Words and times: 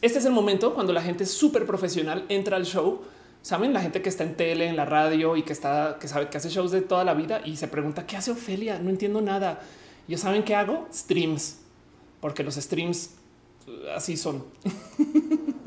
este 0.00 0.20
es 0.20 0.24
el 0.24 0.32
momento 0.32 0.74
cuando 0.74 0.92
la 0.92 1.02
gente 1.02 1.26
súper 1.26 1.66
profesional 1.66 2.24
entra 2.28 2.56
al 2.56 2.64
show. 2.64 3.02
Saben 3.42 3.72
la 3.72 3.80
gente 3.80 4.00
que 4.02 4.08
está 4.08 4.22
en 4.24 4.36
tele, 4.36 4.66
en 4.66 4.76
la 4.76 4.84
radio 4.84 5.36
y 5.36 5.42
que 5.42 5.52
está, 5.52 5.98
que 6.00 6.06
sabe 6.06 6.28
que 6.28 6.36
hace 6.36 6.50
shows 6.50 6.70
de 6.70 6.82
toda 6.82 7.02
la 7.04 7.14
vida 7.14 7.40
y 7.44 7.56
se 7.56 7.66
pregunta 7.66 8.06
qué 8.06 8.16
hace 8.16 8.30
Ofelia. 8.30 8.78
No 8.78 8.90
entiendo 8.90 9.20
nada. 9.20 9.60
Ya 10.06 10.16
saben 10.16 10.44
qué 10.44 10.54
hago 10.54 10.86
streams, 10.92 11.58
porque 12.20 12.44
los 12.44 12.54
streams 12.54 13.10
uh, 13.66 13.90
así 13.96 14.16
son. 14.16 14.44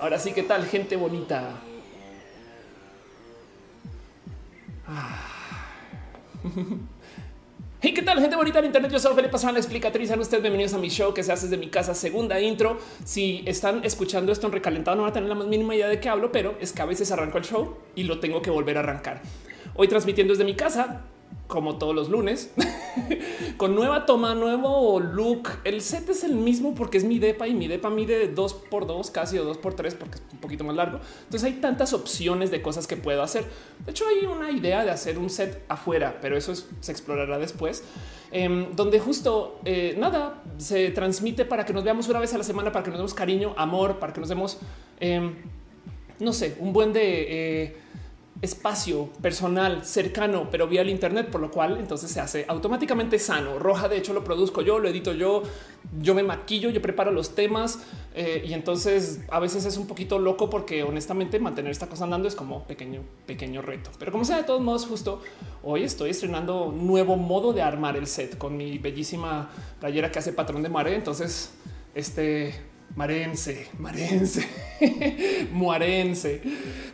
Ahora 0.00 0.18
sí, 0.18 0.32
¿qué 0.32 0.42
tal, 0.42 0.66
gente 0.66 0.96
bonita? 0.96 1.58
Ah. 4.86 5.35
Hey, 7.78 7.92
¿qué 7.92 8.00
tal, 8.00 8.18
gente 8.20 8.34
bonita 8.34 8.58
en 8.58 8.64
internet? 8.64 8.90
Yo 8.90 8.98
soy 8.98 9.14
Felipe 9.14 9.30
Pastrana, 9.32 9.52
la 9.52 9.58
explicatriz. 9.58 10.08
Sean 10.08 10.18
ustedes 10.18 10.42
bienvenidos 10.42 10.72
a 10.72 10.78
mi 10.78 10.88
show 10.88 11.12
que 11.12 11.22
se 11.22 11.30
hace 11.30 11.46
desde 11.46 11.58
mi 11.58 11.68
casa, 11.68 11.94
segunda 11.94 12.40
intro. 12.40 12.78
Si 13.04 13.42
están 13.44 13.84
escuchando 13.84 14.32
esto 14.32 14.46
en 14.46 14.54
recalentado, 14.54 14.96
no 14.96 15.02
van 15.02 15.10
a 15.10 15.12
tener 15.12 15.28
la 15.28 15.34
más 15.34 15.46
mínima 15.46 15.74
idea 15.74 15.86
de 15.86 16.00
qué 16.00 16.08
hablo, 16.08 16.32
pero 16.32 16.56
es 16.58 16.72
que 16.72 16.80
a 16.80 16.86
veces 16.86 17.12
arranco 17.12 17.36
el 17.36 17.44
show 17.44 17.76
y 17.94 18.04
lo 18.04 18.18
tengo 18.18 18.40
que 18.40 18.50
volver 18.50 18.78
a 18.78 18.80
arrancar. 18.80 19.20
Hoy 19.74 19.88
transmitiendo 19.88 20.32
desde 20.32 20.44
mi 20.44 20.54
casa, 20.54 21.02
como 21.46 21.78
todos 21.78 21.94
los 21.94 22.08
lunes, 22.08 22.52
con 23.56 23.74
nueva 23.74 24.06
toma, 24.06 24.34
nuevo 24.34 24.98
look. 25.00 25.48
El 25.64 25.80
set 25.80 26.08
es 26.10 26.24
el 26.24 26.34
mismo 26.34 26.74
porque 26.74 26.98
es 26.98 27.04
mi 27.04 27.18
depa 27.18 27.46
y 27.46 27.54
mi 27.54 27.68
depa 27.68 27.88
mide 27.88 28.28
dos 28.28 28.54
por 28.54 28.86
dos 28.86 29.10
casi 29.10 29.38
o 29.38 29.44
dos 29.44 29.58
por 29.58 29.74
tres 29.74 29.94
porque 29.94 30.16
es 30.16 30.22
un 30.32 30.38
poquito 30.40 30.64
más 30.64 30.74
largo. 30.74 31.00
Entonces 31.24 31.44
hay 31.44 31.60
tantas 31.60 31.92
opciones 31.92 32.50
de 32.50 32.62
cosas 32.62 32.86
que 32.86 32.96
puedo 32.96 33.22
hacer. 33.22 33.44
De 33.84 33.90
hecho, 33.92 34.04
hay 34.08 34.26
una 34.26 34.50
idea 34.50 34.84
de 34.84 34.90
hacer 34.90 35.18
un 35.18 35.30
set 35.30 35.62
afuera, 35.68 36.18
pero 36.20 36.36
eso 36.36 36.52
se 36.54 36.92
explorará 36.92 37.38
después, 37.38 37.84
em, 38.32 38.74
donde 38.74 38.98
justo 38.98 39.60
eh, 39.64 39.94
nada 39.98 40.42
se 40.58 40.90
transmite 40.90 41.44
para 41.44 41.64
que 41.64 41.72
nos 41.72 41.84
veamos 41.84 42.08
una 42.08 42.18
vez 42.18 42.34
a 42.34 42.38
la 42.38 42.44
semana, 42.44 42.72
para 42.72 42.84
que 42.84 42.90
nos 42.90 42.98
demos 42.98 43.14
cariño, 43.14 43.54
amor, 43.56 43.98
para 43.98 44.12
que 44.12 44.20
nos 44.20 44.28
demos, 44.28 44.58
em, 44.98 45.34
no 46.18 46.32
sé, 46.32 46.56
un 46.58 46.72
buen 46.72 46.92
de 46.92 47.26
eh, 47.28 47.76
espacio 48.42 49.06
personal 49.22 49.84
cercano, 49.84 50.48
pero 50.50 50.68
vía 50.68 50.82
el 50.82 50.90
Internet, 50.90 51.30
por 51.30 51.40
lo 51.40 51.50
cual 51.50 51.78
entonces 51.78 52.10
se 52.10 52.20
hace 52.20 52.44
automáticamente 52.48 53.18
sano. 53.18 53.58
Roja, 53.58 53.88
de 53.88 53.96
hecho, 53.96 54.12
lo 54.12 54.24
produzco 54.24 54.60
yo, 54.62 54.78
lo 54.78 54.88
edito 54.88 55.12
yo, 55.14 55.42
yo 56.00 56.14
me 56.14 56.22
maquillo, 56.22 56.70
yo 56.70 56.82
preparo 56.82 57.12
los 57.12 57.34
temas 57.34 57.80
eh, 58.14 58.44
y 58.46 58.52
entonces 58.52 59.20
a 59.30 59.40
veces 59.40 59.64
es 59.64 59.76
un 59.78 59.86
poquito 59.86 60.18
loco 60.18 60.50
porque 60.50 60.82
honestamente 60.82 61.38
mantener 61.38 61.70
esta 61.70 61.86
cosa 61.86 62.04
andando 62.04 62.28
es 62.28 62.34
como 62.34 62.64
pequeño, 62.64 63.02
pequeño 63.26 63.62
reto. 63.62 63.90
Pero 63.98 64.12
como 64.12 64.24
sea, 64.24 64.36
de 64.36 64.44
todos 64.44 64.60
modos, 64.60 64.86
justo 64.86 65.22
hoy 65.62 65.82
estoy 65.82 66.10
estrenando 66.10 66.72
nuevo 66.72 67.16
modo 67.16 67.52
de 67.52 67.62
armar 67.62 67.96
el 67.96 68.06
set 68.06 68.36
con 68.36 68.56
mi 68.56 68.78
bellísima 68.78 69.50
playera 69.80 70.10
que 70.10 70.18
hace 70.18 70.32
patrón 70.32 70.62
de 70.62 70.68
mare. 70.68 70.94
Entonces, 70.94 71.52
este 71.94 72.54
Marense, 72.96 73.68
marense, 73.78 74.48
muarense. 75.52 76.40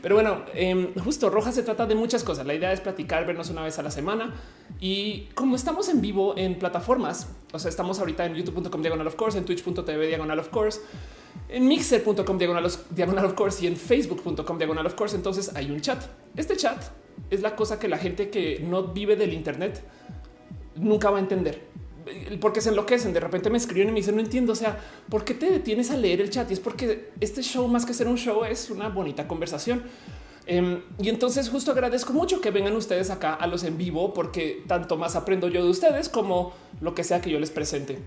Pero 0.03 0.17
bueno, 0.17 0.43
em, 0.53 0.93
justo 0.95 1.31
Roja 1.31 1.53
se 1.53 1.63
trata 1.63 1.87
de 1.87 1.95
muchas 1.95 2.25
cosas. 2.25 2.45
La 2.45 2.55
idea 2.55 2.73
es 2.73 2.81
platicar, 2.81 3.25
vernos 3.25 3.51
una 3.51 3.63
vez 3.63 3.79
a 3.79 3.85
la 3.85 3.91
semana. 3.93 4.35
Y 4.81 5.29
como 5.37 5.55
estamos 5.55 5.89
en 5.89 6.01
vivo 6.01 6.35
en 6.37 6.59
plataformas, 6.59 7.29
o 7.53 7.59
sea, 7.61 7.69
estamos 7.69 8.01
ahorita 8.01 8.27
en 8.27 8.35
youtube.com 8.35 8.83
diagonal 8.83 9.07
of 9.07 9.15
course, 9.15 9.39
en 9.39 9.45
twitch.tv 9.45 10.09
diagonal 10.09 10.41
of 10.41 10.49
course, 10.49 10.81
en 11.49 11.69
mixer.com 11.69 12.37
diagonal, 12.37 12.69
diagonal 12.91 13.25
of 13.25 13.35
course 13.35 13.65
y 13.65 13.69
en 13.69 13.77
facebook.com 13.77 14.59
diagonal 14.59 14.85
of 14.85 14.95
course. 14.95 15.15
Entonces 15.15 15.55
hay 15.55 15.71
un 15.71 15.81
chat. 15.81 16.03
Este 16.37 16.57
chat 16.57 16.83
es 17.31 17.43
la 17.43 17.55
cosa 17.55 17.79
que 17.79 17.87
la 17.87 17.99
gente 17.99 18.29
que 18.29 18.59
no 18.59 18.89
vive 18.89 19.15
del 19.15 19.33
Internet 19.33 19.81
nunca 20.75 21.11
va 21.11 21.19
a 21.19 21.21
entender 21.21 21.63
porque 22.41 22.61
se 22.61 22.71
enloquecen. 22.71 23.13
De 23.13 23.21
repente 23.21 23.51
me 23.51 23.59
escriben 23.59 23.89
y 23.89 23.93
me 23.93 24.01
dicen 24.01 24.17
no 24.17 24.21
entiendo. 24.21 24.53
O 24.53 24.57
sea, 24.57 24.79
¿por 25.09 25.25
qué 25.25 25.35
te 25.35 25.51
detienes 25.51 25.91
a 25.91 25.97
leer 25.97 26.21
el 26.21 26.31
chat? 26.31 26.51
Y 26.51 26.55
es 26.55 26.61
porque 26.61 27.11
este 27.21 27.43
show, 27.43 27.67
más 27.69 27.87
que 27.87 27.95
ser 27.95 28.09
un 28.09 28.17
show, 28.17 28.45
es 28.45 28.71
una 28.71 28.89
bonita 28.89 29.29
conversación. 29.29 29.83
Em, 30.47 30.83
y 31.01 31.09
entonces 31.09 31.49
justo 31.49 31.71
agradezco 31.71 32.13
mucho 32.13 32.41
que 32.41 32.51
vengan 32.51 32.75
ustedes 32.75 33.11
acá 33.11 33.35
a 33.35 33.47
los 33.47 33.63
en 33.63 33.79
vivo, 33.79 34.13
porque 34.13 34.65
tanto 34.67 34.97
más 34.97 35.15
aprendo 35.15 35.49
yo 35.49 35.63
de 35.63 35.71
ustedes 35.71 36.09
como 36.09 36.53
lo 36.81 36.95
que 36.95 37.05
sea 37.05 37.21
que 37.21 37.31
yo 37.31 37.39
les 37.39 37.51
presente. 37.51 37.99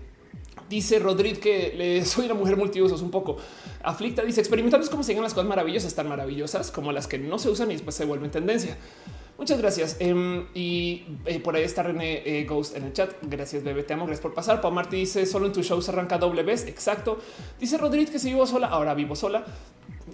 Dice 0.68 0.98
Rodríguez 0.98 1.38
que 1.38 1.74
le 1.76 2.04
soy 2.06 2.26
una 2.26 2.34
mujer 2.34 2.56
multiusos 2.56 3.00
un 3.02 3.10
poco 3.10 3.36
aflicta. 3.82 4.22
Dice 4.22 4.40
experimentando 4.40 4.84
es 4.84 4.90
como 4.90 5.02
siguen 5.02 5.22
las 5.22 5.32
cosas 5.32 5.48
maravillosas, 5.48 5.94
tan 5.94 6.08
maravillosas 6.08 6.70
como 6.70 6.92
las 6.92 7.06
que 7.06 7.18
no 7.18 7.38
se 7.38 7.50
usan 7.50 7.70
y 7.70 7.74
después 7.74 7.96
se 7.96 8.04
vuelven 8.04 8.30
tendencia. 8.30 8.76
Muchas 9.38 9.58
gracias. 9.58 9.96
Em, 10.00 10.46
y 10.54 11.04
eh, 11.26 11.40
por 11.40 11.56
ahí 11.56 11.62
está 11.62 11.82
René 11.82 12.22
eh, 12.24 12.44
Ghost 12.44 12.76
en 12.76 12.84
el 12.84 12.92
chat. 12.92 13.12
Gracias, 13.22 13.62
bebé. 13.62 13.82
Te 13.82 13.92
amo. 13.92 14.06
Gracias 14.06 14.22
por 14.22 14.32
pasar. 14.32 14.60
Pau 14.60 14.72
Martí 14.72 14.96
dice 14.96 15.26
solo 15.26 15.46
en 15.46 15.52
tu 15.52 15.62
show 15.62 15.80
se 15.82 15.90
arranca 15.90 16.16
doble 16.16 16.42
vez. 16.42 16.66
Exacto. 16.66 17.18
Dice 17.60 17.76
Rodríguez 17.76 18.10
que 18.10 18.18
si 18.18 18.28
vivo 18.28 18.46
sola, 18.46 18.68
ahora 18.68 18.94
vivo 18.94 19.14
sola. 19.14 19.44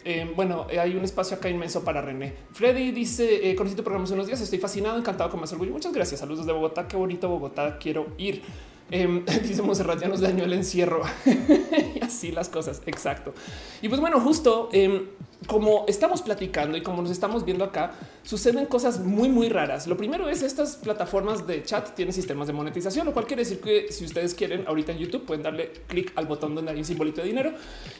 Em, 0.05 0.35
bueno, 0.35 0.67
eh, 0.71 0.81
hay 0.81 0.97
un 0.97 1.05
espacio 1.05 1.37
acá 1.37 1.49
inmenso 1.49 1.85
para 1.85 2.01
René. 2.01 2.35
Freddy 2.53 2.91
dice 2.91 3.49
eh, 3.49 3.55
conocito 3.55 3.85
programas 3.85 4.11
unos 4.11 4.27
días. 4.27 4.41
Estoy 4.41 4.59
fascinado, 4.59 4.99
encantado 4.99 5.31
con 5.31 5.41
más 5.41 5.53
orgullo. 5.53 5.73
Muchas 5.73 5.93
gracias. 5.93 6.21
Saludos 6.21 6.45
de 6.47 6.53
Bogotá. 6.53 6.89
Qué 6.89 6.97
bonito 6.97 7.29
Bogotá. 7.29 7.79
Quiero 7.79 8.09
ir. 8.19 8.43
Eh, 8.93 9.25
dice 9.43 9.63
Monserrat, 9.63 10.01
ya 10.01 10.09
nos 10.09 10.21
dañó 10.21 10.45
el 10.45 10.53
encierro 10.53 11.03
y 11.97 12.05
así 12.05 12.31
las 12.31 12.49
cosas. 12.51 12.83
Exacto. 12.87 13.33
Y 13.81 13.89
pues 13.89 14.01
bueno, 14.01 14.21
justo 14.21 14.69
como 15.47 15.85
estamos 15.89 16.23
platicando 16.23 16.77
y 16.77 16.83
como 16.83 17.03
nos 17.03 17.11
estamos 17.11 17.45
viendo 17.45 17.65
acá, 17.65 17.93
suceden 18.23 18.67
cosas 18.67 19.01
muy, 19.01 19.29
muy 19.29 19.49
raras. 19.49 19.87
Lo 19.87 19.97
primero 19.97 20.29
es 20.29 20.43
estas 20.43 20.77
plataformas 20.77 21.47
de 21.47 21.63
chat 21.63 21.95
tienen 21.95 22.13
sistemas 22.13 22.47
de 22.47 22.53
monetización, 22.53 23.07
lo 23.07 23.13
cual 23.13 23.27
quiere 23.27 23.43
decir 23.43 23.61
que 23.61 23.91
si 23.91 24.05
ustedes 24.05 24.35
quieren 24.35 24.65
ahorita 24.67 24.93
en 24.93 24.99
YouTube 24.99 25.25
pueden 25.25 25.43
darle 25.43 25.73
clic 25.87 26.13
al 26.17 26.27
botón 26.27 26.55
donde 26.55 26.71
hay 26.71 26.79
un 26.79 26.85
simbolito 26.85 27.23
de 27.23 27.29
dinero 27.29 27.53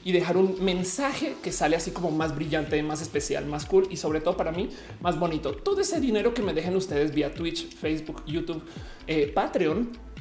y 0.05 0.13
dejar 0.13 0.37
un 0.37 0.63
mensaje 0.63 1.35
que 1.43 1.53
sale 1.53 1.75
así 1.75 1.91
como 1.91 2.11
más 2.11 2.35
brillante, 2.35 2.81
más 2.83 3.01
especial, 3.01 3.47
más 3.47 3.67
cool 3.67 3.89
y 3.91 3.97
sobre 3.97 4.21
todo 4.21 4.37
para 4.37 4.53
mí 4.53 4.69
más 5.01 5.19
bonito. 5.19 5.55
Todo 5.55 5.81
ese 5.81 6.01
dinero 6.01 6.35
que 6.35 6.43
me 6.43 6.53
dejen 6.53 6.77
ustedes 6.77 7.15
vía 7.15 7.35
Twitch, 7.35 7.75
Facebook, 7.75 8.23
YouTube, 8.27 8.63
eh, 9.07 9.33
Patreon 9.35 10.12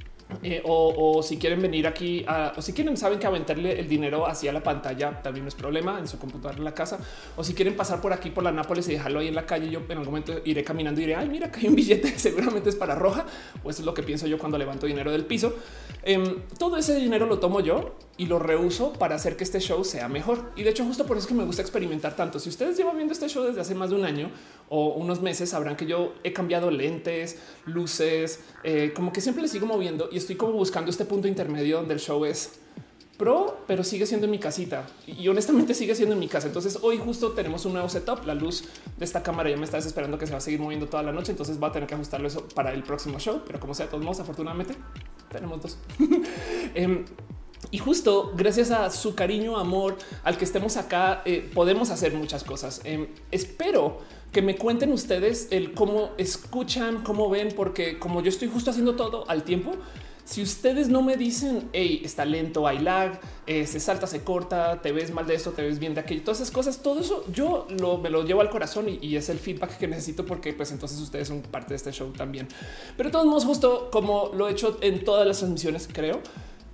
eh, 0.43 0.61
o, 0.65 1.21
si 1.23 1.37
quieren 1.37 1.61
venir 1.61 1.87
aquí 1.87 2.25
o 2.55 2.61
si 2.61 2.73
quieren, 2.73 2.97
saben 2.97 3.19
que 3.19 3.27
aventarle 3.27 3.79
el 3.79 3.87
dinero 3.87 4.25
hacia 4.25 4.51
la 4.51 4.61
pantalla 4.61 5.21
también 5.21 5.45
no 5.45 5.49
es 5.49 5.55
problema 5.55 5.99
en 5.99 6.07
su 6.07 6.17
computadora 6.17 6.57
en 6.57 6.63
la 6.63 6.73
casa. 6.73 6.99
O 7.35 7.43
si 7.43 7.53
quieren 7.53 7.75
pasar 7.75 8.01
por 8.01 8.13
aquí 8.13 8.29
por 8.29 8.43
la 8.43 8.51
Nápoles 8.51 8.87
y 8.89 8.93
dejarlo 8.93 9.19
ahí 9.19 9.27
en 9.27 9.35
la 9.35 9.45
calle, 9.45 9.69
yo 9.69 9.81
en 9.87 9.97
algún 9.97 10.05
momento 10.05 10.33
iré 10.45 10.63
caminando 10.63 10.99
y 11.01 11.05
diré, 11.05 11.15
ay, 11.15 11.29
mira, 11.29 11.51
que 11.51 11.61
hay 11.61 11.67
un 11.67 11.75
billete, 11.75 12.07
seguramente 12.19 12.69
es 12.69 12.75
para 12.75 12.95
roja. 12.95 13.25
O 13.63 13.69
eso 13.69 13.81
es 13.81 13.85
lo 13.85 13.93
que 13.93 14.03
pienso 14.03 14.27
yo 14.27 14.37
cuando 14.37 14.57
levanto 14.57 14.85
dinero 14.85 15.11
del 15.11 15.25
piso. 15.25 15.53
Em, 16.03 16.41
todo 16.57 16.77
ese 16.77 16.95
dinero 16.95 17.25
lo 17.25 17.39
tomo 17.39 17.59
yo 17.59 17.95
y 18.17 18.25
lo 18.25 18.39
reuso 18.39 18.93
para 18.93 19.15
hacer 19.15 19.37
que 19.37 19.43
este 19.43 19.59
show 19.59 19.83
sea 19.83 20.07
mejor. 20.07 20.51
Y 20.55 20.63
de 20.63 20.71
hecho, 20.71 20.83
justo 20.85 21.05
por 21.05 21.17
eso 21.17 21.25
es 21.25 21.27
que 21.27 21.33
me 21.33 21.45
gusta 21.45 21.61
experimentar 21.61 22.15
tanto. 22.15 22.39
Si 22.39 22.49
ustedes 22.49 22.77
llevan 22.77 22.95
viendo 22.95 23.13
este 23.13 23.27
show 23.29 23.43
desde 23.43 23.61
hace 23.61 23.75
más 23.75 23.89
de 23.89 23.95
un 23.95 24.05
año 24.05 24.29
o 24.69 24.93
unos 24.93 25.21
meses, 25.21 25.49
sabrán 25.49 25.75
que 25.75 25.85
yo 25.85 26.13
he 26.23 26.33
cambiado 26.33 26.71
lentes, 26.71 27.39
luces, 27.65 28.39
eh, 28.63 28.91
como 28.95 29.13
que 29.13 29.21
siempre 29.21 29.41
le 29.41 29.47
sigo 29.47 29.65
moviendo 29.65 30.09
y 30.11 30.17
estoy 30.17 30.35
como 30.35 30.53
buscando 30.53 30.89
este 30.89 31.05
punto 31.05 31.27
intermedio 31.27 31.77
donde 31.77 31.93
el 31.93 31.99
show 31.99 32.25
es 32.25 32.59
pro, 33.21 33.59
pero 33.67 33.83
sigue 33.83 34.07
siendo 34.07 34.25
en 34.25 34.31
mi 34.31 34.39
casita 34.39 34.87
y 35.05 35.27
honestamente 35.27 35.75
sigue 35.75 35.93
siendo 35.93 36.13
en 36.13 36.19
mi 36.19 36.27
casa. 36.27 36.47
Entonces 36.47 36.79
hoy 36.81 36.97
justo 36.97 37.33
tenemos 37.33 37.63
un 37.65 37.73
nuevo 37.73 37.87
setup. 37.87 38.25
La 38.25 38.33
luz 38.33 38.63
de 38.97 39.05
esta 39.05 39.21
cámara 39.21 39.47
ya 39.47 39.57
me 39.57 39.65
está 39.65 39.77
desesperando 39.77 40.17
que 40.17 40.25
se 40.25 40.31
va 40.31 40.39
a 40.39 40.41
seguir 40.41 40.59
moviendo 40.59 40.87
toda 40.87 41.03
la 41.03 41.11
noche. 41.11 41.31
Entonces 41.31 41.61
va 41.61 41.67
a 41.67 41.71
tener 41.71 41.87
que 41.87 41.93
ajustarlo 41.93 42.27
eso 42.27 42.47
para 42.55 42.73
el 42.73 42.81
próximo 42.81 43.19
show. 43.19 43.43
Pero 43.45 43.59
como 43.59 43.75
sea, 43.75 43.87
todos 43.87 44.03
modos, 44.03 44.19
afortunadamente 44.21 44.73
tenemos 45.31 45.61
dos. 45.61 45.77
Em, 46.73 47.05
y 47.69 47.77
justo 47.77 48.33
gracias 48.35 48.71
a 48.71 48.89
su 48.89 49.13
cariño, 49.13 49.55
amor, 49.57 49.97
al 50.23 50.37
que 50.37 50.45
estemos 50.45 50.77
acá, 50.77 51.21
eh, 51.25 51.47
podemos 51.53 51.91
hacer 51.91 52.15
muchas 52.15 52.43
cosas. 52.43 52.81
Em, 52.85 53.07
espero 53.29 53.99
que 54.31 54.41
me 54.41 54.55
cuenten 54.55 54.91
ustedes 54.91 55.47
el 55.51 55.73
cómo 55.73 56.11
escuchan, 56.17 57.03
cómo 57.03 57.29
ven, 57.29 57.49
porque 57.55 57.99
como 57.99 58.21
yo 58.21 58.29
estoy 58.29 58.47
justo 58.47 58.71
haciendo 58.71 58.95
todo 58.95 59.29
al 59.29 59.43
tiempo, 59.43 59.73
si 60.23 60.41
ustedes 60.41 60.87
no 60.87 61.01
me 61.01 61.17
dicen, 61.17 61.69
hey, 61.73 62.01
está 62.05 62.23
lento, 62.23 62.65
hay 62.65 62.79
lag, 62.79 63.19
eh, 63.47 63.67
se 63.67 63.81
salta, 63.81 64.07
se 64.07 64.23
corta, 64.23 64.81
te 64.81 64.93
ves 64.93 65.11
mal 65.11 65.27
de 65.27 65.35
esto, 65.35 65.51
te 65.51 65.61
ves 65.61 65.79
bien 65.79 65.93
de 65.93 65.99
aquello, 65.99 66.21
todas 66.23 66.39
esas 66.39 66.51
cosas, 66.51 66.81
todo 66.81 67.01
eso 67.01 67.25
yo 67.33 67.67
me 68.01 68.09
lo 68.09 68.23
llevo 68.23 68.39
al 68.39 68.49
corazón 68.49 68.85
y, 68.87 69.15
es 69.15 69.27
el 69.27 69.39
feedback 69.39 69.77
que 69.77 69.87
necesito 69.87 70.25
porque 70.25 70.53
pues 70.53 70.71
entonces 70.71 70.99
ustedes 70.99 71.27
son 71.27 71.41
parte 71.41 71.69
de 71.69 71.75
este 71.75 71.91
show 71.91 72.11
también. 72.11 72.47
Pero 72.95 73.09
de 73.09 73.11
todos 73.11 73.25
modos, 73.25 73.43
justo 73.43 73.89
como 73.91 74.31
lo 74.33 74.47
he 74.47 74.53
hecho 74.53 74.77
en 74.81 75.03
todas 75.03 75.27
las 75.27 75.39
transmisiones, 75.39 75.89
creo, 75.91 76.21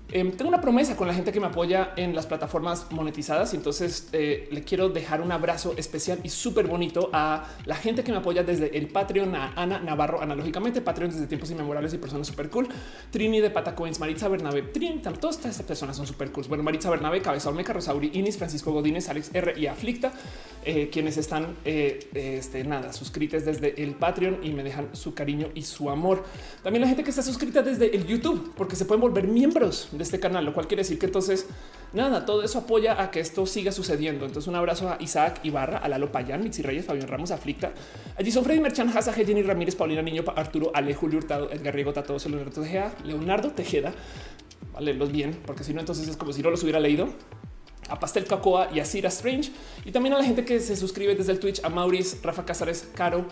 Em, 0.09 0.31
tengo 0.31 0.47
una 0.47 0.61
promesa 0.61 0.95
con 0.95 1.05
la 1.05 1.13
gente 1.13 1.33
que 1.33 1.39
me 1.41 1.47
apoya 1.47 1.91
en 1.97 2.15
las 2.15 2.25
plataformas 2.25 2.87
monetizadas 2.91 3.53
y 3.53 3.57
entonces 3.57 4.07
eh, 4.13 4.47
le 4.51 4.63
quiero 4.63 4.87
dejar 4.87 5.19
un 5.19 5.33
abrazo 5.33 5.73
especial 5.75 6.19
y 6.23 6.29
súper 6.29 6.65
bonito 6.65 7.09
a 7.11 7.45
la 7.65 7.75
gente 7.75 8.05
que 8.05 8.13
me 8.13 8.19
apoya 8.19 8.41
desde 8.41 8.77
el 8.77 8.87
Patreon, 8.87 9.35
a 9.35 9.51
Ana 9.57 9.79
Navarro, 9.79 10.21
analógicamente 10.21 10.79
Patreon 10.79 11.11
desde 11.11 11.27
tiempos 11.27 11.51
inmemorables 11.51 11.93
y 11.93 11.97
personas 11.97 12.25
súper 12.25 12.49
cool, 12.49 12.69
Trini 13.11 13.41
de 13.41 13.49
Patacoins, 13.49 13.99
Maritza 13.99 14.29
Bernabe, 14.29 14.61
Trini, 14.61 15.01
todas 15.19 15.35
estas 15.35 15.61
personas 15.63 15.97
son 15.97 16.07
súper 16.07 16.31
cool. 16.31 16.45
Bueno, 16.47 16.63
Maritza 16.63 16.89
Bernabe, 16.89 17.21
Cabeza 17.21 17.49
Olmeca, 17.49 17.73
Rosauri, 17.73 18.11
Inis, 18.13 18.37
Francisco 18.37 18.71
Godínez, 18.71 19.09
Alex 19.09 19.31
R 19.33 19.59
y 19.59 19.67
Aflicta, 19.67 20.13
eh, 20.63 20.89
quienes 20.89 21.17
están 21.17 21.57
eh, 21.65 21.99
este, 22.13 22.63
nada, 22.63 22.93
suscritas 22.93 23.43
desde 23.43 23.83
el 23.83 23.95
Patreon 23.95 24.39
y 24.41 24.51
me 24.51 24.63
dejan 24.63 24.87
su 24.93 25.13
cariño 25.13 25.49
y 25.53 25.63
su 25.63 25.89
amor. 25.89 26.23
También 26.63 26.81
la 26.81 26.87
gente 26.87 27.03
que 27.03 27.09
está 27.09 27.21
suscrita 27.21 27.61
desde 27.61 27.93
el 27.93 28.07
YouTube, 28.07 28.53
porque 28.55 28.77
se 28.77 28.85
pueden 28.85 29.01
volver 29.01 29.27
miembros 29.27 29.89
de 29.97 30.03
este 30.03 30.19
canal, 30.19 30.45
lo 30.45 30.53
cual 30.53 30.67
quiere 30.67 30.81
decir 30.81 30.99
que 30.99 31.07
entonces 31.07 31.47
nada, 31.93 32.25
todo 32.25 32.43
eso 32.43 32.59
apoya 32.59 33.01
a 33.01 33.11
que 33.11 33.19
esto 33.19 33.45
siga 33.45 33.71
sucediendo. 33.71 34.25
Entonces, 34.25 34.47
un 34.47 34.55
abrazo 34.55 34.89
a 34.89 34.97
Isaac 34.99 35.39
Ibarra, 35.43 35.77
a 35.77 35.89
Lalo 35.89 36.11
Payán, 36.11 36.43
Mitzi 36.43 36.61
Reyes, 36.61 36.85
Fabián 36.85 37.07
Ramos, 37.07 37.31
Aflicta, 37.31 37.71
allí 38.17 38.31
son 38.31 38.43
Freddy 38.43 38.59
Merchan, 38.59 38.89
Hasa, 38.89 39.13
Jenny 39.13 39.41
Ramírez, 39.41 39.75
Paulina 39.75 40.01
Niño, 40.01 40.23
Arturo, 40.35 40.71
Ale, 40.73 40.93
Julio 40.93 41.19
Hurtado, 41.19 41.51
Edgar 41.51 41.73
Riego, 41.73 41.93
Tato, 41.93 42.17
Leonardo 42.27 42.61
Tejeda, 42.61 42.93
Leonardo 43.03 43.51
Tejeda. 43.51 43.93
Vale, 44.73 44.93
los 44.93 45.11
bien, 45.11 45.37
porque 45.45 45.63
si 45.63 45.73
no, 45.73 45.79
entonces 45.79 46.07
es 46.07 46.17
como 46.17 46.33
si 46.33 46.41
no 46.41 46.49
los 46.51 46.61
hubiera 46.63 46.79
leído 46.79 47.09
a 47.89 47.99
Pastel 47.99 48.25
Cacoa 48.25 48.69
y 48.73 48.79
a 48.79 48.85
Cira 48.85 49.09
Strange 49.09 49.51
y 49.85 49.91
también 49.91 50.13
a 50.13 50.17
la 50.17 50.23
gente 50.23 50.45
que 50.45 50.59
se 50.59 50.75
suscribe 50.75 51.15
desde 51.15 51.31
el 51.31 51.39
Twitch, 51.39 51.63
a 51.63 51.69
Maurice, 51.69 52.17
Rafa 52.21 52.45
Casares, 52.45 52.89
Caro, 52.93 53.25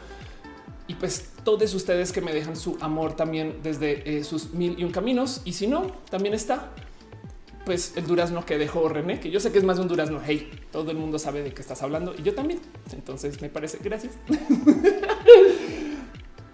y 0.87 0.95
pues 0.95 1.29
todos 1.43 1.73
ustedes 1.73 2.11
que 2.11 2.21
me 2.21 2.33
dejan 2.33 2.55
su 2.55 2.77
amor 2.79 3.15
también 3.15 3.59
desde 3.63 4.17
eh, 4.17 4.23
sus 4.23 4.53
mil 4.53 4.79
y 4.79 4.83
un 4.83 4.91
caminos. 4.91 5.41
Y 5.45 5.53
si 5.53 5.67
no, 5.67 5.87
también 6.09 6.33
está 6.33 6.71
pues 7.65 7.93
el 7.95 8.05
durazno 8.05 8.45
que 8.45 8.59
dejó 8.59 8.87
René, 8.87 9.19
que 9.19 9.31
yo 9.31 9.39
sé 9.39 9.51
que 9.51 9.57
es 9.57 9.63
más 9.63 9.77
de 9.77 9.81
un 9.81 9.87
durazno. 9.87 10.21
Hey, 10.23 10.51
todo 10.71 10.91
el 10.91 10.97
mundo 10.97 11.17
sabe 11.17 11.41
de 11.41 11.53
qué 11.53 11.61
estás 11.61 11.81
hablando 11.81 12.13
y 12.17 12.21
yo 12.21 12.35
también. 12.35 12.59
Entonces 12.93 13.41
me 13.41 13.49
parece 13.49 13.79
gracias. 13.83 14.13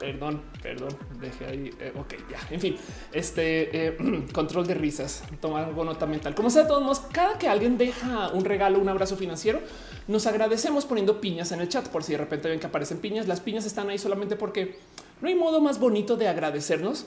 Perdón, 0.01 0.41
perdón, 0.63 0.97
dejé 1.19 1.45
ahí. 1.45 1.69
Eh, 1.79 1.93
ok, 1.95 2.15
ya. 2.27 2.39
En 2.49 2.59
fin, 2.59 2.75
este 3.13 3.85
eh, 3.85 3.97
control 4.33 4.65
de 4.65 4.73
risas, 4.73 5.23
tomar 5.39 5.65
algo 5.65 5.83
nota 5.83 6.07
mental. 6.07 6.33
Como 6.33 6.49
sea, 6.49 6.65
todos 6.65 6.81
modos, 6.81 7.01
cada 7.11 7.37
que 7.37 7.47
alguien 7.47 7.77
deja 7.77 8.29
un 8.29 8.43
regalo, 8.43 8.79
un 8.79 8.89
abrazo 8.89 9.15
financiero, 9.15 9.59
nos 10.07 10.25
agradecemos 10.25 10.85
poniendo 10.85 11.21
piñas 11.21 11.51
en 11.51 11.61
el 11.61 11.69
chat. 11.69 11.87
Por 11.87 12.03
si 12.03 12.13
de 12.13 12.17
repente 12.17 12.49
ven 12.49 12.59
que 12.59 12.65
aparecen 12.65 12.97
piñas, 12.97 13.27
las 13.27 13.41
piñas 13.41 13.63
están 13.67 13.91
ahí 13.91 13.99
solamente 13.99 14.35
porque 14.35 14.75
no 15.21 15.27
hay 15.27 15.35
modo 15.35 15.61
más 15.61 15.79
bonito 15.79 16.17
de 16.17 16.27
agradecernos 16.27 17.05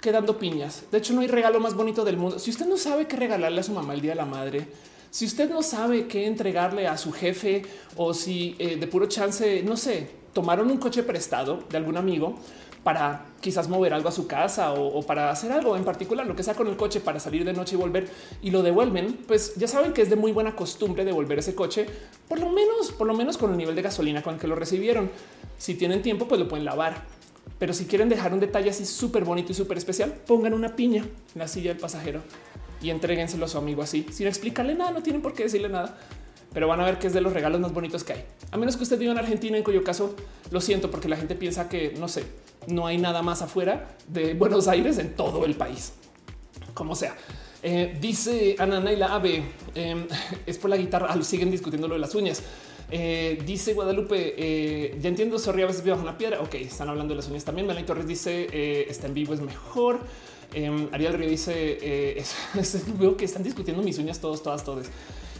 que 0.00 0.10
dando 0.10 0.36
piñas. 0.36 0.86
De 0.90 0.98
hecho, 0.98 1.12
no 1.12 1.20
hay 1.20 1.28
regalo 1.28 1.60
más 1.60 1.74
bonito 1.74 2.04
del 2.04 2.16
mundo. 2.16 2.40
Si 2.40 2.50
usted 2.50 2.66
no 2.66 2.76
sabe 2.76 3.06
qué 3.06 3.14
regalarle 3.14 3.60
a 3.60 3.62
su 3.62 3.70
mamá 3.70 3.94
el 3.94 4.00
día 4.00 4.12
de 4.12 4.16
la 4.16 4.26
madre, 4.26 4.66
si 5.12 5.26
usted 5.26 5.48
no 5.48 5.62
sabe 5.62 6.08
qué 6.08 6.26
entregarle 6.26 6.88
a 6.88 6.98
su 6.98 7.12
jefe 7.12 7.62
o 7.96 8.14
si 8.14 8.56
eh, 8.58 8.76
de 8.76 8.86
puro 8.88 9.06
chance, 9.06 9.62
no 9.62 9.76
sé, 9.76 10.19
tomaron 10.32 10.70
un 10.70 10.78
coche 10.78 11.02
prestado 11.02 11.64
de 11.68 11.76
algún 11.76 11.96
amigo 11.96 12.36
para 12.82 13.26
quizás 13.40 13.68
mover 13.68 13.92
algo 13.92 14.08
a 14.08 14.12
su 14.12 14.26
casa 14.26 14.72
o, 14.72 15.02
para 15.02 15.30
hacer 15.30 15.52
algo 15.52 15.76
en 15.76 15.84
particular, 15.84 16.26
lo 16.26 16.34
que 16.34 16.42
sea 16.42 16.54
con 16.54 16.66
el 16.66 16.76
coche 16.76 17.00
para 17.00 17.20
salir 17.20 17.44
de 17.44 17.52
noche 17.52 17.74
y 17.74 17.78
volver 17.78 18.08
y 18.42 18.50
lo 18.50 18.62
devuelven, 18.62 19.18
pues 19.26 19.54
ya 19.56 19.68
saben 19.68 19.92
que 19.92 20.02
es 20.02 20.10
de 20.10 20.16
muy 20.16 20.32
buena 20.32 20.56
costumbre 20.56 21.04
devolver 21.04 21.38
ese 21.38 21.54
coche, 21.54 21.86
por 22.28 22.38
lo 22.38 22.48
menos, 22.48 22.92
por 22.92 23.06
lo 23.06 23.14
menos 23.14 23.36
con 23.36 23.50
el 23.50 23.58
nivel 23.58 23.74
de 23.74 23.82
gasolina 23.82 24.22
con 24.22 24.34
el 24.34 24.40
que 24.40 24.46
lo 24.46 24.54
recibieron. 24.54 25.10
Si 25.58 25.74
tienen 25.74 26.00
tiempo, 26.00 26.26
pues 26.26 26.40
lo 26.40 26.48
pueden 26.48 26.64
lavar. 26.64 27.04
Pero 27.58 27.74
si 27.74 27.84
quieren 27.84 28.08
dejar 28.08 28.32
un 28.32 28.40
detalle 28.40 28.70
así 28.70 28.86
súper 28.86 29.24
bonito 29.24 29.52
y 29.52 29.54
súper 29.54 29.76
especial, 29.76 30.14
pongan 30.26 30.54
una 30.54 30.74
piña 30.74 31.02
en 31.02 31.38
la 31.38 31.48
silla 31.48 31.70
del 31.72 31.80
pasajero 31.80 32.22
y 32.80 32.88
entréguenselo 32.88 33.44
a 33.44 33.48
su 33.48 33.58
amigo 33.58 33.82
así, 33.82 34.06
sin 34.10 34.26
explicarle 34.26 34.74
nada, 34.74 34.92
no 34.92 35.02
tienen 35.02 35.20
por 35.20 35.34
qué 35.34 35.42
decirle 35.42 35.68
nada 35.68 35.98
pero 36.52 36.68
van 36.68 36.80
a 36.80 36.84
ver 36.84 36.98
que 36.98 37.06
es 37.06 37.12
de 37.12 37.20
los 37.20 37.32
regalos 37.32 37.60
más 37.60 37.72
bonitos 37.72 38.04
que 38.04 38.14
hay. 38.14 38.24
A 38.50 38.56
menos 38.56 38.76
que 38.76 38.82
usted 38.82 38.98
viva 38.98 39.12
en 39.12 39.18
Argentina, 39.18 39.56
en 39.56 39.62
cuyo 39.62 39.84
caso 39.84 40.14
lo 40.50 40.60
siento, 40.60 40.90
porque 40.90 41.08
la 41.08 41.16
gente 41.16 41.34
piensa 41.34 41.68
que 41.68 41.94
no 41.98 42.08
sé, 42.08 42.24
no 42.66 42.86
hay 42.86 42.98
nada 42.98 43.22
más 43.22 43.42
afuera 43.42 43.96
de 44.08 44.34
Buenos 44.40 44.68
Aires 44.68 44.98
en 44.98 45.14
todo 45.14 45.44
el 45.44 45.54
país, 45.54 45.92
como 46.74 46.94
sea. 46.94 47.16
Eh, 47.62 47.98
dice 48.00 48.56
Ana 48.58 48.80
Naila 48.80 49.14
Ave, 49.14 49.42
em, 49.74 50.06
es 50.46 50.58
por 50.58 50.70
la 50.70 50.76
guitarra, 50.76 51.08
ah, 51.10 51.22
siguen 51.22 51.50
discutiendo 51.50 51.88
lo 51.88 51.94
de 51.94 52.00
las 52.00 52.14
uñas. 52.14 52.42
Eh, 52.92 53.40
dice 53.46 53.74
Guadalupe, 53.74 54.34
eh, 54.36 54.98
ya 55.00 55.08
entiendo, 55.08 55.38
sorry, 55.38 55.62
a 55.62 55.66
veces 55.66 55.86
bajo 55.86 56.02
una 56.02 56.18
piedra. 56.18 56.40
Ok, 56.40 56.54
están 56.54 56.88
hablando 56.88 57.12
de 57.12 57.16
las 57.16 57.28
uñas 57.28 57.44
también. 57.44 57.66
Melanie 57.66 57.86
Torres 57.86 58.06
dice, 58.06 58.88
está 58.90 59.06
en 59.06 59.14
vivo, 59.14 59.34
es 59.34 59.40
mejor. 59.40 60.00
Em, 60.52 60.88
Ariel 60.90 61.12
Río 61.12 61.28
dice, 61.28 62.24
veo 62.98 63.16
que 63.16 63.26
están 63.26 63.44
discutiendo 63.44 63.82
mis 63.82 63.98
uñas 63.98 64.18
todos, 64.18 64.42
todas, 64.42 64.64
todas. 64.64 64.90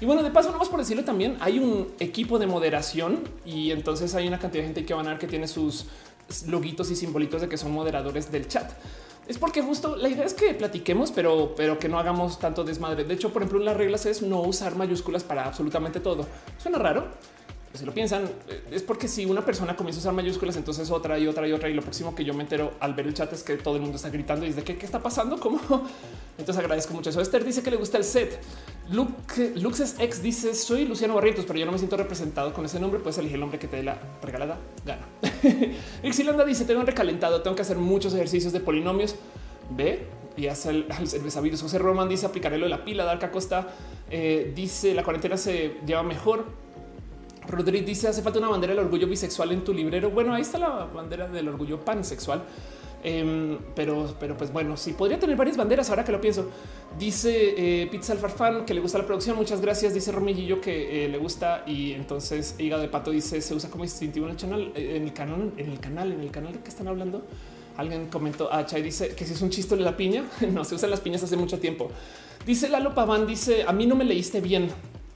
Y 0.00 0.06
bueno, 0.06 0.22
de 0.22 0.30
paso, 0.30 0.50
no 0.50 0.58
más 0.58 0.68
por 0.68 0.80
decirlo 0.80 1.04
también, 1.04 1.36
hay 1.40 1.58
un 1.58 1.88
equipo 1.98 2.38
de 2.38 2.46
moderación 2.46 3.22
y 3.44 3.70
entonces 3.70 4.14
hay 4.14 4.26
una 4.28 4.38
cantidad 4.38 4.62
de 4.62 4.68
gente 4.68 4.86
que 4.86 4.94
van 4.94 5.06
a 5.06 5.10
ver 5.10 5.18
que 5.18 5.26
tiene 5.26 5.46
sus 5.46 5.86
loguitos 6.46 6.90
y 6.90 6.96
simbolitos 6.96 7.42
de 7.42 7.48
que 7.48 7.58
son 7.58 7.72
moderadores 7.72 8.32
del 8.32 8.48
chat. 8.48 8.70
Es 9.28 9.38
porque 9.38 9.62
justo 9.62 9.96
la 9.96 10.08
idea 10.08 10.24
es 10.24 10.34
que 10.34 10.54
platiquemos, 10.54 11.12
pero, 11.12 11.54
pero 11.54 11.78
que 11.78 11.88
no 11.88 11.98
hagamos 11.98 12.38
tanto 12.38 12.64
desmadre. 12.64 13.04
De 13.04 13.14
hecho, 13.14 13.32
por 13.32 13.42
ejemplo, 13.42 13.62
las 13.62 13.76
reglas 13.76 14.06
es 14.06 14.22
no 14.22 14.40
usar 14.40 14.74
mayúsculas 14.74 15.22
para 15.22 15.44
absolutamente 15.44 16.00
todo. 16.00 16.26
Suena 16.58 16.78
raro, 16.78 17.08
si 17.72 17.84
lo 17.84 17.92
piensan, 17.92 18.24
eh, 18.48 18.62
es 18.72 18.82
porque 18.82 19.06
si 19.06 19.24
una 19.26 19.44
persona 19.44 19.76
comienza 19.76 20.00
a 20.00 20.02
usar 20.02 20.12
mayúsculas, 20.12 20.56
entonces 20.56 20.90
otra 20.90 21.18
y 21.18 21.28
otra 21.28 21.46
y 21.46 21.52
otra. 21.52 21.68
Y 21.68 21.74
lo 21.74 21.82
próximo 21.82 22.14
que 22.14 22.24
yo 22.24 22.34
me 22.34 22.42
entero 22.42 22.72
al 22.80 22.94
ver 22.94 23.06
el 23.06 23.14
chat 23.14 23.32
es 23.32 23.44
que 23.44 23.56
todo 23.56 23.76
el 23.76 23.82
mundo 23.82 23.96
está 23.96 24.10
gritando 24.10 24.44
y 24.44 24.48
es 24.48 24.56
de 24.56 24.64
qué, 24.64 24.76
qué 24.76 24.86
está 24.86 25.00
pasando. 25.00 25.38
¿Cómo? 25.38 25.60
Entonces 26.38 26.58
agradezco 26.58 26.94
mucho 26.94 27.10
eso. 27.10 27.20
Esther 27.20 27.44
dice 27.44 27.62
que 27.62 27.70
le 27.70 27.76
gusta 27.76 27.96
el 27.98 28.04
set. 28.04 28.40
Luke, 28.90 29.52
Luxes 29.54 29.94
X 30.00 30.20
dice 30.20 30.52
soy 30.52 30.84
Luciano 30.84 31.14
Barrientos, 31.14 31.44
pero 31.46 31.60
yo 31.60 31.66
no 31.66 31.70
me 31.70 31.78
siento 31.78 31.96
representado 31.96 32.52
con 32.52 32.64
ese 32.64 32.80
nombre. 32.80 32.98
Puedes 32.98 33.18
elegir 33.18 33.36
el 33.36 33.40
nombre 33.40 33.60
que 33.60 33.68
te 33.68 33.76
dé 33.76 33.84
la 33.84 33.98
regalada 34.20 34.58
gana. 34.84 35.06
Exilanda 36.02 36.44
dice 36.44 36.64
tengo 36.64 36.82
recalentado, 36.82 37.40
tengo 37.42 37.54
que 37.54 37.62
hacer 37.62 37.76
muchos 37.76 38.14
ejercicios 38.14 38.52
de 38.52 38.58
polinomios. 38.58 39.14
Ve 39.70 40.06
y 40.36 40.48
hace 40.48 40.70
el, 40.70 40.86
el, 40.98 41.56
José 41.56 41.78
Roman 41.78 42.08
dice 42.08 42.26
aplicaré 42.26 42.58
lo 42.58 42.66
de 42.66 42.70
la 42.70 42.84
pila. 42.84 43.04
Dark 43.04 43.24
Acosta 43.24 43.68
eh, 44.10 44.52
dice 44.56 44.92
la 44.94 45.04
cuarentena 45.04 45.36
se 45.36 45.76
lleva 45.86 46.02
mejor. 46.02 46.46
Rodríguez 47.48 47.86
dice 47.86 48.08
hace 48.08 48.22
falta 48.22 48.38
una 48.38 48.48
bandera 48.48 48.74
del 48.74 48.84
orgullo 48.84 49.06
bisexual 49.06 49.52
en 49.52 49.64
tu 49.64 49.72
librero. 49.74 50.10
Bueno, 50.10 50.34
ahí 50.34 50.42
está 50.42 50.58
la 50.58 50.86
bandera 50.86 51.28
del 51.28 51.48
orgullo 51.48 51.80
pansexual. 51.84 52.42
Em, 53.02 53.56
pero, 53.74 54.14
pero 54.20 54.36
pues 54.36 54.52
bueno, 54.52 54.76
sí 54.76 54.92
podría 54.92 55.18
tener 55.18 55.34
varias 55.34 55.56
banderas 55.56 55.88
ahora 55.88 56.04
que 56.04 56.12
lo 56.12 56.20
pienso. 56.20 56.50
Dice 56.98 57.54
eh, 57.56 57.86
Pizza 57.86 58.12
Alfarfan 58.12 58.66
que 58.66 58.74
le 58.74 58.80
gusta 58.80 58.98
la 58.98 59.06
producción. 59.06 59.36
Muchas 59.36 59.60
gracias. 59.60 59.94
Dice 59.94 60.12
Romillillo 60.12 60.60
que 60.60 61.04
eh, 61.04 61.08
le 61.08 61.18
gusta 61.18 61.64
y 61.66 61.92
entonces 61.92 62.56
Hígado 62.58 62.82
de 62.82 62.88
Pato 62.88 63.10
dice 63.10 63.40
se 63.40 63.54
usa 63.54 63.70
como 63.70 63.84
distintivo 63.84 64.26
en 64.26 64.32
el 64.32 64.38
canal, 64.38 64.72
eh, 64.74 64.96
en 64.96 65.04
el 65.04 65.12
canal, 65.12 65.52
en 65.56 65.70
el 65.70 65.80
canal, 65.80 66.12
en 66.12 66.20
el 66.20 66.30
canal 66.30 66.52
de 66.52 66.60
que 66.60 66.68
están 66.68 66.88
hablando. 66.88 67.22
Alguien 67.76 68.08
comentó 68.08 68.52
a 68.52 68.58
ah, 68.58 68.66
Chay 68.66 68.82
dice 68.82 69.14
que 69.14 69.24
si 69.24 69.32
es 69.32 69.40
un 69.40 69.48
chiste 69.48 69.76
de 69.76 69.82
la 69.82 69.96
piña, 69.96 70.24
no 70.52 70.64
se 70.64 70.74
usan 70.74 70.90
las 70.90 71.00
piñas 71.00 71.22
hace 71.22 71.36
mucho 71.36 71.58
tiempo. 71.58 71.90
Dice 72.44 72.68
Lalo 72.68 72.94
Paván, 72.94 73.26
dice 73.26 73.64
a 73.66 73.72
mí 73.72 73.86
no 73.86 73.94
me 73.94 74.04
leíste 74.04 74.40
bien 74.42 74.68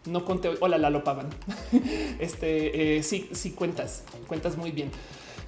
no 0.06 0.24
conté. 0.24 0.50
Hola, 0.60 0.78
Lalo 0.78 1.04
Pavan. 1.04 1.28
este 2.18 2.98
eh, 2.98 3.02
sí, 3.02 3.28
sí 3.32 3.50
cuentas, 3.52 4.04
cuentas 4.26 4.56
muy 4.56 4.70
bien. 4.70 4.90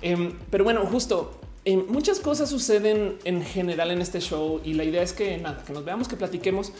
Em, 0.02 0.32
pero 0.50 0.64
bueno, 0.64 0.84
justo 0.86 1.38
em, 1.64 1.84
muchas 1.88 2.20
cosas 2.20 2.50
suceden 2.50 3.18
en 3.24 3.42
general 3.42 3.90
en 3.90 4.00
este 4.00 4.20
show 4.20 4.60
y 4.64 4.74
la 4.74 4.84
idea 4.84 5.02
es 5.02 5.12
que 5.12 5.38
nada, 5.38 5.62
que 5.64 5.72
nos 5.72 5.84
veamos, 5.84 6.08
que 6.08 6.16
platiquemos. 6.16 6.72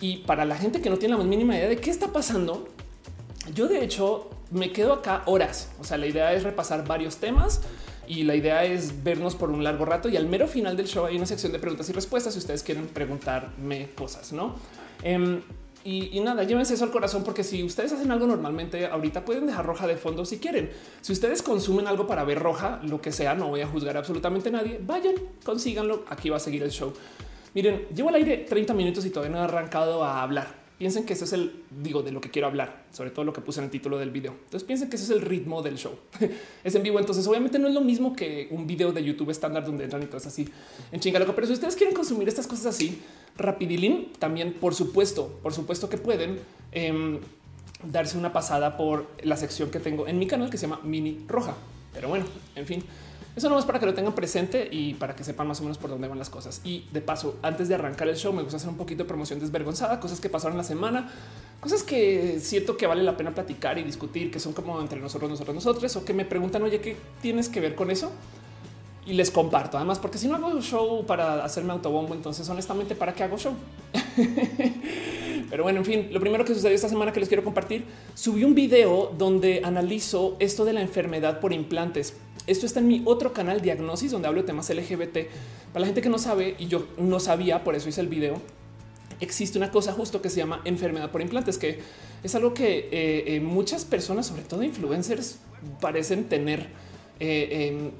Y 0.00 0.18
para 0.18 0.44
la 0.44 0.56
gente 0.56 0.80
que 0.80 0.90
no 0.90 0.96
tiene 0.96 1.12
la 1.12 1.18
más 1.18 1.26
mínima 1.26 1.56
idea 1.56 1.68
de 1.68 1.78
qué 1.78 1.90
está 1.90 2.12
pasando, 2.12 2.68
yo 3.54 3.66
de 3.66 3.82
hecho 3.82 4.30
me 4.50 4.72
quedo 4.72 4.92
acá 4.92 5.22
horas. 5.26 5.70
O 5.80 5.84
sea, 5.84 5.98
la 5.98 6.06
idea 6.06 6.32
es 6.32 6.44
repasar 6.44 6.86
varios 6.86 7.16
temas 7.16 7.60
y 8.06 8.22
la 8.22 8.34
idea 8.34 8.64
es 8.64 9.02
vernos 9.02 9.34
por 9.34 9.50
un 9.50 9.62
largo 9.62 9.84
rato 9.84 10.08
y 10.08 10.16
al 10.16 10.26
mero 10.26 10.48
final 10.48 10.76
del 10.76 10.86
show 10.86 11.04
hay 11.04 11.16
una 11.16 11.26
sección 11.26 11.52
de 11.52 11.58
preguntas 11.58 11.88
y 11.90 11.92
respuestas 11.92 12.32
si 12.32 12.38
ustedes 12.38 12.62
quieren 12.62 12.86
preguntarme 12.86 13.90
cosas, 13.94 14.32
¿no? 14.32 14.54
Em, 15.02 15.42
y, 15.90 16.20
nada, 16.20 16.44
llévense 16.44 16.74
eso 16.74 16.84
al 16.84 16.90
corazón 16.90 17.24
porque 17.24 17.42
si 17.42 17.64
ustedes 17.64 17.92
hacen 17.92 18.10
algo 18.10 18.26
normalmente 18.26 18.86
ahorita 18.86 19.24
pueden 19.24 19.46
dejar 19.46 19.64
roja 19.64 19.86
de 19.86 19.96
fondo 19.96 20.26
si 20.26 20.38
quieren. 20.38 20.70
Si 21.00 21.14
ustedes 21.14 21.40
consumen 21.40 21.86
algo 21.86 22.06
para 22.06 22.24
ver 22.24 22.38
roja, 22.38 22.78
lo 22.82 23.00
que 23.00 23.10
sea, 23.10 23.34
no 23.34 23.48
voy 23.48 23.62
a 23.62 23.66
juzgar 23.66 23.96
absolutamente 23.96 24.50
a 24.50 24.52
nadie. 24.52 24.78
Vayan, 24.84 25.14
consíganlo. 25.42 26.04
Aquí 26.10 26.28
va 26.28 26.36
a 26.36 26.40
seguir 26.40 26.62
el 26.62 26.70
show. 26.70 26.92
Miren, 27.54 27.86
llevo 27.94 28.10
al 28.10 28.16
aire 28.16 28.44
30 28.46 28.74
minutos 28.74 29.06
y 29.06 29.10
todavía 29.10 29.34
no 29.34 29.42
he 29.42 29.44
arrancado 29.46 30.04
a 30.04 30.22
hablar. 30.22 30.57
Piensen 30.78 31.04
que 31.04 31.14
ese 31.14 31.24
es 31.24 31.32
el 31.32 31.64
digo 31.82 32.04
de 32.04 32.12
lo 32.12 32.20
que 32.20 32.30
quiero 32.30 32.46
hablar, 32.46 32.84
sobre 32.92 33.10
todo 33.10 33.24
lo 33.24 33.32
que 33.32 33.40
puse 33.40 33.58
en 33.58 33.64
el 33.64 33.70
título 33.70 33.98
del 33.98 34.10
video. 34.10 34.32
Entonces 34.44 34.62
piensen 34.62 34.88
que 34.88 34.94
ese 34.94 35.06
es 35.06 35.10
el 35.10 35.22
ritmo 35.22 35.60
del 35.60 35.76
show. 35.76 35.92
es 36.64 36.74
en 36.76 36.84
vivo. 36.84 37.00
Entonces, 37.00 37.26
obviamente 37.26 37.58
no 37.58 37.66
es 37.66 37.74
lo 37.74 37.80
mismo 37.80 38.14
que 38.14 38.46
un 38.52 38.64
video 38.64 38.92
de 38.92 39.02
YouTube 39.02 39.30
estándar 39.30 39.66
donde 39.66 39.84
entran 39.84 40.04
y 40.04 40.06
cosas 40.06 40.32
así 40.32 40.48
en 40.92 41.00
chinga 41.00 41.18
Pero 41.34 41.46
si 41.48 41.52
ustedes 41.52 41.74
quieren 41.74 41.96
consumir 41.96 42.28
estas 42.28 42.46
cosas 42.46 42.66
así, 42.66 43.02
rapidilín, 43.36 44.12
también 44.20 44.52
por 44.52 44.72
supuesto, 44.72 45.40
por 45.42 45.52
supuesto 45.52 45.88
que 45.88 45.98
pueden 45.98 46.38
em, 46.70 47.18
darse 47.82 48.16
una 48.16 48.32
pasada 48.32 48.76
por 48.76 49.08
la 49.24 49.36
sección 49.36 49.72
que 49.72 49.80
tengo 49.80 50.06
en 50.06 50.16
mi 50.16 50.28
canal 50.28 50.48
que 50.48 50.58
se 50.58 50.68
llama 50.68 50.80
Mini 50.84 51.24
Roja. 51.26 51.54
Pero 51.92 52.08
bueno, 52.08 52.24
en 52.54 52.66
fin. 52.66 52.84
Eso 53.38 53.48
no 53.48 53.56
es 53.56 53.64
para 53.64 53.78
que 53.78 53.86
lo 53.86 53.94
tengan 53.94 54.16
presente 54.16 54.68
y 54.68 54.94
para 54.94 55.14
que 55.14 55.22
sepan 55.22 55.46
más 55.46 55.60
o 55.60 55.62
menos 55.62 55.78
por 55.78 55.88
dónde 55.88 56.08
van 56.08 56.18
las 56.18 56.28
cosas. 56.28 56.60
Y 56.64 56.86
de 56.92 57.00
paso, 57.00 57.36
antes 57.40 57.68
de 57.68 57.76
arrancar 57.76 58.08
el 58.08 58.16
show, 58.16 58.32
me 58.32 58.42
gusta 58.42 58.56
hacer 58.56 58.68
un 58.68 58.76
poquito 58.76 59.04
de 59.04 59.08
promoción 59.08 59.38
desvergonzada, 59.38 60.00
cosas 60.00 60.18
que 60.18 60.28
pasaron 60.28 60.56
la 60.56 60.64
semana, 60.64 61.08
cosas 61.60 61.84
que 61.84 62.40
siento 62.40 62.76
que 62.76 62.88
vale 62.88 63.04
la 63.04 63.16
pena 63.16 63.32
platicar 63.32 63.78
y 63.78 63.84
discutir, 63.84 64.32
que 64.32 64.40
son 64.40 64.54
como 64.54 64.80
entre 64.80 64.98
nosotros, 64.98 65.30
nosotros, 65.30 65.54
nosotros, 65.54 65.94
o 65.94 66.04
que 66.04 66.14
me 66.14 66.24
preguntan, 66.24 66.64
oye, 66.64 66.80
¿qué 66.80 66.96
tienes 67.22 67.48
que 67.48 67.60
ver 67.60 67.76
con 67.76 67.92
eso? 67.92 68.10
Y 69.06 69.12
les 69.12 69.30
comparto 69.30 69.76
además, 69.76 70.00
porque 70.00 70.18
si 70.18 70.26
no 70.26 70.34
hago 70.34 70.60
show 70.60 71.06
para 71.06 71.44
hacerme 71.44 71.70
autobombo, 71.70 72.14
entonces 72.14 72.48
honestamente, 72.48 72.96
¿para 72.96 73.14
qué 73.14 73.22
hago 73.22 73.38
show? 73.38 73.54
Pero 75.50 75.62
bueno, 75.62 75.78
en 75.78 75.84
fin, 75.84 76.08
lo 76.10 76.20
primero 76.20 76.44
que 76.44 76.54
sucedió 76.54 76.74
esta 76.74 76.88
semana 76.88 77.12
que 77.12 77.20
les 77.20 77.28
quiero 77.28 77.44
compartir, 77.44 77.84
subí 78.14 78.44
un 78.44 78.54
video 78.54 79.14
donde 79.16 79.62
analizo 79.64 80.36
esto 80.40 80.64
de 80.64 80.72
la 80.72 80.82
enfermedad 80.82 81.40
por 81.40 81.52
implantes. 81.52 82.14
Esto 82.48 82.64
está 82.64 82.80
en 82.80 82.88
mi 82.88 83.02
otro 83.04 83.34
canal 83.34 83.60
Diagnosis, 83.60 84.10
donde 84.10 84.26
hablo 84.26 84.40
de 84.40 84.46
temas 84.46 84.70
LGBT. 84.70 85.28
Para 85.70 85.80
la 85.80 85.86
gente 85.86 86.00
que 86.00 86.08
no 86.08 86.18
sabe, 86.18 86.56
y 86.58 86.66
yo 86.66 86.86
no 86.96 87.20
sabía, 87.20 87.62
por 87.62 87.74
eso 87.74 87.90
hice 87.90 88.00
el 88.00 88.08
video, 88.08 88.40
existe 89.20 89.58
una 89.58 89.70
cosa 89.70 89.92
justo 89.92 90.22
que 90.22 90.30
se 90.30 90.38
llama 90.38 90.62
enfermedad 90.64 91.10
por 91.10 91.20
implantes, 91.20 91.58
que 91.58 91.80
es 92.22 92.34
algo 92.34 92.54
que 92.54 92.88
eh, 92.90 93.24
eh, 93.36 93.40
muchas 93.40 93.84
personas, 93.84 94.28
sobre 94.28 94.42
todo 94.42 94.62
influencers, 94.62 95.40
parecen 95.78 96.24
tener. 96.24 96.68
Eh, 97.20 97.90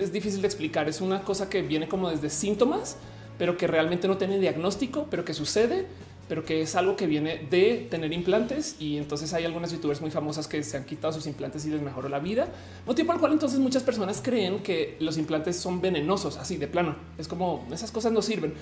es 0.00 0.12
difícil 0.12 0.40
de 0.40 0.46
explicar. 0.46 0.88
Es 0.88 1.02
una 1.02 1.20
cosa 1.20 1.50
que 1.50 1.60
viene 1.60 1.86
como 1.86 2.08
desde 2.08 2.30
síntomas, 2.30 2.96
pero 3.36 3.58
que 3.58 3.66
realmente 3.66 4.08
no 4.08 4.16
tiene 4.16 4.38
diagnóstico, 4.38 5.08
pero 5.10 5.26
que 5.26 5.34
sucede 5.34 5.84
pero 6.28 6.44
que 6.44 6.62
es 6.62 6.74
algo 6.74 6.96
que 6.96 7.06
viene 7.06 7.46
de 7.50 7.86
tener 7.90 8.12
implantes 8.12 8.76
y 8.78 8.96
entonces 8.96 9.32
hay 9.34 9.44
algunas 9.44 9.72
youtubers 9.72 10.00
muy 10.00 10.10
famosas 10.10 10.48
que 10.48 10.62
se 10.62 10.76
han 10.76 10.84
quitado 10.84 11.12
sus 11.12 11.26
implantes 11.26 11.66
y 11.66 11.70
les 11.70 11.82
mejoró 11.82 12.08
la 12.08 12.18
vida, 12.18 12.48
motivo 12.86 13.12
el 13.12 13.18
cual 13.18 13.32
entonces 13.32 13.58
muchas 13.58 13.82
personas 13.82 14.20
creen 14.22 14.62
que 14.62 14.96
los 15.00 15.18
implantes 15.18 15.56
son 15.56 15.80
venenosos, 15.80 16.38
así 16.38 16.56
de 16.56 16.66
plano. 16.66 16.96
Es 17.18 17.28
como 17.28 17.66
esas 17.72 17.90
cosas 17.90 18.12
no 18.12 18.22
sirven. 18.22 18.54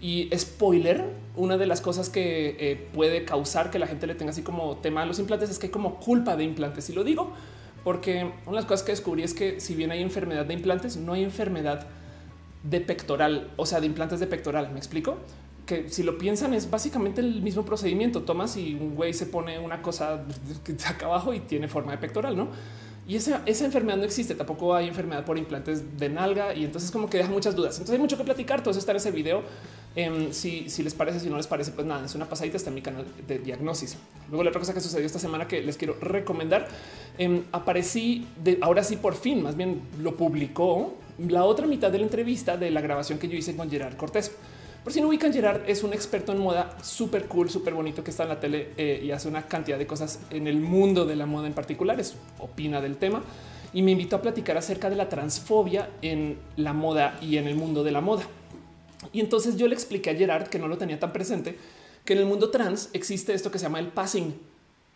Y 0.00 0.28
spoiler, 0.36 1.04
una 1.36 1.56
de 1.56 1.66
las 1.66 1.80
cosas 1.80 2.08
que 2.08 2.56
eh, 2.58 2.88
puede 2.92 3.24
causar 3.24 3.70
que 3.70 3.78
la 3.78 3.86
gente 3.86 4.08
le 4.08 4.16
tenga 4.16 4.30
así 4.30 4.42
como 4.42 4.76
tema 4.78 5.02
a 5.02 5.06
los 5.06 5.20
implantes 5.20 5.48
es 5.48 5.60
que 5.60 5.66
hay 5.66 5.72
como 5.72 6.00
culpa 6.00 6.36
de 6.36 6.42
implantes. 6.42 6.90
Y 6.90 6.92
lo 6.92 7.04
digo 7.04 7.32
porque 7.84 8.24
una 8.46 8.46
de 8.46 8.56
las 8.56 8.64
cosas 8.64 8.84
que 8.84 8.92
descubrí 8.92 9.22
es 9.22 9.34
que 9.34 9.60
si 9.60 9.74
bien 9.74 9.90
hay 9.90 10.02
enfermedad 10.02 10.44
de 10.44 10.54
implantes, 10.54 10.96
no 10.96 11.12
hay 11.12 11.24
enfermedad 11.24 11.86
de 12.62 12.80
pectoral, 12.80 13.50
o 13.56 13.66
sea, 13.66 13.80
de 13.80 13.86
implantes 13.86 14.20
de 14.20 14.26
pectoral. 14.26 14.70
¿Me 14.72 14.78
explico? 14.78 15.18
Que 15.66 15.88
si 15.88 16.02
lo 16.02 16.18
piensan 16.18 16.54
es 16.54 16.70
básicamente 16.70 17.20
el 17.20 17.42
mismo 17.42 17.64
procedimiento. 17.64 18.22
Tomas 18.22 18.56
y 18.56 18.74
un 18.74 18.94
güey 18.94 19.14
se 19.14 19.26
pone 19.26 19.58
una 19.58 19.82
cosa 19.82 20.24
acá 20.86 21.06
abajo 21.06 21.34
y 21.34 21.40
tiene 21.40 21.68
forma 21.68 21.92
de 21.92 21.98
pectoral, 21.98 22.36
¿no? 22.36 22.48
Y 23.06 23.16
esa, 23.16 23.42
esa 23.46 23.64
enfermedad 23.64 23.98
no 23.98 24.04
existe, 24.04 24.34
tampoco 24.36 24.76
hay 24.76 24.86
enfermedad 24.86 25.24
por 25.24 25.36
implantes 25.36 25.98
de 25.98 26.08
nalga 26.08 26.54
y 26.54 26.64
entonces 26.64 26.92
como 26.92 27.10
que 27.10 27.18
deja 27.18 27.30
muchas 27.30 27.56
dudas. 27.56 27.74
Entonces 27.74 27.94
hay 27.94 28.00
mucho 28.00 28.16
que 28.16 28.22
platicar, 28.22 28.60
todo 28.60 28.70
eso 28.70 28.78
está 28.78 28.92
en 28.92 28.98
ese 28.98 29.10
video. 29.10 29.42
Em, 29.94 30.32
si, 30.32 30.70
si, 30.70 30.82
les 30.82 30.94
parece, 30.94 31.18
si 31.20 31.28
no 31.28 31.36
les 31.36 31.48
parece, 31.48 31.72
pues 31.72 31.86
nada, 31.86 32.06
es 32.06 32.14
una 32.14 32.26
pasadita, 32.26 32.56
está 32.56 32.70
en 32.70 32.76
mi 32.76 32.82
canal 32.82 33.04
de 33.26 33.38
diagnosis. 33.40 33.96
Luego 34.28 34.44
la 34.44 34.50
otra 34.50 34.60
cosa 34.60 34.72
que 34.72 34.80
sucedió 34.80 35.04
esta 35.04 35.18
semana 35.18 35.48
que 35.48 35.60
les 35.62 35.76
quiero 35.76 35.96
recomendar, 36.00 36.68
em, 37.18 37.42
aparecí, 37.50 38.26
ahora 38.60 38.84
sí 38.84 38.96
por 38.96 39.14
fin, 39.14 39.42
más 39.42 39.56
bien 39.56 39.82
lo 40.00 40.16
publicó 40.16 40.94
la 41.18 41.44
otra 41.44 41.66
mitad 41.66 41.90
de 41.90 41.98
la 41.98 42.04
entrevista 42.04 42.56
de 42.56 42.70
la 42.70 42.80
grabación 42.80 43.18
que 43.18 43.28
yo 43.28 43.36
hice 43.36 43.56
con 43.56 43.68
Gerard 43.68 43.96
Cortés. 43.96 44.32
Por 44.82 44.92
si 44.92 45.00
no 45.00 45.08
ubican, 45.08 45.32
Gerard 45.32 45.62
es 45.68 45.84
un 45.84 45.92
experto 45.92 46.32
en 46.32 46.38
moda 46.38 46.76
súper 46.82 47.26
cool, 47.26 47.48
súper 47.48 47.72
bonito 47.72 48.02
que 48.02 48.10
está 48.10 48.24
en 48.24 48.30
la 48.30 48.40
tele 48.40 48.70
eh, 48.76 49.00
y 49.04 49.12
hace 49.12 49.28
una 49.28 49.46
cantidad 49.46 49.78
de 49.78 49.86
cosas 49.86 50.18
en 50.30 50.48
el 50.48 50.60
mundo 50.60 51.04
de 51.04 51.14
la 51.14 51.24
moda 51.24 51.46
en 51.46 51.52
particular. 51.52 52.00
Es 52.00 52.16
opina 52.40 52.80
del 52.80 52.96
tema 52.96 53.22
y 53.72 53.82
me 53.82 53.92
invitó 53.92 54.16
a 54.16 54.22
platicar 54.22 54.56
acerca 54.56 54.90
de 54.90 54.96
la 54.96 55.08
transfobia 55.08 55.88
en 56.02 56.36
la 56.56 56.72
moda 56.72 57.16
y 57.22 57.36
en 57.36 57.46
el 57.46 57.54
mundo 57.54 57.84
de 57.84 57.92
la 57.92 58.00
moda. 58.00 58.24
Y 59.12 59.20
entonces 59.20 59.56
yo 59.56 59.68
le 59.68 59.74
expliqué 59.74 60.10
a 60.10 60.14
Gerard 60.16 60.48
que 60.48 60.58
no 60.58 60.66
lo 60.66 60.78
tenía 60.78 60.98
tan 60.98 61.12
presente, 61.12 61.56
que 62.04 62.14
en 62.14 62.18
el 62.18 62.26
mundo 62.26 62.50
trans 62.50 62.90
existe 62.92 63.34
esto 63.34 63.52
que 63.52 63.58
se 63.60 63.64
llama 63.64 63.78
el 63.78 63.88
passing. 63.88 64.34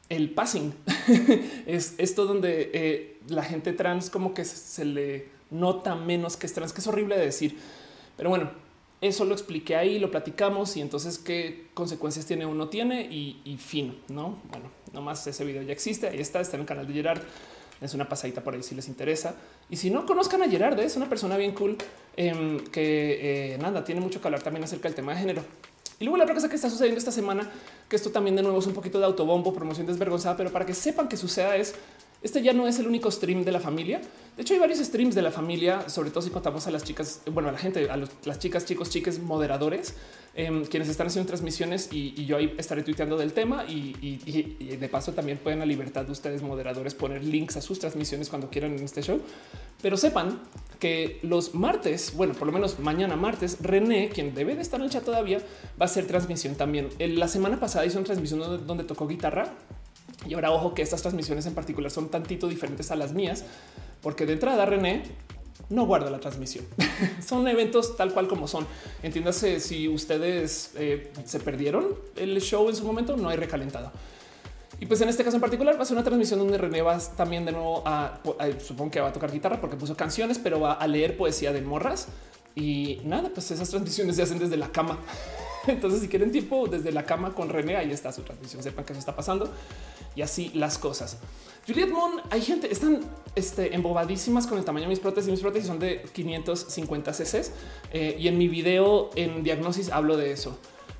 El 0.09 0.31
passing 0.31 0.75
es 1.67 1.95
esto 1.99 2.27
donde 2.27 2.71
eh, 2.75 3.19
la 3.29 3.45
gente 3.45 3.73
trans 3.73 4.11
como 4.11 4.35
que 4.35 4.45
se 4.45 4.85
le 4.85 5.29
nota 5.51 5.95
menos 5.95 6.37
que 6.37 6.47
es 6.47 6.53
trans, 6.53 6.73
que 6.73 6.81
es 6.81 6.87
horrible 6.89 7.17
de 7.17 7.27
decir. 7.27 7.57
Pero 8.17 8.31
bueno, 8.31 8.51
eso 9.01 9.25
lo 9.25 9.35
expliqué 9.35 9.77
ahí, 9.77 9.99
lo 9.99 10.11
platicamos 10.11 10.77
y 10.77 10.81
entonces 10.81 11.19
qué 11.19 11.67
consecuencias 11.75 12.25
tiene 12.27 12.47
uno 12.47 12.69
tiene 12.69 13.03
y, 13.03 13.57
fin, 13.59 13.99
no? 14.09 14.39
Bueno, 14.51 14.71
nomás 14.93 15.27
ese 15.27 15.45
video 15.45 15.63
ya 15.63 15.73
existe. 15.73 16.09
Ahí 16.09 16.21
está, 16.21 16.41
está 16.41 16.57
en 16.57 16.63
el 16.63 16.67
canal 16.67 16.87
de 16.87 16.95
Gerard. 16.95 17.21
Es 17.81 17.93
una 17.93 18.09
pasadita 18.09 18.43
por 18.43 18.55
ahí 18.55 18.63
si 18.63 18.75
les 18.75 18.89
interesa. 18.89 19.35
Y 19.69 19.77
si 19.77 19.91
no 19.91 20.07
conozcan 20.07 20.43
a 20.43 20.49
Gerard, 20.49 20.79
es 20.81 20.97
una 20.97 21.09
persona 21.11 21.37
bien 21.37 21.53
cool 21.53 21.77
em, 22.17 22.59
que 22.67 23.53
eh, 23.53 23.59
nada, 23.59 23.85
tiene 23.85 24.01
mucho 24.01 24.21
que 24.21 24.29
hablar 24.29 24.43
también 24.43 24.65
acerca 24.65 24.89
del 24.89 24.95
tema 24.95 25.13
de 25.13 25.19
género. 25.19 25.45
Y 25.99 26.05
luego 26.05 26.17
la 26.17 26.25
otra 26.25 26.35
cosa 26.35 26.49
que 26.49 26.57
está 26.57 26.71
sucediendo 26.71 26.99
esta 26.99 27.13
semana, 27.13 27.51
que 27.89 27.97
esto 27.97 28.11
también 28.11 28.37
de 28.37 28.43
nuevo 28.43 28.59
es 28.59 28.67
un 28.67 28.75
poquito 28.75 28.99
de 28.99 29.05
autobombo, 29.05 29.53
promoción 29.53 29.87
desvergonzada, 29.87 30.37
pero 30.37 30.51
para 30.51 30.65
que 30.65 30.75
sepan 30.75 31.09
que 31.09 31.17
suceda 31.17 31.57
es 31.57 31.75
este 32.27 32.43
ya 32.43 32.53
no 32.53 32.67
es 32.67 32.79
el 32.79 32.87
único 32.87 33.11
stream 33.11 33.45
de 33.45 33.53
la 33.53 33.61
familia. 33.61 34.01
De 34.37 34.43
hecho, 34.43 34.53
hay 34.53 34.61
varios 34.61 34.81
streams 34.81 35.15
de 35.15 35.23
la 35.23 35.31
familia, 35.31 35.89
sobre 35.89 36.11
todo 36.11 36.23
si 36.23 36.31
contamos 36.31 36.67
a 36.67 36.71
las 36.71 36.83
chicas, 36.83 37.23
bueno, 37.33 37.49
a 37.49 37.53
la 37.53 37.59
gente, 37.59 37.89
a 37.89 37.97
las 37.97 38.39
chicas, 38.39 38.67
chicos, 38.67 38.91
chiques 38.91 39.21
moderadores, 39.21 39.95
em, 40.35 40.65
quienes 40.65 40.89
están 40.89 41.07
haciendo 41.07 41.29
transmisiones 41.29 41.89
y, 41.93 42.27
yo 42.27 42.37
ahí 42.37 42.53
estaré 42.59 42.83
tuiteando 42.83 43.17
del 43.17 43.33
tema 43.33 43.65
y, 43.67 44.77
de 44.77 44.89
paso 44.89 45.13
también 45.13 45.39
pueden 45.39 45.63
a 45.63 45.67
libertad 45.67 46.05
de 46.05 46.13
ustedes 46.13 46.43
moderadores 46.43 46.95
poner 46.95 47.23
links 47.25 47.57
a 47.57 47.61
sus 47.61 47.79
transmisiones 47.79 48.29
cuando 48.29 48.51
quieran 48.51 48.77
en 48.77 48.85
este 48.85 49.03
show. 49.03 49.21
Pero 49.81 49.97
sepan 49.97 50.41
que 50.81 51.21
los 51.23 51.55
martes, 51.55 52.13
bueno, 52.17 52.35
por 52.35 52.47
lo 52.47 52.53
menos 52.53 52.81
mañana 52.81 53.15
martes, 53.15 53.59
René, 53.61 54.09
quien 54.09 54.35
debe 54.35 54.57
de 54.57 54.63
estar 54.63 54.81
en 54.81 54.87
el 54.87 54.91
chat 54.91 55.05
todavía, 55.05 55.39
va 55.81 55.83
a 55.83 55.85
hacer 55.85 56.07
transmisión 56.07 56.57
también. 56.57 56.89
La 56.99 57.29
semana 57.29 57.61
pasada 57.61 57.87
hizo 57.87 57.99
una 57.99 58.07
transmisión 58.07 58.67
donde 58.67 58.85
tocó 58.85 59.07
guitarra 59.07 59.55
y 60.29 60.35
ahora 60.35 60.51
ojo 60.53 60.75
que 60.75 60.83
estas 60.83 61.03
transmisiones 61.03 61.47
en 61.47 61.55
particular 61.55 61.91
son 61.91 62.09
tantito 62.09 62.49
diferentes 62.49 62.91
a 62.91 62.97
las 62.97 63.13
mías, 63.13 63.45
porque 64.03 64.27
de 64.27 64.35
entrada 64.35 64.67
René 64.67 65.03
no 65.69 65.87
guarda 65.87 66.11
la 66.11 66.21
transmisión. 66.21 66.65
son 67.27 67.47
eventos 67.49 67.97
tal 67.97 68.13
cual 68.13 68.29
como 68.29 68.47
son. 68.49 68.67
Entiéndase 69.03 69.61
si 69.61 69.89
ustedes 69.89 70.73
eh, 70.77 71.13
se 71.25 71.41
perdieron 71.41 71.89
el 72.17 72.41
show 72.41 72.69
en 72.69 72.77
su 72.77 72.85
momento, 72.85 73.17
no 73.17 73.29
hay 73.29 73.37
recalentado. 73.37 73.91
Y 74.79 74.87
pues 74.87 75.01
en 75.01 75.09
este 75.09 75.25
caso 75.25 75.37
en 75.37 75.41
particular 75.41 75.77
va 75.79 75.83
a 75.83 75.87
ser 75.87 75.97
una 75.97 76.05
transmisión 76.05 76.39
donde 76.39 76.59
René 76.59 76.83
va 76.83 76.99
también 77.17 77.47
de 77.47 77.53
nuevo 77.53 77.83
a, 77.87 78.21
supongo 78.63 78.91
que 78.91 79.01
va 79.01 79.09
a 79.09 79.13
tocar 79.13 79.33
guitarra 79.33 79.61
porque 79.61 79.77
puso 79.77 79.97
canciones, 79.97 80.39
pero 80.39 80.61
va 80.61 80.75
a 80.75 80.87
leer 80.87 81.17
poesía 81.17 81.53
de 81.53 81.63
morras. 81.63 82.09
Y 82.55 83.01
nada, 83.05 83.31
pues 83.33 83.51
esas 83.51 83.69
transmisiones 83.69 84.17
se 84.17 84.23
hacen 84.23 84.39
desde 84.39 84.57
la 84.57 84.69
cama. 84.69 84.99
Entonces, 85.67 86.01
si 86.01 86.09
quieren 86.09 86.31
tiempo 86.31 86.69
desde 86.69 86.93
la 86.93 87.05
cama 87.05 87.35
con 87.35 87.49
René, 87.49 87.77
ahí 87.77 87.91
está 87.91 88.13
su 88.13 88.23
transmisión. 88.23 88.63
Sepan 88.63 88.85
que 88.85 88.93
eso 88.93 89.01
está 89.01 89.17
pasando 89.17 89.51
y 90.17 90.23
así 90.23 90.51
las 90.55 90.79
cosas. 90.79 91.19
Juliet 91.67 91.91
Mon, 91.91 92.21
hay 92.31 92.43
gente, 92.43 92.73
están 92.73 93.01
este, 93.35 93.75
embobadísimas 93.75 94.47
con 94.47 94.57
el 94.59 94.65
tamaño 94.65 94.85
de 94.85 94.91
mis 94.91 95.01
prótesis. 95.01 95.31
Mis 95.31 95.41
prótesis 95.41 95.67
son 95.67 95.79
de 95.79 96.03
550 96.13 97.13
cc 97.13 97.51
eh, 97.93 98.17
y 98.19 98.29
en 98.29 98.39
mi 98.39 98.49
video 98.49 99.11
en 99.15 99.43
diagnosis 99.43 99.91
hablo 99.91 100.17
de 100.17 100.33
eso. 100.33 100.59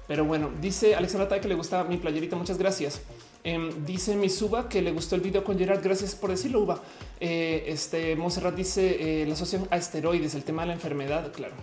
Pero 0.09 0.25
bueno, 0.25 0.51
dice 0.61 0.95
Alexandra 0.95 1.29
Tai 1.29 1.41
que 1.41 1.49
le 1.49 1.55
gusta 1.55 1.85
mi 1.85 1.97
playerita. 1.97 2.37
Muchas 2.37 2.59
gracias. 2.59 3.01
Em, 3.45 3.85
dice 3.85 4.17
mi 4.17 4.29
suba 4.29 4.69
que 4.69 4.83
le 4.83 4.93
gustó 4.93 5.15
el 5.15 5.21
video 5.21 5.45
con 5.45 5.57
Gerard. 5.57 5.83
Gracias 5.83 6.17
por 6.17 6.31
decirlo, 6.31 6.61
Uba. 6.61 6.83
Eh, 7.21 7.65
este 7.69 8.17
Monserrat 8.17 8.55
dice 8.55 9.23
eh, 9.23 9.27
la 9.27 9.35
asociación 9.35 9.69
a 9.71 9.77
esteroides, 9.77 10.35
el 10.35 10.43
tema 10.43 10.63
de 10.63 10.69
la 10.69 10.75
enfermedad. 10.75 11.33
Claro. 11.33 11.55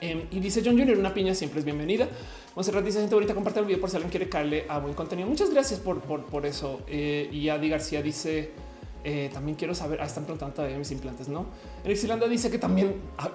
Em, 0.00 0.22
y 0.30 0.40
dice 0.40 0.62
John 0.64 0.78
Junior, 0.78 0.98
una 0.98 1.12
piña 1.14 1.34
siempre 1.34 1.60
es 1.60 1.64
bienvenida. 1.64 2.08
Monserrat 2.54 2.84
dice 2.84 3.00
gente 3.00 3.14
ahorita 3.14 3.34
comparte 3.34 3.60
el 3.60 3.66
video 3.66 3.80
por 3.80 3.90
si 3.90 3.96
alguien 3.96 4.10
quiere 4.10 4.28
caerle 4.28 4.64
a 4.68 4.78
buen 4.78 4.94
contenido. 4.94 5.28
Muchas 5.28 5.50
gracias 5.50 5.80
por, 5.80 6.00
por, 6.00 6.46
eso. 6.46 6.82
Eh, 6.86 7.28
y 7.32 7.48
Adi 7.48 7.68
García 7.68 8.00
dice 8.00 8.52
eh, 9.06 9.28
también 9.32 9.56
quiero 9.56 9.74
saber. 9.74 10.00
Ah, 10.00 10.06
están 10.06 10.24
preguntando 10.24 10.54
todavía 10.54 10.78
mis 10.78 10.90
implantes, 10.90 11.28
no? 11.28 11.44
Rixilanda 11.84 12.26
dice 12.26 12.50
que 12.50 12.58
también 12.58 13.02
ah, 13.18 13.30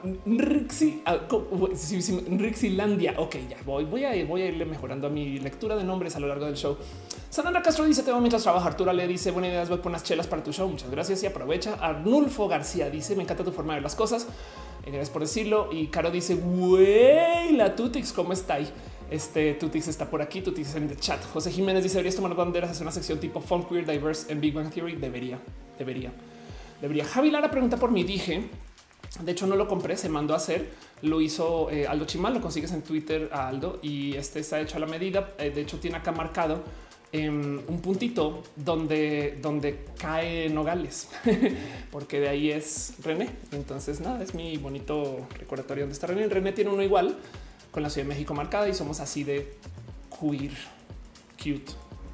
ah, 1.05 1.17
Rixilandia. 2.29 3.13
Ok, 3.17 3.35
ya 3.47 3.57
voy, 3.65 3.85
voy 3.85 4.03
a 4.03 4.15
ir, 4.15 4.25
voy 4.25 4.41
a 4.41 4.47
irle 4.47 4.65
mejorando 4.65 5.05
a 5.05 5.09
mi 5.11 5.38
lectura 5.38 5.75
de 5.75 5.83
nombres 5.83 6.15
a 6.15 6.19
lo 6.19 6.27
largo 6.27 6.45
del 6.45 6.55
show. 6.55 6.75
Sandra 7.29 7.61
Castro 7.61 7.85
dice: 7.85 8.01
Te 8.01 8.11
va 8.11 8.19
mientras 8.19 8.41
trabaja. 8.41 8.67
Artura 8.67 8.93
le 8.93 9.07
dice: 9.07 9.29
Buena 9.29 9.49
idea, 9.49 9.63
voy 9.65 9.77
por 9.77 9.88
unas 9.88 10.03
chelas 10.03 10.25
para 10.25 10.41
tu 10.43 10.51
show. 10.51 10.67
Muchas 10.67 10.89
gracias 10.89 11.21
y 11.21 11.27
aprovecha. 11.27 11.75
Arnulfo 11.75 12.47
García 12.47 12.89
dice: 12.89 13.15
Me 13.15 13.21
encanta 13.21 13.43
tu 13.43 13.51
forma 13.51 13.73
de 13.73 13.77
ver 13.77 13.83
las 13.83 13.95
cosas. 13.95 14.23
Eh, 14.85 14.91
gracias 14.91 15.11
por 15.11 15.21
decirlo. 15.21 15.69
Y 15.71 15.88
Caro 15.88 16.09
dice: 16.09 16.33
Güey, 16.33 17.51
la 17.51 17.75
Tutix, 17.75 18.11
¿cómo 18.11 18.33
está? 18.33 18.57
Este 19.11 19.55
Tutix 19.55 19.87
está 19.87 20.09
por 20.09 20.21
aquí, 20.21 20.41
Tutix 20.41 20.75
en 20.75 20.89
el 20.89 20.97
chat. 20.97 21.23
José 21.33 21.51
Jiménez 21.51 21.83
dice: 21.83 21.95
Deberías 21.95 22.15
tomar 22.15 22.35
banderas, 22.35 22.69
hacer 22.69 22.83
una 22.83 22.91
sección 22.91 23.19
tipo 23.19 23.41
fun, 23.41 23.63
queer, 23.63 23.85
diverse 23.85 24.31
en 24.31 24.39
Big 24.39 24.53
Bang 24.53 24.71
Theory. 24.71 24.95
Debería, 24.95 25.39
debería, 25.77 26.11
debería. 26.79 27.05
Javi 27.05 27.31
Lara 27.31 27.49
pregunta 27.49 27.77
por 27.77 27.91
mi 27.91 28.03
dije. 28.03 28.49
De 29.23 29.31
hecho, 29.31 29.47
no 29.47 29.55
lo 29.55 29.67
compré, 29.67 29.97
se 29.97 30.07
mandó 30.07 30.35
a 30.35 30.37
hacer. 30.37 30.69
Lo 31.01 31.19
hizo 31.19 31.71
eh, 31.71 31.87
Aldo 31.87 32.05
Chimal, 32.05 32.35
lo 32.35 32.41
consigues 32.41 32.71
en 32.71 32.83
Twitter 32.83 33.29
a 33.33 33.47
Aldo 33.47 33.79
y 33.81 34.15
este 34.15 34.39
está 34.39 34.61
hecho 34.61 34.77
a 34.77 34.79
la 34.79 34.85
medida. 34.85 35.33
Eh, 35.39 35.49
de 35.49 35.61
hecho, 35.61 35.79
tiene 35.79 35.97
acá 35.97 36.11
marcado 36.11 36.61
em, 37.11 37.59
un 37.67 37.81
puntito 37.81 38.43
donde, 38.55 39.39
donde 39.41 39.85
cae 39.97 40.49
Nogales, 40.49 41.09
porque 41.91 42.19
de 42.19 42.29
ahí 42.29 42.51
es 42.51 42.93
René. 43.03 43.29
Entonces, 43.51 43.99
nada, 43.99 44.21
es 44.21 44.35
mi 44.35 44.57
bonito 44.57 45.27
recordatorio 45.39 45.85
donde 45.85 45.93
está 45.93 46.05
René. 46.05 46.27
René 46.27 46.51
tiene 46.51 46.69
uno 46.69 46.83
igual 46.83 47.17
con 47.71 47.83
la 47.83 47.89
Ciudad 47.89 48.07
de 48.07 48.13
México 48.13 48.33
marcada 48.33 48.67
y 48.67 48.73
somos 48.73 48.99
así 48.99 49.23
de 49.23 49.53
queer, 50.19 50.51
cute, 51.38 51.71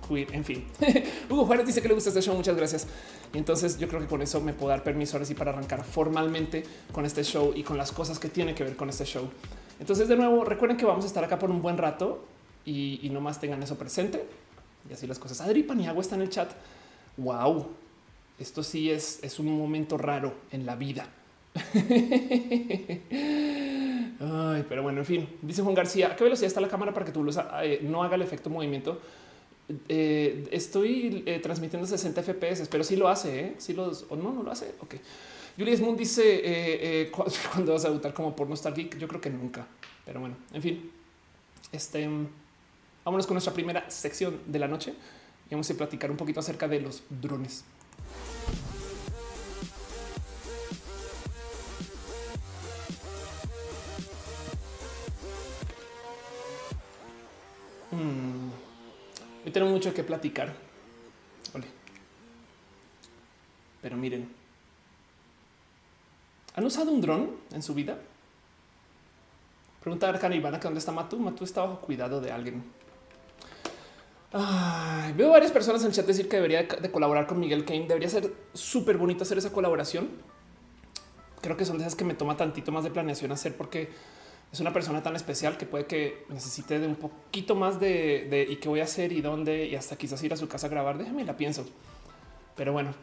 queer, 0.08 0.34
en 0.34 0.44
fin. 0.44 0.66
Hugo 1.30 1.46
Juárez 1.46 1.68
dice 1.68 1.82
que 1.82 1.88
le 1.88 1.94
gusta 1.94 2.10
este 2.10 2.22
show. 2.22 2.36
Muchas 2.36 2.56
gracias. 2.56 2.88
Y 3.34 3.38
entonces 3.38 3.78
yo 3.78 3.88
creo 3.88 4.00
que 4.00 4.08
con 4.08 4.22
eso 4.22 4.42
me 4.42 4.54
puedo 4.54 4.70
dar 4.70 4.84
permiso 4.84 5.18
ahora 5.18 5.26
sí 5.26 5.34
para 5.34 5.52
arrancar 5.52 5.84
formalmente 5.84 6.64
con 6.92 7.06
este 7.06 7.24
show 7.24 7.54
y 7.56 7.64
con 7.64 7.78
las 7.78 7.92
cosas 7.92 8.20
que 8.20 8.30
tiene 8.30 8.56
que 8.56 8.64
ver 8.64 8.76
con 8.76 8.90
este 8.90 9.06
show. 9.06 9.30
Entonces, 9.80 10.08
de 10.08 10.16
nuevo, 10.16 10.46
recuerden 10.46 10.78
que 10.78 10.86
vamos 10.86 11.04
a 11.04 11.08
estar 11.08 11.24
acá 11.24 11.38
por 11.38 11.52
un 11.52 11.62
buen 11.62 11.78
rato 11.78 12.24
y, 12.64 13.00
y 13.04 13.10
nomás 13.10 13.40
tengan 13.40 13.62
eso 13.62 13.78
presente. 13.78 14.26
Y 14.90 14.94
así 14.94 15.08
las 15.08 15.20
cosas. 15.20 15.42
Adri 15.42 15.64
Paniagua 15.64 16.02
está 16.02 16.16
en 16.16 16.22
el 16.22 16.30
chat. 16.30 16.52
Wow, 17.18 17.68
esto 18.40 18.64
sí 18.64 18.92
es, 18.92 19.20
es 19.24 19.40
un 19.40 19.58
momento 19.58 19.98
raro 19.98 20.34
en 20.52 20.66
la 20.66 20.76
vida. 20.76 21.08
Pero 24.70 24.84
bueno, 24.84 25.00
en 25.00 25.06
fin, 25.06 25.30
dice 25.42 25.62
Juan 25.62 25.76
García, 25.76 26.12
¿a 26.12 26.16
qué 26.16 26.24
velocidad 26.24 26.48
está 26.48 26.62
la 26.62 26.68
cámara 26.68 26.94
para 26.94 27.06
que 27.06 27.12
tú 27.12 27.26
eh, 27.62 27.80
no 27.84 28.04
haga 28.04 28.16
el 28.16 28.22
efecto 28.22 28.50
movimiento? 28.50 29.00
Eh, 29.90 30.48
estoy 30.52 31.24
eh, 31.26 31.40
transmitiendo 31.40 31.88
60 31.88 32.22
FPS, 32.22 32.68
pero 32.70 32.84
sí 32.84 32.96
lo 32.96 33.08
hace, 33.08 33.40
¿eh? 33.40 33.56
sí 33.58 33.76
o 33.78 34.16
no, 34.16 34.32
no 34.32 34.44
lo 34.44 34.52
hace. 34.52 34.76
Ok. 34.80 34.96
Julius 35.58 35.80
Moon 35.80 35.96
dice 35.96 37.10
cuando 37.54 37.74
vas 37.74 37.86
a 37.86 37.90
debutar 37.90 38.14
como 38.14 38.36
por 38.36 38.48
Geek. 38.48 38.98
Yo 38.98 39.08
creo 39.08 39.22
que 39.22 39.30
nunca, 39.30 39.66
pero 40.06 40.20
bueno, 40.20 40.36
en 40.54 40.62
fin, 40.62 40.92
este 41.72 42.10
vámonos 43.06 43.28
con 43.28 43.36
nuestra 43.36 43.54
primera 43.54 43.90
sección 43.90 44.42
de 44.48 44.60
la 44.60 44.68
noche 44.68 44.94
y 45.50 45.54
vamos 45.54 45.70
a 45.70 45.74
platicar 45.76 46.12
un 46.12 46.18
poquito 46.18 46.40
acerca 46.40 46.68
de 46.68 46.82
los 46.82 47.04
drones. 47.10 47.64
Hmm. 57.96 58.52
Hoy 59.46 59.52
tenemos 59.52 59.74
mucho 59.74 59.94
que 59.94 60.04
platicar. 60.04 60.54
Pero 63.82 63.98
miren, 63.98 64.28
¿han 66.56 66.66
usado 66.66 66.92
un 66.92 67.02
dron 67.02 67.30
en 67.52 67.62
su 67.62 67.76
vida? 67.76 68.00
Pregunta 69.80 70.10
Arcana 70.10 70.36
Ivana 70.36 70.60
que 70.60 70.64
dónde 70.64 70.80
está 70.80 70.92
Matu. 70.92 71.20
Matu 71.20 71.44
está 71.44 71.62
bajo 71.62 71.82
cuidado 71.82 72.20
de 72.20 72.32
alguien. 72.32 72.64
veo 75.16 75.30
varias 75.30 75.52
personas 75.52 75.82
en 75.84 75.90
el 75.90 75.94
chat 75.94 76.08
decir 76.08 76.28
que 76.28 76.38
debería 76.38 76.64
de 76.64 76.92
colaborar 76.92 77.28
con 77.28 77.40
Miguel 77.40 77.64
Kane. 77.64 77.86
Debería 77.88 78.10
ser 78.10 78.34
súper 78.56 78.98
bonito 78.98 79.24
hacer 79.24 79.38
esa 79.38 79.54
colaboración. 79.54 80.10
Creo 81.42 81.56
que 81.56 81.66
son 81.66 81.78
de 81.78 81.84
esas 81.84 81.96
que 81.96 82.04
me 82.04 82.16
toma 82.16 82.36
tantito 82.36 82.72
más 82.72 82.84
de 82.84 82.90
planeación 82.90 83.32
hacer 83.32 83.56
porque 83.56 83.92
es 84.56 84.62
una 84.62 84.72
persona 84.72 85.04
tan 85.04 85.18
especial 85.18 85.58
que 85.58 85.66
puede 85.66 85.86
que 85.86 86.24
necesite 86.30 86.80
de 86.80 86.88
un 86.88 86.96
poquito 86.96 87.56
más 87.56 87.78
de, 87.78 88.48
y 88.50 88.56
qué 88.56 88.70
voy 88.70 88.80
a 88.80 88.86
hacer 88.86 89.12
y 89.12 89.20
dónde 89.20 89.66
y 89.66 89.76
hasta 89.76 89.98
quizás 89.98 90.24
ir 90.24 90.32
a 90.32 90.38
su 90.38 90.48
casa 90.48 90.68
a 90.68 90.70
grabar. 90.70 90.98
Déjame 90.98 91.26
la 91.26 91.36
pienso. 91.36 91.66
Pero 92.56 92.72
bueno, 92.72 92.94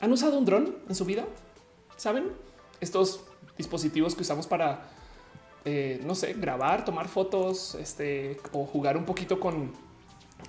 ¿han 0.00 0.10
usado 0.10 0.36
un 0.36 0.44
dron 0.44 0.76
en 0.88 0.94
su 0.96 1.04
vida? 1.04 1.24
¿Saben? 1.96 2.32
Estos 2.80 3.24
dispositivos 3.56 4.16
que 4.16 4.22
usamos 4.22 4.48
para, 4.48 4.90
eh, 5.64 6.00
no 6.04 6.16
sé, 6.16 6.32
grabar, 6.32 6.84
tomar 6.84 7.06
fotos 7.06 7.76
este, 7.76 8.40
o 8.50 8.66
jugar 8.66 8.96
un 8.96 9.04
poquito 9.04 9.38
con 9.38 9.70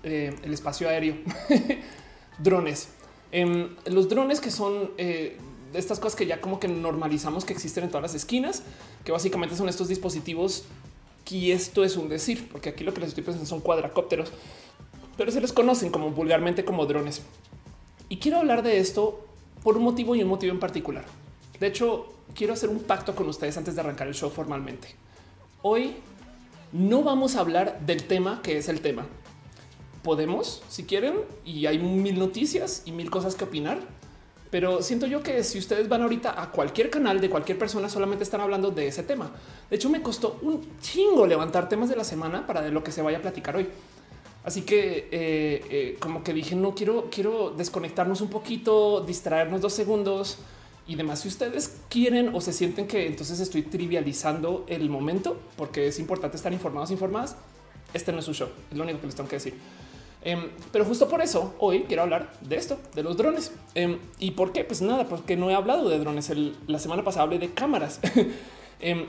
eh, 0.01 0.35
el 0.41 0.51
espacio 0.51 0.89
aéreo. 0.89 1.17
drones. 2.39 2.89
Em, 3.31 3.75
los 3.85 4.09
drones 4.09 4.41
que 4.41 4.49
son 4.49 4.93
eh, 4.97 5.37
de 5.73 5.79
estas 5.79 5.99
cosas 5.99 6.15
que 6.15 6.27
ya 6.27 6.39
como 6.39 6.59
que 6.59 6.67
normalizamos 6.67 7.43
que 7.43 7.51
existen 7.51 7.83
en 7.83 7.89
todas 7.89 8.03
las 8.03 8.13
esquinas, 8.13 8.61
que 9.03 9.11
básicamente 9.11 9.55
son 9.55 9.67
estos 9.67 9.87
dispositivos. 9.87 10.63
Y 11.29 11.51
esto 11.51 11.83
es 11.83 11.97
un 11.97 12.09
decir, 12.09 12.47
porque 12.51 12.69
aquí 12.69 12.83
lo 12.83 12.93
que 12.93 12.99
les 12.99 13.09
estoy 13.09 13.23
pensando 13.23 13.47
son 13.47 13.59
cuadracópteros, 13.59 14.31
pero 15.17 15.31
se 15.31 15.41
les 15.41 15.51
conocen 15.51 15.89
como 15.89 16.11
vulgarmente 16.11 16.63
como 16.63 16.85
drones. 16.85 17.23
Y 18.07 18.17
quiero 18.17 18.37
hablar 18.37 18.61
de 18.61 18.77
esto 18.77 19.25
por 19.63 19.77
un 19.77 19.83
motivo 19.83 20.15
y 20.15 20.21
un 20.21 20.29
motivo 20.29 20.53
en 20.53 20.59
particular. 20.59 21.05
De 21.59 21.65
hecho, 21.65 22.13
quiero 22.35 22.53
hacer 22.53 22.69
un 22.69 22.81
pacto 22.81 23.15
con 23.15 23.27
ustedes 23.27 23.57
antes 23.57 23.73
de 23.73 23.81
arrancar 23.81 24.07
el 24.07 24.13
show 24.13 24.29
formalmente. 24.29 24.89
Hoy 25.63 25.95
no 26.71 27.01
vamos 27.01 27.35
a 27.35 27.39
hablar 27.39 27.79
del 27.83 28.03
tema 28.03 28.41
que 28.43 28.59
es 28.59 28.69
el 28.69 28.81
tema. 28.81 29.07
Podemos, 30.03 30.61
si 30.69 30.83
quieren, 30.83 31.15
y 31.45 31.65
hay 31.65 31.79
mil 31.79 32.19
noticias 32.19 32.83
y 32.85 32.91
mil 32.91 33.09
cosas 33.09 33.33
que 33.33 33.45
opinar 33.45 33.79
pero 34.53 34.83
siento 34.83 35.07
yo 35.07 35.23
que 35.23 35.43
si 35.43 35.57
ustedes 35.57 35.89
van 35.89 36.03
ahorita 36.03 36.39
a 36.39 36.51
cualquier 36.51 36.91
canal 36.91 37.19
de 37.19 37.27
cualquier 37.27 37.57
persona, 37.57 37.89
solamente 37.89 38.23
están 38.23 38.39
hablando 38.39 38.69
de 38.69 38.85
ese 38.85 39.01
tema. 39.01 39.31
De 39.67 39.77
hecho, 39.77 39.89
me 39.89 40.03
costó 40.03 40.37
un 40.43 40.77
chingo 40.79 41.25
levantar 41.25 41.67
temas 41.67 41.89
de 41.89 41.95
la 41.95 42.03
semana 42.03 42.45
para 42.45 42.61
de 42.61 42.69
lo 42.69 42.83
que 42.83 42.91
se 42.91 43.01
vaya 43.01 43.17
a 43.17 43.21
platicar 43.23 43.55
hoy. 43.55 43.67
Así 44.43 44.61
que 44.61 45.09
eh, 45.09 45.65
eh, 45.71 45.97
como 45.99 46.23
que 46.23 46.35
dije, 46.35 46.55
no 46.55 46.75
quiero, 46.75 47.09
quiero 47.09 47.49
desconectarnos 47.57 48.21
un 48.21 48.29
poquito, 48.29 49.01
distraernos 49.01 49.59
dos 49.59 49.73
segundos 49.73 50.37
y 50.85 50.93
demás. 50.97 51.21
Si 51.21 51.29
ustedes 51.29 51.77
quieren 51.89 52.35
o 52.35 52.39
se 52.39 52.53
sienten 52.53 52.85
que 52.85 53.07
entonces 53.07 53.39
estoy 53.39 53.63
trivializando 53.63 54.65
el 54.67 54.87
momento, 54.87 55.35
porque 55.57 55.87
es 55.87 55.97
importante 55.97 56.37
estar 56.37 56.53
informados, 56.53 56.91
informadas, 56.91 57.37
este 57.91 58.11
no 58.11 58.19
es 58.19 58.25
su 58.25 58.35
show. 58.35 58.49
Es 58.69 58.77
lo 58.77 58.83
único 58.83 58.99
que 59.01 59.07
les 59.07 59.15
tengo 59.15 59.29
que 59.29 59.37
decir. 59.37 59.55
Em, 60.25 60.49
pero 60.71 60.85
justo 60.85 61.09
por 61.09 61.21
eso 61.21 61.53
hoy 61.59 61.83
quiero 61.87 62.03
hablar 62.03 62.31
de 62.41 62.55
esto, 62.55 62.79
de 62.95 63.03
los 63.03 63.17
drones. 63.17 63.51
Em, 63.75 63.99
¿Y 64.19 64.31
por 64.31 64.53
qué? 64.53 64.63
Pues 64.63 64.81
nada, 64.81 65.07
porque 65.07 65.35
no 65.35 65.49
he 65.49 65.53
hablado 65.53 65.89
de 65.89 65.99
drones. 65.99 66.31
la 66.67 66.79
semana 66.79 67.03
pasada 67.03 67.23
hablé 67.23 67.39
de 67.39 67.53
cámaras. 67.53 67.99
Em, 68.85 69.05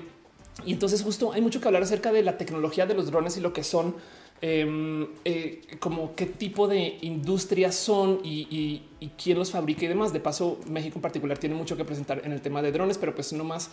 y 0.65 0.73
entonces 0.73 1.03
justo 1.03 1.33
hay 1.33 1.41
mucho 1.41 1.61
que 1.61 1.67
hablar 1.67 1.83
acerca 1.83 2.13
de 2.13 2.23
la 2.23 2.39
tecnología 2.39 2.87
de 2.87 2.95
los 2.95 3.07
drones 3.11 3.37
y 3.37 3.41
lo 3.41 3.53
que 3.53 3.65
son, 3.65 3.97
eh, 4.41 5.61
como 5.81 6.15
qué 6.15 6.27
tipo 6.27 6.69
de 6.69 6.99
industrias 7.01 7.75
son 7.75 8.21
y, 8.23 8.83
quién 9.21 9.37
los 9.37 9.51
fabrica 9.51 9.85
y 9.85 9.89
demás. 9.89 10.13
De 10.13 10.21
paso, 10.21 10.61
México 10.69 10.99
en 10.99 11.03
particular 11.03 11.39
tiene 11.39 11.57
mucho 11.57 11.77
que 11.77 11.85
presentar 11.85 12.23
en 12.25 12.31
el 12.31 12.41
tema 12.41 12.63
de 12.63 12.71
drones, 12.71 12.99
pero 12.99 13.17
pues 13.17 13.33
no 13.33 13.43
más 13.43 13.69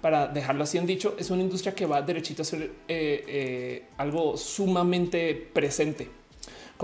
para 0.00 0.26
dejarlo 0.26 0.64
así 0.64 0.76
en 0.76 0.86
dicho, 0.86 1.14
es 1.18 1.30
una 1.30 1.42
industria 1.42 1.72
que 1.72 1.86
va 1.86 2.02
derechito 2.02 2.42
a 2.42 2.44
ser 2.44 2.62
eh, 2.62 2.70
eh, 2.88 3.86
algo 3.96 4.36
sumamente 4.36 5.34
presente 5.52 6.08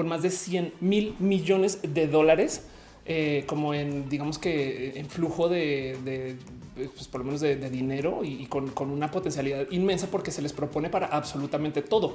con 0.01 0.09
más 0.09 0.23
de 0.23 0.31
100 0.31 0.73
mil 0.81 1.15
millones 1.19 1.81
de 1.83 2.07
dólares, 2.07 2.63
eh, 3.05 3.45
como 3.47 3.75
en, 3.75 4.09
digamos 4.09 4.39
que 4.39 4.99
en 4.99 5.11
flujo 5.11 5.51
de, 5.51 6.39
pues, 6.75 7.07
por 7.07 7.21
lo 7.21 7.27
menos 7.27 7.43
de, 7.43 7.57
dinero 7.69 8.23
y, 8.25 8.47
con, 8.47 8.73
una 8.91 9.11
potencialidad 9.11 9.67
inmensa 9.71 10.07
porque 10.11 10.31
se 10.31 10.41
les 10.41 10.55
propone 10.55 10.89
para 10.89 11.09
absolutamente 11.09 11.83
todo, 11.83 12.15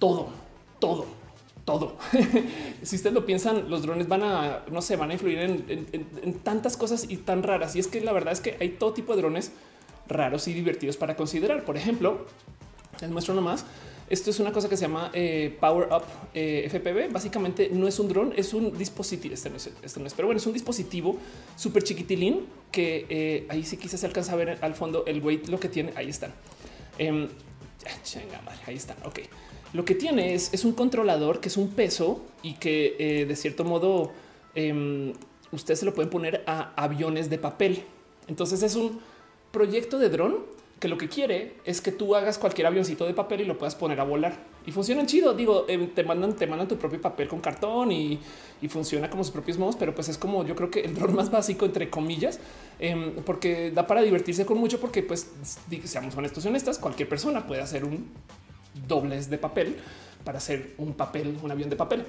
todo, 0.00 0.30
todo, 0.80 1.06
todo. 1.64 1.96
si 2.82 2.96
ustedes 2.96 3.14
lo 3.14 3.24
piensan, 3.24 3.70
los 3.70 3.82
drones 3.82 4.08
van 4.08 4.24
a, 4.24 4.64
no 4.68 4.82
sé, 4.82 4.96
van 4.96 5.10
a 5.10 5.12
influir 5.12 5.38
en, 5.38 6.40
tantas 6.42 6.76
cosas 6.76 7.06
y 7.08 7.18
tan 7.18 7.44
raras. 7.44 7.76
Y 7.76 7.78
es 7.78 7.86
que 7.86 8.00
la 8.00 8.12
verdad 8.12 8.32
es 8.32 8.40
que 8.40 8.56
hay 8.58 8.70
todo 8.70 8.94
tipo 8.94 9.14
de 9.14 9.22
drones 9.22 9.52
raros 10.08 10.48
y 10.48 10.54
divertidos 10.54 10.96
para 10.96 11.14
considerar. 11.14 11.64
Por 11.64 11.76
ejemplo, 11.76 12.26
les 13.00 13.10
muestro 13.10 13.32
nomás 13.32 13.64
esto 14.10 14.30
es 14.30 14.40
una 14.40 14.52
cosa 14.52 14.68
que 14.68 14.76
se 14.76 14.82
llama 14.82 15.12
eh, 15.14 15.56
Power 15.60 15.88
Up 15.92 16.02
eh, 16.34 16.68
FPV. 16.68 17.12
Básicamente 17.12 17.70
no 17.72 17.86
es 17.86 17.96
un 18.00 18.08
dron, 18.08 18.34
es 18.36 18.52
un 18.52 18.76
dispositivo. 18.76 19.34
Este 19.34 19.48
no 19.48 19.56
es, 19.56 19.70
este 19.82 20.00
no 20.00 20.06
es, 20.08 20.14
pero 20.14 20.26
bueno, 20.26 20.38
es 20.38 20.46
un 20.46 20.52
dispositivo 20.52 21.16
súper 21.54 21.84
chiquitilín 21.84 22.46
que 22.72 23.06
eh, 23.08 23.46
ahí 23.48 23.62
sí 23.62 23.76
quizás 23.76 24.00
se 24.00 24.06
alcanza 24.06 24.32
a 24.32 24.36
ver 24.36 24.58
al 24.62 24.74
fondo 24.74 25.04
el 25.06 25.22
weight, 25.22 25.46
lo 25.46 25.60
que 25.60 25.68
tiene. 25.68 25.92
Ahí 25.94 26.08
están. 26.08 26.32
Em, 26.98 27.28
ahí 28.66 28.74
están. 28.74 28.96
Ok. 29.04 29.20
Lo 29.74 29.84
que 29.84 29.94
tiene 29.94 30.34
es, 30.34 30.52
es 30.52 30.64
un 30.64 30.72
controlador 30.72 31.40
que 31.40 31.46
es 31.46 31.56
un 31.56 31.68
peso 31.70 32.20
y 32.42 32.54
que 32.54 33.24
de 33.28 33.36
cierto 33.36 33.62
modo 33.62 34.10
em, 34.56 35.12
ustedes 35.52 35.78
se 35.78 35.86
lo 35.86 35.94
pueden 35.94 36.10
poner 36.10 36.42
a 36.48 36.74
aviones 36.74 37.30
de 37.30 37.38
papel. 37.38 37.84
Entonces 38.26 38.64
es 38.64 38.74
un 38.74 39.00
proyecto 39.52 40.00
de 40.00 40.08
dron 40.08 40.38
que 40.80 40.88
lo 40.88 40.96
que 40.96 41.08
quiere 41.08 41.56
es 41.66 41.82
que 41.82 41.92
tú 41.92 42.16
hagas 42.16 42.38
cualquier 42.38 42.66
avioncito 42.66 43.06
de 43.06 43.12
papel 43.12 43.42
y 43.42 43.44
lo 43.44 43.58
puedas 43.58 43.74
poner 43.74 44.00
a 44.00 44.04
volar 44.04 44.32
y 44.66 44.72
funciona 44.72 45.04
chido. 45.04 45.34
Digo, 45.34 45.66
em, 45.68 45.90
te 45.90 46.02
mandan, 46.02 46.34
te 46.34 46.46
mandan 46.46 46.66
tu 46.66 46.78
propio 46.78 46.98
papel 47.00 47.28
con 47.28 47.40
cartón 47.40 47.92
y, 47.92 48.18
funciona 48.68 49.08
como 49.08 49.24
sus 49.24 49.32
propios 49.32 49.58
modos, 49.58 49.76
pero 49.76 49.94
pues 49.94 50.08
es 50.08 50.18
como 50.18 50.44
yo 50.44 50.54
creo 50.54 50.70
que 50.70 50.80
el 50.80 50.94
dron 50.94 51.14
más 51.14 51.30
básico, 51.30 51.64
entre 51.66 51.88
comillas, 51.90 52.40
em, 52.78 53.14
porque 53.24 53.70
da 53.70 53.86
para 53.86 54.02
divertirse 54.02 54.44
con 54.46 54.58
mucho, 54.58 54.80
porque 54.80 55.02
pues 55.02 55.30
seamos 55.84 56.14
honestos 56.16 56.44
y 56.44 56.48
honestas, 56.48 56.78
cualquier 56.78 57.08
persona 57.08 57.46
puede 57.46 57.62
hacer 57.62 57.84
un 57.84 58.08
doblez 58.86 59.28
de 59.28 59.38
papel 59.38 59.76
para 60.24 60.38
hacer 60.38 60.74
un 60.78 60.92
papel, 60.94 61.38
un 61.42 61.50
avión 61.50 61.70
de 61.70 61.76
papel. 61.76 62.04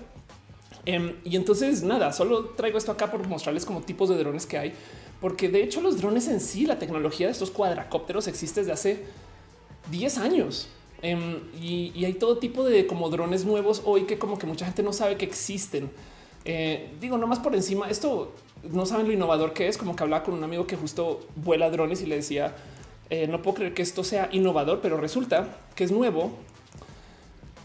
Em, 0.85 1.15
y 1.23 1.35
entonces 1.35 1.83
nada, 1.83 2.11
solo 2.11 2.49
traigo 2.49 2.77
esto 2.77 2.91
acá 2.91 3.11
por 3.11 3.25
mostrarles 3.27 3.65
como 3.65 3.81
tipos 3.81 4.09
de 4.09 4.17
drones 4.17 4.45
que 4.45 4.57
hay 4.57 4.73
porque 5.21 5.49
de 5.49 5.63
hecho 5.63 5.81
los 5.81 6.01
drones 6.01 6.27
en 6.27 6.41
sí, 6.41 6.65
la 6.65 6.79
tecnología 6.79 7.27
de 7.27 7.31
estos 7.31 7.51
cuadracópteros 7.51 8.27
existe 8.27 8.61
desde 8.61 8.73
hace 8.73 9.03
10 9.91 10.17
años. 10.17 10.67
Em, 11.03 11.39
y, 11.61 12.03
hay 12.03 12.13
todo 12.13 12.37
tipo 12.37 12.63
de 12.63 12.85
como 12.85 13.09
drones 13.09 13.45
nuevos 13.45 13.81
hoy 13.85 14.03
que 14.03 14.19
como 14.19 14.37
que 14.37 14.45
mucha 14.45 14.65
gente 14.65 14.83
no 14.83 14.93
sabe 14.93 15.17
que 15.17 15.25
existen. 15.25 15.91
Eh, 16.43 16.91
digo, 16.99 17.17
nomás 17.17 17.39
por 17.39 17.55
encima, 17.55 17.87
esto 17.89 18.33
no 18.63 18.85
saben 18.85 19.07
lo 19.07 19.13
innovador 19.13 19.53
que 19.53 19.67
es, 19.67 19.77
como 19.77 19.95
que 19.95 20.03
hablaba 20.03 20.23
con 20.23 20.33
un 20.33 20.43
amigo 20.43 20.65
que 20.65 20.75
justo 20.75 21.21
vuela 21.35 21.69
drones 21.69 22.01
y 22.01 22.07
le 22.07 22.15
decía, 22.15 22.55
eh, 23.09 23.27
no 23.27 23.41
puedo 23.41 23.55
creer 23.55 23.73
que 23.73 23.83
esto 23.83 24.03
sea 24.03 24.29
innovador, 24.31 24.79
pero 24.81 24.97
resulta 24.97 25.59
que 25.75 25.83
es 25.83 25.91
nuevo 25.91 26.31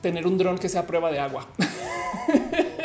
tener 0.02 0.26
un 0.26 0.36
dron 0.36 0.58
que 0.58 0.68
sea 0.68 0.86
prueba 0.86 1.10
de 1.10 1.20
agua. 1.20 1.46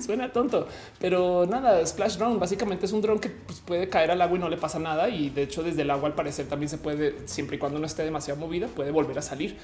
Suena 0.00 0.32
tonto, 0.32 0.66
pero 0.98 1.46
nada, 1.46 1.84
Splash 1.86 2.16
Drone 2.16 2.38
básicamente 2.38 2.86
es 2.86 2.92
un 2.92 3.00
dron 3.00 3.18
que 3.18 3.28
pues, 3.30 3.60
puede 3.60 3.88
caer 3.88 4.10
al 4.10 4.22
agua 4.22 4.36
y 4.36 4.40
no 4.40 4.48
le 4.48 4.56
pasa 4.56 4.78
nada. 4.78 5.08
Y 5.08 5.30
de 5.30 5.42
hecho, 5.42 5.62
desde 5.62 5.82
el 5.82 5.90
agua 5.90 6.08
al 6.08 6.14
parecer 6.14 6.46
también 6.46 6.68
se 6.68 6.78
puede, 6.78 7.26
siempre 7.26 7.56
y 7.56 7.58
cuando 7.58 7.78
no 7.78 7.86
esté 7.86 8.04
demasiado 8.04 8.38
movida, 8.40 8.68
puede 8.68 8.90
volver 8.90 9.18
a 9.18 9.22
salir. 9.22 9.56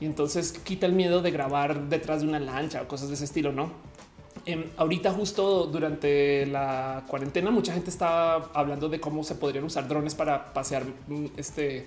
Y 0.00 0.06
entonces 0.06 0.52
quita 0.52 0.86
el 0.86 0.92
miedo 0.92 1.20
de 1.20 1.30
grabar 1.30 1.88
detrás 1.88 2.22
de 2.22 2.28
una 2.28 2.40
lancha 2.40 2.82
o 2.82 2.88
cosas 2.88 3.08
de 3.08 3.14
ese 3.14 3.24
estilo, 3.24 3.52
no? 3.52 3.70
Em, 4.46 4.64
ahorita 4.78 5.12
justo 5.12 5.66
durante 5.66 6.46
la 6.46 7.04
cuarentena 7.06 7.50
mucha 7.50 7.74
gente 7.74 7.90
está 7.90 8.36
hablando 8.54 8.88
de 8.88 8.98
cómo 8.98 9.22
se 9.22 9.34
podrían 9.34 9.64
usar 9.64 9.86
drones 9.86 10.14
para 10.14 10.54
pasear 10.54 10.84
mm, 11.08 11.26
este, 11.36 11.78
eh, 11.78 11.84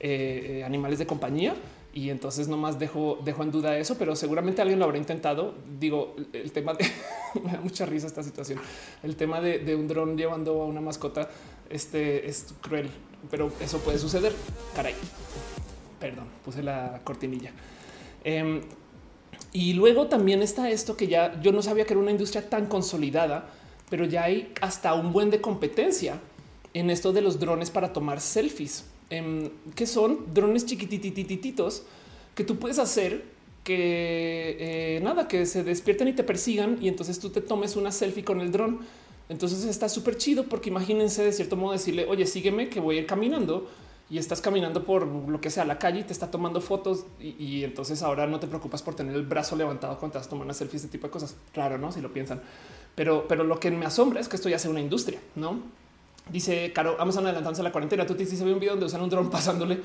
eh, 0.00 0.64
animales 0.64 0.98
de 0.98 1.06
compañía 1.06 1.54
y 1.96 2.10
entonces 2.10 2.46
nomás 2.46 2.78
dejo, 2.78 3.18
dejo 3.24 3.42
en 3.42 3.50
duda 3.50 3.78
eso, 3.78 3.96
pero 3.96 4.14
seguramente 4.14 4.60
alguien 4.60 4.78
lo 4.78 4.84
habrá 4.84 4.98
intentado. 4.98 5.54
Digo, 5.80 6.14
el 6.34 6.52
tema 6.52 6.74
de 6.74 6.84
me 7.42 7.52
da 7.52 7.60
mucha 7.62 7.86
risa 7.86 8.06
esta 8.06 8.22
situación. 8.22 8.58
El 9.02 9.16
tema 9.16 9.40
de, 9.40 9.74
un 9.74 9.88
dron 9.88 10.14
llevando 10.14 10.60
a 10.60 10.66
una 10.66 10.82
mascota 10.82 11.30
este, 11.70 12.28
es 12.28 12.52
cruel, 12.60 12.90
pero 13.30 13.50
eso 13.60 13.78
puede 13.78 13.98
suceder. 13.98 14.34
Caray, 14.74 14.92
perdón, 15.98 16.26
puse 16.44 16.62
la 16.62 17.00
cortinilla. 17.02 17.52
Em, 18.22 18.60
y 19.54 19.72
luego 19.72 20.06
también 20.06 20.42
está 20.42 20.68
esto 20.68 20.98
que 20.98 21.06
ya 21.06 21.40
yo 21.40 21.50
no 21.50 21.62
sabía 21.62 21.86
que 21.86 21.94
era 21.94 22.02
una 22.02 22.10
industria 22.10 22.46
tan 22.46 22.66
consolidada, 22.66 23.48
pero 23.88 24.04
ya 24.04 24.24
hay 24.24 24.52
hasta 24.60 24.92
un 24.92 25.14
buen 25.14 25.30
de 25.30 25.40
competencia 25.40 26.20
en 26.74 26.90
esto 26.90 27.14
de 27.14 27.22
los 27.22 27.40
drones 27.40 27.70
para 27.70 27.94
tomar 27.94 28.20
selfies. 28.20 28.84
Em, 29.08 29.50
que 29.76 29.86
son 29.86 30.34
drones 30.34 30.66
chiquititititos 30.66 31.84
que 32.34 32.42
tú 32.42 32.58
puedes 32.58 32.80
hacer 32.80 33.24
que 33.62 34.56
eh, 34.96 35.00
nada, 35.00 35.28
que 35.28 35.46
se 35.46 35.62
despierten 35.62 36.08
y 36.08 36.12
te 36.12 36.24
persigan 36.24 36.78
y 36.80 36.88
entonces 36.88 37.20
tú 37.20 37.30
te 37.30 37.40
tomes 37.40 37.76
una 37.76 37.92
selfie 37.92 38.24
con 38.24 38.40
el 38.40 38.50
dron. 38.50 38.80
Entonces 39.28 39.64
está 39.64 39.88
súper 39.88 40.16
chido 40.16 40.44
porque 40.44 40.70
imagínense 40.70 41.24
de 41.24 41.32
cierto 41.32 41.56
modo 41.56 41.72
decirle, 41.72 42.06
oye, 42.08 42.26
sígueme 42.26 42.68
que 42.68 42.80
voy 42.80 42.96
a 42.96 43.00
ir 43.00 43.06
caminando 43.06 43.68
y 44.08 44.18
estás 44.18 44.40
caminando 44.40 44.84
por 44.84 45.06
lo 45.06 45.40
que 45.40 45.50
sea 45.50 45.64
la 45.64 45.78
calle 45.78 46.00
y 46.00 46.04
te 46.04 46.12
está 46.12 46.30
tomando 46.30 46.60
fotos 46.60 47.06
y, 47.20 47.64
entonces 47.64 48.02
ahora 48.02 48.26
no 48.26 48.38
te 48.38 48.46
preocupas 48.46 48.82
por 48.82 48.94
tener 48.94 49.14
el 49.16 49.24
brazo 49.24 49.56
levantado 49.56 49.98
cuando 49.98 50.18
a 50.18 50.22
tomar 50.22 50.44
una 50.44 50.54
selfie, 50.54 50.76
este 50.76 50.88
tipo 50.88 51.08
de 51.08 51.12
cosas. 51.12 51.36
Raro, 51.54 51.78
¿no? 51.78 51.90
Si 51.90 52.00
lo 52.00 52.12
piensan. 52.12 52.40
Pero, 52.94 53.26
pero 53.28 53.44
lo 53.44 53.58
que 53.58 53.70
me 53.70 53.86
asombra 53.86 54.20
es 54.20 54.28
que 54.28 54.36
esto 54.36 54.48
ya 54.48 54.58
sea 54.58 54.70
una 54.70 54.80
industria, 54.80 55.20
¿no? 55.34 55.60
Dice 56.30 56.72
Caro, 56.72 56.96
vamos 56.98 57.16
a 57.16 57.20
adelantarse 57.20 57.60
a 57.60 57.64
la 57.64 57.70
cuarentena. 57.70 58.04
Tú 58.04 58.14
te 58.14 58.24
hiciste 58.24 58.44
un 58.44 58.58
video 58.58 58.72
donde 58.72 58.86
usan 58.86 59.00
un 59.00 59.08
dron 59.08 59.30
pasándole 59.30 59.80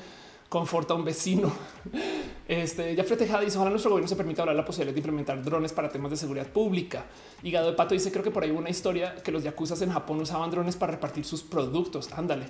confort 0.48 0.90
a 0.90 0.94
un 0.94 1.04
vecino. 1.04 1.52
Este 2.48 2.94
ya 2.96 3.04
Tejada 3.04 3.40
dice: 3.40 3.56
Ojalá 3.56 3.70
nuestro 3.70 3.90
gobierno 3.92 4.08
se 4.08 4.16
permita 4.16 4.42
hablar 4.42 4.56
la 4.56 4.64
posibilidad 4.64 4.92
de 4.92 4.98
implementar 4.98 5.42
drones 5.42 5.72
para 5.72 5.88
temas 5.88 6.10
de 6.10 6.16
seguridad 6.16 6.48
pública. 6.48 7.06
Hígado 7.42 7.68
de 7.68 7.72
Pato 7.74 7.94
dice: 7.94 8.10
Creo 8.10 8.24
que 8.24 8.32
por 8.32 8.42
ahí 8.42 8.50
hubo 8.50 8.58
una 8.58 8.68
historia 8.68 9.14
que 9.22 9.30
los 9.30 9.44
yakuzas 9.44 9.80
en 9.80 9.92
Japón 9.92 10.20
usaban 10.20 10.50
drones 10.50 10.76
para 10.76 10.92
repartir 10.92 11.24
sus 11.24 11.42
productos. 11.42 12.12
Ándale. 12.12 12.46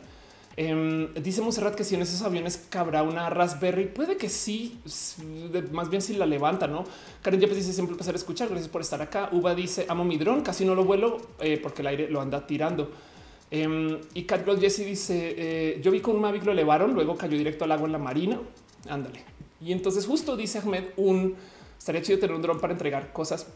Em, 0.57 1.13
dice 1.15 1.41
Monserrat 1.41 1.75
que 1.75 1.85
si 1.85 1.95
en 1.95 2.03
esos 2.03 2.23
aviones 2.23 2.67
cabrá 2.69 3.03
una 3.03 3.31
Raspberry, 3.31 3.87
puede 3.87 4.17
que 4.17 4.29
sí, 4.29 4.81
más 5.71 5.89
bien 5.89 6.03
si 6.03 6.15
la 6.15 6.27
levanta, 6.27 6.67
no? 6.67 6.85
Karen 7.23 7.41
Yepes 7.41 7.57
dice 7.57 7.73
siempre 7.73 7.97
a 8.05 8.11
escuchar. 8.15 8.49
Gracias 8.49 8.69
por 8.69 8.81
estar 8.81 9.01
acá. 9.03 9.29
Uva 9.33 9.55
dice 9.55 9.87
amo 9.89 10.05
mi 10.05 10.17
dron, 10.17 10.41
casi 10.41 10.65
no 10.65 10.75
lo 10.75 10.85
vuelo 10.85 11.19
eh, 11.39 11.61
porque 11.63 11.83
el 11.83 11.89
aire 11.89 12.09
lo 12.09 12.21
anda 12.21 12.47
tirando. 12.47 12.91
Em, 13.55 14.01
y 14.15 14.23
Catgirl 14.23 14.59
Jesse 14.59 14.79
dice: 14.79 15.35
eh, 15.37 15.81
Yo 15.83 15.91
vi 15.91 16.01
con 16.01 16.17
un 16.17 16.23
Mavic 16.23 16.43
lo 16.45 16.53
elevaron, 16.53 16.95
luego 16.95 17.17
cayó 17.17 17.37
directo 17.37 17.65
al 17.65 17.73
agua 17.73 17.85
en 17.85 17.93
la 17.93 17.99
marina. 17.99 18.41
Ándale. 18.89 19.23
Y 19.61 19.73
entonces, 19.73 20.07
justo 20.07 20.37
dice 20.39 20.59
Ahmed: 20.59 20.85
un 20.97 21.37
estaría 21.79 22.01
chido 22.01 22.19
tener 22.19 22.35
un 22.35 22.41
dron 22.41 22.59
para 22.61 22.73
entregar 22.73 23.13
cosas. 23.13 23.47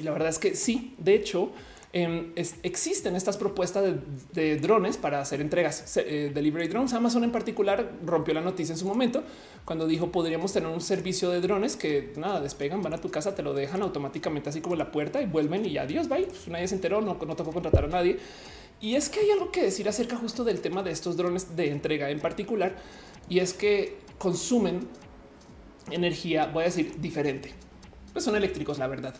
Y 0.00 0.02
la 0.02 0.12
verdad 0.12 0.30
es 0.30 0.38
que 0.38 0.54
sí, 0.54 0.94
de 0.96 1.14
hecho, 1.14 1.50
em, 1.92 2.32
existen 2.62 3.16
estas 3.16 3.36
propuestas 3.36 3.96
de, 4.32 4.56
drones 4.56 4.96
para 4.96 5.20
hacer 5.20 5.42
entregas. 5.42 5.98
Eh, 5.98 6.30
delivery 6.32 6.68
drones. 6.68 6.94
Amazon 6.94 7.24
en 7.24 7.32
particular 7.32 7.92
rompió 8.06 8.32
la 8.32 8.40
noticia 8.40 8.72
en 8.72 8.78
su 8.78 8.86
momento 8.86 9.24
cuando 9.66 9.86
dijo 9.86 10.10
podríamos 10.10 10.54
tener 10.54 10.70
un 10.70 10.80
servicio 10.80 11.28
de 11.28 11.42
drones 11.42 11.76
que 11.76 12.14
nada 12.16 12.40
despegan, 12.40 12.80
van 12.80 12.94
a 12.94 12.98
tu 12.98 13.10
casa, 13.10 13.34
te 13.34 13.42
lo 13.42 13.52
dejan 13.52 13.82
automáticamente 13.82 14.48
así 14.48 14.62
como 14.62 14.76
la 14.76 14.90
puerta 14.90 15.20
y 15.20 15.26
vuelven 15.26 15.66
y 15.66 15.76
adiós. 15.76 16.08
Bye. 16.08 16.24
Pues 16.24 16.48
nadie 16.48 16.66
se 16.66 16.76
enteró, 16.76 17.02
no, 17.02 17.18
no 17.26 17.36
tocó 17.36 17.52
contratar 17.52 17.84
a 17.84 17.88
nadie. 17.88 18.18
Y 18.80 18.94
es 18.94 19.08
que 19.08 19.20
hay 19.20 19.30
algo 19.30 19.50
que 19.50 19.62
decir 19.62 19.88
acerca 19.88 20.16
justo 20.16 20.44
del 20.44 20.60
tema 20.60 20.82
de 20.82 20.92
estos 20.92 21.16
drones 21.16 21.56
de 21.56 21.70
entrega 21.70 22.10
en 22.10 22.20
particular, 22.20 22.76
y 23.28 23.40
es 23.40 23.52
que 23.52 23.98
consumen 24.18 24.88
energía, 25.90 26.46
voy 26.46 26.62
a 26.62 26.66
decir, 26.66 27.00
diferente. 27.00 27.52
Pues 28.12 28.24
son 28.24 28.36
eléctricos, 28.36 28.78
la 28.78 28.86
verdad. 28.86 29.14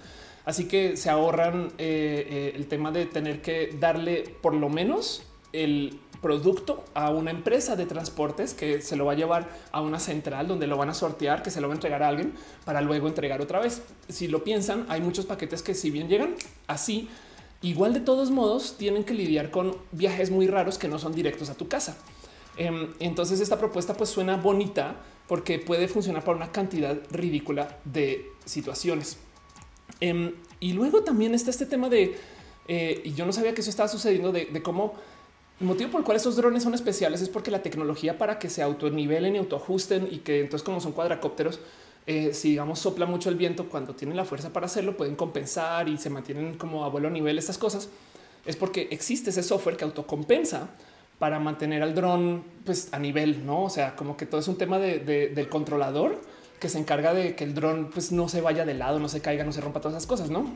Así 0.44 0.66
que 0.66 0.96
se 0.96 1.10
ahorran 1.10 1.72
eh, 1.78 2.26
eh, 2.30 2.52
el 2.54 2.66
tema 2.68 2.90
de 2.90 3.06
tener 3.06 3.42
que 3.42 3.76
darle 3.78 4.24
por 4.40 4.54
lo 4.54 4.68
menos 4.68 5.22
el 5.52 6.00
producto 6.22 6.84
a 6.94 7.10
una 7.10 7.30
empresa 7.30 7.76
de 7.76 7.86
transportes 7.86 8.54
que 8.54 8.80
se 8.80 8.96
lo 8.96 9.04
va 9.04 9.12
a 9.12 9.14
llevar 9.14 9.48
a 9.72 9.80
una 9.80 10.00
central 10.00 10.48
donde 10.48 10.66
lo 10.66 10.76
van 10.76 10.88
a 10.88 10.94
sortear, 10.94 11.42
que 11.42 11.50
se 11.50 11.60
lo 11.60 11.68
va 11.68 11.74
a 11.74 11.76
entregar 11.76 12.02
a 12.02 12.08
alguien 12.08 12.32
para 12.64 12.80
luego 12.80 13.08
entregar 13.08 13.40
otra 13.40 13.60
vez. 13.60 13.82
Si 14.08 14.26
lo 14.26 14.42
piensan, 14.42 14.86
hay 14.88 15.00
muchos 15.00 15.26
paquetes 15.26 15.62
que 15.62 15.74
si 15.74 15.90
bien 15.90 16.08
llegan 16.08 16.34
así, 16.66 17.08
Igual 17.60 17.92
de 17.92 18.00
todos 18.00 18.30
modos 18.30 18.76
tienen 18.78 19.04
que 19.04 19.14
lidiar 19.14 19.50
con 19.50 19.76
viajes 19.90 20.30
muy 20.30 20.46
raros 20.46 20.78
que 20.78 20.86
no 20.88 20.98
son 20.98 21.14
directos 21.14 21.50
a 21.50 21.54
tu 21.54 21.68
casa. 21.68 21.96
Em, 22.56 22.92
entonces 23.00 23.40
esta 23.40 23.58
propuesta 23.58 23.94
pues 23.94 24.10
suena 24.10 24.36
bonita 24.36 24.96
porque 25.26 25.58
puede 25.58 25.88
funcionar 25.88 26.24
para 26.24 26.36
una 26.36 26.52
cantidad 26.52 26.96
ridícula 27.10 27.78
de 27.84 28.32
situaciones. 28.44 29.18
Em, 30.00 30.34
y 30.60 30.72
luego 30.72 31.02
también 31.02 31.34
está 31.34 31.50
este 31.50 31.66
tema 31.66 31.88
de, 31.88 32.16
eh, 32.68 33.02
y 33.04 33.14
yo 33.14 33.26
no 33.26 33.32
sabía 33.32 33.54
que 33.54 33.60
eso 33.60 33.70
estaba 33.70 33.88
sucediendo, 33.88 34.32
de, 34.32 34.46
de 34.46 34.62
cómo 34.62 34.94
el 35.60 35.66
motivo 35.66 35.90
por 35.90 36.00
el 36.00 36.04
cual 36.04 36.16
esos 36.16 36.36
drones 36.36 36.62
son 36.62 36.74
especiales 36.74 37.20
es 37.20 37.28
porque 37.28 37.50
la 37.50 37.62
tecnología 37.62 38.16
para 38.16 38.38
que 38.38 38.48
se 38.48 38.62
autonivelen 38.62 39.34
y 39.34 39.38
autoajusten 39.38 40.08
y 40.10 40.18
que 40.18 40.40
entonces 40.40 40.64
como 40.64 40.80
son 40.80 40.92
cuadracópteros, 40.92 41.58
eh, 42.08 42.32
si 42.32 42.52
digamos 42.52 42.78
sopla 42.78 43.04
mucho 43.04 43.28
el 43.28 43.36
viento 43.36 43.68
cuando 43.68 43.94
tienen 43.94 44.16
la 44.16 44.24
fuerza 44.24 44.50
para 44.50 44.64
hacerlo, 44.64 44.96
pueden 44.96 45.14
compensar 45.14 45.90
y 45.90 45.98
se 45.98 46.08
mantienen 46.08 46.56
como 46.56 46.82
a 46.86 46.88
vuelo 46.88 47.10
nivel 47.10 47.38
estas 47.38 47.58
cosas. 47.58 47.90
Es 48.46 48.56
porque 48.56 48.88
existe 48.90 49.28
ese 49.28 49.42
software 49.42 49.76
que 49.76 49.84
autocompensa 49.84 50.70
para 51.18 51.38
mantener 51.38 51.82
al 51.82 51.94
dron 51.94 52.44
pues 52.64 52.88
a 52.92 52.98
nivel, 52.98 53.44
no? 53.44 53.64
O 53.64 53.68
sea, 53.68 53.94
como 53.94 54.16
que 54.16 54.24
todo 54.24 54.40
es 54.40 54.48
un 54.48 54.56
tema 54.56 54.78
del 54.78 55.48
controlador 55.50 56.22
que 56.58 56.70
se 56.70 56.78
encarga 56.78 57.12
de 57.12 57.36
que 57.36 57.44
el 57.44 57.52
dron 57.52 57.90
pues 57.92 58.10
no 58.10 58.26
se 58.30 58.40
vaya 58.40 58.64
de 58.64 58.72
lado, 58.72 58.98
no 59.00 59.10
se 59.10 59.20
caiga, 59.20 59.44
no 59.44 59.52
se 59.52 59.60
rompa 59.60 59.82
todas 59.82 59.98
esas 59.98 60.06
cosas, 60.06 60.30
no? 60.30 60.50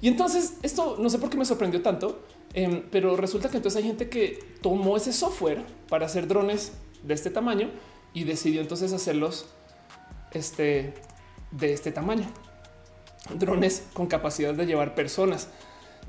Y 0.00 0.06
entonces 0.06 0.58
esto 0.62 0.98
no 1.00 1.10
sé 1.10 1.18
por 1.18 1.30
qué 1.30 1.36
me 1.36 1.44
sorprendió 1.44 1.82
tanto, 1.82 2.22
em, 2.52 2.84
pero 2.92 3.16
resulta 3.16 3.48
que 3.48 3.56
entonces 3.56 3.82
hay 3.82 3.88
gente 3.88 4.08
que 4.08 4.38
tomó 4.62 4.96
ese 4.96 5.12
software 5.12 5.64
para 5.88 6.06
hacer 6.06 6.28
drones 6.28 6.74
de 7.02 7.14
este 7.14 7.30
tamaño 7.30 7.70
y 8.12 8.22
decidió 8.22 8.60
entonces 8.60 8.92
hacerlos 8.92 9.46
este, 10.34 10.94
de 11.50 11.72
este 11.72 11.92
tamaño. 11.92 12.26
Drones 13.34 13.84
con 13.94 14.06
capacidad 14.06 14.52
de 14.52 14.66
llevar 14.66 14.94
personas. 14.94 15.48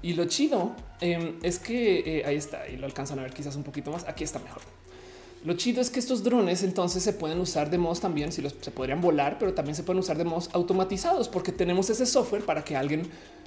Y 0.01 0.13
lo 0.13 0.25
chido 0.25 0.75
em, 1.01 1.39
es 1.41 1.59
que 1.59 2.19
eh, 2.19 2.25
ahí 2.25 2.35
está 2.35 2.67
y 2.67 2.77
lo 2.77 2.85
alcanzan 2.85 3.19
a 3.19 3.23
ver 3.23 3.33
quizás 3.33 3.55
un 3.55 3.63
poquito 3.63 3.91
más. 3.91 4.07
Aquí 4.07 4.23
está 4.23 4.39
mejor. 4.39 4.61
Lo 5.45 5.53
chido 5.53 5.79
es 5.79 5.91
que 5.91 5.99
estos 5.99 6.23
drones 6.23 6.63
entonces 6.63 7.03
se 7.03 7.13
pueden 7.13 7.39
usar 7.39 7.69
de 7.69 7.77
modos 7.77 8.01
también, 8.01 8.31
si 8.31 8.41
los 8.41 8.55
se 8.59 8.71
podrían 8.71 8.99
volar, 8.99 9.37
pero 9.37 9.53
también 9.53 9.75
se 9.75 9.83
pueden 9.83 9.99
usar 9.99 10.17
de 10.17 10.23
modos 10.23 10.49
automatizados 10.53 11.29
porque 11.29 11.51
tenemos 11.51 11.87
ese 11.91 12.07
software 12.07 12.43
para 12.43 12.63
que 12.63 12.75
alguien 12.75 13.03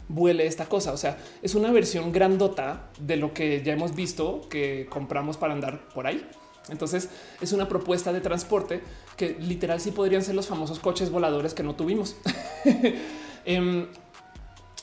vuele 0.09 0.47
esta 0.47 0.67
cosa. 0.67 0.93
O 0.93 0.97
sea, 0.97 1.19
es 1.43 1.57
una 1.57 1.73
versión 1.73 2.13
grandota 2.13 2.91
de 3.01 3.17
lo 3.17 3.35
que 3.35 3.63
ya 3.65 3.73
hemos 3.73 3.97
visto 3.97 4.49
que 4.49 4.87
compramos 4.89 5.37
para 5.37 5.55
andar 5.55 5.89
por 5.89 6.07
ahí. 6.07 6.25
Entonces 6.71 7.09
es 7.41 7.53
una 7.53 7.69
propuesta 7.69 8.13
de 8.13 8.21
transporte 8.21 8.83
que 9.17 9.37
literal 9.41 9.81
sí 9.81 9.91
podrían 9.91 10.23
ser 10.23 10.35
los 10.35 10.47
famosos 10.47 10.79
coches 10.79 11.11
voladores 11.11 11.55
que 11.55 11.63
no 11.63 11.75
tuvimos. 11.75 12.17
Em, 13.45 13.87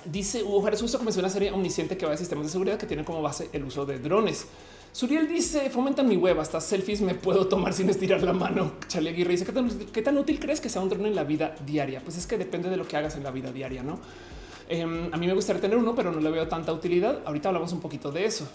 dice 0.05 0.41
Hugo 0.41 0.61
Juárez 0.61 0.81
justo 0.81 0.97
comenzó 0.97 1.19
una 1.19 1.29
serie 1.29 1.51
omnisciente 1.51 1.97
que 1.97 2.05
va 2.05 2.13
de 2.13 2.17
sistemas 2.17 2.45
de 2.45 2.51
seguridad 2.51 2.77
que 2.79 2.87
tiene 2.87 3.03
como 3.03 3.21
base 3.21 3.49
el 3.53 3.63
uso 3.63 3.85
de 3.85 3.99
drones. 3.99 4.47
Suriel 4.91 5.27
dice 5.27 5.69
fomentan 5.69 6.07
mi 6.07 6.15
web 6.15 6.39
hasta 6.39 6.59
selfies 6.61 7.01
me 7.01 7.13
puedo 7.13 7.47
tomar 7.47 7.73
sin 7.73 7.89
estirar 7.89 8.23
la 8.23 8.33
mano. 8.33 8.71
Charlie 8.87 9.09
Aguirre 9.09 9.31
dice 9.31 9.45
¿qué 9.91 10.01
tan, 10.01 10.17
útil 10.17 10.39
crees 10.39 10.61
que 10.61 10.69
sea 10.69 10.81
un 10.81 10.89
drone 10.89 11.09
en 11.09 11.15
la 11.15 11.25
vida 11.25 11.53
diaria? 11.65 12.01
Pues 12.01 12.17
es 12.17 12.25
que 12.25 12.37
depende 12.37 12.69
de 12.69 12.77
lo 12.77 12.87
que 12.87 12.97
hagas 12.97 13.15
en 13.15 13.23
la 13.23 13.29
vida 13.29 13.51
diaria, 13.51 13.83
no? 13.83 13.99
Em, 14.67 15.13
a 15.13 15.17
mí 15.17 15.27
me 15.27 15.33
gustaría 15.33 15.61
tener 15.61 15.77
uno, 15.77 15.93
pero 15.93 16.11
no 16.11 16.19
le 16.19 16.31
veo 16.31 16.47
tanta 16.47 16.73
utilidad. 16.73 17.19
Ahorita 17.25 17.49
hablamos 17.49 17.71
un 17.71 17.81
poquito 17.81 18.11
de 18.11 18.25
eso. 18.25 18.47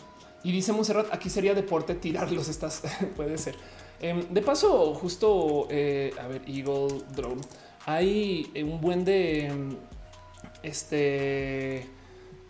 Y 0.43 0.53
dice 0.53 0.73
Monserrat, 0.73 1.13
aquí 1.13 1.29
sería 1.29 1.55
deporte 1.55 1.95
tirarlos. 1.95 2.49
Estas 2.49 2.83
puede 3.17 3.39
ser. 3.39 3.57
Em, 4.01 4.27
de 4.29 4.43
paso, 4.43 4.95
justo 4.95 5.67
eh, 5.71 6.13
a 6.21 6.27
ver, 6.27 6.43
Eagle 6.47 7.03
Drone. 7.15 7.43
Hay 7.87 8.51
un 8.63 8.81
buen 8.81 9.05
de 9.05 9.47
em, 9.47 9.77
este 10.63 11.87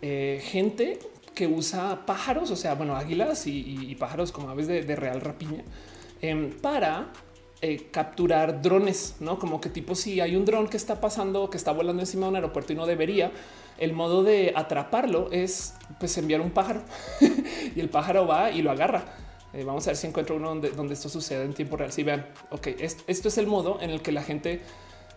eh, 0.01 0.41
gente 0.43 0.99
que 1.33 1.47
usa 1.47 2.05
pájaros, 2.05 2.51
o 2.51 2.55
sea, 2.55 2.75
bueno, 2.75 2.95
águilas 2.95 3.47
y, 3.47 3.95
pájaros 3.99 4.31
como 4.31 4.49
aves 4.49 4.67
de, 4.67 4.95
real 4.95 5.21
rapiña 5.21 5.63
em, 6.21 6.51
para 6.51 7.11
eh, 7.61 7.87
capturar 7.91 8.61
drones, 8.61 9.15
no 9.19 9.39
como 9.39 9.61
que 9.61 9.69
tipo 9.69 9.95
si 9.95 10.19
hay 10.19 10.35
un 10.35 10.45
dron 10.45 10.67
que 10.67 10.77
está 10.77 10.99
pasando, 10.99 11.49
que 11.49 11.57
está 11.57 11.71
volando 11.71 12.01
encima 12.01 12.25
de 12.25 12.29
un 12.29 12.35
aeropuerto 12.35 12.73
y 12.73 12.75
no 12.75 12.85
debería, 12.85 13.31
el 13.81 13.93
modo 13.93 14.23
de 14.23 14.53
atraparlo 14.55 15.29
es 15.31 15.73
pues 15.99 16.15
enviar 16.19 16.39
un 16.39 16.51
pájaro 16.51 16.83
y 17.75 17.79
el 17.79 17.89
pájaro 17.89 18.27
va 18.27 18.51
y 18.51 18.61
lo 18.61 18.69
agarra. 18.69 19.03
Eh, 19.53 19.63
vamos 19.65 19.85
a 19.87 19.89
ver 19.89 19.97
si 19.97 20.05
encuentro 20.07 20.35
uno 20.35 20.49
donde, 20.49 20.69
donde, 20.69 20.93
esto 20.93 21.09
sucede 21.09 21.43
en 21.43 21.53
tiempo 21.53 21.77
real. 21.77 21.91
Si 21.91 22.03
vean, 22.03 22.27
ok, 22.51 22.67
esto, 22.77 23.27
es 23.27 23.37
el 23.39 23.47
modo 23.47 23.79
en 23.81 23.89
el 23.89 24.01
que 24.03 24.11
la 24.11 24.21
gente 24.21 24.61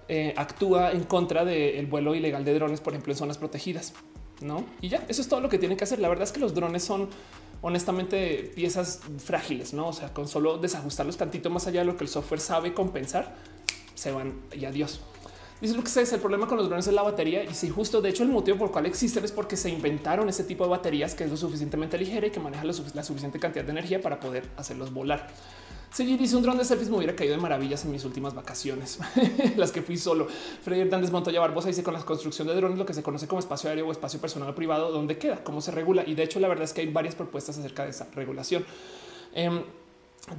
eh, 0.08 0.32
actúa 0.36 0.92
en 0.92 1.04
contra 1.04 1.44
del 1.44 1.86
vuelo 1.86 2.14
ilegal 2.14 2.42
de 2.44 2.54
drones, 2.54 2.80
por 2.80 2.94
ejemplo, 2.94 3.12
en 3.12 3.18
zonas 3.18 3.36
protegidas. 3.36 3.92
No, 4.40 4.64
y 4.80 4.88
ya 4.88 5.04
eso 5.08 5.20
es 5.20 5.28
todo 5.28 5.40
lo 5.40 5.50
que 5.50 5.58
tienen 5.58 5.76
que 5.76 5.84
hacer. 5.84 5.98
La 5.98 6.08
verdad 6.08 6.24
es 6.24 6.32
que 6.32 6.40
los 6.40 6.54
drones 6.54 6.82
son 6.82 7.10
honestamente 7.60 8.50
piezas 8.54 9.00
frágiles, 9.18 9.74
no? 9.74 9.88
O 9.88 9.92
sea, 9.92 10.12
con 10.14 10.26
solo 10.26 10.56
desajustarlos 10.56 11.18
tantito 11.18 11.50
más 11.50 11.66
allá 11.66 11.80
de 11.80 11.86
lo 11.86 11.98
que 11.98 12.04
el 12.04 12.10
software 12.10 12.40
sabe 12.40 12.72
compensar, 12.72 13.36
se 13.94 14.10
van 14.10 14.40
y 14.52 14.64
adiós. 14.64 15.00
Dice 15.64 15.82
que 15.82 16.00
es 16.02 16.12
el 16.12 16.20
problema 16.20 16.46
con 16.46 16.58
los 16.58 16.68
drones 16.68 16.86
es 16.86 16.92
la 16.92 17.00
batería. 17.00 17.42
Y 17.42 17.54
si 17.54 17.70
justo 17.70 18.02
de 18.02 18.10
hecho 18.10 18.22
el 18.22 18.28
motivo 18.28 18.58
por 18.58 18.66
el 18.66 18.72
cual 18.72 18.84
existen 18.84 19.24
es 19.24 19.32
porque 19.32 19.56
se 19.56 19.70
inventaron 19.70 20.28
ese 20.28 20.44
tipo 20.44 20.62
de 20.64 20.68
baterías 20.68 21.14
que 21.14 21.24
es 21.24 21.30
lo 21.30 21.38
suficientemente 21.38 21.96
ligera 21.96 22.26
y 22.26 22.30
que 22.30 22.38
maneja 22.38 22.64
la, 22.64 23.02
suficiente 23.02 23.38
cantidad 23.38 23.64
de 23.64 23.70
energía 23.70 24.02
para 24.02 24.20
poder 24.20 24.46
hacerlos 24.58 24.92
volar. 24.92 25.26
Seguir 25.90 26.18
dice 26.18 26.36
un 26.36 26.42
dron 26.42 26.58
de 26.58 26.66
selfies 26.66 26.90
me 26.90 26.98
hubiera 26.98 27.16
caído 27.16 27.34
de 27.34 27.40
maravillas 27.40 27.82
en 27.86 27.92
mis 27.92 28.04
últimas 28.04 28.34
vacaciones, 28.34 28.98
las 29.56 29.72
que 29.72 29.80
fui 29.80 29.96
solo. 29.96 30.28
Freddy 30.62 30.82
Hernández 30.82 31.10
Montoya 31.10 31.40
Barbosa 31.40 31.68
dice 31.68 31.82
con 31.82 31.94
la 31.94 32.00
construcción 32.00 32.46
de 32.46 32.54
drones 32.54 32.76
lo 32.76 32.84
que 32.84 32.92
se 32.92 33.02
conoce 33.02 33.26
como 33.26 33.38
espacio 33.38 33.70
aéreo 33.70 33.88
o 33.88 33.92
espacio 33.92 34.20
personal 34.20 34.50
o 34.50 34.54
privado, 34.54 34.92
¿dónde 34.92 35.16
queda? 35.16 35.42
¿Cómo 35.42 35.62
se 35.62 35.70
regula? 35.70 36.04
Y 36.06 36.14
de 36.14 36.24
hecho 36.24 36.40
la 36.40 36.48
verdad 36.48 36.64
es 36.64 36.74
que 36.74 36.82
hay 36.82 36.92
varias 36.92 37.14
propuestas 37.14 37.56
acerca 37.56 37.84
de 37.84 37.90
esa 37.90 38.06
regulación. 38.14 38.66
Em, 39.32 39.62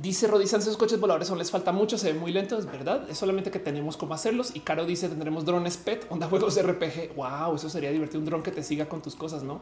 dice 0.02 0.28
Rodizan, 0.28 0.62
esos 0.62 0.78
coches 0.78 1.00
voladores 1.00 1.28
son 1.28 1.38
les 1.38 1.52
falta 1.52 1.72
mucho, 1.72 1.98
se 1.98 2.14
ve 2.14 2.20
muy 2.20 2.32
lento, 2.32 2.58
es 2.58 2.66
verdad. 2.66 3.10
Es 3.10 3.18
solamente 3.18 3.52
que 3.52 3.60
tenemos 3.60 3.98
cómo 3.98 4.14
hacerlos. 4.14 4.56
Y 4.56 4.62
Caro 4.62 4.86
dice 4.86 5.10
tendremos 5.10 5.46
drones 5.46 5.78
PET, 5.78 6.08
onda 6.10 6.28
juegos 6.28 6.62
RPG. 6.62 7.16
Wow, 7.16 7.56
eso 7.56 7.70
sería 7.70 7.92
divertido. 7.92 8.20
Un 8.20 8.26
dron 8.26 8.44
que 8.44 8.52
te 8.52 8.64
siga 8.64 8.88
con 8.88 9.02
tus 9.02 9.16
cosas, 9.16 9.44
no? 9.44 9.62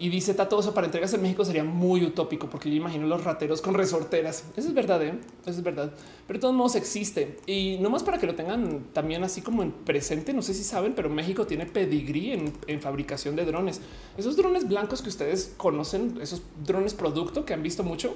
Y 0.00 0.10
dice 0.10 0.32
Tatoso 0.32 0.74
para 0.74 0.86
entregas 0.86 1.12
en 1.14 1.22
México 1.22 1.44
sería 1.44 1.64
muy 1.64 2.04
utópico 2.04 2.48
porque 2.48 2.70
yo 2.70 2.76
imagino 2.76 3.08
los 3.08 3.24
rateros 3.24 3.60
con 3.60 3.74
resorteras. 3.74 4.44
Eso 4.56 4.68
es 4.68 4.74
verdad, 4.74 5.02
¿eh? 5.02 5.18
eso 5.42 5.50
es 5.50 5.62
verdad. 5.62 5.92
Pero 6.26 6.38
de 6.38 6.40
todos 6.40 6.54
modos 6.54 6.76
existe 6.76 7.38
y 7.46 7.78
no 7.80 7.90
más 7.90 8.04
para 8.04 8.18
que 8.18 8.26
lo 8.26 8.36
tengan 8.36 8.84
también 8.92 9.24
así 9.24 9.42
como 9.42 9.64
en 9.64 9.72
presente. 9.72 10.32
No 10.32 10.42
sé 10.42 10.54
si 10.54 10.62
saben, 10.62 10.94
pero 10.94 11.10
México 11.10 11.48
tiene 11.48 11.66
pedigrí 11.66 12.32
en, 12.32 12.80
fabricación 12.80 13.34
de 13.34 13.44
drones. 13.44 13.80
Esos 14.16 14.36
drones 14.36 14.68
blancos 14.68 15.02
que 15.02 15.08
ustedes 15.08 15.54
conocen, 15.56 16.18
esos 16.22 16.42
drones 16.64 16.94
producto 16.94 17.44
que 17.44 17.54
han 17.54 17.64
visto 17.64 17.82
mucho, 17.82 18.14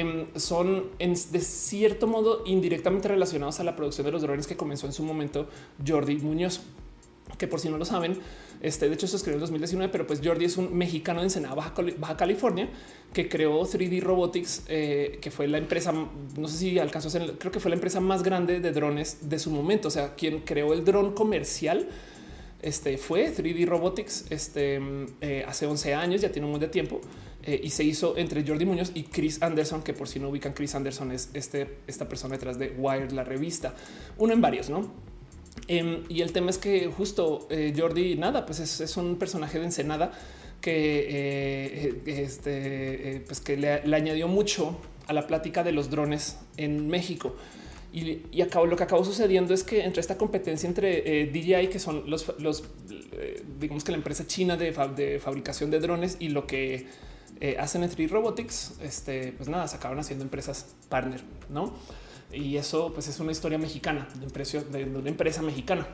em, 0.00 0.26
son 0.36 0.90
en, 0.98 1.14
de 1.14 1.40
cierto 1.40 2.06
modo 2.06 2.42
indirectamente 2.46 3.08
relacionados 3.08 3.60
a 3.60 3.64
la 3.64 3.76
producción 3.76 4.04
de 4.06 4.12
los 4.12 4.22
drones 4.22 4.46
que 4.46 4.56
comenzó 4.56 4.86
en 4.86 4.92
su 4.92 5.02
momento 5.02 5.48
Jordi 5.86 6.16
Muñoz, 6.16 6.60
que 7.38 7.48
por 7.48 7.60
si 7.60 7.68
no 7.68 7.78
lo 7.78 7.84
saben, 7.84 8.18
este, 8.64 8.88
de 8.88 8.94
hecho, 8.94 9.06
se 9.06 9.16
escribió 9.16 9.36
en 9.36 9.40
2019, 9.40 9.92
pero 9.92 10.06
pues 10.06 10.20
Jordi 10.24 10.46
es 10.46 10.56
un 10.56 10.74
mexicano 10.74 11.20
de 11.20 11.26
Ensenada, 11.26 11.54
Baja, 11.54 12.16
California, 12.16 12.70
que 13.12 13.28
creó 13.28 13.60
3D 13.60 14.00
Robotics, 14.00 14.62
eh, 14.68 15.18
que 15.20 15.30
fue 15.30 15.48
la 15.48 15.58
empresa, 15.58 15.92
no 15.92 16.48
sé 16.48 16.56
si 16.56 16.78
alcanzó 16.78 17.08
a 17.08 17.10
ser, 17.10 17.34
creo 17.38 17.52
que 17.52 17.60
fue 17.60 17.68
la 17.68 17.74
empresa 17.74 18.00
más 18.00 18.22
grande 18.22 18.60
de 18.60 18.72
drones 18.72 19.28
de 19.28 19.38
su 19.38 19.50
momento. 19.50 19.88
O 19.88 19.90
sea, 19.90 20.14
quien 20.14 20.40
creó 20.40 20.72
el 20.72 20.82
dron 20.82 21.12
comercial 21.12 21.88
este, 22.62 22.96
fue 22.96 23.30
3D 23.34 23.66
Robotics 23.66 24.24
este, 24.30 24.80
eh, 25.20 25.44
hace 25.46 25.66
11 25.66 25.94
años, 25.94 26.22
ya 26.22 26.32
tiene 26.32 26.46
un 26.46 26.52
montón 26.52 26.68
de 26.68 26.72
tiempo. 26.72 27.02
Eh, 27.46 27.60
y 27.62 27.70
se 27.70 27.84
hizo 27.84 28.16
entre 28.16 28.42
Jordi 28.46 28.64
Muñoz 28.64 28.90
y 28.94 29.02
Chris 29.02 29.42
Anderson, 29.42 29.82
que 29.82 29.92
por 29.92 30.08
si 30.08 30.18
no 30.18 30.30
ubican, 30.30 30.54
Chris 30.54 30.74
Anderson 30.74 31.12
es 31.12 31.28
este, 31.34 31.76
esta 31.86 32.08
persona 32.08 32.36
detrás 32.36 32.58
de 32.58 32.70
Wired, 32.70 33.10
la 33.10 33.22
revista, 33.22 33.74
uno 34.16 34.32
en 34.32 34.40
varios, 34.40 34.70
no? 34.70 34.90
Em, 35.68 36.04
y 36.08 36.22
el 36.22 36.32
tema 36.32 36.48
es 36.48 36.56
que 36.56 36.86
justo 36.86 37.46
eh, 37.50 37.74
Jordi, 37.76 38.16
nada, 38.16 38.46
pues 38.46 38.60
es, 38.60 38.96
un 38.96 39.16
personaje 39.16 39.58
de 39.58 39.66
Ensenada 39.66 40.12
que, 40.62 41.06
eh, 41.10 42.02
este, 42.06 43.22
pues 43.26 43.40
que 43.40 43.58
le, 43.58 43.94
añadió 43.94 44.26
mucho 44.26 44.78
a 45.06 45.12
la 45.12 45.26
plática 45.26 45.62
de 45.62 45.72
los 45.72 45.90
drones 45.90 46.38
en 46.56 46.88
México. 46.88 47.36
Y, 47.92 48.40
acabó, 48.40 48.66
lo 48.66 48.74
que 48.74 48.84
acabó 48.84 49.04
sucediendo 49.04 49.52
es 49.52 49.62
que 49.62 49.84
entre 49.84 50.00
esta 50.00 50.16
competencia 50.16 50.66
entre 50.66 51.26
DJI, 51.26 51.68
que 51.68 51.78
son 51.78 52.10
los, 52.10 52.26
digamos 53.60 53.84
que 53.84 53.92
la 53.92 53.98
empresa 53.98 54.26
china 54.26 54.56
de, 54.56 54.72
fabricación 55.20 55.70
de 55.70 55.78
drones 55.78 56.16
y 56.18 56.30
lo 56.30 56.46
que 56.46 56.86
hacen 57.58 57.82
entre 57.84 58.06
Robotics, 58.06 58.74
este, 58.80 59.32
pues 59.32 59.48
nada, 59.48 59.68
se 59.68 59.76
acaban 59.76 59.98
haciendo 59.98 60.24
empresas 60.24 60.74
partner, 60.88 61.22
¿no? 61.48 61.72
Y 62.32 62.56
eso 62.56 62.92
pues 62.92 63.08
es 63.08 63.20
una 63.20 63.32
historia 63.32 63.58
mexicana 63.58 64.08
de, 64.14 64.84
de 64.84 64.98
una 64.98 65.08
empresa 65.08 65.42
mexicana. 65.42 65.86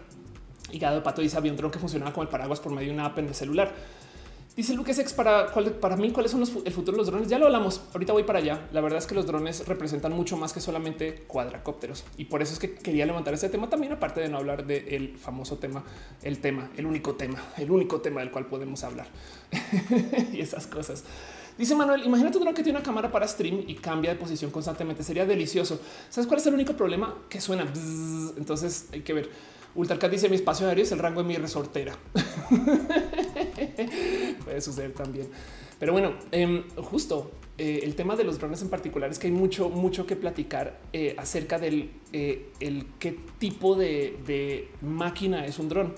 Y 0.72 0.79
Gado 0.79 1.03
Pato 1.03 1.22
dice 1.22 1.37
había 1.37 1.50
un 1.50 1.57
dron 1.57 1.70
que 1.70 1.79
funcionaba 1.79 2.12
como 2.12 2.22
el 2.22 2.29
paraguas 2.29 2.61
por 2.61 2.72
medio 2.72 2.88
de 2.88 2.94
una 2.94 3.07
app 3.07 3.18
en 3.18 3.29
el 3.29 3.35
celular. 3.35 3.74
Dice 4.57 4.75
Lucas 4.75 4.99
Ex 4.99 5.13
para, 5.13 5.53
para 5.81 5.97
mí 5.97 6.11
cuáles 6.11 6.33
son 6.33 6.43
el 6.43 6.73
futuro 6.73 6.93
de 6.93 6.99
los 6.99 7.07
drones. 7.07 7.29
Ya 7.29 7.39
lo 7.39 7.47
hablamos. 7.47 7.83
Ahorita 7.93 8.13
voy 8.13 8.25
para 8.25 8.41
allá. 8.41 8.69
La 8.73 8.81
verdad 8.81 8.99
es 8.99 9.07
que 9.07 9.15
los 9.15 9.27
drones 9.27 9.67
representan 9.67 10.13
mucho 10.13 10.37
más 10.37 10.53
que 10.53 10.61
solamente 10.61 11.25
cuadracópteros 11.27 12.05
y 12.17 12.25
por 12.25 12.43
eso 12.43 12.53
es 12.53 12.59
que 12.59 12.75
quería 12.75 13.07
levantar 13.07 13.33
este 13.35 13.49
tema 13.49 13.71
también, 13.71 13.93
aparte 13.93 14.21
de 14.21 14.29
no 14.29 14.39
hablar 14.39 14.67
del 14.67 15.17
famoso 15.19 15.59
tema, 15.59 15.85
el 16.23 16.39
tema, 16.39 16.71
el 16.77 16.87
único 16.87 17.15
tema, 17.15 17.39
el 17.59 17.71
único 17.71 18.01
tema 18.01 18.21
del 18.21 18.31
cual 18.31 18.47
podemos 18.47 18.83
hablar 18.85 19.07
y 20.33 20.41
esas 20.41 20.67
cosas. 20.67 21.05
Dice 21.61 21.75
Manuel, 21.75 22.05
imagínate 22.05 22.39
un 22.39 22.45
dron 22.45 22.55
que 22.55 22.63
tiene 22.63 22.79
una 22.79 22.85
cámara 22.85 23.13
para 23.13 23.29
stream 23.29 23.65
y 23.67 23.75
cambia 23.75 24.11
de 24.13 24.17
posición 24.17 24.51
constantemente. 24.51 25.03
Sería 25.03 25.27
delicioso. 25.27 25.79
¿Sabes 26.09 26.27
cuál 26.27 26.41
es 26.41 26.47
el 26.47 26.55
único 26.55 26.73
problema? 26.73 27.15
Que 27.29 27.39
suena. 27.39 27.71
Entonces 28.37 28.89
hay 28.93 29.03
que 29.03 29.13
ver. 29.13 29.31
Ultracat 29.75 30.11
dice 30.11 30.29
mi 30.29 30.37
espacio 30.37 30.69
aéreo 30.69 30.85
es 30.85 30.93
el 30.93 30.99
rango 30.99 31.23
de 31.23 31.29
mi 31.29 31.37
resortera. 31.37 31.97
Puede 34.45 34.61
suceder 34.61 34.93
también. 34.93 35.29
Pero 35.79 35.93
bueno, 35.93 36.15
em, 36.33 36.65
justo 36.77 37.31
eh, 37.57 37.81
el 37.83 37.95
tema 37.95 38.17
de 38.17 38.25
los 38.25 38.39
drones 38.39 38.61
en 38.63 38.69
particular 38.69 39.11
es 39.11 39.19
que 39.19 39.29
hay 39.29 39.33
mucho, 39.33 39.69
mucho 39.71 40.07
que 40.07 40.17
platicar 40.17 40.81
eh, 40.93 41.15
acerca 41.19 41.59
del 41.59 41.91
eh, 42.13 42.51
el 42.61 42.87
qué 42.99 43.19
tipo 43.39 43.77
de, 43.77 44.19
de 44.27 44.69
máquina 44.83 45.47
es 45.47 45.59
un 45.59 45.69
dron. 45.69 45.95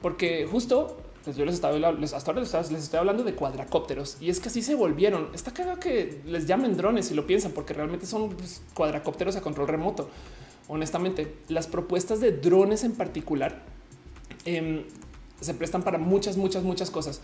Porque 0.00 0.46
justo 0.50 0.98
pues 1.24 1.36
yo 1.36 1.44
les 1.44 1.54
estaba, 1.54 1.76
les, 1.92 2.12
hasta 2.12 2.32
ahora 2.32 2.42
les, 2.42 2.54
estoy 2.54 2.98
hablando 2.98 3.22
de 3.22 3.34
cuadracópteros 3.34 4.16
y 4.20 4.28
es 4.28 4.40
que 4.40 4.48
así 4.48 4.62
se 4.62 4.74
volvieron. 4.74 5.28
Está 5.34 5.52
cagado 5.52 5.78
que 5.78 6.20
les 6.26 6.46
llamen 6.46 6.76
drones 6.76 7.06
si 7.06 7.14
lo 7.14 7.26
piensan, 7.26 7.52
porque 7.52 7.74
realmente 7.74 8.06
son 8.06 8.30
pues, 8.30 8.62
cuadracópteros 8.74 9.36
a 9.36 9.40
control 9.40 9.68
remoto. 9.68 10.08
Honestamente, 10.68 11.34
las 11.48 11.66
propuestas 11.66 12.20
de 12.20 12.32
drones 12.32 12.84
en 12.84 12.92
particular 12.92 13.62
em, 14.44 14.84
se 15.40 15.54
prestan 15.54 15.82
para 15.82 15.98
muchas, 15.98 16.36
muchas, 16.36 16.62
muchas 16.62 16.90
cosas. 16.90 17.20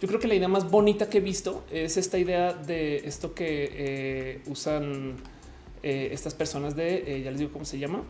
Yo 0.00 0.08
creo 0.08 0.20
que 0.20 0.28
la 0.28 0.34
idea 0.34 0.48
más 0.48 0.70
bonita 0.70 1.08
que 1.08 1.18
he 1.18 1.20
visto 1.20 1.64
es 1.70 1.96
esta 1.96 2.18
idea 2.18 2.52
de 2.52 2.98
esto 3.06 3.34
que 3.34 3.70
eh, 3.72 4.42
usan 4.46 5.14
eh, 5.82 6.10
estas 6.12 6.34
personas 6.34 6.76
de, 6.76 7.16
eh, 7.16 7.22
ya 7.22 7.30
les 7.30 7.40
digo 7.40 7.52
cómo 7.52 7.64
se 7.64 7.78
llama, 7.78 8.02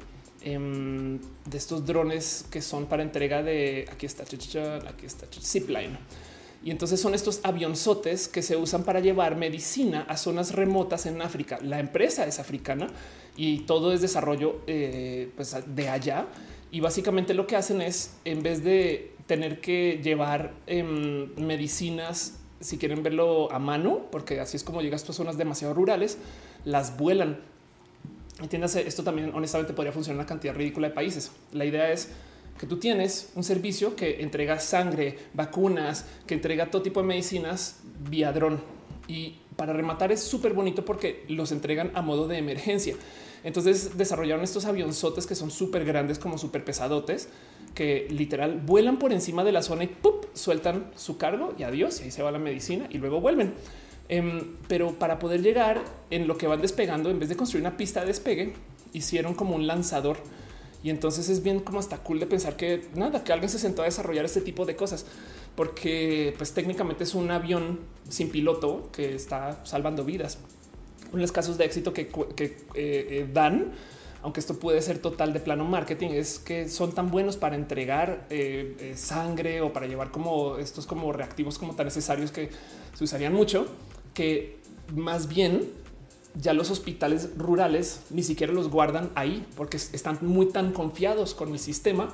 Em, 0.47 1.19
de 1.45 1.57
estos 1.57 1.85
drones 1.85 2.45
que 2.49 2.63
son 2.63 2.87
para 2.87 3.03
entrega 3.03 3.43
de 3.43 3.85
aquí 3.91 4.07
está, 4.07 4.23
aquí 4.23 5.07
está 5.07 5.27
zipline. 5.27 5.99
Y 6.67 6.73
entonces 6.73 7.01
son 7.01 7.15
estos 7.15 7.39
avionzotes 7.45 8.27
que 8.27 8.43
se 8.43 8.57
usan 8.57 8.83
para 8.83 8.99
llevar 8.99 9.37
medicina 9.37 10.05
a 10.09 10.17
zonas 10.17 10.53
remotas 10.53 11.07
en 11.07 11.23
África. 11.23 11.61
La 11.63 11.79
empresa 11.79 12.27
es 12.27 12.41
africana 12.41 12.89
y 13.37 13.61
todo 13.61 13.93
es 13.93 14.01
desarrollo 14.01 14.63
eh, 14.67 15.31
pues 15.37 15.55
de 15.65 15.89
allá. 15.89 16.27
Y 16.73 16.81
básicamente 16.81 17.35
lo 17.35 17.47
que 17.47 17.55
hacen 17.55 17.81
es, 17.81 18.17
en 18.25 18.43
vez 18.43 18.65
de 18.65 19.13
tener 19.29 19.61
que 19.61 20.01
llevar 20.03 20.55
em, 20.67 21.33
medicinas, 21.37 22.41
si 22.59 22.79
quieren 22.79 23.05
verlo 23.05 23.53
a 23.53 23.61
mano, 23.61 24.07
porque 24.11 24.41
así 24.41 24.57
es 24.57 24.65
como 24.65 24.83
llegas 24.83 25.09
a 25.09 25.13
zonas 25.13 25.39
demasiado 25.39 25.73
rurales, 25.73 26.19
las 26.65 26.97
vuelan 26.97 27.39
Entiéndase, 28.43 28.87
esto 28.87 29.05
también 29.05 29.31
honestamente 29.35 29.73
podría 29.73 29.93
funcionar 29.93 30.17
en 30.17 30.21
una 30.21 30.29
cantidad 30.29 30.55
ridícula 30.55 30.89
de 30.89 30.95
países. 30.95 31.31
La 31.53 31.65
idea 31.65 31.91
es 31.93 32.11
que 32.59 32.67
tú 32.67 32.79
tienes 32.79 33.31
un 33.35 33.45
servicio 33.45 33.97
que 33.97 34.23
entrega 34.23 34.59
sangre, 34.59 35.19
vacunas, 35.35 36.07
que 36.27 36.35
entrega 36.35 36.71
todo 36.71 36.83
tipo 36.83 37.01
de 37.01 37.07
medicinas 37.07 37.81
vía 38.09 38.33
dron. 38.33 38.61
Y 39.09 39.37
para 39.57 39.73
rematar 39.73 40.13
es 40.13 40.21
súper 40.21 40.53
bonito 40.53 40.85
porque 40.85 41.25
los 41.29 41.53
entregan 41.53 41.91
a 41.95 42.03
modo 42.03 42.29
de 42.29 42.39
emergencia. 42.39 42.97
Entonces 43.45 43.97
desarrollaron 43.97 44.43
estos 44.43 44.65
avionzotes 44.65 45.27
que 45.27 45.35
son 45.35 45.51
súper 45.51 45.85
grandes, 45.85 46.19
como 46.19 46.39
súper 46.39 46.65
pesadotes, 46.65 47.29
que 47.75 48.09
literal 48.11 48.61
vuelan 48.65 48.99
por 48.99 49.13
encima 49.13 49.45
de 49.45 49.53
la 49.53 49.63
zona 49.63 49.85
y 49.85 49.87
¡pup! 49.87 50.27
sueltan 50.35 50.91
su 50.97 51.17
cargo 51.17 51.55
y 51.59 51.63
adiós. 51.63 52.01
Y 52.01 52.05
ahí 52.05 52.11
se 52.11 52.23
va 52.23 52.31
la 52.31 52.39
medicina 52.39 52.89
y 52.91 52.99
luego 52.99 53.21
vuelven. 53.21 53.55
Em, 54.09 54.57
pero 54.69 54.95
para 54.95 55.19
poder 55.19 55.43
llegar 55.43 55.85
en 56.11 56.27
lo 56.27 56.37
que 56.39 56.47
van 56.47 56.61
despegando, 56.61 57.11
en 57.11 57.19
vez 57.19 57.29
de 57.29 57.37
construir 57.37 57.65
una 57.65 57.77
pista 57.77 58.01
de 58.01 58.07
despegue, 58.07 58.55
hicieron 58.93 59.35
como 59.35 59.55
un 59.55 59.67
lanzador. 59.67 60.17
Y 60.83 60.91
entonces 60.91 61.29
es 61.29 61.43
bien 61.43 61.61
como 61.61 61.81
hasta 61.81 61.99
cool 61.99 62.21
de 62.21 62.27
pensar 62.27 62.57
que 62.57 62.87
nada, 62.95 63.25
que 63.25 63.33
alguien 63.33 63.51
se 63.51 63.59
sentó 63.59 63.83
a 63.83 63.87
desarrollar 63.87 64.25
este 64.25 64.41
tipo 64.41 64.65
de 64.65 64.77
cosas, 64.77 65.07
porque 65.55 66.35
pues 66.37 66.53
técnicamente 66.53 67.05
es 67.05 67.15
un 67.15 67.31
avión 67.31 67.81
sin 68.09 68.31
piloto 68.31 68.91
que 68.93 69.15
está 69.15 69.65
salvando 69.65 70.05
vidas. 70.05 70.39
Uno 71.09 71.17
de 71.17 71.23
los 71.23 71.33
casos 71.33 71.59
de 71.59 71.65
éxito 71.65 71.93
que, 71.93 72.03
eh, 72.37 72.57
eh, 72.75 73.29
dan, 73.33 73.73
aunque 74.23 74.41
esto 74.41 74.59
puede 74.59 74.83
ser 74.83 74.99
total 74.99 75.33
de 75.33 75.41
plano 75.41 75.65
marketing, 75.65 76.11
es 76.11 76.39
que 76.39 76.69
son 76.69 76.93
tan 76.93 77.11
buenos 77.11 77.37
para 77.37 77.57
entregar 77.57 78.27
eh, 78.31 78.93
sangre 78.97 79.61
o 79.63 79.73
para 79.73 79.87
llevar 79.87 80.11
como 80.11 80.59
estos 80.59 80.87
como 80.87 81.13
reactivos 81.13 81.59
como 81.59 81.75
tan 81.75 81.87
necesarios 81.87 82.31
que 82.33 82.51
se 82.95 83.05
usarían 83.05 83.33
mucho 83.33 83.67
que 84.15 84.57
más 84.95 85.29
bien 85.29 85.71
ya 86.41 86.53
los 86.53 86.71
hospitales 86.71 87.31
rurales 87.37 88.03
ni 88.11 88.23
siquiera 88.23 88.53
los 88.53 88.69
guardan 88.69 89.11
ahí 89.15 89.47
porque 89.57 89.77
están 89.77 90.19
muy 90.23 90.47
tan 90.47 90.73
confiados 90.73 91.35
con 91.35 91.53
el 91.53 91.59
sistema 91.59 92.09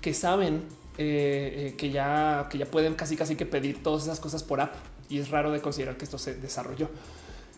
que 0.00 0.14
saben 0.14 0.62
eh, 0.98 1.72
eh, 1.72 1.74
que 1.76 1.90
ya 1.90 2.48
que 2.50 2.58
ya 2.58 2.66
pueden 2.66 2.94
casi 2.94 3.16
casi 3.16 3.36
que 3.36 3.46
pedir 3.46 3.82
todas 3.82 4.04
esas 4.04 4.20
cosas 4.20 4.42
por 4.42 4.60
app 4.60 4.74
y 5.08 5.18
es 5.18 5.30
raro 5.30 5.50
de 5.50 5.60
considerar 5.60 5.96
que 5.96 6.04
esto 6.04 6.18
se 6.18 6.34
desarrolló. 6.34 6.88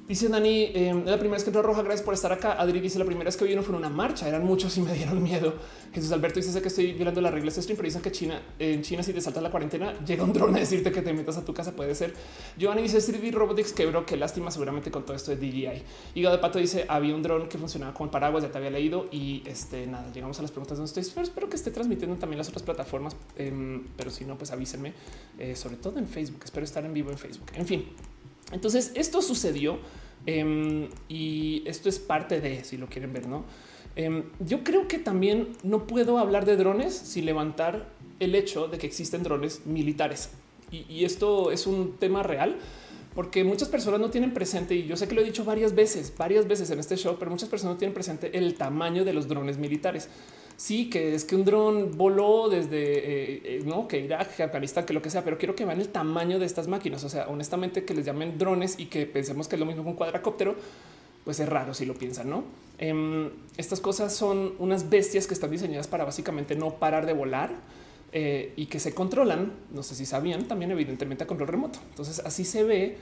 Dice 0.09 0.29
Dani, 0.29 0.71
eh, 0.73 1.03
la 1.05 1.19
primera 1.19 1.33
vez 1.33 1.43
que 1.43 1.51
entró 1.51 1.63
Roja, 1.63 1.83
gracias 1.83 2.05
por 2.05 2.15
estar 2.15 2.31
acá. 2.31 2.53
Adri 2.53 2.79
dice, 2.79 2.97
la 2.97 3.05
primera 3.05 3.25
vez 3.25 3.37
que 3.37 3.45
vino 3.45 3.61
fue 3.65 3.75
una 3.75 3.89
marcha, 3.89 4.29
eran 4.29 4.45
muchos 4.45 4.77
y 4.79 4.81
me 4.81 4.93
dieron 4.93 5.21
miedo. 5.21 5.55
Jesús 5.93 6.13
Alberto 6.13 6.39
dice 6.39 6.63
que 6.63 6.69
estoy 6.69 6.93
violando 6.93 7.21
las 7.21 7.35
reglas 7.35 7.57
de 7.57 7.63
stream, 7.63 7.77
pero 7.77 7.87
dicen 7.87 8.03
que 8.03 8.13
China, 8.13 8.41
en 8.61 8.83
China 8.83 9.03
si 9.03 9.13
te 9.13 9.21
saltas 9.21 9.43
la 9.43 9.51
cuarentena, 9.51 9.99
llega 10.05 10.23
un 10.23 10.33
drone 10.33 10.59
a 10.59 10.61
decirte 10.61 10.93
que 10.93 11.03
te 11.03 11.13
metas 11.13 11.37
a 11.39 11.45
tu 11.45 11.53
casa, 11.53 11.75
puede 11.75 11.93
ser. 11.97 12.15
Giovanni 12.57 12.83
dice, 12.83 12.99
3D 12.99 13.33
Robotics 13.33 13.73
quebró, 13.73 14.07
qué 14.07 14.17
lástima 14.17 14.53
seguramente 14.53 14.93
con 14.93 15.05
todo 15.05 15.17
esto 15.17 15.35
de 15.35 15.39
DJI. 15.39 15.83
Hígado 16.15 16.37
de 16.37 16.41
Pato 16.41 16.61
dice, 16.61 16.85
había 16.87 17.13
un 17.13 17.25
drone 17.25 17.49
que 17.49 17.59
funcionaba 17.59 17.93
como 17.93 18.09
paraguas, 18.09 18.45
ya 18.45 18.51
te 18.53 18.59
había 18.59 18.71
leído 18.71 19.07
y 19.11 19.43
este, 19.45 19.89
nada, 19.89 20.13
llegamos 20.13 20.39
a 20.39 20.43
las 20.43 20.53
preguntas 20.53 20.79
donde 20.79 20.89
estoy, 20.89 21.05
pero 21.15 21.25
espero 21.25 21.49
que 21.49 21.57
esté 21.57 21.73
transmitiendo 21.73 22.15
también 22.17 22.39
las 22.39 22.49
otras 22.49 22.63
plataformas, 22.63 23.17
em, 23.37 23.85
pero 23.97 24.11
si 24.11 24.25
no, 24.25 24.39
pues 24.39 24.53
avísenme, 24.53 24.93
eh, 25.37 25.57
sobre 25.57 25.75
todo 25.77 25.99
en 25.99 26.07
Facebook, 26.07 26.43
espero 26.45 26.63
estar 26.63 26.85
en 26.85 26.95
vivo 26.95 27.11
en 27.11 27.19
Facebook. 27.19 27.51
En 27.55 27.67
fin, 27.67 27.87
entonces 28.53 28.93
esto 28.95 29.23
sucedió 29.23 29.79
Em, 30.27 30.89
y 31.09 31.63
esto 31.67 31.89
es 31.89 32.01
parte 32.01 32.41
de, 32.41 32.65
si 32.65 32.77
lo 32.77 32.89
quieren 32.89 33.13
ver, 33.13 33.29
¿no? 33.29 33.45
Em, 33.95 34.25
yo 34.41 34.65
creo 34.65 34.89
que 34.89 34.99
también 34.99 35.53
no 35.63 35.87
puedo 35.87 36.19
hablar 36.19 36.45
de 36.45 36.57
drones 36.57 36.95
sin 36.95 37.25
levantar 37.25 37.89
el 38.19 38.35
hecho 38.35 38.67
de 38.67 38.79
que 38.79 38.87
existen 38.87 39.23
drones 39.23 39.65
militares. 39.65 40.31
Y, 40.73 41.05
esto 41.05 41.53
es 41.53 41.69
un 41.69 41.97
tema 41.97 42.25
real 42.25 42.59
porque 43.15 43.45
muchas 43.45 43.69
personas 43.69 44.01
no 44.01 44.11
tienen 44.11 44.35
presente, 44.35 44.75
y 44.75 44.87
yo 44.87 44.97
sé 44.97 45.09
que 45.09 45.15
lo 45.15 45.23
he 45.23 45.25
dicho 45.25 45.45
varias 45.45 45.75
veces, 45.75 46.13
varias 46.19 46.47
veces 46.47 46.71
en 46.71 46.81
este 46.81 46.97
show, 46.97 47.17
pero 47.19 47.31
muchas 47.31 47.49
personas 47.49 47.77
no 47.77 47.79
tienen 47.79 47.95
presente 47.95 48.37
el 48.37 48.55
tamaño 48.55 49.07
de 49.07 49.15
los 49.15 49.27
drones 49.27 49.57
militares 49.57 50.11
sí, 50.57 50.89
que 50.91 51.15
es 51.15 51.25
que 51.25 51.37
un 51.37 51.45
dron 51.45 51.97
voló 51.97 52.49
desde 52.49 52.77
eh, 52.77 53.43
eh, 53.45 53.63
no 53.65 53.87
que 53.89 54.01
Irak, 54.01 54.37
que 54.37 54.43
Afganistán, 54.43 54.87
que 54.87 54.93
lo 54.93 55.03
que 55.03 55.11
sea, 55.11 55.23
pero 55.23 55.39
quiero 55.39 55.55
que 55.55 55.65
vean 55.65 55.81
el 55.81 55.89
tamaño 55.89 56.39
de 56.39 56.47
estas 56.47 56.69
máquinas. 56.69 57.05
O 57.05 57.09
sea, 57.09 57.29
honestamente, 57.29 57.85
que 57.85 57.95
les 57.95 58.05
llamen 58.05 58.39
drones 58.39 58.79
y 58.79 58.87
que 58.87 59.07
pensemos 59.07 59.49
que 59.49 59.57
es 59.57 59.61
lo 59.61 59.67
mismo 59.67 59.83
que 59.83 59.91
un 59.91 59.97
cuadracóptero, 59.97 60.57
pues 61.25 61.41
es 61.41 61.49
raro 61.49 61.75
si 61.75 61.85
lo 61.87 61.95
piensan, 61.95 62.31
no? 62.31 62.45
Em, 62.79 63.31
estas 63.57 63.81
cosas 63.81 64.15
son 64.15 64.55
unas 64.59 64.89
bestias 64.89 65.27
que 65.27 65.35
están 65.35 65.51
diseñadas 65.51 65.89
para 65.89 66.05
básicamente 66.05 66.57
no 66.57 66.75
parar 66.75 67.07
de 67.07 67.13
volar 67.13 67.51
eh, 68.13 68.53
y 68.57 68.67
que 68.67 68.79
se 68.79 68.95
controlan. 68.95 69.53
No 69.73 69.83
sé 69.83 69.95
si 69.95 70.07
sabían 70.07 70.47
también, 70.49 70.71
evidentemente, 70.71 71.25
a 71.25 71.27
control 71.27 71.49
remoto. 71.49 71.81
Entonces, 71.91 72.21
así 72.25 72.45
se 72.45 72.65
ve, 72.65 72.99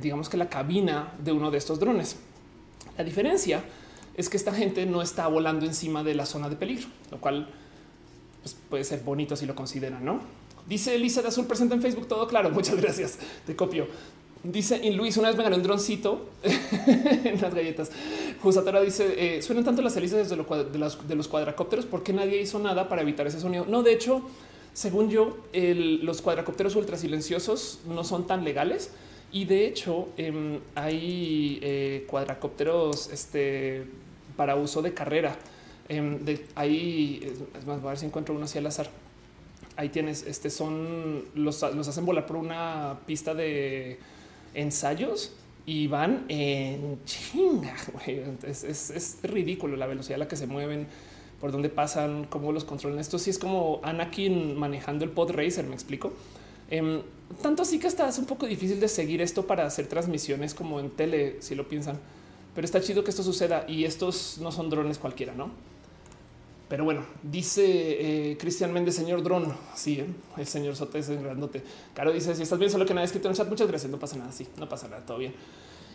digamos 0.00 0.28
que 0.28 0.36
la 0.36 0.48
cabina 0.48 1.14
de 1.22 1.32
uno 1.32 1.50
de 1.50 1.58
estos 1.58 1.80
drones. 1.80 2.16
La 2.96 3.04
diferencia 3.04 3.64
es 4.16 4.28
que 4.28 4.36
esta 4.36 4.52
gente 4.52 4.86
no 4.86 5.02
está 5.02 5.26
volando 5.28 5.66
encima 5.66 6.02
de 6.04 6.14
la 6.14 6.26
zona 6.26 6.48
de 6.48 6.56
peligro, 6.56 6.86
lo 7.10 7.20
cual 7.20 7.48
pues, 8.42 8.56
puede 8.68 8.84
ser 8.84 9.00
bonito 9.00 9.36
si 9.36 9.46
lo 9.46 9.54
consideran, 9.54 10.04
¿no? 10.04 10.20
Dice 10.66 10.94
Elisa 10.94 11.20
de 11.20 11.28
Azul 11.28 11.46
presente 11.46 11.74
en 11.74 11.82
Facebook, 11.82 12.08
todo 12.08 12.26
claro, 12.26 12.50
muchas 12.52 12.76
gracias, 12.76 13.18
te 13.46 13.56
copio. 13.56 13.86
Dice 14.42 14.78
y 14.82 14.90
Luis, 14.90 15.16
una 15.16 15.28
vez 15.28 15.38
me 15.38 15.42
gané 15.42 15.56
un 15.56 15.62
droncito 15.62 16.28
en 16.44 17.40
las 17.40 17.54
galletas. 17.54 17.90
Jusatora 18.42 18.82
dice, 18.82 19.36
eh, 19.36 19.42
suenan 19.42 19.64
tanto 19.64 19.80
las 19.80 19.96
hélices 19.96 20.28
de, 20.28 20.36
los 20.36 21.28
cuadracópteros, 21.28 21.86
¿por 21.86 22.02
qué 22.02 22.12
nadie 22.12 22.42
hizo 22.42 22.58
nada 22.58 22.88
para 22.88 23.00
evitar 23.00 23.26
ese 23.26 23.40
sonido? 23.40 23.64
No, 23.66 23.82
de 23.82 23.94
hecho, 23.94 24.20
según 24.74 25.08
yo, 25.08 25.38
los 25.54 26.20
cuadracópteros 26.20 26.76
ultra 26.76 26.98
silenciosos 26.98 27.80
no 27.88 28.04
son 28.04 28.26
tan 28.26 28.44
legales. 28.44 28.90
Y 29.32 29.46
de 29.46 29.66
hecho, 29.66 30.08
em, 30.16 30.60
hay 30.76 31.58
eh, 31.62 32.04
cuadracópteros 32.08 33.10
este, 33.10 33.84
para 34.36 34.56
uso 34.56 34.82
de 34.82 34.94
carrera. 34.94 35.36
Em, 35.88 36.18
ahí 36.54 37.20
es 37.58 37.66
más, 37.66 37.80
voy 37.80 37.88
a 37.88 37.90
ver 37.90 37.98
si 37.98 38.06
encuentro 38.06 38.34
uno 38.34 38.44
así 38.44 38.58
al 38.58 38.66
azar. 38.66 38.88
Ahí 39.76 39.88
tienes, 39.88 40.24
este 40.24 40.50
son 40.50 41.24
los, 41.34 41.62
los 41.74 41.88
hacen 41.88 42.06
volar 42.06 42.26
por 42.26 42.36
una 42.36 43.00
pista 43.06 43.34
de 43.34 43.98
ensayos 44.54 45.32
y 45.66 45.86
van 45.86 46.24
en 46.28 47.00
chinga. 47.04 47.74
Es, 48.46 48.64
es, 48.64 48.90
es, 48.90 49.18
ridículo 49.22 49.76
la 49.76 49.86
velocidad 49.86 50.16
a 50.16 50.18
la 50.18 50.28
que 50.28 50.36
se 50.36 50.46
mueven, 50.46 50.86
por 51.40 51.52
dónde 51.52 51.68
pasan, 51.68 52.24
cómo 52.24 52.52
los 52.52 52.64
controlan. 52.64 52.98
Esto 52.98 53.18
sí 53.18 53.30
es 53.30 53.38
como 53.38 53.80
Anakin 53.82 54.56
manejando 54.56 55.04
el 55.04 55.10
pod 55.10 55.30
racer. 55.32 55.66
Me 55.66 55.74
explico. 55.74 56.12
Em, 56.70 57.02
tanto 57.42 57.62
así 57.62 57.78
que 57.78 57.86
hasta 57.86 58.08
es 58.08 58.18
un 58.18 58.26
poco 58.26 58.46
difícil 58.46 58.80
de 58.80 58.88
seguir 58.88 59.20
esto 59.20 59.46
para 59.46 59.66
hacer 59.66 59.86
transmisiones 59.86 60.54
como 60.54 60.80
en 60.80 60.90
tele, 60.90 61.36
si 61.40 61.54
lo 61.54 61.68
piensan 61.68 61.98
pero 62.54 62.64
está 62.64 62.80
chido 62.80 63.02
que 63.04 63.10
esto 63.10 63.22
suceda 63.22 63.64
y 63.68 63.84
estos 63.84 64.38
no 64.38 64.52
son 64.52 64.70
drones 64.70 64.98
cualquiera, 64.98 65.34
no? 65.34 65.50
Pero 66.68 66.84
bueno, 66.84 67.04
dice 67.22 67.62
eh, 68.30 68.36
Cristian 68.38 68.72
Méndez, 68.72 68.94
señor 68.94 69.22
dron. 69.22 69.54
Sí, 69.74 70.00
¿eh? 70.00 70.06
el 70.36 70.46
señor 70.46 70.74
Sote 70.76 70.98
es. 70.98 71.10
Caro 71.94 72.12
dice: 72.12 72.34
Si 72.34 72.42
estás 72.42 72.58
bien, 72.58 72.70
solo 72.70 72.86
que 72.86 72.94
nada 72.94 73.04
escrito 73.04 73.28
en 73.28 73.32
el 73.32 73.36
chat. 73.36 73.48
Muchas 73.48 73.68
gracias. 73.68 73.90
No 73.90 73.98
pasa 73.98 74.16
nada. 74.16 74.32
Sí, 74.32 74.46
no 74.56 74.68
pasa 74.68 74.88
nada. 74.88 75.04
Todo 75.04 75.18
bien. 75.18 75.34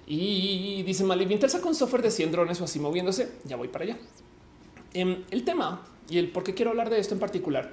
Y 0.05 0.81
dice 0.83 1.03
Mali, 1.03 1.39
saca 1.47 1.67
un 1.67 1.75
software 1.75 2.01
de 2.01 2.11
100 2.11 2.31
drones 2.31 2.61
o 2.61 2.65
así 2.65 2.79
moviéndose. 2.79 3.29
Ya 3.45 3.55
voy 3.55 3.67
para 3.67 3.85
allá. 3.85 3.97
Em, 4.93 5.23
el 5.29 5.43
tema 5.43 5.83
y 6.09 6.17
el 6.17 6.31
por 6.31 6.43
qué 6.43 6.53
quiero 6.53 6.71
hablar 6.71 6.89
de 6.89 6.99
esto 6.99 7.13
en 7.13 7.19
particular 7.19 7.71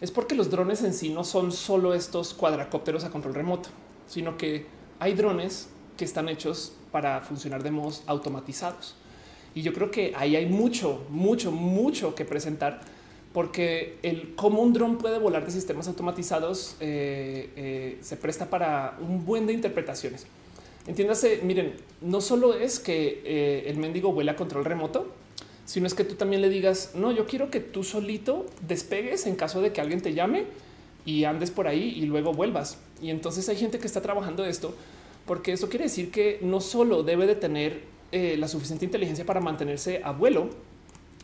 es 0.00 0.10
porque 0.10 0.34
los 0.34 0.50
drones 0.50 0.82
en 0.82 0.92
sí 0.92 1.08
no 1.08 1.24
son 1.24 1.52
solo 1.52 1.94
estos 1.94 2.34
cuadracópteros 2.34 3.04
a 3.04 3.10
control 3.10 3.34
remoto, 3.34 3.70
sino 4.06 4.36
que 4.36 4.66
hay 4.98 5.14
drones 5.14 5.68
que 5.96 6.04
están 6.04 6.28
hechos 6.28 6.74
para 6.92 7.20
funcionar 7.22 7.62
de 7.62 7.70
modos 7.70 8.02
automatizados. 8.06 8.94
Y 9.54 9.62
yo 9.62 9.72
creo 9.72 9.90
que 9.90 10.12
ahí 10.16 10.36
hay 10.36 10.46
mucho, 10.46 11.04
mucho, 11.10 11.50
mucho 11.50 12.14
que 12.14 12.24
presentar 12.24 12.80
porque 13.32 13.96
el 14.02 14.34
cómo 14.34 14.62
un 14.62 14.72
dron 14.72 14.98
puede 14.98 15.18
volar 15.18 15.44
de 15.44 15.50
sistemas 15.50 15.88
automatizados 15.88 16.76
eh, 16.80 17.50
eh, 17.56 17.98
se 18.02 18.16
presta 18.16 18.50
para 18.50 18.98
un 19.00 19.24
buen 19.24 19.46
de 19.46 19.54
interpretaciones. 19.54 20.26
Entiéndase, 20.86 21.40
miren, 21.42 21.74
no 22.00 22.20
solo 22.20 22.54
es 22.54 22.78
que 22.78 23.22
eh, 23.24 23.64
el 23.68 23.76
mendigo 23.78 24.12
vuela 24.12 24.32
a 24.32 24.36
control 24.36 24.64
remoto, 24.64 25.12
sino 25.64 25.86
es 25.86 25.94
que 25.94 26.04
tú 26.04 26.16
también 26.16 26.42
le 26.42 26.48
digas, 26.48 26.90
no, 26.94 27.12
yo 27.12 27.26
quiero 27.26 27.50
que 27.50 27.60
tú 27.60 27.84
solito 27.84 28.46
despegues 28.66 29.26
en 29.26 29.36
caso 29.36 29.62
de 29.62 29.72
que 29.72 29.80
alguien 29.80 30.02
te 30.02 30.12
llame 30.12 30.44
y 31.04 31.24
andes 31.24 31.50
por 31.50 31.68
ahí 31.68 31.94
y 31.96 32.02
luego 32.02 32.32
vuelvas. 32.32 32.78
Y 33.00 33.10
entonces 33.10 33.48
hay 33.48 33.56
gente 33.56 33.78
que 33.78 33.86
está 33.86 34.02
trabajando 34.02 34.44
esto 34.44 34.74
porque 35.26 35.52
eso 35.52 35.68
quiere 35.68 35.84
decir 35.84 36.10
que 36.10 36.38
no 36.42 36.60
solo 36.60 37.02
debe 37.02 37.26
de 37.26 37.34
tener 37.34 37.82
eh, 38.12 38.36
la 38.38 38.48
suficiente 38.48 38.84
inteligencia 38.84 39.24
para 39.24 39.40
mantenerse 39.40 40.00
a 40.04 40.12
vuelo, 40.12 40.50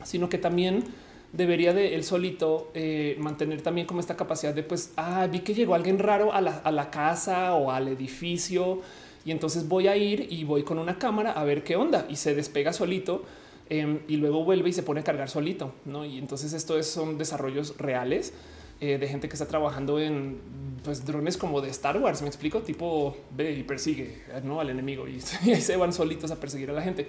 sino 0.05 0.29
que 0.29 0.39
también 0.39 0.85
debería 1.33 1.75
de 1.75 1.95
él 1.95 2.05
solito 2.05 2.71
eh, 2.75 3.17
mantener 3.19 3.61
también 3.61 3.87
como 3.87 4.01
esta 4.01 4.17
capacidad 4.17 4.55
de 4.55 4.63
pues, 4.63 4.93
ah, 4.97 5.27
vi 5.31 5.41
que 5.41 5.55
llegó 5.55 5.75
alguien 5.75 5.99
raro 5.99 6.33
a 6.33 6.41
la, 6.41 6.91
casa 6.91 7.55
o 7.55 7.71
al 7.71 7.89
edificio 7.89 8.81
y 9.25 9.33
entonces 9.33 9.69
voy 9.69 9.89
a 9.89 9.97
ir 9.97 10.27
y 10.31 10.45
voy 10.45 10.63
con 10.63 10.79
una 10.79 10.99
cámara 10.99 11.33
a 11.33 11.45
ver 11.45 11.63
qué 11.65 11.77
onda 11.77 12.07
y 12.09 12.17
se 12.17 12.35
despega 12.35 12.73
solito 12.73 13.25
em, 13.69 14.01
y 14.09 14.17
luego 14.17 14.45
vuelve 14.45 14.71
y 14.71 14.73
se 14.73 14.83
pone 14.83 15.01
a 15.01 15.05
cargar 15.05 15.29
solito, 15.29 15.75
¿no? 15.85 16.07
Y 16.07 16.17
entonces 16.17 16.55
esto 16.55 16.79
es, 16.79 16.87
son 16.87 17.19
desarrollos 17.19 17.77
reales 17.77 18.33
eh, 18.81 18.97
de 18.97 19.09
gente 19.09 19.29
que 19.29 19.35
está 19.35 19.47
trabajando 19.47 19.99
en 19.99 20.39
pues, 20.85 21.05
drones 21.05 21.37
como 21.37 21.61
de 21.61 21.69
Star 21.71 21.99
Wars. 21.99 22.23
Me 22.23 22.29
explico, 22.29 22.61
tipo 22.61 23.17
ve 23.31 23.53
y 23.53 23.65
persigue 23.65 24.23
¿no? 24.45 24.61
al 24.61 24.71
enemigo 24.71 25.09
y, 25.09 25.21
se 25.21 25.77
van 25.77 25.93
solitos 25.93 26.31
a 26.31 26.37
perseguir 26.37 26.71
a 26.71 26.75
la 26.75 26.83
gente. 26.83 27.09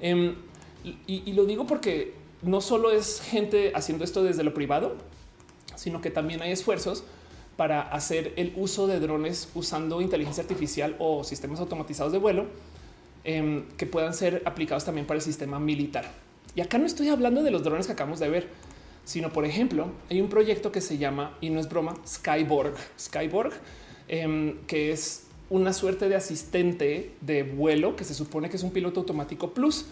Em, 0.00 0.34
y, 1.06 1.32
lo 1.34 1.44
digo 1.44 1.66
porque 1.66 2.14
no 2.42 2.60
solo 2.60 2.90
es 2.90 3.20
gente 3.20 3.72
haciendo 3.74 4.04
esto 4.04 4.24
desde 4.24 4.42
lo 4.42 4.54
privado, 4.54 4.96
sino 5.76 6.00
que 6.00 6.10
también 6.10 6.42
hay 6.42 6.50
esfuerzos 6.50 7.04
para 7.56 7.82
hacer 7.82 8.32
el 8.36 8.52
uso 8.56 8.86
de 8.86 8.98
drones 8.98 9.50
usando 9.54 10.00
inteligencia 10.00 10.42
artificial 10.42 10.96
o 10.98 11.22
sistemas 11.24 11.60
automatizados 11.60 12.12
de 12.12 12.18
vuelo 12.18 12.46
em, 13.24 13.68
que 13.76 13.86
puedan 13.86 14.14
ser 14.14 14.42
aplicados 14.46 14.84
también 14.84 15.06
para 15.06 15.18
el 15.18 15.22
sistema 15.22 15.60
militar. 15.60 16.10
Y 16.56 16.62
acá 16.62 16.78
no 16.78 16.86
estoy 16.86 17.08
hablando 17.08 17.42
de 17.42 17.50
los 17.50 17.62
drones 17.62 17.86
que 17.86 17.92
acabamos 17.92 18.18
de 18.18 18.28
ver 18.28 18.48
sino 19.04 19.32
por 19.32 19.44
ejemplo, 19.44 19.88
hay 20.10 20.20
un 20.20 20.28
proyecto 20.28 20.72
que 20.72 20.80
se 20.80 20.98
llama, 20.98 21.36
y 21.40 21.50
no 21.50 21.60
es 21.60 21.68
broma, 21.68 21.94
Skyborg, 22.06 22.74
Skyborg, 22.98 23.52
em, 24.08 24.58
que 24.66 24.92
es 24.92 25.24
una 25.50 25.72
suerte 25.72 26.08
de 26.08 26.16
asistente 26.16 27.12
de 27.20 27.42
vuelo 27.42 27.94
que 27.94 28.04
se 28.04 28.14
supone 28.14 28.48
que 28.48 28.56
es 28.56 28.62
un 28.62 28.70
piloto 28.70 29.00
automático 29.00 29.52
plus 29.52 29.86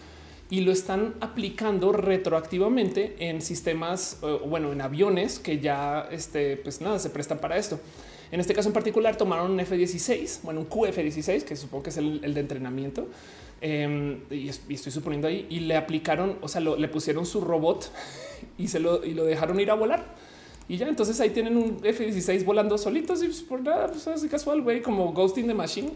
y 0.49 0.62
lo 0.62 0.72
están 0.72 1.14
aplicando 1.20 1.93
retroactivamente 1.93 3.14
en 3.20 3.41
sistemas, 3.41 4.18
bueno, 4.47 4.72
en 4.72 4.80
aviones 4.80 5.39
que 5.39 5.61
ya, 5.61 6.09
este, 6.11 6.57
pues 6.57 6.80
nada, 6.80 6.99
se 6.99 7.11
prestan 7.11 7.39
para 7.39 7.57
esto. 7.57 7.78
En 8.32 8.41
este 8.41 8.55
caso 8.55 8.68
en 8.68 8.72
particular 8.72 9.16
tomaron 9.16 9.51
un 9.51 9.61
F-16, 9.61 10.41
bueno, 10.43 10.61
un 10.61 10.68
QF-16, 10.68 11.43
que 11.43 11.57
supongo 11.57 11.84
que 11.84 11.91
es 11.91 11.97
el, 11.97 12.34
de 12.34 12.41
entrenamiento, 12.41 13.09
em, 13.61 14.20
y, 14.30 14.48
estoy 14.48 14.92
suponiendo 14.92 15.28
ahí, 15.28 15.46
y 15.50 15.61
le 15.61 15.76
aplicaron, 15.76 16.36
o 16.40 16.48
sea, 16.48 16.61
le 16.61 16.88
pusieron 16.88 17.26
su 17.26 17.40
robot 17.40 17.90
y, 18.58 18.68
se 18.68 18.80
lo, 18.80 19.04
y 19.04 19.14
lo 19.14 19.24
dejaron 19.24 19.58
ir 19.61 19.70
a 19.70 19.74
volar. 19.74 20.04
Y 20.68 20.76
ya 20.76 20.86
entonces 20.86 21.20
ahí 21.20 21.30
tienen 21.30 21.56
un 21.56 21.80
F-16 21.82 22.44
volando 22.44 22.78
solitos 22.78 23.22
y 23.22 23.26
pues, 23.26 23.40
por 23.40 23.61
nada, 23.61 23.88
pues 23.88 24.06
así 24.06 24.28
casual, 24.28 24.62
güey, 24.62 24.82
como 24.82 25.12
Ghost 25.12 25.36
in 25.38 25.48
the 25.48 25.54
Machine 25.54 25.90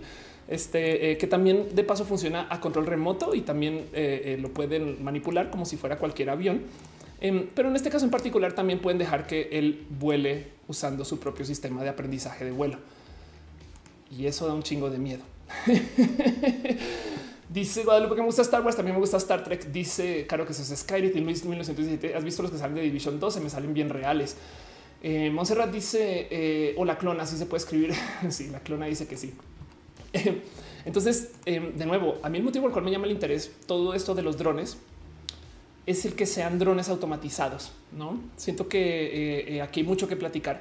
este 0.49 1.13
eh, 1.13 1.19
que 1.19 1.27
también 1.27 1.75
de 1.75 1.85
paso 1.85 2.05
funciona 2.05 2.47
a 2.51 2.61
control 2.61 2.87
remoto 2.87 3.35
y 3.35 3.41
también 3.41 3.87
eh, 3.93 4.23
eh, 4.25 4.39
lo 4.41 4.51
pueden 4.51 5.03
manipular 5.03 5.51
como 5.51 5.65
si 5.65 5.77
fuera 5.77 5.99
cualquier 5.99 6.31
avión. 6.31 6.63
Em, 7.21 7.47
pero 7.55 7.69
en 7.69 7.77
este 7.77 7.89
caso 7.91 8.05
en 8.05 8.11
particular 8.11 8.53
también 8.53 8.81
pueden 8.81 8.99
dejar 8.99 9.27
que 9.27 9.49
él 9.53 9.87
vuele 9.99 10.49
usando 10.69 11.05
su 11.05 11.19
propio 11.19 11.47
sistema 11.47 11.83
de 11.83 11.89
aprendizaje 11.89 12.45
de 12.45 12.51
vuelo. 12.51 12.79
Y 14.11 14.27
eso 14.27 14.47
da 14.47 14.55
un 14.55 14.63
chingo 14.63 14.91
de 14.91 14.99
miedo. 14.99 15.23
Dice 17.55 17.85
Guadalupe 17.85 18.17
que 18.17 18.21
me 18.21 18.27
gusta 18.27 18.43
Star 18.43 18.63
Wars, 18.63 18.75
también 18.75 18.97
me 18.97 19.01
gusta 19.01 19.17
Star 19.19 19.45
Trek. 19.45 19.67
Dice 19.67 20.27
Caro 20.27 20.45
que 20.45 20.53
eso 20.53 20.63
es 20.63 20.81
Skyrim 20.81 21.25
Luis 21.25 21.45
1917. 21.45 22.17
Has 22.17 22.25
visto 22.25 22.43
los 22.43 22.51
que 22.51 22.59
salen 22.59 22.75
de 22.75 22.83
Division 22.83 23.21
12, 23.21 23.41
me 23.41 23.49
salen 23.49 23.73
bien 23.73 23.91
reales. 23.91 24.37
Eh, 25.03 25.31
Montserrat 25.31 25.71
dice 25.71 26.75
o 26.77 26.85
la 26.85 26.99
clona, 26.99 27.23
así 27.23 27.37
se 27.37 27.47
puede 27.47 27.63
escribir. 27.63 27.95
sí, 28.31 28.49
la 28.51 28.59
clona 28.59 28.87
dice 28.87 29.07
que 29.07 29.17
sí. 29.17 29.35
Entonces, 30.85 31.31
em, 31.47 31.73
de 31.77 31.87
nuevo, 31.87 32.19
a 32.23 32.29
mí 32.29 32.39
el 32.39 32.45
motivo 32.45 32.65
por 32.65 32.71
el 32.71 32.73
cual 32.73 32.85
me 32.85 32.91
llama 32.91 33.07
el 33.07 33.13
interés 33.13 33.53
todo 33.67 33.95
esto 33.95 34.15
de 34.15 34.23
los 34.23 34.37
drones 34.37 34.77
es 35.87 36.05
el 36.05 36.15
que 36.15 36.27
sean 36.27 36.59
drones 36.59 36.89
automatizados. 36.89 37.73
No 37.93 38.19
siento 38.37 38.69
que 38.69 38.79
eh, 38.81 39.55
eh, 39.55 39.63
aquí 39.63 39.81
hay 39.81 39.87
mucho 39.87 40.09
que 40.09 40.17
platicar 40.17 40.61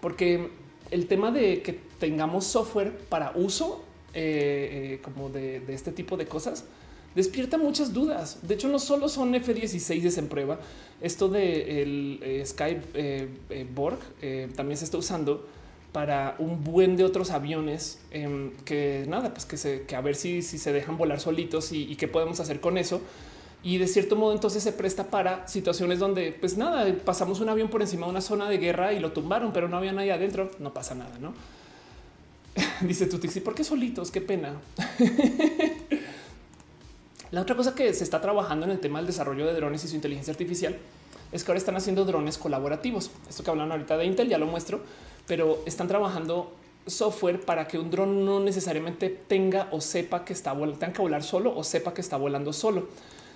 porque 0.00 0.50
el 0.90 1.06
tema 1.06 1.30
de 1.30 1.62
que 1.62 1.78
tengamos 1.98 2.44
software 2.44 2.96
para 3.08 3.32
uso 3.34 3.84
eh, 4.14 5.00
como 5.02 5.28
de, 5.30 5.62
este 5.68 5.92
tipo 5.92 6.16
de 6.16 6.26
cosas 6.26 6.64
despierta 7.14 7.58
muchas 7.58 7.92
dudas. 7.92 8.38
De 8.42 8.54
hecho, 8.54 8.68
no 8.68 8.78
solo 8.78 9.08
son 9.08 9.34
F-16 9.34 10.18
en 10.18 10.28
prueba, 10.28 10.60
esto 11.00 11.28
de 11.28 11.82
el 11.82 12.42
Skype 12.46 13.28
Borg 13.74 13.98
también 14.54 14.76
se 14.76 14.84
está 14.84 14.98
usando 14.98 15.46
para 15.92 16.36
un 16.38 16.62
buen 16.62 16.96
de 16.96 17.04
otros 17.04 17.30
aviones 17.30 18.00
em, 18.10 18.52
que 18.64 19.04
nada, 19.08 19.32
pues 19.32 19.46
que, 19.46 19.56
se, 19.56 19.82
que 19.82 19.96
a 19.96 20.00
ver 20.00 20.16
si, 20.16 20.42
si 20.42 20.58
se 20.58 20.72
dejan 20.72 20.96
volar 20.96 21.20
solitos 21.20 21.72
y, 21.72 21.96
qué 21.96 22.08
podemos 22.08 22.40
hacer 22.40 22.60
con 22.60 22.78
eso. 22.78 23.00
Y 23.62 23.78
de 23.78 23.88
cierto 23.88 24.14
modo 24.14 24.32
entonces 24.32 24.62
se 24.62 24.72
presta 24.72 25.10
para 25.10 25.48
situaciones 25.48 25.98
donde 25.98 26.32
pues 26.32 26.56
nada, 26.56 26.86
pasamos 27.04 27.40
un 27.40 27.48
avión 27.48 27.68
por 27.68 27.82
encima 27.82 28.06
de 28.06 28.10
una 28.10 28.20
zona 28.20 28.48
de 28.48 28.58
guerra 28.58 28.92
y 28.92 29.00
lo 29.00 29.12
tumbaron, 29.12 29.52
pero 29.52 29.68
no 29.68 29.76
había 29.76 29.92
nadie 29.92 30.12
adentro, 30.12 30.50
no 30.60 30.72
pasa 30.72 30.94
nada, 30.94 31.18
¿no? 31.18 31.34
Dice 32.80 33.06
Tutixi, 33.06 33.40
¿por 33.40 33.54
qué 33.54 33.64
solitos? 33.64 34.10
Qué 34.10 34.20
pena. 34.20 34.54
La 37.30 37.42
otra 37.42 37.56
cosa 37.56 37.74
que 37.74 37.92
se 37.92 38.04
está 38.04 38.20
trabajando 38.20 38.64
en 38.64 38.72
el 38.72 38.80
tema 38.80 38.98
del 38.98 39.06
desarrollo 39.06 39.46
de 39.46 39.54
drones 39.54 39.84
y 39.84 39.88
su 39.88 39.94
inteligencia 39.94 40.32
artificial 40.32 40.76
es 41.30 41.44
que 41.44 41.50
ahora 41.50 41.58
están 41.58 41.76
haciendo 41.76 42.04
drones 42.06 42.38
colaborativos. 42.38 43.10
Esto 43.28 43.44
que 43.44 43.50
hablan 43.50 43.70
ahorita 43.70 43.98
de 43.98 44.06
Intel 44.06 44.28
ya 44.28 44.38
lo 44.38 44.46
muestro, 44.46 44.80
pero 45.26 45.62
están 45.66 45.88
trabajando 45.88 46.52
software 46.86 47.40
para 47.40 47.68
que 47.68 47.78
un 47.78 47.90
dron 47.90 48.24
no 48.24 48.40
necesariamente 48.40 49.10
tenga 49.10 49.68
o 49.72 49.80
sepa 49.82 50.24
que 50.24 50.32
está 50.32 50.52
volando, 50.52 50.78
tenga 50.78 50.94
que 50.94 51.02
volar 51.02 51.22
solo 51.22 51.54
o 51.54 51.62
sepa 51.64 51.92
que 51.92 52.00
está 52.00 52.16
volando 52.16 52.54
solo, 52.54 52.88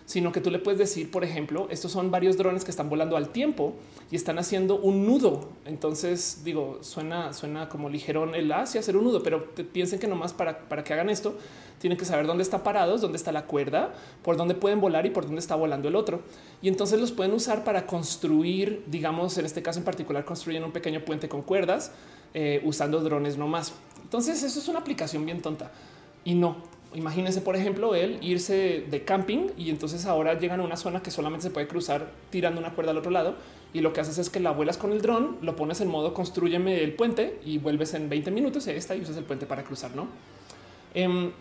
sino 0.04 0.32
que 0.32 0.40
tú 0.40 0.50
le 0.50 0.58
puedes 0.58 0.78
decir, 0.78 1.10
por 1.10 1.24
ejemplo, 1.24 1.68
estos 1.70 1.92
son 1.92 2.10
varios 2.10 2.36
drones 2.36 2.64
que 2.64 2.70
están 2.70 2.88
volando 2.90 3.16
al 3.16 3.30
tiempo 3.30 3.74
y 4.10 4.16
están 4.16 4.38
haciendo 4.38 4.76
un 4.76 5.06
nudo. 5.06 5.48
Entonces 5.64 6.42
digo, 6.44 6.78
suena, 6.82 7.32
suena 7.32 7.68
como 7.68 7.88
ligerón 7.88 8.34
el 8.34 8.52
hacia 8.52 8.80
hacer 8.80 8.96
un 8.96 9.04
nudo, 9.04 9.22
pero 9.22 9.54
piensen 9.72 9.98
que 9.98 10.06
nomás 10.06 10.32
para, 10.32 10.68
para 10.68 10.84
que 10.84 10.92
hagan 10.92 11.10
esto 11.10 11.36
tienen 11.82 11.98
que 11.98 12.04
saber 12.04 12.28
dónde 12.28 12.44
está 12.44 12.62
parados, 12.62 13.00
dónde 13.00 13.16
está 13.16 13.32
la 13.32 13.46
cuerda, 13.46 13.92
por 14.22 14.36
dónde 14.36 14.54
pueden 14.54 14.80
volar 14.80 15.04
y 15.04 15.10
por 15.10 15.24
dónde 15.24 15.40
está 15.40 15.56
volando 15.56 15.88
el 15.88 15.96
otro. 15.96 16.22
Y 16.62 16.68
entonces 16.68 17.00
los 17.00 17.10
pueden 17.10 17.32
usar 17.32 17.64
para 17.64 17.88
construir, 17.88 18.84
digamos, 18.86 19.36
en 19.36 19.46
este 19.46 19.62
caso 19.62 19.80
en 19.80 19.84
particular, 19.84 20.24
construyen 20.24 20.62
un 20.62 20.70
pequeño 20.70 21.04
puente 21.04 21.28
con 21.28 21.42
cuerdas 21.42 21.90
eh, 22.34 22.62
usando 22.64 23.00
drones 23.00 23.36
no 23.36 23.48
más. 23.48 23.72
Entonces 24.00 24.44
eso 24.44 24.60
es 24.60 24.68
una 24.68 24.78
aplicación 24.78 25.26
bien 25.26 25.42
tonta 25.42 25.72
y 26.24 26.34
no. 26.34 26.58
Imagínense, 26.94 27.40
por 27.40 27.56
ejemplo, 27.56 27.94
él 27.94 28.18
irse 28.20 28.84
de 28.90 29.04
camping 29.04 29.48
y 29.56 29.70
entonces 29.70 30.06
ahora 30.06 30.38
llegan 30.38 30.60
a 30.60 30.62
una 30.62 30.76
zona 30.76 31.02
que 31.02 31.10
solamente 31.10 31.44
se 31.44 31.50
puede 31.50 31.66
cruzar 31.66 32.10
tirando 32.30 32.60
una 32.60 32.74
cuerda 32.74 32.90
al 32.90 32.98
otro 32.98 33.10
lado. 33.10 33.36
Y 33.74 33.80
lo 33.80 33.92
que 33.92 34.00
haces 34.00 34.18
es 34.18 34.28
que 34.28 34.40
la 34.40 34.50
vuelas 34.50 34.76
con 34.76 34.92
el 34.92 35.00
dron, 35.00 35.38
lo 35.40 35.56
pones 35.56 35.80
en 35.80 35.88
modo 35.88 36.12
construyeme 36.12 36.82
el 36.82 36.94
puente 36.94 37.40
y 37.44 37.58
vuelves 37.58 37.94
en 37.94 38.08
20 38.08 38.30
minutos 38.30 38.66
y 38.66 38.70
ahí 38.70 38.76
está 38.76 38.94
y 38.94 39.00
usas 39.00 39.16
el 39.16 39.24
puente 39.24 39.46
para 39.46 39.64
cruzar, 39.64 39.96
no? 39.96 40.08
Em, 40.92 41.32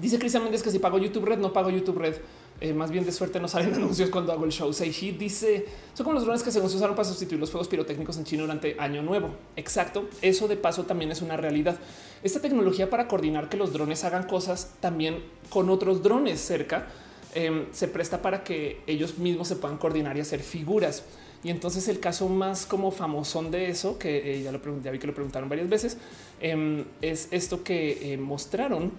Dice 0.00 0.18
Cristian 0.18 0.42
Méndez 0.42 0.62
que 0.62 0.70
si 0.70 0.78
pago 0.78 0.98
YouTube 0.98 1.24
Red, 1.24 1.38
no 1.38 1.52
pago 1.52 1.70
YouTube 1.70 1.98
Red. 1.98 2.16
Eh, 2.60 2.72
más 2.72 2.90
bien 2.90 3.04
de 3.04 3.12
suerte 3.12 3.38
no 3.38 3.48
salen 3.48 3.74
anuncios 3.74 4.10
cuando 4.10 4.32
hago 4.32 4.44
el 4.44 4.52
show. 4.52 4.72
Seishi 4.72 5.12
dice 5.12 5.66
son 5.94 6.04
como 6.04 6.14
los 6.14 6.24
drones 6.24 6.42
que 6.42 6.50
se 6.50 6.60
usaron 6.60 6.96
para 6.96 7.08
sustituir 7.08 7.40
los 7.40 7.50
fuegos 7.50 7.68
pirotécnicos 7.68 8.16
en 8.16 8.24
China 8.24 8.42
durante 8.42 8.76
Año 8.78 9.02
Nuevo. 9.02 9.30
Exacto. 9.56 10.08
Eso 10.22 10.48
de 10.48 10.56
paso 10.56 10.84
también 10.84 11.10
es 11.10 11.22
una 11.22 11.36
realidad. 11.36 11.78
Esta 12.22 12.40
tecnología 12.40 12.88
para 12.90 13.08
coordinar 13.08 13.48
que 13.48 13.56
los 13.56 13.72
drones 13.72 14.04
hagan 14.04 14.24
cosas 14.24 14.74
también 14.80 15.22
con 15.50 15.68
otros 15.70 16.02
drones 16.02 16.40
cerca 16.40 16.86
em, 17.34 17.66
se 17.72 17.88
presta 17.88 18.22
para 18.22 18.42
que 18.42 18.80
ellos 18.86 19.18
mismos 19.18 19.48
se 19.48 19.56
puedan 19.56 19.76
coordinar 19.76 20.16
y 20.16 20.20
hacer 20.20 20.40
figuras. 20.40 21.04
Y 21.44 21.50
entonces 21.50 21.86
el 21.88 22.00
caso 22.00 22.28
más 22.28 22.66
como 22.66 22.90
famosón 22.90 23.50
de 23.50 23.68
eso, 23.68 23.98
que 23.98 24.34
eh, 24.34 24.42
ya 24.42 24.50
lo 24.50 24.60
pregunté, 24.60 24.86
ya 24.86 24.90
vi 24.90 24.98
que 24.98 25.06
lo 25.06 25.14
preguntaron 25.14 25.48
varias 25.48 25.68
veces, 25.68 25.98
em, 26.40 26.84
es 27.02 27.28
esto 27.30 27.62
que 27.62 28.12
eh, 28.12 28.16
mostraron 28.16 28.90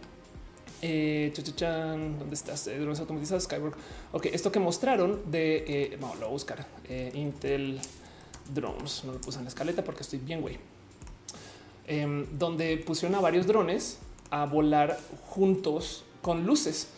eh, 0.82 1.34
¿Dónde 1.60 2.36
estás? 2.36 2.68
Eh, 2.68 2.78
drones 2.78 3.00
automatizados, 3.00 3.44
Skywork. 3.44 3.78
Ok, 4.12 4.28
esto 4.28 4.52
que 4.52 4.60
mostraron 4.60 5.22
de, 5.32 5.64
eh, 5.68 5.98
vamos, 6.00 6.18
lo 6.18 6.22
voy 6.22 6.30
a 6.30 6.34
buscar, 6.34 6.66
eh, 6.88 7.12
Intel 7.16 7.80
Drones, 8.54 9.04
no 9.04 9.14
lo 9.14 9.22
puse 9.22 9.40
en 9.40 9.46
la 9.46 9.50
escaleta 9.50 9.84
porque 9.84 10.04
estoy 10.04 10.20
bien, 10.20 10.42
güey. 10.42 10.58
Em, 11.88 12.26
donde 12.38 12.78
pusieron 12.78 13.16
a 13.16 13.22
varios 13.22 13.48
drones 13.48 14.00
a 14.30 14.46
volar 14.46 15.00
juntos 15.28 16.04
con 16.22 16.46
luces. 16.46 16.90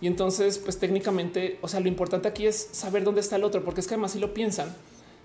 Y 0.00 0.08
entonces, 0.08 0.58
pues 0.58 0.78
técnicamente, 0.78 1.58
o 1.62 1.68
sea, 1.68 1.80
lo 1.80 1.88
importante 1.88 2.26
aquí 2.28 2.46
es 2.46 2.70
saber 2.72 3.04
dónde 3.04 3.20
está 3.20 3.36
el 3.36 3.44
otro, 3.44 3.64
porque 3.64 3.80
es 3.80 3.86
que 3.86 3.94
además 3.94 4.12
si 4.12 4.18
lo 4.18 4.34
piensan, 4.34 4.74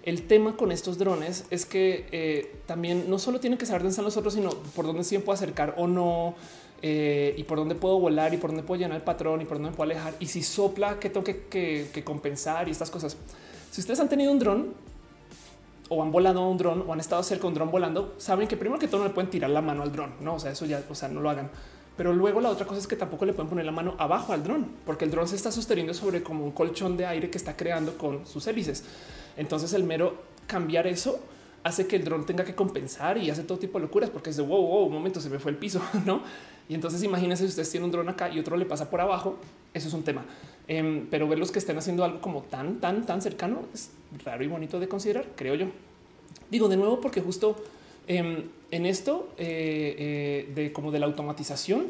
el 0.03 0.27
tema 0.27 0.55
con 0.55 0.71
estos 0.71 0.99
drones 0.99 1.45
es 1.49 1.65
que 1.65 2.61
también 2.67 3.09
no 3.09 3.17
solo 3.19 3.39
tienen 3.39 3.57
que 3.57 3.65
saber 3.65 3.81
dónde 3.81 3.91
están 3.91 4.05
los 4.05 4.17
otros, 4.17 4.35
sino 4.35 4.51
por 4.75 4.85
dónde 4.85 5.03
se 5.03 5.19
puede 5.19 5.35
acercar 5.35 5.73
o 5.77 5.87
no, 5.87 6.35
eh, 6.81 7.33
y 7.37 7.43
por 7.43 7.57
dónde 7.57 7.75
puedo 7.75 7.99
volar 7.99 8.33
y 8.33 8.37
por 8.37 8.51
dónde 8.51 8.63
puedo 8.63 8.79
llenar 8.79 8.97
el 8.97 9.03
patrón 9.03 9.41
y 9.41 9.45
por 9.45 9.57
dónde 9.57 9.71
me 9.71 9.75
puedo 9.75 9.91
alejar. 9.91 10.15
Y 10.19 10.27
si 10.27 10.43
sopla, 10.43 10.99
que 10.99 11.09
tengo 11.09 11.23
que, 11.23 12.03
compensar 12.03 12.67
y 12.67 12.71
estas 12.71 12.91
cosas. 12.91 13.17
Si 13.71 13.81
ustedes 13.81 13.99
han 13.99 14.09
tenido 14.09 14.31
un 14.31 14.39
dron 14.39 14.73
o 15.89 16.03
han 16.03 16.11
volado 16.11 16.47
un 16.47 16.57
dron 16.57 16.83
o 16.87 16.93
han 16.93 16.99
estado 16.99 17.23
cerca 17.23 17.43
de 17.43 17.47
un 17.47 17.53
dron 17.55 17.71
volando, 17.71 18.13
saben 18.17 18.47
que 18.47 18.57
primero 18.57 18.79
que 18.79 18.87
todo 18.87 19.01
no 19.01 19.07
le 19.07 19.13
pueden 19.13 19.29
tirar 19.29 19.49
la 19.49 19.61
mano 19.61 19.83
al 19.83 19.91
dron. 19.91 20.13
No, 20.21 20.35
o 20.35 20.39
sea, 20.39 20.51
eso 20.51 20.65
ya, 20.65 20.83
o 20.89 20.95
sea, 20.95 21.09
no 21.09 21.21
lo 21.21 21.29
hagan. 21.29 21.49
Pero 21.97 22.13
luego 22.13 22.41
la 22.41 22.49
otra 22.49 22.67
cosa 22.67 22.79
es 22.79 22.85
que 22.85 22.95
tampoco 22.95 23.25
le 23.25 23.33
pueden 23.33 23.49
poner 23.49 23.65
la 23.65 23.71
mano 23.71 23.95
abajo 23.97 24.31
al 24.31 24.43
dron, 24.43 24.67
porque 24.85 25.05
el 25.05 25.11
dron 25.11 25.27
se 25.27 25.35
está 25.35 25.51
sosteniendo 25.51 25.95
sobre 25.95 26.21
como 26.21 26.45
un 26.45 26.51
colchón 26.51 26.95
de 26.95 27.07
aire 27.07 27.31
que 27.31 27.39
está 27.39 27.57
creando 27.57 27.97
con 27.97 28.27
sus 28.27 28.45
hélices. 28.45 28.83
Entonces 29.35 29.73
el 29.73 29.83
mero 29.83 30.15
cambiar 30.45 30.85
eso 30.85 31.19
hace 31.63 31.87
que 31.87 31.95
el 31.95 32.03
dron 32.03 32.25
tenga 32.25 32.45
que 32.45 32.53
compensar 32.53 33.17
y 33.17 33.29
hace 33.31 33.43
todo 33.43 33.57
tipo 33.57 33.79
de 33.79 33.85
locuras 33.85 34.09
porque 34.09 34.29
es 34.29 34.37
de 34.37 34.43
wow, 34.43 34.61
wow, 34.61 34.85
un 34.85 34.93
momento 34.93 35.19
se 35.19 35.29
me 35.29 35.39
fue 35.39 35.51
el 35.51 35.57
piso, 35.57 35.81
no? 36.05 36.21
Y 36.69 36.73
entonces 36.73 37.01
imagínense 37.03 37.43
si 37.43 37.49
ustedes 37.49 37.71
tienen 37.71 37.85
un 37.85 37.91
dron 37.91 38.09
acá 38.09 38.29
y 38.29 38.39
otro 38.39 38.57
le 38.57 38.65
pasa 38.65 38.89
por 38.89 39.01
abajo. 39.01 39.37
Eso 39.73 39.87
es 39.87 39.93
un 39.93 40.03
tema. 40.03 40.25
Em, 40.67 41.07
pero 41.09 41.27
ver 41.27 41.39
los 41.39 41.51
que 41.51 41.59
estén 41.59 41.77
haciendo 41.77 42.03
algo 42.03 42.19
como 42.19 42.41
tan, 42.43 42.79
tan, 42.79 43.05
tan 43.05 43.21
cercano 43.21 43.61
es 43.73 43.91
raro 44.25 44.43
y 44.43 44.47
bonito 44.47 44.79
de 44.79 44.87
considerar, 44.87 45.25
creo 45.35 45.55
yo. 45.55 45.67
Digo 46.51 46.67
de 46.67 46.77
nuevo 46.77 46.99
porque 46.99 47.21
justo 47.21 47.55
em, 48.07 48.43
en 48.71 48.85
esto 48.85 49.29
eh, 49.37 49.95
eh, 49.97 50.53
de 50.53 50.73
como 50.73 50.91
de 50.91 50.99
la 50.99 51.05
automatización 51.05 51.87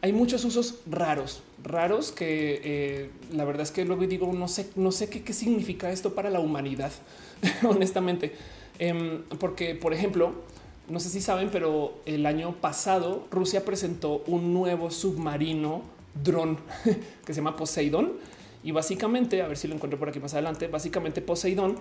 hay 0.00 0.12
muchos 0.12 0.44
usos 0.44 0.80
raros, 0.86 1.42
raros 1.62 2.12
que 2.12 2.60
eh, 2.62 3.10
la 3.32 3.46
verdad 3.46 3.62
es 3.62 3.70
que 3.70 3.86
luego 3.86 4.06
digo 4.06 4.30
no 4.34 4.48
sé, 4.48 4.68
no 4.76 4.92
sé 4.92 5.08
qué, 5.08 5.22
qué 5.22 5.32
significa 5.32 5.90
esto 5.90 6.14
para 6.14 6.28
la 6.28 6.40
humanidad, 6.40 6.92
honestamente, 7.66 8.34
em, 8.78 9.22
porque 9.38 9.74
por 9.74 9.94
ejemplo 9.94 10.34
no 10.88 11.00
sé 11.00 11.08
si 11.08 11.20
saben, 11.20 11.50
pero 11.50 11.98
el 12.06 12.26
año 12.26 12.54
pasado 12.60 13.26
Rusia 13.30 13.64
presentó 13.64 14.22
un 14.26 14.52
nuevo 14.52 14.90
submarino 14.90 15.82
dron 16.22 16.58
que 17.24 17.32
se 17.32 17.40
llama 17.40 17.56
Poseidón. 17.56 18.12
Y 18.62 18.72
básicamente, 18.72 19.42
a 19.42 19.48
ver 19.48 19.56
si 19.56 19.68
lo 19.68 19.74
encuentro 19.74 19.98
por 19.98 20.08
aquí 20.08 20.20
más 20.20 20.32
adelante, 20.32 20.68
básicamente 20.68 21.20
Poseidón 21.20 21.76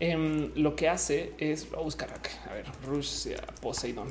em, 0.00 0.50
lo 0.54 0.76
que 0.76 0.88
hace 0.88 1.32
es, 1.38 1.66
a 1.76 1.80
buscar 1.80 2.10
a 2.12 2.52
ver, 2.52 2.66
Rusia 2.86 3.42
Poseidón. 3.62 4.08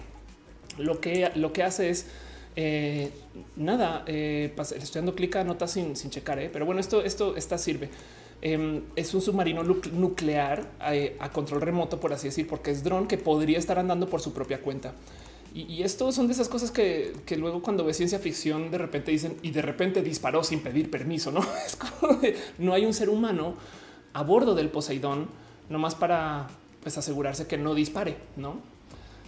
Lo 0.77 0.99
que, 0.99 1.31
lo 1.35 1.53
que 1.53 1.63
hace 1.63 1.89
es 1.89 2.07
Eh, 2.55 3.11
nada, 3.57 4.03
eh, 4.07 4.53
estoy 4.57 4.99
dando 4.99 5.13
clic 5.13 5.35
a 5.35 5.43
notas 5.43 5.71
sin, 5.71 5.95
sin 5.95 6.09
checar, 6.09 6.39
eh, 6.39 6.49
pero 6.51 6.65
bueno, 6.65 6.79
esto, 6.79 7.03
esto, 7.03 7.35
esta 7.35 7.57
sirve. 7.57 7.89
Em, 8.41 8.83
es 8.95 9.13
un 9.13 9.21
submarino 9.21 9.63
nuclear 9.63 10.69
a, 11.19 11.31
control 11.31 11.61
remoto, 11.61 11.99
por 11.99 12.13
así 12.13 12.27
decir, 12.27 12.47
porque 12.47 12.71
es 12.71 12.83
dron 12.83 13.07
que 13.07 13.17
podría 13.17 13.57
estar 13.57 13.79
andando 13.79 14.07
por 14.07 14.21
su 14.21 14.33
propia 14.33 14.61
cuenta. 14.61 14.93
Y, 15.53 15.83
esto 15.83 16.11
son 16.11 16.27
de 16.27 16.33
esas 16.33 16.49
cosas 16.49 16.69
que, 16.69 17.13
luego 17.37 17.61
cuando 17.61 17.85
ves 17.85 17.95
ciencia 17.95 18.19
ficción 18.19 18.71
de 18.71 18.77
repente 18.77 19.11
dicen 19.11 19.37
y 19.41 19.51
de 19.51 19.61
repente 19.61 20.01
disparó 20.01 20.43
sin 20.43 20.59
pedir 20.59 20.91
permiso. 20.91 21.31
No 21.31 21.39
es 21.65 21.75
como 21.77 22.19
no 22.57 22.73
hay 22.73 22.85
un 22.85 22.93
ser 22.93 23.09
humano 23.09 23.55
a 24.13 24.21
bordo 24.23 24.53
del 24.53 24.69
Poseidón 24.69 25.27
nomás 25.69 25.95
para 25.95 26.47
pues, 26.83 26.97
asegurarse 26.97 27.47
que 27.47 27.57
no 27.57 27.73
dispare, 27.73 28.17
no? 28.35 28.57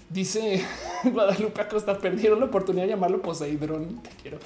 Dice 0.10 0.64
Guadalupe 1.04 1.62
Acosta, 1.62 1.98
perdieron 1.98 2.40
la 2.40 2.46
oportunidad 2.46 2.84
de 2.84 2.90
llamarlo 2.90 3.22
Poseidón. 3.22 4.02
Te 4.04 4.10
quiero. 4.22 4.38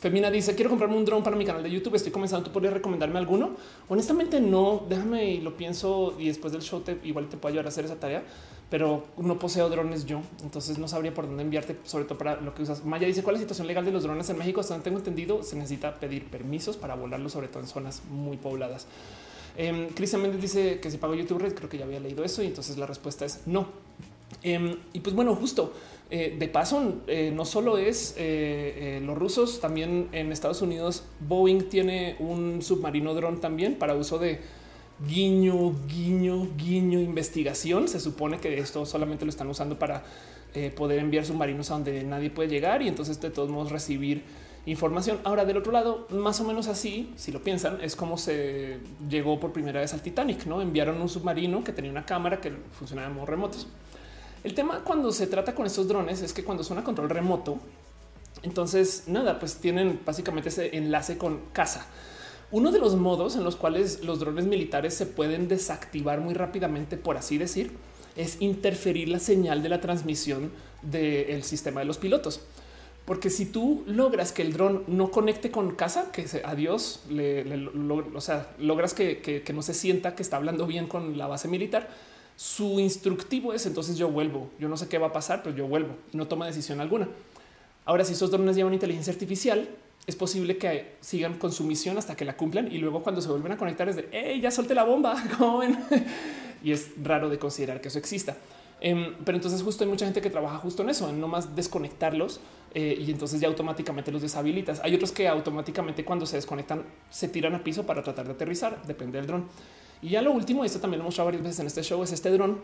Femina 0.00 0.30
dice: 0.30 0.54
Quiero 0.54 0.70
comprarme 0.70 0.96
un 0.96 1.04
dron 1.04 1.22
para 1.22 1.36
mi 1.36 1.44
canal 1.44 1.62
de 1.62 1.70
YouTube. 1.70 1.94
Estoy 1.94 2.12
comenzando. 2.12 2.44
¿Tú 2.44 2.52
podrías 2.52 2.74
recomendarme 2.74 3.18
alguno? 3.18 3.50
Honestamente, 3.88 4.40
no. 4.40 4.84
Déjame 4.88 5.30
y 5.30 5.40
lo 5.40 5.56
pienso. 5.56 6.14
Y 6.18 6.28
después 6.28 6.52
del 6.52 6.62
show, 6.62 6.80
te, 6.80 6.98
igual 7.04 7.28
te 7.28 7.36
puedo 7.36 7.52
ayudar 7.52 7.66
a 7.66 7.68
hacer 7.68 7.84
esa 7.84 7.96
tarea, 7.96 8.22
pero 8.70 9.04
no 9.18 9.38
poseo 9.38 9.68
drones 9.68 10.06
yo. 10.06 10.20
Entonces 10.42 10.78
no 10.78 10.88
sabría 10.88 11.14
por 11.14 11.26
dónde 11.26 11.42
enviarte, 11.42 11.76
sobre 11.84 12.04
todo 12.04 12.18
para 12.18 12.40
lo 12.40 12.54
que 12.54 12.62
usas. 12.62 12.84
Maya 12.84 13.06
dice: 13.06 13.22
¿Cuál 13.22 13.36
es 13.36 13.40
la 13.40 13.44
situación 13.44 13.66
legal 13.66 13.84
de 13.84 13.92
los 13.92 14.02
drones 14.02 14.28
en 14.28 14.38
México? 14.38 14.60
Hasta 14.60 14.78
tengo 14.80 14.98
entendido, 14.98 15.42
se 15.42 15.56
necesita 15.56 15.94
pedir 15.98 16.26
permisos 16.26 16.76
para 16.76 16.94
volarlos, 16.94 17.32
sobre 17.32 17.48
todo 17.48 17.60
en 17.60 17.68
zonas 17.68 18.02
muy 18.10 18.36
pobladas. 18.36 18.86
Eh, 19.56 19.88
Cristian 19.94 20.20
Méndez 20.20 20.40
dice 20.42 20.80
que 20.80 20.90
si 20.90 20.98
pago 20.98 21.14
YouTube 21.14 21.38
Red, 21.38 21.54
creo 21.54 21.68
que 21.68 21.78
ya 21.78 21.84
había 21.84 22.00
leído 22.00 22.24
eso. 22.24 22.42
Y 22.42 22.46
entonces 22.46 22.76
la 22.76 22.86
respuesta 22.86 23.24
es 23.24 23.40
no. 23.46 23.66
Em, 24.42 24.76
y 24.92 25.00
pues 25.00 25.14
bueno, 25.14 25.34
justo 25.34 25.72
eh, 26.08 26.36
de 26.38 26.46
paso, 26.46 27.02
eh, 27.08 27.32
no 27.34 27.44
solo 27.44 27.78
es 27.78 28.14
eh, 28.16 29.00
los 29.04 29.18
rusos, 29.18 29.60
también 29.60 30.08
en 30.12 30.30
Estados 30.30 30.62
Unidos 30.62 31.02
Boeing 31.18 31.68
tiene 31.68 32.14
un 32.20 32.62
submarino 32.62 33.12
dron 33.12 33.40
también 33.40 33.74
para 33.74 33.94
uso 33.94 34.18
de 34.18 34.38
guiño, 35.08 35.74
guiño, 35.88 36.46
guiño, 36.56 37.00
investigación. 37.00 37.88
Se 37.88 37.98
supone 37.98 38.38
que 38.38 38.56
esto 38.58 38.86
solamente 38.86 39.24
lo 39.24 39.30
están 39.30 39.48
usando 39.48 39.78
para 39.78 40.04
poder 40.74 41.00
enviar 41.00 41.26
submarinos 41.26 41.70
a 41.70 41.74
donde 41.74 42.02
nadie 42.02 42.30
puede 42.30 42.48
llegar 42.48 42.80
y 42.80 42.88
entonces 42.88 43.20
de 43.20 43.28
todos 43.28 43.50
modos 43.50 43.70
recibir 43.70 44.22
información. 44.64 45.18
Ahora 45.24 45.44
del 45.44 45.58
otro 45.58 45.70
lado, 45.70 46.06
más 46.10 46.40
o 46.40 46.44
menos 46.44 46.68
así, 46.68 47.12
si 47.16 47.30
lo 47.30 47.42
piensan, 47.42 47.78
es 47.82 47.94
como 47.94 48.16
se 48.16 48.78
llegó 49.08 49.38
por 49.38 49.52
primera 49.52 49.80
vez 49.80 49.92
al 49.92 50.00
Titanic, 50.00 50.46
¿no? 50.46 50.62
Enviaron 50.62 50.98
un 50.98 51.10
submarino 51.10 51.62
que 51.62 51.72
tenía 51.72 51.90
una 51.90 52.06
cámara 52.06 52.40
que 52.40 52.52
funcionaba 52.72 53.08
en 53.08 53.14
modo 53.14 53.26
remotos. 53.26 53.66
El 54.46 54.54
tema 54.54 54.84
cuando 54.84 55.10
se 55.10 55.26
trata 55.26 55.56
con 55.56 55.66
estos 55.66 55.88
drones 55.88 56.22
es 56.22 56.32
que 56.32 56.44
cuando 56.44 56.62
son 56.62 56.78
a 56.78 56.84
control 56.84 57.10
remoto, 57.10 57.58
entonces 58.44 59.02
nada, 59.08 59.40
pues 59.40 59.56
tienen 59.56 59.98
básicamente 60.06 60.50
ese 60.50 60.76
enlace 60.76 61.18
con 61.18 61.40
casa. 61.52 61.88
Uno 62.52 62.70
de 62.70 62.78
los 62.78 62.94
modos 62.94 63.34
en 63.34 63.42
los 63.42 63.56
cuales 63.56 64.04
los 64.04 64.20
drones 64.20 64.46
militares 64.46 64.94
se 64.94 65.04
pueden 65.04 65.48
desactivar 65.48 66.20
muy 66.20 66.32
rápidamente, 66.32 66.96
por 66.96 67.16
así 67.16 67.38
decir, 67.38 67.72
es 68.14 68.40
interferir 68.40 69.08
la 69.08 69.18
señal 69.18 69.64
de 69.64 69.68
la 69.68 69.80
transmisión 69.80 70.52
del 70.80 71.42
sistema 71.42 71.80
de 71.80 71.86
los 71.86 71.98
pilotos. 71.98 72.40
Porque 73.04 73.30
si 73.30 73.46
tú 73.46 73.82
logras 73.88 74.30
que 74.30 74.42
el 74.42 74.52
dron 74.52 74.84
no 74.86 75.10
conecte 75.10 75.50
con 75.50 75.74
casa, 75.74 76.12
que 76.12 76.28
se, 76.28 76.44
adiós, 76.44 77.02
o 78.14 78.20
sea, 78.20 78.54
logras 78.60 78.94
que 78.94 79.52
no 79.52 79.62
se 79.62 79.74
sienta 79.74 80.14
que 80.14 80.22
está 80.22 80.36
hablando 80.36 80.68
bien 80.68 80.86
con 80.86 81.18
la 81.18 81.26
base 81.26 81.48
militar, 81.48 81.88
su 82.36 82.78
instructivo 82.80 83.54
es 83.54 83.66
entonces 83.66 83.96
yo 83.96 84.10
vuelvo. 84.10 84.50
Yo 84.60 84.68
no 84.68 84.76
sé 84.76 84.88
qué 84.88 84.98
va 84.98 85.08
a 85.08 85.12
pasar, 85.12 85.42
pero 85.42 85.56
yo 85.56 85.66
vuelvo 85.66 85.96
y 86.12 86.16
no 86.16 86.28
toma 86.28 86.46
decisión 86.46 86.80
alguna. 86.80 87.08
Ahora, 87.84 88.04
si 88.04 88.12
esos 88.12 88.30
drones 88.30 88.56
llevan 88.56 88.74
inteligencia 88.74 89.12
artificial, 89.12 89.68
es 90.06 90.16
posible 90.16 90.56
que 90.58 90.96
sigan 91.00 91.38
con 91.38 91.50
su 91.50 91.64
misión 91.64 91.98
hasta 91.98 92.14
que 92.14 92.24
la 92.24 92.36
cumplan 92.36 92.70
y 92.70 92.78
luego 92.78 93.02
cuando 93.02 93.20
se 93.20 93.28
vuelven 93.28 93.52
a 93.52 93.56
conectar 93.56 93.88
es 93.88 93.96
de 93.96 94.40
ya 94.40 94.50
solté 94.50 94.74
la 94.74 94.84
bomba. 94.84 95.16
y 96.62 96.72
es 96.72 96.90
raro 97.02 97.28
de 97.28 97.38
considerar 97.38 97.80
que 97.80 97.88
eso 97.88 97.98
exista. 97.98 98.36
Em, 98.80 99.14
pero 99.24 99.36
entonces 99.36 99.62
justo 99.62 99.84
hay 99.84 99.90
mucha 99.90 100.04
gente 100.04 100.20
que 100.20 100.28
trabaja 100.28 100.58
justo 100.58 100.82
en 100.82 100.90
eso, 100.90 101.08
en 101.08 101.18
no 101.18 101.28
más 101.28 101.56
desconectarlos 101.56 102.40
eh, 102.74 102.98
y 103.00 103.10
entonces 103.10 103.40
ya 103.40 103.48
automáticamente 103.48 104.12
los 104.12 104.20
deshabilitas. 104.20 104.80
Hay 104.84 104.94
otros 104.94 105.12
que 105.12 105.28
automáticamente 105.28 106.04
cuando 106.04 106.26
se 106.26 106.36
desconectan 106.36 106.82
se 107.10 107.28
tiran 107.28 107.54
a 107.54 107.64
piso 107.64 107.86
para 107.86 108.02
tratar 108.02 108.26
de 108.26 108.32
aterrizar, 108.32 108.82
depende 108.86 109.18
del 109.18 109.26
dron. 109.26 109.46
Y 110.02 110.10
ya 110.10 110.22
lo 110.22 110.32
último, 110.32 110.64
esto 110.64 110.80
también 110.80 110.98
lo 110.98 111.04
hemos 111.04 111.12
mostrado 111.12 111.26
varias 111.26 111.42
veces 111.42 111.60
en 111.60 111.66
este 111.66 111.82
show, 111.82 112.02
es 112.02 112.12
este 112.12 112.30
dron 112.30 112.60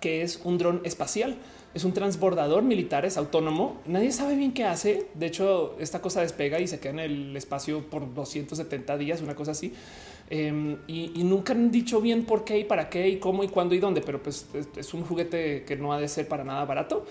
que 0.00 0.22
es 0.22 0.40
un 0.44 0.58
dron 0.58 0.80
espacial. 0.84 1.36
Es 1.74 1.84
un 1.84 1.92
transbordador 1.92 2.62
militar, 2.62 3.04
es 3.04 3.16
autónomo. 3.16 3.80
Nadie 3.86 4.10
sabe 4.10 4.36
bien 4.36 4.52
qué 4.52 4.64
hace. 4.64 5.06
De 5.14 5.26
hecho, 5.26 5.76
esta 5.78 6.00
cosa 6.00 6.22
despega 6.22 6.58
y 6.60 6.66
se 6.66 6.80
queda 6.80 6.92
en 6.92 6.98
el 7.00 7.36
espacio 7.36 7.88
por 7.88 8.12
270 8.14 8.96
días, 8.96 9.20
una 9.20 9.34
cosa 9.34 9.50
así. 9.50 9.74
Em, 10.30 10.78
y, 10.86 11.22
nunca 11.24 11.52
han 11.52 11.70
dicho 11.70 12.00
bien 12.00 12.24
por 12.24 12.44
qué 12.44 12.58
y 12.58 12.64
para 12.64 12.88
qué 12.88 13.08
y 13.08 13.18
cómo 13.18 13.44
y 13.44 13.48
cuándo 13.48 13.74
y 13.74 13.80
dónde, 13.80 14.00
pero 14.00 14.22
pues 14.22 14.46
es, 14.76 14.94
un 14.94 15.04
juguete 15.04 15.64
que 15.64 15.76
no 15.76 15.92
ha 15.92 16.00
de 16.00 16.08
ser 16.08 16.26
para 16.26 16.42
nada 16.42 16.64
barato. 16.64 17.04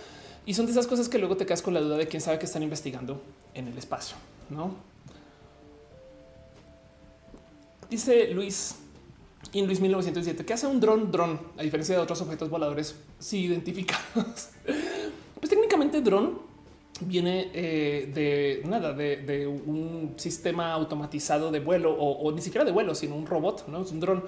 Y 0.45 0.53
son 0.53 0.65
de 0.65 0.71
esas 0.71 0.87
cosas 0.87 1.07
que 1.07 1.17
luego 1.17 1.37
te 1.37 1.45
quedas 1.45 1.61
con 1.61 1.73
la 1.73 1.81
duda 1.81 1.97
de 1.97 2.07
quién 2.07 2.21
sabe 2.21 2.39
que 2.39 2.45
están 2.45 2.63
investigando 2.63 3.21
en 3.53 3.67
el 3.67 3.77
espacio, 3.77 4.17
¿no? 4.49 4.75
Dice 7.89 8.33
Luis, 8.33 8.75
y 9.53 9.59
en 9.59 9.65
Luis 9.65 9.79
1917, 9.79 10.45
que 10.45 10.53
hace 10.53 10.67
un 10.67 10.79
dron 10.79 11.11
dron, 11.11 11.39
a 11.57 11.63
diferencia 11.63 11.95
de 11.95 12.01
otros 12.01 12.21
objetos 12.21 12.49
voladores 12.49 12.95
sí 13.19 13.45
identificados. 13.45 14.49
pues 15.39 15.49
técnicamente 15.49 16.01
dron 16.01 16.39
viene 17.01 17.51
eh, 17.53 18.11
de 18.13 18.67
nada, 18.67 18.93
de, 18.93 19.47
un 19.47 20.15
sistema 20.17 20.73
automatizado 20.73 21.51
de 21.51 21.59
vuelo 21.59 21.93
o, 21.93 22.31
ni 22.31 22.41
siquiera 22.41 22.65
de 22.65 22.71
vuelo, 22.71 22.95
sino 22.95 23.15
un 23.15 23.25
robot, 23.25 23.67
no 23.67 23.81
es 23.81 23.91
un 23.91 23.99
dron. 23.99 24.23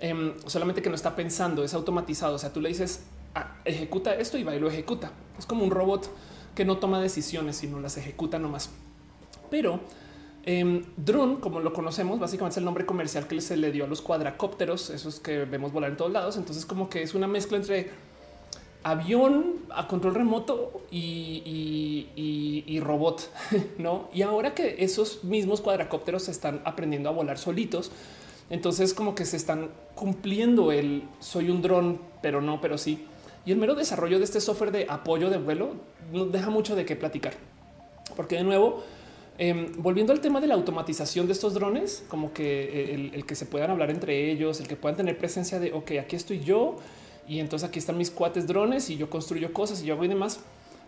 Em, 0.00 0.34
solamente 0.46 0.82
que 0.82 0.88
no 0.88 0.96
está 0.96 1.14
pensando, 1.14 1.64
es 1.64 1.74
automatizado. 1.74 2.34
O 2.34 2.38
sea, 2.38 2.52
tú 2.52 2.60
le 2.60 2.68
dices 2.68 3.04
ah, 3.34 3.56
ejecuta 3.64 4.14
esto 4.14 4.38
y 4.38 4.44
va 4.44 4.54
y 4.54 4.60
lo 4.60 4.68
ejecuta. 4.68 5.12
Es 5.38 5.46
como 5.46 5.64
un 5.64 5.70
robot 5.70 6.10
que 6.54 6.64
no 6.64 6.78
toma 6.78 7.00
decisiones, 7.00 7.56
sino 7.56 7.80
las 7.80 7.96
ejecuta 7.96 8.38
nomás. 8.38 8.70
Pero 9.50 9.80
eh, 10.46 10.84
drone, 10.96 11.40
como 11.40 11.60
lo 11.60 11.72
conocemos, 11.72 12.18
básicamente 12.18 12.54
es 12.54 12.58
el 12.58 12.64
nombre 12.64 12.84
comercial 12.84 13.26
que 13.26 13.40
se 13.40 13.56
le 13.56 13.72
dio 13.72 13.84
a 13.84 13.86
los 13.86 14.02
cuadracópteros, 14.02 14.90
esos 14.90 15.20
que 15.20 15.44
vemos 15.44 15.72
volar 15.72 15.90
en 15.90 15.96
todos 15.96 16.12
lados. 16.12 16.36
Entonces, 16.36 16.66
como 16.66 16.88
que 16.88 17.02
es 17.02 17.14
una 17.14 17.26
mezcla 17.26 17.56
entre 17.56 17.90
avión 18.84 19.64
a 19.70 19.88
control 19.88 20.14
remoto 20.14 20.82
y, 20.90 22.08
robot, 22.80 23.30
no? 23.78 24.08
Y 24.12 24.22
ahora 24.22 24.54
que 24.54 24.76
esos 24.80 25.24
mismos 25.24 25.62
cuadracópteros 25.62 26.24
se 26.24 26.30
están 26.30 26.60
aprendiendo 26.64 27.08
a 27.08 27.12
volar 27.12 27.38
solitos, 27.38 27.90
entonces 28.50 28.92
como 28.92 29.14
que 29.14 29.24
se 29.24 29.38
están 29.38 29.70
cumpliendo 29.94 30.70
el 30.70 31.04
soy 31.18 31.48
un 31.48 31.62
dron, 31.62 31.98
pero 32.20 32.42
no, 32.42 32.60
pero 32.60 32.76
sí. 32.76 33.06
Y 33.46 33.52
el 33.52 33.58
mero 33.58 33.74
desarrollo 33.74 34.18
de 34.18 34.24
este 34.24 34.40
software 34.40 34.70
de 34.70 34.86
apoyo 34.88 35.30
de 35.30 35.38
vuelo 35.38 35.72
nos 36.12 36.30
deja 36.30 36.50
mucho 36.50 36.76
de 36.76 36.84
qué 36.84 36.94
platicar, 36.94 37.32
porque 38.16 38.36
de 38.36 38.44
nuevo, 38.44 38.84
Em, 39.36 39.72
volviendo 39.78 40.12
al 40.12 40.20
tema 40.20 40.40
de 40.40 40.46
la 40.46 40.54
automatización 40.54 41.26
de 41.26 41.32
estos 41.32 41.54
drones, 41.54 42.04
como 42.08 42.32
que 42.32 42.92
eh, 42.94 43.10
el, 43.14 43.26
que 43.26 43.34
se 43.34 43.46
puedan 43.46 43.70
hablar 43.70 43.90
entre 43.90 44.30
ellos, 44.30 44.60
el 44.60 44.68
que 44.68 44.76
puedan 44.76 44.96
tener 44.96 45.18
presencia 45.18 45.58
de, 45.58 45.72
ok, 45.72 45.92
aquí 46.00 46.14
estoy 46.14 46.40
yo 46.40 46.76
y 47.26 47.40
entonces 47.40 47.68
aquí 47.68 47.80
están 47.80 47.98
mis 47.98 48.12
cuates 48.12 48.46
drones 48.46 48.90
y 48.90 48.96
yo 48.96 49.10
construyo 49.10 49.52
cosas 49.52 49.82
y 49.82 49.86
yo 49.86 49.94
hago 49.94 50.04
y 50.04 50.08
demás. 50.08 50.38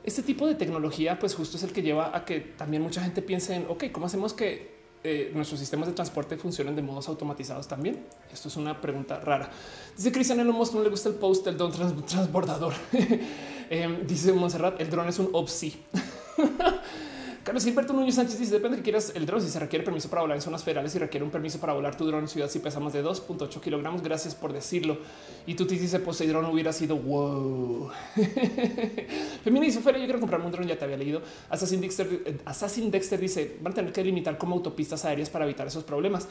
Este 0.04 0.22
tipo 0.22 0.46
de 0.46 0.54
tecnología, 0.54 1.18
pues 1.18 1.34
justo 1.34 1.56
es 1.56 1.64
el 1.64 1.72
que 1.72 1.82
lleva 1.82 2.16
a 2.16 2.24
que 2.24 2.38
también 2.38 2.82
mucha 2.82 3.02
gente 3.02 3.20
piense 3.20 3.56
en, 3.56 3.66
ok, 3.68 3.86
¿cómo 3.90 4.06
hacemos 4.06 4.32
que 4.32 4.76
eh, 5.02 5.32
nuestros 5.34 5.58
sistemas 5.58 5.88
de 5.88 5.94
transporte 5.94 6.36
funcionen 6.36 6.76
de 6.76 6.82
modos 6.82 7.08
automatizados 7.08 7.66
también? 7.66 7.98
Esto 8.32 8.46
es 8.46 8.56
una 8.56 8.80
pregunta 8.80 9.18
rara. 9.18 9.50
Dice 9.96 10.12
Cristian 10.12 10.38
Elon 10.38 10.56
no 10.56 10.82
le 10.84 10.90
gusta 10.90 11.08
el 11.08 11.16
post 11.16 11.44
del 11.44 11.56
don 11.56 11.72
transbordador. 11.72 12.74
Em, 13.68 14.06
dice 14.06 14.32
Monserrat, 14.32 14.80
el 14.80 14.88
dron 14.88 15.08
es 15.08 15.18
un 15.18 15.28
OPSI. 15.32 15.76
Carlos 17.46 17.62
Gilberto 17.62 17.92
Núñez 17.92 18.16
Sánchez 18.16 18.40
dice 18.40 18.54
depende 18.54 18.78
que 18.78 18.82
quieras 18.82 19.12
el 19.14 19.24
dron 19.24 19.40
si 19.40 19.48
se 19.48 19.60
requiere 19.60 19.84
permiso 19.84 20.10
para 20.10 20.22
volar 20.22 20.36
en 20.36 20.42
zonas 20.42 20.64
federales 20.64 20.92
y 20.96 20.98
requiere 20.98 21.24
un 21.24 21.30
permiso 21.30 21.60
para 21.60 21.74
volar 21.74 21.96
tu 21.96 22.04
dron 22.04 22.22
en 22.22 22.28
ciudad 22.28 22.50
si 22.50 22.58
pesa 22.58 22.80
más 22.80 22.92
de 22.92 23.04
2.8 23.04 23.60
kilogramos. 23.60 24.02
Gracias 24.02 24.34
por 24.34 24.52
decirlo. 24.52 24.98
Y 25.46 25.54
tú 25.54 25.64
te 25.64 25.76
dices 25.76 26.00
Poseidón 26.00 26.44
hubiera 26.46 26.72
sido 26.72 26.96
wow. 26.96 27.88
Femina 29.44 29.64
dice 29.64 29.78
fuera 29.78 29.96
yo 29.96 30.06
quiero 30.06 30.18
comprarme 30.18 30.46
un 30.46 30.50
dron 30.50 30.66
ya 30.66 30.76
te 30.76 30.86
había 30.86 30.96
leído. 30.96 31.22
Assassin 31.48 31.80
Dexter, 31.80 32.22
eh, 32.26 32.36
Assassin 32.46 32.90
Dexter 32.90 33.20
dice 33.20 33.58
van 33.60 33.74
a 33.74 33.76
tener 33.76 33.92
que 33.92 34.02
limitar 34.02 34.36
como 34.38 34.56
autopistas 34.56 35.04
aéreas 35.04 35.30
para 35.30 35.44
evitar 35.44 35.68
esos 35.68 35.84
problemas. 35.84 36.26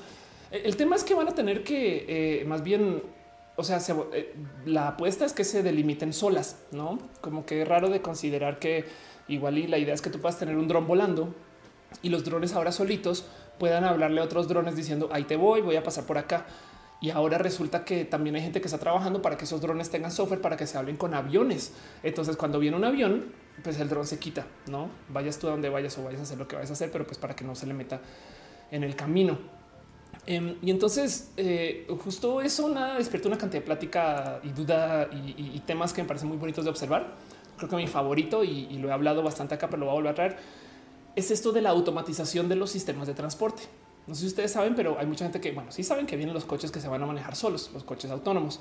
Eh, 0.52 0.64
el 0.66 0.76
tema 0.76 0.98
es 0.98 1.06
que 1.06 1.14
van 1.14 1.30
a 1.30 1.34
tener 1.34 1.64
que 1.64 2.42
eh, 2.42 2.44
más 2.44 2.62
bien 2.62 3.02
o 3.56 3.64
sea, 3.64 3.80
la 4.66 4.90
apuesta 4.90 5.24
es 5.24 5.32
que 5.32 5.46
se 5.46 5.64
delimiten 5.64 6.12
solas, 6.12 6.58
no 6.74 7.00
como 7.22 7.46
que 7.46 7.64
raro 7.64 7.90
de 7.90 8.02
considerar 8.02 8.60
que 8.60 8.84
Igual 9.28 9.58
y 9.58 9.68
la 9.68 9.78
idea 9.78 9.94
es 9.94 10.02
que 10.02 10.10
tú 10.10 10.20
puedas 10.20 10.38
tener 10.38 10.56
un 10.58 10.68
dron 10.68 10.88
volando 10.88 11.34
y 12.02 12.10
los 12.10 12.24
drones 12.24 12.54
ahora 12.54 12.72
solitos 12.72 13.26
puedan 13.58 13.84
hablarle 13.84 14.22
a 14.22 14.24
otros 14.24 14.48
drones 14.48 14.76
diciendo 14.76 15.10
ahí 15.12 15.24
te 15.24 15.36
voy, 15.36 15.62
voy 15.62 15.76
a 15.76 15.84
pasar 15.84 16.06
por 16.06 16.18
acá. 16.18 16.46
Y 17.02 17.10
ahora 17.10 17.38
resulta 17.38 17.84
que 17.84 18.06
también 18.06 18.36
hay 18.36 18.42
gente 18.42 18.62
que 18.62 18.68
está 18.68 18.80
trabajando 18.80 19.22
para 19.22 19.38
que 19.38 19.46
esos 19.46 19.62
drones 19.62 19.90
tengan 19.90 20.12
software 20.12 20.42
para 20.42 20.58
que 20.58 20.66
se 20.66 20.78
hablen 20.78 20.98
con 20.98 21.14
aviones. 21.14 21.74
Entonces, 22.04 22.38
cuando 22.38 22.58
viene 22.58 22.78
un 22.78 22.86
avión, 22.86 23.26
pues 23.64 23.80
el 23.80 23.90
dron 23.90 24.08
se 24.08 24.18
quita, 24.18 24.48
no 24.68 24.90
vayas 25.10 25.38
tú 25.38 25.48
a 25.48 25.52
donde 25.52 25.70
vayas 25.70 25.98
o 25.98 26.04
vayas 26.04 26.22
a 26.22 26.24
hacer 26.24 26.38
lo 26.38 26.48
que 26.48 26.56
vayas 26.56 26.70
a 26.72 26.74
hacer, 26.74 26.92
pero 26.92 27.06
pues 27.06 27.18
para 27.18 27.36
que 27.36 27.44
no 27.44 27.54
se 27.54 27.68
le 27.68 27.74
meta 27.74 28.00
en 28.72 28.84
el 28.84 28.96
camino. 28.96 29.38
Em, 30.26 30.56
y 30.62 30.72
entonces, 30.72 31.32
eh, 31.38 31.86
justo 32.04 32.42
eso 32.42 32.70
nada 32.70 32.98
despierta 32.98 33.28
una 33.28 33.38
cantidad 33.38 33.62
de 33.62 33.66
plática 33.66 34.40
y 34.44 34.50
duda 34.50 35.10
y, 35.12 35.60
temas 35.66 35.94
que 35.94 36.02
me 36.02 36.08
parecen 36.08 36.30
muy 36.30 36.38
bonitos 36.38 36.64
de 36.64 36.72
observar. 36.72 37.14
Creo 37.58 37.70
que 37.70 37.76
mi 37.76 37.88
favorito, 37.88 38.44
y, 38.44 38.78
lo 38.78 38.90
he 38.90 38.92
hablado 38.92 39.24
bastante 39.24 39.56
acá, 39.56 39.70
pero 39.70 39.82
lo 39.82 39.86
voy 39.86 39.94
a 39.94 39.96
volver 39.96 40.12
a 40.12 40.16
traer, 40.16 40.38
es 41.16 41.32
esto 41.32 41.52
de 41.52 41.62
la 41.62 41.70
automatización 41.70 42.50
de 42.50 42.56
los 42.56 42.72
sistemas 42.72 43.08
de 43.08 43.14
transporte. 43.14 43.64
No 44.08 44.14
sé 44.14 44.22
si 44.22 44.28
ustedes 44.28 44.52
saben, 44.52 44.76
pero 44.76 44.98
hay 45.00 45.06
mucha 45.06 45.26
gente 45.26 45.42
que, 45.42 45.52
bueno, 45.52 45.72
sí 45.72 45.84
saben 45.84 46.06
que 46.06 46.16
vienen 46.16 46.34
los 46.34 46.46
coches 46.46 46.72
que 46.72 46.80
se 46.80 46.88
van 46.88 47.02
a 47.02 47.06
manejar 47.06 47.36
solos, 47.36 47.72
los 47.74 47.84
coches 47.84 48.12
autónomos. 48.12 48.60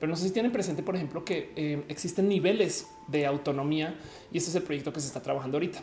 Pero 0.00 0.10
no 0.10 0.16
sé 0.16 0.24
si 0.24 0.32
tienen 0.32 0.52
presente, 0.52 0.82
por 0.82 0.96
ejemplo, 0.96 1.24
que 1.24 1.52
eh, 1.56 1.84
existen 1.88 2.28
niveles 2.28 2.88
de 3.06 3.26
autonomía 3.26 3.98
y 4.32 4.38
este 4.38 4.50
es 4.50 4.56
el 4.56 4.62
proyecto 4.62 4.92
que 4.92 5.00
se 5.00 5.06
está 5.06 5.22
trabajando 5.22 5.56
ahorita. 5.56 5.80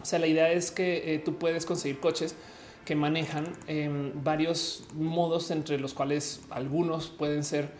O 0.00 0.04
sea, 0.04 0.18
la 0.18 0.26
idea 0.26 0.52
es 0.52 0.70
que 0.70 1.14
eh, 1.14 1.18
tú 1.18 1.36
puedes 1.36 1.66
conseguir 1.66 2.00
coches 2.00 2.34
que 2.84 2.94
manejan 2.94 3.46
em, 3.66 4.12
varios 4.22 4.84
modos, 4.94 5.50
entre 5.50 5.78
los 5.78 5.94
cuales 5.94 6.40
algunos 6.50 7.08
pueden 7.08 7.44
ser 7.44 7.70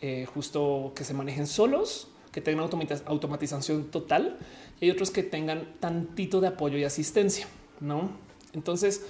eh, 0.00 0.26
justo 0.32 0.92
que 0.94 1.04
se 1.04 1.14
manejen 1.14 1.46
solos, 1.46 2.08
que 2.36 2.42
tengan 2.42 2.68
automatización 3.06 3.90
total 3.90 4.36
y 4.78 4.84
hay 4.84 4.90
otros 4.90 5.10
que 5.10 5.22
tengan 5.22 5.72
tantito 5.80 6.42
de 6.42 6.48
apoyo 6.48 6.76
y 6.76 6.84
asistencia, 6.84 7.48
no? 7.80 8.10
Entonces, 8.52 9.06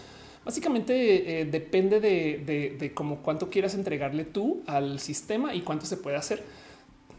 Básicamente 0.47 1.41
eh, 1.41 1.45
depende 1.45 1.99
de, 1.99 2.93
cómo 2.95 3.16
cuánto 3.16 3.51
quieras 3.51 3.74
entregarle 3.74 4.24
tú 4.24 4.62
al 4.68 5.01
sistema 5.01 5.53
y 5.57 5.62
cuánto 5.62 5.87
se 5.87 5.97
puede 5.97 6.16
hacer. 6.16 6.45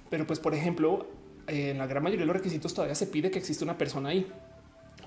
Pero 0.09 0.25
pues, 0.25 0.39
por 0.39 0.55
ejemplo, 0.55 1.07
en 1.45 1.77
la 1.77 1.87
gran 1.87 2.03
mayoría 2.03 2.21
de 2.21 2.27
los 2.27 2.37
requisitos 2.37 2.73
todavía 2.73 2.95
se 2.95 3.05
pide 3.05 3.29
que 3.29 3.37
exista 3.37 3.65
una 3.65 3.77
persona 3.77 4.09
ahí. 4.09 4.25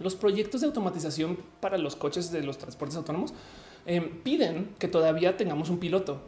Los 0.00 0.16
proyectos 0.16 0.60
de 0.60 0.66
automatización 0.66 1.38
para 1.60 1.78
los 1.78 1.96
coches 1.96 2.30
de 2.30 2.42
los 2.42 2.58
transportes 2.58 2.98
autónomos 2.98 3.32
em, 3.86 4.20
piden 4.22 4.68
que 4.78 4.88
todavía 4.88 5.38
tengamos 5.38 5.70
un 5.70 5.78
piloto. 5.78 6.20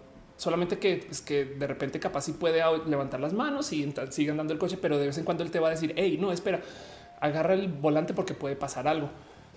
Solamente 0.43 0.80
que, 0.80 0.95
es 0.95 1.05
pues, 1.05 1.20
que 1.20 1.45
de 1.45 1.68
repente 1.68 2.01
capaz 2.01 2.22
si 2.22 2.32
puede 2.32 2.61
levantar 2.88 3.20
las 3.20 3.32
manos 3.32 3.72
y 3.72 3.95
sigan 4.11 4.38
dando 4.38 4.53
el 4.53 4.59
coche, 4.59 4.76
pero 4.76 4.99
de 4.99 5.07
vez 5.07 5.16
en 5.16 5.24
cuando 5.24 5.45
él 5.45 5.53
te 5.53 5.61
va 5.61 5.68
a 5.68 5.70
decir, 5.70 5.95
hey, 5.97 6.18
no, 6.20 6.32
espera, 6.32 6.61
agarra 7.20 7.55
el 7.55 7.68
volante 7.68 8.12
porque 8.12 8.34
puede 8.34 8.57
pasar 8.57 8.88
algo. 8.88 9.09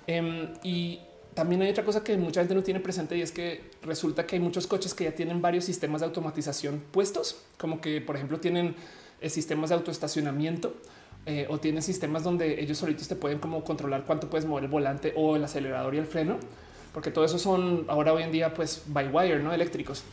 Em, 0.05 0.53
y 0.61 0.99
también 1.33 1.63
hay 1.63 1.71
otra 1.71 1.83
cosa 1.83 2.03
que 2.03 2.15
mucha 2.17 2.41
gente 2.41 2.53
no 2.53 2.61
tiene 2.61 2.79
presente 2.81 3.17
y 3.17 3.23
es 3.23 3.31
que 3.31 3.71
resulta 3.81 4.27
que 4.27 4.35
hay 4.35 4.39
muchos 4.39 4.67
coches 4.67 4.93
que 4.93 5.05
ya 5.05 5.15
tienen 5.15 5.41
varios 5.41 5.65
sistemas 5.65 6.01
de 6.01 6.05
automatización 6.05 6.83
puestos, 6.91 7.41
como 7.57 7.81
que 7.81 7.99
por 7.99 8.15
ejemplo 8.15 8.39
tienen 8.39 8.75
eh, 9.21 9.31
sistemas 9.31 9.71
de 9.71 9.77
autoestacionamiento 9.77 10.75
eh, 11.25 11.47
o 11.49 11.57
tienen 11.57 11.81
sistemas 11.81 12.23
donde 12.23 12.61
ellos 12.61 12.77
solitos 12.77 13.07
te 13.07 13.15
pueden 13.15 13.39
como 13.39 13.63
controlar 13.63 14.03
cuánto 14.05 14.29
puedes 14.29 14.45
mover 14.45 14.65
el 14.65 14.69
volante 14.69 15.13
o 15.15 15.35
el 15.35 15.43
acelerador 15.43 15.95
y 15.95 15.97
el 15.97 16.05
freno, 16.05 16.37
porque 16.93 17.09
todo 17.09 17.25
eso 17.25 17.39
son 17.39 17.85
ahora 17.87 18.13
hoy 18.13 18.21
en 18.21 18.31
día 18.31 18.53
pues 18.53 18.83
by 18.85 19.07
wire, 19.07 19.39
no 19.39 19.51
eléctricos. 19.51 20.03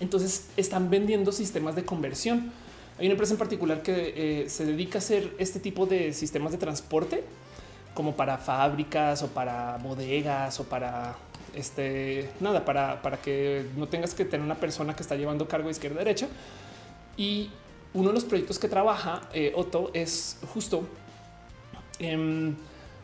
Entonces 0.00 0.48
están 0.56 0.90
vendiendo 0.90 1.32
sistemas 1.32 1.76
de 1.76 1.84
conversión. 1.84 2.52
Hay 2.98 3.06
una 3.06 3.12
empresa 3.12 3.34
en 3.34 3.38
particular 3.38 3.82
que 3.82 4.42
eh, 4.44 4.48
se 4.48 4.64
dedica 4.64 4.98
a 4.98 5.00
hacer 5.00 5.34
este 5.38 5.60
tipo 5.60 5.86
de 5.86 6.12
sistemas 6.12 6.52
de 6.52 6.58
transporte 6.58 7.24
como 7.94 8.14
para 8.14 8.36
fábricas 8.36 9.22
o 9.22 9.28
para 9.28 9.78
bodegas 9.78 10.60
o 10.60 10.64
para 10.64 11.16
este 11.54 12.30
nada, 12.40 12.64
para, 12.64 13.00
para 13.00 13.16
que 13.16 13.66
no 13.76 13.88
tengas 13.88 14.14
que 14.14 14.24
tener 14.24 14.44
una 14.44 14.56
persona 14.56 14.94
que 14.94 15.02
está 15.02 15.16
llevando 15.16 15.48
cargo 15.48 15.70
izquierda 15.70 15.98
derecha. 15.98 16.28
Y 17.16 17.50
uno 17.94 18.08
de 18.08 18.14
los 18.14 18.24
proyectos 18.24 18.58
que 18.58 18.68
trabaja 18.68 19.22
eh, 19.32 19.52
Otto 19.56 19.90
es 19.94 20.38
justo 20.52 20.86
em, 21.98 22.54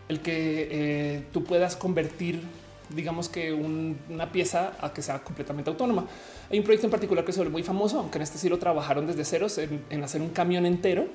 el 0.08 0.20
que 0.20 0.68
eh, 0.70 1.26
tú 1.32 1.44
puedas 1.44 1.76
convertir, 1.76 2.42
digamos 2.90 3.30
que 3.30 3.52
una 3.54 4.30
pieza 4.30 4.74
a 4.80 4.92
que 4.92 5.00
sea 5.00 5.20
completamente 5.20 5.70
autónoma. 5.70 6.06
Hay 6.52 6.58
un 6.58 6.64
proyecto 6.64 6.86
en 6.86 6.90
particular 6.90 7.24
que 7.24 7.30
es 7.30 7.50
muy 7.50 7.62
famoso, 7.62 7.98
aunque 7.98 8.18
en 8.18 8.22
este 8.22 8.38
sí 8.38 8.48
lo 8.48 8.58
trabajaron 8.58 9.06
desde 9.06 9.24
ceros 9.24 9.58
en 9.58 10.04
hacer 10.04 10.20
un 10.20 10.28
camión 10.28 10.66
entero 10.66 11.08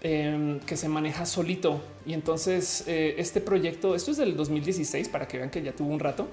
Em, 0.00 0.60
que 0.60 0.76
se 0.76 0.88
maneja 0.88 1.26
solito. 1.26 1.80
Y 2.06 2.12
entonces 2.12 2.84
eh, 2.86 3.16
este 3.18 3.40
proyecto, 3.40 3.96
esto 3.96 4.12
es 4.12 4.16
del 4.16 4.36
2016 4.36 5.08
para 5.08 5.26
que 5.26 5.38
vean 5.38 5.50
que 5.50 5.60
ya 5.60 5.72
tuvo 5.72 5.92
un 5.92 5.98
rato, 5.98 6.28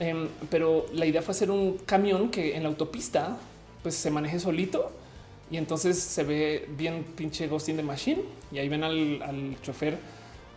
em, 0.00 0.26
pero 0.50 0.86
la 0.92 1.06
idea 1.06 1.22
fue 1.22 1.30
hacer 1.30 1.52
un 1.52 1.78
camión 1.86 2.30
que 2.30 2.56
en 2.56 2.64
la 2.64 2.68
autopista 2.68 3.36
pues 3.84 3.94
se 3.94 4.10
maneje 4.10 4.40
solito 4.40 4.90
y 5.52 5.56
entonces 5.56 6.00
se 6.00 6.24
ve 6.24 6.68
bien 6.76 7.04
pinche 7.14 7.46
ghosting 7.46 7.76
de 7.76 7.84
machine 7.84 8.22
y 8.50 8.58
ahí 8.58 8.68
ven 8.68 8.82
al, 8.82 9.56
chofer 9.62 9.96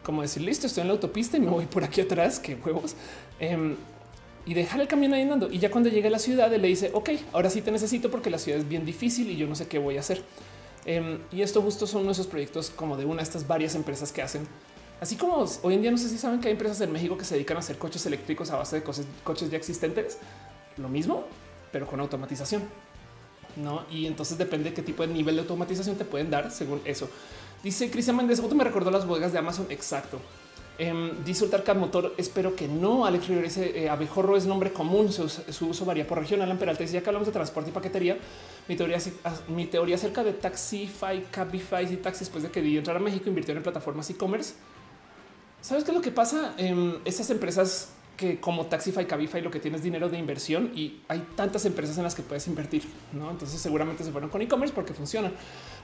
como 0.01 0.23
decir 0.23 0.41
listo, 0.41 0.65
estoy 0.65 0.81
en 0.81 0.87
la 0.87 0.93
autopista 0.93 1.37
y 1.37 1.41
me 1.41 1.51
voy 1.51 1.67
por 1.67 1.83
aquí 1.83 2.01
atrás, 2.01 2.39
que 2.39 2.55
huevos. 2.55 2.95
Y 4.45 4.53
dejar 4.53 4.81
el 4.81 4.87
camión 4.87 5.13
ahí 5.13 5.21
andando. 5.21 5.51
Y 5.51 5.59
ya 5.59 5.69
cuando 5.69 5.89
llegue 5.89 6.07
a 6.07 6.11
la 6.11 6.19
ciudad, 6.19 6.51
él 6.53 6.61
le 6.61 6.67
dice, 6.69 6.91
ok, 6.93 7.09
ahora 7.33 7.49
sí 7.49 7.61
te 7.61 7.71
necesito 7.71 8.09
porque 8.09 8.29
la 8.29 8.39
ciudad 8.39 8.59
es 8.59 8.67
bien 8.67 8.85
difícil 8.85 9.29
y 9.29 9.37
yo 9.37 9.47
no 9.47 9.55
sé 9.55 9.67
qué 9.67 9.77
voy 9.77 9.97
a 9.97 9.99
hacer. 9.99 10.23
Em, 10.85 11.19
y 11.31 11.41
esto 11.41 11.61
justo 11.61 11.85
son 11.85 12.05
nuestros 12.05 12.27
proyectos 12.27 12.71
como 12.71 12.97
de 12.97 13.05
una 13.05 13.17
de 13.17 13.23
estas 13.23 13.47
varias 13.47 13.75
empresas 13.75 14.11
que 14.11 14.21
hacen. 14.21 14.47
Así 15.01 15.15
como 15.15 15.45
hoy 15.61 15.75
en 15.75 15.81
día 15.81 15.91
no 15.91 15.97
sé 15.97 16.09
si 16.09 16.17
saben 16.17 16.41
que 16.41 16.47
hay 16.47 16.53
empresas 16.53 16.81
en 16.81 16.91
México 16.91 17.17
que 17.17 17.25
se 17.25 17.35
dedican 17.35 17.57
a 17.57 17.61
hacer 17.61 17.77
coches 17.77 18.05
eléctricos 18.05 18.49
a 18.51 18.57
base 18.57 18.77
de 18.77 18.83
coches, 18.83 19.49
ya 19.49 19.57
existentes. 19.57 20.17
Lo 20.77 20.89
mismo, 20.89 21.23
pero 21.71 21.87
con 21.87 21.99
automatización. 21.99 22.63
No, 23.55 23.85
y 23.91 24.07
entonces 24.07 24.37
depende 24.37 24.69
de 24.69 24.75
qué 24.75 24.81
tipo 24.81 25.05
de 25.05 25.13
nivel 25.13 25.35
de 25.35 25.41
automatización 25.41 25.95
te 25.95 26.05
pueden 26.05 26.29
dar 26.29 26.51
según 26.51 26.81
eso. 26.85 27.09
Dice 27.63 27.89
Cristian 27.91 28.15
Méndez, 28.15 28.39
¿Cómo 28.41 28.55
me 28.55 28.63
recordó 28.63 28.91
las 28.91 29.05
bodegas 29.05 29.33
de 29.33 29.39
Amazon. 29.39 29.67
Exacto. 29.69 30.19
Eh, 30.81 31.13
dice 31.25 31.43
Ultarcar 31.43 31.77
Motor, 31.77 32.13
espero 32.17 32.55
que 32.55 32.65
no. 32.69 33.05
Alex 33.05 33.27
Rivera 33.27 33.47
dice 33.47 33.83
eh, 33.83 33.89
abejorro 33.89 34.37
es 34.37 34.45
nombre 34.45 34.71
común, 34.71 35.11
su, 35.11 35.25
uso 35.67 35.85
varía 35.85 36.07
por 36.07 36.17
región. 36.17 36.41
Alan 36.41 36.57
Peralta 36.57 36.83
dice 36.83 36.93
ya 36.93 37.01
que 37.01 37.09
hablamos 37.09 37.27
de 37.27 37.33
transporte 37.33 37.69
y 37.69 37.73
paquetería, 37.73 38.17
mi 38.69 38.77
teoría, 38.77 38.97
ah, 39.25 39.35
mi 39.49 39.65
teoría 39.65 39.95
acerca 39.95 40.23
de 40.23 40.31
Taxify, 40.31 41.25
Cabify 41.29 41.83
y 41.91 41.97
taxis 41.97 42.27
después 42.27 42.43
de 42.43 42.49
que 42.49 42.61
di 42.61 42.77
entrar 42.77 42.95
a 42.95 42.99
México 42.99 43.27
invirtieron 43.27 43.57
en 43.57 43.63
plataformas 43.63 44.09
e-commerce. 44.09 44.53
¿Sabes 45.61 45.83
qué 45.83 45.91
es 45.91 45.97
lo 45.97 46.01
que 46.01 46.11
pasa? 46.11 46.53
en 46.57 46.99
esas 47.03 47.29
empresas 47.29 47.89
que 48.19 48.37
como 48.37 48.65
Taxify, 48.65 49.07
Cabify 49.07 49.41
lo 49.41 49.49
que 49.49 49.61
tienes 49.61 49.81
dinero 49.81 50.09
de 50.09 50.17
inversión 50.17 50.73
y 50.75 50.99
hay 51.07 51.25
tantas 51.37 51.63
empresas 51.63 51.97
en 51.97 52.03
las 52.03 52.15
que 52.15 52.21
puedes 52.21 52.45
invertir. 52.47 52.83
¿no? 53.13 53.31
Entonces 53.31 53.61
seguramente 53.61 54.03
se 54.03 54.11
fueron 54.11 54.29
con 54.29 54.41
e-commerce 54.41 54.75
porque 54.75 54.93
funcionan. 54.93 55.31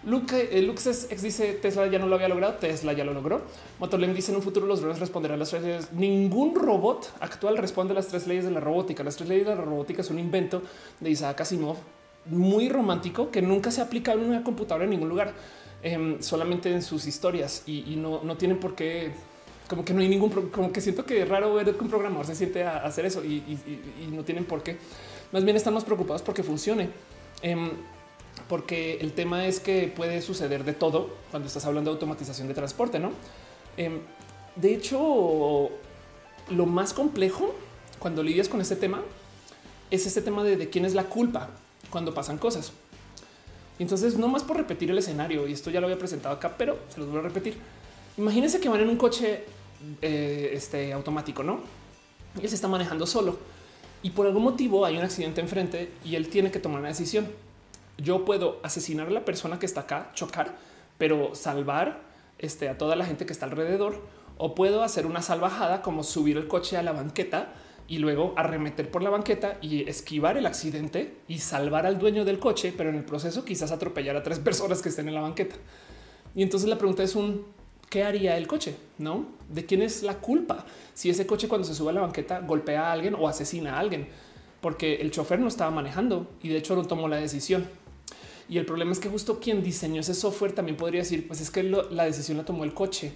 Luke, 0.04 0.50
eh, 0.52 0.62
Luxes 0.62 1.06
X 1.06 1.22
dice 1.22 1.54
Tesla 1.54 1.88
ya 1.88 1.98
no 1.98 2.08
lo 2.08 2.16
había 2.16 2.28
logrado. 2.28 2.56
Tesla 2.56 2.92
ya 2.92 3.06
lo 3.06 3.14
logró. 3.14 3.42
Motorlem 3.80 4.14
dice 4.14 4.32
en 4.32 4.38
un 4.38 4.44
futuro 4.44 4.68
los 4.68 4.82
drones 4.82 5.00
responderán 5.00 5.40
las 5.40 5.52
tres 5.52 5.64
leyes. 5.64 5.94
Ningún 5.94 6.56
robot 6.56 7.14
actual 7.22 7.56
responde 7.56 7.94
a 7.94 7.96
las 7.96 8.08
tres 8.08 8.28
leyes 8.28 8.44
de 8.44 8.52
la 8.52 8.60
robótica. 8.60 9.02
Las 9.02 9.16
tres 9.16 9.30
leyes 9.30 9.48
de 9.48 9.56
la 9.56 9.62
robótica 9.62 10.02
es 10.02 10.10
un 10.10 10.20
invento 10.20 10.62
de 11.00 11.10
Isaac 11.10 11.40
Asimov 11.40 11.78
muy 12.26 12.68
romántico 12.68 13.32
que 13.32 13.42
nunca 13.42 13.72
se 13.72 13.80
ha 13.80 13.86
aplicado 13.86 14.20
en 14.20 14.30
una 14.30 14.44
computadora 14.44 14.84
en 14.84 14.90
ningún 14.90 15.08
lugar, 15.08 15.34
em, 15.84 16.22
solamente 16.22 16.70
en 16.70 16.82
sus 16.82 17.08
historias 17.08 17.64
y, 17.66 17.96
no, 17.96 18.24
no 18.24 18.36
tienen 18.36 18.60
por 18.60 18.76
qué 18.76 19.14
como 19.68 19.84
que 19.84 19.94
no 19.94 20.02
hay 20.02 20.08
ningún, 20.08 20.30
como 20.30 20.72
que 20.72 20.82
siento 20.82 21.06
que 21.06 21.22
es 21.22 21.28
raro 21.28 21.54
ver 21.54 21.76
que 21.76 21.84
un 21.84 21.90
programador 21.90 22.26
se 22.26 22.36
siente 22.36 22.64
a 22.64 22.78
hacer 22.78 23.06
eso 23.06 23.24
y, 23.24 23.60
no 24.12 24.24
tienen 24.24 24.46
por 24.46 24.64
qué. 24.64 24.78
Más 25.32 25.44
bien 25.44 25.58
estamos 25.58 25.84
preocupados 25.84 26.22
porque 26.22 26.44
funcione. 26.44 26.90
Em, 27.42 27.72
porque 28.48 28.98
el 29.02 29.14
tema 29.14 29.48
es 29.48 29.60
que 29.60 29.92
puede 29.94 30.22
suceder 30.22 30.64
de 30.64 30.74
todo 30.74 31.16
cuando 31.32 31.48
estás 31.48 31.66
hablando 31.66 31.90
de 31.90 31.96
automatización 31.96 32.48
de 32.48 32.54
transporte, 32.54 33.00
¿no? 33.00 33.12
Em, 33.78 34.00
de 34.56 34.74
hecho, 34.74 35.70
lo 36.50 36.66
más 36.66 36.94
complejo 36.94 37.56
cuando 38.00 38.22
lidias 38.24 38.48
con 38.50 38.62
este 38.62 38.76
tema 38.76 39.02
es 39.90 40.06
este 40.06 40.22
tema 40.22 40.44
de, 40.44 40.58
de 40.58 40.70
quién 40.70 40.86
es 40.86 40.94
la 40.94 41.06
culpa 41.06 41.50
cuando 41.90 42.14
pasan 42.14 42.38
cosas. 42.38 42.72
Entonces, 43.80 44.18
no 44.18 44.28
más 44.28 44.44
por 44.44 44.58
repetir 44.58 44.92
el 44.92 44.98
escenario, 44.98 45.48
y 45.48 45.54
esto 45.54 45.70
ya 45.70 45.82
lo 45.82 45.88
había 45.88 46.00
presentado 46.00 46.36
acá, 46.36 46.56
pero 46.58 46.78
se 46.90 47.00
los 47.00 47.10
voy 47.10 47.20
a 47.20 47.24
repetir. 47.24 47.58
Imagínense 48.18 48.60
que 48.60 48.70
van 48.70 48.82
en 48.82 48.90
un 48.90 48.98
coche 48.98 49.44
eh, 50.02 50.52
este, 50.54 50.94
automático, 50.94 51.44
¿no? 51.44 51.60
Y 52.40 52.44
él 52.44 52.50
se 52.50 52.56
está 52.56 52.68
manejando 52.68 53.06
solo 53.06 53.38
y 54.06 54.12
por 54.12 54.28
algún 54.28 54.44
motivo 54.44 54.86
hay 54.86 54.98
un 54.98 55.04
accidente 55.04 55.42
enfrente 55.42 55.92
y 56.04 56.14
él 56.14 56.30
tiene 56.30 56.52
que 56.52 56.60
tomar 56.60 56.80
una 56.80 56.90
decisión. 56.90 57.28
Yo 57.98 58.24
puedo 58.24 58.60
asesinar 58.62 59.08
a 59.08 59.10
la 59.10 59.26
persona 59.26 59.58
que 59.58 59.66
está 59.66 59.82
acá, 59.82 60.12
chocar, 60.14 60.56
pero 61.00 61.34
salvar 61.34 62.02
este, 62.38 62.70
a 62.70 62.78
toda 62.78 62.96
la 62.96 63.06
gente 63.06 63.26
que 63.26 63.34
está 63.34 63.48
alrededor 63.48 64.00
o 64.38 64.54
puedo 64.54 64.84
hacer 64.84 65.08
una 65.08 65.24
salvajada 65.24 65.82
como 65.82 66.04
subir 66.04 66.38
el 66.38 66.48
coche 66.48 66.78
a 66.78 66.84
la 66.84 66.92
banqueta 66.92 67.54
y 67.88 67.98
luego 67.98 68.36
arremeter 68.38 68.92
por 68.92 69.02
la 69.02 69.10
banqueta 69.10 69.58
y 69.60 69.90
esquivar 69.90 70.38
el 70.38 70.46
accidente 70.46 71.18
y 71.28 71.40
salvar 71.40 71.88
al 71.88 71.98
dueño 71.98 72.26
del 72.26 72.38
coche, 72.38 72.76
pero 72.78 72.92
en 72.92 72.98
el 72.98 73.06
proceso 73.06 73.44
quizás 73.44 73.72
atropellar 73.72 74.16
a 74.16 74.22
tres 74.22 74.38
personas 74.50 74.84
que 74.84 74.90
estén 74.90 75.08
en 75.08 75.16
la 75.16 75.22
banqueta. 75.22 75.56
Y 76.36 76.44
entonces 76.44 76.70
la 76.70 76.78
pregunta 76.78 77.02
es 77.02 77.16
un 77.16 77.44
¿qué 77.96 78.04
haría 78.04 78.36
el 78.36 78.46
coche? 78.46 78.76
No 78.98 79.26
de 79.48 79.66
quién 79.66 79.82
es 79.82 80.04
la 80.04 80.16
culpa. 80.16 80.66
Si 80.94 81.10
ese 81.10 81.26
coche 81.26 81.48
cuando 81.48 81.66
se 81.66 81.74
sube 81.74 81.92
a 81.92 81.94
la 81.94 82.02
banqueta 82.02 82.42
golpea 82.42 82.90
a 82.90 82.92
alguien 82.92 83.16
o 83.18 83.26
asesina 83.26 83.78
a 83.78 83.80
alguien, 83.80 84.10
porque 84.60 84.96
el 84.96 85.12
chofer 85.12 85.40
no 85.40 85.48
estaba 85.48 85.72
manejando 85.72 86.30
y 86.44 86.50
de 86.50 86.58
hecho 86.58 86.76
no 86.76 86.84
tomó 86.84 87.08
la 87.08 87.16
decisión. 87.16 87.66
Y 88.50 88.58
el 88.58 88.66
problema 88.66 88.92
es 88.92 89.00
que 89.00 89.08
justo 89.08 89.40
quien 89.40 89.64
diseñó 89.64 90.02
ese 90.02 90.14
software 90.14 90.52
también 90.52 90.76
podría 90.76 91.04
decir, 91.04 91.26
pues 91.26 91.40
es 91.40 91.50
que 91.50 91.64
la 91.64 92.04
decisión 92.04 92.38
la 92.38 92.44
tomó 92.44 92.66
el 92.66 92.74
coche. 92.74 93.14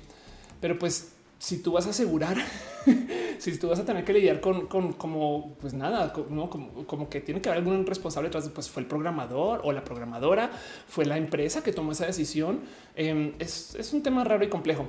Pero 0.62 0.80
pues 0.80 1.12
si 1.40 1.58
tú 1.60 1.72
vas 1.72 1.88
a 1.88 1.92
asegurar, 1.92 2.38
si 3.40 3.58
tú 3.58 3.70
vas 3.70 3.80
a 3.80 3.86
tener 3.86 4.04
que 4.04 4.14
lidiar 4.14 4.42
con, 4.42 4.68
como, 4.68 5.56
pues 5.62 5.74
nada, 5.74 6.12
como, 6.12 6.50
como, 6.86 7.10
que 7.10 7.22
tiene 7.22 7.42
que 7.42 7.50
haber 7.50 7.64
algún 7.64 7.86
responsable 7.86 8.28
detrás, 8.28 8.50
pues 8.50 8.70
fue 8.70 8.84
el 8.84 8.88
programador 8.88 9.62
o 9.64 9.72
la 9.72 9.84
programadora, 9.84 10.52
fue 10.88 11.06
la 11.06 11.18
empresa 11.18 11.64
que 11.64 11.72
tomó 11.72 11.94
esa 11.94 12.06
decisión. 12.06 12.60
Em, 12.96 13.34
es, 13.40 13.74
es, 13.76 13.94
un 13.94 14.04
tema 14.04 14.26
raro 14.26 14.44
y 14.44 14.50
complejo. 14.50 14.88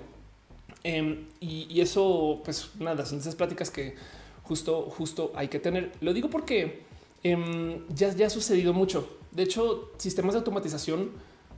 Em, 0.82 1.28
y, 1.40 1.80
eso, 1.80 2.40
pues 2.44 2.70
nada, 2.80 3.06
son 3.06 3.20
esas 3.20 3.36
pláticas 3.36 3.70
que 3.70 3.94
justo, 4.42 4.90
justo 4.90 5.32
hay 5.36 5.46
que 5.46 5.60
tener. 5.60 5.92
Lo 6.00 6.12
digo 6.12 6.30
porque 6.30 6.82
em, 7.22 7.86
ya, 7.94 8.12
ya 8.12 8.26
ha 8.26 8.30
sucedido 8.30 8.72
mucho. 8.72 9.18
De 9.30 9.44
hecho, 9.44 9.92
sistemas 9.98 10.34
de 10.34 10.38
automatización 10.38 11.12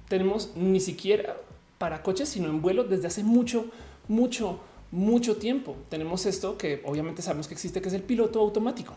tenemos 0.08 0.52
ni 0.54 0.80
siquiera 0.80 1.38
para 1.78 2.02
coches, 2.02 2.28
sino 2.28 2.48
en 2.48 2.60
vuelo 2.60 2.84
desde 2.84 3.06
hace 3.06 3.24
mucho, 3.24 3.66
mucho, 4.08 4.60
mucho 4.92 5.36
tiempo. 5.36 5.76
Tenemos 5.88 6.26
esto 6.26 6.56
que 6.56 6.80
obviamente 6.84 7.22
sabemos 7.22 7.48
que 7.48 7.54
existe, 7.54 7.80
que 7.80 7.88
es 7.88 7.94
el 7.94 8.02
piloto 8.02 8.38
automático. 8.38 8.94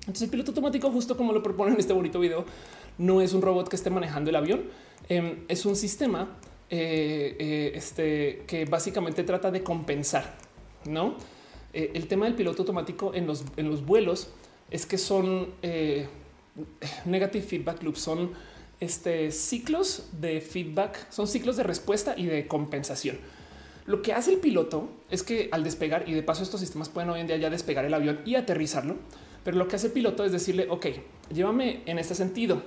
Entonces 0.00 0.22
el 0.22 0.30
piloto 0.30 0.50
automático, 0.52 0.90
justo 0.90 1.16
como 1.16 1.32
lo 1.32 1.42
proponen 1.42 1.74
en 1.74 1.80
este 1.80 1.94
bonito 1.94 2.20
video, 2.20 2.44
no 2.98 3.20
es 3.20 3.32
un 3.32 3.42
robot 3.42 3.68
que 3.68 3.76
esté 3.76 3.90
manejando 3.90 4.30
el 4.30 4.36
avión, 4.36 4.64
em, 5.08 5.44
es 5.48 5.64
un 5.66 5.74
sistema 5.74 6.36
eh, 6.70 7.36
eh, 7.38 7.72
este, 7.74 8.44
que 8.46 8.66
básicamente 8.66 9.24
trata 9.24 9.50
de 9.50 9.62
compensar, 9.62 10.36
¿no? 10.84 11.16
Eh, 11.72 11.92
el 11.94 12.06
tema 12.06 12.26
del 12.26 12.34
piloto 12.34 12.62
automático 12.62 13.14
en 13.14 13.26
los, 13.26 13.44
en 13.56 13.70
los 13.70 13.84
vuelos 13.84 14.30
es 14.70 14.86
que 14.86 14.98
son 14.98 15.54
negative 17.04 17.44
feedback 17.44 17.82
loops, 17.82 18.00
son 18.00 18.32
este, 18.80 19.30
ciclos 19.30 20.08
de 20.12 20.40
feedback, 20.40 21.10
son 21.10 21.26
ciclos 21.26 21.56
de 21.56 21.62
respuesta 21.62 22.14
y 22.16 22.26
de 22.26 22.46
compensación. 22.46 23.18
Lo 23.86 24.00
que 24.00 24.12
hace 24.12 24.32
el 24.32 24.38
piloto 24.38 24.88
es 25.10 25.22
que 25.22 25.48
al 25.52 25.62
despegar, 25.62 26.08
y 26.08 26.12
de 26.14 26.22
paso 26.22 26.42
estos 26.42 26.60
sistemas 26.60 26.88
pueden 26.88 27.10
hoy 27.10 27.20
en 27.20 27.26
día 27.26 27.36
ya 27.36 27.50
despegar 27.50 27.84
el 27.84 27.92
avión 27.92 28.20
y 28.24 28.34
aterrizarlo, 28.34 28.96
pero 29.44 29.58
lo 29.58 29.68
que 29.68 29.76
hace 29.76 29.88
el 29.88 29.92
piloto 29.92 30.24
es 30.24 30.32
decirle, 30.32 30.66
ok, 30.70 30.86
llévame 31.32 31.82
en 31.84 31.98
este 31.98 32.14
sentido, 32.14 32.62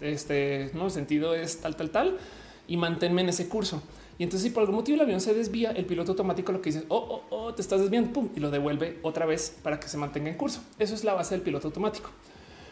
este 0.00 0.70
no 0.74 0.90
sentido 0.90 1.34
es 1.34 1.60
tal, 1.60 1.76
tal, 1.76 1.90
tal, 1.90 2.18
y 2.66 2.76
manténme 2.76 3.22
en 3.22 3.28
ese 3.28 3.48
curso. 3.48 3.80
Y 4.18 4.24
entonces, 4.24 4.48
si 4.48 4.50
por 4.50 4.62
algún 4.62 4.76
motivo 4.76 4.96
el 4.96 5.02
avión 5.02 5.20
se 5.20 5.34
desvía, 5.34 5.70
el 5.70 5.84
piloto 5.84 6.12
automático 6.12 6.50
lo 6.50 6.62
que 6.62 6.70
dice, 6.70 6.84
oh, 6.88 7.22
oh, 7.30 7.36
oh, 7.36 7.54
te 7.54 7.62
estás 7.62 7.80
desviando, 7.80 8.12
pum, 8.12 8.30
y 8.34 8.40
lo 8.40 8.50
devuelve 8.50 8.98
otra 9.02 9.26
vez 9.26 9.54
para 9.62 9.78
que 9.78 9.88
se 9.88 9.98
mantenga 9.98 10.30
en 10.30 10.36
curso. 10.36 10.62
Eso 10.78 10.94
es 10.94 11.04
la 11.04 11.14
base 11.14 11.34
del 11.34 11.42
piloto 11.42 11.68
automático. 11.68 12.10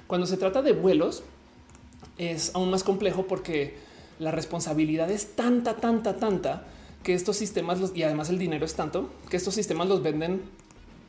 Cuando 0.07 0.27
se 0.27 0.37
trata 0.37 0.63
de 0.63 0.73
vuelos, 0.73 1.23
es 2.19 2.55
aún 2.55 2.71
más 2.71 2.83
complejo 2.83 3.27
porque 3.27 3.77
la 4.19 4.31
responsabilidad 4.31 5.11
es 5.11 5.37
tanta, 5.37 5.77
tanta, 5.77 6.17
tanta 6.17 6.65
que 7.05 7.15
estos 7.15 7.37
sistemas 7.37 7.79
y 7.95 8.03
además 8.03 8.31
el 8.31 8.39
dinero 8.39 8.65
es 8.65 8.75
tanto 8.75 9.11
que 9.31 9.37
estos 9.37 9.55
sistemas 9.55 9.89
los 9.89 10.03
venden 10.03 10.43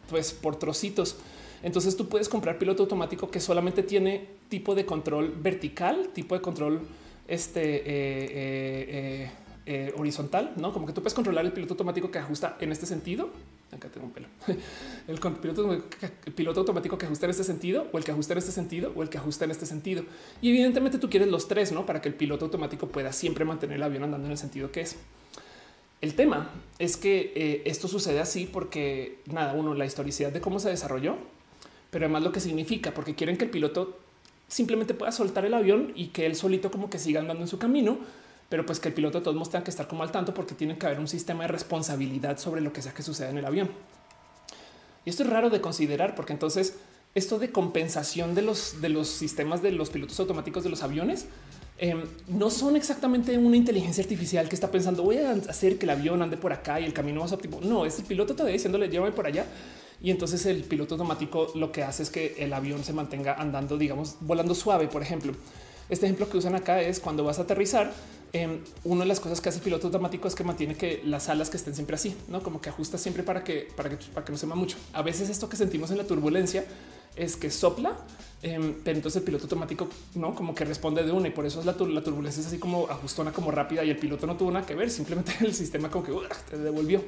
pues 0.10 0.34
por 0.34 0.58
trocitos. 0.58 1.16
Entonces 1.64 1.98
tú 1.98 2.08
puedes 2.08 2.30
comprar 2.30 2.60
piloto 2.60 2.84
automático 2.84 3.32
que 3.32 3.40
solamente 3.40 3.82
tiene 3.82 4.28
tipo 4.50 4.76
de 4.76 4.86
control 4.86 5.34
vertical, 5.42 6.10
tipo 6.14 6.36
de 6.36 6.42
control 6.42 6.82
este 7.28 7.78
eh, 7.78 7.84
eh, 7.88 9.32
eh, 9.66 9.94
horizontal, 9.98 10.54
no 10.58 10.72
como 10.72 10.86
que 10.86 10.94
tú 10.94 11.02
puedes 11.02 11.16
controlar 11.16 11.44
el 11.44 11.54
piloto 11.54 11.74
automático 11.74 12.12
que 12.12 12.20
ajusta 12.20 12.58
en 12.60 12.72
este 12.72 12.86
sentido. 12.86 13.32
Acá 13.72 13.90
tengo 13.90 14.06
un 14.06 14.14
pelo. 14.14 14.28
El 15.08 15.20
piloto, 15.20 15.74
el 15.74 16.34
piloto 16.34 16.60
automático 16.62 16.98
que 16.98 17.06
ajusta 17.08 17.26
en 17.26 17.32
este 17.32 17.44
sentido, 17.44 17.88
o 17.92 17.98
el 17.98 18.04
que 18.04 18.12
ajusta 18.12 18.34
en 18.34 18.38
este 18.38 18.52
sentido, 18.52 18.94
o 18.96 19.04
el 19.04 19.10
que 19.10 19.18
ajusta 19.18 19.46
en 19.46 19.52
este 19.52 19.66
sentido. 19.66 20.04
Y 20.42 20.50
evidentemente 20.50 20.98
tú 20.98 21.10
quieres 21.10 21.28
los 21.30 21.48
tres, 21.48 21.72
no 21.72 21.86
para 21.86 22.02
que 22.02 22.08
el 22.08 22.16
piloto 22.16 22.46
automático 22.46 22.88
pueda 22.88 23.12
siempre 23.12 23.44
mantener 23.44 23.76
el 23.78 23.84
avión 23.84 24.04
andando 24.04 24.28
en 24.28 24.32
el 24.32 24.38
sentido 24.38 24.72
que 24.72 24.82
es. 24.82 24.96
El 26.06 26.14
tema 26.14 26.52
es 26.78 26.98
que 26.98 27.64
esto 27.66 27.88
sucede 27.88 28.20
así 28.20 28.46
porque 28.46 29.18
nada, 29.26 29.54
uno, 29.54 29.74
la 29.74 29.88
historicidad 29.88 30.32
de 30.32 30.40
cómo 30.40 30.60
se 30.60 30.70
desarrolló, 30.70 31.18
pero 31.90 32.06
además 32.06 32.22
lo 32.22 32.32
que 32.32 32.40
significa, 32.40 32.94
porque 32.94 33.16
quieren 33.16 33.40
que 33.40 33.46
el 33.46 33.50
piloto 33.50 33.98
simplemente 34.48 34.94
pueda 34.94 35.12
soltar 35.12 35.46
el 35.46 35.56
avión 35.56 35.94
y 35.96 36.10
que 36.10 36.28
él 36.28 36.36
solito 36.36 36.70
como 36.70 36.92
que 36.92 37.00
siga 37.00 37.22
andando 37.22 37.42
en 37.42 37.48
su 37.48 37.58
camino, 37.58 37.98
pero 38.50 38.68
pues 38.68 38.80
que 38.80 38.90
el 38.90 38.94
piloto 38.94 39.18
de 39.18 39.24
todos 39.24 39.36
modos 39.36 39.50
tenga 39.50 39.64
que 39.64 39.72
estar 39.72 39.88
como 39.88 40.04
al 40.04 40.12
tanto 40.12 40.32
porque 40.36 40.54
tiene 40.54 40.78
que 40.78 40.86
haber 40.86 41.00
un 41.00 41.08
sistema 41.08 41.46
de 41.46 41.48
responsabilidad 41.48 42.38
sobre 42.38 42.62
lo 42.62 42.72
que 42.72 42.84
sea 42.84 42.94
que 42.94 43.02
suceda 43.02 43.32
en 43.32 43.40
el 43.40 43.46
avión. 43.48 43.72
Y 45.06 45.10
esto 45.10 45.24
es 45.24 45.30
raro 45.32 45.50
de 45.50 45.60
considerar 45.60 46.14
porque 46.14 46.34
entonces 46.34 46.78
esto 47.16 47.40
de 47.40 47.52
compensación 47.52 48.36
de 48.36 48.44
los, 48.44 48.80
de 48.80 48.90
los 48.90 49.08
sistemas 49.08 49.64
de 49.64 49.72
los 49.72 49.90
pilotos 49.90 50.20
automáticos 50.20 50.64
de 50.64 50.70
los 50.70 50.84
aviones 50.84 51.26
em, 51.78 52.04
no 52.28 52.50
son 52.50 52.76
exactamente 52.76 53.38
una 53.38 53.58
inteligencia 53.58 54.04
artificial 54.04 54.48
que 54.48 54.56
está 54.56 54.72
pensando 54.72 55.04
voy 55.04 55.18
a 55.18 55.32
hacer 55.32 55.78
que 55.78 55.86
el 55.86 55.90
avión 55.90 56.22
ande 56.22 56.38
por 56.38 56.54
acá 56.54 56.80
y 56.80 56.86
el 56.86 56.94
camino 56.94 57.22
más 57.22 57.32
óptimo. 57.32 57.60
No, 57.62 57.86
es 57.86 58.00
el 58.00 58.06
piloto 58.06 58.34
todavía 58.34 58.54
diciéndole 58.54 58.90
llévame 58.90 59.12
por 59.12 59.28
allá 59.28 59.46
y 60.02 60.12
entonces 60.12 60.46
el 60.46 60.64
piloto 60.64 60.96
automático 60.96 61.52
lo 61.56 61.72
que 61.72 61.84
hace 61.84 62.04
es 62.04 62.10
que 62.10 62.36
el 62.40 62.54
avión 62.54 62.84
se 62.84 62.94
mantenga 62.94 63.36
andando, 63.36 63.78
digamos, 63.78 64.18
volando 64.22 64.54
suave. 64.54 64.88
Por 64.88 65.02
ejemplo, 65.02 65.34
este 65.90 66.06
ejemplo 66.06 66.30
que 66.30 66.38
usan 66.38 66.56
acá 66.56 66.82
es 66.82 67.00
cuando 67.00 67.24
vas 67.24 67.40
a 67.40 67.44
aterrizar. 67.44 67.92
Eh, 68.34 68.60
una 68.84 69.02
de 69.02 69.08
las 69.08 69.20
cosas 69.20 69.40
que 69.40 69.50
hace 69.50 69.60
el 69.60 69.64
piloto 69.64 69.88
automático 69.88 70.28
es 70.28 70.36
que 70.36 70.44
mantiene 70.44 70.76
que 70.76 71.02
las 71.06 71.30
alas 71.30 71.50
que 71.50 71.58
estén 71.58 71.74
siempre 71.74 71.96
así, 71.96 72.16
no 72.28 72.44
como 72.44 72.60
que 72.60 72.70
ajusta 72.70 72.98
siempre 72.98 73.24
para 73.24 73.44
que 73.44 73.70
para 73.78 73.90
que 73.90 73.98
para 74.14 74.26
que 74.26 74.32
no 74.32 74.38
se 74.38 74.46
mucho. 74.46 74.78
A 74.94 75.02
veces 75.02 75.30
esto 75.30 75.48
que 75.48 75.56
sentimos 75.56 75.90
en 75.92 75.98
la 75.98 76.04
turbulencia 76.04 76.66
es 77.16 77.36
que 77.36 77.50
sopla, 77.50 77.98
em, 78.42 78.76
pero 78.84 78.98
entonces 78.98 79.20
el 79.20 79.24
piloto 79.24 79.46
automático 79.46 79.88
no 80.16 80.36
como 80.36 80.54
que 80.54 80.66
responde 80.66 81.04
de 81.04 81.12
una 81.12 81.28
y 81.28 81.32
por 81.32 81.46
eso 81.46 81.60
es 81.60 81.66
la, 81.66 81.74
turbulencia 81.76 82.42
es 82.42 82.48
así 82.48 82.58
como 82.58 82.88
ajustona, 82.90 83.32
como 83.32 83.52
rápida 83.52 83.84
y 83.84 83.90
el 83.90 83.98
piloto 83.98 84.28
no 84.28 84.36
tuvo 84.36 84.52
nada 84.52 84.66
que 84.66 84.76
ver. 84.76 84.90
Simplemente 84.90 85.34
el 85.42 85.54
sistema 85.54 85.90
como 85.90 86.04
que 86.04 86.14
te 86.50 86.58
devolvió. 86.58 87.04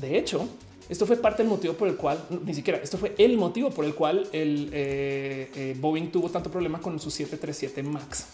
De 0.00 0.18
hecho, 0.18 0.48
esto 0.88 1.06
fue 1.06 1.16
parte 1.16 1.42
del 1.42 1.50
motivo 1.50 1.74
por 1.74 1.88
el 1.88 1.96
cual, 1.96 2.22
ni 2.44 2.54
siquiera, 2.54 2.78
esto 2.78 2.98
fue 2.98 3.14
el 3.18 3.36
motivo 3.36 3.70
por 3.70 3.84
el 3.84 3.94
cual 3.94 4.28
el 4.32 4.70
eh, 4.72 5.50
eh, 5.54 5.76
Boeing 5.80 6.12
tuvo 6.12 6.28
tanto 6.28 6.50
problema 6.50 6.80
con 6.80 6.98
su 7.00 7.10
737 7.10 7.82
MAX, 7.82 8.26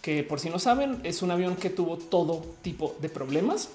que 0.00 0.22
por 0.22 0.40
si 0.40 0.48
no 0.48 0.58
saben, 0.58 1.00
es 1.02 1.20
un 1.22 1.30
avión 1.30 1.56
que 1.56 1.68
tuvo 1.68 1.98
todo 1.98 2.46
tipo 2.62 2.96
de 3.00 3.08
problemas 3.08 3.68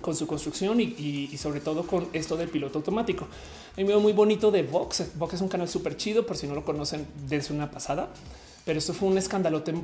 con 0.00 0.14
su 0.14 0.26
construcción 0.26 0.80
y, 0.80 1.30
sobre 1.36 1.60
todo 1.60 1.86
con 1.86 2.08
esto 2.12 2.36
del 2.36 2.48
piloto 2.48 2.78
automático. 2.78 3.26
Hay 3.76 3.84
un 3.84 3.88
video 3.88 4.00
muy 4.00 4.12
bonito 4.12 4.50
de 4.50 4.62
Vox. 4.62 5.16
Vox 5.16 5.34
es 5.34 5.40
un 5.40 5.48
canal 5.48 5.68
súper 5.68 5.96
chido, 5.96 6.26
por 6.26 6.36
si 6.36 6.46
no 6.46 6.54
lo 6.54 6.64
conocen 6.64 7.06
desde 7.28 7.54
una 7.54 7.70
pasada, 7.70 8.08
pero 8.64 8.78
esto 8.78 8.94
fue 8.94 9.08
un 9.08 9.18
escandalote 9.18 9.74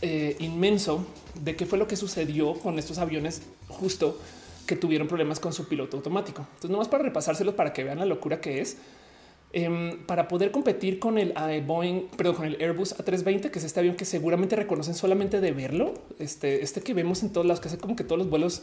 eh, 0.00 0.36
inmenso 0.38 1.04
de 1.42 1.56
qué 1.56 1.66
fue 1.66 1.78
lo 1.78 1.88
que 1.88 1.96
sucedió 1.96 2.54
con 2.54 2.78
estos 2.78 2.98
aviones 2.98 3.42
justo 3.68 4.18
que 4.66 4.76
tuvieron 4.76 5.08
problemas 5.08 5.40
con 5.40 5.52
su 5.52 5.66
piloto 5.66 5.96
automático. 5.96 6.42
Entonces, 6.42 6.70
nomás 6.70 6.88
para 6.88 7.02
repasárselos 7.02 7.54
para 7.54 7.72
que 7.72 7.84
vean 7.84 7.98
la 7.98 8.06
locura 8.06 8.40
que 8.40 8.60
es. 8.60 8.76
Em, 9.50 10.04
para 10.04 10.28
poder 10.28 10.50
competir 10.50 10.98
con 10.98 11.16
el 11.16 11.32
eh, 11.48 11.64
Boeing, 11.66 12.08
perdón, 12.18 12.34
con 12.34 12.44
el 12.44 12.60
Airbus 12.60 12.94
A320, 12.98 13.50
que 13.50 13.58
es 13.58 13.64
este 13.64 13.80
avión 13.80 13.96
que 13.96 14.04
seguramente 14.04 14.56
reconocen 14.56 14.94
solamente 14.94 15.40
de 15.40 15.52
verlo, 15.52 15.94
este, 16.18 16.62
este 16.62 16.82
que 16.82 16.92
vemos 16.92 17.22
en 17.22 17.32
todos 17.32 17.46
lados, 17.46 17.60
que 17.60 17.68
hace 17.68 17.78
como 17.78 17.96
que 17.96 18.04
todos 18.04 18.18
los 18.18 18.28
vuelos 18.28 18.62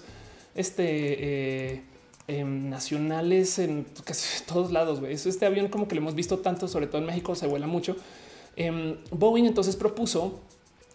este, 0.55 1.73
eh, 1.73 1.81
em, 2.27 2.69
nacionales 2.69 3.59
en 3.59 3.85
casi 4.03 4.43
todos 4.47 4.71
lados. 4.71 5.01
Es 5.07 5.25
este 5.25 5.45
avión 5.45 5.67
como 5.67 5.87
que 5.87 5.95
lo 5.95 6.01
hemos 6.01 6.15
visto 6.15 6.39
tanto, 6.39 6.67
sobre 6.67 6.87
todo 6.87 6.99
en 6.99 7.07
México, 7.07 7.35
se 7.35 7.45
vuela 7.47 7.67
mucho. 7.67 7.95
Em, 8.55 8.97
Boeing 9.11 9.45
entonces 9.45 9.75
propuso 9.75 10.39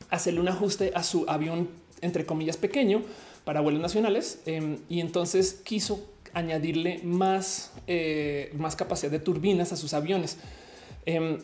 hacerle 0.09 0.41
un 0.41 0.49
ajuste 0.49 0.93
a 0.95 1.03
su 1.03 1.25
avión, 1.29 1.69
entre 2.01 2.27
comillas, 2.27 2.57
pequeño, 2.57 3.03
para 3.45 3.61
vuelos 3.61 3.81
nacionales 3.81 4.41
em, 4.47 4.79
y 4.89 5.01
entonces 5.01 5.61
quiso 5.63 6.07
añadirle 6.33 7.01
más, 7.05 7.73
eh, 7.87 8.53
más 8.57 8.77
capacidad 8.77 9.11
de 9.11 9.19
turbinas 9.19 9.73
a 9.73 9.77
sus 9.77 9.95
aviones. 9.95 10.39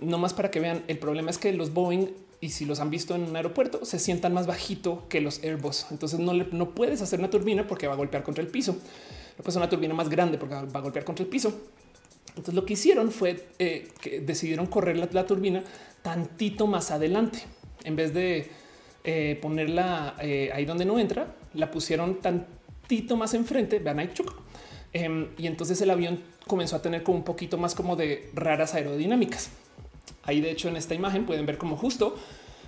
No 0.00 0.18
más 0.18 0.32
para 0.32 0.52
que 0.52 0.60
vean, 0.60 0.84
el 0.86 0.98
problema 0.98 1.28
es 1.28 1.38
que 1.38 1.52
los 1.52 1.72
Boeing, 1.72 2.06
y 2.46 2.50
si 2.50 2.64
los 2.64 2.78
han 2.78 2.90
visto 2.90 3.16
en 3.16 3.24
un 3.24 3.34
aeropuerto, 3.34 3.84
se 3.84 3.98
sientan 3.98 4.32
más 4.32 4.46
bajito 4.46 5.02
que 5.08 5.20
los 5.20 5.42
Airbus. 5.42 5.86
Entonces 5.90 6.20
no, 6.20 6.32
le, 6.32 6.46
no 6.52 6.76
puedes 6.76 7.02
hacer 7.02 7.18
una 7.18 7.28
turbina 7.28 7.66
porque 7.66 7.88
va 7.88 7.94
a 7.94 7.96
golpear 7.96 8.22
contra 8.22 8.40
el 8.40 8.48
piso. 8.48 8.76
Pues 9.42 9.56
una 9.56 9.68
turbina 9.68 9.94
más 9.94 10.08
grande 10.08 10.38
porque 10.38 10.54
va 10.54 10.60
a 10.78 10.80
golpear 10.80 11.04
contra 11.04 11.24
el 11.24 11.28
piso. 11.28 11.52
Entonces 12.28 12.54
lo 12.54 12.64
que 12.64 12.74
hicieron 12.74 13.10
fue 13.10 13.48
eh, 13.58 13.88
que 14.00 14.20
decidieron 14.20 14.66
correr 14.66 14.96
la, 14.96 15.08
la 15.10 15.26
turbina 15.26 15.64
tantito 16.02 16.68
más 16.68 16.92
adelante 16.92 17.42
en 17.82 17.96
vez 17.96 18.14
de 18.14 18.48
eh, 19.02 19.36
ponerla 19.42 20.14
eh, 20.20 20.52
ahí 20.54 20.64
donde 20.66 20.84
no 20.84 21.00
entra, 21.00 21.34
la 21.54 21.72
pusieron 21.72 22.20
tantito 22.20 23.16
más 23.16 23.34
enfrente, 23.34 23.80
vean 23.80 23.98
ahí, 23.98 24.10
chuc, 24.14 24.32
em, 24.92 25.30
y 25.36 25.48
entonces 25.48 25.80
el 25.80 25.90
avión 25.90 26.22
comenzó 26.46 26.76
a 26.76 26.82
tener 26.82 27.02
como 27.02 27.18
un 27.18 27.24
poquito 27.24 27.58
más 27.58 27.74
como 27.74 27.96
de 27.96 28.30
raras 28.34 28.74
aerodinámicas. 28.74 29.50
Ahí 30.26 30.40
de 30.40 30.50
hecho 30.50 30.68
en 30.68 30.76
esta 30.76 30.94
imagen 30.94 31.24
pueden 31.24 31.46
ver 31.46 31.58
como 31.58 31.76
justo 31.76 32.16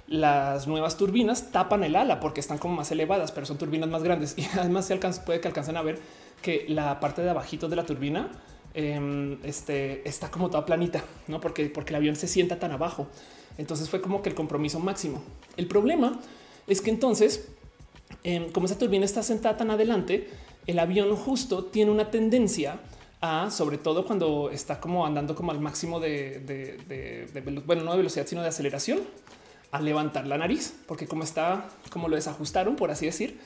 las 0.08 0.66
nuevas 0.66 0.96
turbinas 0.96 1.50
tapan 1.52 1.84
el 1.84 1.94
ala 1.94 2.18
porque 2.18 2.40
están 2.40 2.58
como 2.58 2.74
más 2.74 2.90
elevadas, 2.90 3.30
pero 3.30 3.46
son 3.46 3.58
turbinas 3.58 3.88
más 3.88 4.02
grandes 4.02 4.34
y 4.38 4.44
además 4.58 4.86
se 4.86 4.94
alcanza, 4.94 5.24
puede 5.24 5.40
que 5.40 5.48
alcancen 5.48 5.76
a 5.76 5.82
ver 5.82 5.98
que 6.42 6.64
la 6.68 6.98
parte 7.00 7.22
de 7.22 7.30
abajito 7.30 7.68
de 7.68 7.76
la 7.76 7.84
turbina 7.84 8.30
em, 8.74 9.38
este, 9.44 10.08
está 10.08 10.30
como 10.30 10.48
toda 10.48 10.64
planita, 10.64 11.04
no 11.26 11.40
porque, 11.40 11.66
porque 11.66 11.90
el 11.90 11.96
avión 11.96 12.16
se 12.16 12.28
sienta 12.28 12.58
tan 12.58 12.72
abajo. 12.72 13.08
Entonces 13.58 13.90
fue 13.90 14.00
como 14.00 14.22
que 14.22 14.28
el 14.28 14.34
compromiso 14.34 14.78
máximo. 14.78 15.20
El 15.56 15.66
problema 15.66 16.18
es 16.68 16.80
que 16.80 16.90
entonces, 16.90 17.48
em, 18.22 18.50
como 18.52 18.66
esa 18.66 18.78
turbina 18.78 19.04
está 19.04 19.22
sentada 19.22 19.56
tan 19.56 19.70
adelante, 19.70 20.30
el 20.66 20.78
avión 20.78 21.14
justo 21.16 21.64
tiene 21.64 21.90
una 21.90 22.10
tendencia 22.10 22.78
sobre 23.50 23.78
todo 23.78 24.06
cuando 24.06 24.50
está 24.50 24.80
como 24.80 25.06
andando 25.06 25.34
como 25.34 25.50
al 25.52 25.60
máximo 25.60 26.00
de, 26.00 26.40
de 26.40 27.62
bueno, 27.66 27.82
no 27.82 27.92
de 27.92 27.96
velocidad, 27.98 28.26
sino 28.26 28.42
de 28.42 28.48
aceleración, 28.48 29.00
a 29.70 29.80
levantar 29.80 30.26
la 30.26 30.38
nariz, 30.38 30.74
porque 30.86 31.06
como 31.06 31.24
está, 31.24 31.68
como 31.90 32.08
lo 32.08 32.16
desajustaron, 32.16 32.76
por 32.76 32.90
así 32.90 33.06
decir, 33.06 33.38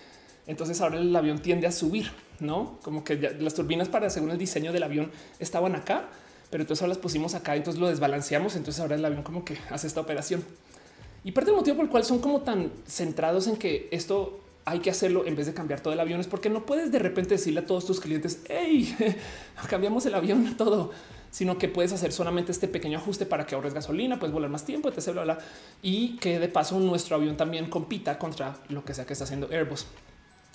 entonces 0.47 0.81
ahora 0.81 0.99
el 0.99 1.15
avión 1.15 1.41
tiende 1.41 1.67
a 1.67 1.73
subir, 1.73 2.11
no 2.41 2.79
como 2.83 3.05
que 3.05 3.17
las 3.17 3.55
turbinas 3.55 3.89
para 3.89 4.11
según 4.11 4.31
el 4.31 4.39
diseño 4.39 4.73
del 4.73 4.83
avión 4.83 5.11
estaban 5.39 5.75
acá, 5.75 6.09
pero 6.51 6.65
entonces 6.65 6.83
ahora 6.83 6.91
las 6.91 6.99
pusimos 6.99 7.35
acá, 7.35 7.57
entonces 7.57 7.81
lo 7.81 7.89
desbalanceamos. 7.89 8.57
Entonces 8.57 8.79
ahora 8.81 8.97
el 8.97 9.05
avión 9.05 9.23
como 9.23 9.43
que 9.43 9.57
hace 9.71 9.87
esta 9.87 10.03
operación 10.03 10.45
y 11.25 11.33
parte 11.33 11.51
del 11.51 11.57
motivo 11.57 11.77
por 11.77 11.87
el 11.87 11.91
cual 11.91 12.05
son 12.05 12.19
como 12.19 12.43
tan 12.43 12.71
centrados 12.87 13.47
en 13.47 13.57
que 13.57 13.89
esto 13.91 14.41
hay 14.65 14.79
que 14.79 14.91
hacerlo 14.91 15.27
en 15.27 15.35
vez 15.35 15.47
de 15.47 15.55
cambiar 15.55 15.81
todo 15.81 15.93
el 15.93 16.01
avión 16.01 16.21
es 16.21 16.27
porque 16.27 16.49
no 16.49 16.65
puedes 16.65 16.93
de 16.93 16.99
repente 16.99 17.31
decirle 17.35 17.61
a 17.61 17.67
todos 17.67 17.85
tus 17.85 18.01
clientes 18.01 18.43
hey, 18.49 18.97
cambiamos 19.69 20.07
el 20.07 20.15
avión 20.15 20.57
todo, 20.57 20.93
sino 21.31 21.59
que 21.59 21.69
puedes 21.69 21.93
hacer 21.93 22.13
solamente 22.13 22.53
este 22.53 22.69
pequeño 22.69 22.99
ajuste 22.99 23.27
para 23.27 23.47
que 23.47 23.55
ahorres 23.55 23.75
gasolina, 23.75 24.19
puedes 24.19 24.33
volar 24.33 24.51
más 24.51 24.65
tiempo, 24.65 24.89
etc. 24.89 25.13
Bla, 25.13 25.25
bla, 25.25 25.39
y 25.83 26.17
que 26.19 26.39
de 26.39 26.49
paso 26.49 26.79
nuestro 26.79 27.17
avión 27.17 27.37
también 27.37 27.69
compita 27.69 28.19
contra 28.19 28.57
lo 28.69 28.85
que 28.85 28.95
sea 28.95 29.07
que 29.07 29.15
está 29.15 29.25
haciendo 29.25 29.49
Airbus. 29.51 29.87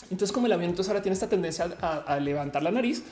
Entonces, 0.03 0.31
como 0.31 0.45
el 0.45 0.53
avión 0.53 0.69
entonces 0.69 0.89
ahora 0.89 1.01
tiene 1.01 1.13
esta 1.13 1.27
tendencia 1.27 1.65
a, 1.81 2.19
levantar 2.19 2.63
la 2.63 2.71
nariz, 2.71 3.03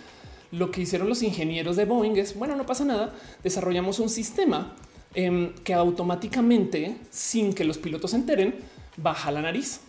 lo 0.51 0.71
que 0.71 0.81
hicieron 0.81 1.09
los 1.09 1.23
ingenieros 1.23 1.75
de 1.75 1.85
Boeing 1.85 2.15
es, 2.15 2.37
bueno, 2.37 2.55
no 2.55 2.65
pasa 2.65 2.85
nada, 2.85 3.13
desarrollamos 3.43 3.99
un 3.99 4.09
sistema 4.09 4.75
em, 5.13 5.53
que 5.55 5.73
automáticamente, 5.73 6.97
sin 7.09 7.53
que 7.53 7.65
los 7.65 7.77
pilotos 7.79 8.11
se 8.11 8.17
enteren, 8.17 8.55
baja 8.95 9.31
la 9.31 9.41
nariz, 9.41 9.81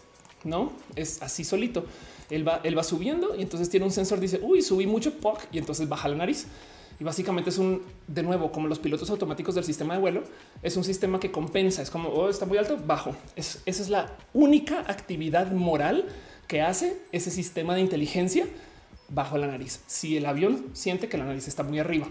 ¿no? 0.46 0.72
Es 0.94 1.22
así 1.22 1.44
solito. 1.44 1.84
Él 2.30 2.46
va, 2.46 2.60
él 2.64 2.76
va 2.76 2.82
subiendo 2.82 3.36
y 3.36 3.42
entonces 3.42 3.68
tiene 3.68 3.86
un 3.86 3.92
sensor, 3.92 4.18
dice, 4.18 4.40
uy, 4.42 4.62
subí 4.62 4.86
mucho 4.86 5.14
POC 5.14 5.48
y 5.52 5.58
entonces 5.58 5.88
baja 5.88 6.08
la 6.08 6.16
nariz. 6.16 6.46
Y 6.98 7.04
básicamente 7.04 7.50
es 7.50 7.58
un, 7.58 7.82
de 8.06 8.22
nuevo, 8.22 8.50
como 8.50 8.68
los 8.68 8.78
pilotos 8.78 9.10
automáticos 9.10 9.54
del 9.54 9.64
sistema 9.64 9.94
de 9.94 10.00
vuelo, 10.00 10.22
es 10.62 10.76
un 10.76 10.84
sistema 10.84 11.20
que 11.20 11.30
compensa, 11.30 11.82
es 11.82 11.90
como, 11.90 12.08
oh, 12.08 12.30
está 12.30 12.46
muy 12.46 12.56
alto, 12.56 12.78
bajo. 12.86 13.14
Es, 13.36 13.60
esa 13.66 13.82
es 13.82 13.90
la 13.90 14.16
única 14.32 14.80
actividad 14.80 15.52
moral 15.52 16.06
que 16.48 16.62
hace 16.62 16.96
ese 17.12 17.30
sistema 17.30 17.74
de 17.74 17.82
inteligencia 17.82 18.46
bajo 19.08 19.36
la 19.36 19.46
nariz. 19.46 19.82
Si 19.86 20.16
el 20.16 20.26
avión 20.26 20.64
siente 20.72 21.08
que 21.08 21.18
la 21.18 21.24
nariz 21.24 21.48
está 21.48 21.62
muy 21.62 21.78
arriba. 21.78 22.08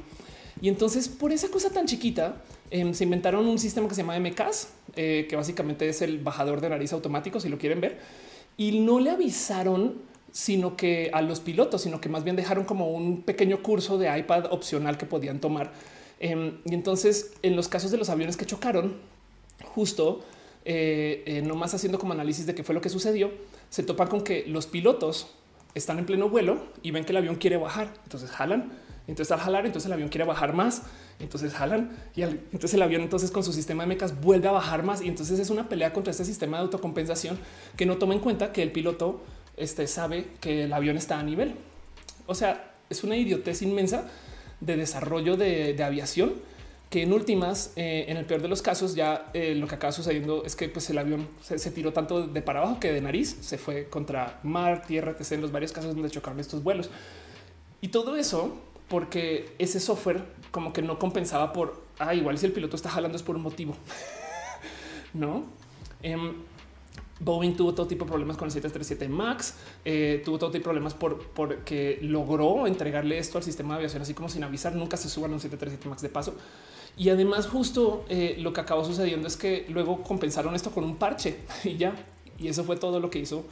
Y 0.61 0.69
entonces 0.69 1.07
por 1.07 1.31
esa 1.31 1.49
cosa 1.49 1.69
tan 1.69 1.85
chiquita 1.85 2.41
em, 2.69 2.93
se 2.93 3.03
inventaron 3.03 3.45
un 3.47 3.59
sistema 3.59 3.87
que 3.87 3.95
se 3.95 4.01
llama 4.01 4.19
MCAS, 4.19 4.69
eh, 4.95 5.25
que 5.29 5.35
básicamente 5.35 5.89
es 5.89 6.01
el 6.01 6.19
bajador 6.19 6.61
de 6.61 6.69
nariz 6.69 6.93
automático, 6.93 7.39
si 7.39 7.49
lo 7.49 7.57
quieren 7.57 7.81
ver. 7.81 7.99
Y 8.57 8.79
no 8.79 8.99
le 8.99 9.11
avisaron 9.11 10.05
sino 10.35 10.75
que 10.75 11.11
a 11.13 11.21
los 11.21 11.39
pilotos, 11.39 11.83
sino 11.83 12.01
que 12.01 12.09
más 12.09 12.25
bien 12.25 12.35
dejaron 12.35 12.65
como 12.65 12.89
un 12.89 13.21
pequeño 13.21 13.63
curso 13.63 13.97
de 13.97 14.19
iPad 14.19 14.51
opcional 14.51 14.97
que 14.97 15.05
podían 15.05 15.39
tomar. 15.39 15.71
Em, 16.19 16.57
y 16.65 16.73
entonces 16.73 17.35
en 17.41 17.55
los 17.55 17.69
casos 17.69 17.89
de 17.89 17.97
los 17.97 18.09
aviones 18.09 18.35
que 18.35 18.45
chocaron, 18.45 18.97
justo 19.63 20.25
eh, 20.65 21.23
eh, 21.25 21.41
nomás 21.41 21.73
haciendo 21.73 21.99
como 21.99 22.11
análisis 22.11 22.45
de 22.45 22.53
qué 22.53 22.63
fue 22.63 22.75
lo 22.75 22.81
que 22.81 22.89
sucedió, 22.89 23.31
se 23.69 23.83
topan 23.83 24.09
con 24.09 24.25
que 24.25 24.45
los 24.45 24.67
pilotos 24.67 25.27
están 25.73 25.99
en 25.99 26.05
pleno 26.05 26.27
vuelo 26.27 26.65
y 26.83 26.91
ven 26.91 27.05
que 27.05 27.13
el 27.13 27.17
avión 27.17 27.35
quiere 27.35 27.55
bajar. 27.55 27.93
Entonces 28.03 28.29
jalan. 28.29 28.73
Entonces 29.07 29.31
al 29.31 29.39
jalar, 29.39 29.65
entonces 29.65 29.85
el 29.85 29.93
avión 29.93 30.09
quiere 30.09 30.25
bajar 30.25 30.53
más. 30.53 30.81
Entonces 31.19 31.53
jalan 31.53 31.95
y 32.15 32.23
entonces 32.23 32.73
el 32.73 32.81
avión 32.81 33.01
entonces 33.01 33.31
con 33.31 33.43
su 33.43 33.53
sistema 33.53 33.83
de 33.83 33.87
mecas 33.87 34.19
vuelve 34.19 34.47
a 34.47 34.51
bajar 34.51 34.83
más. 34.83 35.01
Y 35.01 35.07
entonces 35.07 35.39
es 35.39 35.49
una 35.49 35.69
pelea 35.69 35.93
contra 35.93 36.11
este 36.11 36.25
sistema 36.25 36.57
de 36.57 36.63
autocompensación 36.63 37.37
que 37.77 37.85
no 37.85 37.97
toma 37.97 38.13
en 38.13 38.19
cuenta 38.19 38.51
que 38.51 38.61
el 38.61 38.71
piloto 38.71 39.21
este, 39.57 39.87
sabe 39.87 40.27
que 40.41 40.63
el 40.63 40.73
avión 40.73 40.97
está 40.97 41.19
a 41.19 41.23
nivel. 41.23 41.55
O 42.27 42.35
sea, 42.35 42.75
es 42.89 43.03
una 43.03 43.15
idiotez 43.15 43.61
inmensa 43.61 44.07
de 44.59 44.75
desarrollo 44.75 45.37
de 45.37 45.81
aviación 45.83 46.33
que 46.89 47.01
en 47.01 47.11
últimas, 47.13 47.73
eh, 47.75 48.05
en 48.07 48.17
el 48.17 48.25
peor 48.25 48.41
de 48.41 48.47
los 48.47 48.61
casos, 48.61 48.95
ya 48.95 49.29
eh, 49.33 49.55
lo 49.55 49.67
que 49.67 49.75
acaba 49.75 49.91
sucediendo 49.91 50.45
es 50.45 50.55
que 50.55 50.69
pues, 50.69 50.89
el 50.89 50.97
avión 50.97 51.27
se, 51.41 51.71
tiró 51.71 51.91
tanto 51.93 52.27
de 52.27 52.41
para 52.41 52.59
abajo 52.59 52.79
que 52.79 52.91
de 52.91 53.01
nariz 53.01 53.37
se 53.41 53.57
fue 53.57 53.89
contra 53.89 54.39
mar, 54.43 54.85
tierra, 54.85 55.15
etc. 55.17 55.33
En 55.33 55.41
los 55.41 55.51
varios 55.51 55.71
casos 55.71 55.93
donde 55.93 56.09
chocaron 56.09 56.39
estos 56.39 56.63
vuelos. 56.63 56.89
Y 57.81 57.89
todo 57.89 58.15
eso 58.15 58.57
porque 58.87 59.55
ese 59.57 59.79
software 59.79 60.23
como 60.51 60.73
que 60.73 60.81
no 60.81 60.99
compensaba 60.99 61.51
por, 61.53 61.83
ah, 61.99 62.13
igual 62.13 62.37
si 62.37 62.45
el 62.45 62.51
piloto 62.51 62.75
está 62.75 62.89
jalando 62.89 63.17
es 63.17 63.23
por 63.23 63.35
un 63.35 63.41
motivo. 63.41 63.75
no. 65.13 65.43
Em, 66.01 66.33
Boeing 67.19 67.55
tuvo 67.55 67.73
todo 67.73 67.87
tipo 67.87 68.03
de 68.03 68.09
problemas 68.09 68.35
con 68.35 68.47
el 68.47 68.51
737 68.51 69.07
Max, 69.07 69.55
eh, 69.85 70.21
tuvo 70.25 70.37
todo 70.37 70.51
tipo 70.51 70.63
de 70.63 70.63
problemas 70.63 70.93
por 70.93 71.17
porque 71.29 71.97
logró 72.01 72.67
entregarle 72.67 73.17
esto 73.17 73.37
al 73.37 73.43
sistema 73.43 73.73
de 73.73 73.77
aviación 73.77 74.01
así 74.01 74.13
como 74.13 74.27
sin 74.29 74.43
avisar. 74.43 74.75
Nunca 74.75 74.97
se 74.97 75.09
suban 75.09 75.31
a 75.31 75.35
un 75.35 75.39
737 75.39 75.89
Max 75.89 76.01
de 76.01 76.09
paso. 76.09 76.35
Y 76.97 77.09
además 77.09 77.47
justo 77.47 78.05
eh, 78.09 78.35
lo 78.39 78.53
que 78.53 78.61
acabó 78.61 78.83
sucediendo 78.85 79.27
es 79.27 79.37
que 79.37 79.65
luego 79.69 80.03
compensaron 80.03 80.55
esto 80.55 80.71
con 80.71 80.83
un 80.83 80.97
parche 80.97 81.39
y 81.63 81.77
ya. 81.77 81.95
Y 82.37 82.49
eso 82.49 82.65
fue 82.65 82.75
todo 82.75 82.99
lo 82.99 83.09
que 83.09 83.19
hizo 83.19 83.45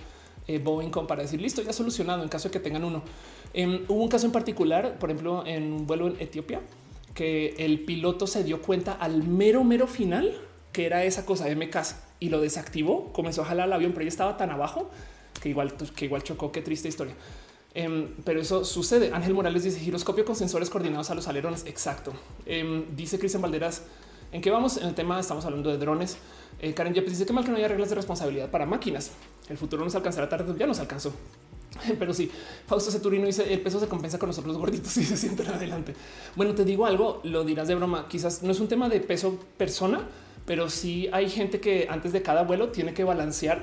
eh, 0.47 0.59
Boeing 0.59 0.91
para 1.07 1.21
decir 1.21 1.41
listo, 1.41 1.61
ya 1.61 1.73
solucionado 1.73 2.23
en 2.23 2.29
caso 2.29 2.49
de 2.49 2.51
que 2.51 2.59
tengan 2.59 2.83
uno. 2.83 3.03
Em, 3.53 3.85
hubo 3.87 4.03
un 4.03 4.09
caso 4.09 4.25
en 4.25 4.31
particular, 4.31 4.97
por 4.99 5.09
ejemplo, 5.09 5.43
en 5.45 5.73
un 5.73 5.87
vuelo 5.87 6.07
en 6.07 6.15
Etiopía, 6.19 6.61
que 7.13 7.55
el 7.59 7.85
piloto 7.85 8.27
se 8.27 8.43
dio 8.43 8.61
cuenta 8.61 8.93
al 8.93 9.23
mero, 9.23 9.63
mero 9.63 9.87
final 9.87 10.33
que 10.73 10.85
era 10.87 11.05
esa 11.05 11.25
cosa 11.25 11.45
de 11.45 11.55
MKs 11.55 11.95
y 12.19 12.29
lo 12.29 12.41
desactivó, 12.41 13.13
comenzó 13.13 13.43
a 13.43 13.45
jalar 13.45 13.67
el 13.67 13.73
avión, 13.73 13.93
pero 13.93 14.03
ya 14.03 14.09
estaba 14.09 14.35
tan 14.35 14.49
abajo 14.49 14.89
que 15.39 15.49
igual, 15.49 15.73
que 15.73 16.05
igual 16.05 16.23
chocó. 16.23 16.51
Qué 16.51 16.61
triste 16.61 16.87
historia. 16.87 17.13
Em, 17.75 18.09
pero 18.23 18.41
eso 18.41 18.65
sucede. 18.65 19.11
Ángel 19.13 19.33
Morales 19.33 19.63
dice 19.63 19.79
giroscopio 19.79 20.25
con 20.25 20.35
sensores 20.35 20.69
coordinados 20.69 21.09
a 21.11 21.15
los 21.15 21.27
alerones. 21.27 21.65
Exacto. 21.67 22.11
Em, 22.45 22.95
dice 22.95 23.19
Cristian 23.19 23.41
Valderas. 23.41 23.83
¿En 24.31 24.41
qué 24.41 24.49
vamos? 24.49 24.77
En 24.77 24.87
el 24.87 24.95
tema 24.95 25.19
estamos 25.19 25.45
hablando 25.45 25.69
de 25.69 25.77
drones. 25.77 26.17
Eh, 26.63 26.73
Karen 26.73 26.93
Yepes 26.93 27.11
dice 27.11 27.25
que 27.25 27.33
mal 27.33 27.43
que 27.43 27.51
no 27.51 27.57
haya 27.57 27.67
reglas 27.67 27.89
de 27.89 27.95
responsabilidad 27.95 28.49
para 28.49 28.65
máquinas. 28.65 29.11
El 29.49 29.57
futuro 29.57 29.83
nos 29.83 29.95
alcanzará 29.95 30.29
tarde, 30.29 30.55
ya 30.57 30.65
nos 30.65 30.79
alcanzó. 30.79 31.11
Pero 31.99 32.13
sí, 32.13 32.31
Fausto 32.65 32.89
Ceturino 32.89 33.25
dice 33.25 33.53
el 33.53 33.59
peso 33.59 33.81
se 33.81 33.89
compensa 33.89 34.17
con 34.17 34.29
nosotros 34.29 34.57
gorditos 34.57 34.95
y 34.97 35.03
se 35.03 35.17
sienten 35.17 35.47
adelante. 35.47 35.93
Bueno, 36.37 36.55
te 36.55 36.63
digo 36.63 36.85
algo, 36.85 37.19
lo 37.25 37.43
dirás 37.43 37.67
de 37.67 37.75
broma. 37.75 38.07
Quizás 38.07 38.43
no 38.43 38.53
es 38.53 38.61
un 38.61 38.69
tema 38.69 38.87
de 38.87 39.01
peso 39.01 39.37
persona, 39.57 40.07
pero 40.45 40.69
sí 40.69 41.09
hay 41.11 41.29
gente 41.29 41.59
que 41.59 41.87
antes 41.89 42.13
de 42.13 42.21
cada 42.21 42.43
vuelo 42.43 42.69
tiene 42.69 42.93
que 42.93 43.03
balancear 43.03 43.61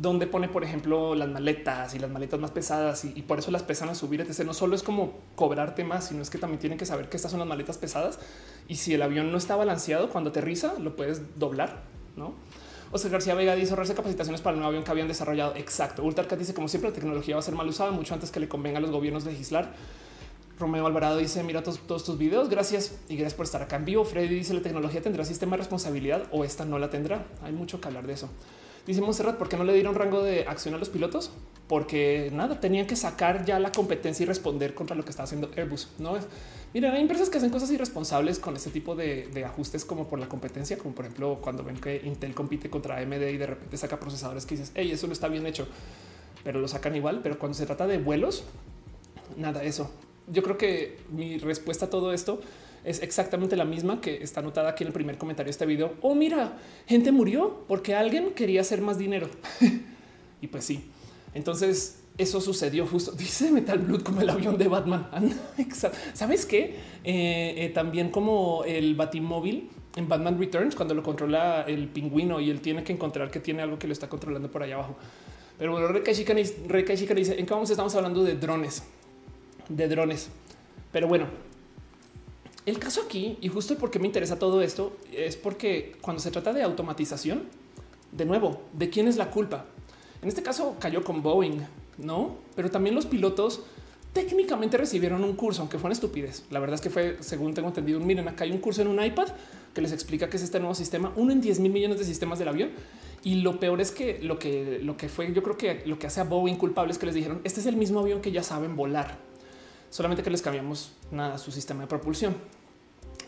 donde 0.00 0.26
pone, 0.26 0.48
por 0.48 0.64
ejemplo, 0.64 1.14
las 1.14 1.28
maletas 1.28 1.94
y 1.94 1.98
las 1.98 2.10
maletas 2.10 2.40
más 2.40 2.52
pesadas 2.52 3.04
y, 3.04 3.20
por 3.20 3.38
eso 3.38 3.50
las 3.50 3.64
pesan 3.64 3.90
a 3.90 3.94
subir. 3.94 4.26
No 4.46 4.54
solo 4.54 4.74
es 4.74 4.82
como 4.82 5.18
cobrarte 5.36 5.84
más, 5.84 6.08
sino 6.08 6.22
es 6.22 6.30
que 6.30 6.38
también 6.38 6.58
tienen 6.58 6.78
que 6.78 6.86
saber 6.86 7.10
que 7.10 7.18
estas 7.18 7.32
son 7.32 7.40
las 7.40 7.48
maletas 7.48 7.76
pesadas 7.76 8.18
y 8.66 8.76
si 8.76 8.94
el 8.94 9.02
avión 9.02 9.30
no 9.30 9.36
está 9.36 9.56
balanceado 9.56 10.08
cuando 10.08 10.30
aterriza, 10.30 10.72
lo 10.78 10.96
puedes 10.96 11.38
doblar, 11.38 11.82
no? 12.16 12.34
Oscar 12.92 13.10
García 13.10 13.34
Vega 13.34 13.56
dice 13.56 13.70
ahorrarse 13.70 13.94
capacitaciones 13.94 14.40
para 14.40 14.54
el 14.54 14.60
nuevo 14.60 14.68
avión 14.68 14.84
que 14.84 14.90
habían 14.90 15.08
desarrollado. 15.08 15.56
Exacto. 15.56 16.04
Ultarcat 16.04 16.38
dice 16.38 16.54
como 16.54 16.68
siempre 16.68 16.90
la 16.90 16.94
tecnología 16.94 17.34
va 17.34 17.40
a 17.40 17.42
ser 17.42 17.54
mal 17.54 17.68
usada 17.68 17.90
mucho 17.90 18.14
antes 18.14 18.30
que 18.30 18.38
le 18.38 18.48
convenga 18.48 18.78
a 18.78 18.80
los 18.80 18.90
gobiernos 18.90 19.24
legislar. 19.24 19.74
Romeo 20.60 20.86
Alvarado 20.86 21.18
dice 21.18 21.42
mira 21.42 21.62
todos, 21.62 21.80
todos 21.80 22.04
tus 22.04 22.16
videos. 22.18 22.48
Gracias 22.48 22.96
y 23.08 23.16
gracias 23.16 23.34
por 23.34 23.46
estar 23.46 23.62
acá 23.62 23.76
en 23.76 23.84
vivo. 23.84 24.04
Freddy 24.04 24.34
dice 24.34 24.54
la 24.54 24.62
tecnología 24.62 25.02
tendrá 25.02 25.24
sistema 25.24 25.56
de 25.56 25.58
responsabilidad 25.58 26.24
o 26.30 26.44
esta 26.44 26.64
no 26.64 26.78
la 26.78 26.90
tendrá. 26.90 27.26
Hay 27.42 27.52
mucho 27.52 27.80
que 27.80 27.88
hablar 27.88 28.06
de 28.06 28.12
eso. 28.12 28.28
Dice 28.86 29.00
Monserrat, 29.00 29.36
¿por 29.36 29.48
qué 29.48 29.56
no 29.56 29.64
le 29.64 29.72
dieron 29.72 29.94
rango 29.94 30.22
de 30.22 30.44
acción 30.46 30.74
a 30.74 30.78
los 30.78 30.90
pilotos? 30.90 31.30
Porque 31.68 32.30
nada, 32.34 32.60
tenían 32.60 32.86
que 32.86 32.96
sacar 32.96 33.46
ya 33.46 33.58
la 33.58 33.72
competencia 33.72 34.24
y 34.24 34.26
responder 34.26 34.74
contra 34.74 34.94
lo 34.94 35.04
que 35.04 35.10
está 35.10 35.22
haciendo 35.22 35.50
Airbus. 35.56 35.88
No 35.98 36.16
es. 36.16 36.26
Mira, 36.74 36.92
hay 36.92 37.00
empresas 37.00 37.30
que 37.30 37.38
hacen 37.38 37.50
cosas 37.50 37.70
irresponsables 37.70 38.38
con 38.38 38.56
este 38.56 38.68
tipo 38.68 38.94
de, 38.94 39.44
ajustes, 39.46 39.84
como 39.86 40.06
por 40.06 40.18
la 40.18 40.28
competencia, 40.28 40.76
como 40.76 40.94
por 40.94 41.06
ejemplo 41.06 41.38
cuando 41.40 41.64
ven 41.64 41.76
que 41.76 42.02
Intel 42.04 42.34
compite 42.34 42.68
contra 42.68 42.98
AMD 42.98 43.12
y 43.12 43.36
de 43.38 43.46
repente 43.46 43.76
saca 43.78 43.98
procesadores 43.98 44.44
que 44.44 44.56
dices, 44.56 44.72
hey, 44.74 44.90
eso 44.92 45.06
no 45.06 45.12
está 45.12 45.28
bien 45.28 45.46
hecho, 45.46 45.66
pero 46.42 46.60
lo 46.60 46.68
sacan 46.68 46.94
igual. 46.94 47.20
Pero 47.22 47.38
cuando 47.38 47.56
se 47.56 47.64
trata 47.64 47.86
de 47.86 47.98
vuelos, 47.98 48.44
nada, 49.38 49.62
eso. 49.62 49.90
Yo 50.26 50.42
creo 50.42 50.58
que 50.58 50.98
mi 51.10 51.38
respuesta 51.38 51.86
a 51.86 51.90
todo 51.90 52.12
esto 52.12 52.40
es 52.84 53.02
exactamente 53.02 53.56
la 53.56 53.64
misma 53.64 54.00
que 54.00 54.22
está 54.22 54.40
anotada 54.40 54.70
aquí 54.70 54.84
en 54.84 54.88
el 54.88 54.92
primer 54.92 55.16
comentario 55.18 55.46
de 55.46 55.52
este 55.52 55.66
video. 55.66 55.94
Oh, 56.02 56.14
mira, 56.14 56.58
gente 56.86 57.12
murió 57.12 57.64
porque 57.66 57.94
alguien 57.94 58.32
quería 58.34 58.60
hacer 58.60 58.80
más 58.80 58.98
dinero. 58.98 59.28
y 60.40 60.46
pues 60.46 60.64
sí. 60.64 60.84
Entonces 61.32 62.04
eso 62.18 62.40
sucedió 62.40 62.86
justo. 62.86 63.12
Dice 63.16 63.50
Metal 63.50 63.78
Blood 63.78 64.02
como 64.02 64.20
el 64.20 64.30
avión 64.30 64.58
de 64.58 64.68
Batman. 64.68 65.08
Sabes 66.12 66.46
qué? 66.46 66.76
Eh, 67.02 67.54
eh, 67.56 67.70
también 67.74 68.10
como 68.10 68.64
el 68.64 68.94
batimóvil 68.94 69.70
en 69.96 70.08
Batman 70.08 70.38
Returns, 70.38 70.74
cuando 70.74 70.94
lo 70.94 71.02
controla 71.02 71.64
el 71.66 71.88
pingüino 71.88 72.40
y 72.40 72.50
él 72.50 72.60
tiene 72.60 72.82
que 72.82 72.92
encontrar 72.92 73.30
que 73.30 73.40
tiene 73.40 73.62
algo 73.62 73.78
que 73.78 73.86
lo 73.86 73.92
está 73.92 74.08
controlando 74.08 74.50
por 74.50 74.62
allá 74.62 74.74
abajo. 74.74 74.96
Pero 75.56 75.72
bueno, 75.72 75.86
Rekai 75.86 76.14
Shikari 76.14 77.20
dice 77.20 77.38
en 77.38 77.46
qué 77.46 77.54
vamos, 77.54 77.70
estamos 77.70 77.94
hablando 77.94 78.24
de 78.24 78.34
drones, 78.34 78.82
de 79.68 79.88
drones. 79.88 80.30
Pero 80.90 81.06
bueno, 81.06 81.26
el 82.66 82.78
caso 82.78 83.02
aquí, 83.02 83.38
y 83.40 83.48
justo 83.48 83.76
porque 83.76 83.98
me 83.98 84.06
interesa 84.06 84.38
todo 84.38 84.62
esto, 84.62 84.96
es 85.12 85.36
porque 85.36 85.96
cuando 86.00 86.22
se 86.22 86.30
trata 86.30 86.52
de 86.52 86.62
automatización, 86.62 87.44
de 88.12 88.24
nuevo, 88.24 88.62
¿de 88.72 88.90
quién 88.90 89.08
es 89.08 89.16
la 89.16 89.30
culpa? 89.30 89.66
En 90.22 90.28
este 90.28 90.42
caso 90.42 90.76
cayó 90.78 91.04
con 91.04 91.22
Boeing, 91.22 91.60
no? 91.98 92.36
Pero 92.56 92.70
también 92.70 92.94
los 92.94 93.06
pilotos 93.06 93.62
técnicamente 94.14 94.78
recibieron 94.78 95.24
un 95.24 95.34
curso, 95.34 95.60
aunque 95.60 95.76
fueron 95.76 95.92
estúpides. 95.92 96.44
La 96.50 96.60
verdad 96.60 96.76
es 96.76 96.80
que 96.80 96.88
fue, 96.88 97.18
según 97.20 97.52
tengo 97.52 97.68
entendido, 97.68 98.00
miren, 98.00 98.28
acá 98.28 98.44
hay 98.44 98.52
un 98.52 98.58
curso 98.58 98.80
en 98.80 98.88
un 98.88 99.04
iPad 99.04 99.28
que 99.74 99.82
les 99.82 99.92
explica 99.92 100.30
qué 100.30 100.36
es 100.36 100.42
este 100.44 100.60
nuevo 100.60 100.74
sistema, 100.74 101.12
uno 101.16 101.32
en 101.32 101.40
10 101.40 101.58
mil 101.60 101.72
millones 101.72 101.98
de 101.98 102.04
sistemas 102.04 102.38
del 102.38 102.48
avión. 102.48 102.70
Y 103.24 103.36
lo 103.36 103.58
peor 103.58 103.80
es 103.80 103.90
que 103.90 104.20
lo 104.22 104.38
que 104.38 104.78
lo 104.82 104.96
que 104.96 105.08
fue, 105.08 105.32
yo 105.32 105.42
creo 105.42 105.56
que 105.56 105.82
lo 105.86 105.98
que 105.98 106.06
hace 106.06 106.20
a 106.20 106.24
Boeing 106.24 106.56
culpable 106.56 106.92
es 106.92 106.98
que 106.98 107.06
les 107.06 107.14
dijeron 107.14 107.40
este 107.42 107.60
es 107.60 107.66
el 107.66 107.76
mismo 107.76 108.00
avión 108.00 108.20
que 108.20 108.30
ya 108.30 108.42
saben 108.42 108.76
volar, 108.76 109.18
solamente 109.90 110.22
que 110.22 110.30
les 110.30 110.42
cambiamos 110.42 110.92
nada 111.10 111.38
su 111.38 111.50
sistema 111.50 111.80
de 111.80 111.86
propulsión. 111.88 112.36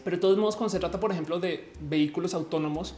Pero 0.07 0.19
de 0.19 0.21
todos 0.21 0.39
modos, 0.39 0.55
cuando 0.55 0.71
se 0.71 0.79
trata, 0.79 1.01
por 1.01 1.11
ejemplo, 1.11 1.41
de 1.41 1.73
vehículos 1.81 2.33
autónomos, 2.33 2.95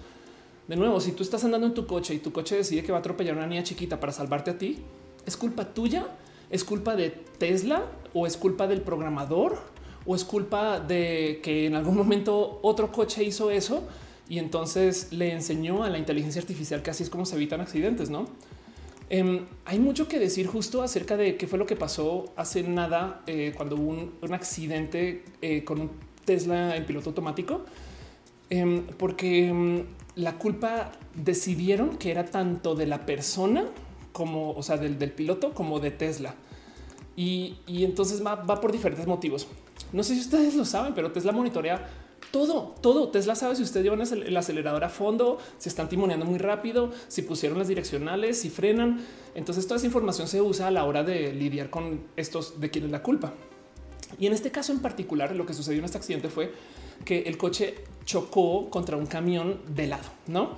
de 0.66 0.76
nuevo, 0.76 1.00
si 1.00 1.12
tú 1.12 1.22
estás 1.22 1.42
andando 1.42 1.66
en 1.66 1.72
tu 1.72 1.86
coche 1.86 2.12
y 2.12 2.18
tu 2.18 2.32
coche 2.32 2.54
decide 2.54 2.82
que 2.82 2.92
va 2.92 2.98
a 2.98 3.00
atropellar 3.00 3.32
a 3.32 3.38
una 3.38 3.46
niña 3.46 3.62
chiquita 3.62 3.98
para 3.98 4.12
salvarte 4.12 4.50
a 4.50 4.59
ti, 4.59 4.80
es 5.24 5.34
culpa 5.34 5.72
tuya, 5.72 6.06
es 6.50 6.64
culpa 6.64 6.96
de 6.96 7.09
Tesla 7.09 7.86
o 8.12 8.26
es 8.26 8.36
culpa 8.36 8.66
del 8.66 8.82
programador 8.82 9.59
o 10.04 10.14
es 10.14 10.22
culpa 10.22 10.80
de 10.80 11.40
que 11.42 11.64
en 11.64 11.76
algún 11.76 11.96
momento 11.96 12.59
otro 12.61 12.92
coche 12.92 13.24
hizo 13.24 13.50
eso 13.50 13.84
y 14.28 14.38
entonces 14.38 15.11
le 15.11 15.32
enseñó 15.32 15.84
a 15.84 15.88
la 15.88 15.96
inteligencia 15.96 16.42
artificial 16.42 16.82
que 16.82 16.90
así 16.90 17.04
es 17.04 17.09
como 17.09 17.24
se 17.24 17.36
evitan 17.36 17.62
accidentes, 17.62 18.11
¿no? 18.11 18.26
Em, 19.09 19.46
hay 19.64 19.78
mucho 19.78 20.09
que 20.09 20.18
decir 20.18 20.46
justo 20.46 20.82
acerca 20.82 21.16
de 21.16 21.38
qué 21.38 21.46
fue 21.46 21.59
lo 21.59 21.64
que 21.64 21.74
pasó 21.74 22.26
hace 22.36 22.62
nada 22.64 23.22
eh, 23.26 23.54
cuando 23.56 23.76
hubo 23.76 24.11
un, 24.20 24.34
accidente 24.34 25.24
eh, 25.40 25.64
con 25.64 25.80
un 25.80 26.07
Tesla 26.29 26.76
en 26.76 26.85
piloto 26.85 27.09
automático, 27.09 27.62
em, 28.51 28.85
porque 28.99 29.49
em, 29.49 29.87
la 30.14 30.37
culpa 30.37 30.93
decidieron 31.14 31.97
que 31.97 32.11
era 32.11 32.26
tanto 32.26 32.74
de 32.74 32.85
la 32.85 33.07
persona 33.07 33.64
como, 34.12 34.51
o 34.53 34.62
sea, 34.62 34.76
del, 34.76 34.97
piloto 35.12 35.55
como 35.55 35.81
de 35.81 35.91
Tesla. 35.91 36.35
Y, 37.16 37.57
entonces 37.66 38.24
va, 38.24 38.35
va, 38.35 38.61
por 38.61 38.72
diferentes 38.72 39.07
motivos. 39.07 39.49
No 39.95 40.03
sé 40.03 40.14
si 40.16 40.20
ustedes 40.20 40.55
lo 40.55 40.66
saben, 40.66 40.93
pero 40.93 41.12
Tesla 41.12 41.33
monitorea 41.33 41.89
todo, 42.31 42.74
todo. 42.83 43.09
Tesla 43.09 43.35
sabe 43.35 43.57
si 43.57 43.62
ustedes 43.62 43.85
llevan 43.85 44.03
el 44.03 44.37
acelerador 44.37 44.85
a 44.85 44.91
fondo, 44.91 45.39
si 45.57 45.70
están 45.70 45.89
timoneando 45.89 46.26
muy 46.26 46.39
rápido, 46.39 46.91
si 47.09 47.22
pusieron 47.22 47.59
las 47.59 47.68
direccionales, 47.68 48.39
si 48.39 48.51
frenan. 48.51 49.01
Entonces 49.35 49.66
toda 49.66 49.79
esa 49.79 49.87
información 49.87 50.29
se 50.29 50.43
usa 50.43 50.66
a 50.66 50.70
la 50.70 50.85
hora 50.85 51.03
de 51.05 51.33
lidiar 51.33 51.70
con 51.70 52.03
estos 52.16 52.61
de 52.61 52.68
quién 52.68 52.85
es 52.85 52.91
la 52.91 53.03
culpa. 53.03 53.33
Y 54.18 54.26
en 54.26 54.32
este 54.32 54.50
caso 54.50 54.72
en 54.72 54.80
particular, 54.80 55.34
lo 55.34 55.46
que 55.46 55.54
sucedió 55.54 55.78
en 55.78 55.84
este 55.84 55.98
accidente 55.98 56.28
fue 56.28 56.52
que 57.04 57.22
el 57.22 57.36
coche 57.36 57.74
chocó 58.04 58.70
contra 58.70 58.96
un 58.96 59.06
camión 59.06 59.61
de 59.68 59.86
lado, 59.86 60.09
¿no? 60.26 60.56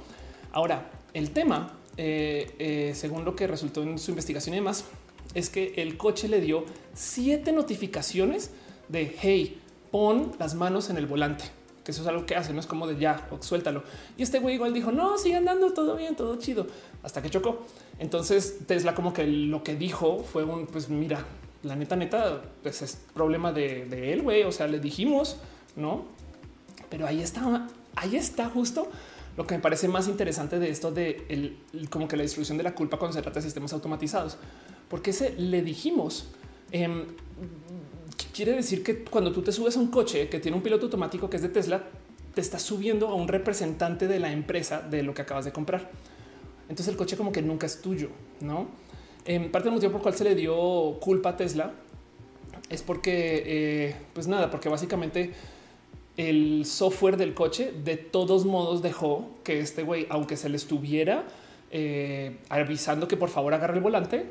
Ahora, 0.53 0.91
el 1.15 1.31
tema, 1.31 1.79
eh, 1.97 2.55
eh, 2.59 2.93
según 2.95 3.25
lo 3.25 3.35
que 3.35 3.47
resultó 3.47 3.83
en 3.83 3.99
su 3.99 4.11
investigación 4.13 4.55
y 4.55 4.59
demás, 4.59 4.85
es 5.35 5.51
que 5.51 5.75
el 5.77 5.97
coche 5.97 6.29
le 6.29 6.41
dio 6.41 6.65
siete 6.95 7.53
notificaciones 7.53 8.51
de 8.89 9.17
hey, 9.21 9.61
pon 9.91 10.33
las 10.39 10.55
manos 10.55 10.91
en 10.91 10.97
el 10.97 11.07
volante. 11.07 11.45
Que 11.85 11.93
eso 11.93 12.03
es 12.03 12.09
algo 12.09 12.27
que 12.27 12.37
hace, 12.37 12.53
no 12.53 12.61
es 12.61 12.67
como 12.67 12.87
de 12.87 12.99
ya, 12.99 13.29
suéltalo. 13.41 13.83
Y 14.17 14.23
este 14.23 14.39
güey 14.39 14.57
igual 14.57 14.75
dijo, 14.75 14.93
no, 14.93 15.17
sigue 15.19 15.37
andando, 15.37 15.73
todo 15.73 15.97
bien, 15.97 16.15
todo 16.15 16.37
chido, 16.37 16.67
hasta 17.03 17.23
que 17.23 17.31
chocó. 17.31 17.65
Entonces 17.99 18.59
Tesla 18.67 18.95
como 18.95 19.13
que 19.13 19.27
lo 19.27 19.63
que 19.63 19.77
dijo 19.77 20.19
fue 20.19 20.45
un, 20.45 20.67
pues 20.67 20.89
mira, 20.89 21.25
la 21.63 21.77
neta, 21.77 21.97
neta, 21.97 22.43
pues 22.63 22.83
es 22.83 22.99
problema 23.15 23.53
de, 23.53 24.13
él, 24.13 24.23
güey. 24.23 24.43
O 24.45 24.53
sea, 24.53 24.67
le 24.67 24.79
dijimos, 24.79 25.37
no, 25.77 26.05
pero 26.89 27.07
ahí 27.07 27.21
está, 27.21 27.69
ahí 27.97 28.17
está 28.17 28.49
justo 28.49 28.89
lo 29.37 29.47
que 29.47 29.55
me 29.55 29.61
parece 29.61 29.89
más 29.89 30.09
interesante 30.09 30.59
de 30.59 30.71
esto 30.71 30.91
de 30.91 31.25
el, 31.29 31.89
como 31.89 32.09
que 32.09 32.17
la 32.17 32.23
distribución 32.23 32.59
de 32.59 32.65
la 32.65 32.75
culpa 32.75 32.99
cuando 32.99 33.17
se 33.17 33.23
trata 33.23 33.39
de 33.39 33.45
sistemas 33.45 33.73
automatizados, 33.73 34.37
porque 34.89 35.11
ese 35.11 35.35
le 35.39 35.63
dijimos. 35.63 36.29
Em, 36.73 37.07
quiere 38.33 38.53
decir 38.53 38.83
que 38.83 39.05
cuando 39.05 39.33
tú 39.33 39.43
te 39.43 39.53
subes 39.53 39.77
a 39.77 39.81
un 39.81 39.89
coche 39.89 40.29
que 40.29 40.41
tiene 40.41 40.57
un 40.57 40.63
piloto 40.63 40.87
automático 40.87 41.29
que 41.29 41.37
es 41.37 41.43
de 41.43 41.49
Tesla, 41.49 41.85
te 42.35 42.41
estás 42.41 42.63
subiendo 42.63 43.09
a 43.09 43.15
un 43.15 43.29
representante 43.29 44.07
de 44.07 44.21
la 44.21 44.33
empresa 44.33 44.81
de 44.81 45.03
lo 45.03 45.15
que 45.15 45.23
acabas 45.23 45.45
de 45.45 45.53
comprar. 45.53 45.91
Entonces 46.69 46.89
el 46.89 46.97
coche 46.97 47.17
como 47.17 47.33
que 47.33 47.43
nunca 47.43 47.67
es 47.67 47.83
tuyo, 47.83 48.11
no? 48.41 48.69
En 49.25 49.51
parte 49.51 49.67
del 49.67 49.75
motivo 49.75 49.93
por 49.93 50.03
cual 50.03 50.15
se 50.15 50.25
le 50.25 50.35
dio 50.35 50.99
culpa 51.01 51.31
a 51.31 51.37
Tesla 51.37 51.73
es 52.69 52.83
porque, 52.83 53.43
eh, 53.47 53.97
pues 54.15 54.29
nada, 54.29 54.51
porque 54.51 54.69
básicamente 54.69 55.33
el 56.17 56.65
software 56.67 57.17
del 57.17 57.35
coche 57.35 57.73
de 57.85 57.97
todos 57.97 58.45
modos 58.45 58.83
dejó 58.83 59.29
que 59.45 59.61
este 59.61 59.83
güey, 59.83 60.07
aunque 60.11 60.37
se 60.37 60.49
le 60.49 60.57
estuviera 60.57 61.25
eh, 61.71 62.39
avisando 62.49 63.09
que 63.09 63.17
por 63.17 63.29
favor 63.29 63.55
agarre 63.55 63.77
el 63.77 63.83
volante, 63.83 64.27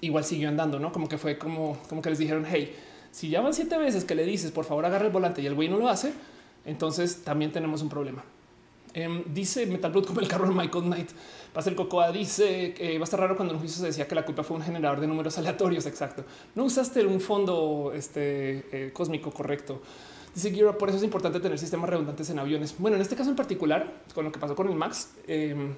igual 0.00 0.24
siguió 0.24 0.48
andando, 0.48 0.78
no 0.78 0.92
como 0.92 1.08
que 1.08 1.18
fue 1.18 1.38
como, 1.38 1.78
como 1.88 2.02
que 2.02 2.10
les 2.10 2.18
dijeron, 2.18 2.46
hey, 2.48 2.74
si 3.10 3.28
ya 3.28 3.40
van 3.40 3.54
siete 3.54 3.76
veces 3.78 4.04
que 4.04 4.14
le 4.14 4.24
dices 4.24 4.52
por 4.52 4.64
favor 4.64 4.84
agarre 4.84 5.06
el 5.06 5.12
volante 5.12 5.42
y 5.42 5.46
el 5.46 5.54
güey 5.54 5.68
no 5.68 5.78
lo 5.78 5.88
hace, 5.88 6.12
entonces 6.64 7.24
también 7.24 7.52
tenemos 7.52 7.82
un 7.82 7.88
problema. 7.88 8.24
Em, 8.94 9.22
dice 9.32 9.66
Metal 9.66 9.92
Blood 9.92 10.06
como 10.06 10.20
el 10.20 10.28
carro 10.28 10.48
de 10.48 10.54
Michael 10.54 10.84
Knight. 10.84 11.10
Pasa 11.52 11.70
el 11.70 11.76
Cocoa 11.76 12.10
dice 12.12 12.72
que 12.74 12.98
va 12.98 13.02
a 13.02 13.04
estar 13.04 13.20
raro 13.20 13.36
cuando 13.36 13.52
en 13.52 13.56
un 13.56 13.60
juicio 13.60 13.80
se 13.80 13.86
decía 13.86 14.06
que 14.06 14.14
la 14.14 14.24
culpa 14.24 14.42
fue 14.42 14.56
un 14.56 14.62
generador 14.62 15.00
de 15.00 15.06
números 15.06 15.36
aleatorios. 15.38 15.86
Exacto. 15.86 16.24
No 16.54 16.64
usaste 16.64 17.04
un 17.04 17.20
fondo 17.20 17.92
este, 17.94 18.64
eh, 18.72 18.90
cósmico 18.92 19.30
correcto. 19.30 19.82
Dice 20.34 20.50
Giro, 20.50 20.76
por 20.76 20.88
eso 20.88 20.98
es 20.98 21.04
importante 21.04 21.40
tener 21.40 21.58
sistemas 21.58 21.90
redundantes 21.90 22.30
en 22.30 22.38
aviones. 22.38 22.74
Bueno, 22.78 22.96
en 22.96 23.02
este 23.02 23.16
caso 23.16 23.30
en 23.30 23.36
particular, 23.36 23.92
con 24.14 24.24
lo 24.24 24.32
que 24.32 24.38
pasó 24.38 24.54
con 24.54 24.68
el 24.68 24.74
Max, 24.74 25.10
em, 25.26 25.74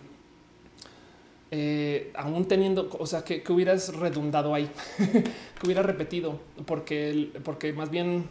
eh, 1.50 2.12
aún 2.14 2.44
teniendo, 2.46 2.88
o 2.98 3.06
sea, 3.06 3.24
que, 3.24 3.42
hubieras 3.48 3.94
redundado 3.94 4.54
ahí, 4.54 4.70
que 4.98 5.66
hubiera 5.66 5.82
repetido, 5.82 6.38
porque, 6.66 7.30
porque 7.42 7.72
más 7.72 7.90
bien 7.90 8.28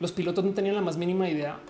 los 0.00 0.12
pilotos 0.12 0.44
no 0.44 0.52
tenían 0.52 0.74
la 0.74 0.80
más 0.80 0.96
mínima 0.96 1.28
idea 1.28 1.60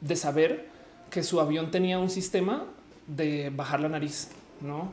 de 0.00 0.16
saber 0.16 0.77
que 1.10 1.22
su 1.22 1.40
avión 1.40 1.70
tenía 1.70 1.98
un 1.98 2.10
sistema 2.10 2.64
de 3.06 3.50
bajar 3.50 3.80
la 3.80 3.88
nariz, 3.88 4.28
¿no? 4.60 4.92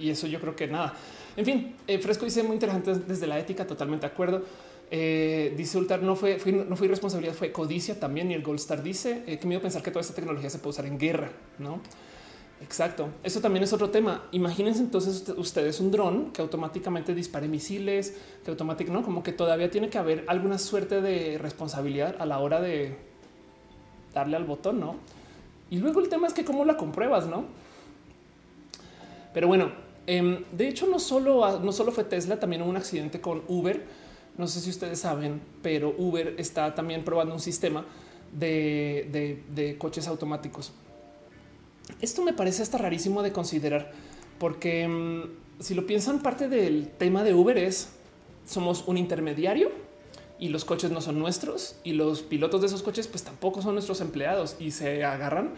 Y 0.00 0.10
eso 0.10 0.26
yo 0.26 0.40
creo 0.40 0.56
que 0.56 0.66
nada. 0.66 0.94
En 1.36 1.44
fin, 1.44 1.76
eh, 1.86 1.98
Fresco 1.98 2.24
dice 2.24 2.42
muy 2.42 2.54
interesante 2.54 2.94
desde 2.94 3.26
la 3.26 3.38
ética, 3.38 3.66
totalmente 3.66 4.06
de 4.06 4.12
acuerdo. 4.12 4.42
Eh, 4.90 5.52
dice 5.56 5.78
Ultar, 5.78 6.02
no 6.02 6.14
fue, 6.14 6.38
no 6.68 6.76
fue 6.76 6.88
responsabilidad, 6.88 7.34
fue 7.34 7.52
codicia 7.52 7.98
también. 7.98 8.30
Y 8.30 8.34
el 8.34 8.42
Gold 8.42 8.60
Star 8.60 8.82
dice 8.82 9.22
eh, 9.26 9.38
que 9.38 9.46
miedo 9.46 9.60
pensar 9.60 9.82
que 9.82 9.90
toda 9.90 10.00
esta 10.00 10.14
tecnología 10.14 10.48
se 10.48 10.58
puede 10.58 10.70
usar 10.70 10.86
en 10.86 10.98
guerra, 10.98 11.30
¿no? 11.58 11.80
Exacto. 12.62 13.08
Eso 13.22 13.40
también 13.40 13.64
es 13.64 13.72
otro 13.74 13.90
tema. 13.90 14.28
Imagínense 14.32 14.80
entonces 14.80 15.24
ustedes 15.36 15.78
un 15.80 15.90
dron 15.90 16.32
que 16.32 16.40
automáticamente 16.40 17.14
dispare 17.14 17.48
misiles, 17.48 18.16
que 18.44 18.50
automáticamente, 18.50 18.98
no 18.98 19.04
como 19.04 19.22
que 19.22 19.32
todavía 19.32 19.70
tiene 19.70 19.90
que 19.90 19.98
haber 19.98 20.24
alguna 20.26 20.58
suerte 20.58 21.02
de 21.02 21.36
responsabilidad 21.36 22.16
a 22.18 22.24
la 22.24 22.38
hora 22.38 22.62
de 22.62 22.96
darle 24.14 24.36
al 24.36 24.44
botón, 24.44 24.80
no? 24.80 24.96
Y 25.70 25.78
luego 25.78 26.00
el 26.00 26.08
tema 26.08 26.26
es 26.26 26.32
que 26.32 26.44
cómo 26.44 26.64
la 26.64 26.76
compruebas, 26.76 27.26
¿no? 27.26 27.44
Pero 29.34 29.48
bueno, 29.48 29.72
em, 30.06 30.44
de 30.52 30.68
hecho 30.68 30.86
no 30.86 30.98
solo, 30.98 31.58
no 31.60 31.72
solo 31.72 31.92
fue 31.92 32.04
Tesla, 32.04 32.38
también 32.38 32.62
hubo 32.62 32.70
un 32.70 32.76
accidente 32.76 33.20
con 33.20 33.42
Uber. 33.48 33.84
No 34.38 34.46
sé 34.46 34.60
si 34.60 34.70
ustedes 34.70 35.00
saben, 35.00 35.40
pero 35.62 35.94
Uber 35.96 36.34
está 36.38 36.74
también 36.74 37.04
probando 37.04 37.34
un 37.34 37.40
sistema 37.40 37.84
de, 38.32 39.76
coches 39.78 40.06
automáticos. 40.08 40.72
Esto 42.00 42.22
me 42.22 42.32
parece 42.32 42.62
hasta 42.62 42.78
rarísimo 42.78 43.22
de 43.22 43.32
considerar, 43.32 43.92
porque 44.38 44.82
em, 44.82 45.24
si 45.60 45.74
lo 45.74 45.86
piensan, 45.86 46.20
parte 46.20 46.48
del 46.48 46.88
tema 46.98 47.24
de 47.24 47.34
Uber 47.34 47.56
es 47.58 47.90
somos 48.44 48.84
un 48.86 48.96
intermediario 48.96 49.70
y 50.38 50.48
los 50.48 50.64
coches 50.64 50.90
no 50.90 51.00
son 51.00 51.18
nuestros 51.18 51.76
y 51.84 51.92
los 51.92 52.22
pilotos 52.22 52.60
de 52.60 52.66
esos 52.66 52.82
coches 52.82 53.06
pues 53.08 53.22
tampoco 53.22 53.62
son 53.62 53.74
nuestros 53.74 54.00
empleados 54.00 54.56
y 54.58 54.70
se 54.70 55.04
agarran 55.04 55.54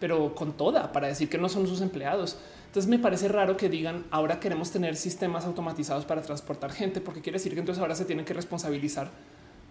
pero 0.00 0.34
con 0.34 0.52
toda 0.52 0.92
para 0.92 1.08
decir 1.08 1.28
que 1.28 1.38
no 1.38 1.48
son 1.48 1.66
sus 1.66 1.80
empleados. 1.80 2.36
Entonces 2.66 2.88
me 2.88 2.98
parece 2.98 3.28
raro 3.28 3.56
que 3.56 3.68
digan 3.68 4.04
ahora 4.10 4.40
queremos 4.40 4.70
tener 4.70 4.96
sistemas 4.96 5.44
automatizados 5.44 6.04
para 6.04 6.22
transportar 6.22 6.72
gente 6.72 7.00
porque 7.00 7.20
quiere 7.20 7.38
decir 7.38 7.54
que 7.54 7.60
entonces 7.60 7.80
ahora 7.80 7.94
se 7.94 8.04
tienen 8.04 8.24
que 8.24 8.34
responsabilizar 8.34 9.10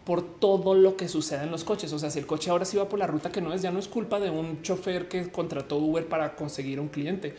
por 0.08 0.22
todo 0.40 0.74
lo 0.74 0.96
que 0.96 1.10
suceda 1.10 1.44
en 1.44 1.52
los 1.52 1.66
coches. 1.66 1.92
O 1.92 2.00
sea, 2.00 2.10
si 2.10 2.18
el 2.18 2.26
coche 2.26 2.50
ahora 2.50 2.64
sí 2.64 2.78
va 2.78 2.88
por 2.88 2.98
la 2.98 3.08
ruta 3.08 3.30
que 3.30 3.42
no 3.42 3.54
es, 3.54 3.62
ya 3.62 3.72
no 3.72 3.80
es 3.80 3.90
culpa 3.90 4.22
de 4.22 4.30
un 4.30 4.62
chofer 4.62 5.10
que 5.10 5.30
contrató 5.30 5.78
Uber 5.78 6.08
para 6.08 6.36
conseguir 6.36 6.80
un 6.80 6.88
cliente, 6.88 7.36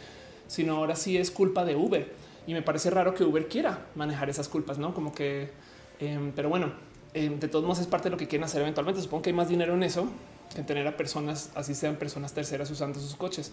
sino 0.49 0.77
ahora 0.77 0.95
sí 0.95 1.17
es 1.17 1.31
culpa 1.31 1.65
de 1.65 1.77
Uber. 1.77 2.13
Y 2.47 2.53
me 2.53 2.61
parece 2.61 2.91
raro 2.91 3.15
que 3.15 3.25
Uber 3.25 3.49
quiera 3.49 3.87
manejar 3.95 4.29
esas 4.29 4.49
culpas, 4.49 4.79
no 4.79 4.93
como 4.93 5.15
que, 5.15 5.51
em, 5.99 6.33
pero 6.33 6.51
bueno, 6.51 6.73
de 7.15 7.49
todos 7.49 7.65
modos 7.65 7.81
es 7.81 7.87
parte 7.87 8.05
de 8.05 8.11
lo 8.11 8.17
que 8.17 8.29
quieren 8.29 8.45
hacer 8.45 8.63
eventualmente. 8.63 9.01
Supongo 9.03 9.23
que 9.23 9.31
hay 9.31 9.37
más 9.37 9.49
dinero 9.49 9.75
en 9.75 9.83
eso 9.83 10.09
que 10.53 10.61
en 10.61 10.67
tener 10.67 10.87
a 10.87 10.97
personas, 10.97 11.51
así 11.55 11.75
sean 11.75 11.97
personas 11.97 12.33
terceras 12.33 12.71
usando 12.71 12.99
sus 12.99 13.15
coches. 13.17 13.53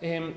Em, 0.00 0.34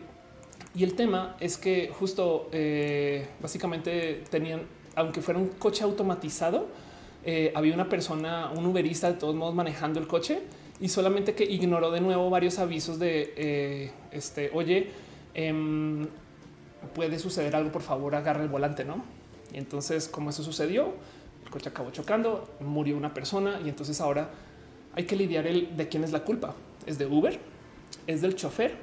y 0.75 0.83
el 0.83 0.95
tema 0.95 1.35
es 1.39 1.57
que 1.57 1.91
justo 1.97 2.49
eh, 2.51 3.27
básicamente 3.41 4.23
tenían, 4.29 4.61
aunque 4.95 5.21
fuera 5.21 5.39
un 5.39 5.49
coche 5.49 5.83
automatizado, 5.83 6.67
eh, 7.25 7.51
había 7.55 7.73
una 7.73 7.89
persona, 7.89 8.51
un 8.55 8.65
uberista 8.65 9.11
de 9.11 9.17
todos 9.17 9.35
modos 9.35 9.55
manejando 9.55 9.99
el 9.99 10.07
coche 10.07 10.41
y 10.79 10.87
solamente 10.89 11.33
que 11.33 11.43
ignoró 11.43 11.91
de 11.91 12.01
nuevo 12.01 12.29
varios 12.29 12.59
avisos 12.59 12.99
de 12.99 13.33
eh, 13.35 13.91
este, 14.11 14.51
oye, 14.53 14.91
em, 15.33 16.07
puede 16.93 17.19
suceder 17.19 17.55
algo, 17.55 17.71
por 17.71 17.81
favor, 17.81 18.15
agarra 18.15 18.43
el 18.43 18.49
volante, 18.49 18.85
¿no? 18.85 19.03
Y 19.53 19.57
entonces, 19.57 20.07
como 20.07 20.29
eso 20.29 20.43
sucedió, 20.43 20.93
coche 21.49 21.69
acabó 21.69 21.91
chocando, 21.91 22.49
murió 22.59 22.97
una 22.97 23.13
persona 23.13 23.59
y 23.63 23.69
entonces 23.69 23.99
ahora 24.01 24.29
hay 24.95 25.05
que 25.05 25.15
lidiar 25.15 25.47
el 25.47 25.75
de 25.75 25.87
quién 25.87 26.03
es 26.03 26.11
la 26.11 26.23
culpa. 26.23 26.55
¿Es 26.85 26.97
de 26.97 27.05
Uber? 27.05 27.39
¿Es 28.07 28.21
del 28.21 28.35
chofer? 28.35 28.75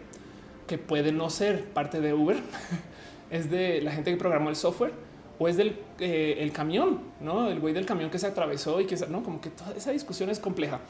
Que 0.66 0.78
puede 0.78 1.12
no 1.12 1.30
ser 1.30 1.64
parte 1.64 2.00
de 2.00 2.14
Uber. 2.14 2.36
¿Es 3.30 3.50
de 3.50 3.80
la 3.82 3.92
gente 3.92 4.10
que 4.10 4.16
programó 4.16 4.50
el 4.50 4.56
software? 4.56 4.92
¿O 5.38 5.48
es 5.48 5.56
del 5.56 5.78
eh, 5.98 6.36
el 6.40 6.52
camión? 6.52 7.00
¿No? 7.20 7.48
El 7.48 7.60
güey 7.60 7.74
del 7.74 7.86
camión 7.86 8.10
que 8.10 8.18
se 8.18 8.26
atravesó 8.26 8.80
y 8.80 8.86
que 8.86 8.96
no, 9.08 9.22
como 9.22 9.40
que 9.40 9.50
toda 9.50 9.72
esa 9.72 9.90
discusión 9.90 10.30
es 10.30 10.38
compleja. 10.38 10.80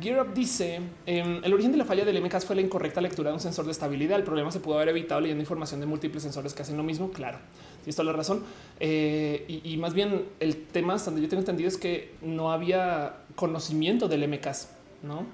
Gear 0.00 0.20
Up 0.20 0.34
dice 0.34 0.80
em, 1.06 1.40
el 1.42 1.54
origen 1.54 1.72
de 1.72 1.78
la 1.78 1.84
falla 1.84 2.04
del 2.04 2.20
MCAS 2.22 2.44
fue 2.44 2.54
la 2.54 2.62
incorrecta 2.62 3.00
lectura 3.00 3.30
de 3.30 3.34
un 3.34 3.40
sensor 3.40 3.64
de 3.64 3.72
estabilidad. 3.72 4.18
El 4.18 4.24
problema 4.24 4.50
se 4.50 4.60
pudo 4.60 4.76
haber 4.76 4.90
evitado 4.90 5.20
leyendo 5.20 5.40
información 5.40 5.80
de 5.80 5.86
múltiples 5.86 6.22
sensores 6.22 6.52
que 6.52 6.62
hacen 6.62 6.76
lo 6.76 6.82
mismo. 6.82 7.10
Claro, 7.10 7.38
si 7.82 7.90
esto 7.90 8.02
es 8.02 8.06
la 8.06 8.12
razón. 8.12 8.42
Eh, 8.78 9.62
y, 9.64 9.76
más 9.78 9.94
bien 9.94 10.26
el 10.40 10.66
tema, 10.66 10.94
hasta 10.94 11.10
donde 11.10 11.22
yo 11.22 11.28
tengo 11.30 11.40
entendido, 11.40 11.68
es 11.68 11.78
que 11.78 12.14
no 12.20 12.52
había 12.52 13.16
conocimiento 13.36 14.06
del 14.06 14.28
MCAS, 14.28 14.70
no? 15.02 15.24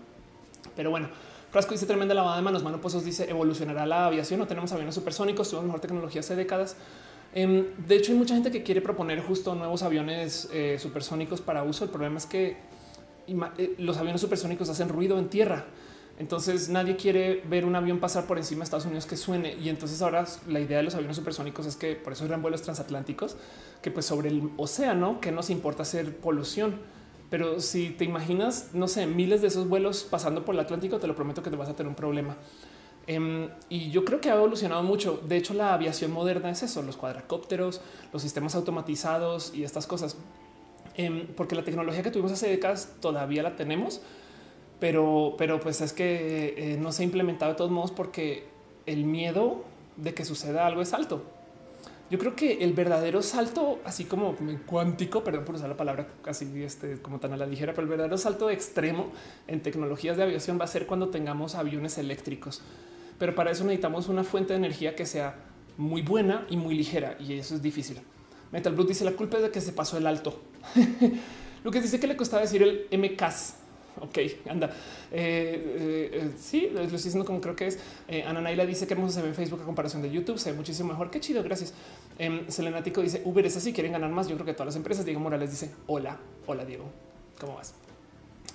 Pero 0.76 0.90
bueno, 0.90 1.08
Frasco 1.50 1.72
dice 1.72 1.86
tremenda 1.86 2.14
lavada 2.14 2.36
de 2.36 2.42
manos. 2.42 2.62
Mano 2.62 2.80
Pozos 2.80 3.04
dice 3.04 3.28
evolucionará 3.28 3.84
la 3.84 4.06
aviación. 4.06 4.38
No 4.38 4.46
tenemos 4.46 4.70
aviones 4.72 4.94
supersónicos, 4.94 5.48
tuvimos 5.48 5.66
mejor 5.66 5.80
tecnología 5.80 6.20
hace 6.20 6.36
décadas. 6.36 6.76
Em, 7.34 7.66
de 7.86 7.96
hecho, 7.96 8.12
hay 8.12 8.18
mucha 8.18 8.34
gente 8.34 8.50
que 8.52 8.62
quiere 8.62 8.80
proponer 8.80 9.20
justo 9.22 9.54
nuevos 9.54 9.82
aviones 9.82 10.48
eh, 10.52 10.76
supersónicos 10.78 11.40
para 11.40 11.64
uso. 11.64 11.84
El 11.84 11.90
problema 11.90 12.18
es 12.18 12.26
que 12.26 12.56
los 13.78 13.96
aviones 13.96 14.20
supersónicos 14.20 14.68
hacen 14.68 14.88
ruido 14.88 15.18
en 15.18 15.28
tierra. 15.28 15.66
Entonces 16.18 16.68
nadie 16.68 16.96
quiere 16.96 17.42
ver 17.48 17.64
un 17.64 17.74
avión 17.74 17.98
pasar 17.98 18.26
por 18.26 18.38
encima 18.38 18.60
de 18.60 18.64
Estados 18.64 18.84
Unidos 18.84 19.06
que 19.06 19.16
suene. 19.16 19.54
Y 19.54 19.68
entonces 19.68 20.02
ahora 20.02 20.26
la 20.46 20.60
idea 20.60 20.76
de 20.76 20.84
los 20.84 20.94
aviones 20.94 21.16
supersónicos 21.16 21.66
es 21.66 21.76
que 21.76 21.96
por 21.96 22.12
eso 22.12 22.24
eran 22.24 22.42
vuelos 22.42 22.62
transatlánticos, 22.62 23.36
que 23.80 23.90
pues 23.90 24.06
sobre 24.06 24.28
el 24.28 24.50
océano, 24.56 25.20
que 25.20 25.32
nos 25.32 25.50
importa 25.50 25.82
hacer 25.82 26.16
polución. 26.16 26.76
Pero 27.30 27.60
si 27.60 27.90
te 27.90 28.04
imaginas, 28.04 28.70
no 28.74 28.88
sé, 28.88 29.06
miles 29.06 29.40
de 29.40 29.48
esos 29.48 29.68
vuelos 29.68 30.06
pasando 30.08 30.44
por 30.44 30.54
el 30.54 30.60
Atlántico, 30.60 30.98
te 30.98 31.06
lo 31.06 31.16
prometo 31.16 31.42
que 31.42 31.48
te 31.48 31.56
vas 31.56 31.68
a 31.70 31.74
tener 31.74 31.88
un 31.88 31.96
problema. 31.96 32.36
Em, 33.06 33.48
y 33.68 33.90
yo 33.90 34.04
creo 34.04 34.20
que 34.20 34.30
ha 34.30 34.34
evolucionado 34.34 34.82
mucho. 34.82 35.20
De 35.26 35.36
hecho, 35.36 35.54
la 35.54 35.72
aviación 35.74 36.12
moderna 36.12 36.50
es 36.50 36.62
eso, 36.62 36.82
los 36.82 36.96
cuadracópteros, 36.96 37.80
los 38.12 38.22
sistemas 38.22 38.54
automatizados 38.54 39.52
y 39.54 39.64
estas 39.64 39.86
cosas. 39.86 40.16
Em, 40.96 41.26
porque 41.28 41.54
la 41.54 41.62
tecnología 41.62 42.02
que 42.02 42.10
tuvimos 42.10 42.32
hace 42.32 42.48
décadas 42.48 42.96
todavía 43.00 43.42
la 43.42 43.56
tenemos, 43.56 44.02
pero, 44.78 45.34
pero 45.38 45.60
pues 45.60 45.80
es 45.80 45.92
que 45.92 46.54
eh, 46.56 46.76
no 46.78 46.92
se 46.92 47.02
ha 47.02 47.04
implementado 47.04 47.52
de 47.52 47.56
todos 47.56 47.70
modos 47.70 47.92
porque 47.92 48.44
el 48.86 49.04
miedo 49.04 49.64
de 49.96 50.12
que 50.14 50.24
suceda 50.24 50.66
algo 50.66 50.82
es 50.82 50.92
alto. 50.92 51.22
Yo 52.10 52.18
creo 52.18 52.36
que 52.36 52.62
el 52.62 52.74
verdadero 52.74 53.22
salto, 53.22 53.80
así 53.86 54.04
como 54.04 54.36
cuántico, 54.66 55.24
perdón 55.24 55.46
por 55.46 55.54
usar 55.54 55.70
la 55.70 55.78
palabra 55.78 56.08
casi 56.22 56.62
este, 56.62 57.00
como 57.00 57.18
tan 57.20 57.32
a 57.32 57.38
la 57.38 57.46
ligera, 57.46 57.72
pero 57.72 57.84
el 57.84 57.88
verdadero 57.88 58.18
salto 58.18 58.50
extremo 58.50 59.12
en 59.48 59.62
tecnologías 59.62 60.18
de 60.18 60.24
aviación 60.24 60.60
va 60.60 60.64
a 60.64 60.68
ser 60.68 60.86
cuando 60.86 61.08
tengamos 61.08 61.54
aviones 61.54 61.96
eléctricos. 61.96 62.60
Pero 63.18 63.34
para 63.34 63.50
eso 63.50 63.64
necesitamos 63.64 64.08
una 64.08 64.24
fuente 64.24 64.52
de 64.52 64.58
energía 64.58 64.94
que 64.94 65.06
sea 65.06 65.36
muy 65.78 66.02
buena 66.02 66.46
y 66.50 66.58
muy 66.58 66.74
ligera, 66.74 67.16
y 67.18 67.32
eso 67.32 67.54
es 67.54 67.62
difícil. 67.62 68.02
Metal 68.52 68.74
Blue 68.74 68.84
dice 68.84 69.04
la 69.04 69.12
culpa 69.12 69.38
es 69.38 69.42
de 69.44 69.50
que 69.50 69.60
se 69.60 69.72
pasó 69.72 69.96
el 69.96 70.06
alto. 70.06 70.38
Lo 71.64 71.70
que 71.70 71.80
dice 71.80 71.98
que 71.98 72.06
le 72.06 72.16
costaba 72.16 72.42
decir 72.42 72.62
el 72.62 72.86
MCAS. 72.98 73.56
Ok, 74.00 74.18
anda. 74.48 74.68
Eh, 75.10 75.12
eh, 75.12 76.10
eh, 76.12 76.30
sí, 76.38 76.70
lo 76.72 76.80
estoy 76.80 76.96
diciendo 76.96 77.24
como 77.24 77.40
creo 77.40 77.54
que 77.54 77.66
es. 77.66 77.78
Ana 78.26 78.40
Naila 78.40 78.64
dice 78.64 78.86
que 78.86 78.94
hermoso 78.94 79.12
se 79.12 79.22
ve 79.22 79.28
en 79.28 79.34
Facebook 79.34 79.60
a 79.62 79.64
comparación 79.64 80.02
de 80.02 80.10
YouTube. 80.10 80.38
Se 80.38 80.50
ve 80.50 80.56
muchísimo 80.56 80.88
mejor. 80.88 81.10
Qué 81.10 81.20
chido, 81.20 81.42
gracias. 81.42 81.74
Eh, 82.18 82.44
Selenático 82.48 83.02
dice 83.02 83.22
Uber 83.24 83.44
es 83.44 83.56
así, 83.56 83.72
quieren 83.72 83.92
ganar 83.92 84.10
más. 84.10 84.28
Yo 84.28 84.34
creo 84.34 84.46
que 84.46 84.54
todas 84.54 84.66
las 84.66 84.76
empresas. 84.76 85.04
Diego 85.04 85.20
Morales 85.20 85.50
dice 85.50 85.70
hola, 85.86 86.18
hola 86.46 86.64
Diego, 86.64 86.86
¿cómo 87.38 87.54
vas? 87.54 87.74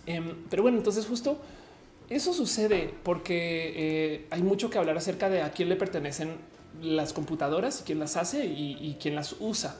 Em, 0.05 0.35
pero 0.49 0.63
bueno, 0.63 0.77
entonces 0.79 1.05
justo 1.05 1.39
eso 2.09 2.33
sucede 2.33 2.93
porque 3.03 4.25
hay 4.31 4.41
mucho 4.41 4.69
que 4.69 4.79
hablar 4.79 4.97
acerca 4.97 5.29
de 5.29 5.43
a 5.43 5.51
quién 5.51 5.69
le 5.69 5.75
pertenecen 5.75 6.35
las 6.81 7.13
computadoras, 7.13 7.83
quién 7.85 7.99
las 7.99 8.17
hace 8.17 8.45
y 8.45 8.97
quién 8.99 9.15
las 9.15 9.35
usa. 9.39 9.77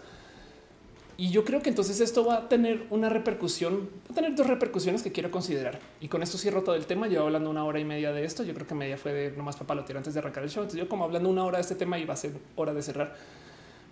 Y 1.19 1.31
yo 1.31 1.43
creo 1.43 1.63
que 1.63 1.69
entonces 1.69 1.99
esto 1.99 2.23
va 2.23 2.37
a 2.37 2.47
tener 2.47 2.85
una 2.91 3.09
repercusión, 3.09 3.89
va 4.07 4.11
a 4.11 4.13
tener 4.13 4.35
dos 4.35 4.45
repercusiones 4.45 5.01
que 5.01 5.11
quiero 5.11 5.31
considerar. 5.31 5.79
Y 5.99 6.09
con 6.09 6.21
esto 6.21 6.37
cierro 6.37 6.61
todo 6.61 6.75
el 6.75 6.85
tema. 6.85 7.07
Llevo 7.07 7.25
hablando 7.25 7.49
una 7.49 7.65
hora 7.65 7.79
y 7.79 7.85
media 7.85 8.11
de 8.11 8.23
esto. 8.23 8.43
Yo 8.43 8.53
creo 8.53 8.67
que 8.67 8.75
media 8.75 8.97
fue 8.97 9.13
de 9.13 9.31
nomás 9.31 9.55
papalotear 9.55 9.97
antes 9.97 10.13
de 10.13 10.19
arrancar 10.19 10.43
el 10.43 10.51
show. 10.51 10.61
Entonces 10.61 10.79
yo 10.79 10.87
como 10.87 11.05
hablando 11.05 11.27
una 11.27 11.43
hora 11.43 11.57
de 11.57 11.63
este 11.63 11.73
tema 11.73 11.97
y 11.97 12.05
va 12.05 12.13
a 12.13 12.17
ser 12.17 12.33
hora 12.55 12.71
de 12.75 12.83
cerrar. 12.83 13.15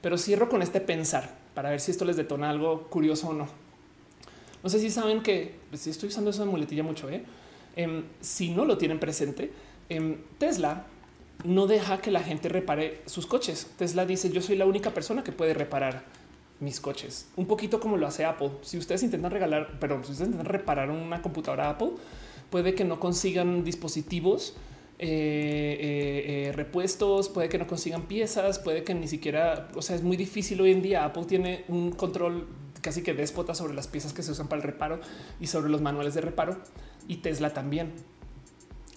Pero 0.02 0.20
cierro 0.20 0.50
con 0.50 0.62
este 0.62 0.82
pensar 0.82 1.36
para 1.56 1.72
ver 1.72 1.82
si 1.82 1.90
esto 1.90 2.06
les 2.06 2.16
detona 2.16 2.52
algo 2.52 2.84
curioso 2.90 3.30
o 3.30 3.34
no. 3.34 3.48
No 4.62 4.70
sé 4.70 4.80
si 4.80 4.92
saben 4.92 5.24
que 5.24 5.56
pues, 5.72 5.82
si 5.82 5.90
estoy 5.90 6.10
usando 6.10 6.32
de 6.32 6.46
muletilla 6.46 6.84
mucho. 6.84 7.10
¿eh? 7.10 7.24
Em, 7.76 8.04
si 8.22 8.52
no 8.52 8.66
lo 8.66 8.78
tienen 8.78 9.00
presente, 9.00 9.52
em, 9.90 10.18
Tesla 10.38 10.86
no 11.44 11.68
deja 11.68 12.02
que 12.02 12.12
la 12.12 12.22
gente 12.22 12.50
repare 12.50 13.02
sus 13.06 13.28
coches. 13.28 13.68
Tesla 13.78 14.06
dice 14.06 14.30
yo 14.32 14.42
soy 14.42 14.56
la 14.56 14.66
única 14.66 14.92
persona 14.92 15.24
que 15.24 15.32
puede 15.32 15.54
reparar 15.54 16.04
mis 16.60 16.80
coches, 16.80 17.28
un 17.36 17.48
poquito 17.48 17.80
como 17.80 17.98
lo 17.98 18.08
hace 18.08 18.26
Apple. 18.26 18.52
Si 18.62 18.78
ustedes 18.78 19.04
intentan 19.04 19.32
regalar, 19.32 19.80
perdón, 19.80 20.06
si 20.06 20.12
ustedes 20.12 20.30
intentan 20.30 20.52
reparar 20.52 20.90
una 20.90 21.22
computadora 21.22 21.70
Apple, 21.70 21.92
puede 22.50 22.74
que 22.74 22.86
no 22.86 23.00
consigan 23.00 23.64
dispositivos, 23.64 24.56
eh, 24.98 25.08
eh, 25.08 26.48
eh, 26.48 26.52
repuestos, 26.54 27.28
puede 27.28 27.50
que 27.50 27.58
no 27.58 27.68
consigan 27.68 28.04
piezas, 28.04 28.60
puede 28.60 28.84
que 28.84 28.94
ni 28.94 29.10
siquiera, 29.10 29.70
o 29.76 29.82
sea, 29.82 29.96
es 29.96 30.04
muy 30.04 30.16
difícil 30.16 30.62
hoy 30.62 30.72
en 30.72 30.82
día. 30.82 31.04
Apple 31.04 31.26
tiene 31.26 31.66
un 31.68 31.92
control 31.92 32.48
casi 32.82 33.02
que 33.02 33.14
déspota 33.14 33.56
sobre 33.56 33.74
las 33.74 33.88
piezas 33.88 34.14
que 34.14 34.24
se 34.24 34.32
usan 34.32 34.48
para 34.48 34.62
el 34.62 34.64
reparo 34.64 35.02
y 35.40 35.48
sobre 35.48 35.70
los 35.70 35.82
manuales 35.82 36.14
de 36.14 36.22
reparo 36.22 36.58
y 37.08 37.18
Tesla 37.18 37.54
también. 37.54 37.94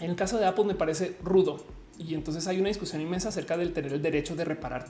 En 0.01 0.11
el 0.11 0.17
caso 0.17 0.39
de 0.39 0.47
Apple 0.47 0.65
me 0.65 0.75
parece 0.75 1.17
rudo 1.25 1.65
y 1.99 2.15
entonces 2.15 2.47
hay 2.47 2.59
una 2.61 2.69
discusión 2.69 3.03
inmensa 3.03 3.29
acerca 3.29 3.57
del 3.57 3.73
tener 3.73 3.93
el 3.93 4.03
derecho 4.03 4.37
de 4.37 4.45
reparar 4.45 4.87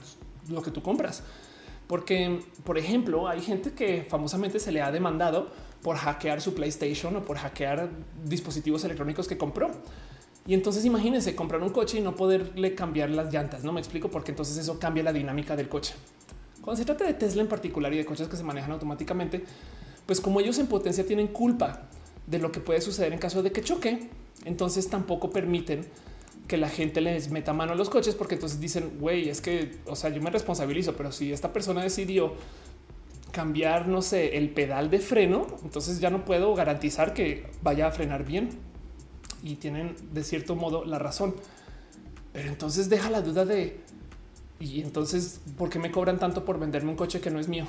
lo 0.47 0.61
que 0.61 0.71
tú 0.71 0.81
compras. 0.81 1.23
Porque, 1.87 2.41
por 2.63 2.77
ejemplo, 2.77 3.27
hay 3.27 3.41
gente 3.41 3.71
que 3.71 4.05
famosamente 4.07 4.59
se 4.59 4.71
le 4.71 4.81
ha 4.81 4.91
demandado 4.91 5.49
por 5.81 5.95
hackear 5.97 6.39
su 6.39 6.53
PlayStation 6.53 7.15
o 7.15 7.25
por 7.25 7.37
hackear 7.37 7.89
dispositivos 8.25 8.83
electrónicos 8.83 9.27
que 9.27 9.37
compró. 9.37 9.71
Y 10.45 10.53
entonces 10.53 10.85
imagínense 10.85 11.35
comprar 11.35 11.63
un 11.63 11.69
coche 11.69 11.97
y 11.97 12.01
no 12.01 12.15
poderle 12.15 12.75
cambiar 12.75 13.09
las 13.09 13.33
llantas. 13.33 13.63
No 13.63 13.71
me 13.71 13.79
explico 13.79 14.09
porque 14.09 14.31
entonces 14.31 14.57
eso 14.57 14.79
cambia 14.79 15.03
la 15.03 15.13
dinámica 15.13 15.55
del 15.55 15.67
coche. 15.67 15.95
Cuando 16.61 16.77
se 16.77 16.85
trata 16.85 17.05
de 17.05 17.13
Tesla 17.15 17.41
en 17.41 17.47
particular 17.47 17.91
y 17.93 17.97
de 17.97 18.05
coches 18.05 18.27
que 18.27 18.37
se 18.37 18.43
manejan 18.43 18.71
automáticamente, 18.71 19.43
pues 20.05 20.21
como 20.21 20.39
ellos 20.39 20.59
en 20.59 20.67
potencia 20.67 21.05
tienen 21.05 21.27
culpa 21.27 21.87
de 22.27 22.37
lo 22.37 22.51
que 22.51 22.59
puede 22.59 22.81
suceder 22.81 23.13
en 23.13 23.19
caso 23.19 23.41
de 23.41 23.51
que 23.51 23.61
choque, 23.61 24.09
entonces 24.45 24.89
tampoco 24.89 25.31
permiten 25.31 25.87
que 26.49 26.57
la 26.57 26.67
gente 26.67 26.99
les 26.99 27.29
meta 27.29 27.53
mano 27.53 27.71
a 27.71 27.75
los 27.75 27.89
coches, 27.89 28.15
porque 28.15 28.35
entonces 28.35 28.59
dicen, 28.59 28.97
güey, 28.99 29.29
es 29.29 29.39
que, 29.39 29.77
o 29.85 29.95
sea, 29.95 30.09
yo 30.09 30.21
me 30.21 30.31
responsabilizo, 30.31 30.95
pero 30.97 31.13
si 31.13 31.31
esta 31.31 31.53
persona 31.53 31.81
decidió 31.83 32.33
cambiar, 33.31 33.87
no 33.87 34.01
sé, 34.01 34.35
el 34.35 34.49
pedal 34.49 34.89
de 34.89 34.99
freno, 34.99 35.45
entonces 35.63 35.99
ya 35.99 36.09
no 36.09 36.25
puedo 36.25 36.53
garantizar 36.55 37.13
que 37.13 37.45
vaya 37.61 37.87
a 37.87 37.91
frenar 37.91 38.25
bien. 38.25 38.49
Y 39.43 39.55
tienen 39.55 39.95
de 40.11 40.23
cierto 40.23 40.55
modo 40.55 40.83
la 40.83 40.99
razón. 40.99 41.35
Pero 42.33 42.49
entonces 42.49 42.89
deja 42.89 43.09
la 43.09 43.21
duda 43.21 43.45
de, 43.45 43.79
y 44.59 44.81
entonces, 44.81 45.39
¿por 45.57 45.69
qué 45.69 45.79
me 45.79 45.91
cobran 45.91 46.19
tanto 46.19 46.43
por 46.43 46.59
venderme 46.59 46.89
un 46.89 46.97
coche 46.97 47.21
que 47.21 47.29
no 47.29 47.39
es 47.39 47.47
mío? 47.47 47.65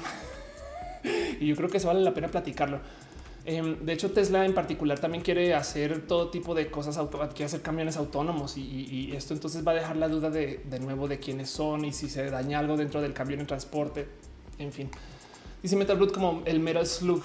y 1.40 1.46
yo 1.46 1.54
creo 1.54 1.68
que 1.68 1.76
eso 1.76 1.88
vale 1.88 2.00
la 2.00 2.14
pena 2.14 2.28
platicarlo. 2.28 2.80
Em, 3.44 3.84
de 3.84 3.92
hecho, 3.92 4.10
Tesla 4.10 4.44
en 4.44 4.54
particular 4.54 4.98
también 4.98 5.24
quiere 5.24 5.54
hacer 5.54 6.06
todo 6.06 6.28
tipo 6.28 6.54
de 6.54 6.70
cosas, 6.70 6.98
quiere 7.30 7.44
hacer 7.46 7.62
camiones 7.62 7.96
autónomos 7.96 8.56
y, 8.56 9.12
esto 9.14 9.34
entonces 9.34 9.66
va 9.66 9.72
a 9.72 9.74
dejar 9.74 9.96
la 9.96 10.08
duda 10.08 10.30
de, 10.30 10.60
nuevo 10.80 11.08
de 11.08 11.18
quiénes 11.18 11.48
son 11.48 11.84
y 11.84 11.92
si 11.92 12.08
se 12.08 12.30
daña 12.30 12.58
algo 12.58 12.76
dentro 12.76 13.00
del 13.00 13.12
camión 13.12 13.40
en 13.40 13.46
transporte. 13.46 14.06
En 14.58 14.72
fin, 14.72 14.90
dice 15.62 15.76
Metal 15.76 15.96
Blood 15.96 16.12
como 16.12 16.42
el 16.44 16.60
Metal 16.60 16.86
Slug. 16.86 17.22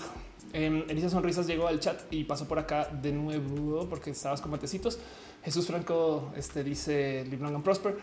Eh, 0.53 0.85
Elisa 0.87 1.09
Sonrisas 1.09 1.47
llegó 1.47 1.67
al 1.67 1.81
chat 1.81 2.01
y 2.11 2.23
pasó 2.23 2.47
por 2.47 2.59
acá 2.59 2.85
de 2.85 3.11
nuevo 3.11 3.87
porque 3.89 4.11
estabas 4.11 4.39
con 4.39 4.51
matecitos. 4.51 4.99
Jesús 5.43 5.67
Franco 5.67 6.31
este, 6.37 6.63
dice 6.63 7.25
Live 7.25 7.43
Long 7.43 7.55
and 7.55 7.63
Prosper. 7.63 7.97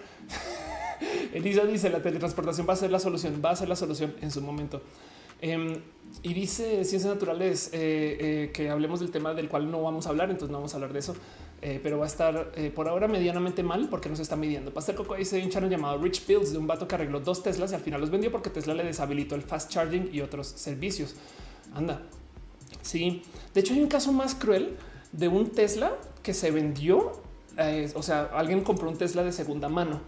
Elisa 1.33 1.65
dice 1.65 1.89
la 1.89 2.03
teletransportación 2.03 2.67
va 2.69 2.75
a 2.75 2.77
ser 2.77 2.91
la 2.91 2.99
solución, 2.99 3.41
va 3.43 3.51
a 3.51 3.57
ser 3.57 3.69
la 3.69 3.77
solución 3.77 4.15
en 4.21 4.31
su 4.31 4.43
momento. 4.43 4.83
Em, 5.43 5.75
y 6.23 6.35
dice 6.35 6.85
Ciencias 6.85 7.13
Naturales 7.13 7.71
eh, 7.73 8.17
eh, 8.21 8.51
que 8.55 8.71
hablemos 8.71 9.01
del 9.01 9.11
tema 9.11 9.35
del 9.35 9.49
cual 9.49 9.69
no 9.71 9.83
vamos 9.83 10.07
a 10.07 10.11
hablar, 10.11 10.31
entonces 10.31 10.51
no 10.51 10.59
vamos 10.59 10.73
a 10.73 10.77
hablar 10.77 10.93
de 10.93 11.01
eso, 11.01 11.17
eh, 11.61 11.81
pero 11.83 11.99
va 11.99 12.05
a 12.05 12.07
estar 12.07 12.53
por 12.75 12.89
ahora 12.89 13.09
medianamente 13.09 13.65
mal 13.65 13.89
porque 13.89 14.09
no 14.09 14.15
se 14.15 14.23
está 14.23 14.37
midiendo. 14.37 14.73
Pastel 14.73 14.95
Coco 14.95 15.17
dice 15.17 15.43
un 15.43 15.51
channel 15.51 15.69
llamado 15.69 15.99
Rich 15.99 16.27
Builds 16.29 16.53
de 16.53 16.59
un 16.59 16.69
vato 16.69 16.87
que 16.87 16.95
arregló 16.95 17.19
dos 17.19 17.43
Teslas 17.43 17.73
y 17.73 17.75
al 17.75 17.81
final 17.81 18.01
los 18.01 18.11
vendió 18.11 18.31
porque 18.31 18.51
Tesla 18.51 18.73
le 18.73 18.85
deshabilitó 18.85 19.35
el 19.35 19.43
fast 19.43 19.69
charging 19.69 20.11
y 20.13 20.21
otros 20.21 20.47
servicios. 20.47 21.17
Anda, 21.75 22.03
Sí, 22.83 23.23
de 23.53 23.61
hecho 23.61 23.75
hay 23.75 23.81
un 23.81 23.89
caso 23.89 24.13
más 24.13 24.35
cruel 24.37 24.77
de 25.11 25.27
un 25.27 25.51
Tesla 25.51 25.93
que 26.23 26.35
se 26.35 26.53
vendió. 26.53 27.21
o 27.95 28.03
sea, 28.03 28.31
alguien 28.35 28.63
compró 28.63 28.89
un 28.89 28.97
Tesla 28.97 29.25
de 29.25 29.33
segunda 29.33 29.69
mano 29.69 30.01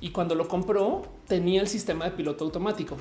y 0.00 0.10
cuando 0.10 0.34
lo 0.34 0.48
compró 0.48 1.02
tenía 1.28 1.60
el 1.60 1.68
sistema 1.68 2.04
de 2.06 2.10
piloto 2.10 2.44
automático. 2.44 2.96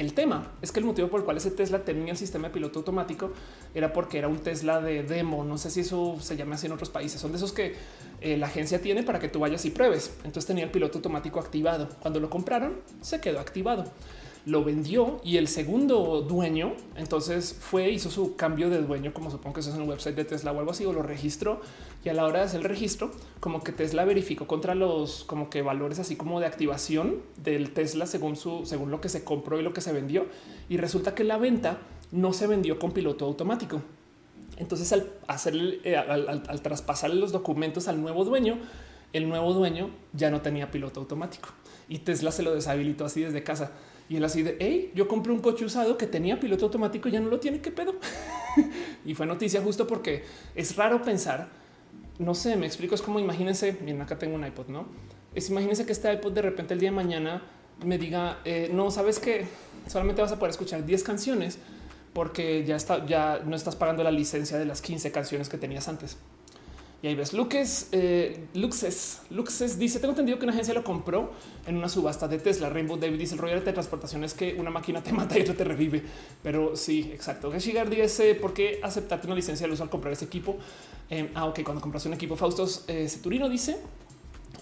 El 0.00 0.14
tema 0.14 0.52
es 0.62 0.72
que 0.72 0.80
el 0.80 0.86
motivo 0.86 1.08
por 1.08 1.20
el 1.20 1.26
cual 1.26 1.36
ese 1.36 1.50
Tesla 1.50 1.84
tenía 1.84 2.12
el 2.12 2.16
sistema 2.16 2.48
de 2.48 2.54
piloto 2.54 2.78
automático 2.78 3.32
era 3.74 3.92
porque 3.92 4.16
era 4.16 4.28
un 4.28 4.38
Tesla 4.38 4.80
de 4.80 5.02
demo. 5.02 5.44
No 5.44 5.58
sé 5.58 5.70
si 5.70 5.80
eso 5.80 6.16
se 6.22 6.38
llama 6.38 6.54
así 6.54 6.68
en 6.68 6.72
otros 6.72 6.88
países. 6.88 7.20
Son 7.20 7.32
de 7.32 7.36
esos 7.36 7.52
que 7.52 7.74
eh, 8.22 8.38
la 8.38 8.46
agencia 8.46 8.80
tiene 8.80 9.02
para 9.02 9.18
que 9.18 9.28
tú 9.28 9.40
vayas 9.40 9.62
y 9.66 9.70
pruebes. 9.70 10.14
Entonces 10.24 10.46
tenía 10.46 10.64
el 10.64 10.70
piloto 10.70 10.96
automático 10.96 11.38
activado. 11.38 11.86
Cuando 12.00 12.18
lo 12.18 12.30
compraron, 12.30 12.80
se 13.02 13.20
quedó 13.20 13.40
activado 13.40 13.84
lo 14.46 14.64
vendió 14.64 15.20
y 15.22 15.36
el 15.36 15.48
segundo 15.48 16.22
dueño 16.22 16.72
entonces 16.96 17.56
fue, 17.58 17.90
hizo 17.90 18.10
su 18.10 18.36
cambio 18.36 18.70
de 18.70 18.80
dueño, 18.80 19.12
como 19.12 19.30
supongo 19.30 19.54
que 19.54 19.60
eso 19.60 19.70
es 19.70 19.76
en 19.76 19.82
un 19.82 19.88
website 19.88 20.16
de 20.16 20.24
Tesla 20.24 20.52
o 20.52 20.58
algo 20.58 20.70
así, 20.70 20.84
o 20.84 20.92
lo 20.92 21.02
registró 21.02 21.60
y 22.04 22.08
a 22.08 22.14
la 22.14 22.24
hora 22.24 22.40
de 22.40 22.46
hacer 22.46 22.60
el 22.60 22.68
registro, 22.68 23.10
como 23.40 23.62
que 23.62 23.72
Tesla 23.72 24.04
verificó 24.04 24.46
contra 24.46 24.74
los 24.74 25.24
como 25.24 25.50
que 25.50 25.62
valores 25.62 25.98
así 25.98 26.16
como 26.16 26.40
de 26.40 26.46
activación 26.46 27.16
del 27.42 27.72
Tesla 27.72 28.06
según 28.06 28.36
su, 28.36 28.64
según 28.64 28.90
lo 28.90 29.00
que 29.00 29.08
se 29.08 29.24
compró 29.24 29.60
y 29.60 29.62
lo 29.62 29.72
que 29.72 29.80
se 29.80 29.92
vendió. 29.92 30.26
Y 30.68 30.78
resulta 30.78 31.14
que 31.14 31.24
la 31.24 31.36
venta 31.36 31.78
no 32.10 32.32
se 32.32 32.46
vendió 32.46 32.78
con 32.78 32.92
piloto 32.92 33.26
automático. 33.26 33.82
Entonces, 34.56 34.92
al 34.92 35.10
hacer 35.26 35.54
eh, 35.84 35.96
al, 35.96 36.28
al, 36.28 36.42
al 36.46 36.62
traspasar 36.62 37.10
los 37.10 37.32
documentos 37.32 37.88
al 37.88 38.00
nuevo 38.00 38.24
dueño, 38.24 38.58
el 39.12 39.28
nuevo 39.28 39.52
dueño 39.52 39.90
ya 40.12 40.30
no 40.30 40.40
tenía 40.40 40.70
piloto 40.70 41.00
automático 41.00 41.50
y 41.88 41.98
Tesla 41.98 42.30
se 42.30 42.42
lo 42.42 42.54
deshabilitó 42.54 43.04
así 43.04 43.20
desde 43.20 43.42
casa. 43.42 43.72
Y 44.10 44.16
él 44.16 44.24
así 44.24 44.42
de, 44.42 44.56
hey, 44.58 44.90
yo 44.92 45.06
compré 45.06 45.32
un 45.32 45.38
coche 45.38 45.64
usado 45.64 45.96
que 45.96 46.08
tenía 46.08 46.40
piloto 46.40 46.64
automático 46.64 47.08
y 47.08 47.12
ya 47.12 47.20
no 47.20 47.30
lo 47.30 47.38
tiene, 47.38 47.60
¿qué 47.60 47.70
pedo? 47.70 47.94
y 49.04 49.14
fue 49.14 49.24
noticia 49.24 49.62
justo 49.62 49.86
porque 49.86 50.24
es 50.56 50.74
raro 50.74 51.00
pensar, 51.00 51.48
no 52.18 52.34
sé, 52.34 52.56
me 52.56 52.66
explico, 52.66 52.96
es 52.96 53.02
como 53.02 53.20
imagínense, 53.20 53.78
miren, 53.80 54.02
acá 54.02 54.18
tengo 54.18 54.34
un 54.34 54.44
iPod, 54.44 54.66
¿no? 54.66 54.86
Es 55.32 55.48
imagínense 55.48 55.86
que 55.86 55.92
este 55.92 56.12
iPod 56.12 56.32
de 56.32 56.42
repente 56.42 56.74
el 56.74 56.80
día 56.80 56.90
de 56.90 56.96
mañana 56.96 57.42
me 57.84 57.98
diga, 57.98 58.40
eh, 58.44 58.68
no, 58.72 58.90
sabes 58.90 59.20
que 59.20 59.46
solamente 59.86 60.20
vas 60.20 60.32
a 60.32 60.40
poder 60.40 60.50
escuchar 60.50 60.84
10 60.84 61.04
canciones 61.04 61.58
porque 62.12 62.64
ya 62.64 62.74
está, 62.74 63.06
ya 63.06 63.40
no 63.46 63.54
estás 63.54 63.76
pagando 63.76 64.02
la 64.02 64.10
licencia 64.10 64.58
de 64.58 64.64
las 64.64 64.82
15 64.82 65.12
canciones 65.12 65.48
que 65.48 65.56
tenías 65.56 65.86
antes. 65.86 66.16
Y 67.02 67.06
ahí 67.06 67.14
ves 67.14 67.32
Luxes, 67.32 67.88
eh, 67.92 68.46
Luxes, 68.52 69.22
Luxes 69.30 69.78
dice: 69.78 70.00
Tengo 70.00 70.12
entendido 70.12 70.38
que 70.38 70.44
una 70.44 70.52
agencia 70.52 70.74
lo 70.74 70.84
compró 70.84 71.32
en 71.66 71.78
una 71.78 71.88
subasta 71.88 72.28
de 72.28 72.38
Tesla. 72.38 72.68
Rainbow 72.68 72.98
David 72.98 73.18
dice: 73.18 73.34
El 73.34 73.40
rollo 73.40 73.54
de 73.54 73.72
transportación 73.72 74.22
es 74.22 74.34
que 74.34 74.54
una 74.54 74.70
máquina 74.70 75.02
te 75.02 75.12
mata 75.14 75.38
y 75.38 75.42
otra 75.42 75.54
te 75.54 75.64
revive. 75.64 76.02
Pero 76.42 76.76
sí, 76.76 77.10
exacto. 77.12 77.50
Geshigar 77.50 77.88
dice: 77.88 78.34
¿Por 78.34 78.52
qué 78.52 78.80
aceptarte 78.82 79.26
una 79.26 79.36
licencia 79.36 79.66
de 79.66 79.72
uso 79.72 79.82
al 79.82 79.88
comprar 79.88 80.12
ese 80.12 80.26
equipo? 80.26 80.58
Eh, 81.08 81.30
ah, 81.34 81.46
ok, 81.46 81.62
cuando 81.62 81.80
compras 81.80 82.04
un 82.04 82.12
equipo, 82.12 82.36
Faustos 82.36 82.84
eh, 82.86 83.08
Ceturino 83.08 83.48
dice: 83.48 83.78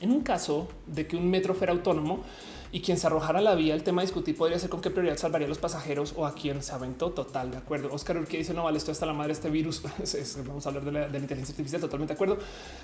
En 0.01 0.13
un 0.13 0.21
caso 0.21 0.69
de 0.87 1.09
que 1.09 1.17
un 1.17 1.29
metro 1.29 1.55
fuera 1.55 1.73
autónomo, 1.73 2.23
y 2.71 2.81
quien 2.81 2.99
se 2.99 3.07
arrojara 3.07 3.41
la 3.41 3.55
vía, 3.55 3.75
el 3.75 3.83
tema 3.83 4.03
discutir 4.03 4.37
podría 4.37 4.59
ser 4.59 4.69
con 4.69 4.81
qué 4.81 4.91
prioridad 4.91 5.17
salvaría 5.17 5.47
a 5.47 5.49
los 5.49 5.59
pasajeros 5.59 6.13
o 6.17 6.27
a 6.27 6.35
quien 6.35 6.63
se 6.63 6.73
aventó. 6.73 7.11
Total, 7.11 7.51
de 7.51 7.57
acuerdo. 7.57 7.89
Oscar 7.93 8.27
que 8.27 8.39
dice 8.39 8.53
no 8.53 8.65
vale, 8.65 8.79
esto 8.79 8.93
hasta 8.93 9.07
la 9.07 9.13
madre 9.13 9.33
este 9.33 9.49
virus. 9.51 9.83
Vamos 10.47 10.67
a 10.67 10.69
hablar 10.69 10.85
de 10.85 10.93
la, 10.93 11.07
inteligencia 11.07 11.53
artificial. 11.53 11.81
Totalmente 11.81 12.13
de 12.13 12.17
acuerdo. 12.17 12.39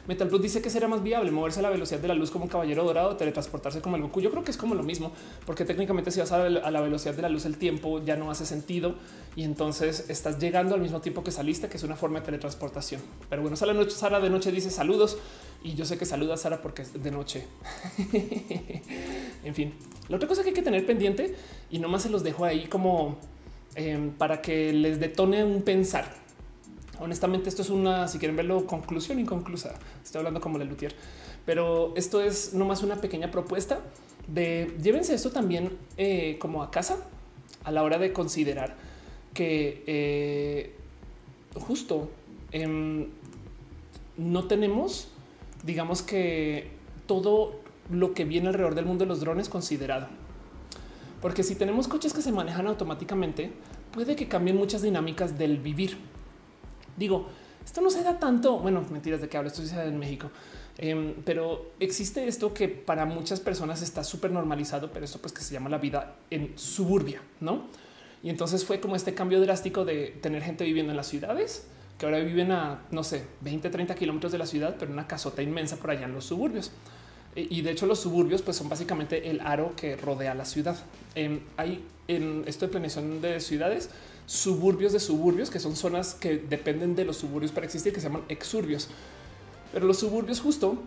Metal 0.06 0.28
Plus 0.28 0.42
dice 0.42 0.62
que 0.62 0.70
será 0.70 0.88
más 0.88 1.02
viable 1.02 1.30
moverse 1.30 1.60
a 1.60 1.62
la 1.62 1.70
velocidad 1.70 2.00
de 2.00 2.08
la 2.08 2.14
luz 2.14 2.30
como 2.30 2.44
un 2.44 2.50
caballero 2.50 2.84
dorado, 2.84 3.16
teletransportarse 3.16 3.80
como 3.80 3.96
el 3.96 4.02
Goku. 4.02 4.20
Yo 4.20 4.30
creo 4.30 4.44
que 4.44 4.50
es 4.50 4.56
como 4.56 4.74
lo 4.74 4.82
mismo, 4.82 5.12
porque 5.44 5.64
técnicamente 5.64 6.10
si 6.10 6.20
vas 6.20 6.32
a 6.32 6.48
la 6.48 6.80
velocidad 6.80 7.14
de 7.14 7.22
la 7.22 7.28
luz, 7.28 7.44
el 7.44 7.58
tiempo 7.58 8.02
ya 8.04 8.16
no 8.16 8.30
hace 8.30 8.46
sentido 8.46 8.94
y 9.36 9.42
entonces 9.44 10.06
estás 10.08 10.38
llegando 10.38 10.74
al 10.74 10.80
mismo 10.80 11.00
tiempo 11.00 11.22
que 11.22 11.30
saliste, 11.30 11.68
que 11.68 11.76
es 11.76 11.82
una 11.82 11.96
forma 11.96 12.20
de 12.20 12.26
teletransportación. 12.26 13.00
Pero 13.28 13.42
bueno, 13.42 13.56
Sara 13.56 14.20
de 14.20 14.30
noche 14.30 14.50
dice 14.50 14.70
saludos 14.70 15.18
y 15.64 15.74
yo 15.74 15.84
sé 15.84 15.98
que 15.98 16.06
saluda 16.06 16.34
a 16.34 16.36
Sara 16.36 16.62
porque 16.62 16.82
es 16.82 17.02
de 17.02 17.10
noche. 17.10 17.44
en 19.44 19.54
fin, 19.54 19.74
la 20.08 20.16
otra 20.16 20.28
cosa 20.28 20.42
que 20.42 20.50
hay 20.50 20.54
que 20.54 20.62
tener 20.62 20.86
pendiente 20.86 21.34
y 21.70 21.80
nomás 21.80 22.02
se 22.02 22.10
los 22.10 22.22
dejo 22.22 22.44
ahí 22.44 22.66
como 22.66 23.16
eh, 23.74 24.12
para 24.16 24.40
que 24.40 24.72
les 24.72 25.00
detone 25.00 25.42
un 25.42 25.62
pensar. 25.62 26.04
Honestamente, 27.00 27.48
esto 27.48 27.62
es 27.62 27.70
una, 27.70 28.06
si 28.06 28.18
quieren 28.18 28.36
verlo, 28.36 28.66
conclusión 28.66 29.18
inconclusa. 29.18 29.74
Estoy 30.04 30.20
hablando 30.20 30.40
como 30.40 30.60
de 30.60 30.66
Luthier, 30.66 30.94
pero 31.44 31.92
esto 31.96 32.20
es 32.20 32.54
nomás 32.54 32.84
una 32.84 33.00
pequeña 33.00 33.32
propuesta 33.32 33.80
de 34.28 34.74
llévense 34.82 35.14
esto 35.14 35.30
también 35.30 35.76
eh, 35.96 36.36
como 36.38 36.62
a 36.62 36.70
casa 36.70 36.96
a 37.64 37.70
la 37.70 37.82
hora 37.82 37.98
de 37.98 38.12
considerar 38.12 38.74
que 39.34 39.82
eh, 39.86 40.74
justo 41.54 42.10
eh, 42.52 43.08
no 44.16 44.44
tenemos, 44.46 45.08
digamos 45.64 46.02
que 46.02 46.70
todo 47.06 47.60
lo 47.90 48.14
que 48.14 48.24
viene 48.24 48.48
alrededor 48.48 48.74
del 48.74 48.86
mundo 48.86 49.04
de 49.04 49.08
los 49.08 49.20
drones 49.20 49.48
considerado. 49.48 50.08
Porque 51.20 51.42
si 51.42 51.54
tenemos 51.54 51.88
coches 51.88 52.12
que 52.12 52.22
se 52.22 52.32
manejan 52.32 52.66
automáticamente, 52.66 53.50
puede 53.92 54.16
que 54.16 54.28
cambien 54.28 54.56
muchas 54.56 54.82
dinámicas 54.82 55.38
del 55.38 55.58
vivir. 55.58 55.96
Digo, 56.96 57.26
esto 57.64 57.80
no 57.80 57.90
se 57.90 58.02
da 58.02 58.18
tanto, 58.18 58.58
bueno, 58.58 58.84
mentiras 58.90 59.20
de 59.20 59.28
que 59.28 59.36
hablo, 59.36 59.48
esto 59.48 59.62
se 59.62 59.74
da 59.74 59.84
en 59.84 59.98
México, 59.98 60.30
eh, 60.76 61.14
pero 61.24 61.72
existe 61.80 62.28
esto 62.28 62.52
que 62.52 62.68
para 62.68 63.06
muchas 63.06 63.40
personas 63.40 63.80
está 63.80 64.04
súper 64.04 64.32
normalizado, 64.32 64.92
pero 64.92 65.04
esto 65.04 65.18
pues 65.18 65.32
que 65.32 65.40
se 65.40 65.54
llama 65.54 65.70
la 65.70 65.78
vida 65.78 66.16
en 66.30 66.52
suburbia, 66.58 67.22
¿no? 67.40 67.68
Y 68.22 68.30
entonces 68.30 68.64
fue 68.64 68.80
como 68.80 68.96
este 68.96 69.14
cambio 69.14 69.40
drástico 69.40 69.84
de 69.84 70.16
tener 70.20 70.42
gente 70.42 70.64
viviendo 70.64 70.92
en 70.92 70.96
las 70.96 71.06
ciudades, 71.06 71.66
que 71.98 72.06
ahora 72.06 72.18
viven 72.20 72.52
a, 72.52 72.82
no 72.90 73.04
sé, 73.04 73.24
20, 73.40 73.70
30 73.70 73.94
kilómetros 73.94 74.32
de 74.32 74.38
la 74.38 74.46
ciudad, 74.46 74.76
pero 74.78 74.92
una 74.92 75.06
casota 75.06 75.42
inmensa 75.42 75.76
por 75.76 75.90
allá 75.90 76.06
en 76.06 76.12
los 76.12 76.24
suburbios. 76.24 76.72
Y 77.36 77.62
de 77.62 77.72
hecho 77.72 77.86
los 77.86 77.98
suburbios 77.98 78.42
pues 78.42 78.56
son 78.56 78.68
básicamente 78.68 79.28
el 79.28 79.40
aro 79.40 79.74
que 79.76 79.96
rodea 79.96 80.34
la 80.34 80.44
ciudad. 80.44 80.76
Hay 81.56 81.84
en 82.06 82.44
esto 82.46 82.66
de 82.66 82.70
planeación 82.70 83.20
de 83.20 83.40
ciudades, 83.40 83.90
suburbios 84.26 84.92
de 84.92 85.00
suburbios, 85.00 85.50
que 85.50 85.58
son 85.58 85.76
zonas 85.76 86.14
que 86.14 86.38
dependen 86.38 86.94
de 86.94 87.04
los 87.04 87.16
suburbios 87.16 87.52
para 87.52 87.66
existir, 87.66 87.92
que 87.92 88.00
se 88.00 88.06
llaman 88.06 88.24
exurbios. 88.28 88.88
Pero 89.72 89.86
los 89.86 89.98
suburbios 89.98 90.40
justo, 90.40 90.82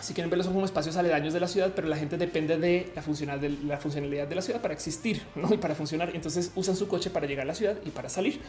si 0.00 0.14
quieren 0.14 0.30
verlos, 0.30 0.46
son 0.46 0.54
como 0.54 0.64
espacios 0.64 0.96
aledaños 0.96 1.34
de 1.34 1.40
la 1.40 1.48
ciudad, 1.48 1.72
pero 1.74 1.88
la 1.88 1.96
gente 1.96 2.16
depende 2.16 2.56
de 2.56 2.92
la, 2.94 3.02
funcionalidad 3.02 4.28
de 4.28 4.34
la 4.34 4.42
ciudad 4.42 4.60
para 4.60 4.74
existir 4.74 5.22
y 5.50 5.56
para 5.56 5.74
funcionar. 5.74 6.12
Entonces 6.14 6.52
usan 6.54 6.76
su 6.76 6.86
coche 6.88 7.10
para 7.10 7.26
llegar 7.26 7.44
a 7.44 7.48
la 7.48 7.54
ciudad 7.54 7.76
y 7.84 7.90
para 7.90 8.08
salir. 8.08 8.40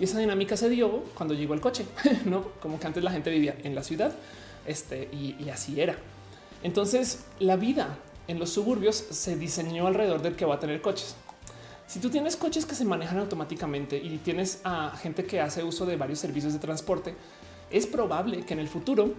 Y 0.00 0.04
esa 0.04 0.18
dinámica 0.18 0.56
se 0.56 0.70
dio 0.70 1.04
cuando 1.14 1.34
llegó 1.34 1.54
el 1.54 1.60
coche, 1.60 1.84
no 2.24 2.42
como 2.60 2.80
que 2.80 2.86
antes 2.86 3.04
la 3.04 3.12
gente 3.12 3.30
vivía 3.30 3.56
en 3.62 3.74
la 3.74 3.84
ciudad 3.84 4.12
este, 4.66 5.08
y, 5.12 5.36
y 5.38 5.50
así 5.50 5.80
era. 5.80 5.96
Entonces 6.62 7.26
la 7.38 7.56
vida 7.56 7.98
en 8.26 8.38
los 8.38 8.50
suburbios 8.50 8.96
se 8.96 9.36
diseñó 9.36 9.86
alrededor 9.86 10.22
del 10.22 10.36
que 10.36 10.46
va 10.46 10.54
a 10.54 10.60
tener 10.60 10.80
coches. 10.80 11.14
Si 11.86 11.98
tú 11.98 12.08
tienes 12.08 12.36
coches 12.36 12.66
que 12.66 12.74
se 12.74 12.84
manejan 12.84 13.18
automáticamente 13.18 13.98
y 13.98 14.18
tienes 14.18 14.60
a 14.64 14.96
gente 14.96 15.24
que 15.24 15.40
hace 15.40 15.64
uso 15.64 15.84
de 15.84 15.96
varios 15.96 16.20
servicios 16.20 16.52
de 16.52 16.60
transporte, 16.60 17.14
es 17.70 17.86
probable 17.86 18.44
que 18.44 18.54
en 18.54 18.60
el 18.60 18.68
futuro 18.68 19.12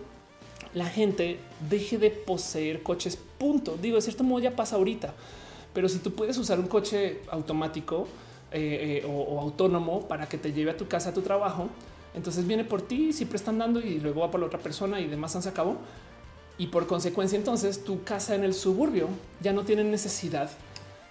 la 0.73 0.85
gente 0.85 1.37
deje 1.69 1.97
de 1.97 2.11
poseer 2.11 2.81
coches. 2.81 3.17
Punto. 3.37 3.77
Digo, 3.81 3.97
de 3.97 4.01
cierto 4.01 4.23
modo 4.23 4.39
ya 4.39 4.55
pasa 4.55 4.77
ahorita, 4.77 5.13
pero 5.73 5.89
si 5.89 5.99
tú 5.99 6.13
puedes 6.13 6.37
usar 6.37 6.59
un 6.59 6.67
coche 6.67 7.19
automático 7.29 8.07
eh, 8.51 9.01
eh, 9.03 9.07
o, 9.07 9.39
autónomo 9.39 10.07
para 10.07 10.27
que 10.27 10.37
te 10.37 10.51
lleve 10.53 10.71
a 10.71 10.77
tu 10.77 10.87
casa, 10.87 11.09
a 11.09 11.13
tu 11.13 11.21
trabajo, 11.21 11.69
entonces 12.13 12.45
viene 12.45 12.63
por 12.63 12.81
ti, 12.81 13.13
siempre 13.13 13.37
están 13.37 13.57
dando 13.57 13.79
y 13.79 13.99
luego 13.99 14.21
va 14.21 14.31
por 14.31 14.39
la 14.39 14.47
otra 14.47 14.59
persona 14.59 14.99
y 14.99 15.07
demás 15.07 15.31
se 15.31 15.47
acabó. 15.47 15.77
Y 16.57 16.67
por 16.67 16.85
consecuencia, 16.85 17.37
entonces 17.37 17.83
tu 17.83 18.03
casa 18.03 18.35
en 18.35 18.43
el 18.43 18.53
suburbio 18.53 19.07
ya 19.41 19.53
no 19.53 19.63
tiene 19.63 19.83
necesidad 19.83 20.51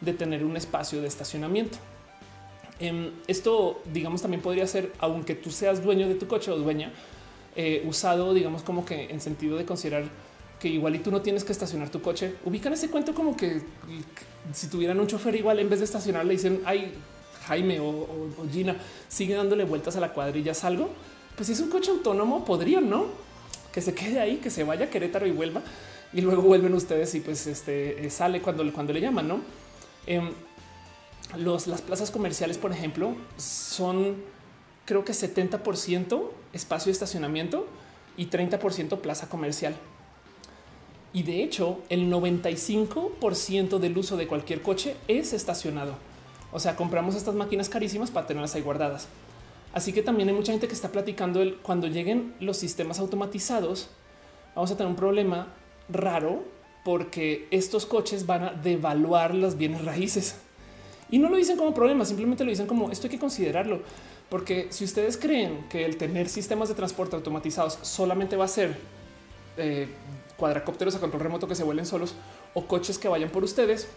de 0.01 0.13
tener 0.13 0.45
un 0.45 0.57
espacio 0.57 1.01
de 1.01 1.09
estacionamiento. 1.09 1.79
Eh, 2.79 3.13
esto, 3.27 3.83
digamos, 3.93 4.23
también 4.23 4.43
podría 4.43 4.67
ser, 4.67 4.93
aunque 4.99 5.35
tú 5.35 5.51
seas 5.51 5.83
dueño 5.83 6.09
de 6.09 6.15
tu 6.15 6.27
coche 6.27 6.51
o 6.51 6.57
dueña, 6.57 6.93
eh, 7.57 7.85
usado, 7.87 8.33
digamos, 8.33 8.63
como 8.63 8.85
que 8.85 9.11
en 9.11 9.21
sentido 9.21 9.57
de 9.57 9.65
considerar 9.65 10.05
que 10.59 10.69
igual 10.69 10.95
y 10.95 10.99
tú 10.99 11.11
no 11.11 11.21
tienes 11.21 11.45
que 11.45 11.53
estacionar 11.53 11.91
tu 11.91 12.01
coche. 12.01 12.35
Ubican 12.45 12.73
ese 12.73 12.91
cuento 12.91 13.15
como 13.15 13.37
que 13.37 13.63
si 14.53 14.69
tuvieran 14.69 15.01
un 15.01 15.07
chofer 15.07 15.35
igual 15.35 15.59
en 15.59 15.69
vez 15.69 15.81
de 15.81 15.85
estacionar 15.87 16.25
le 16.25 16.33
dicen, 16.33 16.61
ay, 16.65 16.93
Jaime 17.51 17.81
o, 17.81 18.07
Gina 18.51 18.77
sigue 19.09 19.35
dándole 19.35 19.65
vueltas 19.65 19.97
a 19.97 20.01
la 20.01 20.13
cuadrilla, 20.13 20.55
salgo. 20.55 20.89
Pues 21.35 21.49
si 21.49 21.53
es 21.53 21.61
un 21.61 21.69
coche 21.69 21.91
autónomo, 21.91 22.45
podrían, 22.45 22.89
¿no? 22.89 23.07
Que 23.73 23.81
se 23.81 23.93
quede 23.93 24.21
ahí, 24.21 24.37
que 24.37 24.51
se 24.51 24.63
vaya 24.63 24.87
a 24.87 24.91
Querétaro 24.91 25.27
y 25.27 25.33
vuelva 25.33 25.63
y 26.13 26.21
luego 26.21 26.43
vuelven 26.43 26.75
ustedes 26.75 27.15
y 27.15 27.21
pues 27.21 27.47
este 27.47 28.07
eh, 28.07 28.11
sale 28.11 28.41
cuando, 28.41 28.71
cuando 28.73 28.93
le 28.93 29.01
llaman, 29.01 29.29
¿no? 29.29 29.41
Eh, 30.07 30.33
las 31.37 31.83
plazas 31.83 32.11
comerciales, 32.11 32.57
por 32.57 32.73
ejemplo, 32.73 33.15
son 33.37 34.17
creo 34.85 35.05
que 35.05 35.13
70% 35.13 36.31
espacio 36.53 36.87
de 36.87 36.93
estacionamiento 36.93 37.67
y 38.17 38.27
30% 38.27 39.01
plaza 39.01 39.29
comercial. 39.29 39.75
Y 41.13 41.25
de 41.25 41.43
hecho, 41.43 41.81
el 41.89 42.11
95% 42.11 43.79
del 43.79 43.99
uso 43.99 44.17
de 44.17 44.29
cualquier 44.29 44.63
coche 44.63 44.97
es 45.09 45.33
estacionado. 45.33 46.10
O 46.53 46.59
sea, 46.59 46.77
compramos 46.77 47.15
estas 47.15 47.35
máquinas 47.35 47.69
carísimas 47.69 48.11
para 48.11 48.27
tenerlas 48.27 48.55
ahí 48.55 48.63
guardadas. 48.63 49.09
Así 49.73 49.93
que 49.93 50.03
también 50.03 50.29
hay 50.29 50.35
mucha 50.35 50.53
gente 50.53 50.67
que 50.67 50.75
está 50.75 50.91
platicando 50.91 51.43
el 51.43 51.57
cuando 51.59 51.87
lleguen 51.87 52.35
los 52.41 52.57
sistemas 52.57 52.99
automatizados, 52.99 53.89
vamos 54.55 54.71
a 54.71 54.77
tener 54.77 54.91
un 54.91 54.97
problema 54.97 55.49
raro 55.89 56.43
porque 56.85 57.47
estos 57.51 57.87
coches 57.87 58.27
van 58.27 58.43
a 58.43 58.51
devaluar 58.51 59.35
los 59.35 59.57
bienes 59.57 59.85
raíces. 59.85 60.37
Y 61.11 61.19
no 61.19 61.29
lo 61.29 61.37
dicen 61.37 61.57
como 61.57 61.75
problema, 61.75 62.05
simplemente 62.05 62.45
lo 62.45 62.51
dicen 62.51 62.67
como 62.67 62.91
esto 62.91 63.07
hay 63.07 63.11
que 63.11 63.19
considerarlo. 63.19 63.83
Porque 64.29 64.69
si 64.71 64.85
ustedes 64.85 65.17
creen 65.17 65.67
que 65.69 65.85
el 65.85 65.97
tener 65.97 66.29
sistemas 66.29 66.69
de 66.69 66.75
transporte 66.75 67.17
automatizados 67.17 67.79
solamente 67.83 68.37
va 68.37 68.45
a 68.45 68.49
ser 68.49 68.77
eh, 69.57 69.89
cuadracópteros 70.37 70.95
a 70.95 71.01
control 71.01 71.23
remoto 71.23 71.49
que 71.49 71.57
se 71.57 71.65
vuelen 71.65 71.85
solos 71.85 72.15
o 72.55 72.67
coches 72.67 72.97
que 72.97 73.09
vayan 73.09 73.31
por 73.31 73.43
ustedes, 73.43 73.89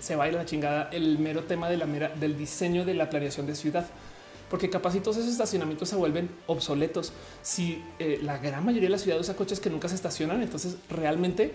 se 0.00 0.16
va 0.16 0.24
a 0.24 0.28
ir 0.28 0.34
la 0.34 0.44
chingada 0.44 0.88
el 0.92 1.18
mero 1.18 1.44
tema 1.44 1.68
del 1.68 2.38
diseño 2.38 2.84
de 2.84 2.94
la 2.94 3.10
planeación 3.10 3.46
de 3.46 3.54
ciudad. 3.54 3.86
Porque 4.50 4.70
capaz 4.70 4.94
todos 5.00 5.18
esos 5.18 5.30
estacionamientos 5.30 5.88
se 5.90 5.96
vuelven 5.96 6.30
obsoletos. 6.46 7.12
Si 7.42 7.82
eh, 7.98 8.18
la 8.22 8.38
gran 8.38 8.64
mayoría 8.64 8.88
de 8.88 8.92
la 8.92 8.98
ciudad 8.98 9.20
usa 9.20 9.36
coches 9.36 9.60
que 9.60 9.68
nunca 9.68 9.88
se 9.88 9.94
estacionan, 9.94 10.42
entonces 10.42 10.76
realmente 10.88 11.54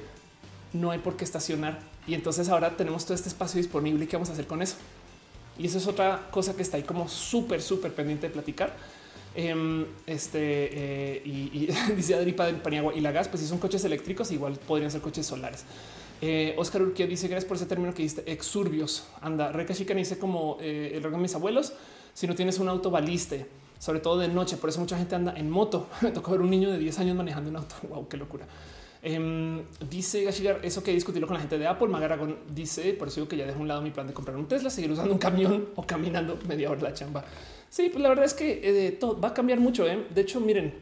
no 0.73 0.91
hay 0.91 0.99
por 0.99 1.17
qué 1.17 1.23
estacionar. 1.23 1.79
Y 2.05 2.13
entonces 2.13 2.49
ahora 2.49 2.77
tenemos 2.77 3.05
todo 3.05 3.15
este 3.15 3.29
espacio 3.29 3.57
disponible 3.57 4.03
y 4.03 4.07
qué 4.07 4.15
vamos 4.15 4.29
a 4.29 4.33
hacer 4.33 4.45
con 4.45 4.61
eso. 4.61 4.75
Y 5.57 5.67
eso 5.67 5.77
es 5.77 5.87
otra 5.87 6.27
cosa 6.31 6.55
que 6.55 6.61
está 6.61 6.77
ahí 6.77 6.83
como 6.83 7.07
súper, 7.07 7.61
súper 7.61 7.93
pendiente 7.93 8.27
de 8.27 8.33
platicar. 8.33 8.75
Em, 9.35 9.85
este 10.05 10.37
eh, 10.39 11.21
y, 11.25 11.67
dice 11.95 12.13
Adripa 12.13 12.45
del 12.45 12.57
Paniagua 12.57 12.93
y 12.93 13.01
la 13.01 13.11
gas, 13.11 13.27
pues 13.27 13.41
si 13.41 13.47
son 13.47 13.57
coches 13.57 13.83
eléctricos, 13.83 14.31
igual 14.31 14.59
podrían 14.67 14.91
ser 14.91 15.01
coches 15.01 15.25
solares. 15.25 15.65
Eh, 16.25 16.55
Oscar 16.57 16.81
Urquía 16.81 17.05
dice 17.05 17.27
gracias 17.27 17.43
por 17.43 17.57
ese 17.57 17.65
término 17.65 17.93
que 17.93 18.01
diste 18.01 18.31
exurbios. 18.31 19.03
Anda, 19.19 19.51
Reca 19.51 19.73
Chica 19.73 19.93
dice 19.93 20.17
como 20.17 20.57
eh, 20.61 20.93
el 20.95 21.03
de 21.03 21.17
mis 21.17 21.35
abuelos. 21.35 21.73
Si 22.13 22.27
no 22.27 22.33
tienes 22.33 22.59
un 22.59 22.69
auto 22.69 22.89
baliste, 22.89 23.45
sobre 23.77 23.99
todo 23.99 24.17
de 24.19 24.29
noche, 24.29 24.55
por 24.55 24.69
eso 24.69 24.79
mucha 24.79 24.97
gente 24.97 25.15
anda 25.15 25.33
en 25.35 25.49
moto. 25.49 25.87
Me 26.01 26.11
tocó 26.11 26.31
ver 26.31 26.39
un 26.39 26.49
niño 26.49 26.71
de 26.71 26.77
10 26.77 26.99
años 26.99 27.17
manejando 27.17 27.49
un 27.49 27.57
auto. 27.57 27.75
Wow, 27.89 28.07
qué 28.07 28.15
locura. 28.15 28.45
Em, 29.01 29.63
dice 29.89 30.23
Gashigar, 30.23 30.61
eso 30.63 30.81
que 30.81 30.93
discutirlo 30.93 31.27
con 31.27 31.33
la 31.33 31.41
gente 31.41 31.57
de 31.57 31.67
Apple. 31.67 31.89
Magaragón 31.89 32.37
dice, 32.55 32.93
por 32.93 33.09
eso 33.09 33.15
digo 33.15 33.27
que 33.27 33.35
ya 33.35 33.45
dejo 33.45 33.59
un 33.59 33.67
lado 33.67 33.81
mi 33.81 33.91
plan 33.91 34.07
de 34.07 34.13
comprar 34.13 34.37
un 34.37 34.47
Tesla, 34.47 34.69
seguir 34.69 34.93
usando 34.93 35.11
un 35.11 35.19
camión 35.19 35.71
o 35.75 35.85
caminando 35.85 36.39
media 36.47 36.71
hora 36.71 36.83
la 36.83 36.93
chamba. 36.93 37.25
Sí, 37.69 37.89
pues 37.89 38.01
la 38.01 38.07
verdad 38.07 38.23
es 38.23 38.33
que 38.33 38.61
eh, 38.63 38.91
todo 38.93 39.19
va 39.19 39.27
a 39.27 39.33
cambiar 39.33 39.59
mucho. 39.59 39.85
¿eh? 39.85 40.05
De 40.09 40.21
hecho, 40.21 40.39
miren, 40.39 40.73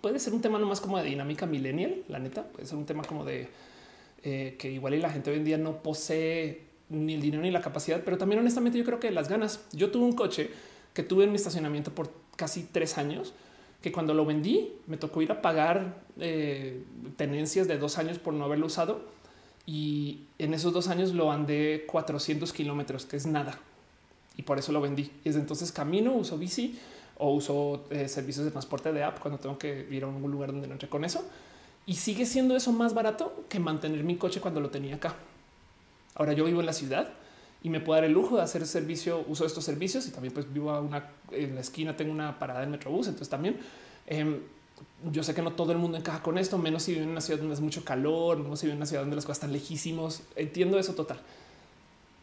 puede 0.00 0.18
ser 0.18 0.32
un 0.32 0.40
tema 0.40 0.58
nomás 0.58 0.80
como 0.80 0.98
de 0.98 1.04
dinámica 1.04 1.46
millennial, 1.46 2.02
la 2.08 2.18
neta, 2.18 2.42
puede 2.42 2.66
ser 2.66 2.78
un 2.78 2.84
tema 2.84 3.04
como 3.04 3.24
de 3.24 3.48
eh, 4.28 4.56
que 4.58 4.68
igual 4.68 4.92
y 4.92 4.98
la 4.98 5.08
gente 5.08 5.30
hoy 5.30 5.36
en 5.36 5.44
día 5.44 5.56
no 5.56 5.84
posee 5.84 6.62
ni 6.88 7.14
el 7.14 7.20
dinero 7.20 7.44
ni 7.44 7.52
la 7.52 7.60
capacidad, 7.60 8.02
pero 8.04 8.18
también 8.18 8.40
honestamente 8.40 8.76
yo 8.76 8.84
creo 8.84 8.98
que 8.98 9.12
las 9.12 9.28
ganas. 9.28 9.64
Yo 9.72 9.92
tuve 9.92 10.04
un 10.04 10.14
coche 10.14 10.50
que 10.94 11.04
tuve 11.04 11.22
en 11.22 11.30
mi 11.30 11.36
estacionamiento 11.36 11.94
por 11.94 12.10
casi 12.34 12.64
tres 12.64 12.98
años 12.98 13.34
que 13.80 13.92
cuando 13.92 14.14
lo 14.14 14.26
vendí 14.26 14.72
me 14.88 14.96
tocó 14.96 15.22
ir 15.22 15.30
a 15.30 15.40
pagar 15.42 16.02
eh, 16.18 16.82
tenencias 17.16 17.68
de 17.68 17.78
dos 17.78 17.98
años 17.98 18.18
por 18.18 18.34
no 18.34 18.44
haberlo 18.44 18.66
usado 18.66 19.00
y 19.64 20.22
en 20.40 20.54
esos 20.54 20.72
dos 20.72 20.88
años 20.88 21.14
lo 21.14 21.30
andé 21.30 21.84
400 21.86 22.52
kilómetros, 22.52 23.06
que 23.06 23.16
es 23.16 23.26
nada. 23.26 23.60
Y 24.36 24.42
por 24.42 24.58
eso 24.58 24.72
lo 24.72 24.80
vendí. 24.80 25.12
Y 25.22 25.28
desde 25.28 25.38
entonces 25.38 25.70
camino, 25.70 26.14
uso 26.14 26.36
bici 26.36 26.80
o 27.16 27.32
uso 27.32 27.84
eh, 27.90 28.08
servicios 28.08 28.44
de 28.44 28.50
transporte 28.50 28.92
de 28.92 29.04
app 29.04 29.20
cuando 29.20 29.38
tengo 29.38 29.56
que 29.56 29.86
ir 29.88 30.02
a 30.02 30.08
un 30.08 30.32
lugar 30.32 30.50
donde 30.50 30.66
no 30.66 30.72
entre 30.72 30.88
con 30.88 31.04
eso. 31.04 31.24
Y 31.86 31.94
sigue 31.94 32.26
siendo 32.26 32.56
eso 32.56 32.72
más 32.72 32.94
barato 32.94 33.44
que 33.48 33.60
mantener 33.60 34.02
mi 34.02 34.16
coche 34.16 34.40
cuando 34.40 34.60
lo 34.60 34.70
tenía 34.70 34.96
acá. 34.96 35.14
Ahora 36.14 36.32
yo 36.32 36.44
vivo 36.44 36.60
en 36.60 36.66
la 36.66 36.72
ciudad 36.72 37.10
y 37.62 37.70
me 37.70 37.80
puedo 37.80 37.96
dar 37.96 38.04
el 38.04 38.12
lujo 38.12 38.36
de 38.36 38.42
hacer 38.42 38.66
servicio, 38.66 39.24
uso 39.28 39.46
estos 39.46 39.64
servicios 39.64 40.06
y 40.06 40.10
también 40.10 40.34
pues 40.34 40.52
vivo 40.52 40.70
a 40.70 40.80
una, 40.80 41.10
en 41.30 41.54
la 41.54 41.60
esquina, 41.60 41.96
tengo 41.96 42.12
una 42.12 42.38
parada 42.38 42.62
en 42.62 42.70
Metrobús, 42.70 43.06
entonces 43.06 43.28
también 43.28 43.58
em, 44.06 44.40
yo 45.10 45.22
sé 45.22 45.34
que 45.34 45.42
no 45.42 45.52
todo 45.52 45.72
el 45.72 45.78
mundo 45.78 45.96
encaja 45.96 46.22
con 46.22 46.38
esto, 46.38 46.58
menos 46.58 46.82
si 46.82 46.92
vive 46.92 47.04
en 47.04 47.10
una 47.10 47.20
ciudad 47.20 47.38
donde 47.38 47.54
es 47.54 47.60
mucho 47.60 47.84
calor, 47.84 48.38
menos 48.38 48.60
si 48.60 48.66
vive 48.66 48.72
en 48.72 48.78
una 48.78 48.86
ciudad 48.86 49.02
donde 49.02 49.16
las 49.16 49.24
cosas 49.24 49.38
están 49.38 49.52
lejísimos, 49.52 50.22
entiendo 50.34 50.78
eso 50.78 50.94
total. 50.94 51.18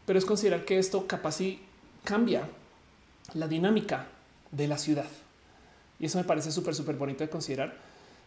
Pero 0.06 0.18
es 0.18 0.24
considerar 0.24 0.64
que 0.64 0.78
esto 0.78 1.06
capaz 1.06 1.40
y 1.40 1.60
cambia 2.04 2.48
la 3.32 3.48
dinámica 3.48 4.08
de 4.50 4.68
la 4.68 4.78
ciudad. 4.78 5.08
Y 5.98 6.06
eso 6.06 6.18
me 6.18 6.24
parece 6.24 6.52
súper, 6.52 6.74
súper 6.74 6.96
bonito 6.96 7.24
de 7.24 7.30
considerar. 7.30 7.74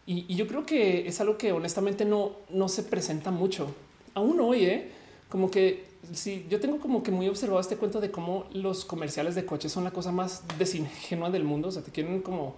Y, 0.08 0.34
yo 0.34 0.48
creo 0.48 0.66
que 0.66 1.08
es 1.08 1.20
algo 1.20 1.38
que 1.38 1.52
honestamente 1.52 2.06
no, 2.06 2.32
no 2.50 2.70
se 2.70 2.84
presenta 2.84 3.30
mucho. 3.30 3.76
Aún 4.14 4.40
hoy, 4.40 4.66
¿eh? 4.66 4.92
como 5.30 5.52
que 5.52 5.86
sí, 6.14 6.46
yo 6.50 6.60
tengo 6.60 6.80
como 6.80 7.04
que 7.04 7.12
muy 7.12 7.28
observado 7.28 7.60
este 7.60 7.76
cuento 7.76 8.00
de 8.00 8.10
cómo 8.10 8.46
los 8.54 8.86
comerciales 8.86 9.36
de 9.36 9.46
coches 9.46 9.72
son 9.72 9.84
la 9.84 9.92
cosa 9.92 10.12
más 10.14 10.44
desingenua 10.58 11.30
del 11.30 11.44
mundo. 11.44 11.68
O 11.68 11.72
sea, 11.72 11.84
te 11.84 11.92
quieren 11.92 12.22
como 12.22 12.56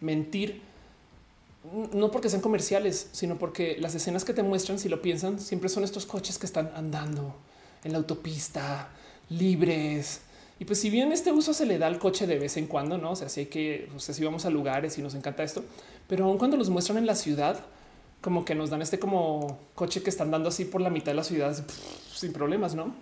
mentir, 0.00 0.60
no 1.92 2.10
porque 2.10 2.28
sean 2.28 2.42
comerciales, 2.42 3.08
sino 3.12 3.38
porque 3.38 3.76
las 3.78 3.94
escenas 3.94 4.24
que 4.24 4.34
te 4.34 4.42
muestran, 4.42 4.80
si 4.80 4.88
lo 4.88 5.00
piensan, 5.00 5.38
siempre 5.38 5.68
son 5.68 5.84
estos 5.84 6.04
coches 6.04 6.36
que 6.36 6.46
están 6.46 6.72
andando 6.74 7.34
en 7.84 7.92
la 7.92 7.98
autopista, 7.98 8.90
libres. 9.30 10.22
Y 10.60 10.64
pues 10.64 10.80
si 10.80 10.90
bien 10.90 11.12
este 11.12 11.30
uso 11.30 11.54
se 11.54 11.66
le 11.66 11.78
da 11.78 11.86
al 11.86 12.00
coche 12.00 12.26
de 12.26 12.38
vez 12.38 12.56
en 12.56 12.66
cuando, 12.66 12.98
no 12.98 13.12
o 13.12 13.16
sea, 13.16 13.28
si 13.28 13.40
hay 13.40 13.46
que, 13.46 13.88
o 13.94 14.00
sea, 14.00 14.12
si 14.12 14.24
vamos 14.24 14.44
a 14.44 14.50
lugares 14.50 14.98
y 14.98 15.02
nos 15.02 15.14
encanta 15.14 15.44
esto, 15.44 15.64
pero 16.08 16.24
aún 16.24 16.38
cuando 16.38 16.56
los 16.56 16.70
muestran 16.70 16.98
en 16.98 17.06
la 17.06 17.14
ciudad, 17.14 17.64
como 18.20 18.44
que 18.44 18.54
nos 18.54 18.70
dan 18.70 18.82
este 18.82 18.98
como 18.98 19.60
coche 19.74 20.02
que 20.02 20.10
están 20.10 20.30
dando 20.30 20.48
así 20.48 20.64
por 20.64 20.80
la 20.80 20.90
mitad 20.90 21.12
de 21.12 21.16
la 21.16 21.24
ciudad 21.24 21.56
sin 22.12 22.32
problemas, 22.32 22.74
¿no? 22.74 22.94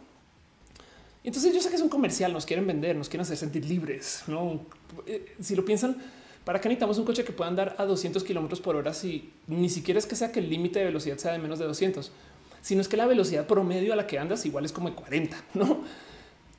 Entonces 1.24 1.52
yo 1.54 1.60
sé 1.60 1.70
que 1.70 1.76
es 1.76 1.82
un 1.82 1.88
comercial, 1.88 2.32
nos 2.32 2.46
quieren 2.46 2.66
vender, 2.66 2.94
nos 2.94 3.08
quieren 3.08 3.22
hacer 3.22 3.36
sentir 3.36 3.64
libres, 3.64 4.22
¿no? 4.26 4.60
Eh, 5.06 5.34
si 5.40 5.56
lo 5.56 5.64
piensan, 5.64 5.96
¿para 6.44 6.60
qué 6.60 6.68
necesitamos 6.68 6.98
un 6.98 7.04
coche 7.04 7.24
que 7.24 7.32
pueda 7.32 7.50
andar 7.50 7.74
a 7.78 7.84
200 7.84 8.22
kilómetros 8.22 8.60
por 8.60 8.76
hora 8.76 8.94
si 8.94 9.32
ni 9.46 9.68
siquiera 9.68 9.98
es 9.98 10.06
que 10.06 10.14
sea 10.14 10.30
que 10.30 10.40
el 10.40 10.50
límite 10.50 10.78
de 10.78 10.84
velocidad 10.84 11.16
sea 11.16 11.32
de 11.32 11.38
menos 11.38 11.58
de 11.58 11.64
200, 11.64 12.12
sino 12.60 12.80
es 12.80 12.88
que 12.88 12.96
la 12.96 13.06
velocidad 13.06 13.46
promedio 13.46 13.92
a 13.92 13.96
la 13.96 14.06
que 14.06 14.18
andas 14.18 14.44
igual 14.46 14.64
es 14.64 14.72
como 14.72 14.88
de 14.88 14.94
40, 14.94 15.36
¿no? 15.54 15.80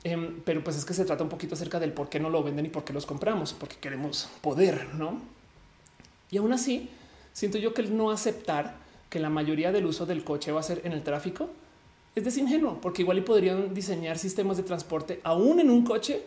Em, 0.04 0.40
pero 0.44 0.62
pues 0.62 0.76
es 0.76 0.84
que 0.84 0.94
se 0.94 1.04
trata 1.04 1.24
un 1.24 1.30
poquito 1.30 1.54
acerca 1.54 1.80
del 1.80 1.92
por 1.92 2.08
qué 2.08 2.20
no 2.20 2.30
lo 2.30 2.42
venden 2.42 2.66
y 2.66 2.68
por 2.68 2.84
qué 2.84 2.92
los 2.92 3.06
compramos, 3.06 3.52
porque 3.54 3.76
queremos 3.76 4.28
poder, 4.42 4.94
¿no? 4.94 5.37
Y 6.30 6.38
aún 6.38 6.52
así, 6.52 6.90
siento 7.32 7.58
yo 7.58 7.74
que 7.74 7.82
el 7.82 7.96
no 7.96 8.10
aceptar 8.10 8.76
que 9.10 9.20
la 9.20 9.30
mayoría 9.30 9.72
del 9.72 9.86
uso 9.86 10.06
del 10.06 10.24
coche 10.24 10.52
va 10.52 10.60
a 10.60 10.62
ser 10.62 10.82
en 10.84 10.92
el 10.92 11.02
tráfico 11.02 11.50
es 12.14 12.24
desingenuo, 12.24 12.80
porque 12.80 13.02
igual 13.02 13.18
y 13.18 13.22
podrían 13.22 13.74
diseñar 13.74 14.18
sistemas 14.18 14.56
de 14.56 14.62
transporte 14.64 15.20
aún 15.22 15.60
en 15.60 15.70
un 15.70 15.84
coche 15.84 16.22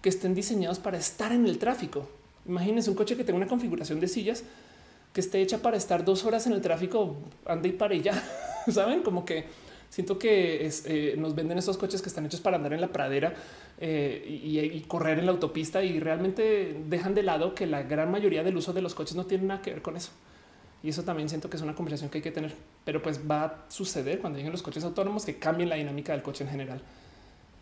que 0.00 0.08
estén 0.08 0.34
diseñados 0.34 0.78
para 0.78 0.98
estar 0.98 1.32
en 1.32 1.46
el 1.46 1.58
tráfico. 1.58 2.08
Imagínense 2.46 2.90
un 2.90 2.96
coche 2.96 3.16
que 3.16 3.24
tenga 3.24 3.36
una 3.36 3.46
configuración 3.46 4.00
de 4.00 4.08
sillas 4.08 4.44
que 5.12 5.20
esté 5.20 5.40
hecha 5.40 5.62
para 5.62 5.76
estar 5.76 6.04
dos 6.04 6.24
horas 6.24 6.46
en 6.46 6.52
el 6.52 6.60
tráfico, 6.60 7.16
ande 7.46 7.68
y 7.68 7.72
para 7.72 7.94
y 7.94 8.02
ya. 8.02 8.22
Saben 8.70 9.02
como 9.02 9.24
que 9.24 9.44
siento 9.90 10.18
que 10.18 10.68
eh, 10.86 11.14
nos 11.18 11.34
venden 11.34 11.58
estos 11.58 11.76
coches 11.76 12.02
que 12.02 12.08
están 12.08 12.26
hechos 12.26 12.40
para 12.40 12.56
andar 12.56 12.72
en 12.72 12.80
la 12.80 12.88
pradera 12.88 13.34
eh, 13.78 14.24
y, 14.42 14.58
y, 14.58 14.80
correr 14.82 15.18
en 15.18 15.26
la 15.26 15.32
autopista 15.32 15.82
y 15.82 16.00
realmente 16.00 16.76
dejan 16.88 17.14
de 17.14 17.22
lado 17.22 17.54
que 17.54 17.66
la 17.66 17.82
gran 17.82 18.10
mayoría 18.10 18.42
del 18.42 18.56
uso 18.56 18.72
de 18.72 18.82
los 18.82 18.94
coches 18.94 19.16
no 19.16 19.26
tiene 19.26 19.44
nada 19.44 19.62
que 19.62 19.72
ver 19.72 19.82
con 19.82 19.96
eso. 19.96 20.10
Y 20.82 20.90
eso 20.90 21.02
también 21.02 21.28
siento 21.30 21.48
que 21.48 21.56
es 21.56 21.62
una 21.62 21.74
conversación 21.74 22.10
que 22.10 22.18
hay 22.18 22.22
que 22.22 22.30
tener, 22.30 22.54
pero 22.84 23.00
pues 23.00 23.18
va 23.28 23.44
a 23.44 23.64
suceder 23.68 24.18
cuando 24.20 24.36
lleguen 24.36 24.52
los 24.52 24.62
coches 24.62 24.84
autónomos 24.84 25.24
que 25.24 25.38
cambien 25.38 25.70
la 25.70 25.76
dinámica 25.76 26.12
del 26.12 26.22
coche 26.22 26.44
en 26.44 26.50
general. 26.50 26.82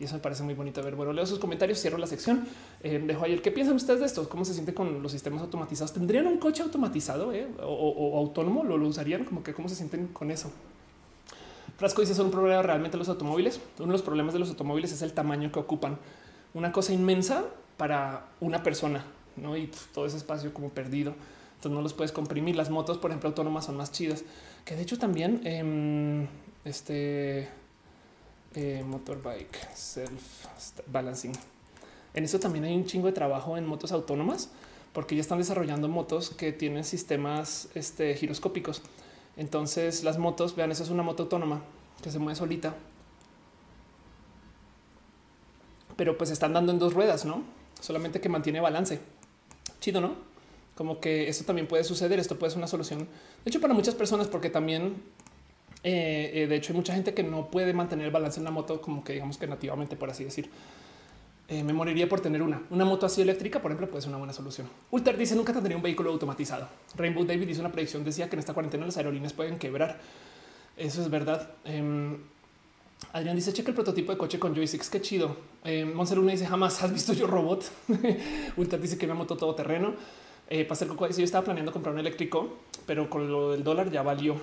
Y 0.03 0.05
eso 0.05 0.15
me 0.15 0.21
parece 0.21 0.43
muy 0.43 0.55
bonito. 0.55 0.81
A 0.81 0.85
ver, 0.85 0.97
bueno, 0.97 1.13
leo 1.13 1.25
sus 1.25 1.39
comentarios, 1.39 1.79
cierro 1.81 1.97
la 1.97 2.09
sección. 2.09 2.45
Eh, 2.83 3.01
dejo 3.07 3.25
ayer. 3.25 3.41
¿Qué 3.41 3.53
piensan 3.53 3.77
ustedes 3.77 4.01
de 4.01 4.07
esto? 4.07 4.29
¿Cómo 4.29 4.45
se 4.45 4.53
siente 4.53 4.75
con 4.75 5.01
los 5.01 5.13
sistemas 5.13 5.41
automatizados? 5.43 5.93
¿Tendrían 5.93 6.27
un 6.27 6.39
coche 6.39 6.65
automatizado 6.65 7.33
eh? 7.33 7.47
o, 7.63 8.19
autónomo? 8.19 8.65
¿Lo, 8.65 8.75
usarían? 8.85 9.25
Como 9.25 9.45
que 9.45 9.55
cómo 9.55 9.69
se 9.69 9.77
sienten 9.77 10.09
con 10.09 10.33
eso? 10.33 10.51
Frasco 11.83 12.01
dice 12.01 12.15
son 12.15 12.27
un 12.27 12.31
problema 12.31 12.63
realmente 12.63 12.97
los 12.97 13.09
automóviles. 13.09 13.61
Uno 13.79 13.89
de 13.89 13.93
los 13.95 14.03
problemas 14.03 14.33
de 14.33 14.39
los 14.39 14.51
automóviles 14.51 14.93
es 14.93 15.03
el 15.03 15.15
tamaño 15.15 15.51
que 15.51 15.59
ocupan. 15.59 15.99
Una 16.55 16.71
cosa 16.71 16.93
inmensa 16.93 17.45
para 17.77 18.29
una 18.39 18.63
persona, 18.63 19.05
¿no? 19.35 19.57
Y 19.57 19.69
todo 19.93 20.07
ese 20.07 20.17
espacio 20.17 20.55
como 20.55 20.69
perdido. 20.69 21.13
Entonces 21.57 21.73
no 21.73 21.83
los 21.83 21.93
puedes 21.93 22.13
comprimir. 22.13 22.55
Las 22.55 22.71
motos, 22.71 22.99
por 22.99 23.11
ejemplo, 23.11 23.31
autónomas 23.31 23.65
son 23.65 23.77
más 23.77 23.91
chidas. 23.91 24.23
Que 24.65 24.77
de 24.77 24.83
hecho 24.83 24.97
también 24.97 25.41
eh, 25.43 26.29
este 26.65 27.49
eh, 28.55 28.85
motorbike 28.87 29.75
self 29.75 30.47
balancing. 30.87 31.33
En 32.15 32.23
eso 32.23 32.39
también 32.39 32.65
hay 32.65 32.77
un 32.77 32.85
chingo 32.85 33.09
de 33.09 33.13
trabajo 33.13 33.57
en 33.59 33.67
motos 33.67 33.91
autónomas 33.91 34.51
porque 34.93 35.17
ya 35.17 35.21
están 35.21 35.39
desarrollando 35.39 35.89
motos 35.89 36.31
que 36.31 36.53
tienen 36.53 36.85
sistemas 36.85 37.71
este, 37.75 38.15
giroscópicos. 38.15 38.83
Entonces 39.37 40.05
las 40.05 40.19
motos, 40.19 40.57
vean, 40.57 40.71
eso 40.71 40.83
es 40.83 40.91
una 40.91 41.03
moto 41.03 41.25
autónoma 41.25 41.63
que 42.03 42.11
se 42.11 42.19
mueve 42.19 42.37
solita. 42.37 42.75
Pero 45.97 46.19
pues 46.19 46.31
están 46.31 46.53
dando 46.53 46.73
en 46.73 46.79
dos 46.79 46.95
ruedas, 46.95 47.25
¿no? 47.25 47.43
Solamente 47.81 48.21
que 48.21 48.29
mantiene 48.29 48.61
balance. 48.61 49.01
Chido, 49.81 50.01
¿no? 50.01 50.33
como 50.75 51.01
que 51.01 51.29
eso 51.29 51.45
también 51.45 51.67
puede 51.67 51.85
suceder. 51.85 52.19
Esto 52.19 52.39
puede 52.39 52.51
ser 52.51 52.59
una 52.59 52.67
solución. 52.67 53.01
De 53.01 53.49
hecho, 53.49 53.61
para 53.61 53.75
muchas 53.75 53.95
personas, 53.95 54.29
porque 54.29 54.51
también, 54.51 54.95
eh, 55.85 56.31
eh, 56.35 56.47
de 56.47 56.57
hecho, 56.57 56.73
hay 56.73 56.77
mucha 56.77 56.95
gente 56.95 57.15
que 57.15 57.23
no 57.23 57.51
puede 57.51 57.73
mantener 57.73 58.07
el 58.07 58.13
balance 58.13 58.41
en 58.41 58.45
la 58.45 58.51
moto, 58.51 58.81
como 58.81 59.05
que 59.05 59.15
digamos 59.15 59.39
que 59.39 59.47
nativamente, 59.47 59.97
por 59.97 60.11
así 60.11 60.25
decir. 60.25 60.51
Eh, 61.53 61.63
me 61.63 61.75
moriría 61.75 62.09
por 62.09 62.23
tener 62.23 62.41
una. 62.41 62.63
Una 62.71 62.87
moto 62.87 63.05
así 63.05 63.21
eléctrica, 63.21 63.61
por 63.61 63.71
ejemplo, 63.71 63.87
puede 63.91 64.01
ser 64.01 64.09
una 64.09 64.17
buena 64.17 64.33
solución. 64.33 64.67
Ulter 64.91 65.19
dice 65.19 65.37
nunca 65.37 65.53
tendría 65.53 65.77
un 65.77 65.83
vehículo 65.83 66.09
automatizado. 66.11 66.67
Rainbow 66.97 67.27
David 67.27 67.47
hizo 67.47 67.61
una 67.61 67.71
predicción, 67.71 68.03
decía 68.05 68.27
que 68.31 68.37
en 68.37 68.41
esta 68.41 68.55
cuarentena 68.55 68.87
las 68.87 68.97
aerolíneas 68.97 69.35
pueden 69.35 69.59
quebrar. 69.59 70.01
Eso 70.79 71.03
es 71.03 71.11
verdad. 71.11 71.51
Em, 71.67 72.17
Adrián 73.13 73.37
dice 73.37 73.53
cheque 73.53 73.69
el 73.69 73.75
prototipo 73.75 74.13
de 74.13 74.17
coche 74.17 74.39
con 74.39 74.55
joysticks. 74.55 74.89
Qué 74.89 75.03
chido. 75.03 75.37
Eh, 75.63 75.85
dice 76.31 76.47
jamás 76.47 76.83
has 76.83 76.91
visto 76.91 77.13
yo 77.13 77.27
robot. 77.27 77.71
Ulter 78.57 78.81
dice 78.81 78.97
que 78.97 79.05
una 79.05 79.15
moto 79.15 79.37
todoterreno. 79.37 79.93
Eh, 80.49 80.65
Pastel 80.65 80.89
Coco 80.89 81.07
dice 81.07 81.21
yo 81.21 81.27
estaba 81.27 81.45
planeando 81.45 81.71
comprar 81.71 81.93
un 81.93 82.01
eléctrico, 82.01 82.49
pero 82.87 83.11
con 83.11 83.31
lo 83.31 83.51
del 83.51 83.63
dólar 83.63 83.91
ya 83.91 84.01
valió. 84.01 84.37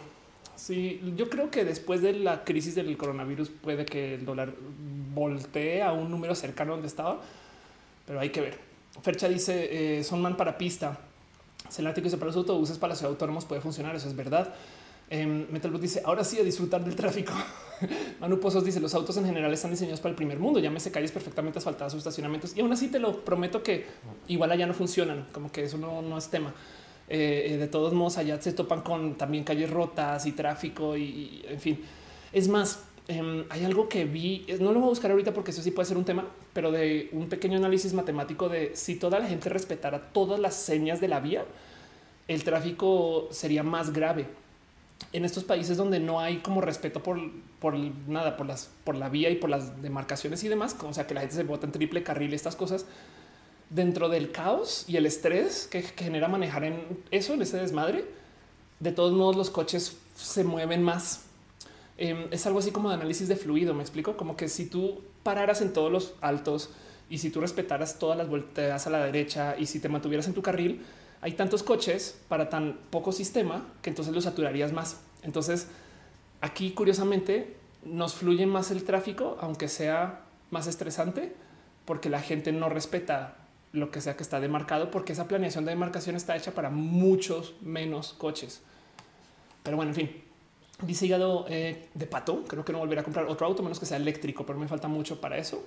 Sí, 0.60 1.00
yo 1.16 1.30
creo 1.30 1.50
que 1.50 1.64
después 1.64 2.02
de 2.02 2.12
la 2.12 2.44
crisis 2.44 2.76
del 2.76 2.98
coronavirus 2.98 3.50
puede 3.50 3.86
que 3.86 4.16
el 4.16 4.26
dólar 4.26 4.54
voltee 5.16 5.82
a 5.82 5.94
un 5.94 6.12
número 6.12 6.36
cercano 6.36 6.74
donde 6.74 6.88
estaba, 6.88 7.22
pero 8.06 8.20
hay 8.20 8.30
que 8.30 8.42
ver. 8.42 8.60
Fercha 9.02 9.30
dice 9.30 10.00
eh, 10.00 10.04
son 10.04 10.22
man 10.22 10.36
para 10.36 10.58
pista. 10.58 11.00
Celático 11.70 12.06
dice 12.06 12.18
para 12.18 12.28
los 12.28 12.36
autobuses 12.36 12.78
para 12.78 12.94
los 12.94 13.02
autónomos 13.04 13.46
puede 13.46 13.62
funcionar. 13.62 13.96
Eso 13.96 14.10
es 14.10 14.16
verdad. 14.18 14.54
Eh, 15.10 15.26
Metal 15.26 15.80
dice 15.80 16.02
ahora 16.04 16.26
sí 16.26 16.38
a 16.38 16.44
disfrutar 16.44 16.84
del 16.84 16.96
tráfico. 16.96 17.32
Manu 18.20 18.42
Pozos 18.42 18.66
dice 18.66 18.82
los 18.82 18.94
autos 18.94 19.16
en 19.16 19.26
general 19.26 19.54
están 19.54 19.72
diseñados 19.72 20.02
para 20.02 20.10
el 20.10 20.18
primer 20.18 20.40
mundo. 20.40 20.60
Llámese 20.60 20.92
calles 20.92 21.14
perfectamente 21.14 21.60
asfaltadas, 21.60 21.94
sus 21.94 22.00
estacionamientos 22.00 22.58
y 22.58 22.60
aún 22.60 22.74
así 22.74 22.90
te 22.90 23.00
lo 23.00 23.24
prometo 23.24 23.64
que 23.64 23.86
igual 24.28 24.52
allá 24.52 24.68
no 24.68 24.74
funcionan, 24.74 25.26
como 25.32 25.54
que 25.54 25.64
eso 25.64 25.78
no, 25.78 26.02
no 26.02 26.18
es 26.18 26.28
tema. 26.28 26.54
Eh, 27.12 27.58
de 27.60 27.68
todos 27.68 27.94
modos, 27.94 28.18
allá 28.18 28.40
se 28.40 28.54
topan 28.54 28.82
con 28.82 29.16
también 29.16 29.44
calles 29.44 29.70
rotas 29.70 30.28
y 30.28 30.32
tráfico 30.32 30.96
y, 30.96 31.44
en 31.48 31.60
fin. 31.60 31.84
Es 32.32 32.48
más, 32.48 32.84
em, 33.08 33.46
hay 33.50 33.66
algo 33.66 33.90
que 33.90 34.06
vi, 34.06 34.46
no 34.60 34.72
lo 34.72 34.80
voy 34.80 34.88
a 34.88 34.90
buscar 34.90 35.10
ahorita 35.10 35.34
porque 35.34 35.50
eso 35.50 35.64
sí 35.64 35.72
puede 35.72 35.88
ser 35.88 35.98
un 35.98 36.06
tema, 36.06 36.28
pero 36.54 36.72
de 36.72 37.10
un 37.12 37.28
pequeño 37.28 37.58
análisis 37.58 37.94
matemático 37.94 38.48
de 38.48 38.76
si 38.76 38.96
toda 38.96 39.20
la 39.20 39.28
gente 39.28 39.50
respetara 39.50 40.12
todas 40.14 40.40
las 40.40 40.54
señas 40.56 41.02
de 41.02 41.08
la 41.08 41.20
vía, 41.20 41.46
el 42.28 42.44
tráfico 42.44 43.28
sería 43.32 43.64
más 43.64 43.92
grave. 43.92 44.28
En 45.12 45.26
estos 45.26 45.44
países 45.44 45.78
donde 45.78 46.00
no 46.00 46.20
hay 46.20 46.38
como 46.38 46.62
respeto 46.62 47.02
por, 47.02 47.18
por 47.60 47.76
nada, 48.08 48.38
por 48.38 48.46
las, 48.46 48.70
por 48.84 48.96
la 48.96 49.10
vía 49.10 49.32
y 49.32 49.36
por 49.36 49.50
las 49.50 49.82
demarcaciones 49.82 50.44
y 50.44 50.48
demás, 50.48 50.76
o 50.80 50.94
sea 50.94 51.08
que 51.08 51.16
la 51.16 51.22
gente 51.22 51.36
se 51.36 51.44
bota 51.44 51.66
en 51.66 51.72
triple 51.72 52.04
carril, 52.04 52.34
estas 52.36 52.56
cosas, 52.56 52.86
dentro 53.70 54.10
del 54.10 54.32
caos 54.32 54.86
y 54.88 54.98
el 54.98 55.06
estrés 55.06 55.68
que 55.68 55.82
genera 55.82 56.28
manejar 56.28 56.64
en 56.64 57.04
eso, 57.12 57.34
en 57.34 57.42
ese 57.42 57.58
desmadre, 57.58 58.06
de 58.80 58.92
todos 58.92 59.14
modos 59.14 59.36
los 59.36 59.50
coches 59.50 59.98
se 60.16 60.44
mueven 60.44 60.84
más. 60.84 61.26
Em, 61.98 62.28
es 62.32 62.46
algo 62.46 62.60
así 62.60 62.72
como 62.72 62.90
de 62.90 62.96
análisis 62.96 63.28
de 63.28 63.36
fluido, 63.36 63.74
me 63.74 63.82
explico, 63.82 64.16
como 64.16 64.38
que 64.38 64.48
si 64.48 64.66
tú 64.68 65.02
pararas 65.24 65.62
en 65.62 65.74
todos 65.74 65.92
los 65.92 66.14
altos 66.22 66.70
y 67.10 67.18
si 67.18 67.30
tú 67.30 67.42
respetaras 67.42 68.00
todas 68.00 68.18
las 68.18 68.30
vueltas 68.30 68.88
a 68.88 68.90
la 68.90 69.04
derecha 69.04 69.56
y 69.58 69.66
si 69.66 69.80
te 69.80 69.90
mantuvieras 69.90 70.28
en 70.28 70.34
tu 70.34 70.42
carril, 70.42 70.86
hay 71.22 71.34
tantos 71.34 71.64
coches 71.64 72.18
para 72.30 72.50
tan 72.50 72.80
poco 72.90 73.12
sistema 73.12 73.68
que 73.82 73.90
entonces 73.90 74.14
los 74.14 74.24
saturarías 74.24 74.72
más. 74.72 75.02
Entonces, 75.24 75.68
aquí 76.40 76.72
curiosamente 76.72 77.58
nos 77.84 78.14
fluye 78.14 78.46
más 78.46 78.72
el 78.72 78.84
tráfico, 78.84 79.38
aunque 79.42 79.68
sea 79.68 80.22
más 80.52 80.68
estresante, 80.68 81.36
porque 81.86 82.10
la 82.10 82.22
gente 82.22 82.52
no 82.52 82.70
respeta 82.70 83.39
lo 83.72 83.92
que 83.92 84.02
sea 84.02 84.16
que 84.16 84.24
está 84.24 84.40
demarcado, 84.40 84.90
porque 84.90 85.14
esa 85.14 85.28
planeación 85.28 85.66
de 85.66 85.72
demarcación 85.72 86.16
está 86.16 86.36
hecha 86.36 86.52
para 86.52 86.70
muchos 86.70 87.56
menos 87.62 88.14
coches. 88.14 88.62
Pero 89.64 89.78
bueno, 89.78 89.92
en 89.92 89.96
fin, 89.96 90.24
dice 90.82 91.06
hígado 91.06 91.46
eh, 91.50 91.90
de 91.94 92.06
pato. 92.08 92.44
Creo 92.48 92.66
que 92.66 92.74
no 92.74 92.80
volveré 92.80 93.02
a 93.02 93.04
comprar 93.04 93.26
otro 93.26 93.46
auto, 93.46 93.62
menos 93.62 93.80
que 93.80 93.86
sea 93.86 93.98
eléctrico, 93.98 94.46
pero 94.46 94.58
me 94.58 94.68
falta 94.68 94.88
mucho 94.88 95.20
para 95.22 95.38
eso. 95.38 95.64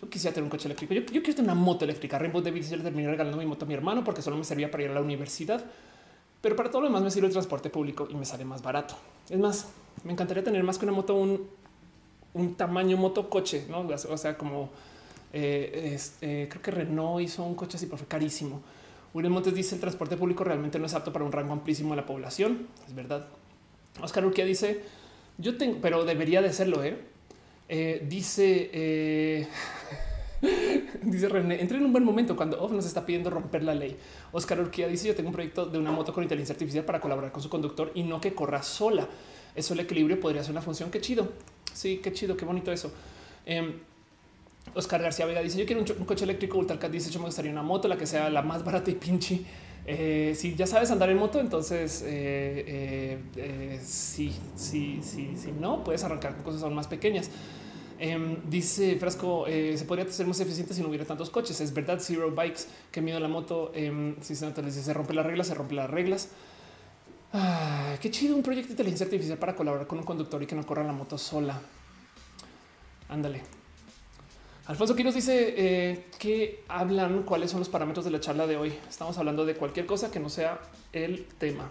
Yo 0.00 0.10
quisiera 0.10 0.34
tener 0.34 0.44
un 0.44 0.50
coche 0.50 0.66
eléctrico. 0.66 0.94
Yo, 0.94 1.04
quiero 1.04 1.34
tener 1.34 1.50
una 1.50 1.54
moto 1.54 1.84
eléctrica. 1.84 2.18
Rainbow 2.18 2.42
David 2.42 2.64
le 2.64 2.82
terminé 2.82 3.08
regalando 3.08 3.38
mi 3.38 3.46
moto 3.46 3.64
a 3.64 3.68
mi 3.68 3.74
hermano 3.74 4.02
porque 4.02 4.20
solo 4.20 4.36
me 4.36 4.44
servía 4.44 4.70
para 4.70 4.82
ir 4.82 4.90
a 4.90 4.94
la 4.94 5.00
universidad. 5.00 5.64
Pero 6.40 6.56
para 6.56 6.70
todo 6.70 6.82
lo 6.82 6.88
demás 6.88 7.02
me 7.02 7.10
sirve 7.10 7.28
el 7.28 7.32
transporte 7.32 7.70
público 7.70 8.08
y 8.10 8.14
me 8.16 8.24
sale 8.24 8.44
más 8.44 8.62
barato. 8.62 8.96
Es 9.30 9.38
más, 9.38 9.68
me 10.02 10.12
encantaría 10.12 10.42
tener 10.42 10.64
más 10.64 10.76
que 10.76 10.86
una 10.86 10.92
moto, 10.92 11.14
un, 11.14 11.46
un 12.34 12.54
tamaño 12.56 12.96
moto 12.96 13.30
coche, 13.30 13.64
¿no? 13.70 13.86
O 13.86 14.18
sea, 14.18 14.36
como 14.36 14.70
eh, 15.32 15.92
este, 15.94 16.48
creo 16.48 16.62
que 16.62 16.70
Renault 16.70 17.22
hizo 17.22 17.42
un 17.44 17.54
coche 17.54 17.76
así, 17.76 17.86
pero 17.86 17.98
fue 17.98 18.06
carísimo. 18.06 18.62
William 19.14 19.32
Montes 19.32 19.54
dice 19.54 19.74
el 19.74 19.80
transporte 19.80 20.16
público 20.16 20.44
realmente 20.44 20.78
no 20.78 20.86
es 20.86 20.94
apto 20.94 21.12
para 21.12 21.24
un 21.24 21.32
rango 21.32 21.52
amplísimo 21.52 21.90
de 21.90 21.96
la 21.96 22.06
población. 22.06 22.68
Es 22.86 22.94
verdad. 22.94 23.26
Oscar 24.00 24.24
Urquía 24.24 24.44
dice 24.44 24.82
yo 25.38 25.56
tengo, 25.56 25.78
pero 25.80 26.04
debería 26.04 26.40
de 26.42 26.52
serlo. 26.52 26.82
¿eh? 26.84 26.96
eh 27.68 28.04
dice, 28.08 28.70
eh, 28.72 29.46
dice 31.02 31.28
René, 31.28 31.60
entré 31.60 31.78
en 31.78 31.84
un 31.84 31.92
buen 31.92 32.04
momento 32.04 32.36
cuando 32.36 32.62
Off 32.62 32.72
nos 32.72 32.86
está 32.86 33.04
pidiendo 33.04 33.28
romper 33.28 33.62
la 33.62 33.74
ley. 33.74 33.96
Oscar 34.32 34.60
Urquía 34.60 34.88
dice 34.88 35.08
yo 35.08 35.14
tengo 35.14 35.28
un 35.28 35.34
proyecto 35.34 35.66
de 35.66 35.78
una 35.78 35.90
moto 35.90 36.12
con 36.12 36.22
inteligencia 36.22 36.54
artificial 36.54 36.84
para 36.84 37.00
colaborar 37.00 37.32
con 37.32 37.42
su 37.42 37.50
conductor 37.50 37.92
y 37.94 38.02
no 38.02 38.20
que 38.20 38.34
corra 38.34 38.62
sola. 38.62 39.08
Eso 39.54 39.74
el 39.74 39.80
equilibrio 39.80 40.18
podría 40.18 40.42
ser 40.42 40.52
una 40.52 40.62
función. 40.62 40.90
Qué 40.90 41.00
chido. 41.00 41.32
Sí, 41.74 42.00
qué 42.02 42.12
chido, 42.12 42.36
qué 42.36 42.44
bonito 42.44 42.72
eso. 42.72 42.92
Oscar 44.74 45.02
García 45.02 45.26
Vega 45.26 45.40
dice: 45.40 45.58
Yo 45.58 45.66
quiero 45.66 45.82
un, 45.82 46.04
coche 46.04 46.24
eléctrico 46.24 46.58
Ultracat 46.58 46.90
dice: 46.90 47.10
Yo 47.10 47.18
me 47.20 47.26
gustaría 47.26 47.50
una 47.50 47.62
moto, 47.62 47.88
la 47.88 47.96
que 47.96 48.06
sea 48.06 48.30
la 48.30 48.42
más 48.42 48.64
barata 48.64 48.90
y 48.90 48.94
pinche. 48.94 49.42
Eh, 49.84 50.34
si 50.36 50.54
ya 50.54 50.66
sabes 50.66 50.90
andar 50.90 51.10
en 51.10 51.18
moto, 51.18 51.40
entonces 51.40 52.04
eh, 52.06 53.18
eh, 53.36 53.80
sí, 53.82 54.32
sí, 54.54 55.00
sí, 55.02 55.34
sí, 55.36 55.52
no 55.58 55.82
puedes 55.82 56.04
arrancar 56.04 56.36
con 56.36 56.44
cosas 56.44 56.62
aún 56.62 56.74
más 56.74 56.86
pequeñas. 56.86 57.30
Em, 57.98 58.36
dice 58.48 58.96
Frasco, 58.96 59.46
se 59.46 59.84
podría 59.86 60.08
ser 60.10 60.26
más 60.26 60.40
eficiente 60.40 60.74
si 60.74 60.82
no 60.82 60.88
hubiera 60.88 61.04
tantos 61.04 61.30
coches. 61.30 61.60
Es 61.60 61.72
verdad, 61.72 61.98
Zero 62.00 62.30
Bikes, 62.30 62.62
que 62.90 63.00
miedo 63.00 63.20
la 63.20 63.28
moto. 63.28 63.72
Em, 63.74 64.16
si 64.20 64.34
se, 64.34 64.52
se 64.70 64.94
rompe 64.94 65.14
las 65.14 65.26
reglas, 65.26 65.46
se 65.48 65.54
rompe 65.54 65.74
las 65.74 65.88
reglas. 65.90 66.28
Ah, 67.32 67.96
qué 68.00 68.10
chido 68.10 68.36
un 68.36 68.42
proyecto 68.42 68.68
de 68.68 68.72
inteligencia 68.74 69.06
artificial 69.06 69.38
para 69.38 69.56
colaborar 69.56 69.86
con 69.86 69.98
un 69.98 70.04
conductor 70.04 70.42
y 70.42 70.46
que 70.46 70.54
no 70.54 70.66
corra 70.66 70.84
la 70.84 70.92
moto 70.92 71.16
sola. 71.16 71.60
Ándale. 73.08 73.61
Alfonso 74.66 74.94
Quiroz 74.94 75.14
dice 75.14 75.54
eh, 75.56 76.04
que 76.20 76.62
hablan 76.68 77.24
cuáles 77.24 77.50
son 77.50 77.58
los 77.58 77.68
parámetros 77.68 78.04
de 78.04 78.12
la 78.12 78.20
charla 78.20 78.46
de 78.46 78.56
hoy. 78.56 78.72
Estamos 78.88 79.18
hablando 79.18 79.44
de 79.44 79.56
cualquier 79.56 79.86
cosa 79.86 80.12
que 80.12 80.20
no 80.20 80.28
sea 80.28 80.60
el 80.92 81.24
tema. 81.38 81.68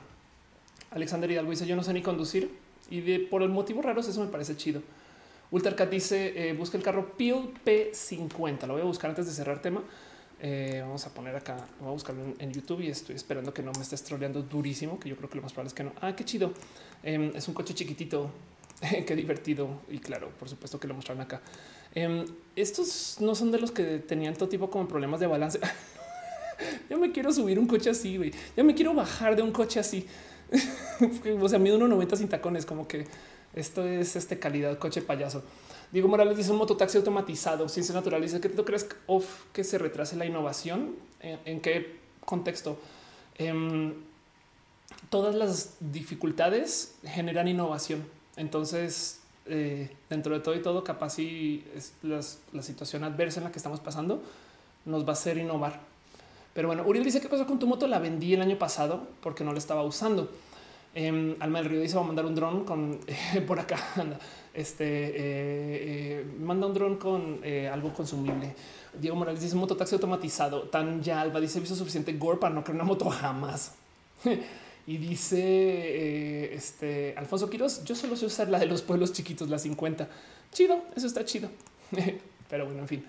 Alexander 0.92 1.32
Hidalgo 1.32 1.52
dice 1.52 1.66
yo 1.66 1.78
no 1.78 1.84
sé 1.84 1.94
ni 1.94 2.02
conducir 2.02 2.52
y 2.90 3.00
de, 3.00 3.20
por 3.20 3.44
el 3.44 3.50
motivo 3.50 3.82
raros 3.82 4.10
eso 4.10 4.22
me 4.22 4.30
parece 4.30 4.58
chido. 4.58 4.82
Ultercat 5.52 5.90
dice 5.90 6.50
eh, 6.50 6.54
busca 6.54 6.78
el 6.78 6.84
carro 6.84 7.16
Peel 7.16 7.54
P50. 7.66 8.68
Lo 8.68 8.74
voy 8.74 8.82
a 8.82 8.86
buscar 8.86 9.10
antes 9.10 9.26
de 9.26 9.32
cerrar 9.32 9.62
tema. 9.62 9.82
Eh, 10.42 10.80
vamos 10.82 11.06
a 11.06 11.14
poner 11.14 11.34
acá, 11.36 11.66
voy 11.80 11.90
a 11.90 11.92
buscarlo 11.92 12.24
en, 12.40 12.52
YouTube 12.52 12.82
y 12.82 12.90
estoy 12.90 13.16
esperando 13.16 13.54
que 13.54 13.62
no 13.62 13.72
me 13.74 13.84
estés 13.84 14.04
troleando 14.04 14.42
durísimo, 14.42 15.00
que 15.00 15.08
yo 15.08 15.16
creo 15.16 15.30
que 15.30 15.36
lo 15.36 15.44
más 15.44 15.54
probable 15.54 15.68
es 15.68 15.74
que 15.74 15.84
no. 15.84 15.94
Ah, 16.02 16.14
qué 16.14 16.26
chido. 16.26 16.52
Em, 17.04 17.32
es 17.36 17.48
un 17.48 17.54
coche 17.54 17.74
chiquitito, 17.74 18.32
qué 19.06 19.16
divertido 19.16 19.82
y 19.88 20.00
claro, 20.00 20.32
por 20.40 20.50
supuesto 20.50 20.80
que 20.80 20.88
lo 20.88 20.96
mostraron 20.96 21.22
acá. 21.22 21.42
Em, 21.94 22.26
estos 22.56 23.18
no 23.20 23.36
son 23.36 23.52
de 23.52 23.60
los 23.60 23.72
que 23.72 24.00
tenían 24.00 24.36
todo 24.36 24.50
tipo 24.50 24.70
como 24.70 24.88
problemas 24.88 25.20
de 25.20 25.28
balance. 25.28 25.60
Yo 26.90 26.98
me 26.98 27.12
quiero 27.12 27.32
subir 27.32 27.60
un 27.60 27.68
coche 27.68 27.90
así, 27.90 28.18
güey. 28.18 28.32
Yo 28.56 28.64
me 28.64 28.76
quiero 28.76 28.94
bajar 28.94 29.36
de 29.36 29.42
un 29.42 29.52
coche 29.52 29.80
así. 29.80 30.08
o 31.42 31.50
sea, 31.50 31.60
mido 31.60 31.78
1.90 31.78 32.16
sin 32.18 32.28
tacones, 32.28 32.66
como 32.66 32.88
que 32.88 33.08
esto 33.54 33.86
es 33.88 34.16
este 34.16 34.40
calidad 34.40 34.78
coche 34.78 35.02
payaso. 35.02 35.44
Diego 35.92 36.08
Morales 36.08 36.38
dice 36.38 36.52
un 36.52 36.58
mototaxi 36.58 36.98
automatizado, 36.98 37.68
ciencia 37.68 37.94
natural. 37.94 38.22
Dice 38.22 38.40
que 38.40 38.50
tú 38.50 38.64
crees 38.64 38.88
que 39.52 39.64
se 39.64 39.78
retrase 39.78 40.16
la 40.16 40.26
innovación. 40.26 40.96
¿En, 41.22 41.60
qué 41.60 41.98
contexto? 42.26 42.80
Em, 43.38 43.94
todas 45.10 45.36
las 45.36 45.76
dificultades 45.80 46.96
generan 47.04 47.48
innovación. 47.48 48.06
Entonces, 48.38 49.21
eh, 49.46 49.96
dentro 50.10 50.34
de 50.34 50.42
todo 50.42 50.56
y 50.56 50.62
todo, 50.62 50.84
capaz 50.84 51.20
y 51.20 51.66
es 51.76 51.94
la 52.54 52.62
situación 52.62 53.04
adversa 53.04 53.40
en 53.40 53.46
la 53.46 53.52
que 53.52 53.60
estamos 53.60 53.80
pasando 53.80 54.22
nos 54.86 55.06
va 55.06 55.10
a 55.10 55.14
hacer 55.14 55.38
innovar. 55.38 55.80
Pero 56.54 56.68
bueno, 56.68 56.84
Uriel 56.86 57.06
dice 57.06 57.22
qué 57.22 57.30
pasó 57.30 57.46
con 57.46 57.60
tu 57.60 57.68
moto. 57.68 57.88
La 57.88 58.00
vendí 58.00 58.34
el 58.34 58.42
año 58.42 58.58
pasado 58.58 59.08
porque 59.22 59.44
no 59.44 59.54
la 59.54 59.60
estaba 59.60 59.84
usando. 59.84 60.30
Eh, 60.94 61.38
Alma 61.40 61.60
del 61.60 61.70
Río 61.70 61.80
dice 61.80 61.96
va 61.96 62.02
a 62.02 62.06
mandar 62.06 62.26
un 62.26 62.36
dron 62.36 62.66
con 62.66 63.00
por 63.48 63.60
acá. 63.60 63.78
Este 64.54 64.84
eh, 64.84 65.14
eh, 65.16 66.26
manda 66.40 66.68
un 66.68 66.74
dron 66.74 66.98
con 66.98 67.42
algo 67.72 67.94
consumible. 67.94 68.54
Diego 69.00 69.16
Morales 69.16 69.42
dice 69.42 69.56
mototaxi 69.56 69.96
automatizado. 69.96 70.64
Tan 70.64 71.02
ya 71.02 71.22
Alba 71.22 71.40
dice 71.40 71.60
visto 71.60 71.76
suficiente 71.76 72.14
gore 72.14 72.38
para 72.38 72.54
no 72.54 72.64
crear 72.64 72.76
una 72.76 72.84
moto 72.84 73.10
jamás. 73.10 73.76
Y 74.92 74.98
dice 74.98 75.40
eh, 75.40 76.54
este 76.54 77.14
Alfonso 77.16 77.50
Quiroz, 77.50 77.86
yo 77.86 77.96
solo 77.96 78.18
sé 78.18 78.26
usar 78.26 78.50
la 78.50 78.60
de 78.60 78.66
los 78.66 78.82
pueblos 78.82 79.14
chiquitos, 79.14 79.50
la 79.50 79.58
50. 79.58 80.10
Chido, 80.52 80.82
eso 80.94 81.08
está 81.08 81.24
chido. 81.24 81.50
Pero 82.50 82.66
bueno, 82.66 82.82
en 82.82 82.90
fin, 82.90 83.06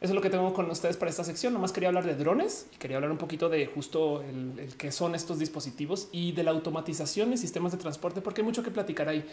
eso 0.00 0.12
es 0.12 0.14
lo 0.14 0.20
que 0.20 0.30
tengo 0.30 0.54
con 0.54 0.70
ustedes 0.70 0.96
para 0.96 1.10
esta 1.10 1.24
sección. 1.24 1.52
Nomás 1.52 1.72
quería 1.72 1.88
hablar 1.88 2.06
de 2.06 2.14
drones 2.14 2.68
y 2.72 2.76
quería 2.76 2.98
hablar 2.98 3.10
un 3.10 3.18
poquito 3.18 3.48
de 3.48 3.66
justo 3.66 4.22
el, 4.22 4.60
el 4.60 4.76
que 4.76 4.92
son 4.92 5.16
estos 5.16 5.40
dispositivos 5.40 6.06
y 6.12 6.30
de 6.30 6.44
la 6.44 6.52
automatización 6.52 7.32
y 7.32 7.36
sistemas 7.36 7.72
de 7.72 7.78
transporte, 7.78 8.20
porque 8.20 8.42
hay 8.42 8.44
mucho 8.44 8.62
que 8.62 8.70
platicar 8.70 9.08
ahí. 9.08 9.26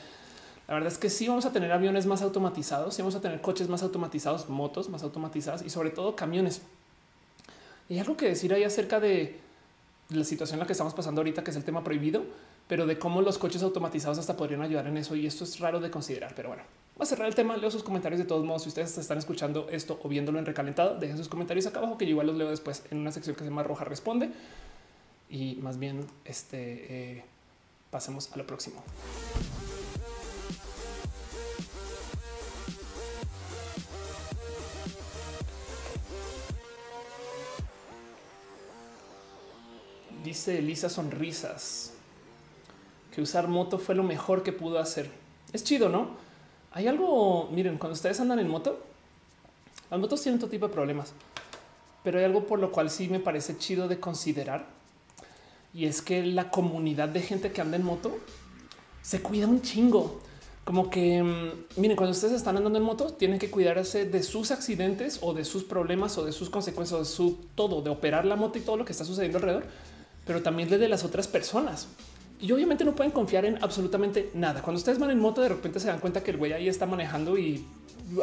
La 0.67 0.73
verdad 0.73 0.91
es 0.91 0.97
que 0.97 1.11
sí 1.11 1.27
vamos 1.27 1.45
a 1.45 1.53
tener 1.53 1.71
aviones 1.71 2.07
más 2.07 2.23
automatizados, 2.23 2.95
sí 2.95 3.03
vamos 3.03 3.13
a 3.13 3.21
tener 3.21 3.41
coches 3.41 3.69
más 3.69 3.83
automatizados, 3.83 4.49
motos 4.49 4.89
más 4.89 5.03
automatizadas 5.03 5.61
y 5.61 5.69
sobre 5.69 5.91
todo 5.91 6.15
camiones. 6.15 6.63
Y 7.89 7.99
algo 7.99 8.17
que 8.17 8.27
decir 8.27 8.55
ahí 8.55 8.63
acerca 8.63 8.99
de 8.99 9.50
la 10.11 10.23
situación 10.23 10.55
en 10.55 10.59
la 10.61 10.65
que 10.65 10.73
estamos 10.73 10.93
pasando 10.93 11.21
ahorita, 11.21 11.43
que 11.43 11.51
es 11.51 11.57
el 11.57 11.63
tema 11.63 11.83
prohibido, 11.83 12.23
pero 12.67 12.85
de 12.85 12.97
cómo 12.97 13.21
los 13.21 13.37
coches 13.37 13.63
automatizados 13.63 14.17
hasta 14.17 14.37
podrían 14.37 14.61
ayudar 14.61 14.87
en 14.87 14.97
eso. 14.97 15.15
Y 15.15 15.25
esto 15.25 15.43
es 15.43 15.59
raro 15.59 15.79
de 15.79 15.89
considerar, 15.89 16.33
pero 16.35 16.49
bueno, 16.49 16.63
va 16.99 17.03
a 17.03 17.05
cerrar 17.05 17.27
el 17.27 17.35
tema. 17.35 17.57
Leo 17.57 17.71
sus 17.71 17.83
comentarios 17.83 18.19
de 18.19 18.25
todos 18.25 18.45
modos. 18.45 18.63
Si 18.63 18.69
ustedes 18.69 18.97
están 18.97 19.17
escuchando 19.17 19.67
esto 19.69 19.99
o 20.03 20.09
viéndolo 20.09 20.39
en 20.39 20.45
recalentado, 20.45 20.97
dejen 20.99 21.17
sus 21.17 21.29
comentarios 21.29 21.65
acá 21.67 21.79
abajo 21.79 21.97
que 21.97 22.05
yo 22.05 22.11
igual 22.11 22.27
los 22.27 22.35
leo 22.35 22.49
después 22.49 22.83
en 22.91 22.99
una 22.99 23.11
sección 23.11 23.35
que 23.35 23.43
se 23.43 23.49
llama 23.49 23.63
Roja 23.63 23.85
Responde. 23.85 24.29
Y 25.29 25.55
más 25.61 25.79
bien, 25.79 26.05
este 26.25 27.17
eh, 27.17 27.23
pasemos 27.89 28.31
a 28.33 28.37
lo 28.37 28.45
próximo. 28.45 28.83
Dice 40.23 40.59
Elisa 40.59 40.89
Sonrisas 40.89 41.93
que 43.13 43.21
usar 43.21 43.47
moto 43.47 43.77
fue 43.77 43.95
lo 43.95 44.03
mejor 44.03 44.43
que 44.43 44.53
pudo 44.53 44.79
hacer. 44.79 45.09
Es 45.51 45.63
chido, 45.63 45.89
¿no? 45.89 46.11
Hay 46.71 46.87
algo, 46.87 47.49
miren, 47.51 47.77
cuando 47.77 47.93
ustedes 47.93 48.19
andan 48.19 48.39
en 48.39 48.47
moto, 48.47 48.79
las 49.89 49.99
motos 49.99 50.21
tienen 50.21 50.39
todo 50.39 50.49
tipo 50.49 50.67
de 50.67 50.73
problemas, 50.73 51.13
pero 52.03 52.19
hay 52.19 52.25
algo 52.25 52.45
por 52.45 52.59
lo 52.59 52.71
cual 52.71 52.89
sí 52.89 53.09
me 53.09 53.19
parece 53.19 53.57
chido 53.57 53.89
de 53.89 53.99
considerar 53.99 54.65
y 55.73 55.85
es 55.85 56.01
que 56.01 56.23
la 56.23 56.51
comunidad 56.51 57.09
de 57.09 57.21
gente 57.21 57.51
que 57.51 57.61
anda 57.61 57.77
en 57.77 57.83
moto 57.83 58.17
se 59.01 59.21
cuida 59.21 59.47
un 59.47 59.61
chingo. 59.61 60.21
Como 60.63 60.89
que 60.89 61.23
mm, 61.23 61.79
miren, 61.81 61.97
cuando 61.97 62.11
ustedes 62.11 62.33
están 62.33 62.55
andando 62.57 62.77
en 62.77 62.85
moto, 62.85 63.13
tienen 63.13 63.39
que 63.39 63.49
cuidarse 63.49 64.05
de 64.05 64.21
sus 64.21 64.51
accidentes 64.51 65.19
o 65.21 65.33
de 65.33 65.43
sus 65.43 65.63
problemas 65.63 66.17
o 66.17 66.25
de 66.25 66.31
sus 66.31 66.49
consecuencias, 66.49 66.99
de 66.99 67.05
su 67.05 67.39
todo, 67.55 67.81
de 67.81 67.89
operar 67.89 68.25
la 68.25 68.35
moto 68.35 68.59
y 68.59 68.61
todo 68.61 68.77
lo 68.77 68.85
que 68.85 68.91
está 68.91 69.03
sucediendo 69.03 69.39
alrededor, 69.39 69.65
pero 70.25 70.41
también 70.41 70.69
de 70.69 70.89
las 70.89 71.03
otras 71.03 71.27
personas. 71.27 71.87
Y 72.39 72.51
obviamente 72.51 72.83
no 72.83 72.95
pueden 72.95 73.11
confiar 73.11 73.45
en 73.45 73.63
absolutamente 73.63 74.31
nada. 74.33 74.61
Cuando 74.61 74.79
ustedes 74.79 74.97
van 74.97 75.11
en 75.11 75.19
moto, 75.19 75.41
de 75.41 75.49
repente 75.49 75.79
se 75.79 75.87
dan 75.87 75.99
cuenta 75.99 76.23
que 76.23 76.31
el 76.31 76.37
güey 76.37 76.53
ahí 76.53 76.67
está 76.67 76.85
manejando 76.85 77.37
y 77.37 77.65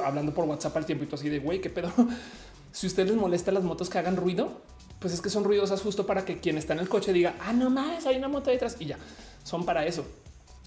hablando 0.04 0.34
por 0.34 0.44
WhatsApp 0.44 0.76
al 0.76 0.86
tiempo 0.86 1.04
y 1.04 1.06
todo 1.06 1.16
así 1.16 1.28
de 1.28 1.38
güey, 1.38 1.60
qué 1.60 1.70
pedo. 1.70 1.92
si 2.72 2.86
a 2.86 2.88
ustedes 2.88 3.10
les 3.10 3.18
molesta 3.18 3.52
las 3.52 3.62
motos 3.62 3.88
que 3.88 3.98
hagan 3.98 4.16
ruido, 4.16 4.60
pues 4.98 5.14
es 5.14 5.20
que 5.20 5.30
son 5.30 5.44
ruidosas 5.44 5.80
justo 5.80 6.04
para 6.06 6.24
que 6.24 6.40
quien 6.40 6.58
está 6.58 6.72
en 6.72 6.80
el 6.80 6.88
coche 6.88 7.12
diga, 7.12 7.36
ah, 7.40 7.52
no 7.52 7.70
más, 7.70 8.06
hay 8.06 8.16
una 8.16 8.28
moto 8.28 8.50
detrás 8.50 8.76
y 8.80 8.86
ya 8.86 8.98
son 9.44 9.64
para 9.64 9.86
eso, 9.86 10.04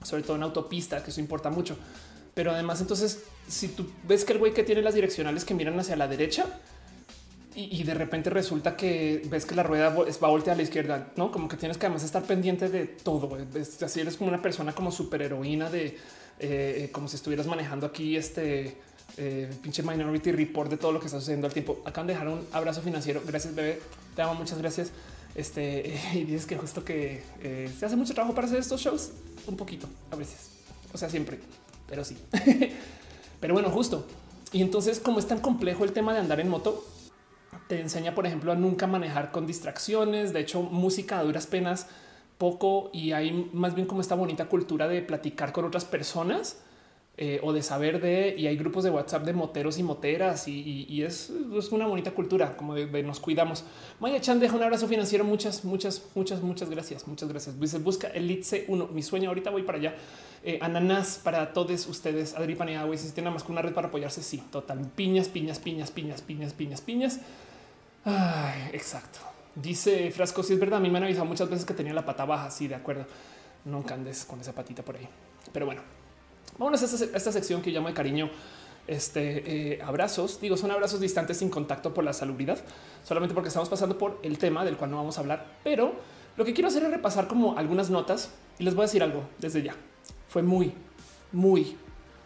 sobre 0.03 0.23
todo 0.23 0.35
en 0.35 0.43
autopista, 0.43 1.03
que 1.03 1.11
eso 1.11 1.19
importa 1.19 1.49
mucho. 1.49 1.77
Pero 2.33 2.51
además, 2.51 2.81
entonces, 2.81 3.23
si 3.47 3.67
tú 3.67 3.85
ves 4.07 4.25
que 4.25 4.33
el 4.33 4.39
güey 4.39 4.53
que 4.53 4.63
tiene 4.63 4.81
las 4.81 4.95
direccionales 4.95 5.45
que 5.45 5.53
miran 5.53 5.79
hacia 5.79 5.95
la 5.95 6.07
derecha, 6.07 6.45
y, 7.53 7.83
de 7.83 7.93
repente 7.93 8.29
resulta 8.29 8.77
que 8.77 9.23
ves 9.25 9.45
que 9.45 9.55
la 9.55 9.63
rueda 9.63 9.89
va 9.89 10.05
a 10.05 10.31
voltear 10.31 10.53
a 10.53 10.57
la 10.57 10.63
izquierda, 10.63 11.11
no 11.17 11.31
como 11.31 11.49
que 11.49 11.57
tienes 11.57 11.77
que 11.77 11.85
además 11.85 12.03
estar 12.03 12.23
pendiente 12.23 12.69
de 12.69 12.85
todo. 12.85 13.37
Así 13.83 13.99
eres 13.99 14.15
como 14.15 14.29
una 14.29 14.41
persona 14.41 14.73
como 14.73 14.89
super 14.89 15.21
heroína 15.21 15.69
de 15.69 15.97
eh, 16.39 16.89
como 16.93 17.09
si 17.09 17.17
estuvieras 17.17 17.47
manejando 17.47 17.85
aquí 17.85 18.15
este 18.15 18.77
eh, 19.17 19.49
pinche 19.61 19.83
Minority 19.83 20.31
Report 20.31 20.71
de 20.71 20.77
todo 20.77 20.93
lo 20.93 20.99
que 20.99 21.07
está 21.07 21.19
sucediendo 21.19 21.47
al 21.47 21.53
tiempo. 21.53 21.81
Acaban 21.85 22.07
de 22.07 22.13
dejar 22.13 22.29
un 22.29 22.45
abrazo 22.53 22.81
financiero. 22.81 23.21
Gracias, 23.27 23.53
bebé. 23.53 23.81
Te 24.15 24.21
amo. 24.21 24.35
Muchas 24.35 24.57
gracias. 24.57 24.91
Este 25.35 25.99
y 26.13 26.23
dices 26.23 26.45
que 26.45 26.55
justo 26.57 26.85
que 26.85 27.21
eh, 27.41 27.69
se 27.77 27.85
hace 27.85 27.97
mucho 27.97 28.13
trabajo 28.13 28.33
para 28.33 28.47
hacer 28.47 28.59
estos 28.59 28.79
shows. 28.81 29.11
Un 29.45 29.57
poquito 29.57 29.87
a 30.11 30.15
veces, 30.15 30.51
o 30.93 30.97
sea, 30.97 31.09
siempre, 31.09 31.39
pero 31.87 32.05
sí. 32.05 32.15
pero 33.39 33.53
bueno, 33.53 33.69
justo. 33.71 34.07
Y 34.51 34.61
entonces, 34.61 34.99
como 34.99 35.19
es 35.19 35.27
tan 35.27 35.39
complejo 35.39 35.83
el 35.83 35.93
tema 35.93 36.13
de 36.13 36.19
andar 36.19 36.39
en 36.39 36.49
moto, 36.49 36.85
te 37.71 37.79
enseña, 37.79 38.13
por 38.13 38.25
ejemplo, 38.25 38.51
a 38.51 38.55
nunca 38.55 38.85
manejar 38.85 39.31
con 39.31 39.47
distracciones. 39.47 40.33
De 40.33 40.41
hecho, 40.41 40.61
música 40.61 41.19
a 41.19 41.23
duras 41.23 41.47
penas 41.47 41.87
poco 42.37 42.89
y 42.91 43.13
hay 43.13 43.49
más 43.53 43.75
bien 43.75 43.87
como 43.87 44.01
esta 44.01 44.13
bonita 44.13 44.49
cultura 44.49 44.89
de 44.89 45.01
platicar 45.01 45.53
con 45.53 45.63
otras 45.63 45.85
personas 45.85 46.61
eh, 47.15 47.39
o 47.41 47.53
de 47.53 47.63
saber 47.63 48.01
de 48.01 48.35
y 48.37 48.47
hay 48.47 48.57
grupos 48.57 48.83
de 48.83 48.89
WhatsApp 48.89 49.23
de 49.23 49.31
moteros 49.31 49.77
y 49.77 49.83
moteras 49.83 50.49
y, 50.49 51.01
es, 51.01 51.31
una 51.71 51.87
bonita 51.87 52.11
cultura 52.11 52.57
como 52.57 52.75
de, 52.75 53.03
nos 53.03 53.21
cuidamos. 53.21 53.63
Maya 54.01 54.19
Chan 54.19 54.41
deja 54.41 54.53
un 54.53 54.63
abrazo 54.63 54.89
financiero. 54.89 55.23
Muchas, 55.23 55.63
muchas, 55.63 56.03
muchas, 56.13 56.41
muchas 56.41 56.69
gracias. 56.69 57.07
Muchas 57.07 57.29
gracias. 57.29 57.57
Dice 57.57 57.77
busca 57.77 58.09
Elite 58.09 58.67
C1. 58.67 58.89
Mi 58.89 59.01
sueño 59.01 59.29
ahorita 59.29 59.49
voy 59.49 59.63
para 59.63 59.77
allá. 59.77 59.95
Eh, 60.43 60.59
ananas 60.61 61.21
para 61.23 61.53
todos 61.53 61.87
ustedes. 61.87 62.35
Adri 62.35 62.55
Paneagua. 62.55 62.97
Si 62.97 63.09
tiene 63.13 63.29
más 63.29 63.43
que 63.43 63.51
una 63.53 63.61
red 63.61 63.73
para 63.73 63.87
apoyarse, 63.87 64.21
sí, 64.21 64.43
total. 64.51 64.91
Piñas, 64.93 65.29
piñas, 65.29 65.59
piñas, 65.59 65.89
piñas, 65.89 66.21
piñas, 66.21 66.51
piñas, 66.51 66.81
piñas. 66.81 67.19
Ay, 68.05 68.69
exacto. 68.73 69.19
Dice 69.55 70.11
Frasco, 70.11 70.43
si 70.43 70.53
es 70.53 70.59
verdad, 70.59 70.77
a 70.77 70.81
mí 70.81 70.89
me 70.89 70.97
han 70.97 71.03
avisado 71.03 71.25
muchas 71.25 71.49
veces 71.49 71.65
que 71.65 71.73
tenía 71.73 71.93
la 71.93 72.05
pata 72.05 72.25
baja. 72.25 72.49
Sí, 72.49 72.67
de 72.67 72.75
acuerdo. 72.75 73.05
Nunca 73.65 73.93
andes 73.93 74.25
con 74.25 74.39
esa 74.39 74.53
patita 74.53 74.83
por 74.83 74.95
ahí. 74.95 75.07
Pero 75.51 75.65
bueno, 75.65 75.81
vamos 76.57 76.81
a 76.81 76.85
esta, 76.85 77.31
sección 77.31 77.61
que 77.61 77.71
llamo 77.71 77.87
de 77.87 77.93
cariño. 77.93 78.29
Este 78.87 79.73
eh, 79.73 79.81
abrazos, 79.81 80.41
digo, 80.41 80.57
son 80.57 80.71
abrazos 80.71 80.99
distantes 80.99 81.37
sin 81.37 81.49
contacto 81.49 81.93
por 81.93 82.03
la 82.03 82.13
salubridad, 82.13 82.57
solamente 83.03 83.35
porque 83.35 83.49
estamos 83.49 83.69
pasando 83.69 83.97
por 83.97 84.19
el 84.23 84.39
tema 84.39 84.65
del 84.65 84.75
cual 84.75 84.89
no 84.89 84.97
vamos 84.97 85.17
a 85.17 85.21
hablar. 85.21 85.45
Pero 85.63 85.93
lo 86.35 86.45
que 86.45 86.53
quiero 86.53 86.69
hacer 86.69 86.83
es 86.83 86.89
repasar 86.89 87.27
como 87.27 87.57
algunas 87.57 87.89
notas 87.89 88.31
y 88.57 88.63
les 88.63 88.73
voy 88.73 88.83
a 88.83 88.85
decir 88.87 89.03
algo 89.03 89.23
desde 89.37 89.61
ya. 89.61 89.75
Fue 90.27 90.41
muy, 90.41 90.73
muy, 91.31 91.77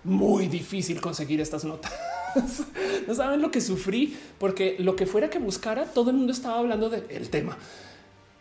muy 0.03 0.47
difícil 0.47 1.01
conseguir 1.01 1.41
estas 1.41 1.65
notas. 1.65 1.91
no 3.07 3.15
saben 3.15 3.41
lo 3.41 3.51
que 3.51 3.61
sufrí, 3.61 4.17
porque 4.39 4.75
lo 4.79 4.95
que 4.95 5.05
fuera 5.05 5.29
que 5.29 5.39
buscara, 5.39 5.85
todo 5.85 6.09
el 6.09 6.17
mundo 6.17 6.31
estaba 6.31 6.59
hablando 6.59 6.89
del 6.89 7.29
tema. 7.29 7.57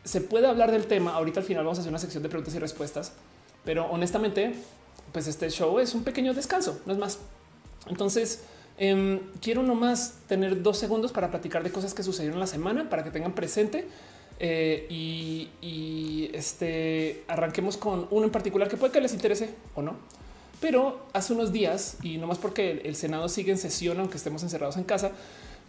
Se 0.05 0.21
puede 0.21 0.47
hablar 0.47 0.71
del 0.71 0.87
tema. 0.87 1.15
Ahorita 1.15 1.41
al 1.41 1.47
final 1.47 1.65
vamos 1.65 1.79
a 1.79 1.81
hacer 1.81 1.91
una 1.91 1.99
sección 1.99 2.23
de 2.23 2.29
preguntas 2.29 2.55
y 2.55 2.59
respuestas, 2.59 3.13
pero 3.65 3.87
honestamente, 3.87 4.55
pues 5.13 5.27
este 5.27 5.49
show 5.51 5.79
es 5.79 5.95
un 5.95 6.05
pequeño 6.05 6.35
descanso, 6.35 6.81
no 6.87 6.93
es 6.93 6.99
más. 6.99 7.19
Entonces, 7.89 8.43
eh, 8.79 9.21
quiero 9.41 9.63
nomás 9.63 10.19
tener 10.27 10.63
dos 10.63 10.79
segundos 10.79 11.13
para 11.13 11.31
platicar 11.31 11.63
de 11.63 11.71
cosas 11.71 11.95
que 11.95 12.03
sucedieron 12.03 12.41
la 12.41 12.47
semana 12.47 12.91
para 12.91 13.05
que 13.05 13.11
tengan 13.11 13.35
presente. 13.35 13.87
Eh, 14.41 14.87
y, 14.91 16.31
este 16.33 17.23
arranquemos 17.29 17.77
con 17.77 18.09
uno 18.11 18.25
en 18.25 18.33
particular 18.33 18.69
que 18.69 18.77
puede 18.77 18.93
que 18.93 19.01
les 19.01 19.13
interese 19.13 19.55
o 19.75 19.83
no. 19.83 19.95
Pero 20.61 21.07
hace 21.13 21.33
unos 21.33 21.53
días, 21.53 21.99
y 22.03 22.17
no 22.19 22.27
más 22.27 22.39
porque 22.39 22.83
el 22.85 22.97
Senado 22.97 23.29
sigue 23.29 23.53
en 23.53 23.59
sesión, 23.59 23.99
aunque 24.01 24.17
estemos 24.17 24.43
encerrados 24.43 24.77
en 24.77 24.85
casa, 24.85 25.13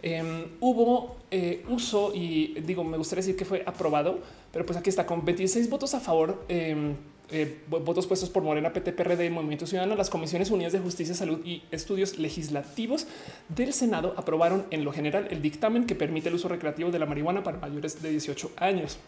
em, 0.02 0.46
hubo 0.60 1.16
eh, 1.30 1.64
uso 1.68 2.12
y 2.14 2.54
digo, 2.60 2.84
me 2.84 2.96
gustaría 2.96 3.22
decir 3.22 3.36
que 3.36 3.44
fue 3.44 3.62
aprobado, 3.66 4.20
pero 4.52 4.64
pues 4.64 4.78
aquí 4.78 4.90
está 4.90 5.06
con 5.06 5.24
26 5.24 5.68
votos 5.68 5.94
a 5.94 6.00
favor, 6.00 6.44
em, 6.48 6.94
eh, 7.30 7.58
votos 7.68 8.06
puestos 8.06 8.30
por 8.30 8.44
Morena, 8.44 8.72
PT, 8.72 8.92
PRD, 8.92 9.30
Movimiento 9.30 9.66
Ciudadano, 9.66 9.96
las 9.96 10.10
Comisiones 10.10 10.50
Unidas 10.52 10.72
de 10.72 10.78
Justicia, 10.78 11.12
Salud 11.12 11.44
y 11.44 11.64
Estudios 11.72 12.18
Legislativos 12.18 13.08
del 13.48 13.72
Senado 13.72 14.14
aprobaron 14.16 14.64
en 14.70 14.84
lo 14.84 14.92
general 14.92 15.26
el 15.30 15.42
dictamen 15.42 15.86
que 15.86 15.96
permite 15.96 16.28
el 16.28 16.36
uso 16.36 16.48
recreativo 16.48 16.92
de 16.92 17.00
la 17.00 17.06
marihuana 17.06 17.42
para 17.42 17.58
mayores 17.58 18.00
de 18.00 18.10
18 18.10 18.52
años. 18.58 18.98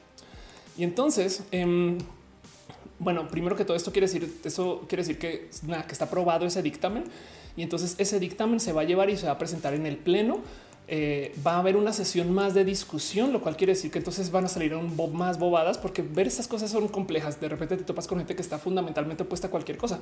Y 0.77 0.83
entonces, 0.83 1.45
em, 1.53 1.99
bueno, 2.99 3.29
primero 3.29 3.55
que 3.57 3.65
todo 3.65 3.77
esto 3.77 3.93
quiere 3.93 4.07
decir, 4.07 4.41
eso 4.45 4.85
quiere 4.89 5.03
decir 5.03 5.19
que, 5.19 5.51
nada, 5.67 5.87
que 5.87 5.93
está 5.93 6.07
aprobado 6.07 6.47
ese 6.47 6.63
dictamen 6.63 7.05
y 7.57 7.63
entonces 7.63 7.95
ese 7.99 8.19
dictamen 8.19 8.61
se 8.61 8.73
va 8.73 8.83
a 8.83 8.85
llevar 8.85 9.11
y 9.11 9.17
se 9.17 9.27
va 9.27 9.33
a 9.33 9.39
presentar 9.39 9.75
en 9.75 9.87
el 9.87 9.97
pleno. 9.97 10.41
Eh, 10.91 11.35
va 11.47 11.55
a 11.55 11.59
haber 11.59 11.77
una 11.77 11.93
sesión 11.93 12.33
más 12.33 12.55
de 12.55 12.65
discusión, 12.65 13.33
lo 13.33 13.43
cual 13.43 13.57
quiere 13.57 13.75
decir 13.75 13.91
que 13.91 13.99
entonces 13.99 14.31
van 14.31 14.47
a 14.47 14.49
salir 14.49 14.75
un 14.75 14.97
más 15.13 15.39
bobadas 15.39 15.77
porque 15.77 16.01
ver 16.01 16.27
esas 16.27 16.49
cosas 16.49 16.71
son 16.71 16.89
complejas. 16.89 17.41
De 17.41 17.49
repente 17.49 17.77
te 17.77 17.85
topas 17.85 18.07
con 18.07 18.19
gente 18.19 18.35
que 18.35 18.43
está 18.43 18.59
fundamentalmente 18.59 19.25
opuesta 19.25 19.49
a 19.49 19.51
cualquier 19.51 19.77
cosa. 19.77 20.01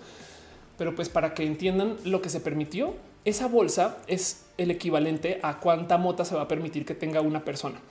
Pero 0.79 0.95
pues 0.95 1.09
para 1.09 1.35
que 1.35 1.45
entiendan 1.45 1.97
lo 2.05 2.23
que 2.23 2.29
se 2.29 2.41
permitió, 2.41 2.95
esa 3.25 3.49
bolsa 3.49 3.97
es 4.07 4.45
el 4.59 4.71
equivalente 4.71 5.41
a 5.43 5.59
cuánta 5.59 5.99
mota 5.99 6.25
se 6.25 6.35
va 6.35 6.43
a 6.43 6.49
permitir 6.49 6.85
que 6.85 6.95
tenga 6.95 7.21
una 7.21 7.45
persona. 7.45 7.81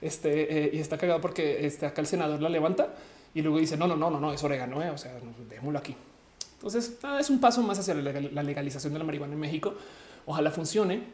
Este 0.00 0.66
eh, 0.66 0.70
y 0.74 0.78
está 0.78 0.96
cagado 0.96 1.20
porque 1.20 1.66
este, 1.66 1.84
acá 1.84 2.00
el 2.00 2.06
senador 2.06 2.40
la 2.40 2.48
levanta 2.48 2.94
y 3.38 3.42
luego 3.42 3.58
dice 3.58 3.76
no, 3.76 3.86
no, 3.86 3.94
no, 3.94 4.10
no, 4.10 4.18
no 4.18 4.32
es 4.32 4.42
orégano. 4.42 4.82
¿eh? 4.82 4.90
O 4.90 4.98
sea, 4.98 5.14
démoslo 5.48 5.78
aquí. 5.78 5.94
Entonces 6.54 6.98
es 7.20 7.30
un 7.30 7.38
paso 7.38 7.62
más 7.62 7.78
hacia 7.78 7.94
la 7.94 8.42
legalización 8.42 8.92
de 8.92 8.98
la 8.98 9.04
marihuana 9.04 9.34
en 9.34 9.38
México. 9.38 9.74
Ojalá 10.26 10.50
funcione. 10.50 11.04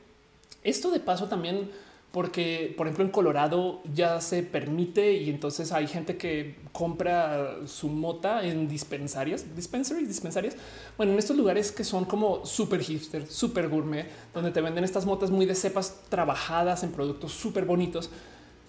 Esto 0.62 0.90
de 0.90 1.00
paso 1.00 1.28
también 1.28 1.70
porque, 2.12 2.72
por 2.78 2.86
ejemplo, 2.86 3.04
en 3.04 3.10
Colorado 3.10 3.82
ya 3.92 4.22
se 4.22 4.42
permite 4.42 5.12
y 5.12 5.28
entonces 5.28 5.70
hay 5.70 5.86
gente 5.86 6.16
que 6.16 6.56
compra 6.72 7.56
su 7.66 7.88
mota 7.88 8.42
en 8.42 8.68
dispensarias, 8.68 9.54
dispensaries, 9.54 10.08
dispensarias. 10.08 10.56
Bueno, 10.96 11.12
en 11.12 11.18
estos 11.18 11.36
lugares 11.36 11.72
que 11.72 11.84
son 11.84 12.06
como 12.06 12.46
super 12.46 12.80
hipster, 12.80 13.26
super 13.26 13.68
gourmet, 13.68 14.06
donde 14.32 14.50
te 14.50 14.62
venden 14.62 14.84
estas 14.84 15.04
motas 15.04 15.30
muy 15.30 15.44
de 15.44 15.54
cepas 15.54 16.00
trabajadas 16.08 16.84
en 16.84 16.92
productos 16.92 17.32
súper 17.32 17.66
bonitos. 17.66 18.08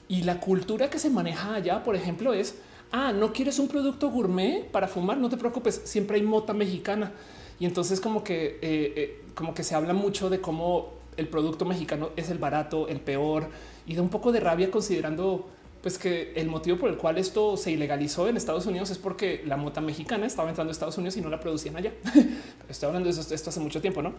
Y 0.10 0.24
la 0.24 0.42
cultura 0.42 0.90
que 0.90 1.00
se 1.00 1.10
maneja 1.10 1.56
allá, 1.56 1.84
por 1.84 1.96
ejemplo, 1.96 2.34
es 2.34 2.56
Ah, 2.92 3.12
no 3.12 3.34
quieres 3.34 3.60
un 3.60 3.68
producto 3.68 4.10
gourmet 4.10 4.66
para 4.72 4.88
fumar, 4.88 5.18
no 5.18 5.30
te 5.30 5.38
preocupes, 5.38 5.82
siempre 5.86 6.18
hay 6.18 6.24
mota 6.24 6.54
mexicana. 6.54 7.12
Y 7.60 7.66
entonces 7.66 8.00
como 8.00 8.24
que, 8.24 8.60
eh, 8.62 8.94
eh, 8.96 9.22
como 9.34 9.54
que 9.54 9.64
se 9.64 9.76
habla 9.76 9.94
mucho 9.94 10.30
de 10.30 10.42
cómo 10.42 10.94
el 11.18 11.28
producto 11.28 11.66
mexicano 11.66 12.10
es 12.16 12.30
el 12.30 12.38
barato, 12.38 12.88
el 12.88 13.00
peor 13.00 13.50
y 13.88 13.96
da 13.96 14.02
un 14.02 14.10
poco 14.10 14.32
de 14.32 14.40
rabia 14.40 14.70
considerando 14.70 15.48
pues 15.82 16.00
que 16.00 16.34
el 16.36 16.48
motivo 16.48 16.80
por 16.80 16.90
el 16.90 16.98
cual 16.98 17.20
esto 17.20 17.58
se 17.58 17.70
ilegalizó 17.70 18.28
en 18.28 18.38
Estados 18.38 18.66
Unidos 18.66 18.90
es 18.90 18.98
porque 18.98 19.44
la 19.46 19.56
mota 19.56 19.82
mexicana 19.82 20.26
estaba 20.26 20.50
entrando 20.50 20.72
a 20.72 20.74
Estados 20.74 20.98
Unidos 20.98 21.16
y 21.16 21.22
no 21.22 21.30
la 21.30 21.40
producían 21.40 21.76
allá. 21.76 21.94
Estoy 22.70 22.88
hablando 22.88 23.08
de 23.08 23.22
esto, 23.22 23.50
hace 23.52 23.60
mucho 23.60 23.82
tiempo, 23.82 24.02
¿no? 24.02 24.14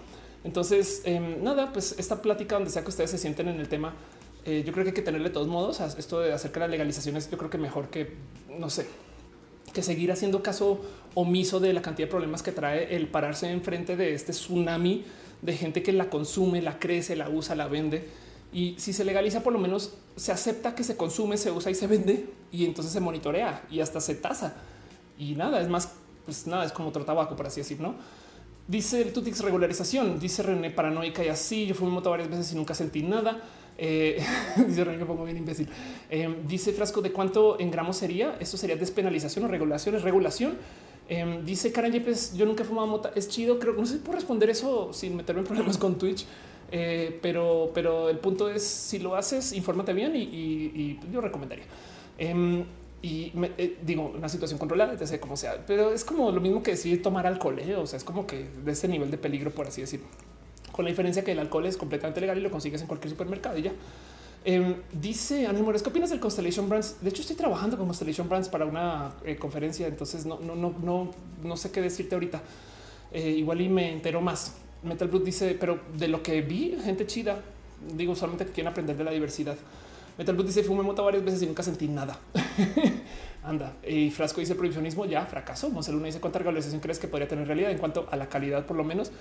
Entonces, 0.45 1.03
em, 1.05 1.43
nada, 1.43 1.73
pues 1.73 1.97
esta 1.99 2.23
plática 2.23 2.55
donde 2.55 2.71
sea 2.71 2.83
que 2.83 2.91
ustedes 2.91 3.11
se 3.11 3.19
sienten 3.19 3.49
en 3.49 3.59
el 3.59 3.69
tema, 3.69 3.95
eh, 4.47 4.63
yo 4.65 4.73
creo 4.73 4.85
que 4.85 4.91
hay 4.91 4.95
que 4.95 5.03
tenerle 5.03 5.29
de 5.29 5.35
todos 5.35 5.49
modos 5.49 5.81
esto 5.81 6.21
de 6.21 6.33
acerca 6.33 6.61
de 6.61 6.67
las 6.67 6.71
legalizaciones. 6.71 7.29
Yo 7.29 7.37
creo 7.37 7.51
que 7.51 7.59
mejor 7.59 7.91
que, 7.91 8.15
no 8.59 8.71
sé, 8.71 8.87
que 9.73 9.83
seguir 9.83 10.13
haciendo 10.13 10.41
caso 10.41 10.81
omiso 11.15 11.59
de 11.59 11.73
la 11.73 11.83
cantidad 11.83 12.07
de 12.07 12.11
problemas 12.11 12.45
que 12.45 12.53
trae 12.53 12.95
el 12.95 13.09
pararse 13.09 13.51
enfrente 13.51 13.97
de 13.97 14.15
este 14.15 14.31
tsunami 14.33 15.05
de 15.43 15.57
gente 15.57 15.83
que 15.83 15.93
la 15.93 16.09
consume, 16.09 16.63
la 16.63 16.79
crece, 16.79 17.17
la 17.17 17.29
usa, 17.29 17.57
la 17.57 17.67
vende. 17.67 18.09
Y 18.53 18.77
si 18.79 18.93
se 18.93 19.05
legaliza, 19.05 19.43
por 19.43 19.53
lo 19.53 19.59
menos 19.59 19.95
se 20.15 20.31
acepta 20.31 20.77
que 20.77 20.85
se 20.85 20.97
consume, 20.97 21.37
se 21.37 21.51
usa 21.51 21.73
y 21.73 21.75
se 21.75 21.89
vende 21.89 22.27
y 22.53 22.65
entonces 22.65 22.93
se 22.93 23.01
monitorea 23.01 23.65
y 23.69 23.81
hasta 23.81 24.01
se 24.01 24.15
tasa. 24.15 24.55
Y 25.19 25.35
nada, 25.35 25.61
es 25.61 25.69
más, 25.69 25.93
pues 26.25 26.47
nada, 26.47 26.65
es 26.65 26.73
como 26.73 26.91
otro 26.91 27.05
tabaco, 27.05 27.35
por 27.35 27.47
así 27.49 27.61
decir, 27.61 27.81
¿no? 27.81 27.97
Dice 28.69 29.03
el 29.03 29.13
Tutix 29.13 29.41
regularización, 29.41 30.21
dice 30.21 30.43
René 30.43 30.71
paranoica 30.71 31.25
y 31.25 31.29
así. 31.29 31.67
Yo 31.67 31.75
fui 31.75 31.89
moto 31.89 32.11
varias 32.11 32.31
veces 32.31 32.53
y 32.53 32.55
nunca 32.55 32.75
sentí 32.75 33.03
nada. 33.03 33.43
Eh, 33.79 34.23
dice 34.67 34.85
René 34.85 35.05
pongo 35.05 35.25
bien 35.25 35.37
imbécil. 35.37 35.69
Eh, 36.11 36.35
dice 36.47 36.73
Frasco 36.73 37.03
de 37.03 37.13
cuánto 37.13 37.59
en 37.61 37.71
gramos 37.71 37.97
sería. 37.97 38.37
Esto 38.41 38.57
sería 38.57 38.77
despenalización 38.77 39.45
o 39.45 39.49
regulación. 39.49 39.95
Es 39.95 40.03
regulación. 40.03 40.57
Eh, 41.09 41.41
dice 41.45 41.73
Karen 41.73 41.93
Yepes, 41.93 42.35
yo 42.35 42.47
nunca 42.47 42.63
he 42.63 42.67
fumado 42.67 42.87
mota. 42.87 43.13
Es 43.15 43.29
chido. 43.29 43.59
Creo 43.59 43.75
no 43.75 43.87
sé 43.87 43.99
por 43.99 44.15
responder 44.15 44.51
eso 44.51 44.93
sin 44.93 45.17
meterme 45.17 45.41
en 45.41 45.47
problemas 45.47 45.79
con 45.79 45.99
Twitch. 45.99 46.27
Eh, 46.73 47.19
pero, 47.23 47.71
pero 47.73 48.09
el 48.09 48.19
punto 48.19 48.51
es 48.51 48.65
si 48.65 48.99
lo 48.99 49.15
haces, 49.15 49.53
infórmate 49.53 49.93
bien 49.93 50.17
y, 50.17 50.99
yo 51.13 51.21
recomendaría. 51.21 51.65
Em, 52.19 52.65
y 53.03 53.33
digo, 53.83 54.13
una 54.17 54.29
situación 54.29 54.59
controlada, 54.59 55.07
sé 55.07 55.21
como 55.21 55.37
sea, 55.37 55.65
pero 55.65 55.93
es 55.93 56.05
como 56.05 56.33
lo 56.33 56.41
mismo 56.41 56.63
que 56.63 56.73
decir 56.73 57.03
tomar 57.03 57.25
alcohol. 57.27 57.61
O 57.79 57.87
sea, 57.87 57.99
es 57.99 58.05
como 58.05 58.27
que 58.27 58.49
de 58.65 58.73
ese 58.73 58.89
nivel 58.89 59.13
de 59.13 59.19
peligro, 59.19 59.53
por 59.53 59.69
así 59.69 59.81
decir, 59.81 60.01
con 60.77 60.85
la 60.85 60.91
diferencia 60.91 61.25
que 61.25 61.33
el 61.33 61.39
alcohol 61.39 61.67
es 61.67 61.77
completamente 61.77 62.21
legal 62.21 62.39
y 62.39 62.43
lo 62.43 62.51
consigues 62.51 62.81
en 62.83 62.87
cualquier 62.87 63.11
supermercado 63.11 63.59
y 63.59 63.63
ya. 63.63 63.73
Em, 64.45 64.77
dice 64.93 65.47
Ana 65.47 65.61
Mores, 65.61 65.83
¿qué 65.83 65.89
opinas 65.89 66.11
del 66.11 66.21
Constellation 66.21 66.69
Brands? 66.69 66.99
De 67.01 67.09
hecho, 67.09 67.23
estoy 67.23 67.35
trabajando 67.35 67.77
con 67.77 67.87
Constellation 67.87 68.29
Brands 68.29 68.49
para 68.49 68.65
una 68.65 69.15
conferencia, 69.41 69.89
entonces 69.89 70.25
no, 70.25 70.39
no, 70.39 70.55
no, 70.55 70.73
no, 70.83 71.11
no 71.43 71.57
sé 71.57 71.73
qué 71.73 71.81
decirte 71.81 72.15
ahorita. 72.15 72.41
igual 73.13 73.61
y 73.61 73.69
me 73.69 73.93
entero 73.93 74.21
más. 74.21 74.55
Metal 74.85 75.09
Brute 75.09 75.25
dice, 75.25 75.57
pero 75.59 75.81
de 75.99 76.07
lo 76.07 76.23
que 76.23 76.43
vi, 76.43 76.77
gente 76.85 77.07
chida, 77.07 77.41
digo 77.97 78.15
solamente 78.15 78.47
quieren 78.47 78.71
aprender 78.71 78.97
de 78.97 79.05
la 79.05 79.11
diversidad. 79.11 79.57
Metal 80.19 80.35
Brute 80.35 80.49
dice, 80.49 80.63
fumé 80.63 80.83
mota 80.83 81.03
varias 81.03 81.25
veces 81.25 81.43
y 81.43 81.47
nunca 81.47 81.63
sentí 81.63 81.89
nada. 81.89 82.19
Anda. 83.45 83.75
Y 83.87 84.11
Frasco 84.11 84.41
dice 84.41 84.55
prohibicionismo 84.55 85.05
ya 85.05 85.25
fracasó. 85.27 85.71
Monseluna 85.71 86.07
dice 86.07 86.21
cuánta 86.21 86.39
regularización 86.39 86.81
crees 86.81 86.99
que 86.99 87.07
podría 87.07 87.29
tener 87.29 87.47
realidad 87.47 87.71
en 87.71 87.79
cuanto 87.79 88.09
a 88.11 88.17
la 88.17 88.29
calidad, 88.29 88.65
por 88.67 88.77
lo 88.77 88.85
menos. 88.85 89.13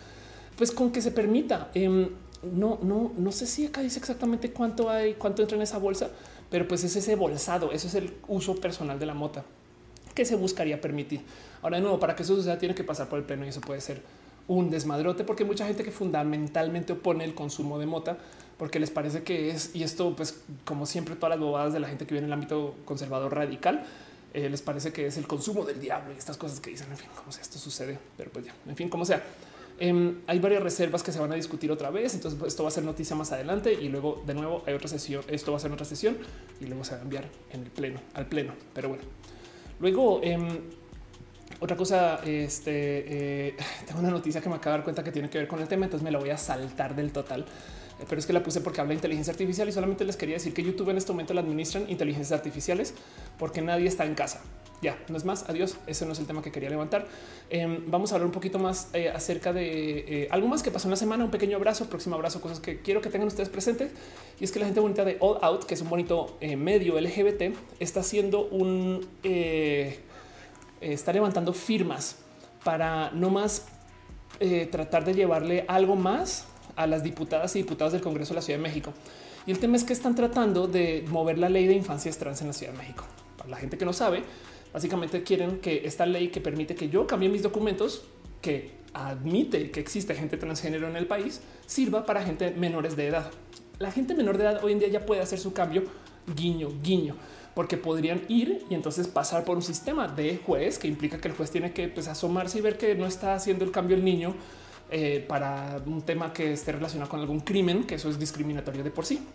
Pues 0.57 0.72
con 0.72 0.91
que 0.91 1.02
se 1.02 1.11
permita. 1.11 1.69
Em, 1.73 2.10
no, 2.44 2.80
no, 2.82 3.11
no 3.18 3.32
sé 3.32 3.48
si 3.48 3.65
acá 3.65 3.82
dice 3.82 3.99
exactamente 3.99 4.52
cuánto 4.52 4.90
hay, 4.90 5.15
cuánto 5.15 5.41
entra 5.41 5.57
en 5.57 5.64
esa 5.64 5.77
bolsa, 5.77 6.10
pero 6.49 6.68
pues 6.68 6.84
es 6.84 6.95
ese 6.95 7.15
bolsado. 7.15 7.72
Eso 7.72 7.88
es 7.88 7.95
el 7.95 8.14
uso 8.27 8.56
personal 8.56 8.99
de 8.99 9.06
la 9.06 9.14
mota 9.14 9.44
que 10.14 10.26
se 10.26 10.36
buscaría 10.36 10.80
permitir. 10.80 11.22
Ahora 11.61 11.77
de 11.77 11.82
nuevo, 11.82 11.99
para 11.99 12.15
que 12.15 12.23
eso 12.23 12.36
suceda, 12.36 12.57
tiene 12.57 12.73
que 12.73 12.84
pasar 12.84 13.10
por 13.10 13.19
el 13.19 13.26
pleno 13.26 13.45
y 13.45 13.49
eso 13.49 13.61
puede 13.61 13.82
ser 13.82 14.02
un 14.48 14.69
desmadrote 14.69 15.23
porque 15.23 15.44
hay 15.44 15.49
mucha 15.49 15.65
gente 15.65 15.84
que 15.84 15.91
fundamentalmente 15.91 16.94
opone 16.94 17.23
el 17.23 17.34
consumo 17.34 17.80
de 17.80 17.88
mota 17.88 18.18
porque 18.57 18.80
les 18.80 18.91
parece 18.91 19.23
que 19.23 19.49
es, 19.49 19.76
y 19.76 19.84
esto 19.84 20.15
pues 20.15 20.40
como 20.64 20.86
siempre 20.86 21.15
todas 21.15 21.32
las 21.32 21.40
bobadas 21.40 21.73
de 21.73 21.80
la 21.80 21.88
gente 21.88 22.06
que 22.06 22.14
viene 22.14 22.27
en 22.27 22.32
el 22.32 22.34
ámbito 22.34 22.76
conservador 22.86 23.34
radical, 23.34 23.84
eh, 24.34 24.49
les 24.49 24.61
parece 24.61 24.94
que 24.94 25.07
es 25.07 25.18
el 25.18 25.27
consumo 25.27 25.65
del 25.65 25.80
diablo 25.80 26.14
y 26.14 26.18
estas 26.18 26.38
cosas 26.38 26.60
que 26.60 26.69
dicen, 26.69 26.88
en 26.91 26.98
fin, 26.98 27.10
como 27.15 27.32
sea, 27.32 27.41
esto 27.41 27.57
sucede, 27.57 27.98
pero 28.18 28.32
pues 28.32 28.45
ya, 28.45 28.53
en 28.68 28.76
fin, 28.76 28.90
como 28.90 29.03
sea. 29.03 29.23
Em, 29.77 30.22
hay 30.27 30.39
varias 30.39 30.64
reservas 30.64 31.03
que 31.03 31.11
se 31.11 31.19
van 31.19 31.31
a 31.34 31.35
discutir 31.35 31.69
otra 31.69 31.89
vez, 31.89 32.14
entonces 32.14 32.39
pues, 32.39 32.53
esto 32.53 32.64
va 32.64 32.69
a 32.69 32.72
ser 32.72 32.85
noticia 32.85 33.15
más 33.15 33.31
adelante 33.34 33.73
y 33.73 33.89
luego 33.89 34.23
de 34.26 34.34
nuevo 34.34 34.64
hay 34.65 34.73
otra 34.73 34.88
sesión, 34.88 35.23
esto 35.27 35.52
va 35.52 35.57
a 35.57 35.60
ser 35.60 35.72
otra 35.72 35.85
sesión 35.85 36.18
y 36.61 36.65
luego 36.65 36.85
se 36.85 36.93
va 36.93 36.99
a 36.99 37.03
enviar 37.03 37.26
en 37.52 37.64
el 37.64 37.69
pleno, 37.72 37.99
al 38.14 38.26
pleno, 38.27 38.53
pero 38.73 38.89
bueno. 38.89 39.03
Luego, 39.81 40.22
em, 40.23 40.47
otra 41.60 41.76
cosa, 41.76 42.22
este 42.23 43.49
eh, 43.49 43.56
tengo 43.85 43.99
una 43.99 44.11
noticia 44.11 44.39
que 44.39 44.47
me 44.47 44.56
acabo 44.56 44.72
de 44.72 44.77
dar 44.77 44.84
cuenta 44.85 45.03
que 45.03 45.11
tiene 45.11 45.30
que 45.30 45.39
ver 45.39 45.47
con 45.47 45.60
el 45.60 45.68
tema, 45.68 45.85
entonces 45.85 46.06
me 46.06 46.11
la 46.11 46.19
voy 46.19 46.30
a 46.30 46.38
saltar 46.38 46.95
del 46.95 47.11
total. 47.11 47.45
Eh, 47.99 48.05
pero 48.07 48.19
es 48.19 48.26
que 48.26 48.34
la 48.34 48.43
puse 48.43 48.61
porque 48.61 48.81
habla 48.81 48.89
de 48.89 48.95
inteligencia 48.95 49.31
artificial 49.31 49.67
y 49.69 49.72
solamente 49.72 50.03
les 50.05 50.17
quería 50.17 50.35
decir 50.35 50.53
que 50.53 50.63
YouTube 50.63 50.89
en 50.89 50.97
este 50.97 51.11
momento 51.11 51.34
la 51.34 51.41
administran 51.41 51.89
inteligencias 51.89 52.38
artificiales 52.38 52.93
porque 53.38 53.61
nadie 53.61 53.88
está 53.88 54.05
en 54.05 54.15
casa. 54.15 54.41
Ya, 54.81 54.99
no 55.07 55.17
es 55.17 55.26
más. 55.26 55.49
Adiós. 55.49 55.77
Ese 55.88 56.05
no 56.05 56.11
es 56.11 56.19
el 56.19 56.27
tema 56.27 56.41
que 56.41 56.51
quería 56.51 56.69
levantar. 56.69 57.07
Em, 57.49 57.89
vamos 57.89 58.11
a 58.11 58.15
hablar 58.15 58.27
un 58.27 58.34
poquito 58.34 58.59
más 58.59 58.89
eh, 58.93 59.09
acerca 59.09 59.53
de 59.53 60.27
algo 60.30 60.47
más 60.47 60.61
que 60.61 60.69
pasó 60.69 60.88
en 60.88 60.91
la 60.91 60.97
semana. 60.97 61.23
Un 61.23 61.31
pequeño 61.31 61.55
abrazo, 61.55 61.89
próximo 61.89 62.15
abrazo, 62.15 62.41
cosas 62.41 62.59
que 62.59 62.81
quiero 62.81 63.01
que 63.01 63.09
tengan 63.09 63.27
ustedes 63.27 63.49
presentes. 63.49 63.91
Y 64.39 64.43
es 64.43 64.51
que 64.51 64.59
la 64.59 64.65
gente 64.65 64.81
bonita 64.81 65.05
de 65.05 65.17
All 65.22 65.39
Out, 65.41 65.63
que 65.63 65.73
es 65.73 65.81
un 65.81 65.89
bonito 65.89 66.38
medio 66.41 66.99
LGBT, 66.99 67.55
está 67.80 68.01
haciendo 68.01 68.45
un 68.47 69.07
eh, 70.81 70.93
está 70.93 71.13
levantando 71.13 71.53
firmas 71.53 72.17
para 72.63 73.09
no 73.11 73.30
más 73.30 73.65
eh, 74.39 74.67
tratar 74.69 75.05
de 75.05 75.13
llevarle 75.13 75.65
algo 75.67 75.95
más 75.95 76.45
a 76.76 76.88
las 76.88 77.03
diputadas 77.03 77.56
y 77.56 77.60
diputados 77.60 77.93
del 77.93 78.02
Congreso 78.02 78.34
de 78.34 78.35
la 78.35 78.41
Ciudad 78.41 78.60
de 78.60 78.64
México. 78.64 78.93
Y 79.45 79.52
el 79.52 79.60
tema 79.60 79.77
es 79.77 79.84
que 79.84 79.93
están 79.93 80.15
tratando 80.15 80.68
de 80.68 81.06
mover 81.10 81.38
la 81.38 81.49
ley 81.49 81.68
de 81.68 81.73
infancias 81.73 82.18
trans 82.18 82.41
en 82.41 82.47
la 82.47 82.53
Ciudad 82.53 82.73
de 82.73 82.80
México. 82.80 83.06
Para 83.38 83.49
la 83.49 83.57
gente 83.57 83.77
que 83.77 83.85
no 83.85 83.93
sabe, 83.93 84.23
básicamente 84.73 85.23
quieren 85.23 85.60
que 85.60 85.85
esta 85.85 86.06
ley 86.06 86.30
que 86.30 86.41
permite 86.41 86.76
que 86.76 86.89
yo 86.89 87.06
cambie 87.07 87.30
mis 87.30 87.43
documentos, 87.43 88.03
que 88.41 88.72
admite 88.93 89.72
que 89.72 89.80
existe 89.80 90.15
gente 90.15 90.38
transgénero 90.38 90.88
en 90.88 90.95
el 90.95 91.06
país, 91.06 91.41
sirva 91.65 92.06
para 92.06 92.23
gente 92.23 92.52
menores 92.52 92.95
de 92.95 93.07
edad. 93.07 93.31
La 93.77 93.91
gente 93.91 94.15
menor 94.15 94.38
de 94.38 94.45
edad 94.45 94.64
hoy 94.64 94.72
en 94.72 94.80
día 94.80 94.88
ya 94.88 95.06
puede 95.06 95.22
hacer 95.22 95.39
su 95.39 95.53
cambio 95.53 95.84
guiño, 96.35 96.69
guiño 96.81 97.15
porque 97.56 97.77
podrían 97.77 98.22
ir 98.27 98.64
y 98.69 98.76
entonces 98.76 99.07
pasar 99.07 99.45
por 99.45 99.56
un 99.56 99.64
sistema 99.64 100.07
de 100.10 100.39
juez 100.45 100.77
que 100.77 100.88
implica 100.88 101.19
que 101.19 101.30
el 101.30 101.34
juez 101.34 101.49
tiene 101.49 101.72
que 101.72 101.88
pues, 101.88 102.07
asomarse 102.07 102.60
y 102.60 102.61
ver 102.61 102.77
que 102.77 102.93
no 102.95 103.07
está 103.07 103.34
haciendo 103.34 103.64
el 103.64 103.72
cambio 103.72 103.95
el 103.95 104.03
niño 104.03 104.35
eh, 104.90 105.24
para 105.28 105.82
un 105.86 106.02
tema 106.02 106.32
que 106.34 106.53
esté 106.53 106.72
relacionado 106.72 107.10
con 107.10 107.20
algún 107.20 107.40
crimen, 107.40 107.84
que 107.86 107.95
eso 107.95 108.10
es 108.10 108.20
discriminatorio 108.20 108.84
de 108.84 108.91
por 108.91 109.06
sí 109.06 109.26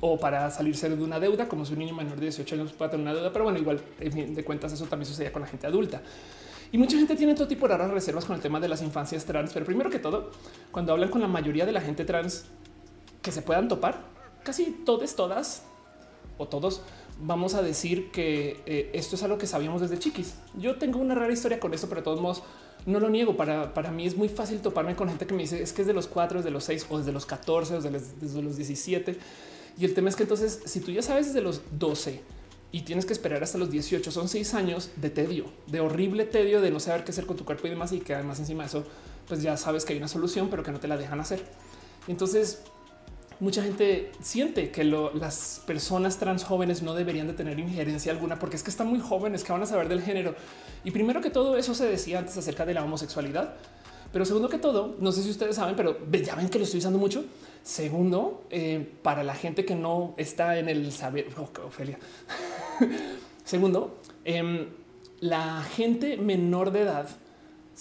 o 0.00 0.18
para 0.18 0.50
salirse 0.50 0.88
de 0.88 1.02
una 1.02 1.18
deuda, 1.18 1.48
como 1.48 1.64
si 1.64 1.72
un 1.72 1.80
niño 1.80 1.94
menor 1.94 2.16
de 2.16 2.22
18 2.22 2.54
años 2.54 2.72
pueda 2.72 2.90
tener 2.90 3.04
una 3.04 3.14
deuda, 3.14 3.32
pero 3.32 3.44
bueno, 3.44 3.58
igual 3.58 3.80
de 3.98 4.44
cuentas 4.44 4.72
eso 4.72 4.86
también 4.86 5.06
sucede 5.06 5.32
con 5.32 5.42
la 5.42 5.48
gente 5.48 5.66
adulta. 5.66 6.02
Y 6.70 6.78
mucha 6.78 6.96
gente 6.96 7.16
tiene 7.16 7.34
todo 7.34 7.46
tipo 7.48 7.68
de 7.68 7.76
raras 7.76 7.92
reservas 7.92 8.24
con 8.24 8.36
el 8.36 8.40
tema 8.40 8.58
de 8.58 8.68
las 8.68 8.80
infancias 8.80 9.24
trans, 9.24 9.52
pero 9.52 9.66
primero 9.66 9.90
que 9.90 9.98
todo, 9.98 10.30
cuando 10.70 10.92
hablan 10.92 11.10
con 11.10 11.20
la 11.20 11.28
mayoría 11.28 11.66
de 11.66 11.72
la 11.72 11.80
gente 11.80 12.04
trans 12.04 12.46
que 13.20 13.30
se 13.30 13.42
puedan 13.42 13.68
topar, 13.68 14.00
casi 14.42 14.82
todas, 14.84 15.14
todas 15.14 15.64
o 16.38 16.48
todos 16.48 16.82
vamos 17.20 17.54
a 17.54 17.62
decir 17.62 18.10
que 18.10 18.62
eh, 18.64 18.90
esto 18.94 19.16
es 19.16 19.22
algo 19.22 19.36
que 19.36 19.46
sabíamos 19.46 19.80
desde 19.80 19.98
chiquis. 19.98 20.34
Yo 20.54 20.76
tengo 20.76 20.98
una 20.98 21.14
rara 21.14 21.32
historia 21.32 21.60
con 21.60 21.74
esto, 21.74 21.88
pero 21.88 22.00
de 22.00 22.04
todos 22.04 22.20
modos 22.20 22.42
no 22.86 23.00
lo 23.00 23.10
niego. 23.10 23.36
Para, 23.36 23.74
para 23.74 23.90
mí 23.90 24.06
es 24.06 24.16
muy 24.16 24.28
fácil 24.28 24.60
toparme 24.60 24.94
con 24.96 25.08
gente 25.08 25.26
que 25.26 25.34
me 25.34 25.42
dice 25.42 25.62
es 25.62 25.72
que 25.72 25.82
es 25.82 25.86
de 25.86 25.94
los 25.94 26.06
cuatro, 26.06 26.38
es 26.38 26.44
de 26.44 26.50
los 26.50 26.64
seis 26.64 26.86
o 26.88 26.98
desde 26.98 27.12
los 27.12 27.26
14 27.26 27.76
o 27.76 27.80
desde 27.80 28.42
los, 28.42 28.56
17. 28.56 29.16
Y 29.78 29.84
el 29.84 29.94
tema 29.94 30.08
es 30.08 30.16
que 30.16 30.24
entonces, 30.24 30.60
si 30.64 30.80
tú 30.80 30.90
ya 30.90 31.02
sabes 31.02 31.26
desde 31.26 31.40
los 31.40 31.62
12 31.78 32.20
y 32.72 32.82
tienes 32.82 33.06
que 33.06 33.12
esperar 33.12 33.42
hasta 33.42 33.58
los 33.58 33.70
18, 33.70 34.10
son 34.10 34.28
seis 34.28 34.54
años 34.54 34.90
de 34.96 35.10
tedio, 35.10 35.46
de 35.66 35.80
horrible 35.80 36.24
tedio, 36.24 36.60
de 36.60 36.70
no 36.70 36.80
saber 36.80 37.04
qué 37.04 37.12
hacer 37.12 37.26
con 37.26 37.36
tu 37.36 37.44
cuerpo 37.44 37.66
y 37.66 37.70
demás. 37.70 37.92
Y 37.92 38.00
que 38.00 38.14
además 38.14 38.38
encima 38.38 38.64
de 38.64 38.68
eso, 38.68 38.84
pues 39.28 39.42
ya 39.42 39.56
sabes 39.56 39.84
que 39.84 39.92
hay 39.92 39.98
una 39.98 40.08
solución, 40.08 40.48
pero 40.50 40.62
que 40.62 40.72
no 40.72 40.80
te 40.80 40.88
la 40.88 40.96
dejan 40.96 41.20
hacer. 41.20 41.42
Entonces, 42.08 42.62
mucha 43.42 43.60
gente 43.60 44.12
siente 44.20 44.70
que 44.70 44.84
las 44.84 45.62
personas 45.66 46.16
trans 46.16 46.44
jóvenes 46.44 46.80
no 46.80 46.94
deberían 46.94 47.26
de 47.26 47.32
tener 47.32 47.58
injerencia 47.58 48.12
alguna 48.12 48.38
porque 48.38 48.54
es 48.54 48.62
que 48.62 48.70
están 48.70 48.86
muy 48.86 49.00
jóvenes, 49.00 49.42
que 49.42 49.50
van 49.50 49.60
a 49.60 49.66
saber 49.66 49.88
del 49.88 50.00
género. 50.00 50.36
Y 50.84 50.92
primero 50.92 51.20
que 51.20 51.28
todo 51.28 51.56
eso 51.56 51.74
se 51.74 51.86
decía 51.86 52.20
antes 52.20 52.36
acerca 52.36 52.64
de 52.64 52.74
la 52.74 52.84
homosexualidad. 52.84 53.54
Pero 54.12 54.24
segundo 54.24 54.48
que 54.48 54.58
todo, 54.58 54.94
no 55.00 55.10
sé 55.10 55.24
si 55.24 55.30
ustedes 55.30 55.56
saben, 55.56 55.74
pero 55.74 55.98
ya 56.12 56.36
ven 56.36 56.48
que 56.50 56.58
lo 56.58 56.64
estoy 56.64 56.78
usando 56.78 57.00
mucho. 57.00 57.24
Segundo, 57.64 58.44
eh, 58.48 58.92
para 59.02 59.24
la 59.24 59.34
gente 59.34 59.64
que 59.64 59.74
no 59.74 60.14
está 60.18 60.56
en 60.60 60.68
el 60.68 60.92
saber, 60.92 61.26
oh, 61.36 61.66
Ofelia. 61.66 61.98
segundo, 63.44 63.98
em, 64.24 64.68
la 65.18 65.62
gente 65.62 66.16
menor 66.16 66.70
de 66.70 66.82
edad 66.82 67.08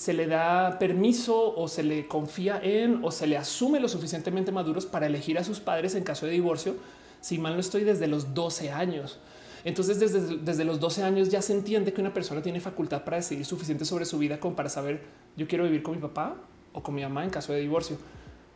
se 0.02 0.14
le 0.14 0.26
da 0.26 0.80
permiso 0.80 1.54
o 1.56 1.68
se 1.68 1.84
le 1.84 2.08
confía 2.08 2.60
en 2.64 3.02
o 3.04 3.12
se 3.12 3.28
le 3.28 3.38
asume 3.38 3.80
lo 3.80 3.88
suficientemente 3.88 4.52
maduros 4.52 4.88
para 4.88 5.06
elegir 5.06 5.38
a 5.38 5.44
sus 5.44 5.60
padres 5.60 5.94
en 5.94 6.04
caso 6.04 6.26
de 6.26 6.32
divorcio. 6.32 6.74
Si 7.20 7.38
mal 7.38 7.54
no 7.54 7.60
estoy 7.60 7.84
desde 7.84 8.08
los 8.08 8.34
12 8.34 8.72
años. 8.72 9.20
Entonces, 9.64 10.00
desde, 10.00 10.38
desde 10.38 10.66
los 10.66 10.80
12 10.80 11.04
años 11.04 11.30
ya 11.30 11.44
se 11.44 11.54
entiende 11.54 11.94
que 11.94 12.02
una 12.02 12.16
persona 12.16 12.42
tiene 12.42 12.60
facultad 12.60 13.04
para 13.04 13.18
decidir 13.18 13.46
suficiente 13.46 13.86
sobre 13.86 14.06
su 14.06 14.18
vida 14.18 14.40
como 14.40 14.56
para 14.56 14.70
saber 14.70 15.04
yo 15.38 15.48
quiero 15.48 15.66
vivir 15.66 15.84
con 15.84 15.94
mi 15.94 16.02
papá 16.02 16.36
o 16.74 16.82
con 16.82 16.96
mi 16.96 17.04
mamá 17.04 17.24
en 17.24 17.30
caso 17.30 17.54
de 17.54 17.60
divorcio. 17.60 17.98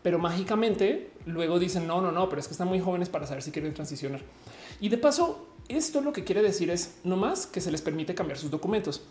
Pero 0.01 0.17
mágicamente 0.17 1.11
luego 1.27 1.59
dicen 1.59 1.85
no, 1.85 2.01
no, 2.01 2.11
no, 2.11 2.27
pero 2.27 2.39
es 2.39 2.47
que 2.47 2.53
están 2.53 2.69
muy 2.69 2.79
jóvenes 2.79 3.09
para 3.09 3.27
saber 3.27 3.43
si 3.43 3.51
quieren 3.51 3.71
transicionar. 3.75 4.21
Y 4.79 4.89
de 4.89 4.97
paso, 4.97 5.47
esto 5.67 6.01
lo 6.01 6.11
que 6.11 6.23
quiere 6.23 6.41
decir 6.41 6.71
es 6.71 6.95
no 7.03 7.17
más 7.17 7.45
que 7.45 7.61
se 7.61 7.69
les 7.69 7.83
permite 7.83 8.15
cambiar 8.15 8.39
sus 8.39 8.49
documentos. 8.49 9.03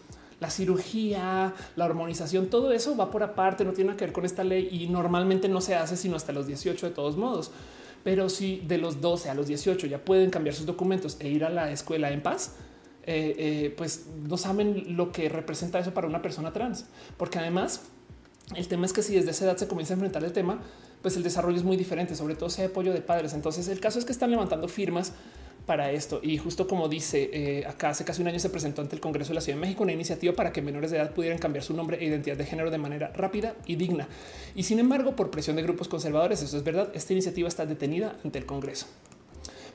La 0.44 0.50
cirugía, 0.50 1.54
la 1.74 1.84
hormonización, 1.86 2.48
todo 2.48 2.70
eso 2.70 2.94
va 2.94 3.10
por 3.10 3.22
aparte, 3.22 3.64
no 3.64 3.72
tiene 3.72 3.88
nada 3.88 3.96
que 3.96 4.04
ver 4.04 4.12
con 4.12 4.26
esta 4.26 4.44
ley 4.44 4.68
y 4.70 4.88
normalmente 4.88 5.48
no 5.48 5.62
se 5.62 5.74
hace 5.74 5.96
sino 5.96 6.16
hasta 6.16 6.34
los 6.34 6.46
18 6.46 6.88
de 6.88 6.92
todos 6.92 7.16
modos. 7.16 7.50
Pero 8.02 8.28
si 8.28 8.60
de 8.68 8.76
los 8.76 9.00
12 9.00 9.30
a 9.30 9.34
los 9.34 9.46
18 9.46 9.86
ya 9.86 10.04
pueden 10.04 10.28
cambiar 10.28 10.54
sus 10.54 10.66
documentos 10.66 11.16
e 11.18 11.30
ir 11.30 11.46
a 11.46 11.48
la 11.48 11.72
escuela 11.72 12.12
en 12.12 12.22
paz, 12.22 12.56
eh, 13.06 13.34
eh, 13.38 13.74
pues 13.74 14.04
no 14.28 14.36
saben 14.36 14.98
lo 14.98 15.12
que 15.12 15.30
representa 15.30 15.78
eso 15.78 15.94
para 15.94 16.08
una 16.08 16.20
persona 16.20 16.52
trans. 16.52 16.84
Porque 17.16 17.38
además 17.38 17.80
el 18.54 18.68
tema 18.68 18.84
es 18.84 18.92
que 18.92 19.02
si 19.02 19.14
desde 19.14 19.30
esa 19.30 19.46
edad 19.46 19.56
se 19.56 19.66
comienza 19.66 19.94
a 19.94 19.96
enfrentar 19.96 20.22
el 20.24 20.32
tema, 20.32 20.60
pues 21.00 21.16
el 21.16 21.22
desarrollo 21.22 21.56
es 21.56 21.64
muy 21.64 21.78
diferente, 21.78 22.14
sobre 22.14 22.34
todo 22.34 22.50
si 22.50 22.60
hay 22.60 22.68
apoyo 22.68 22.92
de 22.92 23.00
padres. 23.00 23.32
Entonces 23.32 23.68
el 23.68 23.80
caso 23.80 23.98
es 23.98 24.04
que 24.04 24.12
están 24.12 24.30
levantando 24.30 24.68
firmas 24.68 25.14
para 25.66 25.90
esto. 25.92 26.20
Y 26.22 26.38
justo 26.38 26.66
como 26.66 26.88
dice 26.88 27.30
eh, 27.32 27.66
acá, 27.66 27.90
hace 27.90 28.04
casi 28.04 28.22
un 28.22 28.28
año 28.28 28.38
se 28.38 28.50
presentó 28.50 28.82
ante 28.82 28.94
el 28.94 29.00
Congreso 29.00 29.30
de 29.30 29.36
la 29.36 29.40
Ciudad 29.40 29.56
de 29.56 29.62
México 29.62 29.82
una 29.82 29.92
iniciativa 29.92 30.34
para 30.34 30.52
que 30.52 30.62
menores 30.62 30.90
de 30.90 30.98
edad 30.98 31.12
pudieran 31.12 31.38
cambiar 31.38 31.64
su 31.64 31.74
nombre 31.74 31.98
e 32.00 32.04
identidad 32.04 32.36
de 32.36 32.44
género 32.44 32.70
de 32.70 32.78
manera 32.78 33.12
rápida 33.14 33.54
y 33.66 33.76
digna. 33.76 34.08
Y 34.54 34.64
sin 34.64 34.78
embargo, 34.78 35.16
por 35.16 35.30
presión 35.30 35.56
de 35.56 35.62
grupos 35.62 35.88
conservadores, 35.88 36.42
eso 36.42 36.56
es 36.56 36.64
verdad, 36.64 36.90
esta 36.94 37.12
iniciativa 37.12 37.48
está 37.48 37.66
detenida 37.66 38.16
ante 38.24 38.38
el 38.38 38.46
Congreso. 38.46 38.86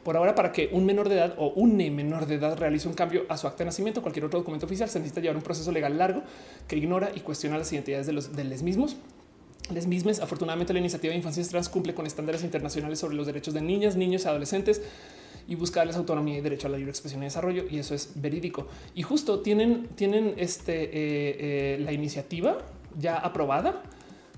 Por 0.03 0.15
ahora, 0.15 0.33
para 0.33 0.51
que 0.53 0.69
un 0.71 0.85
menor 0.85 1.09
de 1.09 1.15
edad 1.15 1.35
o 1.37 1.49
un 1.49 1.75
menor 1.75 2.25
de 2.25 2.35
edad 2.35 2.57
realice 2.57 2.87
un 2.87 2.93
cambio 2.93 3.25
a 3.27 3.37
su 3.37 3.47
acta 3.47 3.59
de 3.59 3.65
nacimiento 3.65 4.01
cualquier 4.01 4.25
otro 4.25 4.39
documento 4.39 4.65
oficial, 4.65 4.89
se 4.89 4.99
necesita 4.99 5.21
llevar 5.21 5.35
un 5.35 5.43
proceso 5.43 5.71
legal 5.71 5.97
largo 5.97 6.23
que 6.67 6.77
ignora 6.77 7.11
y 7.13 7.19
cuestiona 7.19 7.57
las 7.57 7.71
identidades 7.73 8.07
de 8.07 8.13
los, 8.13 8.35
de 8.35 8.43
los 8.45 8.63
mismos 8.63 8.95
les 9.73 9.85
mismes. 9.85 10.19
Afortunadamente, 10.19 10.73
la 10.73 10.79
iniciativa 10.79 11.11
de 11.11 11.17
infancias 11.17 11.49
trans 11.49 11.69
cumple 11.69 11.93
con 11.93 12.07
estándares 12.07 12.43
internacionales 12.43 12.97
sobre 12.97 13.15
los 13.15 13.27
derechos 13.27 13.53
de 13.53 13.61
niñas, 13.61 13.95
niños 13.95 14.25
y 14.25 14.27
adolescentes 14.27 14.81
y 15.49 15.55
buscarles 15.55 15.95
autonomía 15.95 16.37
y 16.37 16.41
derecho 16.41 16.67
a 16.67 16.69
la 16.69 16.77
libre 16.77 16.91
expresión 16.91 17.23
y 17.23 17.25
desarrollo. 17.25 17.65
Y 17.69 17.79
eso 17.79 17.95
es 17.95 18.11
verídico. 18.15 18.67
Y 18.93 19.01
justo 19.01 19.39
tienen, 19.39 19.87
tienen 19.95 20.35
este, 20.37 20.83
eh, 20.83 20.89
eh, 20.93 21.79
la 21.79 21.91
iniciativa 21.91 22.59
ya 22.97 23.17
aprobada, 23.17 23.81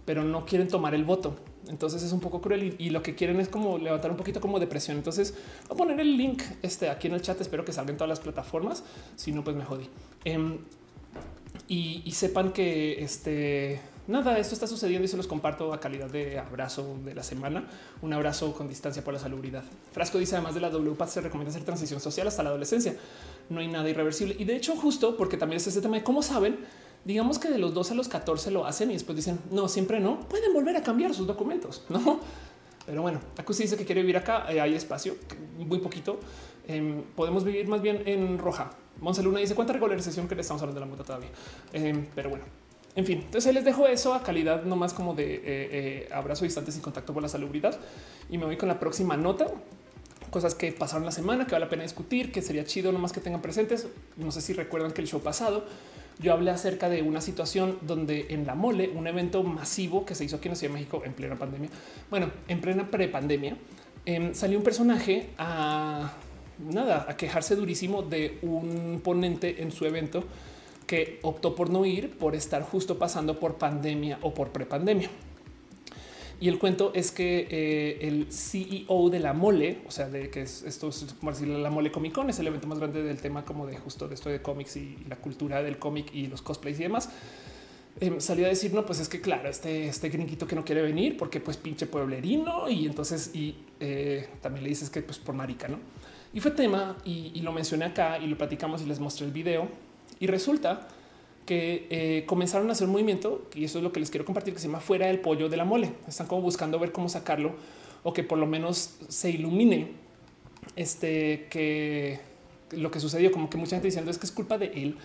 pero 0.05 0.23
no 0.23 0.45
quieren 0.45 0.69
tomar 0.69 0.95
el 0.95 1.03
voto. 1.03 1.35
Entonces 1.67 2.01
es 2.01 2.13
un 2.13 2.21
poco 2.21 2.39
cruel 2.39 2.75
y, 2.79 2.89
lo 2.91 3.03
que 3.03 3.13
quieren 3.13 3.41
es 3.41 3.49
como 3.49 3.77
levantar 3.77 4.09
un 4.09 4.17
poquito 4.17 4.39
como 4.39 4.57
depresión. 4.57 4.95
Entonces 4.95 5.33
voy 5.67 5.75
a 5.75 5.77
poner 5.77 5.99
el 5.99 6.15
link 6.15 6.43
este 6.61 6.89
aquí 6.89 7.07
en 7.07 7.15
el 7.15 7.21
chat. 7.21 7.39
Espero 7.41 7.65
que 7.65 7.73
salgan 7.73 7.97
todas 7.97 8.09
las 8.09 8.21
plataformas. 8.21 8.83
Si 9.17 9.33
no, 9.33 9.43
pues 9.43 9.57
me 9.57 9.65
jodí. 9.65 9.89
Em, 10.23 10.59
y, 11.67 12.03
y, 12.05 12.11
sepan 12.13 12.53
que 12.53 13.03
este 13.03 13.81
nada, 14.07 14.37
esto 14.37 14.53
está 14.53 14.67
sucediendo 14.67 15.05
y 15.05 15.07
se 15.07 15.17
los 15.17 15.27
comparto 15.27 15.73
a 15.73 15.79
calidad 15.79 16.09
de 16.09 16.39
abrazo 16.39 16.97
de 17.03 17.13
la 17.13 17.23
semana. 17.23 17.67
Un 18.01 18.13
abrazo 18.13 18.53
con 18.53 18.67
distancia 18.67 19.03
por 19.03 19.13
la 19.13 19.19
salubridad. 19.19 19.63
Frasco 19.91 20.17
dice 20.17 20.35
además 20.35 20.55
de 20.55 20.61
la 20.61 20.69
WPAT 20.69 21.09
se 21.09 21.21
recomienda 21.21 21.51
hacer 21.51 21.63
transición 21.63 21.99
social 21.99 22.27
hasta 22.27 22.43
la 22.43 22.49
adolescencia. 22.49 22.95
No 23.49 23.59
hay 23.59 23.67
nada 23.67 23.89
irreversible. 23.89 24.35
Y 24.37 24.45
de 24.45 24.55
hecho, 24.55 24.75
justo 24.75 25.17
porque 25.17 25.37
también 25.37 25.57
es 25.57 25.67
ese 25.67 25.81
tema 25.81 25.97
de 25.97 26.03
cómo 26.03 26.21
saben, 26.21 26.59
digamos 27.05 27.39
que 27.39 27.49
de 27.49 27.57
los 27.57 27.73
12 27.73 27.93
a 27.93 27.95
los 27.95 28.07
14 28.07 28.51
lo 28.51 28.65
hacen 28.65 28.89
y 28.91 28.93
después 28.93 29.15
dicen 29.15 29.39
no, 29.51 29.67
siempre 29.67 29.99
no 29.99 30.19
pueden 30.21 30.53
volver 30.53 30.77
a 30.77 30.83
cambiar 30.83 31.13
sus 31.13 31.27
documentos, 31.27 31.83
no? 31.89 32.19
Pero 32.85 33.01
bueno, 33.03 33.19
Acusi 33.37 33.63
dice 33.63 33.77
que 33.77 33.85
quiere 33.85 34.01
vivir 34.01 34.17
acá. 34.17 34.51
Eh, 34.51 34.59
hay 34.59 34.73
espacio, 34.73 35.15
muy 35.57 35.79
poquito. 35.79 36.19
Em, 36.67 37.03
podemos 37.15 37.43
vivir 37.43 37.67
más 37.67 37.81
bien 37.81 38.03
en 38.05 38.37
roja. 38.37 38.71
Monsaluna 38.99 39.39
dice 39.39 39.55
cuánta 39.55 39.73
regularización 39.73 40.27
que 40.27 40.35
le 40.35 40.41
estamos 40.41 40.61
hablando 40.61 40.79
de 40.79 40.85
la 40.85 40.91
muta 40.91 41.03
todavía. 41.03 41.29
Em, 41.73 42.07
pero 42.15 42.29
bueno, 42.29 42.45
en 42.95 43.05
fin, 43.05 43.22
entonces 43.26 43.53
les 43.53 43.63
dejo 43.63 43.88
eso 43.88 44.13
a 44.13 44.22
calidad 44.22 44.63
no 44.63 44.76
más 44.76 44.93
como 44.93 45.13
de 45.13 45.35
eh, 45.35 45.41
eh, 45.45 46.09
abrazo 46.11 46.43
distante 46.43 46.72
sin 46.72 46.81
contacto 46.81 47.13
por 47.13 47.23
la 47.23 47.30
salubridad 47.30 47.80
y 48.30 48.38
me 48.38 48.45
voy 48.45 48.57
con 48.57 48.68
la 48.68 48.80
próxima 48.80 49.15
nota. 49.18 49.47
Cosas 50.30 50.55
que 50.55 50.72
pasaron 50.72 51.05
la 51.05 51.11
semana 51.11 51.45
que 51.45 51.51
vale 51.51 51.65
la 51.65 51.69
pena 51.69 51.84
discutir, 51.84 52.31
que 52.31 52.41
sería 52.41 52.63
chido 52.63 52.93
nomás 52.93 53.11
que 53.11 53.19
tengan 53.19 53.41
presentes. 53.41 53.88
No 54.15 54.31
sé 54.31 54.39
si 54.41 54.53
recuerdan 54.53 54.93
que 54.93 55.01
el 55.01 55.07
show 55.07 55.22
pasado 55.22 55.65
yo 56.19 56.34
hablé 56.34 56.51
acerca 56.51 56.89
de 56.89 57.01
una 57.01 57.19
situación 57.19 57.77
donde 57.81 58.27
en 58.30 58.45
la 58.45 58.55
mole, 58.55 58.89
un 58.89 59.07
evento 59.07 59.43
masivo 59.43 60.05
que 60.05 60.15
se 60.15 60.23
hizo 60.23 60.38
aquí 60.38 60.47
en 60.47 60.51
la 60.51 60.55
Ciudad 60.55 60.73
de 60.73 60.80
México 60.80 61.01
en 61.03 61.13
plena 61.13 61.35
pandemia, 61.35 61.69
bueno, 62.09 62.31
en 62.47 62.61
plena 62.61 62.89
prepandemia, 62.89 63.57
eh, 64.05 64.31
salió 64.34 64.57
un 64.57 64.63
personaje 64.63 65.30
a 65.38 66.13
nada, 66.59 67.05
a 67.09 67.18
quejarse 67.18 67.55
durísimo 67.55 68.03
de 68.03 68.38
un 68.43 69.01
ponente 69.03 69.61
en 69.63 69.72
su 69.72 69.85
evento 69.85 70.23
que 70.87 71.19
optó 71.21 71.55
por 71.55 71.69
no 71.69 71.85
ir 71.85 72.17
por 72.17 72.35
estar 72.35 72.63
justo 72.63 72.97
pasando 72.99 73.39
por 73.39 73.55
pandemia 73.55 74.19
o 74.21 74.33
por 74.33 74.49
prepandemia. 74.49 75.09
Y 76.41 76.47
el 76.47 76.57
cuento 76.57 76.91
es 76.95 77.11
que 77.11 77.47
eh, 77.51 77.99
el 78.01 78.33
CEO 78.33 79.11
de 79.11 79.19
la 79.19 79.31
mole, 79.33 79.77
o 79.87 79.91
sea, 79.91 80.09
de 80.09 80.31
que 80.31 80.41
es, 80.41 80.63
esto 80.63 80.89
es 80.89 81.15
como 81.19 81.31
decir 81.31 81.47
la 81.47 81.69
mole 81.69 81.91
Comic 81.91 82.13
Con, 82.13 82.31
es 82.31 82.39
el 82.39 82.47
evento 82.47 82.67
más 82.67 82.79
grande 82.79 83.03
del 83.03 83.21
tema 83.21 83.45
como 83.45 83.67
de 83.67 83.77
justo 83.77 84.07
de 84.07 84.15
esto 84.15 84.27
de 84.27 84.41
cómics 84.41 84.75
y, 84.75 84.97
la 85.07 85.17
cultura 85.17 85.61
del 85.61 85.77
cómic 85.77 86.11
y 86.15 86.25
los 86.25 86.41
cosplays 86.41 86.79
y 86.79 86.83
demás. 86.83 87.09
Em, 87.99 88.19
salió 88.19 88.47
a 88.47 88.49
decir, 88.49 88.73
no, 88.73 88.87
pues 88.87 88.99
es 88.99 89.07
que 89.07 89.21
claro, 89.21 89.49
este, 89.49 89.85
este 89.85 90.09
gringuito 90.09 90.47
que 90.47 90.55
no 90.55 90.65
quiere 90.65 90.81
venir 90.81 91.15
porque 91.15 91.39
pues 91.39 91.57
pinche 91.57 91.85
pueblerino 91.85 92.67
y 92.69 92.87
entonces 92.87 93.35
y 93.35 93.57
eh, 93.79 94.27
también 94.41 94.63
le 94.63 94.69
dices 94.69 94.89
que 94.89 95.03
pues 95.03 95.19
por 95.19 95.35
marica, 95.35 95.67
¿no? 95.67 95.77
Y 96.33 96.39
fue 96.39 96.49
tema 96.49 96.97
y, 97.05 97.33
y 97.35 97.41
lo 97.41 97.51
mencioné 97.51 97.85
acá 97.85 98.17
y 98.17 98.25
lo 98.25 98.35
platicamos 98.35 98.81
y 98.81 98.85
les 98.87 98.99
mostré 98.99 99.27
el 99.27 99.31
video 99.31 99.69
y 100.22 100.27
resulta 100.27 100.88
que 101.45 101.88
eh, 101.89 102.23
comenzaron 102.27 102.69
a 102.69 102.72
hacer 102.72 102.85
un 102.88 102.93
movimiento 102.93 103.49
y 103.53 103.65
eso 103.65 103.80
es 103.80 103.84
lo 103.84 103.91
que 103.91 103.99
les 103.99 104.10
quiero 104.10 104.23
compartir 104.23 104.53
que 104.53 104.60
se 104.60 104.68
llama 104.68 104.80
fuera 104.80 105.07
del 105.07 105.19
pollo 105.19 105.49
de 105.49 105.57
la 105.57 105.65
mole. 105.65 105.91
Están 106.07 106.27
como 106.27 106.41
buscando 106.41 106.80
ver 106.80 106.93
cómo 106.93 107.10
sacarlo 107.10 107.56
o 108.03 108.14
que 108.14 108.23
por 108.23 108.38
lo 108.38 108.45
menos 108.45 108.98
se 109.10 109.31
ilumine 109.31 109.89
este 110.76 111.48
que 111.49 112.19
lo 112.72 112.89
que 112.91 112.99
sucedió, 112.99 113.31
como 113.31 113.49
que 113.49 113.57
mucha 113.57 113.72
gente 113.72 113.88
diciendo 113.88 114.11
es 114.11 114.18
que 114.18 114.27
es 114.27 114.31
culpa 114.31 114.57
de 114.57 114.68
él. 114.68 114.95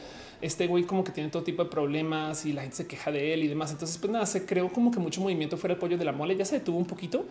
Este 0.43 0.67
güey 0.67 0.85
como 0.85 1.03
que 1.03 1.13
tiene 1.13 1.31
todo 1.31 1.43
tipo 1.43 1.65
de 1.65 1.71
problemas 1.71 2.45
y 2.45 2.53
la 2.53 2.61
gente 2.61 2.77
se 2.77 2.87
queja 2.87 3.11
de 3.11 3.33
él 3.33 3.43
y 3.43 3.49
demás. 3.49 3.73
Entonces, 3.73 3.97
pues 3.97 4.13
nada, 4.13 4.27
se 4.27 4.45
creó 4.45 4.71
como 4.71 4.91
que 4.91 5.01
mucho 5.01 5.23
movimiento 5.23 5.57
fuera 5.57 5.75
del 5.75 5.81
pollo 5.81 5.97
de 5.97 6.05
la 6.05 6.13
mole. 6.13 6.37
Ya 6.37 6.45
se 6.45 6.59
detuvo 6.59 6.77
un 6.77 6.85
poquito, 6.85 7.25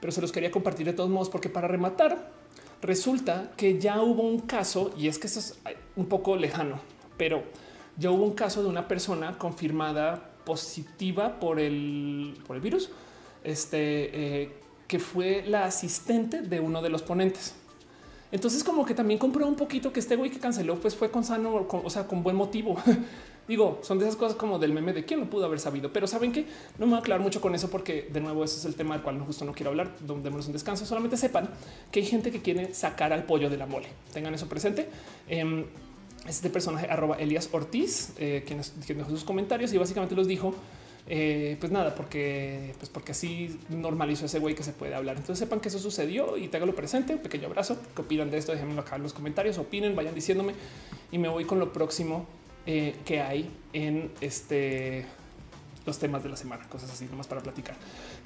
pero 0.00 0.10
se 0.12 0.22
los 0.22 0.32
quería 0.32 0.50
compartir 0.50 0.86
de 0.86 0.94
todos 0.94 1.10
modos, 1.10 1.28
porque 1.28 1.50
para 1.50 1.68
rematar, 1.68 2.32
resulta 2.80 3.52
que 3.56 3.78
ya 3.78 4.00
hubo 4.00 4.22
un 4.22 4.40
caso 4.40 4.92
y 4.96 5.08
es 5.08 5.18
que 5.18 5.26
eso 5.26 5.40
es 5.40 5.58
un 5.94 6.06
poco 6.06 6.36
lejano, 6.36 6.80
pero 7.18 7.42
ya 7.98 8.10
hubo 8.10 8.24
un 8.24 8.34
caso 8.34 8.62
de 8.62 8.68
una 8.68 8.88
persona 8.88 9.36
confirmada 9.36 10.30
positiva 10.44 11.38
por 11.38 11.60
el, 11.60 12.38
por 12.46 12.56
el 12.56 12.62
virus, 12.62 12.90
este, 13.44 14.42
eh, 14.42 14.52
que 14.86 14.98
fue 14.98 15.44
la 15.46 15.64
asistente 15.64 16.40
de 16.40 16.60
uno 16.60 16.80
de 16.80 16.88
los 16.88 17.02
ponentes. 17.02 17.54
Entonces 18.30 18.62
como 18.62 18.84
que 18.84 18.94
también 18.94 19.18
compró 19.18 19.46
un 19.46 19.56
poquito 19.56 19.92
que 19.92 20.00
este 20.00 20.16
güey 20.16 20.30
que 20.30 20.38
canceló 20.38 20.76
pues 20.76 20.94
fue 20.94 21.10
con 21.10 21.24
sano, 21.24 21.66
o 21.70 21.90
sea, 21.90 22.06
con 22.06 22.22
buen 22.22 22.36
motivo. 22.36 22.76
Digo, 23.48 23.78
son 23.82 23.98
de 23.98 24.04
esas 24.04 24.16
cosas 24.16 24.36
como 24.36 24.58
del 24.58 24.74
meme 24.74 24.92
de 24.92 25.06
quién 25.06 25.20
lo 25.20 25.30
pudo 25.30 25.46
haber 25.46 25.58
sabido, 25.58 25.90
pero 25.90 26.06
saben 26.06 26.32
que 26.32 26.44
no 26.78 26.84
me 26.84 26.90
voy 26.90 26.96
a 26.96 27.00
aclarar 27.00 27.22
mucho 27.22 27.40
con 27.40 27.54
eso 27.54 27.70
porque 27.70 28.06
de 28.12 28.20
nuevo 28.20 28.44
ese 28.44 28.58
es 28.58 28.66
el 28.66 28.74
tema 28.74 28.94
del 28.94 29.02
cual 29.02 29.18
justo 29.20 29.46
no 29.46 29.52
quiero 29.52 29.70
hablar, 29.70 29.96
demos 30.00 30.46
un 30.46 30.52
descanso. 30.52 30.84
Solamente 30.84 31.16
sepan 31.16 31.48
que 31.90 32.00
hay 32.00 32.06
gente 32.06 32.30
que 32.30 32.42
quiere 32.42 32.74
sacar 32.74 33.14
al 33.14 33.24
pollo 33.24 33.48
de 33.48 33.56
la 33.56 33.64
mole. 33.64 33.88
Tengan 34.12 34.34
eso 34.34 34.46
presente. 34.46 34.90
Em, 35.26 35.64
este 36.28 36.50
personaje 36.50 36.86
arroba 36.86 37.16
Elias 37.16 37.48
Ortiz, 37.52 38.12
eh, 38.18 38.44
quien, 38.46 38.60
dejó 38.98 39.10
sus 39.10 39.24
comentarios 39.24 39.72
y 39.72 39.78
básicamente 39.78 40.14
los 40.14 40.26
dijo. 40.26 40.54
Eh, 41.10 41.56
pues 41.58 41.72
nada, 41.72 41.94
porque, 41.94 42.74
pues 42.76 42.90
porque 42.90 43.12
así 43.12 43.58
normalizó 43.70 44.26
ese 44.26 44.40
güey 44.40 44.54
que 44.54 44.62
se 44.62 44.72
puede 44.72 44.94
hablar. 44.94 45.16
Entonces 45.16 45.38
sepan 45.38 45.58
que 45.58 45.68
eso 45.68 45.78
sucedió 45.78 46.36
y 46.36 46.48
lo 46.48 46.74
presente. 46.74 47.14
Un 47.14 47.20
pequeño 47.20 47.46
abrazo. 47.46 47.78
¿Qué 47.96 48.02
opinan 48.02 48.30
de 48.30 48.36
esto? 48.36 48.52
Déjenmelo 48.52 48.82
acá 48.82 48.96
en 48.96 49.04
los 49.04 49.14
comentarios. 49.14 49.56
Opinen, 49.56 49.96
vayan 49.96 50.14
diciéndome 50.14 50.52
y 51.10 51.16
me 51.16 51.28
voy 51.28 51.46
con 51.46 51.58
lo 51.58 51.72
próximo 51.72 52.26
eh, 52.66 52.96
que 53.06 53.22
hay 53.22 53.48
en 53.72 54.10
este 54.20 55.06
los 55.86 55.98
temas 55.98 56.22
de 56.22 56.28
la 56.28 56.36
semana, 56.36 56.68
cosas 56.68 56.90
así, 56.90 57.06
nomás 57.06 57.26
para 57.26 57.40
platicar. 57.40 57.74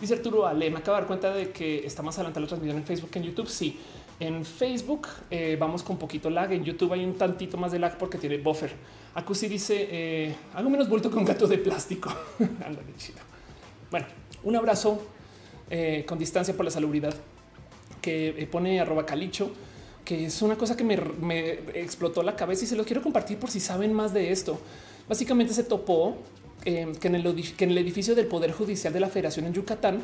Dice 0.01 0.15
Arturo 0.15 0.49
Ale, 0.49 0.69
me 0.69 0.79
acabo 0.79 0.97
de 0.97 1.03
dar 1.03 1.07
cuenta 1.07 1.33
de 1.33 1.51
que 1.51 1.87
está 1.87 2.03
más 2.03 2.17
adelante 2.17 2.41
la 2.41 2.49
transmisión 2.49 2.77
en 2.77 2.85
Facebook 2.85 3.11
que 3.11 3.21
en 3.21 3.25
YouTube. 3.27 3.49
Sí, 3.49 3.79
en 4.27 4.45
Facebook 4.45 5.09
eh, 5.31 5.57
vamos 5.59 5.83
con 5.83 5.99
poquito 5.99 6.31
lag. 6.31 6.53
En 6.53 6.63
YouTube 6.63 6.93
hay 6.93 7.05
un 7.05 7.15
tantito 7.15 7.57
más 7.57 7.73
de 7.73 7.81
lag 7.81 7.99
porque 7.99 8.19
tiene 8.19 8.39
buffer. 8.39 8.71
Acusi 9.15 9.49
dice 9.49 9.89
eh, 9.91 10.35
algo 10.55 10.71
menos 10.71 10.89
vuelto 10.89 11.11
con 11.11 11.25
gato 11.25 11.49
de 11.49 11.59
plástico. 11.59 12.09
Ándale, 12.39 12.87
chido. 12.97 13.19
Bueno, 13.91 14.07
un 14.45 14.55
abrazo 14.55 15.03
eh, 15.69 16.05
con 16.07 16.21
distancia 16.21 16.55
por 16.55 16.65
la 16.65 16.71
salubridad 16.71 17.15
que 18.01 18.49
pone 18.51 18.81
arroba 18.81 19.05
calicho, 19.05 19.51
que 20.05 20.27
es 20.27 20.41
una 20.43 20.57
cosa 20.57 20.77
que 20.77 20.85
me, 20.85 20.95
explotó 21.75 22.23
la 22.23 22.37
cabeza 22.37 22.65
y 22.65 22.69
se 22.69 22.77
lo 22.77 22.85
quiero 22.85 23.03
compartir 23.03 23.39
por 23.39 23.51
si 23.51 23.59
saben 23.59 23.93
más 23.93 24.15
de 24.15 24.31
esto. 24.31 24.61
Básicamente 25.09 25.53
se 25.53 25.65
topó 25.65 26.17
que, 26.63 26.81
en 26.81 27.15
el, 27.15 27.79
edificio 27.79 28.15
del 28.15 28.27
Poder 28.27 28.53
Judicial 28.53 28.93
de 28.93 29.01
la 29.01 29.09
Federación 29.09 29.47
en 29.47 29.53
Yucatán 29.53 30.01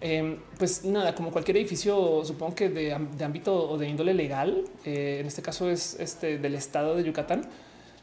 Em, 0.00 0.38
pues 0.58 0.84
nada, 0.84 1.14
como 1.14 1.30
cualquier 1.30 1.56
edificio, 1.56 2.22
supongo 2.24 2.54
que 2.54 2.68
de, 2.68 2.92
ámbito 2.92 3.70
o 3.70 3.78
de 3.78 3.88
índole 3.88 4.12
legal, 4.12 4.64
eh, 4.84 5.18
en 5.20 5.26
este 5.26 5.40
caso 5.42 5.70
es 5.70 5.98
este 5.98 6.38
del 6.38 6.54
estado 6.54 6.96
de 6.96 7.04
Yucatán, 7.04 7.48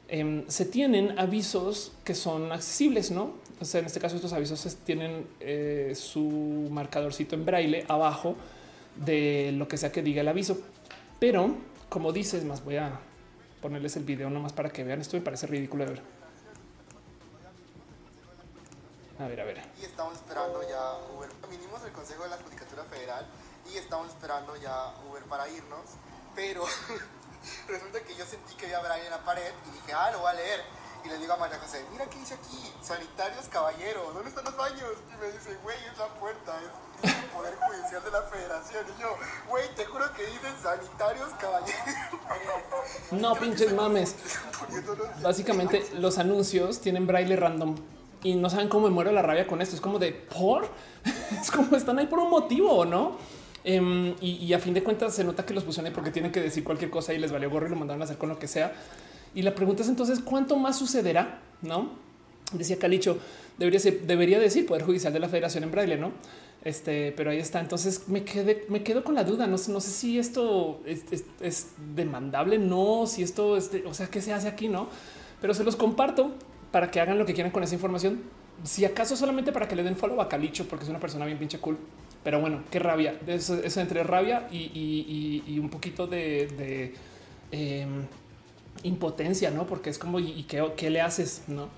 em, 0.07 0.43
se 0.47 0.65
tienen 0.65 1.17
avisos 1.19 1.91
que 2.03 2.15
son 2.15 2.51
accesibles, 2.51 3.11
no? 3.11 3.33
O 3.61 3.65
sea, 3.65 3.79
en 3.79 3.85
este 3.85 3.99
caso, 3.99 4.15
estos 4.15 4.33
avisos 4.33 4.75
tienen 4.83 5.27
eh, 5.39 5.93
su 5.95 6.67
marcadorcito 6.71 7.35
en 7.35 7.45
braille 7.45 7.85
abajo 7.87 8.35
de 8.95 9.51
lo 9.53 9.67
que 9.67 9.77
sea 9.77 9.91
que 9.91 10.01
diga 10.01 10.21
el 10.21 10.27
aviso. 10.27 10.57
Pero 11.19 11.55
como 11.89 12.11
dices, 12.11 12.43
más 12.43 12.63
voy 12.65 12.77
a 12.77 12.99
ponerles 13.61 13.95
el 13.95 14.03
video 14.03 14.29
nomás 14.29 14.51
para 14.51 14.69
que 14.71 14.83
vean. 14.83 14.99
Esto 14.99 15.15
me 15.15 15.23
parece 15.23 15.45
ridículo 15.47 15.85
de 15.85 15.91
ver. 15.91 16.01
A 19.19 19.27
ver, 19.27 19.39
a 19.39 19.45
ver. 19.45 19.61
Y 19.79 19.85
estamos 19.85 20.15
esperando 20.15 20.59
ya. 20.67 20.97
Vinimos 21.83 21.85
el 21.85 21.91
Consejo 21.91 22.23
de 22.23 22.29
la 22.29 22.37
Judicatura 22.37 22.83
Federal 22.85 23.25
y 23.71 23.77
estamos 23.77 24.07
esperando 24.07 24.55
ya 24.55 24.93
Uber 25.09 25.23
para 25.23 25.47
irnos. 25.49 25.97
Pero 26.35 26.63
resulta 27.67 28.01
que 28.01 28.15
yo 28.15 28.25
sentí 28.25 28.55
que 28.55 28.65
había 28.65 28.79
braille 28.79 29.05
en 29.05 29.11
la 29.11 29.23
pared 29.23 29.51
y 29.67 29.71
dije, 29.71 29.93
ah, 29.93 30.11
lo 30.11 30.19
voy 30.19 30.31
a 30.31 30.33
leer. 30.33 30.61
Y 31.03 31.09
le 31.09 31.17
digo 31.17 31.33
a 31.33 31.37
María 31.37 31.59
José, 31.59 31.85
mira 31.91 32.05
qué 32.05 32.17
dice 32.19 32.35
aquí, 32.35 32.73
sanitarios 32.81 33.49
caballero, 33.49 34.11
¿dónde 34.13 34.29
están 34.29 34.45
los 34.45 34.55
baños? 34.55 34.91
Y 35.11 35.17
me 35.19 35.31
dice, 35.31 35.57
güey, 35.61 35.75
es 35.91 35.97
la 35.97 36.07
puerta, 36.07 36.57
es 36.61 37.13
el 37.13 37.25
Poder 37.25 37.55
Judicial 37.57 38.03
de 38.03 38.11
la 38.11 38.21
Federación. 38.21 38.85
Y 38.97 39.01
yo, 39.01 39.17
güey, 39.49 39.75
te 39.75 39.85
juro 39.85 40.13
que 40.13 40.25
dicen 40.25 40.53
sanitarios 40.61 41.29
caballero. 41.33 41.77
No, 43.11 43.35
pinches 43.39 43.73
mames. 43.73 44.15
Básicamente 45.21 45.89
los 45.95 46.17
anuncios 46.17 46.79
tienen 46.79 47.05
braille 47.05 47.35
random 47.35 47.75
y 48.23 48.35
no 48.35 48.49
saben 48.49 48.69
cómo 48.69 48.87
me 48.87 48.93
muero 48.93 49.11
la 49.11 49.21
rabia 49.21 49.45
con 49.45 49.61
esto. 49.61 49.75
Es 49.75 49.81
como 49.81 49.99
de 49.99 50.11
por 50.11 50.69
es 51.41 51.51
como 51.51 51.75
están 51.75 51.99
ahí 51.99 52.07
por 52.07 52.19
un 52.19 52.29
motivo, 52.29 52.85
no? 52.85 53.17
Em, 53.65 54.15
y, 54.19 54.51
a 54.51 54.59
fin 54.59 54.73
de 54.73 54.83
cuentas 54.83 55.13
se 55.15 55.23
nota 55.23 55.45
que 55.45 55.53
los 55.53 55.63
pusieron 55.63 55.87
ahí 55.87 55.93
porque 55.93 56.11
tienen 56.11 56.31
que 56.31 56.41
decir 56.41 56.63
cualquier 56.63 56.89
cosa 56.89 57.13
y 57.13 57.17
les 57.17 57.31
valió 57.31 57.49
gorro 57.49 57.67
y 57.67 57.69
lo 57.69 57.77
mandaron 57.77 58.01
a 58.01 58.05
hacer 58.05 58.17
con 58.17 58.29
lo 58.29 58.37
que 58.37 58.47
sea. 58.47 58.73
Y 59.35 59.41
la 59.41 59.55
pregunta 59.55 59.83
es 59.83 59.89
entonces 59.89 60.19
cuánto 60.19 60.57
más 60.57 60.77
sucederá, 60.77 61.39
no? 61.61 61.91
Decía 62.51 62.77
Calicho, 62.77 63.17
debería, 63.57 63.79
debería 64.05 64.39
decir 64.39 64.65
Poder 64.65 64.83
Judicial 64.83 65.13
de 65.13 65.19
la 65.19 65.29
Federación 65.29 65.63
en 65.63 65.71
braille, 65.71 65.97
no? 65.97 66.11
Este, 66.63 67.13
pero 67.13 67.31
ahí 67.31 67.39
está. 67.39 67.59
Entonces 67.59 68.07
me 68.07 68.23
quedé, 68.23 68.65
me 68.69 68.83
quedo 68.83 69.03
con 69.03 69.15
la 69.15 69.23
duda. 69.23 69.47
No, 69.47 69.57
no 69.67 69.79
sé 69.79 69.91
si 69.91 70.19
esto 70.19 70.81
es, 70.85 71.67
demandable, 71.95 72.57
no, 72.57 73.05
si 73.07 73.23
esto 73.23 73.57
es, 73.57 73.71
o 73.85 73.93
sea, 73.93 74.07
qué 74.07 74.21
se 74.21 74.33
hace 74.33 74.47
aquí, 74.47 74.67
no? 74.67 74.87
Pero 75.41 75.53
se 75.53 75.63
los 75.63 75.75
comparto 75.75 76.31
para 76.73 76.89
que 76.89 76.99
hagan 76.99 77.19
lo 77.19 77.25
que 77.27 77.35
quieran 77.35 77.51
con 77.51 77.61
esa 77.61 77.75
información. 77.75 78.23
Si 78.63 78.83
acaso 78.83 79.15
solamente 79.15 79.51
para 79.51 79.67
que 79.67 79.75
le 79.75 79.83
den 79.83 79.95
follow 79.95 80.19
a 80.19 80.27
Calicho, 80.27 80.67
porque 80.67 80.85
es 80.85 80.89
una 80.89 80.99
persona 80.99 81.23
bien 81.23 81.37
pinche 81.37 81.59
cool. 81.59 81.77
Pero 82.23 82.41
bueno, 82.41 82.63
qué 82.71 82.79
rabia. 82.79 83.15
Eso, 83.27 83.61
entre 83.79 84.03
rabia 84.03 84.47
y, 84.51 85.59
un 85.61 85.69
poquito 85.69 86.07
de, 86.07 86.95
em, 87.51 88.07
impotencia, 88.81 89.51
no? 89.51 89.67
Porque 89.67 89.91
es 89.91 89.99
como, 89.99 90.19
¿y, 90.19 90.45
qué, 90.45 90.89
le 90.89 90.99
haces? 90.99 91.43
No, 91.47 91.69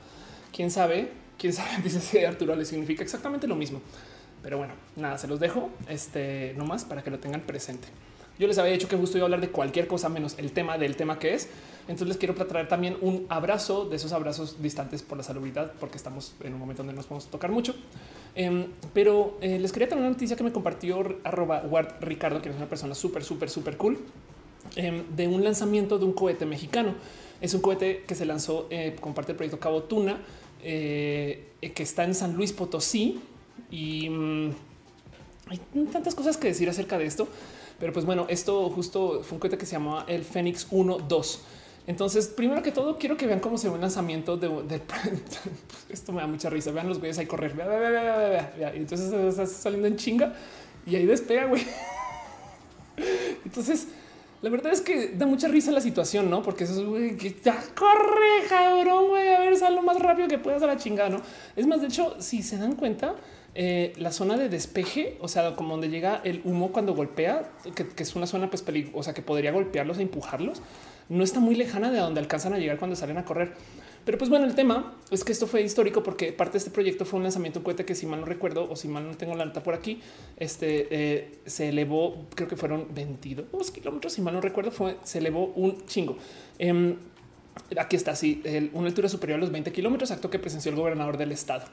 quién 0.54 0.72
sabe, 0.72 1.12
quién 1.38 1.52
sabe. 1.52 1.72
Dice 1.84 2.26
Arturo, 2.26 2.56
le 2.56 2.64
significa 2.64 3.04
exactamente 3.04 3.48
lo 3.48 3.58
mismo. 3.58 3.82
Pero 4.44 4.60
bueno, 4.60 4.76
nada, 4.96 5.18
se 5.18 5.28
los 5.28 5.42
dejo 5.42 5.72
este 5.90 6.54
nomás 6.56 6.86
para 6.86 7.04
que 7.04 7.12
lo 7.12 7.20
tengan 7.20 7.42
presente. 7.42 7.90
Yo 8.40 8.48
les 8.48 8.58
había 8.60 8.72
dicho 8.72 8.88
que 8.88 8.96
justo 8.96 9.18
iba 9.18 9.26
a 9.26 9.28
hablar 9.28 9.42
de 9.42 9.50
cualquier 9.50 9.88
cosa 9.88 10.08
menos 10.08 10.36
el 10.38 10.54
tema 10.54 10.78
del 10.78 10.96
tema 10.96 11.20
que 11.20 11.34
es. 11.34 11.50
Entonces 11.88 12.08
les 12.08 12.18
quiero 12.18 12.34
traer 12.34 12.68
también 12.68 12.98
un 13.02 13.26
abrazo 13.30 13.86
de 13.86 13.96
esos 13.98 14.12
abrazos 14.12 14.62
distantes 14.62 15.04
por 15.04 15.18
la 15.18 15.24
salubridad, 15.24 15.74
porque 15.80 15.98
estamos 15.98 16.34
en 16.42 16.54
un 16.54 16.60
momento 16.60 16.82
donde 16.82 16.96
nos 16.96 17.06
podemos 17.06 17.28
tocar 17.28 17.52
mucho. 17.52 17.76
Em, 18.34 18.68
pero 18.94 19.38
eh, 19.42 19.60
les 19.60 19.72
quería 19.72 19.88
tener 19.88 20.02
una 20.02 20.12
noticia 20.12 20.36
que 20.36 20.44
me 20.44 20.52
compartió 20.52 20.98
arroba 21.24 21.62
Ricardo, 22.02 22.42
que 22.42 22.50
es 22.50 22.56
una 22.56 22.68
persona 22.68 22.96
súper, 22.96 23.24
súper, 23.24 23.50
súper 23.50 23.78
cool, 23.78 24.00
em, 24.76 25.04
de 25.16 25.28
un 25.28 25.44
lanzamiento 25.44 26.00
de 26.00 26.06
un 26.06 26.14
cohete 26.14 26.46
mexicano. 26.46 26.96
Es 27.40 27.54
un 27.54 27.62
cohete 27.62 28.04
que 28.08 28.16
se 28.16 28.26
lanzó 28.26 28.68
eh, 28.72 28.96
con 29.00 29.14
parte 29.14 29.34
del 29.34 29.38
proyecto 29.38 29.60
Cabo 29.60 29.84
Tuna, 29.84 30.20
eh, 30.64 31.52
que 31.76 31.84
está 31.84 32.04
en 32.04 32.16
San 32.16 32.36
Luis 32.36 32.52
Potosí. 32.52 33.22
Y 33.70 34.10
mm, 34.10 34.50
hay 35.48 35.60
tantas 35.92 36.16
cosas 36.16 36.38
que 36.38 36.48
decir 36.48 36.68
acerca 36.68 36.98
de 36.98 37.06
esto. 37.06 37.28
Pero 37.80 37.94
pues 37.94 38.06
bueno, 38.06 38.26
esto 38.30 38.70
justo 38.70 39.22
fue 39.24 39.36
un 39.36 39.40
cohete 39.40 39.58
que 39.58 39.66
se 39.66 39.74
llamaba 39.74 40.06
el 40.08 40.24
Fénix 40.24 40.72
1-2. 40.72 41.40
Entonces, 41.88 42.28
primero 42.28 42.64
que 42.64 42.72
todo, 42.72 42.98
quiero 42.98 43.16
que 43.16 43.28
vean 43.28 43.40
cómo 43.40 43.58
se 43.58 43.70
ve 43.70 43.76
un 43.76 43.82
lanzamiento 43.82 44.38
de, 44.38 44.50
esto 45.90 46.12
me 46.12 46.22
da 46.22 46.28
mucha 46.28 46.50
risa. 46.50 46.72
Vean 46.72 46.90
los 46.90 47.00
güeyes 47.00 47.18
ahí 47.20 47.28
correr. 47.28 47.54
y 47.56 48.78
entonces 48.78 49.14
está 49.14 49.46
saliendo 49.46 49.88
en 49.88 49.96
chinga 49.96 50.34
y 50.86 50.96
ahí 50.96 51.06
despega, 51.06 51.46
güey. 51.46 51.64
Entonces, 53.46 53.88
la 54.42 54.50
verdad 54.50 54.74
es 54.74 54.82
que 54.82 55.10
da 55.10 55.26
mucha 55.26 55.48
risa 55.48 55.72
la 55.72 55.82
situación, 55.82 56.30
no? 56.30 56.42
Porque 56.42 56.64
eso 56.64 56.98
es 56.98 57.18
que 57.18 57.36
ya 57.44 57.62
corre, 57.76 58.48
cabrón, 58.50 59.10
güey. 59.10 59.34
A 59.34 59.40
ver, 59.40 59.56
sal 59.58 59.76
lo 59.76 59.82
más 59.82 60.00
rápido 60.00 60.28
que 60.28 60.38
puedas 60.38 60.64
a 60.64 60.68
la 60.68 60.78
chingada, 60.78 61.10
no? 61.10 61.22
Es 61.56 61.68
más, 61.68 61.82
de 61.82 61.88
hecho, 61.88 62.16
si 62.20 62.42
se 62.42 62.58
dan 62.58 62.76
cuenta, 62.76 63.16
eh, 63.54 63.94
la 63.98 64.12
zona 64.12 64.38
de 64.38 64.50
despeje, 64.50 65.18
o 65.22 65.28
sea, 65.28 65.56
como 65.56 65.72
donde 65.72 65.90
llega 65.90 66.22
el 66.24 66.42
humo 66.44 66.72
cuando 66.72 66.94
golpea, 66.94 67.52
que, 67.76 67.88
que 67.88 68.04
es 68.04 68.16
una 68.16 68.28
zona 68.28 68.50
pues 68.50 68.62
peligrosa, 68.62 68.98
o 68.98 69.04
sea, 69.04 69.14
que 69.14 69.22
podría 69.22 69.52
golpearlos 69.52 70.00
e 70.00 70.02
empujarlos 70.02 70.62
no 71.10 71.24
está 71.24 71.40
muy 71.40 71.56
lejana 71.56 71.92
de 71.92 72.00
donde 72.00 72.20
alcanzan 72.20 72.54
a 72.54 72.58
llegar 72.58 72.78
cuando 72.78 72.96
salen 72.96 73.18
a 73.18 73.26
correr. 73.26 73.54
Pero 74.06 74.20
pues 74.20 74.30
bueno, 74.30 74.46
el 74.46 74.54
tema 74.54 74.94
es 75.10 75.24
que 75.24 75.32
esto 75.32 75.48
fue 75.48 75.64
histórico 75.64 76.04
porque 76.04 76.32
parte 76.32 76.54
de 76.54 76.58
este 76.60 76.70
proyecto 76.70 77.06
fue 77.06 77.18
un 77.18 77.24
lanzamiento 77.24 77.60
de 77.60 77.64
cohete 77.64 77.86
que 77.86 77.96
si 77.96 78.06
mal 78.06 78.20
no 78.20 78.26
recuerdo 78.28 78.70
o 78.70 78.76
si 78.76 78.88
mal 78.88 79.08
no 79.08 79.18
tengo 79.18 79.34
la 79.34 79.46
nota 79.46 79.64
por 79.64 79.74
aquí, 79.74 80.00
este 80.38 80.88
eh, 80.92 81.40
se 81.48 81.70
elevó, 81.70 82.26
creo 82.36 82.48
que 82.48 82.56
fueron 82.56 82.88
22 82.94 83.72
kilómetros, 83.72 84.14
si 84.14 84.22
mal 84.22 84.36
no 84.36 84.42
recuerdo, 84.42 84.70
fue, 84.70 84.98
se 85.04 85.18
elevó 85.18 85.48
un 85.56 85.86
chingo. 85.88 86.18
Em, 86.60 86.98
aquí 87.80 87.96
está, 87.96 88.12
así, 88.12 88.44
una 88.74 88.88
altura 88.88 89.10
superior 89.10 89.38
a 89.38 89.42
los 89.42 89.52
20 89.52 89.72
kilómetros, 89.72 90.12
acto 90.12 90.30
que 90.30 90.38
presenció 90.38 90.70
el 90.70 90.78
gobernador 90.78 91.18
del 91.18 91.32
estado. 91.32 91.66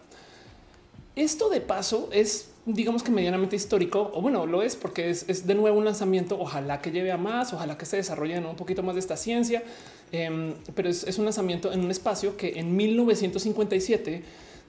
Esto 1.14 1.50
de 1.50 1.60
paso 1.60 2.08
es, 2.10 2.48
digamos 2.64 3.02
que 3.02 3.10
medianamente 3.10 3.54
histórico, 3.54 4.10
o 4.14 4.22
bueno, 4.22 4.46
lo 4.46 4.62
es 4.62 4.76
porque 4.76 5.10
es, 5.10 5.46
de 5.46 5.54
nuevo 5.54 5.76
un 5.78 5.84
lanzamiento. 5.84 6.38
Ojalá 6.40 6.80
que 6.80 6.90
lleve 6.90 7.12
a 7.12 7.18
más, 7.18 7.52
ojalá 7.52 7.76
que 7.76 7.84
se 7.84 7.96
desarrolle 7.96 8.38
un 8.38 8.56
poquito 8.56 8.82
más 8.82 8.94
de 8.94 9.00
esta 9.00 9.16
ciencia, 9.16 9.62
em, 10.10 10.54
pero 10.74 10.88
es, 10.88 11.18
un 11.18 11.24
lanzamiento 11.24 11.70
en 11.70 11.80
un 11.80 11.90
espacio 11.90 12.36
que 12.36 12.58
en 12.58 12.74
1957 12.74 14.22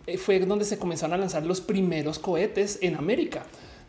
eh, 0.06 0.18
fue 0.18 0.40
donde 0.42 0.66
se 0.66 0.78
comenzaron 0.78 1.14
a 1.14 1.18
lanzar 1.18 1.46
los 1.46 1.62
primeros 1.62 2.20
cohetes 2.20 2.78
en 2.82 2.96
América. 2.96 3.46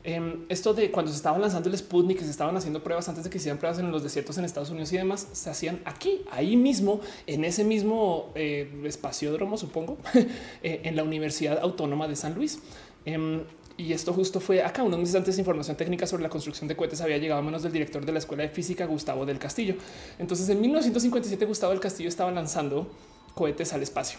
Em, 0.06 0.44
esto 0.51 0.74
de 0.74 0.90
cuando 0.90 1.10
se 1.10 1.16
estaban 1.16 1.40
lanzando 1.40 1.70
el 1.70 1.78
Sputnik, 1.78 2.18
que 2.18 2.24
se 2.24 2.31
estaban 2.31 2.55
haciendo 2.59 2.82
pruebas 2.82 3.09
antes 3.09 3.24
de 3.24 3.31
que 3.31 3.39
hicieran 3.39 3.59
pruebas 3.59 3.78
en 3.78 3.90
los 3.90 4.02
desiertos 4.02 4.36
en 4.36 4.44
Estados 4.44 4.68
Unidos 4.68 4.93
y 4.93 4.98
demás, 4.98 5.26
se 5.32 5.48
hacían 5.48 5.81
aquí, 5.86 6.20
ahí 6.31 6.56
mismo, 6.56 7.01
en 7.26 7.43
ese 7.44 7.64
mismo 7.64 8.31
eh, 8.35 8.70
espaciódromo, 8.85 9.56
supongo, 9.56 9.97
eh, 10.62 10.82
en 10.85 10.94
la 10.94 11.05
Universidad 11.05 11.59
Autónoma 11.59 12.06
de 12.06 12.16
San 12.16 12.35
Luis. 12.35 12.59
Em, 13.06 13.44
y 13.78 13.94
esto 13.94 14.12
justo 14.12 14.40
fue 14.40 14.62
acá. 14.62 14.82
Unos 14.82 15.01
meses 15.01 15.14
antes, 15.14 15.39
información 15.39 15.74
técnica 15.74 16.06
sobre 16.06 16.22
la 16.22 16.28
construcción 16.28 16.68
de 16.68 16.76
cohetes 16.76 17.01
había 17.01 17.16
llegado 17.16 17.40
a 17.40 17.43
manos 17.43 17.62
del 17.62 17.72
director 17.72 18.05
de 18.05 18.12
la 18.12 18.18
Escuela 18.18 18.43
de 18.43 18.51
Física, 18.51 18.85
Gustavo 18.85 19.24
del 19.24 19.39
Castillo. 19.39 19.74
Entonces, 20.18 20.48
en 20.51 20.60
1957, 20.60 21.47
Gustavo 21.47 21.72
del 21.72 21.81
Castillo 21.81 22.10
estaba 22.10 22.31
lanzando 22.31 22.86
cohetes 23.35 23.72
al 23.72 23.82
espacio. 23.82 24.18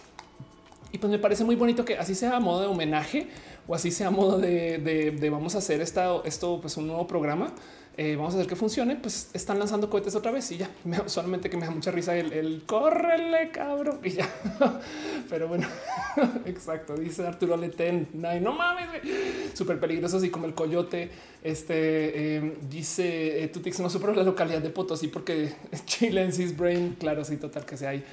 Y 0.91 0.97
pues 0.97 1.11
me 1.11 1.19
parece 1.19 1.43
muy 1.43 1.55
bonito 1.55 1.83
que 1.83 1.97
así 1.97 2.15
sea 2.15 2.37
a 2.37 2.39
modo 2.39 2.61
de 2.61 2.67
homenaje 2.67 3.27
o 3.67 3.75
así 3.75 3.91
sea 3.91 4.09
modo 4.11 4.37
de, 4.39 5.29
vamos 5.31 5.55
a 5.55 5.59
hacer 5.59 5.81
esto, 5.81 6.23
pues 6.61 6.77
un 6.77 6.87
nuevo 6.87 7.07
programa. 7.07 7.53
Eh, 7.97 8.17
vamos 8.17 8.33
a 8.33 8.37
hacer 8.37 8.49
que 8.49 8.57
funcione. 8.57 8.97
Pues 8.97 9.29
están 9.33 9.57
lanzando 9.57 9.89
cohetes 9.89 10.15
otra 10.15 10.31
vez 10.31 10.51
y 10.51 10.57
ya 10.57 10.69
solamente 11.05 11.49
que 11.49 11.55
me 11.55 11.65
da 11.65 11.71
mucha 11.71 11.91
risa 11.91 12.15
el, 12.17 12.33
el 12.33 12.63
córrele, 12.65 13.51
cabrón. 13.51 13.99
Y 14.03 14.11
ya, 14.11 14.29
pero 15.29 15.47
bueno, 15.47 15.67
exacto. 16.45 16.95
Dice 16.95 17.25
Arturo 17.25 17.55
Letén. 17.55 18.09
no 18.13 18.51
mames, 18.51 18.87
súper 19.53 19.79
peligrosos 19.79 20.23
y 20.23 20.29
como 20.29 20.45
el 20.45 20.53
coyote. 20.53 21.09
Este 21.41 22.35
em, 22.35 22.55
dice 22.69 23.43
eh, 23.43 23.47
Tutix 23.47 23.79
no 23.79 23.89
supero 23.89 24.13
la 24.13 24.23
localidad 24.23 24.61
de 24.61 24.69
Potosí 24.71 25.07
porque 25.07 25.53
Chilensis 25.85 26.57
Brain. 26.57 26.97
Claro, 26.99 27.23
sí, 27.23 27.37
total 27.37 27.65
que 27.65 27.77
sea 27.77 27.91
ahí. 27.91 28.03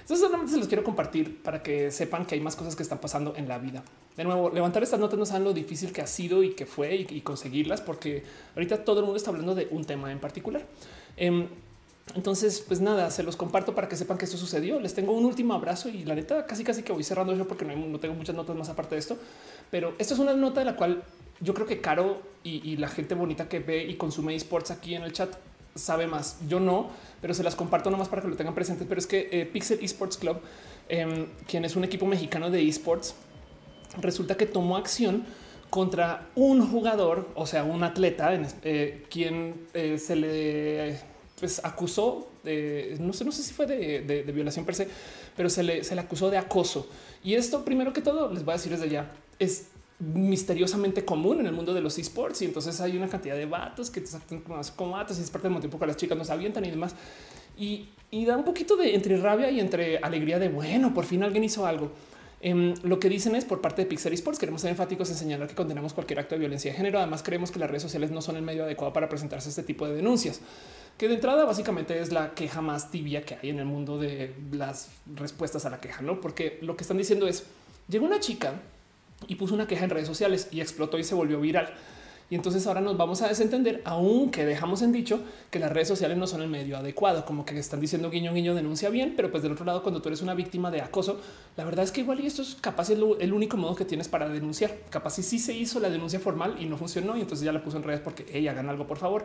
Entonces 0.00 0.26
solamente 0.26 0.52
se 0.52 0.58
los 0.58 0.66
quiero 0.68 0.82
compartir 0.82 1.42
para 1.42 1.62
que 1.62 1.90
sepan 1.92 2.24
que 2.24 2.34
hay 2.34 2.40
más 2.40 2.56
cosas 2.56 2.74
que 2.74 2.82
están 2.82 2.98
pasando 2.98 3.36
en 3.36 3.46
la 3.46 3.58
vida. 3.58 3.84
De 4.18 4.24
nuevo, 4.24 4.50
levantar 4.50 4.82
estas 4.82 4.98
notas 4.98 5.16
no 5.16 5.24
saben 5.24 5.44
lo 5.44 5.52
difícil 5.52 5.92
que 5.92 6.02
ha 6.02 6.06
sido 6.08 6.42
y 6.42 6.50
que 6.50 6.66
fue 6.66 7.06
y, 7.08 7.20
conseguirlas, 7.20 7.80
porque 7.80 8.24
ahorita 8.56 8.82
todo 8.82 8.98
el 8.98 9.04
mundo 9.04 9.16
está 9.16 9.30
hablando 9.30 9.54
de 9.54 9.68
un 9.70 9.84
tema 9.84 10.10
en 10.10 10.18
particular. 10.18 10.66
Em, 11.16 11.46
entonces, 12.16 12.64
pues 12.66 12.80
nada, 12.80 13.12
se 13.12 13.22
los 13.22 13.36
comparto 13.36 13.76
para 13.76 13.88
que 13.88 13.94
sepan 13.94 14.18
que 14.18 14.24
esto 14.24 14.36
sucedió. 14.36 14.80
Les 14.80 14.92
tengo 14.92 15.12
un 15.12 15.24
último 15.24 15.54
abrazo 15.54 15.88
y 15.88 16.04
la 16.04 16.16
neta 16.16 16.46
casi 16.46 16.64
casi 16.64 16.82
que 16.82 16.92
voy 16.92 17.04
cerrando 17.04 17.32
yo 17.36 17.46
porque 17.46 17.64
no, 17.64 18.00
tengo 18.00 18.14
muchas 18.16 18.34
notas 18.34 18.56
más 18.56 18.68
aparte 18.68 18.96
de 18.96 18.98
esto. 18.98 19.16
Pero 19.70 19.94
esto 20.00 20.14
es 20.14 20.18
una 20.18 20.34
nota 20.34 20.62
de 20.62 20.66
la 20.66 20.74
cual 20.74 21.04
yo 21.40 21.54
creo 21.54 21.68
que 21.68 21.80
Caro 21.80 22.20
y, 22.42 22.76
la 22.76 22.88
gente 22.88 23.14
bonita 23.14 23.48
que 23.48 23.60
ve 23.60 23.84
y 23.84 23.94
consume 23.94 24.34
esports 24.34 24.72
aquí 24.72 24.96
en 24.96 25.04
el 25.04 25.12
chat 25.12 25.32
sabe 25.76 26.08
más. 26.08 26.38
Yo 26.48 26.58
no, 26.58 26.90
pero 27.20 27.34
se 27.34 27.44
las 27.44 27.54
comparto 27.54 27.88
nomás 27.88 28.08
para 28.08 28.22
que 28.22 28.26
lo 28.26 28.34
tengan 28.34 28.56
presentes. 28.56 28.84
Pero 28.88 28.98
es 28.98 29.06
que 29.06 29.28
eh, 29.30 29.46
Pixel 29.46 29.78
Esports 29.80 30.16
Club, 30.16 30.38
em, 30.88 31.26
quien 31.46 31.64
es 31.64 31.76
un 31.76 31.84
equipo 31.84 32.04
mexicano 32.04 32.50
de 32.50 32.66
esports, 32.66 33.14
resulta 34.00 34.36
que 34.36 34.46
tomó 34.46 34.76
acción 34.76 35.24
contra 35.70 36.28
un 36.34 36.66
jugador, 36.66 37.28
o 37.34 37.46
sea, 37.46 37.64
un 37.64 37.82
atleta, 37.84 38.30
eh, 38.62 39.04
quien 39.10 39.66
eh, 39.74 39.98
se 39.98 40.16
le 40.16 40.98
pues, 41.38 41.62
acusó 41.64 42.28
de, 42.42 42.96
no 43.00 43.12
sé, 43.12 43.24
no 43.24 43.32
sé 43.32 43.42
si 43.42 43.52
fue 43.52 43.66
de, 43.66 44.32
violación 44.32 44.64
per 44.64 44.74
se, 44.74 44.88
pero 45.36 45.50
se 45.50 45.62
le, 45.62 45.84
se 45.84 45.94
le 45.94 46.00
acusó 46.00 46.30
de 46.30 46.38
acoso. 46.38 46.88
Y 47.22 47.34
esto, 47.34 47.64
primero 47.64 47.92
que 47.92 48.00
todo, 48.00 48.32
les 48.32 48.44
voy 48.44 48.52
a 48.52 48.56
decir 48.56 48.72
desde 48.72 48.88
ya, 48.88 49.12
es 49.38 49.66
misteriosamente 49.98 51.04
común 51.04 51.40
en 51.40 51.46
el 51.46 51.52
mundo 51.52 51.74
de 51.74 51.80
los 51.80 51.98
esports 51.98 52.42
y 52.42 52.44
entonces 52.44 52.80
hay 52.80 52.96
una 52.96 53.08
cantidad 53.08 53.34
de 53.34 53.46
vatos 53.46 53.90
que 53.90 54.00
te 54.00 54.06
sacan 54.06 54.40
como 54.40 54.96
y 54.96 55.02
es 55.10 55.30
parte 55.30 55.48
del 55.48 55.54
motivo 55.54 55.76
que 55.76 55.86
las 55.86 55.96
chicas 55.96 56.16
nos 56.16 56.30
avientan 56.30 56.64
y 56.64 56.70
demás 56.70 56.94
y, 57.58 57.88
y, 58.12 58.24
da 58.24 58.36
un 58.36 58.44
poquito 58.44 58.76
de 58.76 58.94
entre 58.94 59.16
rabia 59.16 59.50
y 59.50 59.58
entre 59.58 59.98
alegría 59.98 60.38
de 60.38 60.50
bueno, 60.50 60.94
por 60.94 61.04
fin 61.04 61.24
alguien 61.24 61.42
hizo 61.42 61.66
algo. 61.66 61.90
Em, 62.40 62.74
lo 62.84 63.00
que 63.00 63.08
dicen 63.08 63.34
es 63.34 63.44
por 63.44 63.60
parte 63.60 63.82
de 63.82 63.88
Pixel 63.88 64.12
Esports, 64.12 64.38
queremos 64.38 64.60
ser 64.60 64.70
enfáticos 64.70 65.10
en 65.10 65.16
señalar 65.16 65.48
que 65.48 65.56
condenamos 65.56 65.92
cualquier 65.92 66.20
acto 66.20 66.36
de 66.36 66.40
violencia 66.40 66.70
de 66.70 66.76
género. 66.76 66.98
Además, 66.98 67.22
creemos 67.22 67.50
que 67.50 67.58
las 67.58 67.68
redes 67.68 67.82
sociales 67.82 68.10
no 68.10 68.22
son 68.22 68.36
el 68.36 68.42
medio 68.42 68.64
adecuado 68.64 68.92
para 68.92 69.08
presentarse 69.08 69.48
este 69.48 69.64
tipo 69.64 69.86
de 69.88 69.96
denuncias, 69.96 70.40
que 70.96 71.08
de 71.08 71.14
entrada 71.14 71.44
básicamente 71.44 72.00
es 72.00 72.12
la 72.12 72.34
queja 72.34 72.60
más 72.60 72.90
tibia 72.90 73.22
que 73.22 73.36
hay 73.42 73.50
en 73.50 73.58
el 73.58 73.64
mundo 73.64 73.98
de 73.98 74.34
las 74.52 74.88
respuestas 75.14 75.66
a 75.66 75.70
la 75.70 75.80
queja, 75.80 76.02
no? 76.02 76.20
Porque 76.20 76.58
lo 76.62 76.76
que 76.76 76.84
están 76.84 76.98
diciendo 76.98 77.26
es 77.26 77.44
llegó 77.88 78.06
una 78.06 78.20
chica 78.20 78.60
y 79.26 79.34
puso 79.34 79.54
una 79.54 79.66
queja 79.66 79.84
en 79.84 79.90
redes 79.90 80.06
sociales 80.06 80.48
y 80.52 80.60
explotó 80.60 80.98
y 80.98 81.04
se 81.04 81.14
volvió 81.14 81.40
viral. 81.40 81.74
Y 82.30 82.34
entonces 82.34 82.66
ahora 82.66 82.82
nos 82.82 82.96
vamos 82.96 83.22
a 83.22 83.28
desentender, 83.28 83.80
aunque 83.86 84.44
dejamos 84.44 84.82
en 84.82 84.92
dicho 84.92 85.20
que 85.50 85.58
las 85.58 85.72
redes 85.72 85.88
sociales 85.88 86.18
no 86.18 86.26
son 86.26 86.42
el 86.42 86.48
medio 86.48 86.76
adecuado, 86.76 87.24
como 87.24 87.46
que 87.46 87.58
están 87.58 87.80
diciendo 87.80 88.10
guiño 88.10 88.34
guiño 88.34 88.54
denuncia 88.54 88.90
bien, 88.90 89.14
pero 89.16 89.30
pues 89.30 89.42
del 89.42 89.52
otro 89.52 89.64
lado 89.64 89.82
cuando 89.82 90.02
tú 90.02 90.10
eres 90.10 90.20
una 90.20 90.34
víctima 90.34 90.70
de 90.70 90.82
acoso, 90.82 91.20
la 91.56 91.64
verdad 91.64 91.84
es 91.84 91.90
que 91.90 92.02
igual 92.02 92.20
y 92.20 92.26
esto 92.26 92.42
es 92.42 92.56
capaz 92.60 92.90
el 92.90 93.32
único 93.32 93.56
modo 93.56 93.74
que 93.74 93.86
tienes 93.86 94.08
para 94.08 94.28
denunciar. 94.28 94.76
Capaz 94.90 95.14
si 95.14 95.22
sí 95.22 95.38
se 95.38 95.54
hizo 95.54 95.80
la 95.80 95.88
denuncia 95.88 96.20
formal 96.20 96.56
y 96.60 96.66
no 96.66 96.76
funcionó 96.76 97.16
y 97.16 97.22
entonces 97.22 97.44
ya 97.46 97.52
la 97.52 97.62
puso 97.62 97.78
en 97.78 97.82
redes 97.82 98.00
porque 98.00 98.26
ella 98.32 98.50
hagan 98.50 98.68
algo 98.68 98.86
por 98.86 98.98
favor. 98.98 99.24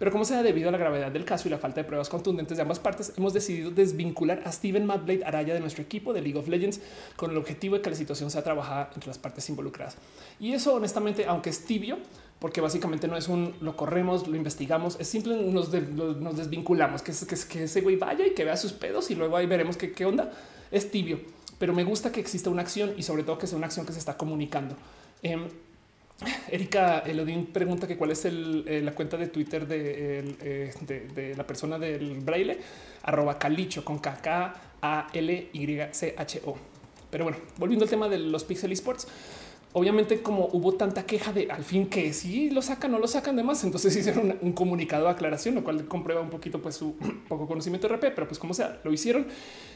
Pero 0.00 0.12
como 0.12 0.24
sea 0.24 0.42
debido 0.42 0.70
a 0.70 0.72
la 0.72 0.78
gravedad 0.78 1.12
del 1.12 1.26
caso 1.26 1.46
y 1.46 1.50
la 1.50 1.58
falta 1.58 1.82
de 1.82 1.84
pruebas 1.84 2.08
contundentes 2.08 2.56
de 2.56 2.62
ambas 2.62 2.78
partes, 2.78 3.12
hemos 3.18 3.34
decidido 3.34 3.70
desvincular 3.70 4.40
a 4.46 4.50
Steven 4.50 4.86
Madblade 4.86 5.22
Araya 5.26 5.52
de 5.52 5.60
nuestro 5.60 5.82
equipo 5.82 6.14
de 6.14 6.22
League 6.22 6.38
of 6.38 6.48
Legends 6.48 6.80
con 7.16 7.30
el 7.30 7.36
objetivo 7.36 7.76
de 7.76 7.82
que 7.82 7.90
la 7.90 7.96
situación 7.96 8.30
sea 8.30 8.42
trabajada 8.42 8.88
entre 8.94 9.08
las 9.08 9.18
partes 9.18 9.46
involucradas. 9.50 9.98
Y 10.40 10.54
eso 10.54 10.72
honestamente, 10.72 11.26
aunque 11.26 11.50
es 11.50 11.66
tibio, 11.66 11.98
porque 12.38 12.62
básicamente 12.62 13.08
no 13.08 13.16
es 13.18 13.28
un 13.28 13.54
lo 13.60 13.76
corremos, 13.76 14.26
lo 14.26 14.36
investigamos, 14.36 14.96
es 14.98 15.06
simple, 15.06 15.36
nos, 15.36 15.70
desvinculamos, 15.70 17.02
que, 17.02 17.12
que, 17.46 17.64
ese 17.64 17.82
güey 17.82 17.96
vaya 17.96 18.26
y 18.26 18.30
que 18.30 18.46
vea 18.46 18.56
sus 18.56 18.72
pedos 18.72 19.10
y 19.10 19.16
luego 19.16 19.36
ahí 19.36 19.44
veremos 19.44 19.76
qué, 19.76 20.06
onda. 20.06 20.32
Es 20.70 20.90
tibio, 20.90 21.20
pero 21.58 21.74
me 21.74 21.84
gusta 21.84 22.10
que 22.10 22.20
exista 22.20 22.48
una 22.48 22.62
acción 22.62 22.94
y 22.96 23.02
sobre 23.02 23.22
todo 23.22 23.36
que 23.36 23.46
sea 23.46 23.58
una 23.58 23.66
acción 23.66 23.84
que 23.84 23.92
se 23.92 23.98
está 23.98 24.16
comunicando. 24.16 24.76
Eh, 25.22 25.46
Erika 26.50 27.00
Elodín 27.00 27.46
pregunta 27.46 27.86
que 27.86 27.96
cuál 27.96 28.10
es 28.10 28.24
eh, 28.24 28.80
la 28.82 28.92
cuenta 28.92 29.16
de 29.16 29.28
Twitter 29.28 29.66
de, 29.66 30.34
eh, 30.40 30.72
de, 31.14 31.34
la 31.34 31.46
persona 31.46 31.78
del 31.78 32.20
braille, 32.20 32.58
arroba 33.02 33.38
calicho 33.38 33.84
con 33.84 33.98
K, 33.98 34.54
A, 34.82 35.06
L, 35.12 35.50
Y, 35.52 35.78
C, 35.92 36.14
H, 36.16 36.42
O. 36.44 36.56
Pero 37.10 37.24
bueno, 37.24 37.38
volviendo 37.56 37.84
al 37.84 37.90
tema 37.90 38.08
de 38.08 38.18
los 38.18 38.44
Pixel 38.44 38.72
Esports, 38.72 39.08
obviamente 39.72 40.20
como 40.20 40.48
hubo 40.52 40.74
tanta 40.74 41.04
queja 41.04 41.32
de 41.32 41.50
al 41.50 41.64
fin 41.64 41.88
que 41.88 42.12
si 42.12 42.50
lo 42.50 42.62
sacan 42.62 42.94
o 42.94 42.98
lo 42.98 43.08
sacan 43.08 43.36
de 43.36 43.42
más, 43.42 43.64
entonces 43.64 43.96
hicieron 43.96 44.38
un 44.40 44.52
comunicado 44.52 45.04
de 45.04 45.10
aclaración, 45.10 45.54
lo 45.54 45.64
cual 45.64 45.86
comprueba 45.86 46.20
un 46.20 46.30
poquito 46.30 46.60
pues 46.60 46.76
su 46.76 46.96
poco 47.28 47.46
conocimiento 47.46 47.88
de 47.88 47.94
RP, 47.94 48.12
pero 48.14 48.28
pues 48.28 48.38
como 48.38 48.54
sea, 48.54 48.80
lo 48.84 48.92
hicieron 48.92 49.26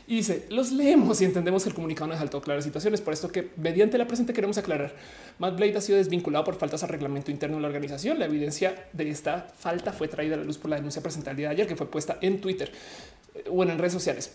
y 0.06 0.16
dice, 0.16 0.46
los 0.50 0.70
leemos 0.70 1.20
y 1.20 1.24
entendemos 1.24 1.62
que 1.62 1.70
el 1.70 1.74
comunicado 1.74 2.08
no 2.08 2.12
deja 2.14 2.26
todo 2.26 2.42
claras 2.42 2.64
situaciones, 2.64 3.00
por 3.00 3.14
esto 3.14 3.32
que 3.32 3.50
mediante 3.56 3.96
la 3.96 4.06
presente 4.06 4.32
queremos 4.32 4.58
aclarar, 4.58 4.94
Matt 5.38 5.56
Blade 5.56 5.78
ha 5.78 5.80
sido 5.80 5.98
desvinculado 5.98 6.44
por 6.44 6.56
faltas 6.56 6.82
al 6.82 6.90
reglamento 6.90 7.30
interno 7.30 7.56
de 7.56 7.62
la 7.62 7.68
organización, 7.68 8.18
la 8.18 8.26
evidencia 8.26 8.86
de 8.92 9.08
esta 9.08 9.48
falta 9.58 9.92
fue 9.92 10.08
traída 10.08 10.34
a 10.34 10.38
la 10.38 10.44
luz 10.44 10.58
por 10.58 10.70
la 10.70 10.76
denuncia 10.76 11.02
presentada 11.02 11.30
el 11.32 11.36
día 11.38 11.48
de 11.48 11.54
ayer 11.54 11.66
que 11.66 11.76
fue 11.76 11.86
puesta 11.86 12.18
en 12.20 12.40
Twitter, 12.40 12.70
eh, 13.34 13.44
bueno, 13.50 13.72
en 13.72 13.78
redes 13.78 13.94
sociales 13.94 14.32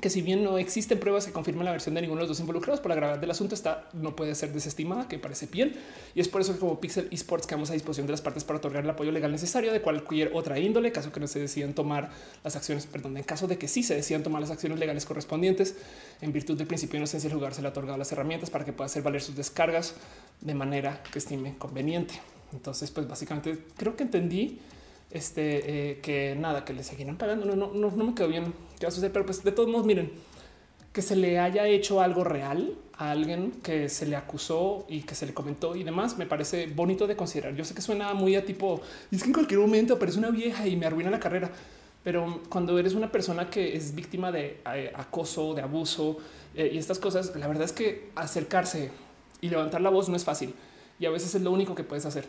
que 0.00 0.10
si 0.10 0.22
bien 0.22 0.42
no 0.42 0.58
existen 0.58 0.98
pruebas 0.98 1.24
que 1.24 1.32
confirmen 1.32 1.64
la 1.64 1.70
versión 1.70 1.94
de 1.94 2.00
ninguno 2.00 2.20
de 2.20 2.22
los 2.26 2.36
dos 2.36 2.40
involucrados, 2.40 2.80
por 2.80 2.90
la 2.90 2.96
gravedad 2.96 3.18
del 3.18 3.30
asunto 3.30 3.54
está 3.54 3.88
no 3.92 4.16
puede 4.16 4.34
ser 4.34 4.52
desestimada, 4.52 5.06
que 5.08 5.18
parece 5.18 5.46
bien. 5.46 5.74
Y 6.14 6.20
es 6.20 6.28
por 6.28 6.40
eso 6.40 6.52
que 6.52 6.58
como 6.58 6.80
Pixel 6.80 7.08
Esports 7.12 7.46
quedamos 7.46 7.70
a 7.70 7.74
disposición 7.74 8.06
de 8.06 8.10
las 8.10 8.20
partes 8.20 8.44
para 8.44 8.58
otorgar 8.58 8.84
el 8.84 8.90
apoyo 8.90 9.12
legal 9.12 9.30
necesario 9.30 9.72
de 9.72 9.80
cualquier 9.80 10.32
otra 10.34 10.58
índole, 10.58 10.90
caso 10.90 11.12
que 11.12 11.20
no 11.20 11.28
se 11.28 11.38
decidan 11.38 11.74
tomar 11.74 12.10
las 12.42 12.56
acciones, 12.56 12.86
perdón, 12.86 13.16
en 13.16 13.22
caso 13.22 13.46
de 13.46 13.56
que 13.56 13.68
sí 13.68 13.82
se 13.82 13.94
decidan 13.94 14.22
tomar 14.22 14.40
las 14.40 14.50
acciones 14.50 14.78
legales 14.78 15.06
correspondientes, 15.06 15.76
en 16.20 16.32
virtud 16.32 16.58
del 16.58 16.66
principio 16.66 16.94
de 16.94 16.98
inocencia, 16.98 17.28
el 17.28 17.34
lugar 17.34 17.54
se 17.54 17.62
le 17.62 17.68
ha 17.68 17.70
otorgado 17.70 17.96
las 17.96 18.10
herramientas 18.10 18.50
para 18.50 18.64
que 18.64 18.72
pueda 18.72 18.86
hacer 18.86 19.02
valer 19.02 19.22
sus 19.22 19.36
descargas 19.36 19.94
de 20.40 20.54
manera 20.54 21.02
que 21.12 21.18
estime 21.20 21.56
conveniente. 21.56 22.14
Entonces, 22.52 22.90
pues 22.90 23.06
básicamente 23.06 23.58
creo 23.76 23.96
que 23.96 24.02
entendí 24.02 24.60
este 25.10 25.90
eh, 25.90 26.00
que 26.00 26.34
nada, 26.36 26.64
que 26.64 26.72
le 26.72 26.82
seguirán 26.82 27.16
pagando. 27.16 27.46
No, 27.46 27.56
no, 27.56 27.72
no, 27.72 27.90
no 27.90 28.04
me 28.04 28.14
quedó 28.14 28.28
bien 28.28 28.52
qué 28.78 28.86
va 28.86 28.88
a 28.88 28.92
suceder, 28.92 29.12
pero 29.12 29.24
pues 29.24 29.42
de 29.44 29.52
todos 29.52 29.68
modos, 29.68 29.86
miren 29.86 30.10
que 30.94 31.02
se 31.02 31.16
le 31.16 31.40
haya 31.40 31.66
hecho 31.66 32.00
algo 32.00 32.22
real 32.22 32.76
a 32.96 33.10
alguien 33.10 33.50
que 33.50 33.88
se 33.88 34.06
le 34.06 34.14
acusó 34.14 34.86
y 34.88 35.00
que 35.00 35.16
se 35.16 35.26
le 35.26 35.34
comentó 35.34 35.74
y 35.74 35.82
demás, 35.82 36.16
me 36.16 36.24
parece 36.24 36.68
bonito 36.68 37.08
de 37.08 37.16
considerar. 37.16 37.56
Yo 37.56 37.64
sé 37.64 37.74
que 37.74 37.82
suena 37.82 38.14
muy 38.14 38.36
a 38.36 38.44
tipo, 38.44 38.80
es 39.10 39.22
que 39.22 39.26
en 39.26 39.32
cualquier 39.32 39.58
momento 39.58 39.98
es 40.00 40.16
una 40.16 40.30
vieja 40.30 40.68
y 40.68 40.76
me 40.76 40.86
arruina 40.86 41.10
la 41.10 41.18
carrera. 41.18 41.50
Pero 42.04 42.42
cuando 42.48 42.78
eres 42.78 42.94
una 42.94 43.10
persona 43.10 43.50
que 43.50 43.76
es 43.76 43.92
víctima 43.96 44.30
de 44.30 44.60
eh, 44.72 44.92
acoso, 44.94 45.52
de 45.54 45.62
abuso 45.62 46.18
eh, 46.54 46.70
y 46.72 46.78
estas 46.78 47.00
cosas, 47.00 47.34
la 47.34 47.48
verdad 47.48 47.64
es 47.64 47.72
que 47.72 48.10
acercarse 48.14 48.92
y 49.40 49.48
levantar 49.48 49.80
la 49.80 49.90
voz 49.90 50.08
no 50.08 50.14
es 50.14 50.22
fácil 50.22 50.54
y 51.00 51.06
a 51.06 51.10
veces 51.10 51.34
es 51.34 51.42
lo 51.42 51.50
único 51.50 51.74
que 51.74 51.82
puedes 51.82 52.06
hacer. 52.06 52.24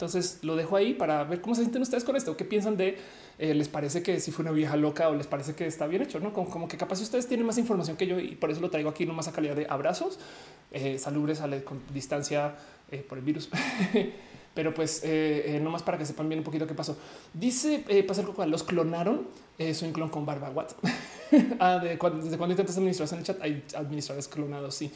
Entonces 0.00 0.38
lo 0.40 0.56
dejo 0.56 0.76
ahí 0.76 0.94
para 0.94 1.24
ver 1.24 1.42
cómo 1.42 1.54
se 1.54 1.60
sienten 1.60 1.82
ustedes 1.82 2.04
con 2.04 2.16
esto. 2.16 2.34
¿Qué 2.34 2.46
piensan 2.46 2.78
de 2.78 2.96
eh, 3.38 3.52
les 3.52 3.68
parece 3.68 4.02
que 4.02 4.18
si 4.18 4.30
fue 4.30 4.42
una 4.44 4.50
vieja 4.50 4.74
loca 4.74 5.10
o 5.10 5.14
les 5.14 5.26
parece 5.26 5.54
que 5.54 5.66
está 5.66 5.86
bien 5.86 6.00
hecho? 6.00 6.20
No 6.20 6.32
como, 6.32 6.68
que 6.68 6.78
capaz 6.78 7.02
ustedes 7.02 7.26
tienen 7.26 7.46
más 7.46 7.58
información 7.58 7.98
que 7.98 8.06
yo 8.06 8.18
y 8.18 8.34
por 8.34 8.50
eso 8.50 8.62
lo 8.62 8.70
traigo 8.70 8.88
aquí, 8.88 9.04
no 9.04 9.12
más 9.12 9.28
a 9.28 9.32
calidad 9.32 9.56
de 9.56 9.66
abrazos 9.68 10.18
eh, 10.72 10.98
salubres 10.98 11.42
con 11.64 11.82
distancia 11.92 12.54
eh, 12.90 13.04
por 13.06 13.18
el 13.18 13.24
virus. 13.24 13.50
Pero 14.54 14.72
pues 14.72 15.02
eh, 15.04 15.60
no 15.62 15.68
más 15.68 15.82
para 15.82 15.98
que 15.98 16.06
sepan 16.06 16.30
bien 16.30 16.38
un 16.38 16.44
poquito 16.44 16.66
qué 16.66 16.72
pasó. 16.72 16.96
Dice 17.34 17.84
pasar 18.08 18.24
los 18.48 18.62
clonaron. 18.62 19.28
soy 19.58 19.88
un 19.88 19.92
clon 19.92 20.08
con 20.08 20.24
barba. 20.24 20.48
What? 20.48 20.68
ah, 21.60 21.78
de 21.78 21.90
desde 21.90 22.38
cuando 22.38 22.52
intentas 22.52 22.78
administrar 22.78 23.06
en 23.12 23.18
el 23.18 23.24
chat 23.24 23.42
hay 23.42 23.62
administradores 23.76 24.28
clonados. 24.28 24.74
Sí. 24.74 24.90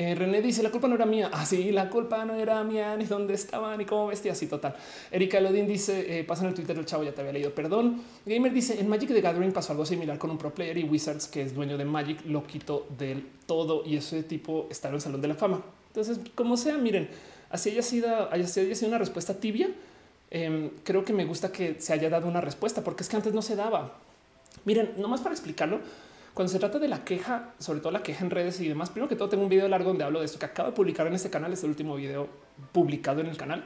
Eh, 0.00 0.14
René 0.14 0.40
dice 0.40 0.62
la 0.62 0.70
culpa 0.70 0.88
no 0.88 0.94
era 0.94 1.04
mía. 1.04 1.28
Así 1.30 1.68
ah, 1.68 1.72
la 1.74 1.90
culpa 1.90 2.24
no 2.24 2.34
era 2.34 2.64
mía, 2.64 2.96
ni 2.96 3.04
dónde 3.04 3.34
estaba, 3.34 3.76
ni 3.76 3.84
cómo 3.84 4.06
vestía. 4.06 4.32
Así 4.32 4.46
total. 4.46 4.74
Erika 5.10 5.38
Lodin 5.40 5.66
dice: 5.66 6.20
eh, 6.20 6.24
pasa 6.24 6.42
en 6.42 6.48
el 6.48 6.54
Twitter 6.54 6.74
del 6.74 6.86
chavo, 6.86 7.04
ya 7.04 7.12
te 7.12 7.20
había 7.20 7.34
leído. 7.34 7.54
Perdón. 7.54 8.00
Gamer 8.24 8.50
dice: 8.50 8.80
En 8.80 8.88
Magic 8.88 9.10
the 9.10 9.20
Gathering 9.20 9.52
pasó 9.52 9.72
algo 9.72 9.84
similar 9.84 10.16
con 10.16 10.30
un 10.30 10.38
pro 10.38 10.54
player 10.54 10.78
y 10.78 10.84
Wizards, 10.84 11.28
que 11.28 11.42
es 11.42 11.54
dueño 11.54 11.76
de 11.76 11.84
Magic, 11.84 12.24
lo 12.24 12.46
quitó 12.46 12.86
del 12.96 13.26
todo 13.44 13.82
y 13.84 13.96
ese 13.96 14.22
tipo 14.22 14.68
está 14.70 14.88
en 14.88 14.94
el 14.94 15.02
Salón 15.02 15.20
de 15.20 15.28
la 15.28 15.34
Fama. 15.34 15.60
Entonces, 15.88 16.18
como 16.34 16.56
sea, 16.56 16.78
miren, 16.78 17.10
así 17.50 17.68
haya 17.68 17.82
sido, 17.82 18.32
haya 18.32 18.46
sido 18.46 18.88
una 18.88 18.96
respuesta 18.96 19.34
tibia. 19.34 19.68
Em, 20.30 20.70
creo 20.82 21.04
que 21.04 21.12
me 21.12 21.26
gusta 21.26 21.52
que 21.52 21.76
se 21.78 21.92
haya 21.92 22.08
dado 22.08 22.26
una 22.26 22.40
respuesta 22.40 22.82
porque 22.82 23.02
es 23.02 23.08
que 23.10 23.16
antes 23.16 23.34
no 23.34 23.42
se 23.42 23.54
daba. 23.54 23.98
Miren, 24.64 24.94
nomás 24.96 25.20
para 25.20 25.34
explicarlo, 25.34 25.80
cuando 26.40 26.54
se 26.54 26.58
trata 26.58 26.78
de 26.78 26.88
la 26.88 27.04
queja, 27.04 27.52
sobre 27.58 27.80
todo 27.80 27.92
la 27.92 28.02
queja 28.02 28.24
en 28.24 28.30
redes 28.30 28.58
y 28.62 28.68
demás, 28.68 28.88
primero 28.88 29.10
que 29.10 29.14
todo 29.14 29.28
tengo 29.28 29.42
un 29.42 29.50
video 29.50 29.68
largo 29.68 29.90
donde 29.90 30.04
hablo 30.04 30.20
de 30.20 30.24
esto 30.24 30.38
que 30.38 30.46
acabo 30.46 30.70
de 30.70 30.74
publicar 30.74 31.06
en 31.06 31.12
este 31.12 31.28
canal, 31.28 31.52
es 31.52 31.62
el 31.64 31.68
último 31.68 31.96
video 31.96 32.30
publicado 32.72 33.20
en 33.20 33.26
el 33.26 33.36
canal. 33.36 33.62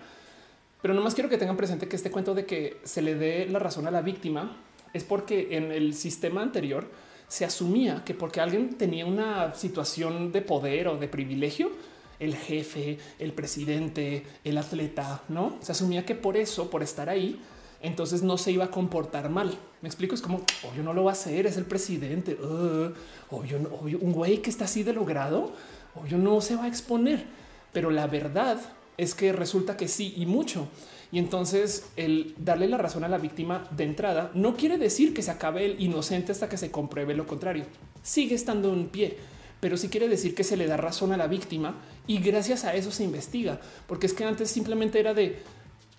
Pero 0.82 0.92
nomás 0.92 1.14
quiero 1.14 1.30
que 1.30 1.38
tengan 1.38 1.56
presente 1.56 1.86
que 1.86 1.94
este 1.94 2.10
cuento 2.10 2.34
de 2.34 2.46
que 2.46 2.78
se 2.82 3.00
le 3.00 3.14
dé 3.14 3.46
la 3.48 3.60
razón 3.60 3.86
a 3.86 3.92
la 3.92 4.02
víctima 4.02 4.56
es 4.92 5.04
porque 5.04 5.56
en 5.56 5.70
el 5.70 5.94
sistema 5.94 6.42
anterior 6.42 6.90
se 7.28 7.44
asumía 7.44 8.02
que 8.04 8.12
porque 8.12 8.40
alguien 8.40 8.70
tenía 8.70 9.06
una 9.06 9.54
situación 9.54 10.32
de 10.32 10.42
poder 10.42 10.88
o 10.88 10.96
de 10.96 11.06
privilegio, 11.06 11.70
el 12.18 12.34
jefe, 12.34 12.98
el 13.20 13.34
presidente, 13.34 14.24
el 14.42 14.58
atleta, 14.58 15.22
no 15.28 15.58
se 15.60 15.70
asumía 15.70 16.04
que 16.04 16.16
por 16.16 16.36
eso, 16.36 16.70
por 16.70 16.82
estar 16.82 17.08
ahí, 17.08 17.40
entonces 17.84 18.22
no 18.22 18.38
se 18.38 18.50
iba 18.50 18.64
a 18.64 18.70
comportar 18.70 19.28
mal. 19.28 19.54
Me 19.82 19.88
explico, 19.88 20.14
es 20.14 20.22
como 20.22 20.40
yo 20.74 20.82
no 20.82 20.94
lo 20.94 21.04
va 21.04 21.10
a 21.10 21.12
hacer, 21.12 21.46
es 21.46 21.58
el 21.58 21.66
presidente. 21.66 22.34
Uh, 22.34 22.92
obvio, 23.30 23.58
un 24.00 24.12
güey 24.12 24.38
que 24.38 24.48
está 24.48 24.64
así 24.64 24.82
de 24.82 24.94
logrado, 24.94 25.52
obvio 25.94 26.16
no 26.16 26.40
se 26.40 26.56
va 26.56 26.64
a 26.64 26.68
exponer. 26.68 27.26
Pero 27.74 27.90
la 27.90 28.06
verdad 28.06 28.58
es 28.96 29.14
que 29.14 29.32
resulta 29.32 29.76
que 29.76 29.88
sí 29.88 30.14
y 30.16 30.24
mucho. 30.24 30.68
Y 31.12 31.18
entonces 31.18 31.90
el 31.96 32.34
darle 32.38 32.68
la 32.68 32.78
razón 32.78 33.04
a 33.04 33.08
la 33.08 33.18
víctima 33.18 33.68
de 33.70 33.84
entrada 33.84 34.30
no 34.32 34.56
quiere 34.56 34.78
decir 34.78 35.12
que 35.12 35.22
se 35.22 35.30
acabe 35.30 35.66
el 35.66 35.80
inocente 35.80 36.32
hasta 36.32 36.48
que 36.48 36.56
se 36.56 36.70
compruebe 36.70 37.14
lo 37.14 37.26
contrario. 37.26 37.66
Sigue 38.02 38.34
estando 38.34 38.72
en 38.72 38.88
pie, 38.88 39.18
pero 39.60 39.76
sí 39.76 39.90
quiere 39.90 40.08
decir 40.08 40.34
que 40.34 40.42
se 40.42 40.56
le 40.56 40.66
da 40.66 40.78
razón 40.78 41.12
a 41.12 41.18
la 41.18 41.26
víctima 41.26 41.74
y 42.06 42.18
gracias 42.18 42.64
a 42.64 42.74
eso 42.74 42.90
se 42.90 43.04
investiga, 43.04 43.60
porque 43.86 44.06
es 44.06 44.14
que 44.14 44.24
antes 44.24 44.50
simplemente 44.50 44.98
era 44.98 45.12
de 45.12 45.42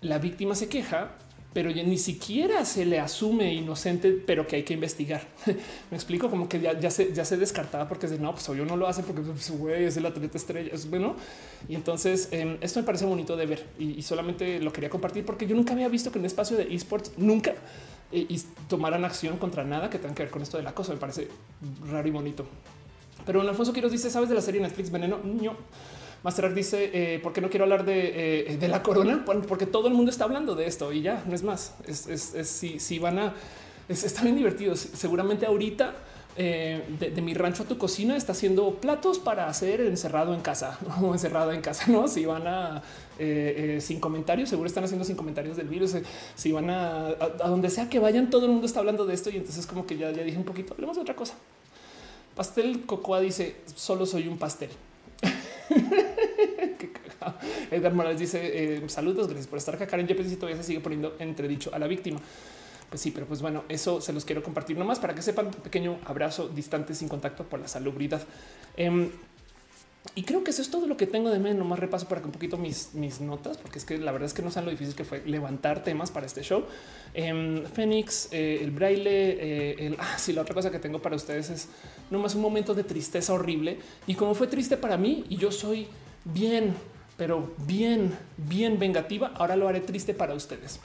la 0.00 0.18
víctima 0.18 0.54
se 0.54 0.68
queja, 0.68 1.16
pero 1.56 1.70
ni 1.70 1.96
siquiera 1.96 2.66
se 2.66 2.84
le 2.84 3.00
asume 3.00 3.54
inocente, 3.54 4.12
pero 4.12 4.46
que 4.46 4.56
hay 4.56 4.62
que 4.62 4.74
investigar. 4.74 5.26
Me 5.90 5.96
explico 5.96 6.28
como 6.28 6.50
que 6.50 6.60
ya, 6.60 6.90
se, 6.90 7.14
ya 7.14 7.24
se 7.24 7.38
descartaba 7.38 7.88
porque 7.88 8.06
no, 8.08 8.32
pues 8.32 8.46
yo 8.48 8.66
no 8.66 8.76
lo 8.76 8.86
hace 8.86 9.02
porque 9.02 9.22
pues, 9.22 9.50
güey, 9.52 9.84
es 9.84 9.96
el 9.96 10.04
atleta 10.04 10.36
estrella. 10.36 10.68
Es 10.70 10.90
bueno. 10.90 11.16
Y 11.66 11.74
entonces 11.74 12.28
em, 12.30 12.58
esto 12.60 12.78
me 12.80 12.84
parece 12.84 13.06
bonito 13.06 13.38
de 13.38 13.46
ver 13.46 13.64
y, 13.78 14.02
solamente 14.02 14.60
lo 14.60 14.70
quería 14.70 14.90
compartir 14.90 15.24
porque 15.24 15.46
yo 15.46 15.56
nunca 15.56 15.72
había 15.72 15.88
visto 15.88 16.12
que 16.12 16.18
en 16.18 16.24
un 16.24 16.26
espacio 16.26 16.58
de 16.58 16.74
esports 16.74 17.12
nunca 17.16 17.54
eh, 18.12 18.38
tomaran 18.68 19.06
acción 19.06 19.38
contra 19.38 19.64
nada 19.64 19.88
que 19.88 19.98
tenga 19.98 20.14
que 20.14 20.24
ver 20.24 20.30
con 20.30 20.42
esto 20.42 20.58
del 20.58 20.66
acoso. 20.66 20.92
Me 20.92 20.98
parece 20.98 21.28
raro 21.90 22.06
y 22.06 22.10
bonito. 22.10 22.44
Pero 23.24 23.40
en 23.40 23.48
Alfonso 23.48 23.72
Quiroz 23.72 23.92
dice: 23.92 24.10
¿Sabes 24.10 24.28
de 24.28 24.34
la 24.34 24.42
serie 24.42 24.60
Netflix 24.60 24.90
Veneno? 24.90 25.20
No. 25.24 25.56
Master 26.22 26.52
dice, 26.54 26.90
eh, 26.92 27.18
¿por 27.20 27.32
qué 27.32 27.40
no 27.40 27.48
quiero 27.50 27.64
hablar 27.64 27.84
de, 27.84 28.48
eh, 28.48 28.68
la 28.68 28.82
corona? 28.82 29.24
porque 29.24 29.66
todo 29.66 29.88
el 29.88 29.94
mundo 29.94 30.10
está 30.10 30.24
hablando 30.24 30.54
de 30.54 30.66
esto 30.66 30.92
y 30.92 31.02
ya, 31.02 31.22
no 31.26 31.34
es 31.34 31.42
más. 31.42 31.74
Es, 31.86 32.48
si, 32.48 32.98
van 32.98 33.18
a... 33.18 33.34
está 33.88 34.22
bien 34.22 34.36
divertido. 34.36 34.76
Seguramente 34.76 35.46
ahorita... 35.46 35.94
Eh, 36.38 36.84
de, 37.00 37.22
mi 37.22 37.32
rancho 37.32 37.62
a 37.62 37.66
tu 37.66 37.78
cocina 37.78 38.14
está 38.14 38.32
haciendo 38.32 38.74
platos 38.74 39.18
para 39.18 39.48
hacer 39.48 39.80
encerrado 39.80 40.34
en 40.34 40.42
casa 40.42 40.78
o 41.00 41.14
encerrado 41.14 41.50
en 41.50 41.62
casa. 41.62 41.90
No, 41.90 42.08
si 42.08 42.26
van 42.26 42.46
a 42.46 42.82
sin 43.80 44.00
comentarios, 44.00 44.50
seguro 44.50 44.66
están 44.66 44.84
haciendo 44.84 45.06
sin 45.06 45.16
comentarios 45.16 45.56
del 45.56 45.66
virus. 45.66 45.94
si 46.34 46.52
van 46.52 46.68
a, 46.68 47.06
a, 47.06 47.48
donde 47.48 47.70
sea 47.70 47.88
que 47.88 48.00
vayan, 48.00 48.28
todo 48.28 48.44
el 48.44 48.52
mundo 48.52 48.66
está 48.66 48.80
hablando 48.80 49.06
de 49.06 49.14
esto. 49.14 49.30
Y 49.30 49.36
entonces, 49.36 49.66
como 49.66 49.86
que 49.86 49.96
ya, 49.96 50.10
ya 50.10 50.24
dije 50.24 50.36
un 50.36 50.44
poquito, 50.44 50.74
hablemos 50.74 50.96
de 50.96 51.02
otra 51.02 51.16
cosa. 51.16 51.36
Pastel 52.36 52.84
Cocoa 52.84 53.20
dice: 53.20 53.56
Solo 53.74 54.04
soy 54.04 54.28
un 54.28 54.36
pastel. 54.36 54.68
Edgar 57.70 57.92
Morales 57.92 58.20
dice 58.20 58.40
eh, 58.42 58.82
saludos, 58.88 59.26
gracias 59.26 59.46
por 59.46 59.58
estar 59.58 59.74
acá. 59.74 59.86
Karen 59.86 60.06
Yepes 60.06 60.32
y 60.32 60.36
todavía 60.36 60.56
se 60.56 60.68
sigue 60.68 60.80
poniendo 60.80 61.16
entredicho 61.18 61.70
a 61.74 61.78
la 61.78 61.86
víctima. 61.86 62.20
Pues 62.88 63.00
sí, 63.00 63.10
pero 63.10 63.26
pues 63.26 63.42
bueno, 63.42 63.64
eso 63.68 64.00
se 64.00 64.12
los 64.12 64.24
quiero 64.24 64.42
compartir 64.42 64.78
nomás 64.78 65.00
para 65.00 65.14
que 65.14 65.22
sepan. 65.22 65.50
Pequeño 65.50 65.98
abrazo 66.04 66.48
distante 66.48 66.94
sin 66.94 67.08
contacto 67.08 67.44
por 67.44 67.60
la 67.60 67.68
salubridad. 67.68 68.22
Em, 68.76 69.10
y 70.14 70.22
creo 70.22 70.44
que 70.44 70.50
eso 70.50 70.62
es 70.62 70.70
todo 70.70 70.86
lo 70.86 70.96
que 70.96 71.06
tengo 71.06 71.30
de 71.30 71.38
menos. 71.38 71.66
Más 71.66 71.78
repaso 71.78 72.08
para 72.08 72.20
que 72.20 72.26
un 72.26 72.32
poquito 72.32 72.56
mis, 72.56 72.94
mis 72.94 73.20
notas, 73.20 73.58
porque 73.58 73.78
es 73.78 73.84
que 73.84 73.98
la 73.98 74.12
verdad 74.12 74.26
es 74.26 74.34
que 74.34 74.42
no 74.42 74.50
saben 74.50 74.66
lo 74.66 74.70
difícil 74.70 74.94
que 74.94 75.04
fue 75.04 75.22
levantar 75.26 75.82
temas 75.82 76.10
para 76.10 76.26
este 76.26 76.42
show. 76.42 76.64
Eh, 77.14 77.64
Fénix, 77.72 78.28
el 78.32 78.70
braille, 78.70 79.10
eh, 79.10 79.86
el 79.86 79.96
ah, 79.98 80.16
sí, 80.18 80.32
la 80.32 80.42
otra 80.42 80.54
cosa 80.54 80.70
que 80.70 80.78
tengo 80.78 81.00
para 81.00 81.16
ustedes 81.16 81.50
es 81.50 81.68
nomás 82.10 82.34
un 82.34 82.42
momento 82.42 82.74
de 82.74 82.84
tristeza 82.84 83.32
horrible. 83.32 83.78
Y 84.06 84.14
como 84.14 84.34
fue 84.34 84.46
triste 84.46 84.76
para 84.76 84.96
mí, 84.96 85.24
y 85.28 85.36
yo 85.36 85.50
soy 85.50 85.88
bien 86.24 86.74
pero 87.16 87.54
bien, 87.66 88.16
bien 88.36 88.78
vengativa. 88.78 89.32
Ahora 89.34 89.56
lo 89.56 89.68
haré 89.68 89.80
triste 89.80 90.14
para 90.14 90.34
ustedes. 90.34 90.80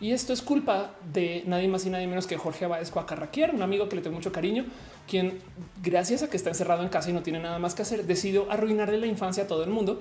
Y 0.00 0.12
esto 0.12 0.32
es 0.32 0.40
culpa 0.40 0.92
de 1.12 1.42
nadie 1.46 1.68
más 1.68 1.84
y 1.84 1.90
nadie 1.90 2.06
menos 2.06 2.26
que 2.26 2.38
Jorge 2.38 2.66
Báez 2.66 2.90
Cuacarraquier, 2.90 3.54
un 3.54 3.62
amigo 3.62 3.88
que 3.88 3.96
le 3.96 4.02
tengo 4.02 4.16
mucho 4.16 4.32
cariño, 4.32 4.64
quien 5.06 5.38
gracias 5.82 6.22
a 6.22 6.30
que 6.30 6.38
está 6.38 6.48
encerrado 6.48 6.82
en 6.82 6.88
casa 6.88 7.10
y 7.10 7.12
no 7.12 7.22
tiene 7.22 7.38
nada 7.38 7.58
más 7.58 7.74
que 7.74 7.82
hacer, 7.82 8.06
decidió 8.06 8.50
arruinarle 8.50 8.98
la 8.98 9.06
infancia 9.06 9.44
a 9.44 9.46
todo 9.46 9.62
el 9.62 9.70
mundo, 9.70 10.00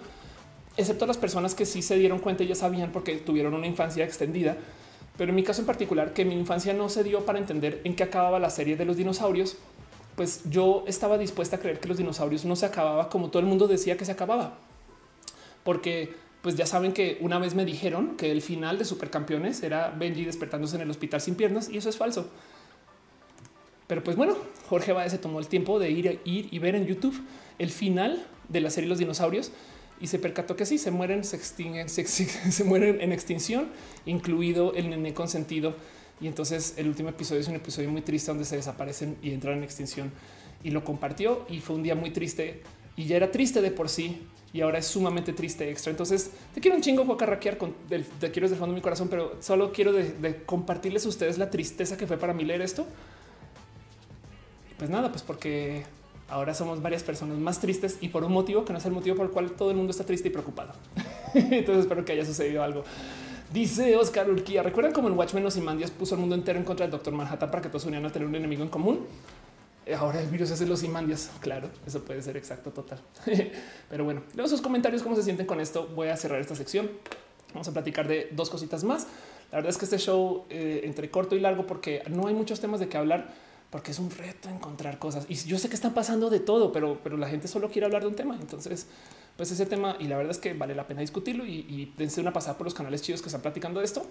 excepto 0.77 1.03
a 1.03 1.07
las 1.07 1.17
personas 1.17 1.53
que 1.53 1.65
sí 1.65 1.81
se 1.81 1.97
dieron 1.97 2.19
cuenta 2.19 2.43
y 2.43 2.47
ya 2.47 2.55
sabían 2.55 2.91
porque 2.91 3.17
tuvieron 3.17 3.53
una 3.53 3.67
infancia 3.67 4.05
extendida. 4.05 4.55
Pero 5.17 5.31
en 5.31 5.35
mi 5.35 5.43
caso 5.43 5.61
en 5.61 5.67
particular, 5.67 6.13
que 6.13 6.23
mi 6.23 6.35
infancia 6.35 6.73
no 6.73 6.87
se 6.87 7.03
dio 7.03 7.25
para 7.25 7.39
entender 7.39 7.81
en 7.83 7.95
qué 7.95 8.03
acababa 8.03 8.39
la 8.39 8.49
serie 8.49 8.77
de 8.77 8.85
los 8.85 8.95
dinosaurios, 8.95 9.57
pues 10.15 10.43
yo 10.49 10.85
estaba 10.87 11.17
dispuesta 11.17 11.57
a 11.57 11.59
creer 11.59 11.81
que 11.81 11.89
los 11.89 11.97
dinosaurios 11.97 12.45
no 12.45 12.55
se 12.55 12.65
acababa 12.65 13.09
como 13.09 13.29
todo 13.29 13.41
el 13.41 13.47
mundo 13.47 13.67
decía 13.67 13.97
que 13.97 14.05
se 14.05 14.13
acababa 14.13 14.57
porque 15.63 16.15
pues 16.41 16.55
ya 16.55 16.65
saben 16.65 16.93
que 16.93 17.17
una 17.21 17.37
vez 17.37 17.53
me 17.53 17.65
dijeron 17.65 18.15
que 18.15 18.31
el 18.31 18.41
final 18.41 18.77
de 18.77 18.85
Supercampeones 18.85 19.61
era 19.61 19.89
Benji 19.89 20.23
despertándose 20.23 20.75
en 20.75 20.83
el 20.83 20.89
hospital 20.89 21.19
sin 21.19 21.35
piernas 21.35 21.69
y 21.69 21.77
eso 21.77 21.89
es 21.89 21.97
falso. 21.97 22.29
Pero 23.87 24.03
pues 24.03 24.15
bueno, 24.15 24.37
Jorge 24.67 24.93
Baez 24.93 25.11
se 25.11 25.17
tomó 25.17 25.39
el 25.39 25.47
tiempo 25.47 25.79
de 25.79 25.89
ir, 25.89 26.21
ir 26.23 26.47
y 26.51 26.59
ver 26.59 26.75
en 26.75 26.85
YouTube 26.85 27.19
el 27.57 27.71
final 27.71 28.25
de 28.47 28.61
la 28.61 28.69
serie 28.69 28.87
Los 28.87 28.99
dinosaurios 28.99 29.51
y 29.99 30.07
se 30.07 30.19
percató 30.19 30.55
que 30.55 30.65
sí, 30.65 30.77
se 30.77 30.91
mueren, 30.91 31.23
se 31.23 31.35
extinguen, 31.35 31.89
se, 31.89 32.05
se 32.07 32.63
mueren 32.63 33.01
en 33.01 33.11
extinción, 33.11 33.69
incluido 34.05 34.73
el 34.75 34.89
nene 34.89 35.13
consentido. 35.13 35.75
Y 36.21 36.27
entonces 36.27 36.75
el 36.77 36.87
último 36.87 37.09
episodio 37.09 37.41
es 37.41 37.47
un 37.47 37.55
episodio 37.55 37.89
muy 37.89 38.01
triste 38.01 38.31
donde 38.31 38.45
se 38.45 38.55
desaparecen 38.55 39.17
y 39.21 39.31
entran 39.31 39.57
en 39.57 39.63
extinción. 39.63 40.11
Y 40.63 40.71
lo 40.71 40.83
compartió 40.83 41.45
y 41.49 41.59
fue 41.59 41.75
un 41.75 41.83
día 41.83 41.95
muy 41.95 42.11
triste 42.11 42.61
y 42.95 43.05
ya 43.05 43.17
era 43.17 43.31
triste 43.31 43.61
de 43.61 43.71
por 43.71 43.89
sí 43.89 44.21
y 44.51 44.61
ahora 44.61 44.79
es 44.79 44.87
sumamente 44.87 45.33
triste 45.33 45.69
extra. 45.69 45.91
Entonces 45.91 46.31
te 46.53 46.61
quiero 46.61 46.75
un 46.75 46.83
chingo 46.83 47.17
raquear 47.17 47.57
con 47.57 47.73
te 47.87 48.31
quiero 48.31 48.47
desde 48.47 48.59
fondo 48.59 48.73
de 48.73 48.79
mi 48.79 48.81
corazón, 48.81 49.07
pero 49.09 49.35
solo 49.41 49.71
quiero 49.71 49.93
de, 49.93 50.43
compartirles 50.45 51.05
a 51.05 51.09
ustedes 51.09 51.37
la 51.37 51.49
tristeza 51.49 51.97
que 51.97 52.07
fue 52.07 52.17
para 52.17 52.33
mí 52.33 52.43
leer 52.43 52.61
esto. 52.61 52.85
pues 54.77 54.89
nada, 54.89 55.09
pues 55.09 55.23
porque 55.23 55.83
ahora 56.29 56.53
somos 56.53 56.81
varias 56.81 57.03
personas 57.03 57.37
más 57.37 57.59
tristes 57.59 57.97
y 58.01 58.09
por 58.09 58.23
un 58.23 58.31
motivo 58.31 58.65
que 58.65 58.73
no 58.73 58.79
es 58.79 58.85
el 58.85 58.91
motivo 58.91 59.15
por 59.15 59.25
el 59.25 59.31
cual 59.31 59.51
todo 59.51 59.71
el 59.71 59.77
mundo 59.77 59.91
está 59.91 60.03
triste 60.03 60.29
y 60.29 60.31
preocupado. 60.31 60.73
Entonces 61.33 61.83
espero 61.83 62.05
que 62.05 62.13
haya 62.13 62.25
sucedido 62.25 62.63
algo. 62.63 62.83
Dice 63.51 63.95
Oscar 63.95 64.29
Urquía, 64.29 64.61
¿recuerdan 64.61 64.93
cómo 64.93 65.07
en 65.07 65.17
Watchmen 65.17 65.43
los 65.43 65.57
Imandias 65.57 65.89
puso 65.89 66.13
el 66.13 66.21
mundo 66.21 66.35
entero 66.35 66.59
en 66.59 66.65
contra 66.65 66.85
del 66.85 66.91
Doctor 66.91 67.13
Manhattan 67.13 67.49
para 67.49 67.63
que 67.63 67.69
todos 67.69 67.85
unieran 67.85 68.05
a 68.05 68.11
tener 68.11 68.27
un 68.27 68.35
enemigo 68.35 68.61
en 68.61 68.69
común? 68.69 69.07
Ahora 69.97 70.21
el 70.21 70.27
virus 70.27 70.51
es 70.51 70.59
de 70.59 70.65
los 70.65 70.83
imandias. 70.83 71.29
Claro, 71.39 71.69
eso 71.85 72.03
puede 72.03 72.21
ser 72.21 72.37
exacto 72.37 72.71
total. 72.71 72.99
Pero 73.89 74.03
bueno, 74.03 74.23
leo 74.35 74.47
sus 74.47 74.61
comentarios, 74.61 75.01
cómo 75.03 75.15
se 75.15 75.23
sienten 75.23 75.45
con 75.45 75.59
esto. 75.59 75.87
Voy 75.95 76.09
a 76.09 76.17
cerrar 76.17 76.39
esta 76.39 76.55
sección. 76.55 76.89
Vamos 77.53 77.67
a 77.67 77.73
platicar 77.73 78.07
de 78.07 78.29
dos 78.31 78.49
cositas 78.49 78.83
más. 78.83 79.07
La 79.51 79.57
verdad 79.57 79.71
es 79.71 79.77
que 79.77 79.85
este 79.85 79.97
show 79.97 80.45
eh, 80.49 80.81
entre 80.83 81.09
corto 81.09 81.35
y 81.35 81.39
largo 81.39 81.65
porque 81.65 82.03
no 82.09 82.27
hay 82.27 82.35
muchos 82.35 82.59
temas 82.59 82.79
de 82.79 82.87
qué 82.87 82.97
hablar 82.97 83.33
porque 83.71 83.91
es 83.91 83.99
un 83.99 84.11
reto 84.11 84.49
encontrar 84.49 84.99
cosas. 84.99 85.25
Y 85.29 85.35
yo 85.35 85.57
sé 85.57 85.69
que 85.69 85.75
están 85.75 85.93
pasando 85.93 86.29
de 86.29 86.39
todo, 86.39 86.71
pero, 86.71 86.99
pero 87.03 87.17
la 87.17 87.27
gente 87.27 87.47
solo 87.47 87.69
quiere 87.69 87.85
hablar 87.85 88.03
de 88.03 88.07
un 88.09 88.15
tema. 88.15 88.37
Entonces, 88.39 88.87
pues 89.37 89.51
ese 89.51 89.65
tema 89.65 89.95
y 89.99 90.05
la 90.05 90.17
verdad 90.17 90.31
es 90.31 90.37
que 90.37 90.53
vale 90.53 90.75
la 90.75 90.87
pena 90.87 91.01
discutirlo 91.01 91.45
y, 91.45 91.65
y 91.67 91.93
dense 91.97 92.21
una 92.21 92.33
pasada 92.33 92.57
por 92.57 92.65
los 92.65 92.73
canales 92.73 93.01
chidos 93.01 93.21
que 93.21 93.27
están 93.27 93.41
platicando 93.41 93.79
de 93.79 93.85
esto. 93.85 94.05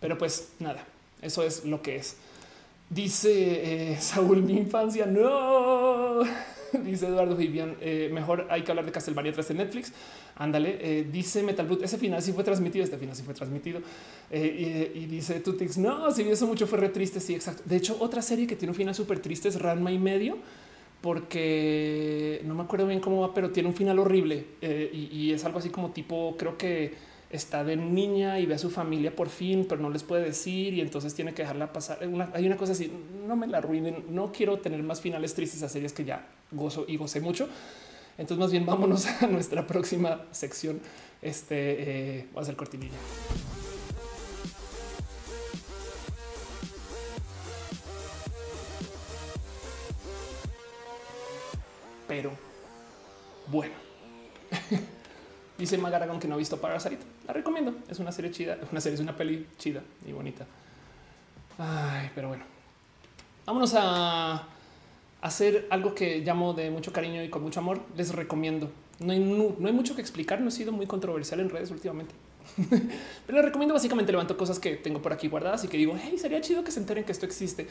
Pero 0.00 0.16
pues 0.16 0.50
nada, 0.58 0.84
eso 1.22 1.42
es 1.42 1.64
lo 1.64 1.82
que 1.82 1.96
es. 1.96 2.16
Dice 2.90 3.92
eh, 3.92 4.00
Saúl, 4.00 4.42
mi 4.42 4.54
infancia, 4.54 5.04
no. 5.04 6.20
dice 6.84 7.06
Eduardo 7.06 7.36
Vivian, 7.36 7.76
eh, 7.80 8.08
mejor 8.12 8.46
hay 8.48 8.62
que 8.62 8.72
hablar 8.72 8.86
de 8.86 8.92
Castlevania 8.92 9.30
3 9.30 9.48
de 9.48 9.54
Netflix. 9.54 9.92
Ándale, 10.36 10.78
eh, 10.80 11.06
dice 11.10 11.42
Metal 11.42 11.66
Brute, 11.66 11.84
ese 11.84 11.98
final 11.98 12.22
sí 12.22 12.32
fue 12.32 12.44
transmitido, 12.44 12.84
este 12.84 12.96
final 12.96 13.14
sí 13.14 13.22
fue 13.22 13.34
transmitido. 13.34 13.80
y, 14.32 15.06
dice 15.06 15.40
Tutix, 15.40 15.76
no, 15.76 16.10
si 16.12 16.22
eso 16.22 16.46
mucho 16.46 16.66
fue 16.66 16.78
re 16.78 16.88
triste, 16.88 17.20
sí, 17.20 17.34
exacto. 17.34 17.62
De 17.66 17.76
hecho, 17.76 17.96
otra 18.00 18.22
serie 18.22 18.46
que 18.46 18.56
tiene 18.56 18.70
un 18.70 18.76
final 18.76 18.94
súper 18.94 19.20
triste 19.20 19.48
es 19.48 19.60
Ranma 19.60 19.92
y 19.92 19.98
medio, 19.98 20.38
porque 21.02 22.40
no 22.44 22.54
me 22.54 22.62
acuerdo 22.62 22.86
bien 22.86 23.00
cómo 23.00 23.20
va, 23.20 23.34
pero 23.34 23.50
tiene 23.50 23.68
un 23.68 23.74
final 23.74 23.98
horrible 23.98 24.46
y 24.92 25.32
es 25.32 25.44
algo 25.44 25.58
así 25.58 25.68
como 25.68 25.90
tipo, 25.90 26.36
creo 26.38 26.56
que 26.56 27.07
está 27.30 27.62
de 27.64 27.76
niña 27.76 28.38
y 28.40 28.46
ve 28.46 28.54
a 28.54 28.58
su 28.58 28.70
familia 28.70 29.14
por 29.14 29.28
fin, 29.28 29.66
pero 29.68 29.80
no 29.80 29.90
les 29.90 30.02
puede 30.02 30.24
decir 30.24 30.74
y 30.74 30.80
entonces 30.80 31.14
tiene 31.14 31.34
que 31.34 31.42
dejarla 31.42 31.72
pasar. 31.72 31.98
hay 32.32 32.46
una 32.46 32.56
cosa 32.56 32.72
así, 32.72 32.90
no 33.26 33.36
me 33.36 33.46
la 33.46 33.58
arruinen, 33.58 34.04
no 34.08 34.32
quiero 34.32 34.58
tener 34.58 34.82
más 34.82 35.00
finales 35.00 35.34
tristes 35.34 35.62
a 35.62 35.68
series 35.68 35.92
que 35.92 36.04
ya 36.04 36.26
gozo 36.50 36.84
y 36.88 36.96
gocé 36.96 37.20
mucho. 37.20 37.48
Entonces 38.16 38.38
más 38.38 38.50
bien 38.50 38.66
vámonos 38.66 39.06
a 39.22 39.26
nuestra 39.26 39.66
próxima 39.66 40.24
sección. 40.30 40.80
Este 41.20 42.18
eh, 42.18 42.26
va 42.36 42.42
a 42.42 42.44
ser 42.44 42.56
cortinilla. 42.56 42.96
Pero 52.08 52.32
bueno. 53.50 53.74
Dice 55.58 55.76
Magaragón 55.76 56.20
que 56.20 56.28
no 56.28 56.34
ha 56.34 56.38
visto 56.38 56.60
Parasite. 56.60 56.98
La 57.26 57.32
recomiendo. 57.32 57.74
Es 57.88 57.98
una 57.98 58.12
serie 58.12 58.30
chida. 58.30 58.56
Una 58.70 58.80
serie, 58.80 58.94
es 58.94 59.00
una 59.00 59.16
peli 59.16 59.46
chida 59.58 59.82
y 60.06 60.12
bonita. 60.12 60.46
Ay, 61.58 62.10
pero 62.14 62.28
bueno. 62.28 62.44
Vámonos 63.44 63.74
a 63.76 64.46
hacer 65.20 65.66
algo 65.70 65.94
que 65.94 66.20
llamo 66.20 66.54
de 66.54 66.70
mucho 66.70 66.92
cariño 66.92 67.24
y 67.24 67.28
con 67.28 67.42
mucho 67.42 67.58
amor. 67.58 67.80
Les 67.96 68.14
recomiendo. 68.14 68.70
No 69.00 69.12
hay, 69.12 69.18
no, 69.18 69.66
hay 69.66 69.72
mucho 69.72 69.96
que 69.96 70.00
explicar. 70.00 70.40
No 70.40 70.48
he 70.48 70.52
sido 70.52 70.70
muy 70.70 70.86
controversial 70.86 71.40
en 71.40 71.50
redes 71.50 71.72
últimamente. 71.72 72.14
Pero 73.26 73.36
les 73.36 73.44
recomiendo 73.44 73.74
básicamente 73.74 74.12
levanto 74.12 74.36
cosas 74.36 74.58
que 74.58 74.76
tengo 74.76 75.00
por 75.00 75.12
aquí 75.12 75.28
guardadas 75.28 75.64
y 75.64 75.68
que 75.68 75.76
digo, 75.76 75.96
hey, 76.02 76.16
sería 76.18 76.40
chido 76.40 76.64
que 76.64 76.70
se 76.70 76.80
enteren 76.80 77.04
que 77.04 77.12
esto 77.12 77.26
existe 77.26 77.68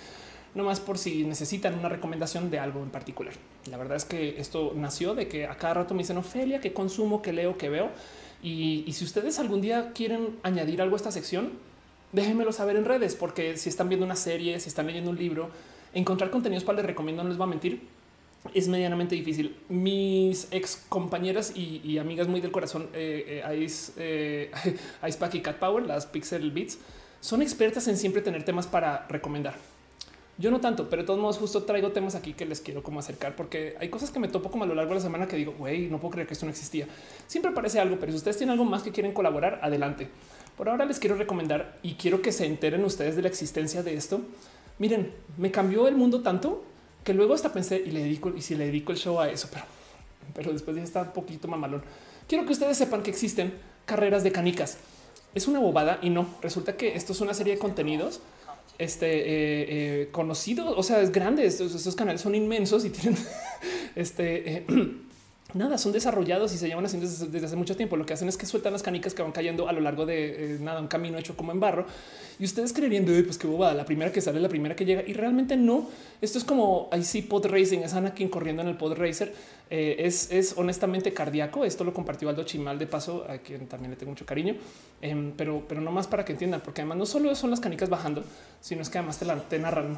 no 0.57 0.63
más 0.63 0.79
por 0.79 0.97
si 0.97 1.23
necesitan 1.23 1.77
una 1.77 1.87
recomendación 1.87 2.49
de 2.49 2.59
algo 2.59 2.81
en 2.81 2.89
particular. 2.89 3.33
La 3.69 3.77
verdad 3.77 3.95
es 3.95 4.05
que 4.05 4.39
esto 4.39 4.73
nació 4.75 5.13
de 5.13 5.27
que 5.27 5.45
a 5.45 5.55
cada 5.55 5.75
rato 5.75 5.93
me 5.93 6.01
dicen 6.01 6.17
Ofelia, 6.17 6.59
que 6.59 6.73
consumo, 6.73 7.21
que 7.21 7.31
leo, 7.31 7.57
que 7.57 7.69
veo. 7.69 7.91
Y, 8.41 8.91
si 8.91 9.03
ustedes 9.03 9.39
algún 9.39 9.61
día 9.61 9.91
quieren 9.93 10.37
añadir 10.43 10.81
algo 10.81 10.95
a 10.95 10.97
esta 10.97 11.11
sección, 11.11 11.51
déjenmelo 12.11 12.51
saber 12.51 12.75
en 12.75 12.85
redes, 12.85 13.15
porque 13.15 13.57
si 13.57 13.69
están 13.69 13.89
viendo 13.89 14.05
una 14.05 14.15
serie, 14.15 14.59
si 14.59 14.69
están 14.69 14.87
leyendo 14.87 15.11
un 15.11 15.17
libro, 15.17 15.49
encontrar 15.93 16.29
contenidos 16.31 16.63
para 16.63 16.77
les 16.77 16.85
recomiendo, 16.85 17.23
no 17.23 17.29
les 17.29 17.39
va 17.39 17.45
a 17.45 17.47
mentir, 17.47 17.81
es 18.53 18.67
medianamente 18.67 19.15
difícil. 19.15 19.55
Mis 19.69 20.47
ex 20.51 20.85
compañeras 20.89 21.53
y, 21.55 21.97
amigas 21.97 22.27
muy 22.27 22.41
del 22.41 22.51
corazón, 22.51 22.89
eh, 22.93 23.41
eh, 23.45 23.67
eh, 23.97 24.51
Ice 25.07 25.17
Pack 25.17 25.35
y 25.35 25.41
Cat 25.41 25.57
Power, 25.57 25.85
las 25.85 26.05
Pixel 26.05 26.51
Beats, 26.51 26.77
son 27.19 27.41
expertas 27.41 27.87
en 27.87 27.97
siempre 27.97 28.21
tener 28.21 28.43
temas 28.43 28.67
para 28.67 29.07
recomendar. 29.07 29.55
Yo 30.39 30.51
no 30.51 30.61
tanto, 30.61 30.87
pero 30.87 31.01
de 31.01 31.07
todos 31.07 31.19
modos 31.19 31.37
justo 31.37 31.63
traigo 31.63 31.91
temas 31.91 32.13
aquí 32.13 32.33
que 32.33 32.45
les 32.45 32.61
quiero 32.61 32.83
como 32.83 32.99
acercar 32.99 33.35
porque 33.35 33.75
hay 33.79 33.89
cosas 33.89 34.11
que 34.11 34.19
me 34.19 34.27
topo 34.27 34.51
como 34.51 34.65
a 34.65 34.67
lo 34.67 34.75
largo 34.75 34.89
de 34.89 34.95
la 34.95 35.01
semana 35.01 35.27
que 35.27 35.35
digo, 35.35 35.55
güey, 35.57 35.87
no 35.87 35.99
puedo 35.99 36.11
creer 36.11 36.27
que 36.27 36.33
esto 36.33 36.45
no 36.45 36.51
existía. 36.51 36.87
Siempre 37.25 37.51
parece 37.51 37.79
algo, 37.79 37.97
pero 37.99 38.11
si 38.11 38.17
ustedes 38.17 38.37
tienen 38.37 38.51
algo 38.51 38.63
más 38.63 38.83
que 38.83 38.91
quieren 38.91 39.13
colaborar, 39.13 39.59
adelante. 39.63 40.09
Por 40.55 40.69
ahora 40.69 40.85
les 40.85 40.99
quiero 40.99 41.15
recomendar 41.15 41.79
y 41.81 41.95
quiero 41.95 42.21
que 42.21 42.31
se 42.31 42.45
enteren 42.45 42.83
ustedes 42.83 43.15
de 43.15 43.23
la 43.23 43.29
existencia 43.29 43.81
de 43.81 43.95
esto. 43.95 44.21
Miren, 44.77 45.11
me 45.37 45.49
cambió 45.49 45.87
el 45.87 45.95
mundo 45.95 46.21
tanto 46.21 46.63
que 47.07 47.13
luego 47.13 47.33
hasta 47.33 47.53
pensé 47.53 47.81
y 47.85 47.91
le 47.91 48.01
dedico 48.01 48.33
y 48.35 48.41
si 48.41 48.53
le 48.53 48.65
dedico 48.65 48.91
el 48.91 48.97
show 48.97 49.17
a 49.17 49.29
eso, 49.29 49.47
pero, 49.49 49.63
pero 50.35 50.51
después 50.51 50.75
ya 50.75 50.83
está 50.83 51.03
un 51.03 51.13
poquito 51.13 51.47
mamalón. 51.47 51.81
Quiero 52.27 52.45
que 52.45 52.51
ustedes 52.51 52.77
sepan 52.77 53.01
que 53.01 53.09
existen 53.09 53.53
carreras 53.85 54.25
de 54.25 54.33
canicas. 54.33 54.77
Es 55.33 55.47
una 55.47 55.59
bobada 55.59 55.99
y 56.01 56.09
no 56.09 56.27
resulta 56.41 56.75
que 56.75 56.95
esto 56.97 57.13
es 57.13 57.21
una 57.21 57.33
serie 57.33 57.53
de 57.53 57.59
contenidos 57.59 58.19
este 58.77 59.19
eh, 59.19 59.21
eh, 60.01 60.09
conocido, 60.11 60.77
o 60.77 60.83
sea, 60.83 60.99
es 60.99 61.13
grande. 61.13 61.45
Estos, 61.45 61.95
canales 61.95 62.19
son 62.19 62.35
inmensos 62.35 62.83
y 62.83 62.89
tienen 62.89 63.17
este. 63.95 64.57
Eh, 64.57 64.65
nada, 65.53 65.77
son 65.77 65.91
desarrollados 65.91 66.53
y 66.53 66.57
se 66.57 66.67
llevan 66.67 66.85
haciendo 66.85 67.07
desde, 67.07 67.45
hace 67.45 67.55
mucho 67.55 67.75
tiempo. 67.75 67.97
Lo 67.97 68.05
que 68.05 68.13
hacen 68.13 68.27
es 68.27 68.37
que 68.37 68.45
sueltan 68.45 68.73
las 68.73 68.83
canicas 68.83 69.13
que 69.13 69.21
van 69.21 69.31
cayendo 69.31 69.67
a 69.67 69.71
lo 69.71 69.81
largo 69.81 70.05
de 70.05 70.57
nada, 70.61 70.79
un 70.79 70.87
camino 70.87 71.17
hecho 71.17 71.35
como 71.35 71.51
en 71.51 71.59
barro. 71.59 71.85
Y 72.39 72.45
ustedes 72.45 72.73
creerían, 72.73 73.05
pues 73.05 73.37
qué 73.37 73.47
bobada, 73.47 73.73
la 73.73 73.85
primera 73.85 74.11
que 74.11 74.21
sale, 74.21 74.39
la 74.39 74.49
primera 74.49 74.75
que 74.75 74.85
llega. 74.85 75.03
Y 75.05 75.13
realmente 75.13 75.57
no. 75.57 75.89
Esto 76.21 76.37
es 76.37 76.43
como 76.43 76.89
ahí 76.91 77.03
sí 77.03 77.21
pod 77.21 77.45
racing, 77.45 77.79
es 77.79 77.93
Anakin 77.93 78.29
corriendo 78.29 78.61
en 78.61 78.67
el 78.67 78.77
pod 78.77 78.93
racer 78.93 79.33
eh, 79.69 79.95
es, 79.99 80.53
honestamente 80.57 81.13
cardíaco. 81.13 81.65
Esto 81.65 81.83
lo 81.83 81.93
compartió 81.93 82.29
Aldo 82.29 82.43
Chimal 82.43 82.79
de 82.79 82.87
paso, 82.87 83.25
a 83.29 83.37
quien 83.39 83.67
también 83.67 83.91
le 83.91 83.97
tengo 83.97 84.11
mucho 84.11 84.25
cariño, 84.25 84.55
em, 85.01 85.33
pero, 85.35 85.63
pero 85.67 85.81
no 85.81 85.91
más 85.91 86.07
para 86.07 86.23
que 86.23 86.31
entiendan, 86.31 86.61
porque 86.61 86.81
además 86.81 86.97
no 86.97 87.05
solo 87.05 87.35
son 87.35 87.49
las 87.49 87.59
canicas 87.59 87.89
bajando, 87.89 88.23
sino 88.61 88.81
es 88.81 88.89
que 88.89 88.97
además 88.97 89.17
te, 89.17 89.25
la, 89.25 89.35
te 89.35 89.59
narran. 89.59 89.97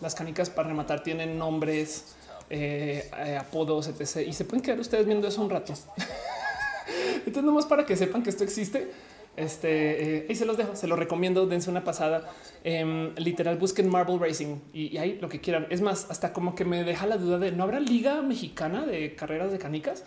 Las 0.00 0.14
canicas 0.14 0.50
para 0.50 0.68
rematar 0.68 1.02
tienen 1.02 1.38
nombres, 1.38 2.14
eh, 2.50 3.10
eh, 3.18 3.36
apodos, 3.36 3.88
etc. 3.88 4.26
Y 4.26 4.32
se 4.32 4.44
pueden 4.44 4.62
quedar 4.62 4.78
ustedes 4.78 5.06
viendo 5.06 5.26
eso 5.26 5.40
un 5.42 5.50
rato. 5.50 5.72
Entonces, 7.26 7.42
nomás 7.42 7.66
para 7.66 7.84
que 7.84 7.96
sepan 7.96 8.22
que 8.22 8.30
esto 8.30 8.44
existe 8.44 8.92
este 9.36 10.26
y 10.28 10.32
eh, 10.32 10.36
se 10.36 10.46
los 10.46 10.56
dejo, 10.56 10.74
se 10.76 10.86
los 10.86 10.98
recomiendo. 10.98 11.46
Dense 11.46 11.70
una 11.70 11.84
pasada. 11.84 12.30
Em, 12.64 13.14
literal, 13.16 13.58
busquen 13.58 13.88
Marble 13.88 14.18
Racing 14.18 14.56
y, 14.72 14.96
ahí 14.96 15.18
lo 15.20 15.28
que 15.28 15.40
quieran. 15.40 15.66
Es 15.70 15.80
más, 15.80 16.06
hasta 16.10 16.32
como 16.32 16.54
que 16.54 16.64
me 16.64 16.84
deja 16.84 17.06
la 17.06 17.16
duda 17.16 17.38
de 17.38 17.52
no 17.52 17.64
habrá 17.64 17.80
liga 17.80 18.22
mexicana 18.22 18.86
de 18.86 19.14
carreras 19.14 19.52
de 19.52 19.58
canicas. 19.58 20.04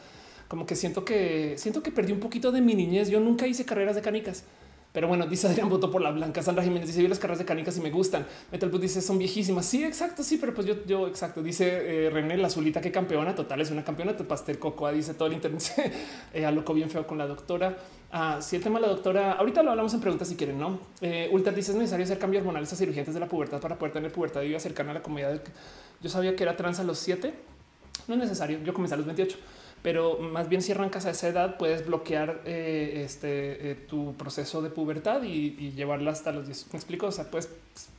Como 0.48 0.66
que 0.66 0.76
siento 0.76 1.06
que 1.06 1.58
siento 1.58 1.84
que 1.84 1.92
perdí 1.92 2.12
un 2.12 2.20
poquito 2.20 2.52
de 2.52 2.62
mi 2.62 2.74
niñez. 2.74 3.10
Yo 3.10 3.20
nunca 3.20 3.46
hice 3.46 3.66
carreras 3.66 3.96
de 3.96 4.02
canicas. 4.02 4.44
Pero 4.92 5.08
bueno, 5.08 5.28
dice 5.28 5.48
Adrián 5.48 5.70
votó 5.70 5.92
por 5.92 6.02
la 6.02 6.10
blanca. 6.10 6.42
Sandra 6.42 6.64
Jiménez 6.64 6.88
dice: 6.88 7.02
Vi 7.02 7.08
las 7.08 7.20
carreras 7.20 7.38
de 7.38 7.46
canicas 7.46 7.78
y 7.78 7.82
me 7.82 7.92
gustan. 7.92 8.26
Metal 8.52 8.72
dice: 8.82 9.02
Son 9.02 9.20
viejísimas. 9.20 9.66
Sí, 9.66 9.84
exacto. 9.84 10.24
Sí, 10.24 10.38
pero 10.38 10.54
pues 10.54 10.66
yo, 10.66 10.84
yo, 10.86 11.08
exacto. 11.08 11.44
Dice 11.44 12.06
eh, 12.06 12.10
René, 12.10 12.38
la 12.38 12.48
azulita 12.48 12.82
que 12.82 12.92
campeona 12.92 13.36
total 13.36 13.62
es 13.62 13.70
una 13.70 13.84
campeona. 13.84 14.18
Tu 14.18 14.26
pastel 14.26 14.58
cocoa 14.58 14.92
dice 14.92 15.14
todo 15.14 15.28
el 15.28 15.34
internet. 15.34 15.62
eh, 16.34 16.46
a 16.46 16.52
bien 16.52 16.90
feo 16.90 17.06
con 17.06 17.20
la 17.20 17.28
doctora. 17.28 17.78
Ah, 18.12 18.40
si 18.42 18.56
el 18.56 18.64
tema 18.64 18.80
de 18.80 18.88
la 18.88 18.92
doctora, 18.92 19.34
ahorita 19.34 19.62
lo 19.62 19.70
hablamos 19.70 19.94
en 19.94 20.00
preguntas 20.00 20.28
si 20.28 20.36
quieren, 20.36 20.58
no? 20.58 20.80
Eh, 21.02 21.30
Ultra 21.32 21.54
dice: 21.54 21.72
Es 21.72 21.78
necesario 21.78 22.06
hacer 22.06 22.18
cambios 22.18 22.42
hormonales 22.42 22.74
a 22.74 22.76
cirugía 22.76 23.04
de 23.04 23.20
la 23.20 23.28
pubertad 23.28 23.62
para 23.62 23.78
poder 23.78 23.94
tener 23.94 24.12
pubertad 24.12 24.42
y 24.42 24.60
cercana 24.60 24.92
a 24.92 24.94
la 24.96 25.04
comunidad. 25.04 25.40
Yo 26.02 26.10
sabía 26.10 26.36
que 26.36 26.42
era 26.42 26.58
trans 26.58 26.80
a 26.80 26.84
los 26.84 26.98
siete. 26.98 27.34
No 28.08 28.16
es 28.16 28.22
necesario. 28.22 28.58
Yo 28.64 28.74
comencé 28.74 28.96
a 28.96 28.98
los 28.98 29.06
28 29.06 29.38
pero 29.82 30.18
más 30.20 30.50
bien 30.50 30.62
si 30.62 30.72
arrancas 30.74 31.06
a 31.06 31.12
esa 31.12 31.28
edad 31.30 31.58
puedes 31.58 31.86
bloquear 31.86 32.42
eh, 32.46 33.02
este, 33.06 33.72
eh, 33.72 33.76
tu 33.76 34.14
proceso 34.16 34.62
de 34.62 34.70
pubertad 34.70 35.24
y, 35.24 35.72
llevarla 35.72 36.12
hasta 36.12 36.32
los 36.32 36.48
10. 36.48 36.74
Me 36.74 36.78
explico, 36.78 37.08
o 37.08 37.12
sea, 37.12 37.32
puedes 37.32 37.50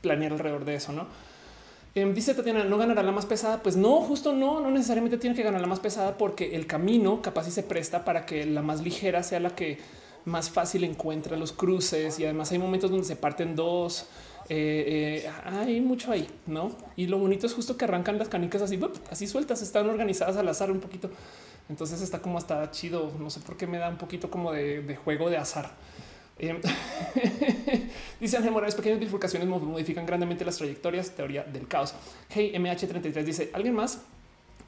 planear 0.03 0.33
alrededor 0.33 0.65
de 0.65 0.75
eso, 0.75 0.93
¿no? 0.93 1.07
Em, 1.95 2.15
dice 2.15 2.35
Tatiana, 2.35 2.65
¿no 2.65 2.79
ganará 2.79 3.03
la 3.03 3.13
más 3.13 3.27
pesada? 3.27 3.63
Pues 3.63 3.77
no, 3.77 4.01
justo 4.03 4.33
no, 4.33 4.61
no 4.61 4.71
necesariamente 4.71 5.17
tiene 5.19 5.35
que 5.35 5.43
ganar 5.43 5.61
la 5.61 5.67
más 5.67 5.81
pesada 5.81 6.19
porque 6.19 6.55
el 6.55 6.67
camino 6.67 7.23
capaz 7.23 7.49
y 7.49 7.51
se 7.51 7.63
presta 7.63 8.05
para 8.05 8.27
que 8.27 8.45
la 8.45 8.63
más 8.63 8.83
ligera 8.83 9.23
sea 9.23 9.41
la 9.41 9.55
que 9.57 9.79
más 10.27 10.51
fácil 10.51 10.85
encuentra 10.85 11.37
los 11.37 11.53
cruces 11.53 12.19
y 12.21 12.25
además 12.25 12.53
hay 12.53 12.59
momentos 12.59 12.91
donde 12.91 13.07
se 13.07 13.17
parten 13.17 13.57
dos. 13.57 14.07
Eh, 14.53 15.29
hay 15.45 15.81
mucho 15.81 16.13
ahí, 16.13 16.29
¿no? 16.47 16.73
Y 16.97 17.07
lo 17.07 17.19
bonito 17.19 17.47
es 17.47 17.55
justo 17.55 17.77
que 17.77 17.85
arrancan 17.85 18.19
las 18.19 18.29
canicas 18.29 18.63
así, 18.63 18.79
así 19.11 19.27
sueltas, 19.27 19.63
están 19.63 19.89
organizadas 19.89 20.37
al 20.37 20.49
azar 20.49 20.71
un 20.71 20.81
poquito. 20.81 21.11
Entonces 21.71 22.03
está 22.03 22.21
como 22.21 22.37
hasta 22.37 22.71
chido. 22.73 23.13
No 23.19 23.31
sé 23.31 23.41
por 23.41 23.57
qué 23.57 23.67
me 23.67 23.79
da 23.79 23.89
un 23.89 23.97
poquito 23.97 24.29
como 24.29 24.53
de, 24.53 24.99
juego 25.05 25.31
de 25.31 25.37
azar. 25.37 25.71
Eh, 26.39 26.61
dice 28.21 28.37
Ángel 28.37 28.51
Morales, 28.51 28.75
pequeñas 28.75 28.99
bifurcaciones 28.99 29.49
modifican 29.49 30.05
grandemente 30.05 30.45
las 30.45 30.59
trayectorias. 30.59 31.11
Teoría 31.13 31.45
del 31.45 31.69
caos. 31.69 31.95
Hey, 32.29 32.53
MH33 32.57 33.23
dice 33.23 33.51
alguien 33.55 33.75
más 33.75 34.01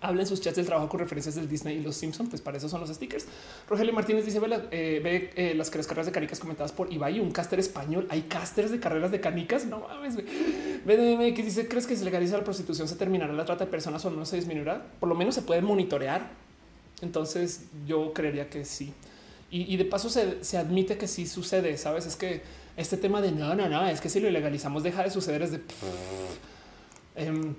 habla 0.03 0.23
en 0.23 0.27
sus 0.27 0.41
chats 0.41 0.57
del 0.57 0.67
trabajo 0.67 0.89
con 0.89 0.99
referencias 1.01 1.37
del 1.37 1.49
Disney 1.49 1.79
y 1.79 1.81
los 1.81 1.97
Simpsons, 1.97 2.29
pues 2.29 2.43
para 2.43 2.59
eso 2.59 2.69
son 2.69 2.81
los 2.81 2.91
stickers. 2.91 3.27
Rogelio 3.69 3.93
Martínez 3.93 4.25
dice: 4.25 4.41
Ve, 4.41 4.69
eh, 4.71 5.01
ve 5.03 5.31
eh, 5.37 5.55
las 5.55 5.71
carreras 5.71 6.07
de 6.07 6.13
canicas 6.13 6.41
comentadas 6.41 6.73
por 6.73 6.93
Ibai, 6.93 7.21
un 7.21 7.31
caster 7.31 7.59
español. 7.59 8.07
Hay 8.11 8.23
casters 8.23 8.71
de 8.71 8.81
carreras 8.81 9.11
de 9.11 9.21
canicas. 9.21 9.65
No 9.65 9.81
mames. 9.81 10.17
BDM 10.17 11.35
que 11.35 11.43
dice: 11.43 11.69
¿Crees 11.69 11.87
que 11.87 11.97
se 11.97 12.05
legaliza 12.05 12.37
la 12.37 12.45
prostitución? 12.45 12.89
Se 12.89 12.97
terminará 12.97 13.33
la 13.33 13.45
trata 13.45 13.65
de 13.65 13.71
personas 13.71 14.05
o 14.05 14.11
no 14.11 14.27
se 14.27 14.37
disminuirá? 14.37 14.85
Por 14.99 15.09
lo 15.09 15.15
menos 15.15 15.35
se 15.35 15.43
puede 15.43 15.63
monitorear 15.63 16.42
entonces 17.03 17.65
yo 17.87 18.13
creería 18.13 18.49
que 18.49 18.65
sí. 18.65 18.95
Y, 19.55 19.77
de 19.77 19.85
paso 19.85 20.09
se, 20.09 20.57
admite 20.57 20.97
que 20.97 21.07
sí 21.07 21.27
sucede, 21.27 21.77
¿sabes? 21.77 22.07
Es 22.07 22.17
que 22.17 22.41
este 22.75 22.97
tema 22.97 23.21
de 23.21 23.33
no, 23.33 23.55
no, 23.55 23.69
no, 23.69 23.87
es 23.87 24.01
que 24.01 24.09
si 24.09 24.19
lo 24.19 24.31
legalizamos 24.31 24.83
deja 24.83 25.03
de 25.03 25.11
suceder, 25.11 25.43
es 25.43 25.51
de... 25.53 25.61
Em, 27.17 27.55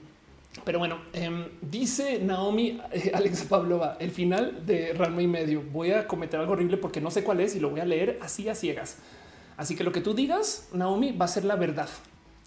pero 0.65 0.80
bueno, 0.80 1.02
em, 1.14 1.49
dice 1.61 2.18
Naomi 2.18 2.82
eh, 2.91 3.11
Alex 3.14 3.44
Pavlova, 3.44 3.98
el 3.99 4.10
final 4.10 4.65
de 4.65 4.94
Ranma 4.94 5.22
y 5.22 5.28
medio. 5.28 5.61
Voy 5.72 5.91
a 5.91 6.07
cometer 6.07 6.40
algo 6.40 6.53
horrible 6.53 6.78
porque 6.78 6.99
no 6.99 7.11
sé 7.11 7.24
cuál 7.24 7.41
es 7.41 7.56
y 7.56 7.60
lo 7.60 7.70
voy 7.70 7.82
a 7.82 7.86
leer 7.86 8.18
así 8.24 8.49
a 8.49 8.56
ciegas. 8.56 8.98
Así 9.56 9.76
que 9.76 9.84
lo 9.84 9.91
que 9.91 10.02
tú 10.02 10.15
digas, 10.15 10.70
Naomi, 10.74 11.11
va 11.11 11.26
a 11.26 11.28
ser 11.28 11.45
la 11.45 11.56
verdad. 11.56 11.90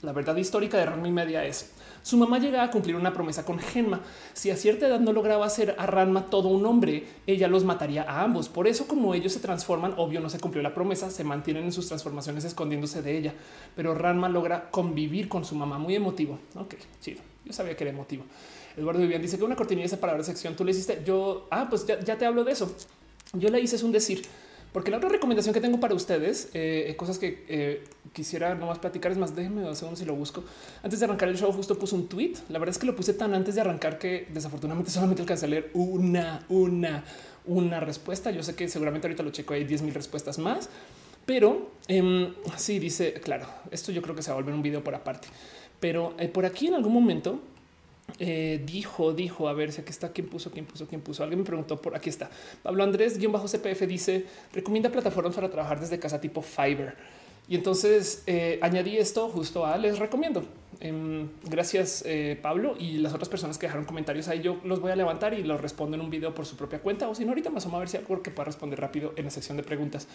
La 0.02 0.10
verdad 0.10 0.35
histórica 0.35 0.77
de 0.77 0.86
Ranma 0.86 1.06
y 1.06 1.12
media 1.12 1.44
es 1.44 1.70
su 2.07 2.16
mamá 2.16 2.39
llega 2.39 2.62
a 2.62 2.70
cumplir 2.70 2.95
una 2.95 3.12
promesa 3.12 3.45
con 3.45 3.59
Genma. 3.59 4.01
Si 4.33 4.53
a 4.53 4.57
cierta 4.57 4.87
edad 4.87 5.01
no 5.01 5.12
lograba 5.12 5.45
hacer 5.45 5.74
a 5.77 5.87
Ranma 5.87 6.31
todo 6.31 6.51
un 6.51 6.65
hombre, 6.65 7.05
ella 7.27 7.49
los 7.49 7.65
mataría 7.65 8.05
a 8.05 8.23
ambos. 8.23 8.49
Por 8.49 8.69
eso, 8.69 8.87
como 8.87 9.12
ellos 9.12 9.33
se 9.33 9.41
transforman, 9.41 9.95
obvio 9.97 10.20
no 10.20 10.31
se 10.31 10.39
cumplió 10.39 10.62
la 10.62 10.73
promesa, 10.73 11.11
se 11.11 11.24
mantienen 11.24 11.65
en 11.65 11.73
sus 11.73 11.89
transformaciones 11.89 12.45
escondiéndose 12.45 13.03
de 13.03 13.19
ella. 13.19 13.35
Pero 13.74 13.93
Ranma 13.93 14.28
logra 14.28 14.70
convivir 14.70 15.28
con 15.28 15.45
su 15.45 15.57
mamá. 15.57 15.78
Muy 15.78 15.97
emotivo. 15.97 16.39
Ok, 16.55 16.77
chido. 17.01 17.23
Yo 17.45 17.53
sabía 17.53 17.77
que 17.77 17.83
era 17.83 17.93
emotivo. 17.93 18.23
Eduardo 18.77 19.01
Vivian 19.01 19.20
dice 19.20 19.37
que 19.37 19.43
una 19.43 19.57
cortinilla 19.57 19.89
separada 19.89 20.19
de 20.19 20.23
sección 20.23 20.55
tú 20.55 20.65
le 20.65 20.70
hiciste. 20.70 21.03
Yo, 21.05 21.49
ah, 21.51 21.66
pues 21.69 21.89
ya, 21.89 21.99
ya 21.99 22.16
te 22.16 22.24
hablo 22.24 22.45
de 22.45 22.53
eso. 22.53 22.73
Yo 23.33 23.49
le 23.49 23.59
hice 23.59 23.74
es 23.74 23.83
un 23.83 23.91
decir. 23.91 24.23
Porque 24.72 24.90
la 24.90 24.98
otra 24.98 25.09
recomendación 25.09 25.55
que 25.55 25.60
tengo 25.60 25.80
para 25.80 25.94
ustedes, 25.94 26.51
eh, 26.52 26.93
cosas 26.98 27.18
que 27.18 27.44
eh, 27.48 27.84
quisiera 28.12 28.55
nomás 28.55 28.78
platicar, 28.78 29.10
es 29.10 29.18
más, 29.18 29.34
déjenme 29.34 29.64
un 29.64 29.74
segundo 29.74 29.98
si 29.98 30.05
lo 30.05 30.14
busco. 30.14 30.44
Antes 30.82 31.01
de 31.01 31.06
arrancar 31.06 31.28
el 31.28 31.38
show, 31.38 31.51
justo 31.52 31.78
puse 31.78 31.94
un 31.94 32.09
tweet. 32.09 32.34
La 32.51 32.59
verdad 32.59 32.74
es 32.74 32.78
que 32.78 32.86
lo 32.86 32.94
puse 32.94 33.14
tan 33.14 33.34
antes 33.34 33.55
de 33.55 33.62
arrancar 33.62 33.98
que 33.98 34.26
desafortunadamente 34.32 34.90
solamente 34.93 35.22
alcancé 35.22 35.47
a 35.47 35.48
leer 35.48 35.70
una, 35.74 36.44
una, 36.48 37.05
una 37.47 37.80
respuesta. 37.80 38.30
Yo 38.30 38.43
sé 38.43 38.55
que 38.55 38.68
seguramente 38.68 39.06
ahorita 39.06 39.22
lo 39.22 39.30
checo, 39.30 39.55
hay 39.55 39.64
10 39.64 39.82
mil 39.82 39.94
respuestas 39.94 40.38
más, 40.38 40.68
pero 41.24 41.70
eh, 41.88 42.32
sí 42.56 42.78
dice, 42.78 43.14
claro, 43.14 43.47
esto 43.70 43.93
yo 43.93 44.02
creo 44.02 44.14
que 44.14 44.22
se 44.22 44.30
va 44.30 44.34
a 44.34 44.40
volver 44.40 44.55
un 44.55 44.62
video 44.62 44.84
por 44.84 44.94
aparte. 44.94 45.28
Pero 45.80 46.14
eh, 46.18 46.28
por 46.28 46.47
aquí 46.47 46.68
en 46.68 46.74
algún 46.74 46.93
momento 46.93 47.40
eh, 48.19 48.62
dijo, 48.65 49.12
dijo, 49.12 49.49
a 49.49 49.53
ver 49.53 49.73
si 49.73 49.81
aquí 49.81 49.91
está, 49.91 50.12
quién 50.12 50.28
puso, 50.28 50.51
quién 50.51 50.65
puso, 50.65 50.87
quién 50.87 51.01
puso. 51.01 51.23
Alguien 51.23 51.41
me 51.41 51.45
preguntó 51.45 51.81
por 51.81 51.95
aquí 51.97 52.09
está. 52.09 52.31
Pablo 52.62 52.83
Andrés, 52.83 53.19
guion 53.19 53.33
bajo 53.33 53.47
CPF 53.47 53.83
dice, 53.87 54.24
recomienda 54.53 54.91
plataformas 54.91 55.35
para 55.35 55.51
trabajar 55.51 55.81
desde 55.81 55.99
casa 55.99 56.20
tipo 56.20 56.43
Fiverr. 56.43 56.95
Y 57.49 57.55
entonces 57.55 58.24
eh, 58.27 58.59
añadí 58.61 58.97
esto 58.97 59.28
justo 59.28 59.65
a 59.65 59.77
les 59.78 59.99
recomiendo. 59.99 60.45
Em, 60.81 61.28
gracias 61.45 62.03
eh, 62.07 62.39
Pablo 62.43 62.74
y 62.78 62.99
las 62.99 63.15
otras 63.15 63.28
personas 63.28 63.57
que 63.57 63.66
dejaron 63.66 63.85
comentarios 63.85 64.28
ahí. 64.28 64.41
Yo 64.41 64.61
los 64.65 64.81
voy 64.81 64.91
a 64.91 64.97
levantar 64.97 65.33
y 65.35 65.43
los 65.43 65.61
respondo 65.61 65.97
en 65.97 66.01
un 66.01 66.11
video 66.11 66.35
por 66.35 66.45
su 66.45 66.57
propia 66.57 66.81
cuenta 66.81 67.09
o 67.09 67.15
si 67.15 67.24
no 67.24 67.31
ahorita 67.31 67.51
más 67.51 67.65
o 67.66 67.69
menos 67.69 67.77
a 67.77 67.81
ver 67.81 67.89
si 67.89 67.97
algo 67.99 68.23
que 68.23 68.31
pueda 68.31 68.47
responder 68.47 68.81
rápido 68.81 69.12
en 69.16 69.24
la 69.24 69.31
sección 69.31 69.57
de 69.57 69.62
preguntas. 69.62 70.09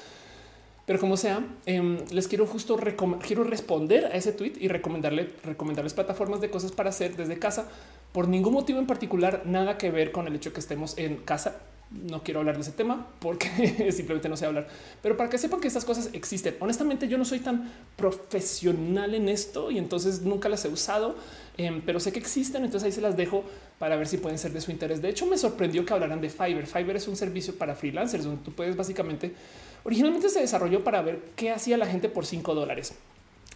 Pero 0.86 1.00
como 1.00 1.16
sea, 1.16 1.46
em, 1.66 1.98
les 2.12 2.28
quiero 2.28 2.46
justo 2.46 2.78
quiero 3.26 3.44
responder 3.44 4.06
a 4.06 4.16
ese 4.16 4.34
tweet 4.34 4.54
y 4.60 4.68
recomendarle 4.68 5.30
recomendarles 5.44 5.94
plataformas 5.94 6.42
de 6.42 6.50
cosas 6.50 6.72
para 6.72 6.90
hacer 6.90 7.16
desde 7.16 7.38
casa. 7.40 7.70
Por 8.12 8.28
ningún 8.28 8.54
motivo 8.54 8.80
en 8.80 8.88
particular, 8.88 9.44
nada 9.46 9.78
que 9.78 9.92
ver 9.92 10.12
con 10.12 10.28
el 10.28 10.36
hecho 10.36 10.54
que 10.54 10.60
estemos 10.60 10.98
en 10.98 11.18
casa 11.18 11.62
no 11.92 12.24
quiero 12.24 12.40
hablar 12.40 12.56
de 12.56 12.62
ese 12.62 12.72
tema 12.72 13.08
porque 13.20 13.50
simplemente 13.92 14.30
no 14.30 14.38
sé 14.38 14.46
hablar, 14.46 14.68
pero 15.02 15.18
para 15.18 15.30
que 15.30 15.38
sepan 15.38 15.60
que 15.60 15.68
estas 15.68 15.84
cosas 15.84 16.10
existen. 16.14 16.56
Honestamente, 16.60 17.08
yo 17.08 17.18
no 17.18 17.26
soy 17.26 17.40
tan 17.40 17.72
profesional 17.98 19.14
en 19.14 19.28
esto 19.28 19.72
y 19.72 19.78
entonces 19.78 20.22
nunca 20.22 20.48
las 20.48 20.64
he 20.64 20.70
usado, 20.70 21.16
em, 21.58 21.82
pero 21.82 22.00
sé 22.00 22.12
que 22.12 22.20
existen. 22.20 22.64
Entonces 22.64 22.88
ahí 22.88 22.92
se 22.94 23.02
las 23.02 23.18
dejo 23.18 23.44
para 23.78 23.96
ver 23.98 24.08
si 24.08 24.18
pueden 24.18 24.38
ser 24.38 24.54
de 24.54 24.62
su 24.62 24.72
interés. 24.72 25.02
De 25.02 25.10
hecho, 25.10 25.26
me 25.26 25.38
sorprendió 25.38 25.86
que 25.86 25.94
hablaran 25.94 26.22
de 26.22 26.30
Fiverr. 26.30 26.66
Fiverr 26.66 26.96
es 26.96 27.08
un 27.08 27.18
servicio 27.18 27.56
para 27.56 27.76
freelancers 27.76 28.24
donde 28.24 28.44
tú 28.44 28.52
puedes 28.54 28.76
básicamente, 28.76 29.34
originalmente 29.84 30.30
se 30.30 30.40
desarrolló 30.40 30.84
para 30.84 31.02
ver 31.02 31.22
qué 31.36 31.52
hacía 31.52 31.78
la 31.78 31.88
gente 31.88 32.08
por 32.08 32.26
5 32.26 32.56
dólares. 32.56 32.94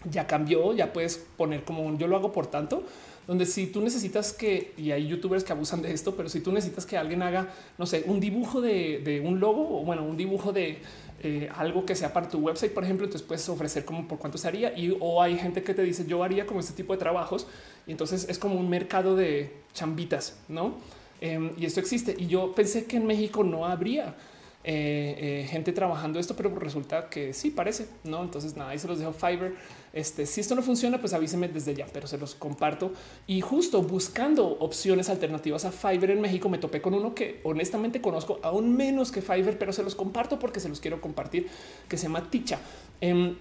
Ya 0.09 0.27
cambió, 0.27 0.73
ya 0.73 0.93
puedes 0.93 1.17
poner 1.37 1.63
como 1.63 1.83
un 1.83 1.97
yo 1.97 2.07
lo 2.07 2.15
hago 2.15 2.31
por 2.31 2.47
tanto 2.47 2.83
donde 3.27 3.45
si 3.45 3.67
tú 3.67 3.81
necesitas 3.81 4.33
que, 4.33 4.73
y 4.77 4.91
hay 4.91 5.07
youtubers 5.07 5.43
que 5.43 5.51
abusan 5.51 5.81
de 5.81 5.91
esto, 5.91 6.15
pero 6.15 6.29
si 6.29 6.41
tú 6.41 6.51
necesitas 6.51 6.85
que 6.85 6.97
alguien 6.97 7.21
haga, 7.21 7.49
no 7.77 7.85
sé, 7.85 8.03
un 8.05 8.19
dibujo 8.19 8.61
de, 8.61 9.21
un 9.25 9.39
logo 9.39 9.79
o 9.79 9.83
bueno, 9.83 10.03
un 10.03 10.17
dibujo 10.17 10.53
de 10.53 10.79
eh, 11.23 11.49
algo 11.55 11.85
que 11.85 11.95
sea 11.95 12.13
para 12.13 12.29
tu 12.29 12.39
website, 12.39 12.71
por 12.73 12.83
ejemplo, 12.83 13.05
entonces 13.05 13.27
puedes 13.27 13.47
ofrecer 13.49 13.85
como 13.85 14.07
por 14.07 14.19
cuánto 14.19 14.37
se 14.37 14.47
haría 14.47 14.77
y 14.77 14.95
o 14.99 15.21
hay 15.21 15.37
gente 15.37 15.63
que 15.63 15.73
te 15.73 15.81
dice 15.81 16.05
yo 16.05 16.23
haría 16.23 16.45
como 16.45 16.59
este 16.59 16.73
tipo 16.73 16.93
de 16.93 16.99
trabajos 16.99 17.47
y 17.87 17.91
entonces 17.91 18.27
es 18.29 18.37
como 18.37 18.59
un 18.59 18.69
mercado 18.69 19.15
de 19.15 19.51
chambitas, 19.73 20.37
¿no? 20.47 20.75
Em, 21.21 21.51
y 21.57 21.65
esto 21.65 21.79
existe 21.79 22.15
y 22.17 22.27
yo 22.27 22.53
pensé 22.53 22.85
que 22.85 22.97
en 22.97 23.07
México 23.07 23.43
no 23.43 23.65
habría 23.65 24.15
eh, 24.67 25.43
eh, 25.43 25.47
gente 25.47 25.73
trabajando 25.73 26.19
esto, 26.19 26.35
pero 26.35 26.49
resulta 26.55 27.07
que 27.07 27.33
sí 27.33 27.51
parece, 27.51 27.85
no? 28.03 28.23
Entonces, 28.23 28.55
nada, 28.55 28.71
ahí 28.71 28.79
se 28.79 28.87
los 28.87 28.97
dejo 28.97 29.13
Fiverr. 29.13 29.53
Este, 29.93 30.25
si 30.25 30.41
esto 30.41 30.55
no 30.55 30.63
funciona, 30.63 30.99
pues 30.99 31.13
avíseme 31.13 31.47
desde 31.47 31.75
ya, 31.75 31.85
pero 31.93 32.07
se 32.07 32.17
los 32.17 32.33
comparto. 32.33 32.91
Y 33.27 33.41
justo 33.41 33.83
buscando 33.83 34.47
opciones 34.59 35.09
alternativas 35.09 35.65
a 35.65 35.71
Fiverr 35.71 36.09
en 36.09 36.21
México, 36.21 36.49
me 36.49 36.57
topé 36.57 36.81
con 36.81 36.95
uno 36.95 37.13
que 37.13 37.41
honestamente 37.43 38.01
conozco 38.01 38.39
aún 38.41 38.75
menos 38.75 39.11
que 39.11 39.21
Fiverr, 39.21 39.59
pero 39.59 39.71
se 39.71 39.83
los 39.83 39.93
comparto 39.93 40.39
porque 40.39 40.59
se 40.59 40.67
los 40.67 40.79
quiero 40.79 40.99
compartir, 40.99 41.47
que 41.87 41.97
se 41.97 42.07
llama 42.07 42.31
Ticha. 42.31 42.57
Em, 43.01 43.35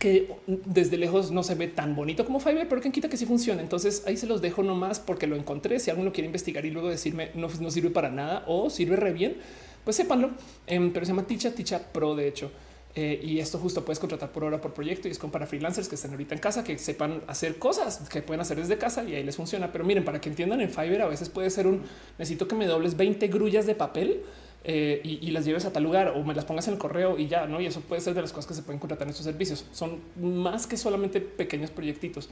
que 0.00 0.34
desde 0.46 0.96
lejos 0.96 1.30
no 1.30 1.44
se 1.44 1.54
ve 1.54 1.68
tan 1.68 1.94
bonito 1.94 2.24
como 2.24 2.40
Fiverr, 2.40 2.68
pero 2.68 2.80
quien 2.80 2.92
quita 2.92 3.08
que 3.08 3.16
sí 3.16 3.24
funciona. 3.24 3.62
Entonces 3.62 4.02
ahí 4.08 4.16
se 4.16 4.26
los 4.26 4.42
dejo 4.42 4.64
nomás 4.64 4.98
porque 4.98 5.28
lo 5.28 5.36
encontré. 5.36 5.78
Si 5.78 5.90
alguno 5.90 6.12
quiere 6.12 6.26
investigar 6.26 6.66
y 6.66 6.70
luego 6.70 6.88
decirme 6.88 7.30
no, 7.34 7.46
no 7.60 7.70
sirve 7.70 7.90
para 7.90 8.10
nada 8.10 8.42
o 8.48 8.68
sirve 8.68 8.96
re 8.96 9.12
bien, 9.12 9.36
pues 9.84 9.96
sépanlo. 9.96 10.30
Em, 10.66 10.92
pero 10.92 11.04
se 11.06 11.12
llama 11.12 11.26
Ticha, 11.26 11.54
Ticha 11.54 11.78
Pro, 11.92 12.14
de 12.14 12.26
hecho. 12.26 12.50
Eh, 12.96 13.20
y 13.24 13.40
esto 13.40 13.58
justo 13.58 13.84
puedes 13.84 13.98
contratar 13.98 14.30
por 14.30 14.44
hora 14.44 14.60
por 14.60 14.72
proyecto 14.72 15.08
y 15.08 15.10
es 15.10 15.18
como 15.18 15.32
para 15.32 15.46
freelancers 15.46 15.88
que 15.88 15.96
estén 15.96 16.12
ahorita 16.12 16.36
en 16.36 16.40
casa, 16.40 16.62
que 16.62 16.78
sepan 16.78 17.22
hacer 17.26 17.58
cosas 17.58 18.08
que 18.08 18.22
pueden 18.22 18.40
hacer 18.40 18.56
desde 18.56 18.78
casa 18.78 19.02
y 19.02 19.16
ahí 19.16 19.24
les 19.24 19.34
funciona. 19.34 19.72
Pero 19.72 19.84
miren, 19.84 20.04
para 20.04 20.20
que 20.20 20.28
entiendan 20.28 20.60
en 20.60 20.70
Fiverr 20.70 21.02
a 21.02 21.08
veces 21.08 21.28
puede 21.28 21.50
ser 21.50 21.66
un 21.66 21.82
necesito 22.18 22.46
que 22.46 22.54
me 22.54 22.66
dobles 22.66 22.96
20 22.96 23.26
grullas 23.28 23.66
de 23.66 23.74
papel 23.74 24.22
eh, 24.66 25.00
y, 25.04 25.30
las 25.32 25.44
lleves 25.44 25.66
a 25.66 25.72
tal 25.72 25.82
lugar 25.82 26.14
o 26.16 26.22
me 26.22 26.34
las 26.34 26.46
pongas 26.46 26.66
en 26.68 26.74
el 26.74 26.78
correo 26.78 27.18
y 27.18 27.26
ya 27.26 27.46
no. 27.46 27.60
Y 27.60 27.66
eso 27.66 27.80
puede 27.80 28.00
ser 28.00 28.14
de 28.14 28.22
las 28.22 28.32
cosas 28.32 28.46
que 28.46 28.54
se 28.54 28.62
pueden 28.62 28.78
contratar 28.78 29.06
en 29.06 29.10
estos 29.10 29.24
servicios. 29.24 29.66
Son 29.72 30.00
más 30.16 30.66
que 30.68 30.76
solamente 30.76 31.20
pequeños 31.20 31.70
proyectitos. 31.70 32.28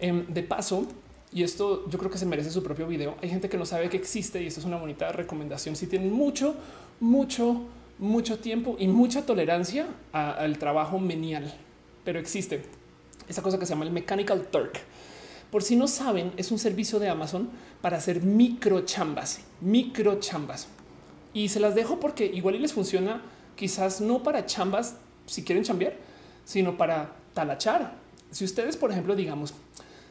Em, 0.00 0.26
de 0.26 0.42
paso, 0.42 0.88
y 1.32 1.42
esto 1.42 1.88
yo 1.88 1.98
creo 1.98 2.10
que 2.10 2.18
se 2.18 2.26
merece 2.26 2.50
su 2.50 2.62
propio 2.62 2.86
video. 2.86 3.16
Hay 3.22 3.28
gente 3.28 3.48
que 3.48 3.58
no 3.58 3.66
sabe 3.66 3.88
que 3.88 3.96
existe 3.96 4.42
y 4.42 4.46
esto 4.46 4.60
es 4.60 4.66
una 4.66 4.78
bonita 4.78 5.12
recomendación. 5.12 5.76
Si 5.76 5.86
tienen 5.86 6.12
mucho, 6.12 6.56
mucho, 7.00 7.62
mucho 7.98 8.38
tiempo 8.38 8.76
y 8.78 8.88
mucha 8.88 9.26
tolerancia 9.26 9.86
al 10.12 10.58
trabajo 10.58 10.98
menial, 10.98 11.54
pero 12.04 12.18
existe 12.18 12.62
esa 13.28 13.42
cosa 13.42 13.58
que 13.58 13.66
se 13.66 13.74
llama 13.74 13.84
el 13.84 13.90
Mechanical 13.90 14.46
Turk. 14.46 14.80
Por 15.50 15.62
si 15.62 15.76
no 15.76 15.88
saben, 15.88 16.32
es 16.36 16.50
un 16.50 16.58
servicio 16.58 16.98
de 16.98 17.08
Amazon 17.08 17.48
para 17.80 17.96
hacer 17.96 18.22
micro 18.22 18.82
chambas, 18.82 19.40
micro 19.60 20.20
chambas. 20.20 20.68
Y 21.32 21.48
se 21.48 21.60
las 21.60 21.74
dejo 21.74 22.00
porque 22.00 22.26
igual 22.26 22.56
y 22.56 22.58
les 22.58 22.72
funciona, 22.72 23.22
quizás 23.56 24.00
no 24.00 24.22
para 24.22 24.46
chambas 24.46 24.96
si 25.26 25.44
quieren 25.44 25.64
chambear, 25.64 25.94
sino 26.44 26.76
para 26.76 27.12
talachar. 27.34 27.94
Si 28.30 28.44
ustedes, 28.44 28.76
por 28.76 28.90
ejemplo, 28.90 29.14
digamos, 29.14 29.54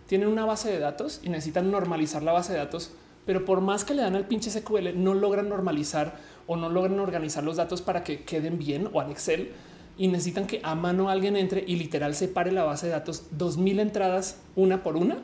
tienen 0.08 0.28
una 0.28 0.46
base 0.46 0.72
de 0.72 0.80
datos 0.80 1.20
y 1.24 1.30
necesitan 1.30 1.70
normalizar 1.70 2.24
la 2.24 2.32
base 2.32 2.54
de 2.54 2.60
datos, 2.60 2.92
pero 3.26 3.44
por 3.44 3.62
más 3.62 3.84
que 3.84 3.94
le 3.94 4.02
dan 4.02 4.16
al 4.16 4.26
pinche 4.26 4.50
SQL, 4.50 4.96
no 4.96 5.14
logran 5.14 5.50
normalizar 5.50 6.18
o 6.48 6.56
no 6.56 6.70
logran 6.70 7.00
organizar 7.00 7.44
los 7.44 7.58
datos 7.58 7.82
para 7.82 8.04
que 8.04 8.24
queden 8.24 8.58
bien 8.58 8.90
o 8.92 9.00
al 9.00 9.12
Excel 9.12 9.52
y 9.98 10.08
necesitan 10.08 10.48
que 10.48 10.60
a 10.64 10.76
mano 10.76 11.10
alguien 11.10 11.36
entre 11.36 11.64
y 11.66 11.76
literal 11.76 12.16
separe 12.16 12.52
la 12.52 12.64
base 12.64 12.88
de 12.88 12.94
datos 12.94 13.26
2000 13.32 13.80
entradas 13.80 14.38
una 14.56 14.84
por 14.84 14.96
una. 14.96 15.18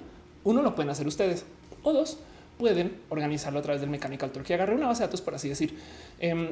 Uno 0.43 0.61
lo 0.61 0.75
pueden 0.75 0.89
hacer 0.89 1.07
ustedes 1.07 1.45
o 1.83 1.93
dos 1.93 2.19
pueden 2.57 2.97
organizarlo 3.09 3.59
a 3.59 3.61
través 3.61 3.81
del 3.81 3.89
Mechanical 3.89 4.31
Turk 4.31 4.49
y 4.49 4.53
agarre 4.53 4.75
una 4.75 4.87
base 4.87 5.03
de 5.03 5.07
datos, 5.07 5.21
por 5.21 5.35
así 5.35 5.49
decir. 5.49 5.77
Em, 6.19 6.49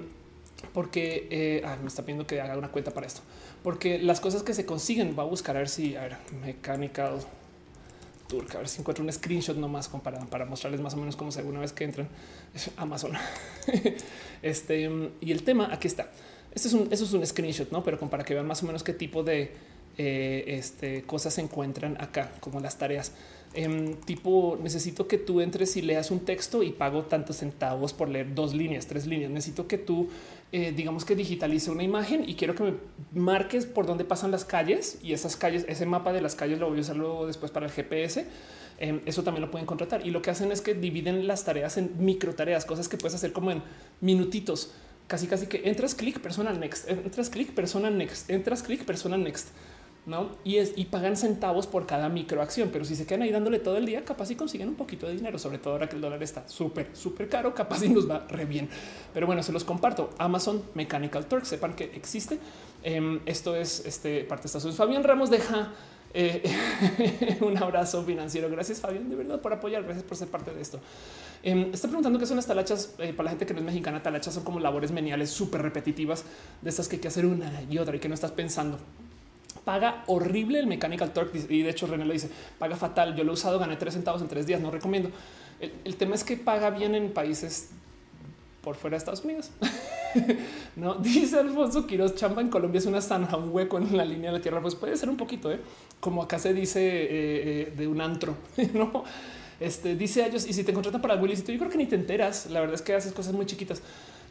porque 0.74 1.28
eh, 1.32 1.62
ah, 1.66 1.78
me 1.82 1.88
está 1.88 2.04
pidiendo 2.04 2.28
que 2.28 2.40
haga 2.40 2.58
una 2.58 2.70
cuenta 2.70 2.92
para 2.92 3.08
esto, 3.08 3.22
porque 3.64 3.98
las 3.98 4.20
cosas 4.20 4.44
que 4.44 4.54
se 4.54 4.66
consiguen 4.66 5.16
va 5.18 5.24
a 5.24 5.26
buscar 5.26 5.56
a 5.56 5.60
ver 5.60 5.70
si 5.70 5.96
a 5.96 6.02
ver, 6.02 6.18
Mechanical 6.44 7.20
Turk, 8.32 8.56
a 8.56 8.60
ver 8.60 8.70
si 8.70 8.80
encuentro 8.80 9.04
un 9.04 9.12
screenshot 9.12 9.58
nomás 9.58 9.90
para, 9.90 10.18
para 10.22 10.46
mostrarles 10.46 10.80
más 10.80 10.94
o 10.94 10.98
menos 10.98 11.18
cómo 11.18 11.34
se 11.34 11.44
una 11.44 11.60
vez 11.60 11.74
que 11.74 11.84
entran 11.84 12.08
Amazon. 12.78 13.12
este 14.42 14.90
y 15.20 15.32
el 15.34 15.44
tema 15.44 15.68
aquí 15.70 15.90
está. 15.90 16.10
Este 16.54 16.70
es 16.70 16.74
un, 16.74 16.88
eso 16.92 17.04
es 17.04 17.12
un 17.12 17.26
screenshot, 17.26 17.70
no? 17.72 17.84
Pero 17.84 18.00
para 18.10 18.24
que 18.24 18.34
vean 18.34 18.48
más 18.48 18.64
o 18.64 18.68
menos 18.68 18.84
qué 18.84 18.94
tipo 18.94 19.22
de 19.22 19.52
eh, 19.98 20.46
este, 20.48 21.02
cosas 21.04 21.34
se 21.34 21.42
encuentran 21.42 21.98
acá, 22.00 22.32
como 22.40 22.62
las 22.62 22.78
tareas. 22.78 23.12
Em, 23.54 23.96
tipo, 23.96 24.58
necesito 24.64 25.10
que 25.10 25.18
tú 25.18 25.42
entres 25.42 25.76
y 25.76 25.82
leas 25.82 26.10
un 26.10 26.22
texto 26.22 26.64
y 26.64 26.72
pago 26.72 27.04
tantos 27.04 27.38
centavos 27.38 27.92
por 27.92 28.08
leer 28.08 28.34
dos 28.34 28.54
líneas, 28.54 28.88
tres 28.88 29.08
líneas. 29.08 29.30
Necesito 29.30 29.68
que 29.68 29.78
tú, 29.78 30.10
eh, 30.54 30.74
digamos 30.76 31.06
que 31.06 31.16
digitalice 31.16 31.72
una 31.72 31.84
imagen 31.84 32.28
y 32.28 32.36
quiero 32.36 32.56
que 32.56 32.64
me 32.64 32.74
marques 33.14 33.66
por 33.66 33.86
dónde 33.86 34.04
pasan 34.04 34.32
las 34.32 34.44
calles 34.44 35.00
y 35.02 35.14
esas 35.14 35.38
calles, 35.38 35.66
ese 35.70 35.86
mapa 35.86 36.12
de 36.12 36.20
las 36.22 36.36
calles 36.36 36.60
lo 36.60 36.68
voy 36.68 36.80
a 36.80 36.82
usar 36.82 36.98
luego 36.98 37.26
después 37.26 37.52
para 37.52 37.68
el 37.68 37.72
GPS. 37.72 38.28
Em, 38.78 39.00
eso 39.06 39.24
también 39.24 39.46
lo 39.46 39.52
pueden 39.52 39.66
contratar 39.66 40.06
y 40.06 40.12
lo 40.12 40.22
que 40.22 40.30
hacen 40.30 40.52
es 40.52 40.60
que 40.60 40.74
dividen 40.74 41.26
las 41.26 41.46
tareas 41.46 41.78
en 41.78 41.92
micro 42.04 42.36
tareas, 42.36 42.66
cosas 42.66 42.90
que 42.90 42.98
puedes 42.98 43.16
hacer 43.16 43.32
como 43.32 43.52
en 43.52 43.62
minutitos. 44.02 44.74
Casi, 45.08 45.28
casi 45.28 45.48
que 45.48 45.62
entras 45.70 45.96
clic, 45.96 46.20
persona 46.20 46.52
next, 46.52 46.90
entras 46.90 47.30
clic, 47.30 47.54
persona 47.54 47.90
next, 47.90 48.30
entras 48.30 48.64
clic, 48.64 48.84
persona 48.84 49.18
next 49.18 49.50
no? 50.06 50.32
Y 50.44 50.58
es 50.58 50.74
y 50.76 50.86
pagan 50.86 51.16
centavos 51.16 51.68
por 51.68 51.86
cada 51.86 52.10
microacción, 52.10 52.70
pero 52.72 52.86
si 52.86 52.96
se 52.96 53.06
quedan 53.06 53.22
ahí 53.22 53.32
dándole 53.32 53.60
todo 53.60 53.78
el 53.78 53.86
día, 53.86 54.04
capaz 54.04 54.32
y 54.32 54.36
consiguen 54.36 54.70
un 54.70 54.76
poquito 54.76 55.08
de 55.08 55.14
dinero, 55.14 55.38
sobre 55.38 55.60
todo 55.60 55.74
ahora 55.74 55.88
que 55.88 55.96
el 55.96 56.02
dólar 56.02 56.22
está 56.24 56.48
súper, 56.48 56.90
súper 56.94 57.30
caro, 57.30 57.54
capaz 57.54 57.84
y 57.84 57.90
nos 57.90 58.10
va 58.10 58.26
re 58.28 58.46
bien. 58.46 58.68
Pero 59.14 59.28
bueno, 59.28 59.44
se 59.44 59.52
los 59.52 59.64
comparto. 59.64 60.10
Amazon 60.18 60.64
Mechanical 60.74 61.26
Turk, 61.28 61.46
sepan 61.46 61.74
que 61.76 61.86
existe. 61.96 62.40
Em, 62.84 63.20
esto 63.26 63.56
es 63.56 63.86
este 63.86 64.24
parte 64.24 64.44
de 64.44 64.58
Estados. 64.58 64.76
Fabián 64.76 65.04
Ramos 65.04 65.30
deja 65.30 65.72
eh, 66.14 66.42
un 67.42 67.56
abrazo 67.58 68.04
financiero. 68.04 68.50
Gracias, 68.50 68.80
Fabián, 68.80 69.08
de 69.08 69.16
verdad 69.16 69.40
por 69.40 69.54
apoyar. 69.54 69.84
Gracias 69.84 70.04
por 70.04 70.18
ser 70.18 70.30
parte 70.30 70.52
de 70.52 70.62
esto. 70.62 70.80
Em, 71.44 71.72
está 71.72 71.88
preguntando 71.88 72.18
qué 72.18 72.26
son 72.26 72.38
las 72.38 72.48
talachas 72.48 72.96
eh, 72.98 73.14
para 73.14 73.26
la 73.26 73.30
gente 73.32 73.46
que 73.46 73.54
no 73.54 73.60
es 73.60 73.66
mexicana. 73.66 74.02
Talachas 74.02 74.34
son 74.34 74.44
como 74.44 74.60
labores 74.60 74.92
meniales 74.92 75.30
súper 75.30 75.62
repetitivas 75.62 76.26
de 76.62 76.70
estas 76.72 76.88
que 76.88 76.96
hay 76.96 77.02
que 77.02 77.08
hacer 77.08 77.28
una 77.28 77.62
y 77.70 77.78
otra 77.78 77.96
y 77.96 78.00
que 78.00 78.08
no 78.08 78.16
estás 78.16 78.32
pensando 78.32 78.80
paga 79.64 80.04
horrible 80.08 80.60
el 80.60 80.68
Mechanical 80.68 81.14
Turk 81.14 81.32
y 81.50 81.62
de 81.62 81.70
hecho 81.70 81.88
René 81.88 82.06
lo 82.06 82.14
dice, 82.14 82.30
paga 82.58 82.76
fatal. 82.76 83.16
Yo 83.16 83.24
lo 83.24 83.32
he 83.32 83.34
usado, 83.34 83.60
gané 83.60 83.76
tres 83.76 83.94
centavos 83.94 84.22
en 84.22 84.28
tres 84.28 84.46
días, 84.46 84.62
no 84.62 84.72
recomiendo. 84.72 85.12
El, 85.84 85.96
tema 85.96 86.16
es 86.16 86.24
que 86.24 86.38
paga 86.38 86.72
bien 86.72 86.96
en 86.96 87.14
países 87.14 87.70
por 88.64 88.76
fuera 88.76 88.96
de 88.96 88.98
Estados 88.98 89.24
Unidos. 89.24 89.52
no 90.76 90.96
dice 90.96 91.38
Alfonso 91.38 91.86
Quiroz, 91.86 92.16
chamba 92.16 92.42
en 92.42 92.50
Colombia 92.50 92.80
es 92.80 92.86
una 92.88 93.02
zanja, 93.02 93.38
un 93.38 93.60
en 93.60 93.98
la 93.98 94.06
línea 94.06 94.32
de 94.32 94.38
la 94.38 94.42
tierra. 94.42 94.62
Pues 94.62 94.74
puede 94.74 94.98
ser 94.98 95.10
un 95.10 95.18
poquito, 95.18 95.52
¿eh? 95.52 95.60
como 96.00 96.24
acá 96.24 96.40
se 96.40 96.54
dice 96.54 96.82
eh, 96.82 97.10
eh, 97.12 97.74
de 97.78 97.88
un 97.88 98.02
antro, 98.02 98.36
no? 98.74 99.04
Este 99.60 99.96
dice 99.96 100.24
a 100.24 100.28
ellos 100.28 100.48
y 100.48 100.54
si 100.54 100.64
te 100.64 100.74
contratan 100.74 101.00
para 101.02 101.14
algo 101.14 101.28
ilícito, 101.28 101.52
yo 101.52 101.60
creo 101.60 101.70
que 101.70 101.78
ni 101.78 101.86
te 101.86 101.96
enteras. 101.96 102.48
La 102.50 102.62
verdad 102.62 102.74
es 102.74 102.82
que 102.82 102.96
haces 102.96 103.14
cosas 103.14 103.34
muy 103.34 103.46
chiquitas. 103.46 103.84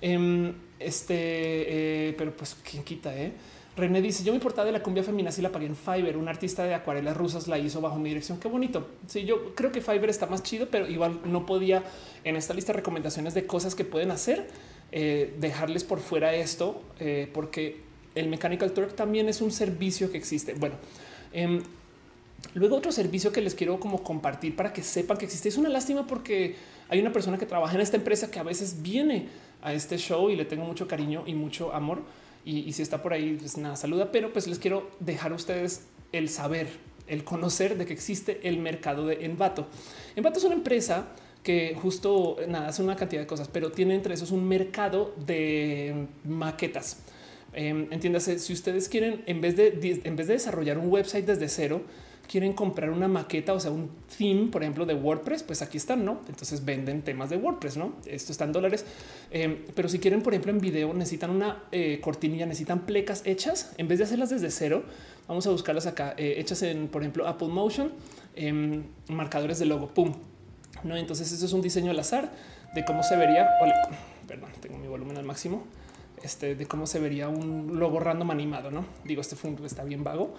Em, 0.03 0.53
este, 0.81 2.17
pero 2.19 2.37
pues 2.37 2.57
quién 2.69 2.83
quita, 2.83 3.17
eh? 3.17 3.33
René 3.81 4.01
dice: 4.01 4.23
Yo 4.23 4.33
mi 4.33 4.39
portada 4.39 4.67
de 4.67 4.73
la 4.73 4.83
cumbia 4.83 5.03
feminina 5.03 5.33
si 5.33 5.43
la 5.43 5.51
pagué 5.51 5.67
en 5.67 5.77
Fiverr. 5.77 6.17
Un 6.17 6.29
artista 6.29 6.65
de 6.65 6.75
acuarelas 6.75 7.17
rusas 7.17 7.49
la 7.49 7.59
hizo 7.59 7.81
bajo 7.81 7.99
mi 7.99 8.11
dirección. 8.11 8.39
Qué 8.39 8.49
bonito. 8.49 8.87
Sí, 9.07 9.25
yo 9.25 9.55
creo 9.55 9.73
que 9.73 9.81
Fiverr 9.81 10.11
está 10.11 10.27
más 10.27 10.43
chido, 10.43 10.69
pero 10.71 10.87
igual 10.87 11.21
no 11.25 11.47
podía 11.47 11.83
en 12.25 12.37
esta 12.37 12.55
lista 12.55 12.73
de 12.73 12.79
recomendaciones 12.79 13.35
de 13.35 13.47
cosas 13.47 13.75
que 13.75 13.85
pueden 13.85 14.11
hacer, 14.11 14.49
eh, 14.93 15.35
dejarles 15.39 15.85
por 15.85 16.01
fuera 16.01 16.35
esto, 16.35 16.83
eh, 17.01 17.29
porque 17.33 17.81
el 18.15 18.29
Mechanical 18.29 18.73
Turk 18.73 18.95
también 18.95 19.29
es 19.29 19.41
un 19.41 19.51
servicio 19.51 20.11
que 20.11 20.19
existe. 20.19 20.55
Bueno, 20.55 20.77
em, 21.33 21.63
luego 22.55 22.77
otro 22.77 22.93
servicio 22.93 23.33
que 23.33 23.41
les 23.41 23.55
quiero 23.55 23.81
como 23.81 24.03
compartir 24.03 24.55
para 24.57 24.73
que 24.73 24.83
sepan 24.83 25.17
que 25.17 25.25
existe. 25.25 25.49
Es 25.49 25.57
una 25.57 25.69
lástima 25.69 26.07
porque 26.07 26.57
hay 26.89 27.01
una 27.01 27.13
persona 27.13 27.39
que 27.39 27.47
trabaja 27.47 27.75
en 27.75 27.81
esta 27.81 27.97
empresa 27.97 28.31
que 28.31 28.39
a 28.39 28.43
veces 28.43 28.83
viene 28.83 29.29
a 29.63 29.73
este 29.73 29.97
show 29.99 30.31
y 30.31 30.37
le 30.37 30.45
tengo 30.45 30.65
mucho 30.65 30.89
cariño 30.89 31.23
y 31.27 31.35
mucho 31.35 31.73
amor 31.73 32.03
y, 32.45 32.73
si 32.73 32.83
está 32.83 33.03
por 33.03 33.13
ahí, 33.13 33.37
pues 33.39 33.57
nada, 33.59 33.77
saluda, 33.77 34.11
pero 34.13 34.33
pues 34.33 34.47
les 34.47 34.59
quiero 34.59 34.91
dejar 34.99 35.33
a 35.33 35.35
ustedes 35.35 35.83
el 36.13 36.29
saber, 36.29 36.69
el 37.07 37.23
conocer 37.25 37.77
de 37.77 37.87
que 37.87 37.93
existe 37.93 38.41
el 38.49 38.59
mercado 38.59 39.07
de 39.07 39.25
Envato. 39.25 39.67
Envato 40.17 40.39
es 40.39 40.45
una 40.45 40.55
empresa 40.55 41.09
que 41.43 41.77
justo 41.81 42.37
nada, 42.49 42.69
hace 42.69 42.83
una 42.83 42.97
cantidad 42.97 43.21
de 43.23 43.27
cosas, 43.27 43.49
pero 43.49 43.71
tiene 43.71 43.95
entre 43.95 44.15
esos 44.15 44.31
un 44.31 44.47
mercado 44.47 45.15
de 45.27 46.07
maquetas. 46.25 46.99
Eh, 47.53 47.89
entiéndase, 47.91 48.39
si 48.39 48.53
ustedes 48.53 48.89
quieren, 48.89 49.23
en 49.27 49.41
vez 49.41 49.57
de, 49.57 50.01
en 50.05 50.17
vez 50.17 50.27
de 50.27 50.35
desarrollar 50.35 50.79
un 50.79 50.89
website 50.89 51.27
desde 51.27 51.49
cero, 51.49 51.83
quieren 52.31 52.53
comprar 52.53 52.91
una 52.91 53.09
maqueta, 53.09 53.53
o 53.55 53.59
sea, 53.59 53.73
un 53.73 53.91
theme, 54.17 54.53
por 54.53 54.63
ejemplo, 54.63 54.87
de 54.87 54.95
WordPress, 54.95 55.43
pues 55.43 55.63
aquí 55.63 55.79
están, 55.79 56.05
¿no? 56.05 56.21
Entonces 56.29 56.65
venden 56.65 57.03
temas 57.03 57.29
de 57.29 57.37
WordPress, 57.37 57.77
¿no? 57.77 57.95
Esto 58.07 58.31
está 58.31 58.45
en 58.45 58.53
dólares. 58.53 58.85
Eh, 59.33 59.67
pero 59.75 59.89
si 59.89 59.99
quieren, 59.99 60.23
por 60.23 60.33
ejemplo, 60.33 60.53
en 60.53 60.61
video, 60.61 60.95
necesitan 60.95 61.31
una 61.31 61.65
eh, 61.73 61.99
cortinilla, 62.01 62.47
necesitan 62.47 62.87
plecas 62.87 63.23
hechas, 63.25 63.73
en 63.79 63.89
vez 63.89 63.99
de 63.99 64.05
hacerlas 64.05 64.31
desde 64.31 64.53
cero, 64.53 64.85
vamos 65.27 65.45
a 65.49 65.51
buscarlas 65.51 65.89
acá, 65.89 66.15
eh, 66.17 66.35
hechas 66.39 66.63
en, 66.63 66.87
por 66.87 67.03
ejemplo, 67.03 67.27
Apple 67.27 67.49
Motion, 67.49 67.91
em, 68.37 68.85
marcadores 69.09 69.59
de 69.59 69.67
logo, 69.67 69.89
pum. 69.89 70.15
No, 70.85 70.97
entonces 70.97 71.33
eso 71.33 71.45
es 71.45 71.53
un 71.53 71.63
diseño 71.63 71.91
al 71.91 71.99
azar 71.99 72.31
de 72.77 72.85
cómo 72.85 73.03
se 73.03 73.17
vería. 73.17 73.49
perdón, 74.29 74.51
tengo 74.61 74.79
mi 74.79 74.87
volumen 74.87 75.17
al 75.17 75.25
máximo. 75.25 75.65
Este 76.23 76.55
de 76.55 76.67
cómo 76.67 76.87
se 76.87 77.01
vería 77.01 77.29
un 77.29 77.79
logo 77.79 77.99
random 77.99 78.31
animado, 78.31 78.71
no 78.71 78.85
digo, 79.05 79.23
este 79.23 79.37
fondo 79.37 79.65
está 79.65 79.85
bien 79.85 80.05
vago, 80.05 80.35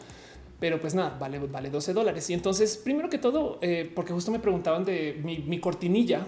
pero 0.62 0.80
pues 0.80 0.94
nada, 0.94 1.18
vale, 1.20 1.40
vale 1.40 1.72
12 1.72 1.92
dólares. 1.92 2.30
Y 2.30 2.36
entonces, 2.36 2.78
primero 2.78 3.10
que 3.10 3.18
todo, 3.18 3.58
eh, 3.64 3.92
porque 3.96 4.14
justo 4.14 4.32
me 4.32 4.38
preguntaban 4.38 4.86
de 4.86 5.20
mi, 5.24 5.60
cortinilla 5.60 6.24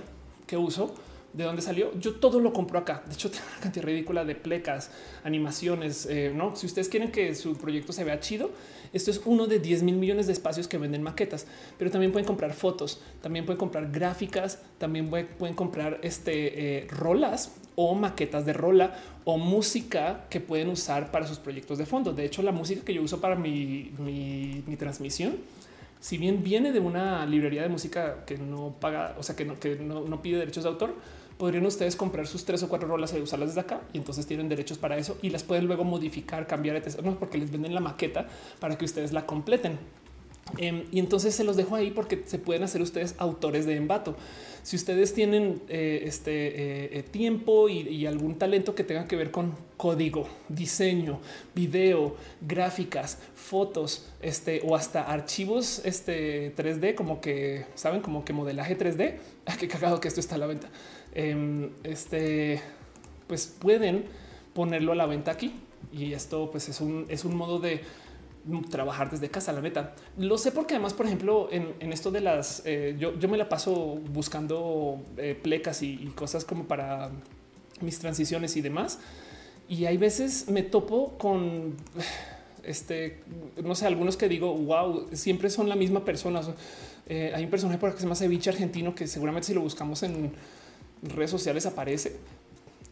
que 0.48 0.58
uso, 0.58 0.96
de 1.34 1.44
dónde 1.44 1.62
salió. 1.62 1.92
Yo 2.00 2.16
todo 2.16 2.40
lo 2.40 2.52
compro 2.52 2.80
acá. 2.80 3.04
De 3.06 3.14
hecho, 3.14 3.30
tengo 3.32 3.46
una 3.52 3.60
cantidad 3.62 3.86
ridícula 3.86 4.26
de 4.26 4.34
plecas, 4.34 4.90
animaciones. 5.24 6.08
Eh, 6.10 6.34
no, 6.34 6.56
si 6.56 6.66
ustedes 6.66 6.90
quieren 6.90 7.12
que 7.12 7.36
su 7.36 7.56
proyecto 7.56 7.94
se 7.94 8.04
vea 8.04 8.20
chido, 8.20 8.50
esto 8.94 9.12
es 9.12 9.22
uno 9.26 9.48
de 9.48 9.60
10 9.60 9.84
mil 9.84 9.96
millones 9.96 10.28
de 10.28 10.34
espacios 10.34 10.68
que 10.68 10.78
venden 10.78 11.02
maquetas, 11.02 11.48
pero 11.78 11.92
también 11.92 12.12
pueden 12.12 12.28
comprar 12.28 12.54
fotos, 12.54 13.02
también 13.22 13.46
pueden 13.46 13.60
comprar 13.60 13.92
gráficas, 13.92 14.62
también 14.78 15.10
pueden 15.10 15.56
comprar 15.56 16.00
este 16.04 16.78
eh, 16.78 16.88
rolas 16.88 17.56
o 17.76 17.96
maquetas 17.96 18.46
de 18.46 18.54
rola 18.54 18.96
o 19.26 19.38
música 19.38 20.26
que 20.30 20.40
pueden 20.40 20.70
usar 20.70 21.12
para 21.12 21.28
sus 21.28 21.40
proyectos 21.40 21.78
de 21.78 21.86
fondo. 21.86 22.14
De 22.14 22.26
hecho, 22.26 22.44
la 22.44 22.52
música 22.52 22.84
que 22.86 22.94
yo 22.94 23.02
uso 23.02 23.20
para 23.20 23.36
mi, 23.36 23.92
transmisión, 24.78 25.38
si 26.00 26.18
bien 26.18 26.44
viene 26.44 26.72
de 26.72 26.80
una 26.80 27.26
librería 27.26 27.64
de 27.64 27.70
música 27.70 28.26
que 28.26 28.38
no 28.38 28.76
paga, 28.80 29.16
o 29.18 29.24
sea, 29.24 29.36
que 29.36 29.46
no, 29.46 29.60
que 29.60 29.76
no, 29.78 30.22
pide 30.22 30.38
derechos 30.38 30.64
de 30.64 30.70
autor, 30.70 30.96
podrían 31.38 31.66
ustedes 31.66 31.96
comprar 31.96 32.28
sus 32.28 32.46
tres 32.46 32.64
o 32.64 32.70
cuatro 32.70 32.88
rolas 32.88 33.14
y 33.14 33.22
usarlas 33.22 33.50
desde 33.50 33.62
acá 33.62 33.82
y 33.94 33.98
entonces 33.98 34.26
tienen 34.26 34.50
derechos 34.50 34.78
para 34.78 34.98
eso 34.98 35.18
y 35.22 35.30
las 35.30 35.44
pueden 35.44 35.68
luego 35.68 35.84
modificar, 35.84 36.48
cambiar, 36.48 36.76
etc. 36.76 37.02
No, 37.02 37.18
porque 37.20 37.38
les 37.38 37.52
venden 37.52 37.74
la 37.74 37.82
maqueta 37.82 38.28
para 38.60 38.78
que 38.78 38.86
ustedes 38.86 39.14
la 39.14 39.26
completen. 39.26 39.80
Em, 40.58 40.84
y 40.92 41.00
entonces 41.00 41.34
se 41.34 41.44
los 41.44 41.56
dejo 41.56 41.76
ahí 41.76 41.90
porque 41.92 42.22
se 42.26 42.38
pueden 42.38 42.64
hacer 42.64 42.82
ustedes 42.82 43.16
autores 43.18 43.66
de 43.66 43.76
embato. 43.76 44.16
Si 44.62 44.76
ustedes 44.76 45.14
tienen 45.14 45.62
eh, 45.68 46.04
este 46.06 46.48
eh, 46.48 46.90
eh, 47.00 47.04
tiempo 47.04 47.70
y, 47.70 48.06
algún 48.06 48.38
talento 48.38 48.76
que 48.76 48.84
tenga 48.84 49.08
que 49.08 49.16
ver 49.16 49.32
con 49.32 49.54
código, 49.78 50.28
diseño, 50.48 51.20
video, 51.56 52.16
gráficas, 52.42 53.18
fotos, 53.36 54.10
este 54.22 54.62
o 54.64 54.76
hasta 54.76 55.04
archivos 55.04 55.82
este 55.86 56.56
3D, 56.56 56.96
como 56.96 57.20
que 57.20 57.66
saben, 57.76 58.02
como 58.02 58.24
que 58.24 58.34
modelaje 58.34 58.78
3D. 58.78 59.18
Ah, 59.46 59.58
qué 59.60 59.68
cagado 59.68 60.00
que 60.00 60.08
esto 60.08 60.22
está 60.22 60.36
a 60.36 60.38
la 60.38 60.48
venta. 60.48 60.70
Em, 61.16 61.70
este, 61.84 62.62
pues 63.28 63.48
pueden 63.48 64.06
ponerlo 64.54 64.92
a 64.94 64.96
la 64.96 65.06
venta 65.06 65.32
aquí 65.32 65.54
y 65.92 66.14
esto 66.14 66.50
pues 66.52 66.70
es 66.70 66.82
un, 66.82 67.06
es 67.08 67.24
un 67.24 67.36
modo 67.36 67.60
de 67.60 67.82
trabajar 68.70 69.10
desde 69.10 69.30
casa, 69.30 69.54
la 69.54 69.62
neta. 69.62 69.94
Lo 70.18 70.38
sé 70.38 70.52
porque 70.52 70.74
además, 70.74 70.94
por 70.94 71.06
ejemplo, 71.06 71.50
en, 71.52 71.94
esto 71.94 72.12
de 72.12 72.22
las, 72.22 72.62
eh, 72.66 72.96
yo, 73.00 73.30
me 73.30 73.38
la 73.38 73.48
paso 73.48 74.00
buscando 74.12 75.02
eh, 75.18 75.40
plecas 75.42 75.82
y, 75.82 76.12
cosas 76.16 76.44
como 76.44 76.66
para 76.66 77.12
mis 77.82 78.00
transiciones 78.00 78.58
y 78.58 78.62
demás. 78.62 79.00
Y 79.70 79.86
hay 79.86 79.98
veces 79.98 80.50
me 80.50 80.62
topo 80.64 81.18
con, 81.18 81.76
este, 82.64 83.22
no 83.64 83.76
sé, 83.76 83.86
algunos 83.86 84.18
que 84.18 84.28
digo, 84.28 84.54
wow, 84.54 85.08
siempre 85.14 85.50
son 85.50 85.70
la 85.70 85.76
misma 85.76 86.04
persona. 86.04 86.42
Eh, 87.08 87.32
hay 87.34 87.46
un 87.46 87.50
personaje 87.50 87.80
por 87.80 87.92
que 87.92 87.98
se 87.98 88.04
llama 88.04 88.16
Ceviche 88.16 88.50
argentino 88.50 88.96
que 88.96 89.08
seguramente 89.08 89.48
si 89.48 89.54
lo 89.54 89.62
buscamos 89.62 90.04
en 90.04 90.34
redes 91.04 91.32
sociales 91.32 91.66
aparece. 91.66 92.18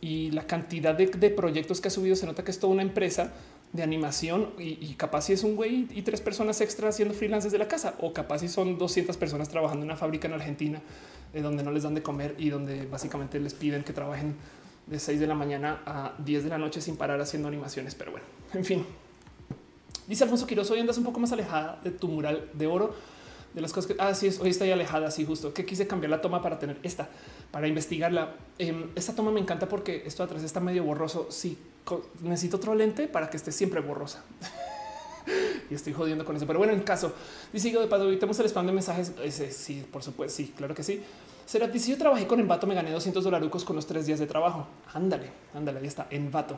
Y 0.02 0.32
la 0.32 0.48
cantidad 0.48 0.96
de, 0.96 1.30
proyectos 1.30 1.80
que 1.80 1.90
ha 1.90 1.92
subido 1.92 2.16
se 2.16 2.26
nota 2.26 2.44
que 2.44 2.52
es 2.52 2.60
toda 2.60 2.74
una 2.74 2.82
empresa 2.82 3.34
de 3.72 3.84
animación 3.84 4.50
y, 4.58 4.94
capaz 4.96 5.24
si 5.24 5.34
es 5.34 5.44
un 5.44 5.56
güey 5.56 5.88
y 5.92 6.02
tres 6.02 6.20
personas 6.20 6.60
extra 6.60 6.90
haciendo 6.90 7.14
freelance 7.14 7.48
desde 7.48 7.58
la 7.58 7.68
casa 7.68 7.96
o 8.00 8.12
capaz 8.12 8.40
si 8.40 8.50
son 8.50 8.78
200 8.78 9.16
personas 9.16 9.48
trabajando 9.48 9.84
en 9.84 9.90
una 9.92 9.96
fábrica 9.96 10.28
en 10.28 10.34
Argentina 10.34 10.82
eh, 11.34 11.42
donde 11.42 11.64
no 11.64 11.72
les 11.72 11.84
dan 11.84 11.94
de 11.94 12.04
comer 12.04 12.36
y 12.38 12.50
donde 12.50 12.86
básicamente 12.86 13.40
les 13.40 13.54
piden 13.54 13.84
que 13.84 13.94
trabajen 13.94 14.36
de 14.88 15.00
6 15.00 15.20
de 15.20 15.28
la 15.28 15.36
mañana 15.36 15.82
a 15.86 16.14
10 16.18 16.44
de 16.44 16.50
la 16.50 16.58
noche 16.58 16.82
sin 16.82 16.98
parar 16.98 17.22
haciendo 17.22 17.48
animaciones. 17.48 17.96
Pero 17.96 18.12
bueno, 18.12 18.26
en 18.54 18.66
fin. 18.66 18.86
Dice 20.08 20.24
Alfonso 20.26 20.48
Quiroz, 20.48 20.70
hoy 20.72 20.80
andas 20.80 20.98
un 20.98 21.06
poco 21.06 21.20
más 21.20 21.32
alejada 21.32 21.80
de 21.84 21.92
tu 21.92 22.10
mural 22.10 22.50
de 22.54 22.68
oro 22.68 22.94
de 23.54 23.62
las 23.62 23.74
cosas 23.74 23.92
que 23.92 24.02
así 24.02 24.26
ah, 24.26 24.30
es. 24.30 24.40
Hoy 24.40 24.50
está 24.50 24.66
ahí 24.66 24.72
alejada, 24.72 25.08
así 25.08 25.26
justo 25.26 25.54
que 25.54 25.66
quise 25.66 25.88
cambiar 25.88 26.12
la 26.12 26.22
toma 26.22 26.42
para 26.42 26.60
tener 26.60 26.78
esta, 26.84 27.10
para 27.52 27.68
investigarla. 27.68 28.36
Em, 28.58 28.90
esta 28.96 29.14
toma 29.14 29.32
me 29.32 29.40
encanta 29.40 29.68
porque 29.68 30.04
esto 30.06 30.24
atrás 30.24 30.44
está 30.44 30.60
medio 30.60 30.84
borroso. 30.84 31.28
Sí, 31.30 31.58
necesito 32.22 32.58
otro 32.58 32.76
lente 32.76 33.08
para 33.08 33.30
que 33.30 33.38
esté 33.38 33.52
siempre 33.52 33.82
borrosa. 33.82 34.24
y 35.70 35.74
estoy 35.74 35.94
jodiendo 35.94 36.26
con 36.26 36.36
eso. 36.36 36.48
Pero 36.48 36.60
bueno, 36.60 36.74
en 36.74 36.82
caso 36.82 37.14
dice 37.52 37.72
de 37.72 37.88
paso, 37.88 38.06
tenemos 38.06 38.40
el 38.40 38.46
spam 38.48 38.66
de 38.68 38.72
mensajes. 38.72 39.14
Ese, 39.24 39.52
sí, 39.52 39.86
por 39.92 40.04
supuesto. 40.04 40.38
Sí, 40.38 40.54
claro 40.56 40.74
que 40.74 40.84
sí. 40.84 41.02
Será 41.46 41.72
si 41.74 41.92
yo 41.92 41.98
trabajé 41.98 42.28
con 42.28 42.40
Envato, 42.40 42.66
me 42.66 42.76
gané 42.76 42.92
200 42.92 43.24
dolarucos 43.24 43.66
con 43.66 43.76
los 43.76 43.86
tres 43.86 44.06
días 44.06 44.20
de 44.20 44.28
trabajo. 44.28 44.68
Ándale, 44.94 45.32
ándale, 45.54 45.80
ahí 45.80 45.88
está 45.88 46.08
Envato. 46.10 46.58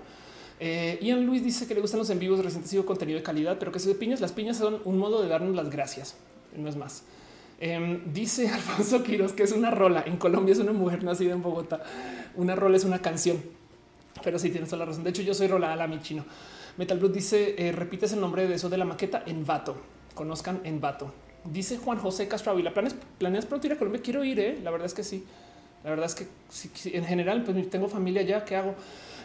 Eh, 0.60 1.00
Ian 1.02 1.26
Luis 1.26 1.44
dice 1.44 1.66
que 1.66 1.74
le 1.74 1.82
gustan 1.82 1.98
los 1.98 2.10
en 2.12 2.20
vivos, 2.20 2.44
recién 2.44 2.64
sido 2.64 2.86
contenido 2.86 3.18
de 3.18 3.24
calidad, 3.24 3.58
pero 3.58 3.72
que 3.72 3.80
de 3.80 3.96
piñas, 3.96 4.22
las 4.22 4.34
piñas 4.34 4.58
son 4.58 4.82
un 4.86 5.00
modo 5.00 5.24
de 5.24 5.28
darnos 5.28 5.56
las 5.56 5.72
gracias 5.72 6.16
no 6.58 6.70
es 6.70 6.76
más. 6.76 7.04
Em, 7.60 8.14
dice 8.14 8.50
Alfonso 8.54 9.04
Quiroz 9.04 9.34
que 9.34 9.44
es 9.44 9.52
una 9.52 9.72
rola. 9.72 10.04
En 10.06 10.18
Colombia 10.18 10.54
es 10.54 10.60
una 10.60 10.74
mujer 10.74 11.04
nacida 11.04 11.34
en 11.34 11.42
Bogotá. 11.42 11.82
Una 12.36 12.56
rola 12.56 12.78
es 12.78 12.84
una 12.84 13.00
canción, 13.00 13.42
pero 14.24 14.38
sí 14.40 14.50
tienes 14.50 14.70
toda 14.70 14.80
la 14.80 14.86
razón. 14.86 15.04
De 15.04 15.12
hecho, 15.12 15.22
yo 15.22 15.34
soy 15.34 15.48
rola 15.48 15.76
la 15.76 15.88
mi 15.88 16.02
chino. 16.02 16.26
Metal 16.78 16.98
Blue 16.98 17.10
dice: 17.10 17.56
eh, 17.58 17.72
repites 17.72 18.14
el 18.14 18.22
nombre 18.22 18.48
de 18.48 18.56
eso 18.56 18.70
de 18.70 18.78
la 18.78 18.86
maqueta 18.86 19.24
en 19.26 19.46
vato. 19.46 19.78
Conozcan 20.16 20.62
en 20.64 20.82
vato. 20.82 21.14
Dice 21.46 21.78
Juan 21.78 22.00
José 22.00 22.28
Castro 22.28 22.52
Avila. 22.52 22.74
¿Planes, 22.74 22.96
planeas 23.18 23.46
pronto 23.46 23.68
ir 23.68 23.74
a 23.74 23.78
Colombia? 23.78 24.02
Quiero 24.04 24.24
ir. 24.24 24.40
Eh? 24.40 24.60
La 24.64 24.72
verdad 24.72 24.88
es 24.88 24.94
que 24.94 25.04
sí. 25.04 25.24
La 25.84 25.90
verdad 25.90 26.06
es 26.06 26.16
que 26.16 26.28
en 26.98 27.06
general, 27.06 27.44
pues 27.44 27.70
tengo 27.70 27.88
familia 27.88 28.22
ya. 28.22 28.46
¿Qué 28.46 28.56
hago? 28.56 28.76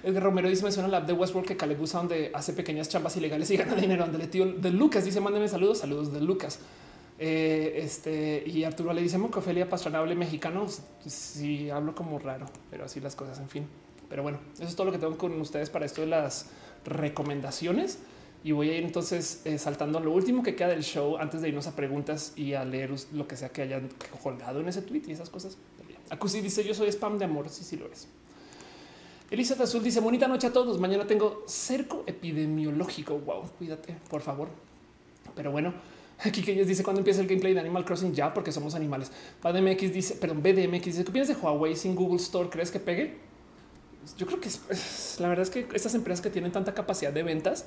Edgar 0.03 0.23
Romero 0.23 0.49
dice: 0.49 0.65
Me 0.65 0.73
suena 0.73 0.89
la 0.89 1.01
de 1.01 1.13
Westworld 1.13 1.49
que 1.49 1.57
Caleb 1.57 1.81
usa 1.81 2.01
donde 2.01 2.31
hace 2.35 2.53
pequeñas 2.53 2.89
chambas 2.89 3.17
ilegales 3.17 3.51
y 3.51 3.57
gana 3.57 3.75
dinero. 3.75 4.05
Andale, 4.05 4.27
tío 4.27 4.47
de 4.53 4.71
Lucas 4.71 5.05
dice: 5.05 5.21
Mándeme 5.21 5.49
saludos. 5.49 5.79
Saludos 5.79 6.13
de 6.13 6.21
Lucas. 6.21 6.59
Eh, 7.20 7.81
este 7.82 8.45
y 8.47 8.62
Arturo 8.62 8.93
le 8.93 9.03
dice 9.03 9.19
Mocofelia 9.19 9.69
Pastranable 9.69 10.15
mexicano. 10.15 10.66
Si 11.05 11.69
hablo 11.69 11.95
como 11.95 12.19
raro, 12.19 12.47
pero 12.70 12.85
así 12.85 13.01
las 13.01 13.16
cosas. 13.16 13.39
En 13.39 13.49
fin, 13.49 13.66
pero 14.09 14.23
bueno, 14.23 14.39
eso 14.55 14.65
es 14.65 14.77
todo 14.77 14.86
lo 14.86 14.93
que 14.93 14.99
tengo 14.99 15.19
con 15.19 15.39
ustedes 15.40 15.70
para 15.70 15.85
esto 15.85 16.01
de 16.03 16.09
las 16.09 16.51
recomendaciones. 16.85 17.99
Y 18.45 18.53
voy 18.53 18.70
a 18.70 18.77
ir 18.78 18.85
entonces 18.85 19.43
eh, 19.45 19.59
saltando 19.59 19.99
lo 19.99 20.12
último 20.12 20.45
que 20.45 20.55
queda 20.55 20.69
del 20.69 20.85
show 20.85 21.16
antes 21.16 21.43
de 21.43 21.49
irnos 21.49 21.66
a 21.66 21.74
preguntas 21.74 22.32
y 22.36 22.55
a 22.55 22.65
leer 22.65 22.93
lo 23.12 23.27
que 23.27 23.36
sea 23.36 23.49
que 23.49 23.62
hayan 23.62 23.89
colgado 24.23 24.61
en 24.61 24.69
ese 24.69 24.82
tweet 24.82 25.03
y 25.09 25.12
esas 25.12 25.28
cosas. 25.28 25.59
Acusi 26.11 26.40
dice: 26.40 26.62
Yo 26.62 26.73
soy 26.73 26.89
spam 26.89 27.19
de 27.19 27.24
amor. 27.24 27.49
Sí, 27.49 27.65
sí 27.65 27.77
lo 27.77 27.86
es. 27.86 28.07
Elisa 29.31 29.61
Azul 29.61 29.82
dice: 29.82 29.99
Bonita 29.99 30.28
noche 30.28 30.47
a 30.47 30.53
todos. 30.53 30.78
Mañana 30.78 31.05
tengo 31.05 31.43
cerco 31.49 32.05
epidemiológico. 32.07 33.19
Wow, 33.19 33.51
cuídate, 33.59 33.97
por 34.09 34.20
favor. 34.20 34.49
Pero 35.35 35.51
bueno, 35.51 35.74
Aquí 36.24 36.43
que 36.43 36.53
ellos 36.53 36.66
dice 36.66 36.82
cuando 36.82 37.01
empieza 37.01 37.20
el 37.20 37.28
gameplay 37.28 37.55
de 37.55 37.61
Animal 37.61 37.85
Crossing 37.85 38.12
ya 38.12 38.35
porque 38.35 38.51
somos 38.51 38.74
animales. 38.74 39.12
BDMX 39.43 39.93
dice, 39.93 40.15
perdón, 40.16 40.43
BDMX 40.43 40.85
dice, 40.85 41.05
¿qué 41.05 41.12
piensas 41.12 41.36
de 41.36 41.43
Huawei 41.43 41.77
sin 41.77 41.95
Google 41.95 42.16
Store? 42.16 42.49
¿Crees 42.49 42.70
que 42.70 42.81
pegue? 42.81 43.16
Yo 44.16 44.27
creo 44.27 44.40
que 44.40 44.49
la 45.20 45.28
verdad 45.28 45.43
es 45.43 45.51
que 45.51 45.66
estas 45.74 45.95
empresas 45.95 46.20
que 46.20 46.31
tienen 46.31 46.51
tanta 46.51 46.74
capacidad 46.74 47.12
de 47.12 47.23
ventas, 47.23 47.66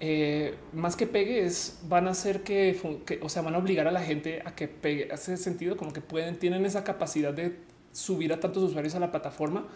eh, 0.00 0.54
más 0.72 0.96
que 0.96 1.06
pegue 1.06 1.44
es 1.44 1.80
van 1.88 2.08
a 2.08 2.12
hacer 2.12 2.42
que, 2.42 2.78
o 3.20 3.28
sea, 3.28 3.42
van 3.42 3.54
a 3.54 3.58
obligar 3.58 3.86
a 3.86 3.92
la 3.92 4.00
gente 4.00 4.42
a 4.44 4.54
que 4.54 4.68
pegue. 4.68 5.12
Hace 5.12 5.36
sentido 5.36 5.76
como 5.76 5.92
que 5.92 6.00
pueden, 6.00 6.38
tienen 6.38 6.64
esa 6.64 6.84
capacidad 6.84 7.34
de 7.34 7.58
subir 7.92 8.32
a 8.32 8.40
tantos 8.40 8.62
usuarios 8.62 8.94
a 8.94 9.00
la 9.00 9.10
plataforma 9.10 9.66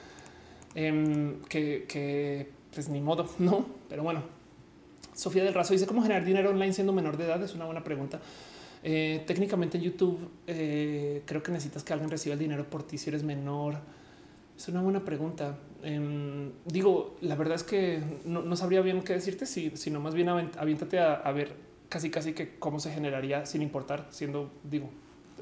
em, 0.75 1.43
que, 1.51 1.85
que 1.87 2.51
pues 2.73 2.89
ni 2.89 3.01
modo, 3.01 3.29
no, 3.39 3.67
pero 3.89 4.03
bueno, 4.03 4.23
Sofía 5.17 5.43
del 5.43 5.55
Razo 5.55 5.73
dice 5.73 5.87
cómo 5.87 6.03
generar 6.03 6.25
dinero 6.25 6.51
online 6.51 6.75
siendo 6.75 6.93
menor 6.93 7.17
de 7.17 7.25
edad. 7.25 7.43
Es 7.43 7.55
una 7.55 7.65
buena 7.65 7.83
pregunta. 7.83 8.21
Eh, 8.83 9.25
técnicamente 9.27 9.79
en 9.79 9.83
YouTube 9.83 10.29
eh, 10.47 11.23
creo 11.25 11.43
que 11.43 11.51
necesitas 11.51 11.83
que 11.83 11.95
alguien 11.95 12.11
reciba 12.11 12.35
el 12.35 12.39
dinero 12.39 12.69
por 12.69 12.83
ti 12.83 12.99
si 12.99 13.09
eres 13.09 13.23
menor. 13.23 13.79
Es 14.57 14.69
una 14.69 14.83
buena 14.83 15.05
pregunta. 15.05 15.59
Em, 15.83 16.53
digo, 16.67 17.17
la 17.23 17.35
verdad 17.35 17.57
es 17.57 17.65
que 17.65 18.03
no, 18.27 18.57
sabría 18.57 18.83
bien 18.83 19.03
qué 19.03 19.15
decirte, 19.15 19.47
si, 19.47 19.71
sino 19.77 20.01
más 20.01 20.15
bien 20.15 20.29
aviéntate 20.29 20.99
a, 21.01 21.31
ver 21.33 21.55
casi 21.89 22.11
casi 22.11 22.35
que 22.35 22.59
cómo 22.59 22.79
se 22.79 22.91
generaría 22.91 23.47
sin 23.47 23.63
importar, 23.63 24.07
siendo, 24.11 24.51
digo, 24.65 24.91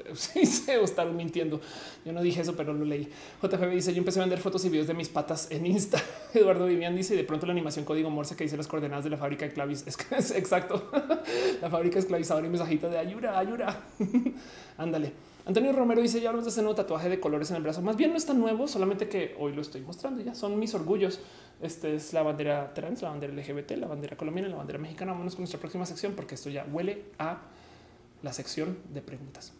sí 0.13 0.45
se 0.45 0.79
mintiendo. 1.13 1.61
Yo 2.03 2.13
no 2.13 2.21
dije 2.21 2.41
eso, 2.41 2.55
pero 2.55 2.73
lo 2.73 2.85
leí. 2.85 3.09
JFB 3.41 3.69
dice: 3.71 3.93
Yo 3.93 3.99
empecé 3.99 4.19
a 4.19 4.23
vender 4.23 4.39
fotos 4.39 4.63
y 4.65 4.69
videos 4.69 4.87
de 4.87 4.93
mis 4.93 5.09
patas 5.09 5.47
en 5.51 5.65
Insta. 5.65 6.01
Eduardo 6.33 6.65
Vivian 6.65 6.95
dice: 6.95 7.15
De 7.15 7.23
pronto 7.23 7.45
la 7.45 7.53
animación 7.53 7.85
código 7.85 8.09
Morse 8.09 8.35
que 8.35 8.43
dice 8.43 8.57
las 8.57 8.67
coordenadas 8.67 9.03
de 9.03 9.09
la 9.09 9.17
fábrica 9.17 9.45
de 9.45 9.53
clavis. 9.53 9.83
Es 9.95 9.97
que 9.97 10.15
es 10.15 10.31
exacto. 10.31 10.89
la 11.61 11.69
fábrica 11.69 11.99
esclavizadora 11.99 12.47
y 12.47 12.49
mensajito 12.49 12.89
de 12.89 12.97
ayuda, 12.97 13.37
ayuda. 13.37 13.83
Ándale. 14.77 15.11
Antonio 15.45 15.71
Romero 15.73 16.01
dice: 16.01 16.19
Ya 16.21 16.29
hablamos 16.29 16.45
de 16.45 16.51
ese 16.51 16.61
nuevo 16.61 16.75
tatuaje 16.75 17.09
de 17.09 17.19
colores 17.19 17.49
en 17.51 17.57
el 17.57 17.63
brazo. 17.63 17.81
Más 17.81 17.95
bien 17.95 18.11
no 18.11 18.17
es 18.17 18.25
tan 18.25 18.39
nuevo, 18.39 18.67
solamente 18.67 19.07
que 19.07 19.35
hoy 19.39 19.53
lo 19.53 19.61
estoy 19.61 19.81
mostrando. 19.81 20.21
Ya 20.21 20.35
son 20.35 20.57
mis 20.59 20.73
orgullos. 20.73 21.19
Este 21.61 21.95
es 21.95 22.13
la 22.13 22.21
bandera 22.21 22.73
trans, 22.73 23.01
la 23.01 23.09
bandera 23.09 23.33
LGBT, 23.33 23.71
la 23.71 23.87
bandera 23.87 24.17
colombiana, 24.17 24.49
la 24.49 24.57
bandera 24.57 24.79
mexicana. 24.79 25.13
Vámonos 25.13 25.35
con 25.35 25.43
nuestra 25.43 25.59
próxima 25.59 25.85
sección 25.85 26.13
porque 26.13 26.35
esto 26.35 26.49
ya 26.49 26.65
huele 26.71 27.05
a 27.17 27.39
la 28.23 28.33
sección 28.33 28.77
de 28.93 29.01
preguntas. 29.01 29.53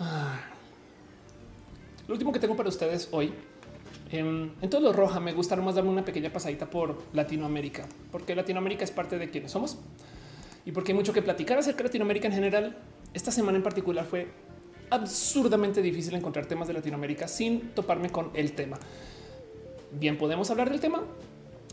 Ah. 0.00 0.38
Lo 2.06 2.14
último 2.14 2.32
que 2.32 2.38
tengo 2.38 2.56
para 2.56 2.68
ustedes 2.68 3.08
hoy 3.10 3.32
en, 4.10 4.52
todo 4.70 4.80
lo 4.80 4.92
roja 4.92 5.20
me 5.20 5.32
gustaría 5.32 5.64
más 5.64 5.74
darme 5.74 5.90
una 5.90 6.04
pequeña 6.04 6.32
pasadita 6.32 6.70
por 6.70 7.02
Latinoamérica, 7.12 7.86
porque 8.10 8.34
Latinoamérica 8.34 8.84
es 8.84 8.90
parte 8.90 9.18
de 9.18 9.28
quienes 9.28 9.52
somos 9.52 9.78
y 10.64 10.72
porque 10.72 10.92
hay 10.92 10.98
mucho 10.98 11.12
que 11.12 11.20
platicar 11.20 11.58
acerca 11.58 11.78
de 11.78 11.84
Latinoamérica 11.84 12.28
en 12.28 12.34
general. 12.34 12.76
Esta 13.12 13.30
semana 13.30 13.58
en 13.58 13.62
particular 13.62 14.06
fue 14.06 14.28
absurdamente 14.90 15.82
difícil 15.82 16.14
encontrar 16.14 16.46
temas 16.46 16.68
de 16.68 16.74
Latinoamérica 16.74 17.28
sin 17.28 17.70
toparme 17.70 18.10
con 18.10 18.30
el 18.34 18.52
tema. 18.52 18.78
Bien, 19.92 20.18
podemos 20.18 20.50
hablar 20.50 20.70
del 20.70 20.80
tema. 20.80 21.02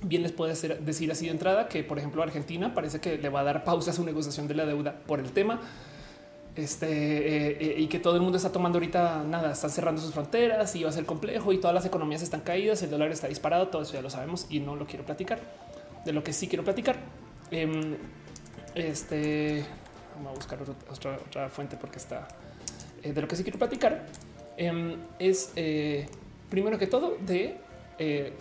Bien, 0.02 0.22
les 0.22 0.32
puede 0.32 0.54
decir 0.54 1.12
así 1.12 1.26
de 1.26 1.32
entrada 1.32 1.68
que, 1.68 1.84
por 1.84 1.98
ejemplo, 1.98 2.22
Argentina 2.22 2.74
parece 2.74 3.00
que 3.00 3.18
le 3.18 3.30
va 3.30 3.42
a 3.42 3.44
dar 3.44 3.64
pausa 3.64 3.92
a 3.92 3.94
su 3.94 4.04
negociación 4.04 4.48
de 4.48 4.56
la 4.56 4.66
deuda 4.66 5.02
por 5.06 5.20
el 5.20 5.32
tema 5.32 5.62
este 6.56 6.88
eh, 6.88 7.58
eh, 7.60 7.76
y 7.78 7.88
que 7.88 8.00
todo 8.00 8.16
el 8.16 8.22
mundo 8.22 8.38
está 8.38 8.52
tomando 8.52 8.78
ahorita 8.78 9.24
nada, 9.28 9.52
están 9.52 9.70
cerrando 9.70 10.02
sus 10.02 10.14
fronteras 10.14 10.74
y 10.76 10.84
va 10.84 10.90
a 10.90 10.94
ser 10.94 11.06
complejo 11.06 11.52
y 11.52 11.58
todas 11.58 11.74
las 11.74 11.86
economías 11.86 12.22
están 12.22 12.42
caídas, 12.42 12.82
el 12.82 12.90
dólar 12.90 13.12
está 13.12 13.28
disparado, 13.28 13.68
todo 13.68 13.82
eso 13.82 13.94
ya 13.94 14.02
lo 14.02 14.10
sabemos 14.10 14.48
y 14.50 14.60
no 14.60 14.76
lo 14.76 14.86
quiero 14.86 15.06
platicar. 15.06 15.40
De 16.06 16.14
lo 16.14 16.24
que 16.24 16.32
sí 16.34 16.48
quiero 16.48 16.64
platicar, 16.64 16.98
em, 17.52 17.98
este 18.74 19.66
vamos 20.16 20.32
a 20.32 20.36
buscar 20.36 20.60
otra, 20.62 21.50
fuente 21.50 21.76
porque 21.76 21.98
está 21.98 22.28
de 23.14 23.22
lo 23.22 23.28
que 23.28 23.36
sí 23.36 23.44
quiero 23.44 23.60
platicar 23.60 24.06
em, 24.58 24.98
es 25.20 25.52
primero 26.50 26.78
que 26.78 26.88
todo 26.88 27.18
de 27.26 27.58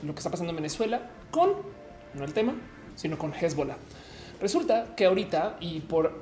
lo 0.03 0.15
que 0.15 0.19
está 0.19 0.31
pasando 0.31 0.51
en 0.51 0.57
Venezuela 0.57 1.11
con 1.31 1.53
no 2.15 2.25
el 2.25 2.33
tema, 2.33 2.55
sino 2.95 3.19
con 3.19 3.33
Hezbollah. 3.33 3.77
Resulta 4.41 4.95
que 4.97 5.07
ahorita 5.07 5.57
y 5.61 5.81
por 5.81 6.21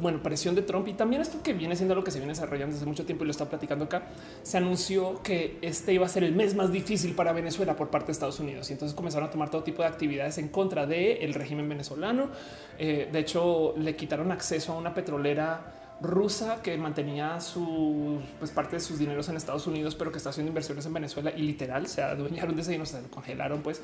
bueno, 0.00 0.22
presión 0.22 0.54
de 0.54 0.62
Trump 0.62 0.88
y 0.88 0.94
también 0.94 1.22
esto 1.22 1.42
que 1.42 1.52
viene 1.52 1.76
siendo 1.76 1.94
lo 1.94 2.02
que 2.02 2.10
se 2.10 2.18
viene 2.18 2.32
desarrollando 2.32 2.74
desde 2.74 2.86
mucho 2.86 3.04
tiempo 3.04 3.24
y 3.24 3.26
lo 3.26 3.30
está 3.30 3.48
platicando 3.48 3.84
acá, 3.84 4.02
se 4.42 4.56
anunció 4.56 5.22
que 5.22 5.58
este 5.60 5.92
iba 5.92 6.06
a 6.06 6.08
ser 6.08 6.24
el 6.24 6.34
mes 6.34 6.54
más 6.54 6.72
difícil 6.72 7.14
para 7.14 7.32
Venezuela 7.32 7.76
por 7.76 7.88
parte 7.88 8.06
de 8.06 8.12
Estados 8.12 8.40
Unidos 8.40 8.70
y 8.70 8.72
entonces 8.72 8.96
comenzaron 8.96 9.28
a 9.28 9.30
tomar 9.30 9.50
todo 9.50 9.62
tipo 9.62 9.82
de 9.82 9.88
actividades 9.88 10.38
en 10.38 10.48
contra 10.48 10.86
del 10.86 11.18
el 11.20 11.34
régimen 11.34 11.68
venezolano. 11.68 12.30
Eh, 12.78 13.08
de 13.12 13.18
hecho, 13.18 13.74
le 13.76 13.96
quitaron 13.96 14.32
acceso 14.32 14.72
a 14.72 14.78
una 14.78 14.94
petrolera 14.94 15.81
rusa 16.02 16.62
que 16.62 16.76
mantenía 16.76 17.40
su 17.40 18.20
pues, 18.38 18.50
parte 18.50 18.76
de 18.76 18.80
sus 18.80 18.98
dineros 18.98 19.28
en 19.28 19.36
Estados 19.36 19.66
Unidos, 19.66 19.94
pero 19.94 20.10
que 20.10 20.18
está 20.18 20.30
haciendo 20.30 20.48
inversiones 20.50 20.84
en 20.86 20.92
Venezuela 20.92 21.32
y 21.34 21.42
literal 21.42 21.86
se 21.86 22.02
adueñaron 22.02 22.54
de 22.54 22.62
ese 22.62 22.72
dinero, 22.72 22.86
se 22.86 23.00
lo 23.00 23.08
congelaron, 23.08 23.62
pues. 23.62 23.80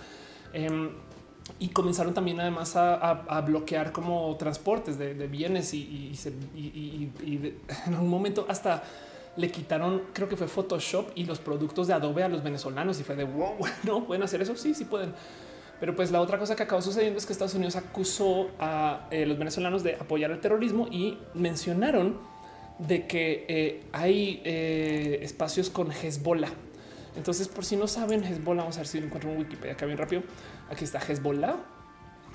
Em, 0.53 0.90
y 1.59 1.69
comenzaron 1.69 2.12
también 2.12 2.40
además 2.40 2.77
a, 2.77 3.40
bloquear 3.47 3.93
como 3.93 4.36
transportes 4.36 4.99
de, 4.99 5.15
bienes 5.27 5.73
y, 5.73 6.12
en 7.86 7.95
un 7.95 8.09
momento 8.09 8.47
hasta 8.49 8.82
le 9.36 9.51
quitaron, 9.51 10.03
creo 10.12 10.28
que 10.28 10.36
fue 10.36 10.49
Photoshop 10.49 11.12
y 11.15 11.24
los 11.24 11.39
productos 11.39 11.86
de 11.86 11.95
Adobe 11.95 12.24
a 12.24 12.28
los 12.28 12.43
venezolanos 12.43 12.99
y 13.01 13.05
fue 13.05 13.15
de 13.15 13.24
wow, 13.24 13.55
no 13.85 14.05
pueden 14.05 14.23
hacer 14.24 14.43
eso. 14.43 14.57
Sí, 14.57 14.74
sí 14.74 14.85
pueden. 14.85 15.15
Pero 15.81 15.95
pues 15.95 16.11
la 16.11 16.21
otra 16.21 16.39
cosa 16.39 16.57
que 16.57 16.65
acabó 16.65 16.83
sucediendo 16.83 17.19
es 17.19 17.27
que 17.27 17.33
Estados 17.33 17.55
Unidos 17.55 17.77
acusó 17.77 18.51
a 18.59 19.07
eh, 19.11 19.27
los 19.27 19.39
venezolanos 19.39 19.83
de 19.83 19.95
apoyar 19.95 20.31
el 20.31 20.41
terrorismo 20.41 20.89
y 20.91 21.19
mencionaron 21.35 22.19
de 22.79 23.07
que 23.07 23.45
eh, 23.49 23.85
hay 23.93 24.43
eh, 24.45 25.21
espacios 25.23 25.71
con 25.71 25.91
Hezbollah. 25.91 26.51
Entonces, 27.17 27.49
por 27.49 27.65
si 27.65 27.77
no 27.77 27.89
saben, 27.89 28.25
Hezbollah, 28.25 28.63
vamos 28.63 28.77
a 28.77 28.81
ver 28.81 28.87
si 28.87 29.01
lo 29.01 29.07
encuentro 29.07 29.31
en 29.31 29.39
Wikipedia 29.39 29.73
acá 29.73 29.87
bien 29.87 29.99
rápido. 29.99 30.23
Aquí 30.71 30.85
está 30.85 30.99
Hezbollah, 30.99 31.57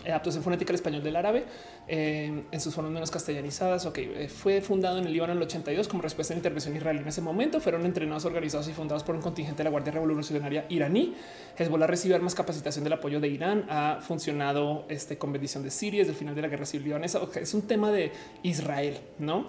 adaptación 0.05 0.43
fonética 0.43 0.71
al 0.71 0.75
español 0.75 1.03
del 1.03 1.15
árabe 1.15 1.45
eh, 1.87 2.43
en 2.51 2.61
sus 2.61 2.73
formas 2.73 2.91
menos 2.91 3.11
castellanizadas. 3.11 3.85
Ok, 3.85 3.97
eh, 3.99 4.27
fue 4.29 4.61
fundado 4.61 4.97
en 4.97 5.05
el 5.05 5.13
Líbano 5.13 5.33
en 5.33 5.37
el 5.37 5.43
82 5.43 5.87
como 5.87 6.01
respuesta 6.01 6.33
a 6.33 6.35
la 6.35 6.39
intervención 6.39 6.75
israelí. 6.75 6.99
En 6.99 7.07
ese 7.07 7.21
momento 7.21 7.59
fueron 7.59 7.85
entrenados, 7.85 8.25
organizados 8.25 8.67
y 8.67 8.73
fundados 8.73 9.03
por 9.03 9.15
un 9.15 9.21
contingente 9.21 9.59
de 9.59 9.63
la 9.65 9.69
Guardia 9.69 9.91
Revolucionaria 9.93 10.65
iraní. 10.69 11.15
Hezbollah 11.57 11.87
recibe 11.87 12.15
armas, 12.15 12.35
capacitación 12.35 12.83
del 12.83 12.93
apoyo 12.93 13.19
de 13.19 13.27
Irán. 13.27 13.65
Ha 13.69 13.99
funcionado 14.01 14.85
este, 14.89 15.17
con 15.17 15.31
bendición 15.31 15.63
de 15.63 15.71
Siria 15.71 15.99
desde 16.01 16.11
el 16.11 16.17
final 16.17 16.35
de 16.35 16.41
la 16.41 16.47
guerra 16.47 16.65
civil 16.65 16.87
libanesa. 16.87 17.21
es 17.35 17.53
un 17.53 17.63
tema 17.63 17.91
de 17.91 18.11
Israel, 18.43 18.99
no? 19.19 19.47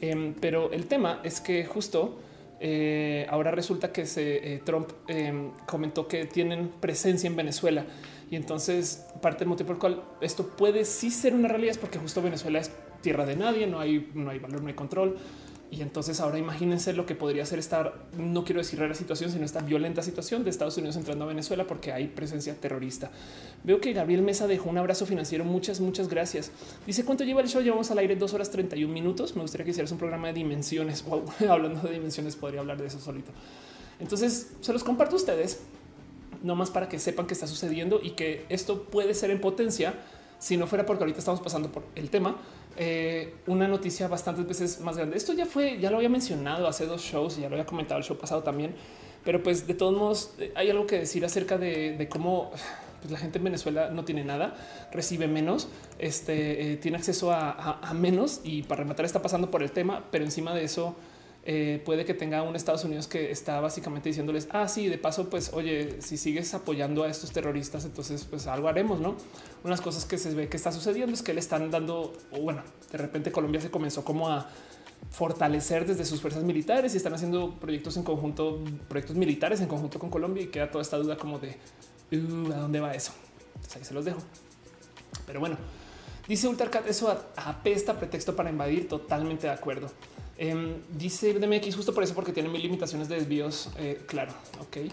Em, 0.00 0.34
pero 0.34 0.72
el 0.72 0.86
tema 0.86 1.20
es 1.24 1.40
que 1.40 1.64
justo 1.66 2.18
eh, 2.58 3.26
ahora 3.30 3.50
resulta 3.50 3.92
que 3.92 4.06
se, 4.06 4.62
Trump 4.64 4.90
em, 5.08 5.50
comentó 5.66 6.06
que 6.08 6.26
tienen 6.26 6.68
presencia 6.80 7.26
en 7.26 7.36
Venezuela 7.36 7.84
y 8.30 8.36
entonces 8.36 9.06
parte 9.20 9.40
del 9.40 9.48
motivo 9.48 9.68
por 9.68 9.76
el 9.76 9.80
cual 9.80 10.02
esto 10.20 10.46
puede 10.46 10.84
sí 10.84 11.10
ser 11.10 11.34
una 11.34 11.48
realidad 11.48 11.72
es 11.72 11.78
porque 11.78 11.98
justo 11.98 12.22
Venezuela 12.22 12.58
es 12.58 12.70
tierra 13.00 13.26
de 13.26 13.36
nadie, 13.36 13.66
no 13.66 13.80
hay, 13.80 14.10
no 14.14 14.30
hay 14.30 14.38
valor, 14.38 14.62
no 14.62 14.68
hay 14.68 14.74
control. 14.74 15.16
Y 15.72 15.82
entonces 15.82 16.18
ahora 16.18 16.36
imagínense 16.36 16.92
lo 16.92 17.06
que 17.06 17.14
podría 17.14 17.46
ser 17.46 17.60
estar, 17.60 17.94
no 18.18 18.44
quiero 18.44 18.60
decir 18.60 18.80
la 18.80 18.92
situación, 18.92 19.30
sino 19.30 19.44
esta 19.44 19.60
violenta 19.60 20.02
situación 20.02 20.42
de 20.42 20.50
Estados 20.50 20.76
Unidos 20.78 20.96
entrando 20.96 21.24
a 21.24 21.28
Venezuela 21.28 21.64
porque 21.64 21.92
hay 21.92 22.08
presencia 22.08 22.56
terrorista. 22.56 23.12
Veo 23.62 23.80
que 23.80 23.92
Gabriel 23.92 24.22
Mesa 24.22 24.48
dejó 24.48 24.68
un 24.68 24.78
abrazo 24.78 25.06
financiero. 25.06 25.44
Muchas, 25.44 25.78
muchas 25.78 26.08
gracias. 26.08 26.50
Dice 26.86 27.04
cuánto 27.04 27.22
lleva 27.22 27.40
el 27.40 27.48
show. 27.48 27.62
Llevamos 27.62 27.88
al 27.92 27.98
aire 27.98 28.16
dos 28.16 28.34
horas 28.34 28.50
31 28.50 28.92
minutos. 28.92 29.36
Me 29.36 29.42
gustaría 29.42 29.64
que 29.64 29.70
hicieras 29.70 29.92
un 29.92 29.98
programa 29.98 30.26
de 30.28 30.34
dimensiones. 30.34 31.04
Wow, 31.10 31.24
hablando 31.48 31.80
de 31.82 31.94
dimensiones, 31.94 32.34
podría 32.34 32.60
hablar 32.60 32.78
de 32.78 32.86
eso 32.86 32.98
solito. 32.98 33.30
Entonces 34.00 34.52
se 34.60 34.72
los 34.72 34.82
comparto 34.82 35.14
a 35.14 35.18
ustedes 35.18 35.60
no 36.42 36.54
más 36.54 36.70
para 36.70 36.88
que 36.88 36.98
sepan 36.98 37.26
qué 37.26 37.34
está 37.34 37.46
sucediendo 37.46 38.00
y 38.02 38.10
que 38.10 38.44
esto 38.48 38.84
puede 38.84 39.14
ser 39.14 39.30
en 39.30 39.40
potencia. 39.40 39.94
Si 40.38 40.56
no 40.56 40.66
fuera 40.66 40.86
porque 40.86 41.04
ahorita 41.04 41.18
estamos 41.18 41.40
pasando 41.40 41.70
por 41.70 41.84
el 41.94 42.08
tema, 42.08 42.36
eh, 42.76 43.34
una 43.46 43.68
noticia 43.68 44.08
bastantes 44.08 44.46
veces 44.46 44.80
más 44.80 44.96
grande. 44.96 45.16
Esto 45.16 45.32
ya 45.32 45.44
fue, 45.44 45.78
ya 45.78 45.90
lo 45.90 45.96
había 45.96 46.08
mencionado 46.08 46.66
hace 46.66 46.86
dos 46.86 47.02
shows 47.02 47.36
y 47.36 47.42
ya 47.42 47.48
lo 47.48 47.56
había 47.56 47.66
comentado 47.66 47.98
el 47.98 48.04
show 48.04 48.16
pasado 48.16 48.42
también, 48.42 48.74
pero 49.24 49.42
pues 49.42 49.66
de 49.66 49.74
todos 49.74 49.96
modos 49.96 50.34
eh, 50.38 50.52
hay 50.54 50.70
algo 50.70 50.86
que 50.86 51.00
decir 51.00 51.24
acerca 51.24 51.58
de, 51.58 52.08
cómo 52.10 52.52
pues, 53.00 53.10
la 53.10 53.18
gente 53.18 53.38
en 53.38 53.44
Venezuela 53.44 53.90
no 53.90 54.04
tiene 54.04 54.24
nada, 54.24 54.54
recibe 54.92 55.26
menos, 55.26 55.68
este, 55.98 56.72
eh, 56.72 56.76
tiene 56.76 56.96
acceso 56.96 57.32
a, 57.32 57.92
menos 57.94 58.40
y 58.44 58.62
para 58.62 58.82
rematar 58.82 59.04
está 59.04 59.20
pasando 59.20 59.50
por 59.50 59.62
el 59.62 59.72
tema, 59.72 60.04
pero 60.10 60.24
encima 60.24 60.54
de 60.54 60.64
eso 60.64 60.94
eh, 61.44 61.82
puede 61.84 62.04
que 62.04 62.12
tenga 62.12 62.42
un 62.42 62.54
Estados 62.54 62.84
Unidos 62.84 63.06
que 63.06 63.30
está 63.30 63.60
básicamente 63.60 64.08
diciéndoles, 64.10 64.48
ah, 64.50 64.68
sí, 64.68 64.88
de 64.88 64.98
paso, 64.98 65.30
pues, 65.30 65.52
oye, 65.54 66.02
si 66.02 66.16
sigues 66.16 66.52
apoyando 66.52 67.04
a 67.04 67.08
estos 67.08 67.32
terroristas, 67.32 67.84
entonces, 67.84 68.24
pues 68.24 68.46
algo 68.46 68.68
haremos, 68.68 69.00
¿no? 69.00 69.16
Unas 69.64 69.80
cosas 69.80 70.04
que 70.04 70.18
se 70.18 70.34
ve 70.34 70.48
que 70.48 70.56
está 70.56 70.70
sucediendo 70.70 71.14
es 71.14 71.22
que 71.22 71.32
le 71.32 71.40
están 71.40 71.70
dando, 71.70 72.12
bueno, 72.42 72.62
de 72.92 72.98
repente 72.98 73.32
Colombia 73.32 73.60
se 73.60 73.70
comenzó 73.70 74.04
como 74.04 74.28
a 74.28 74.48
fortalecer 75.10 75.86
desde 75.86 76.04
sus 76.04 76.20
fuerzas 76.20 76.44
militares 76.44 76.94
y 76.94 76.98
están 76.98 77.14
haciendo 77.14 77.58
proyectos 77.58 77.96
en 77.96 78.02
conjunto, 78.02 78.62
proyectos 78.88 79.16
militares 79.16 79.60
en 79.60 79.66
conjunto 79.66 79.98
con 79.98 80.10
Colombia 80.10 80.42
y 80.42 80.46
queda 80.48 80.70
toda 80.70 80.82
esta 80.82 80.98
duda 80.98 81.16
como 81.16 81.38
de 81.38 81.56
uh, 82.12 82.52
a 82.52 82.56
dónde 82.58 82.80
va 82.80 82.92
eso. 82.92 83.12
Entonces 83.54 83.76
ahí 83.76 83.84
se 83.84 83.94
los 83.94 84.04
dejo. 84.04 84.20
Pero 85.26 85.40
bueno, 85.40 85.56
dice 86.28 86.48
Ultracat, 86.48 86.86
eso 86.86 87.10
apesta 87.36 87.98
pretexto 87.98 88.36
para 88.36 88.50
invadir. 88.50 88.88
Totalmente 88.88 89.46
de 89.46 89.52
acuerdo. 89.52 89.90
Em, 90.42 90.76
dice 90.96 91.34
DMX 91.34 91.76
justo 91.76 91.92
por 91.92 92.02
eso, 92.02 92.14
porque 92.14 92.32
tiene 92.32 92.48
mil 92.48 92.62
limitaciones 92.62 93.10
de 93.10 93.16
desvíos. 93.16 93.68
Eh, 93.76 94.00
claro, 94.06 94.32
ok. 94.58 94.90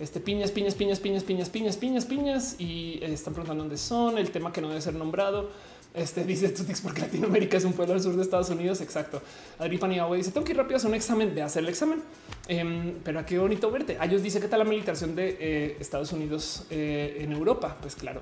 Este 0.00 0.18
piñas, 0.18 0.50
piñas, 0.50 0.74
piñas, 0.74 0.98
piñas, 0.98 1.22
piñas, 1.22 1.48
piñas, 1.48 1.76
piñas, 1.76 2.04
piñas 2.04 2.56
y 2.58 2.98
eh, 3.00 3.12
están 3.12 3.32
preguntando 3.32 3.62
dónde 3.62 3.76
son. 3.76 4.18
El 4.18 4.32
tema 4.32 4.52
que 4.52 4.60
no 4.60 4.68
debe 4.68 4.80
ser 4.80 4.94
nombrado. 4.94 5.50
Este 5.94 6.24
dice 6.26 6.48
Tutix 6.48 6.80
porque 6.80 7.02
Latinoamérica 7.02 7.58
es 7.58 7.64
un 7.64 7.74
pueblo 7.74 7.94
al 7.94 8.02
sur 8.02 8.16
de 8.16 8.22
Estados 8.22 8.50
Unidos. 8.50 8.80
Exacto. 8.80 9.22
Adri 9.60 9.78
Paniagua 9.78 10.16
dice: 10.16 10.32
Tengo 10.32 10.44
que 10.44 10.50
ir 10.50 10.58
rápido 10.58 10.74
a 10.74 10.78
hacer 10.78 10.88
un 10.90 10.96
examen. 10.96 11.32
de 11.32 11.42
hacer 11.42 11.62
el 11.62 11.68
examen. 11.68 12.02
Em, 12.48 12.94
pero 13.04 13.24
qué 13.24 13.38
bonito 13.38 13.70
verte. 13.70 13.98
A 14.00 14.06
ellos 14.06 14.20
dice: 14.24 14.40
¿Qué 14.40 14.48
tal 14.48 14.58
la 14.58 14.64
militarización 14.64 15.14
de 15.14 15.36
eh, 15.38 15.76
Estados 15.78 16.10
Unidos 16.12 16.64
en 16.70 17.30
Europa? 17.30 17.76
Pues 17.80 17.94
claro. 17.94 18.20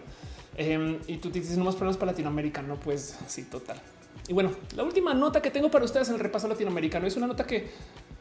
Em, 0.58 0.98
y 1.06 1.16
tú 1.16 1.30
dices: 1.30 1.56
No 1.56 1.64
más 1.64 1.74
problemas 1.74 1.96
para 1.96 2.12
Latinoamérica. 2.12 2.60
No, 2.60 2.78
pues 2.78 3.16
sí, 3.28 3.44
total. 3.44 3.80
Y 4.28 4.32
bueno, 4.32 4.50
la 4.74 4.82
última 4.82 5.14
nota 5.14 5.40
que 5.40 5.50
tengo 5.50 5.70
para 5.70 5.84
ustedes 5.84 6.08
en 6.08 6.14
el 6.14 6.20
repaso 6.20 6.48
latinoamericano 6.48 7.06
es 7.06 7.16
una 7.16 7.26
nota 7.26 7.46
que 7.46 7.70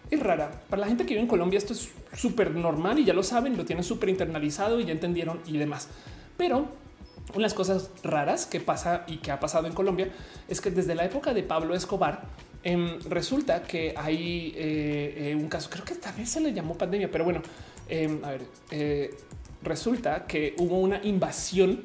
es 0.10 0.19
rara. 0.19 0.52
Para 0.69 0.82
la 0.82 0.88
gente 0.88 1.03
que 1.03 1.10
vive 1.10 1.22
en 1.22 1.27
Colombia 1.27 1.57
esto 1.57 1.73
es 1.73 1.90
súper 2.15 2.52
normal 2.52 2.99
y 2.99 3.06
ya 3.06 3.14
lo 3.14 3.23
saben, 3.23 3.57
lo 3.57 3.65
tienen 3.65 3.84
súper 3.84 4.10
internalizado 4.10 4.80
y 4.80 4.86
ya 4.86 4.91
entendieron 4.91 5.40
y 5.48 5.57
demás. 5.57 5.90
Pero 6.38 6.68
una 7.30 7.36
de 7.36 7.41
las 7.41 7.53
cosas 7.53 7.90
raras 8.03 8.45
que 8.45 8.60
pasa 8.60 9.03
y 9.07 9.18
que 9.18 9.32
ha 9.32 9.40
pasado 9.40 9.68
en 9.68 9.73
Colombia 9.73 10.10
es 10.48 10.61
que 10.61 10.69
desde 10.69 10.94
la 10.94 11.06
época 11.06 11.34
de 11.34 11.41
Pablo 11.44 11.73
Escobar 11.76 12.23
em, 12.64 12.99
resulta 13.10 13.64
que 13.64 13.94
hay 13.98 14.53
eh, 14.56 15.32
eh, 15.32 15.36
un 15.36 15.49
caso, 15.49 15.69
creo 15.69 15.84
que 15.84 15.95
también 15.95 16.27
se 16.27 16.40
le 16.40 16.53
llamó 16.53 16.77
pandemia, 16.77 17.10
pero 17.10 17.23
bueno, 17.23 17.41
em, 17.90 18.23
a 18.23 18.32
ver, 18.32 18.41
eh, 18.72 19.15
resulta 19.64 20.26
que 20.27 20.56
hubo 20.60 20.80
una 20.80 21.03
invasión 21.03 21.82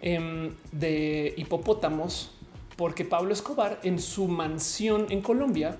em, 0.00 0.54
de 0.70 1.34
hipopótamos 1.36 2.30
porque 2.76 3.04
Pablo 3.04 3.32
Escobar 3.32 3.80
en 3.82 3.98
su 3.98 4.28
mansión 4.28 5.06
en 5.10 5.22
Colombia 5.22 5.78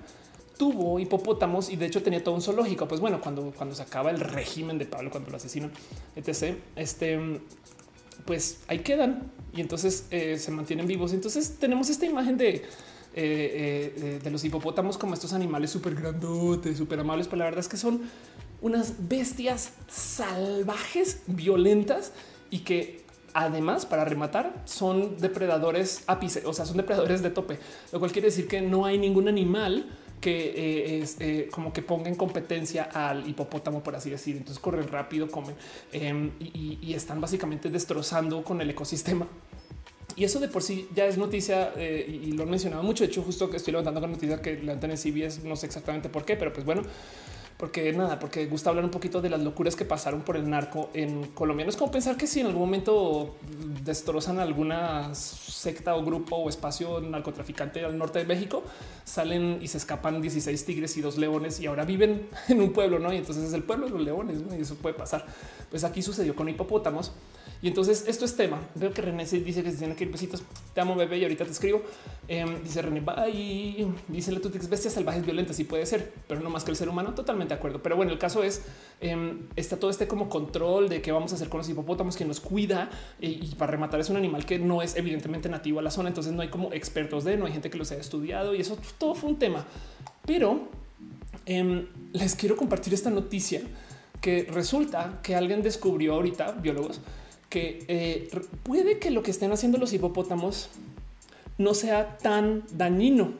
tuvo 0.57 0.99
hipopótamos 0.99 1.69
y 1.69 1.75
de 1.75 1.85
hecho 1.85 2.01
tenía 2.01 2.23
todo 2.23 2.35
un 2.35 2.41
zoológico. 2.41 2.87
Pues 2.87 3.01
bueno, 3.01 3.19
cuando, 3.21 3.51
cuando 3.51 3.75
se 3.75 3.81
acaba 3.81 4.11
el 4.11 4.19
régimen 4.19 4.77
de 4.77 4.85
Pablo, 4.85 5.09
cuando 5.11 5.29
lo 5.29 5.37
asesinan, 5.37 5.71
etc., 6.15 6.57
este, 6.75 7.41
pues 8.25 8.59
ahí 8.67 8.79
quedan 8.79 9.31
y 9.53 9.61
entonces 9.61 10.07
eh, 10.11 10.37
se 10.37 10.51
mantienen 10.51 10.87
vivos. 10.87 11.13
Entonces 11.13 11.57
tenemos 11.59 11.89
esta 11.89 12.05
imagen 12.05 12.37
de, 12.37 12.55
eh, 12.55 12.63
eh, 13.15 14.19
de 14.23 14.31
los 14.31 14.43
hipopótamos 14.43 14.97
como 14.97 15.13
estos 15.13 15.33
animales 15.33 15.71
súper 15.71 15.95
grandotes, 15.95 16.77
súper 16.77 16.99
amables, 16.99 17.27
pero 17.27 17.39
la 17.39 17.45
verdad 17.45 17.59
es 17.59 17.67
que 17.67 17.77
son 17.77 18.01
unas 18.61 19.07
bestias 19.07 19.73
salvajes, 19.87 21.21
violentas 21.27 22.11
y 22.49 22.59
que 22.59 23.04
además 23.35 23.85
para 23.85 24.05
rematar 24.05 24.63
son 24.63 25.17
depredadores 25.17 26.03
ápice, 26.07 26.41
o 26.45 26.53
sea, 26.53 26.65
son 26.65 26.77
depredadores 26.77 27.21
de 27.21 27.29
tope, 27.29 27.59
lo 27.91 27.99
cual 27.99 28.11
quiere 28.11 28.29
decir 28.29 28.47
que 28.47 28.61
no 28.61 28.85
hay 28.85 28.97
ningún 28.97 29.27
animal 29.27 29.85
que 30.21 31.01
eh, 31.01 31.05
eh, 31.19 31.49
como 31.51 31.73
que 31.73 31.81
ponga 31.81 32.07
en 32.07 32.15
competencia 32.15 32.85
al 32.85 33.27
hipopótamo, 33.29 33.83
por 33.83 33.95
así 33.95 34.09
decir. 34.09 34.37
Entonces 34.37 34.59
corren 34.59 34.87
rápido, 34.87 35.29
comen 35.29 35.53
em, 35.91 36.31
y, 36.39 36.93
están 36.93 37.19
básicamente 37.19 37.69
destrozando 37.69 38.41
con 38.41 38.61
el 38.61 38.69
ecosistema. 38.69 39.27
Y 40.15 40.23
eso 40.23 40.39
de 40.39 40.47
por 40.47 40.63
sí 40.63 40.87
ya 40.95 41.05
es 41.05 41.17
noticia 41.17 41.73
eh, 41.75 42.21
y 42.23 42.31
lo 42.31 42.43
he 42.43 42.45
mencionado 42.45 42.81
mucho. 42.81 43.03
De 43.03 43.09
hecho, 43.09 43.21
justo 43.21 43.49
que 43.49 43.57
estoy 43.57 43.73
levantando 43.73 43.99
con 43.99 44.11
noticia 44.13 44.41
que 44.41 44.63
la 44.63 44.73
en 44.73 44.97
CBS, 44.97 45.43
no 45.43 45.57
sé 45.57 45.65
exactamente 45.65 46.07
por 46.07 46.23
qué, 46.23 46.37
pero 46.37 46.53
pues 46.53 46.65
bueno, 46.65 46.83
porque 47.57 47.93
nada, 47.93 48.19
porque 48.19 48.47
gusta 48.47 48.69
hablar 48.69 48.83
un 48.83 48.91
poquito 48.91 49.21
de 49.21 49.29
las 49.29 49.39
locuras 49.39 49.77
que 49.77 49.85
pasaron 49.85 50.21
por 50.23 50.35
el 50.35 50.49
narco 50.49 50.89
en 50.93 51.27
Colombia. 51.27 51.65
No 51.65 51.69
es 51.69 51.77
como 51.77 51.89
pensar 51.89 52.17
que 52.17 52.27
si 52.27 52.41
en 52.41 52.47
algún 52.47 52.63
momento 52.63 53.35
destrozan 53.83 54.39
alguna 54.39 55.15
secta 55.15 55.95
o 55.95 56.03
grupo 56.03 56.35
o 56.35 56.49
espacio 56.49 56.99
narcotraficante 56.99 57.85
al 57.85 57.97
norte 57.97 58.19
de 58.19 58.25
México, 58.25 58.63
salen 59.05 59.59
y 59.61 59.69
se 59.69 59.77
escapan 59.77 60.21
16 60.21 60.65
tigres 60.65 60.97
y 60.97 61.01
dos 61.01 61.17
leones 61.17 61.59
y 61.61 61.67
ahora 61.67 61.85
viven 61.85 62.27
en 62.49 62.59
un 62.59 62.73
pueblo, 62.73 62.99
¿no? 62.99 63.13
Y 63.13 63.17
entonces 63.17 63.45
es 63.45 63.53
el 63.53 63.63
pueblo 63.63 63.85
de 63.85 63.93
los 63.93 64.01
leones. 64.01 64.41
Y 64.57 64.61
eso 64.61 64.75
puede 64.75 64.95
pasar. 64.95 65.25
Pues 65.69 65.85
aquí 65.85 66.01
sucedió 66.01 66.35
con 66.35 66.49
hipopótamos 66.49 67.13
y 67.65 67.67
entonces 67.67 68.05
esto 68.07 68.25
es 68.25 68.35
tema. 68.35 68.61
Veo 68.75 68.93
que 68.93 69.01
René 69.01 69.25
dice 69.25 69.63
que 69.63 69.71
se 69.71 69.77
tiene 69.77 69.95
que 69.95 70.03
ir 70.03 70.11
besitos. 70.11 70.43
Te 70.75 70.81
amo, 70.81 70.95
bebé, 70.95 71.17
y 71.17 71.23
ahorita 71.23 71.45
te 71.45 71.49
escribo. 71.49 71.81
Em, 72.27 72.61
dice 72.61 72.79
René, 72.79 72.99
bye. 72.99 73.87
Dice 74.07 74.31
la 74.31 74.39
tutix 74.39 74.69
bestias 74.69 74.93
salvajes 74.93 75.25
violentas. 75.25 75.55
Sí 75.55 75.63
puede 75.63 75.83
ser, 75.87 76.13
pero 76.27 76.41
no 76.41 76.51
más 76.51 76.63
que 76.63 76.69
el 76.69 76.77
ser 76.77 76.89
humano. 76.89 77.15
Totalmente 77.15 77.55
de 77.55 77.57
acuerdo. 77.57 77.81
Pero 77.81 77.95
bueno, 77.95 78.11
el 78.11 78.19
caso 78.19 78.43
es 78.43 78.61
em, 79.01 79.47
está 79.55 79.77
todo 79.77 79.89
este 79.89 80.07
como 80.07 80.29
control 80.29 80.89
de 80.89 81.01
qué 81.01 81.11
vamos 81.11 81.31
a 81.31 81.37
hacer 81.37 81.49
con 81.49 81.57
los 81.57 81.67
hipopótamos, 81.67 82.15
que 82.15 82.23
nos 82.23 82.39
cuida 82.39 82.91
y, 83.19 83.55
para 83.55 83.71
rematar 83.71 83.99
es 83.99 84.11
un 84.11 84.17
animal 84.17 84.45
que 84.45 84.59
no 84.59 84.83
es 84.83 84.95
evidentemente 84.95 85.49
nativo 85.49 85.79
a 85.79 85.81
la 85.81 85.89
zona. 85.89 86.09
Entonces 86.09 86.33
no 86.33 86.43
hay 86.43 86.49
como 86.49 86.71
expertos 86.71 87.23
de, 87.23 87.35
no 87.35 87.47
hay 87.47 87.53
gente 87.53 87.71
que 87.71 87.79
los 87.79 87.91
haya 87.91 88.01
estudiado 88.01 88.53
y 88.53 88.61
eso 88.61 88.77
todo 88.99 89.15
fue 89.15 89.27
un 89.27 89.39
tema. 89.39 89.65
Pero 90.27 90.69
em, 91.47 91.87
les 92.13 92.35
quiero 92.35 92.57
compartir 92.57 92.93
esta 92.93 93.09
noticia 93.09 93.63
que 94.21 94.47
resulta 94.51 95.19
que 95.23 95.35
alguien 95.35 95.63
descubrió 95.63 96.13
ahorita, 96.13 96.51
biólogos, 96.51 97.01
que 97.49 97.85
eh, 97.87 98.29
puede 98.63 98.99
que 98.99 99.11
lo 99.11 99.23
que 99.23 99.31
estén 99.31 99.51
haciendo 99.51 99.77
los 99.77 99.93
hipopótamos 99.93 100.69
no 101.57 101.73
sea 101.73 102.17
tan 102.17 102.63
dañino. 102.71 103.33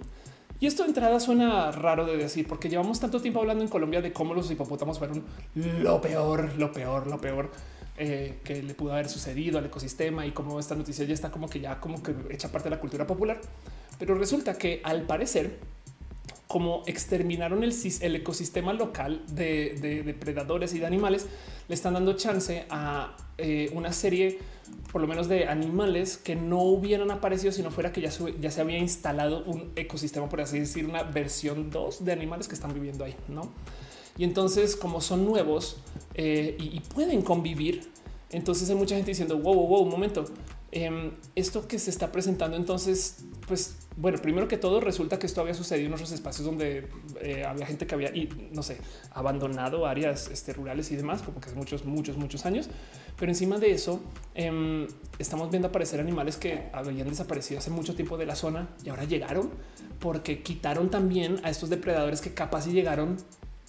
Y 0.59 0.67
esto 0.67 0.83
de 0.83 0.89
entrada 0.89 1.19
suena 1.19 1.71
raro 1.71 2.05
de 2.05 2.15
decir, 2.15 2.47
porque 2.47 2.69
llevamos 2.69 2.99
tanto 2.99 3.21
tiempo 3.21 3.41
hablando 3.41 3.63
en 3.63 3.69
Colombia 3.69 4.01
de 4.01 4.13
cómo 4.13 4.33
los 4.33 4.49
hipopótamos 4.49 4.99
fueron 4.99 5.23
lo 5.53 5.99
peor, 5.99 6.53
lo 6.57 6.71
peor, 6.71 7.07
lo 7.07 7.19
peor 7.19 7.51
eh, 7.97 8.39
que 8.43 8.63
le 8.63 8.73
pudo 8.73 8.93
haber 8.93 9.09
sucedido 9.09 9.57
al 9.57 9.65
ecosistema 9.65 10.25
y 10.25 10.31
cómo 10.31 10.59
esta 10.59 10.75
noticia 10.75 11.05
ya 11.05 11.13
está 11.13 11.31
como 11.31 11.49
que 11.49 11.59
ya 11.59 11.79
como 11.79 12.01
que 12.01 12.13
hecha 12.29 12.51
parte 12.51 12.69
de 12.69 12.75
la 12.75 12.81
cultura 12.81 13.05
popular. 13.05 13.39
Pero 13.99 14.15
resulta 14.15 14.57
que 14.57 14.81
al 14.83 15.03
parecer 15.03 15.59
como 16.55 16.83
exterminaron 16.85 17.65
el, 17.65 18.15
ecosistema 18.15 18.71
local 18.71 19.25
de, 19.27 20.01
depredadores 20.05 20.73
y 20.73 20.79
de 20.79 20.85
animales, 20.85 21.27
le 21.67 21.75
están 21.75 21.95
dando 21.95 22.13
chance 22.13 22.65
a 22.69 23.17
eh, 23.37 23.69
una 23.73 23.91
serie, 23.91 24.39
por 24.89 25.01
lo 25.01 25.07
menos 25.09 25.27
de 25.27 25.49
animales 25.49 26.15
que 26.15 26.37
no 26.37 26.61
hubieran 26.61 27.11
aparecido 27.11 27.51
si 27.51 27.61
no 27.61 27.71
fuera 27.71 27.91
que 27.91 27.99
ya, 27.99 28.09
ya 28.39 28.51
se 28.51 28.61
había 28.61 28.77
instalado 28.77 29.43
un 29.43 29.73
ecosistema, 29.75 30.29
por 30.29 30.39
así 30.39 30.57
decir, 30.57 30.85
una 30.85 31.03
versión 31.03 31.71
2 31.71 32.05
de 32.05 32.13
animales 32.13 32.47
que 32.47 32.55
están 32.55 32.73
viviendo 32.73 33.03
ahí, 33.03 33.17
¿no? 33.27 33.51
Y 34.17 34.23
entonces, 34.23 34.77
como 34.77 35.01
son 35.01 35.25
nuevos 35.25 35.81
eh, 36.13 36.55
y, 36.57 36.79
pueden 36.79 37.21
convivir, 37.21 37.89
entonces 38.29 38.69
hay 38.69 38.77
mucha 38.77 38.95
gente 38.95 39.11
diciendo, 39.11 39.37
wow, 39.37 39.55
wow, 39.55 39.67
wow, 39.67 39.81
un 39.81 39.89
momento, 39.89 40.23
em, 40.71 41.11
esto 41.35 41.67
que 41.67 41.79
se 41.79 41.89
está 41.89 42.13
presentando 42.13 42.55
entonces, 42.55 43.25
pues 43.45 43.75
bueno, 43.97 44.17
primero 44.17 44.47
que 44.47 44.57
todo, 44.57 44.81
resulta 44.81 45.17
que 45.19 45.25
esto 45.25 45.41
había 45.41 45.53
sucedido 45.53 45.87
en 45.87 45.93
otros 45.93 46.11
espacios 46.11 46.45
donde 46.45 46.89
eh, 47.21 47.45
había 47.45 47.65
gente 47.65 47.87
que 47.87 47.95
había, 47.95 48.09
y, 48.13 48.29
no 48.51 48.61
sé, 48.61 48.77
abandonado 49.11 49.85
áreas 49.85 50.29
este, 50.29 50.51
rurales 50.51 50.91
y 50.91 50.97
demás, 50.97 51.21
como 51.21 51.39
que 51.39 51.47
hace 51.47 51.55
muchos, 51.55 51.85
muchos, 51.85 52.17
muchos 52.17 52.45
años. 52.45 52.69
Pero 53.17 53.31
encima 53.31 53.57
de 53.57 53.71
eso, 53.71 54.01
em, 54.33 54.87
estamos 55.17 55.49
viendo 55.49 55.69
aparecer 55.69 56.01
animales 56.01 56.35
que 56.35 56.69
habían 56.73 57.07
desaparecido 57.09 57.59
hace 57.59 57.69
mucho 57.69 57.95
tiempo 57.95 58.17
de 58.17 58.25
la 58.25 58.35
zona 58.35 58.67
y 58.83 58.89
ahora 58.89 59.05
llegaron 59.05 59.51
porque 59.99 60.43
quitaron 60.43 60.89
también 60.89 61.39
a 61.43 61.49
estos 61.49 61.69
depredadores 61.69 62.19
que 62.19 62.33
capaz 62.33 62.67
y 62.67 62.71
llegaron 62.71 63.17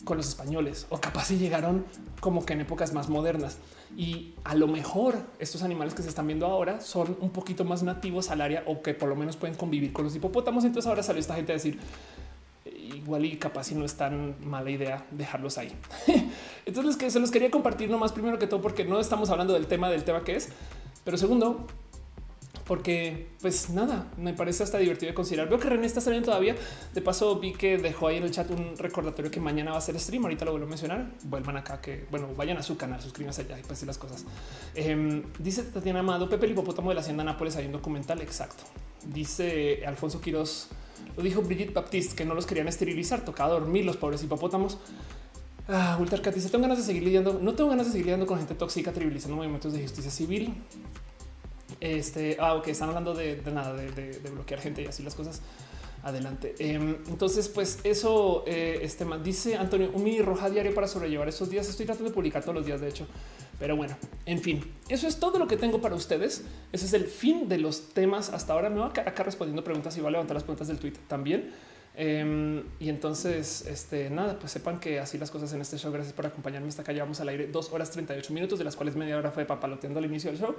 con 0.04 0.16
los 0.16 0.28
españoles 0.28 0.86
o 0.90 0.98
capaz 0.98 1.30
y 1.30 1.38
llegaron 1.38 1.86
como 2.20 2.44
que 2.44 2.54
en 2.54 2.62
épocas 2.62 2.92
más 2.92 3.08
modernas. 3.08 3.58
Y 3.96 4.34
a 4.44 4.54
lo 4.54 4.68
mejor 4.68 5.16
estos 5.38 5.62
animales 5.62 5.94
que 5.94 6.02
se 6.02 6.10
están 6.10 6.26
viendo 6.26 6.44
ahora 6.44 6.82
son 6.82 7.16
un 7.20 7.30
poquito 7.30 7.64
más 7.64 7.82
nativos 7.82 8.30
al 8.30 8.42
área 8.42 8.62
o 8.66 8.82
que 8.82 8.92
por 8.92 9.08
lo 9.08 9.16
menos 9.16 9.38
pueden 9.38 9.56
convivir 9.56 9.94
con 9.94 10.04
los 10.04 10.14
hipopótamos. 10.14 10.64
Entonces 10.64 10.86
ahora 10.86 11.02
salió 11.02 11.20
esta 11.20 11.34
gente 11.34 11.52
a 11.52 11.54
decir 11.54 11.78
igual 12.66 13.24
y 13.24 13.36
capaz 13.36 13.72
y 13.72 13.74
no 13.74 13.86
es 13.86 13.94
tan 13.94 14.36
mala 14.44 14.70
idea 14.70 15.06
dejarlos 15.10 15.56
ahí. 15.56 15.72
Entonces 16.66 16.96
que 16.96 17.10
se 17.10 17.20
los 17.20 17.30
quería 17.30 17.50
compartir 17.50 17.88
nomás 17.88 18.12
primero 18.12 18.38
que 18.38 18.46
todo 18.46 18.60
porque 18.60 18.84
no 18.84 19.00
estamos 19.00 19.30
hablando 19.30 19.54
del 19.54 19.66
tema 19.66 19.88
del 19.88 20.04
tema 20.04 20.24
que 20.24 20.36
es, 20.36 20.50
pero 21.02 21.16
segundo 21.16 21.66
porque 22.66 23.28
pues 23.40 23.70
nada, 23.70 24.10
me 24.16 24.34
parece 24.34 24.64
hasta 24.64 24.78
divertido 24.78 25.10
de 25.10 25.14
considerar. 25.14 25.48
Veo 25.48 25.58
que 25.58 25.68
René 25.68 25.86
está 25.86 26.00
saliendo 26.00 26.26
todavía. 26.26 26.56
De 26.92 27.00
paso 27.00 27.38
vi 27.38 27.52
que 27.52 27.78
dejó 27.78 28.08
ahí 28.08 28.16
en 28.16 28.24
el 28.24 28.32
chat 28.32 28.50
un 28.50 28.76
recordatorio 28.76 29.30
que 29.30 29.38
mañana 29.38 29.70
va 29.70 29.78
a 29.78 29.80
ser 29.80 29.98
stream. 30.00 30.24
Ahorita 30.24 30.44
lo 30.44 30.50
vuelvo 30.50 30.66
a 30.66 30.70
mencionar. 30.70 31.06
Vuelvan 31.24 31.56
acá 31.56 31.80
que 31.80 32.06
bueno, 32.10 32.28
vayan 32.36 32.56
a 32.56 32.62
su 32.62 32.76
canal, 32.76 33.00
suscríbanse 33.00 33.42
allá 33.42 33.58
y 33.58 33.62
pues 33.62 33.84
las 33.84 33.98
cosas. 33.98 34.24
Em, 34.74 35.22
dice 35.38 35.62
Tatiana 35.62 36.00
Amado, 36.00 36.28
Pepe 36.28 36.46
el 36.46 36.52
hipopótamo 36.52 36.88
de 36.88 36.96
la 36.96 37.02
hacienda 37.02 37.22
Nápoles 37.22 37.54
hay 37.56 37.66
un 37.66 37.72
documental 37.72 38.20
exacto. 38.20 38.64
Dice 39.04 39.86
Alfonso 39.86 40.20
Quiroz, 40.20 40.68
lo 41.16 41.22
dijo 41.22 41.42
Brigitte 41.42 41.72
Baptiste 41.72 42.16
que 42.16 42.24
no 42.24 42.34
los 42.34 42.46
querían 42.46 42.66
esterilizar, 42.66 43.24
tocaba 43.24 43.50
dormir 43.50 43.84
los 43.84 43.96
pobres 43.96 44.24
hipopótamos. 44.24 44.78
Ah, 45.68 45.96
Ultra 46.00 46.18
dice: 46.32 46.48
Tengo 46.48 46.62
ganas 46.62 46.78
de 46.78 46.84
seguir 46.84 47.02
lidiando. 47.02 47.40
No 47.40 47.54
tengo 47.54 47.70
ganas 47.70 47.86
de 47.86 47.92
seguir 47.92 48.06
lidiando 48.06 48.26
con 48.26 48.38
gente 48.38 48.54
tóxica, 48.54 48.92
trivializando 48.92 49.36
movimientos 49.36 49.72
de 49.72 49.82
justicia 49.82 50.10
civil. 50.10 50.54
Este, 51.80 52.36
ah, 52.40 52.54
ok, 52.54 52.68
están 52.68 52.88
hablando 52.88 53.14
de, 53.14 53.40
nada, 53.52 53.74
de, 53.74 54.18
bloquear 54.30 54.60
gente 54.60 54.82
y 54.82 54.86
así 54.86 55.02
las 55.02 55.14
cosas. 55.14 55.42
Adelante. 56.02 56.54
Em, 56.60 56.98
entonces, 57.08 57.48
pues 57.48 57.80
eso, 57.82 58.44
eh, 58.46 58.78
este 58.82 59.04
dice 59.24 59.56
Antonio, 59.56 59.90
un 59.92 60.04
mini 60.04 60.20
roja 60.20 60.48
diario 60.48 60.72
para 60.72 60.86
sobrellevar 60.86 61.28
estos 61.28 61.50
días. 61.50 61.68
Estoy 61.68 61.84
tratando 61.84 62.10
de 62.10 62.14
publicar 62.14 62.42
todos 62.42 62.54
los 62.54 62.64
días, 62.64 62.80
de 62.80 62.88
hecho. 62.88 63.06
Pero 63.58 63.74
bueno, 63.74 63.96
en 64.24 64.40
fin, 64.40 64.62
eso 64.88 65.08
es 65.08 65.18
todo 65.18 65.38
lo 65.38 65.48
que 65.48 65.56
tengo 65.56 65.80
para 65.80 65.96
ustedes. 65.96 66.44
Ese 66.72 66.86
es 66.86 66.92
el 66.92 67.06
fin 67.06 67.48
de 67.48 67.58
los 67.58 67.88
temas 67.92 68.30
hasta 68.30 68.52
ahora. 68.52 68.70
Me 68.70 68.78
voy 68.78 68.88
a 68.88 68.92
quedar 68.92 69.08
acá 69.08 69.24
respondiendo 69.24 69.64
preguntas 69.64 69.96
y 69.96 70.00
voy 70.00 70.08
a 70.08 70.12
levantar 70.12 70.36
las 70.36 70.44
preguntas 70.44 70.68
del 70.68 70.78
tweet 70.78 70.94
también. 71.08 71.50
Em, 71.96 72.62
y 72.78 72.88
entonces, 72.88 73.66
este 73.66 74.08
nada, 74.10 74.38
pues 74.38 74.52
sepan 74.52 74.78
que 74.78 75.00
así 75.00 75.18
las 75.18 75.32
cosas 75.32 75.52
en 75.54 75.60
este 75.60 75.76
show. 75.76 75.90
Gracias 75.90 76.12
por 76.12 76.26
acompañarme 76.26 76.68
hasta 76.68 76.82
acá. 76.82 76.92
Llevamos 76.92 77.20
al 77.20 77.30
aire 77.30 77.48
dos 77.48 77.72
horas 77.72 77.90
38 77.90 78.32
minutos, 78.32 78.60
de 78.60 78.64
las 78.64 78.76
cuales 78.76 78.94
media 78.94 79.16
hora 79.16 79.32
fue 79.32 79.44
papaloteando 79.44 79.98
al 79.98 80.04
inicio 80.04 80.30
del 80.30 80.38
show 80.38 80.54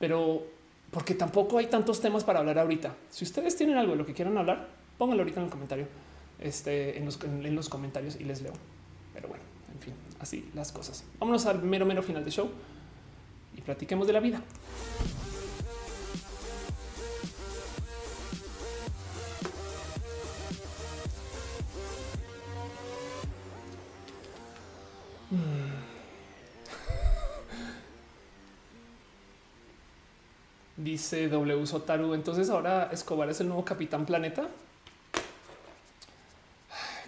pero 0.00 0.46
porque 0.90 1.14
tampoco 1.14 1.58
hay 1.58 1.66
tantos 1.66 2.00
temas 2.00 2.24
para 2.24 2.40
hablar 2.40 2.58
ahorita. 2.58 2.96
Si 3.10 3.24
ustedes 3.24 3.54
tienen 3.54 3.76
algo 3.76 3.92
de 3.92 3.98
lo 3.98 4.06
que 4.06 4.14
quieran 4.14 4.36
hablar, 4.36 4.66
pónganlo 4.98 5.22
ahorita 5.22 5.38
en 5.38 5.46
el 5.46 5.52
comentario, 5.52 5.86
este, 6.40 6.98
en, 6.98 7.04
los, 7.04 7.22
en, 7.22 7.54
los 7.54 7.68
comentarios 7.68 8.16
y 8.18 8.24
les 8.24 8.42
leo. 8.42 8.54
Pero 9.14 9.28
bueno, 9.28 9.44
en 9.72 9.80
fin, 9.80 9.94
así 10.18 10.50
las 10.54 10.72
cosas. 10.72 11.04
Vámonos 11.20 11.46
al 11.46 11.62
mero, 11.62 11.86
mero 11.86 12.02
final 12.02 12.24
del 12.24 12.32
show 12.32 12.50
y 13.56 13.60
platiquemos 13.60 14.08
de 14.08 14.12
la 14.14 14.20
vida. 14.20 14.42
Dice 30.82 31.28
W 31.28 31.66
Sotaru. 31.66 32.14
Entonces 32.14 32.48
ahora 32.50 32.88
Escobar 32.92 33.28
es 33.28 33.40
el 33.40 33.48
nuevo 33.48 33.64
capitán 33.64 34.06
planeta. 34.06 34.48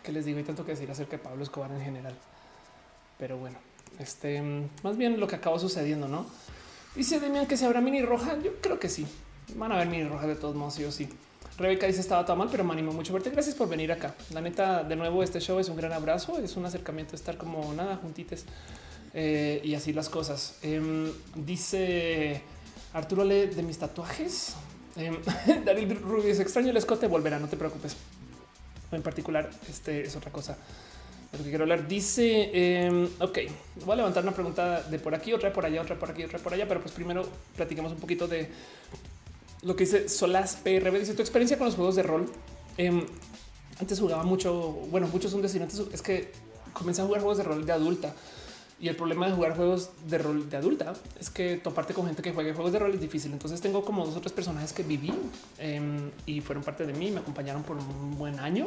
¿Qué 0.03 0.13
les 0.13 0.25
digo? 0.25 0.39
Hay 0.39 0.45
tanto 0.45 0.65
que 0.65 0.73
decir 0.73 0.91
acerca 0.91 1.13
de 1.13 1.23
Pablo 1.23 1.43
Escobar 1.43 1.71
en 1.71 1.81
general. 1.81 2.15
Pero 3.19 3.39
bueno, 3.39 3.57
este 3.99 4.43
más 4.83 4.97
bien 4.97 5.19
lo 5.19 5.27
que 5.27 5.37
acaba 5.37 5.59
sucediendo, 5.59 6.09
¿no? 6.09 6.27
Dice 6.95 7.21
Demian 7.21 7.47
que 7.47 7.57
se 7.57 7.65
habrá 7.65 7.81
mini 7.81 8.03
roja. 8.03 8.37
Yo 8.43 8.61
creo 8.61 8.79
que 8.79 8.89
sí. 8.89 9.07
Van 9.57 9.73
a 9.73 9.77
ver 9.77 9.89
mini 9.89 10.05
roja 10.05 10.27
de 10.27 10.35
todos 10.37 10.55
modos, 10.55 10.75
sí 10.75 10.91
sí. 10.93 11.09
Rebeca 11.59 11.87
dice 11.87 12.01
estaba 12.01 12.25
todo 12.25 12.37
mal, 12.37 12.49
pero 12.51 12.65
me 12.65 12.73
animo 12.73 12.93
mucho 12.93 13.13
verte. 13.13 13.31
Gracias 13.31 13.55
por 13.55 13.69
venir 13.69 13.93
acá. 13.93 14.15
La 14.33 14.41
neta, 14.41 14.85
de 14.85 14.97
nuevo, 14.97 15.23
este 15.23 15.41
show 15.41 15.59
es 15.59 15.69
un 15.69 15.77
gran 15.77 15.93
abrazo. 15.93 16.39
Es 16.39 16.57
un 16.57 16.67
acercamiento, 16.67 17.15
estar 17.15 17.37
como 17.37 17.73
nada 17.73 17.97
juntites 17.97 18.45
eh, 19.15 19.61
y 19.65 19.75
así 19.75 19.93
las 19.93 20.09
cosas. 20.09 20.59
Em, 20.63 21.11
dice 21.35 22.43
Arturo 22.93 23.25
lee 23.25 23.47
de 23.47 23.63
mis 23.63 23.79
tatuajes. 23.79 24.55
Eh, 24.97 25.19
Daryl 25.65 25.97
Rubio 26.01 26.31
es 26.31 26.41
extraño 26.41 26.71
el 26.71 26.77
escote, 26.77 27.07
volverá, 27.07 27.39
no 27.39 27.49
te 27.49 27.57
preocupes. 27.57 27.97
En 28.91 29.03
particular, 29.03 29.49
este 29.69 30.03
es 30.03 30.17
otra 30.17 30.31
cosa 30.31 30.57
de 31.33 31.39
lo 31.39 31.45
que 31.45 31.51
quiero 31.51 31.65
hablar. 31.65 31.89
Dice, 31.89 32.51
em, 32.53 33.09
ok, 33.21 33.39
voy 33.87 33.93
a 33.95 33.97
levantar 33.97 34.23
una 34.23 34.33
pregunta 34.33 34.83
de 34.83 34.99
por 34.99 35.15
aquí, 35.15 35.33
otra 35.33 35.53
por 35.53 35.65
allá, 35.65 35.81
otra 35.81 35.99
por 35.99 36.11
aquí, 36.11 36.25
otra 36.25 36.39
por 36.39 36.53
allá, 36.53 36.69
pero 36.69 36.81
pues 36.81 36.93
primero 36.93 37.27
platiquemos 37.57 37.93
un 37.93 37.99
poquito 37.99 38.29
de 38.29 38.51
lo 39.63 39.75
que 39.75 39.85
dice 39.85 40.09
Solas 40.11 40.57
PRB. 40.57 40.99
Dice 40.99 41.15
tu 41.15 41.23
experiencia 41.23 41.57
con 41.57 41.67
los 41.67 41.77
juegos 41.77 41.97
de 41.97 42.03
rol. 42.03 42.31
Em, 42.77 43.07
antes 43.81 43.99
jugaba 43.99 44.25
mucho, 44.25 44.53
bueno, 44.91 45.09
muchos 45.09 45.31
son 45.31 45.43
antes 45.43 45.83
es 45.93 46.03
que 46.03 46.31
comencé 46.75 47.01
a 47.01 47.07
jugar 47.07 47.23
juegos 47.23 47.39
de 47.39 47.45
rol 47.45 47.65
de 47.65 47.73
adulta. 47.73 48.15
Y 48.83 48.89
el 48.89 48.97
problema 48.97 49.27
de 49.29 49.33
jugar 49.33 49.55
juegos 49.55 49.91
de 50.09 50.19
rol 50.19 50.51
de 50.51 50.57
adulta 50.57 50.93
es 51.21 51.31
que 51.31 51.57
toparte 51.57 51.95
con 51.95 52.05
gente 52.07 52.21
que 52.21 52.33
juegue 52.33 52.53
juegos 52.53 52.73
de 52.73 52.81
rol 52.81 52.93
es 52.93 53.01
difícil. 53.01 53.33
Entonces 53.33 53.61
tengo 53.61 53.85
como 53.85 54.05
dos 54.05 54.17
o 54.17 54.21
tres 54.21 54.33
personajes 54.33 54.73
que 54.73 54.83
viví 54.83 55.13
em, 55.59 56.11
y 56.27 56.41
fueron 56.41 56.65
parte 56.65 56.85
de 56.85 56.93
mí, 56.93 57.13
me 57.13 57.21
acompañaron 57.21 57.63
por 57.63 57.77
un 57.77 58.19
buen 58.19 58.41
año, 58.41 58.67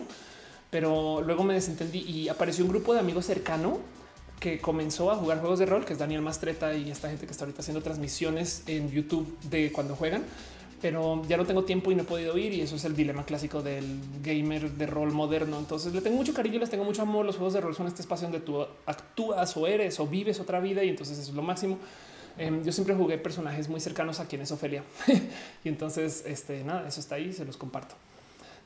pero 0.69 1.21
luego 1.21 1.43
me 1.43 1.53
desentendí 1.53 1.99
y 1.99 2.29
apareció 2.29 2.63
un 2.63 2.71
grupo 2.71 2.93
de 2.93 3.01
amigos 3.01 3.25
cercano 3.25 3.79
que 4.39 4.61
comenzó 4.61 5.11
a 5.11 5.17
jugar 5.17 5.41
juegos 5.41 5.59
de 5.59 5.65
rol, 5.65 5.83
que 5.83 5.91
es 5.91 5.99
Daniel 5.99 6.21
Mastreta 6.21 6.73
y 6.73 6.89
esta 6.91 7.09
gente 7.09 7.25
que 7.25 7.33
está 7.33 7.43
ahorita 7.43 7.59
haciendo 7.59 7.83
transmisiones 7.83 8.63
en 8.67 8.89
YouTube 8.91 9.37
de 9.49 9.73
cuando 9.73 9.97
juegan 9.97 10.23
pero 10.81 11.21
ya 11.27 11.37
no 11.37 11.45
tengo 11.45 11.63
tiempo 11.63 11.91
y 11.91 11.95
no 11.95 12.03
he 12.03 12.05
podido 12.05 12.37
ir 12.37 12.53
y 12.53 12.61
eso 12.61 12.75
es 12.75 12.85
el 12.85 12.95
dilema 12.95 13.25
clásico 13.25 13.61
del 13.61 13.99
gamer 14.21 14.71
de 14.71 14.85
rol 14.85 15.11
moderno. 15.11 15.57
Entonces 15.57 15.93
le 15.93 16.01
tengo 16.01 16.17
mucho 16.17 16.33
cariño, 16.33 16.59
les 16.59 16.69
tengo 16.69 16.83
mucho 16.83 17.01
amor. 17.01 17.25
Los 17.25 17.37
juegos 17.37 17.53
de 17.53 17.61
rol 17.61 17.75
son 17.75 17.87
este 17.87 18.01
espacio 18.01 18.27
donde 18.27 18.45
tú 18.45 18.65
actúas 18.85 19.55
o 19.57 19.67
eres 19.67 19.99
o 19.99 20.07
vives 20.07 20.39
otra 20.39 20.59
vida 20.59 20.83
y 20.83 20.89
entonces 20.89 21.17
eso 21.17 21.29
es 21.29 21.35
lo 21.35 21.41
máximo. 21.41 21.77
Em, 22.37 22.63
yo 22.63 22.71
siempre 22.71 22.93
jugué 22.95 23.17
personajes 23.17 23.69
muy 23.69 23.79
cercanos 23.79 24.19
a 24.19 24.27
quien 24.27 24.41
es 24.41 24.51
Ofelia 24.51 24.83
y 25.63 25.69
entonces 25.69 26.23
este 26.27 26.63
nada, 26.63 26.87
eso 26.87 26.99
está 26.99 27.15
ahí, 27.15 27.31
se 27.31 27.45
los 27.45 27.57
comparto. 27.57 27.95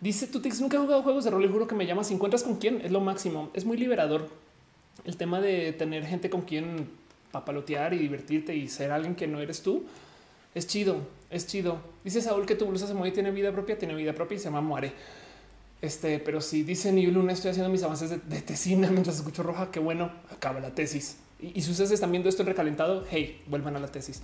Dice 0.01 0.27
Tutix, 0.27 0.59
nunca 0.61 0.77
he 0.77 0.79
jugado 0.79 1.03
juegos 1.03 1.25
de 1.25 1.29
rol 1.29 1.45
y 1.45 1.47
juro 1.47 1.67
que 1.67 1.75
me 1.75 1.85
llamas. 1.85 2.07
Si 2.07 2.13
encuentras 2.13 2.43
con 2.43 2.55
quién 2.55 2.81
es 2.83 2.91
lo 2.91 3.01
máximo. 3.01 3.49
Es 3.53 3.65
muy 3.65 3.77
liberador 3.77 4.29
el 5.05 5.17
tema 5.17 5.39
de 5.39 5.73
tener 5.73 6.05
gente 6.05 6.29
con 6.29 6.41
quien 6.41 6.89
papalotear 7.31 7.93
y 7.93 7.97
divertirte 7.97 8.55
y 8.55 8.67
ser 8.67 8.91
alguien 8.91 9.15
que 9.15 9.27
no 9.27 9.39
eres 9.39 9.61
tú 9.61 9.85
es 10.55 10.67
chido, 10.67 10.97
es 11.29 11.47
chido. 11.47 11.79
Dice 12.03 12.21
Saúl 12.21 12.45
que 12.45 12.55
tu 12.55 12.65
blusa 12.65 12.87
se 12.87 12.93
mueve 12.93 13.09
y 13.09 13.11
tiene 13.11 13.31
vida 13.31 13.51
propia, 13.51 13.77
tiene 13.77 13.93
vida 13.95 14.13
propia 14.13 14.35
y 14.35 14.39
se 14.39 14.45
llama 14.45 14.61
Muere. 14.61 14.93
Este, 15.81 16.19
pero 16.19 16.41
si 16.41 16.63
dice 16.63 16.91
ni 16.91 17.05
lunes 17.07 17.35
estoy 17.37 17.51
haciendo 17.51 17.69
mis 17.69 17.83
avances 17.83 18.09
de, 18.09 18.41
tesina 18.41 18.89
mientras 18.91 19.17
escucho 19.17 19.43
roja, 19.43 19.71
qué 19.71 19.79
bueno, 19.79 20.11
acaba 20.31 20.59
la 20.59 20.73
tesis. 20.73 21.17
Y, 21.41 21.61
si 21.61 21.71
ustedes 21.71 21.91
están 21.91 22.11
viendo 22.11 22.27
esto 22.27 22.41
en 22.41 22.47
recalentado, 22.47 23.05
hey, 23.09 23.41
vuelvan 23.47 23.75
a 23.75 23.79
la 23.79 23.87
tesis. 23.87 24.21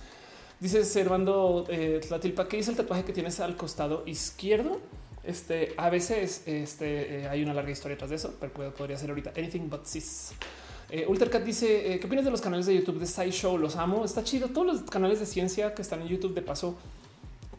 Dice 0.60 0.84
Servando 0.84 1.66
eh, 1.68 2.00
Tlatilpa, 2.06 2.48
¿qué 2.48 2.58
dice 2.58 2.70
el 2.70 2.76
tatuaje 2.76 3.04
que 3.04 3.12
tienes 3.12 3.40
al 3.40 3.56
costado 3.56 4.02
izquierdo? 4.06 4.80
Este, 5.24 5.74
a 5.76 5.90
veces 5.90 6.42
este, 6.46 7.20
eh, 7.20 7.28
hay 7.28 7.42
una 7.42 7.52
larga 7.52 7.70
historia 7.70 7.96
tras 7.96 8.10
de 8.10 8.16
eso, 8.16 8.34
pero 8.38 8.74
podría 8.74 8.96
ser 8.96 9.10
ahorita 9.10 9.32
anything 9.36 9.68
but 9.68 9.84
cis. 9.84 10.32
Eh, 10.88 11.04
Ultercat 11.08 11.42
dice, 11.42 11.94
eh, 11.94 11.98
¿qué 11.98 12.06
opinas 12.06 12.24
de 12.24 12.30
los 12.30 12.40
canales 12.40 12.66
de 12.66 12.76
YouTube 12.76 13.00
de 13.00 13.06
SciShow? 13.06 13.58
Los 13.58 13.76
amo, 13.76 14.04
está 14.04 14.22
chido. 14.22 14.48
Todos 14.48 14.66
los 14.66 14.82
canales 14.82 15.18
de 15.18 15.26
ciencia 15.26 15.74
que 15.74 15.82
están 15.82 16.02
en 16.02 16.08
YouTube 16.08 16.34
de 16.34 16.42
paso, 16.42 16.78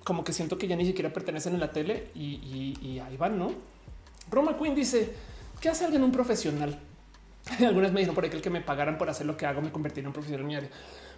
como 0.07 0.23
que 0.23 0.31
siento 0.31 0.57
que 0.57 0.69
ya 0.69 0.77
ni 0.77 0.85
siquiera 0.85 1.11
pertenecen 1.11 1.55
a 1.55 1.57
la 1.57 1.73
tele 1.73 2.11
y, 2.15 2.97
ahí 3.05 3.17
van, 3.17 3.37
¿no? 3.37 3.51
Roma 4.31 4.57
Queen 4.57 4.73
dice, 4.73 5.13
¿qué 5.59 5.67
hace 5.67 5.83
alguien 5.83 6.01
un 6.01 6.13
profesional? 6.13 6.79
Algunas 7.59 7.91
me 7.91 7.99
dijeron 7.99 8.15
por 8.15 8.23
aquel 8.23 8.41
que 8.41 8.49
me 8.49 8.61
pagaran 8.61 8.97
por 8.97 9.09
hacer 9.09 9.25
lo 9.25 9.35
que 9.35 9.45
hago, 9.45 9.61
me 9.61 9.69
convertiría 9.69 10.03
en 10.03 10.07
un 10.07 10.13
profesional 10.13 10.43
en 10.43 10.47
mi 10.47 10.55
área. 10.55 10.69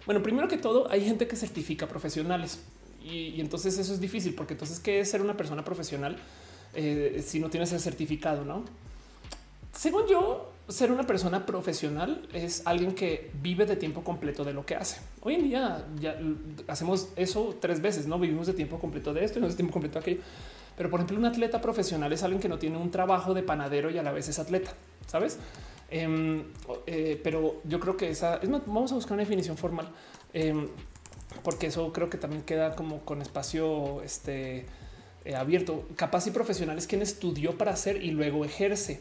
Bueno, 0.06 0.24
primero 0.24 0.48
que 0.48 0.56
todo, 0.56 0.90
hay 0.90 1.04
gente 1.04 1.28
que 1.28 1.36
certifica 1.36 1.86
profesionales 1.86 2.64
y, 3.00 3.40
entonces 3.40 3.78
eso 3.78 3.94
es 3.94 4.00
difícil 4.00 4.34
porque 4.34 4.54
entonces, 4.54 4.80
¿qué 4.80 4.98
es 4.98 5.08
ser 5.08 5.22
una 5.22 5.36
persona 5.36 5.64
profesional 5.64 6.16
eh, 6.74 7.22
si 7.24 7.38
no 7.38 7.48
tienes 7.48 7.72
el 7.72 7.78
certificado? 7.78 8.44
No, 8.44 8.64
según 9.72 10.08
yo, 10.08 10.50
ser 10.70 10.92
una 10.92 11.06
persona 11.06 11.44
profesional 11.46 12.26
es 12.32 12.62
alguien 12.64 12.94
que 12.94 13.30
vive 13.42 13.66
de 13.66 13.76
tiempo 13.76 14.02
completo 14.02 14.44
de 14.44 14.52
lo 14.52 14.64
que 14.64 14.76
hace. 14.76 15.00
Hoy 15.20 15.34
en 15.34 15.44
día 15.44 15.84
ya 16.00 16.18
hacemos 16.68 17.08
eso 17.16 17.56
tres 17.60 17.80
veces, 17.82 18.06
no 18.06 18.18
vivimos 18.18 18.46
de 18.46 18.54
tiempo 18.54 18.78
completo 18.78 19.12
de 19.12 19.24
esto 19.24 19.38
y 19.38 19.42
no 19.42 19.48
de 19.48 19.54
tiempo 19.54 19.72
completo 19.72 19.98
de 19.98 20.00
aquello. 20.00 20.20
Pero 20.76 20.88
por 20.88 21.00
ejemplo, 21.00 21.18
un 21.18 21.26
atleta 21.26 21.60
profesional 21.60 22.12
es 22.12 22.22
alguien 22.22 22.40
que 22.40 22.48
no 22.48 22.58
tiene 22.58 22.78
un 22.78 22.90
trabajo 22.90 23.34
de 23.34 23.42
panadero 23.42 23.90
y 23.90 23.98
a 23.98 24.02
la 24.02 24.12
vez 24.12 24.28
es 24.28 24.38
atleta, 24.38 24.72
sabes? 25.06 25.38
Em, 25.90 26.44
eh, 26.86 27.20
pero 27.22 27.60
yo 27.64 27.80
creo 27.80 27.96
que 27.96 28.08
esa 28.08 28.36
es 28.36 28.48
más, 28.48 28.62
vamos 28.64 28.92
a 28.92 28.94
buscar 28.94 29.14
una 29.14 29.22
definición 29.22 29.56
formal 29.56 29.88
em, 30.32 30.68
porque 31.42 31.66
eso 31.66 31.92
creo 31.92 32.08
que 32.08 32.16
también 32.16 32.42
queda 32.42 32.76
como 32.76 33.00
con 33.00 33.22
espacio 33.22 34.02
este, 34.02 34.66
eh, 35.24 35.34
abierto. 35.34 35.86
Capaz 35.96 36.26
y 36.26 36.30
profesional 36.30 36.78
es 36.78 36.86
quien 36.86 37.02
estudió 37.02 37.58
para 37.58 37.72
hacer 37.72 38.02
y 38.02 38.10
luego 38.10 38.44
ejerce. 38.44 39.00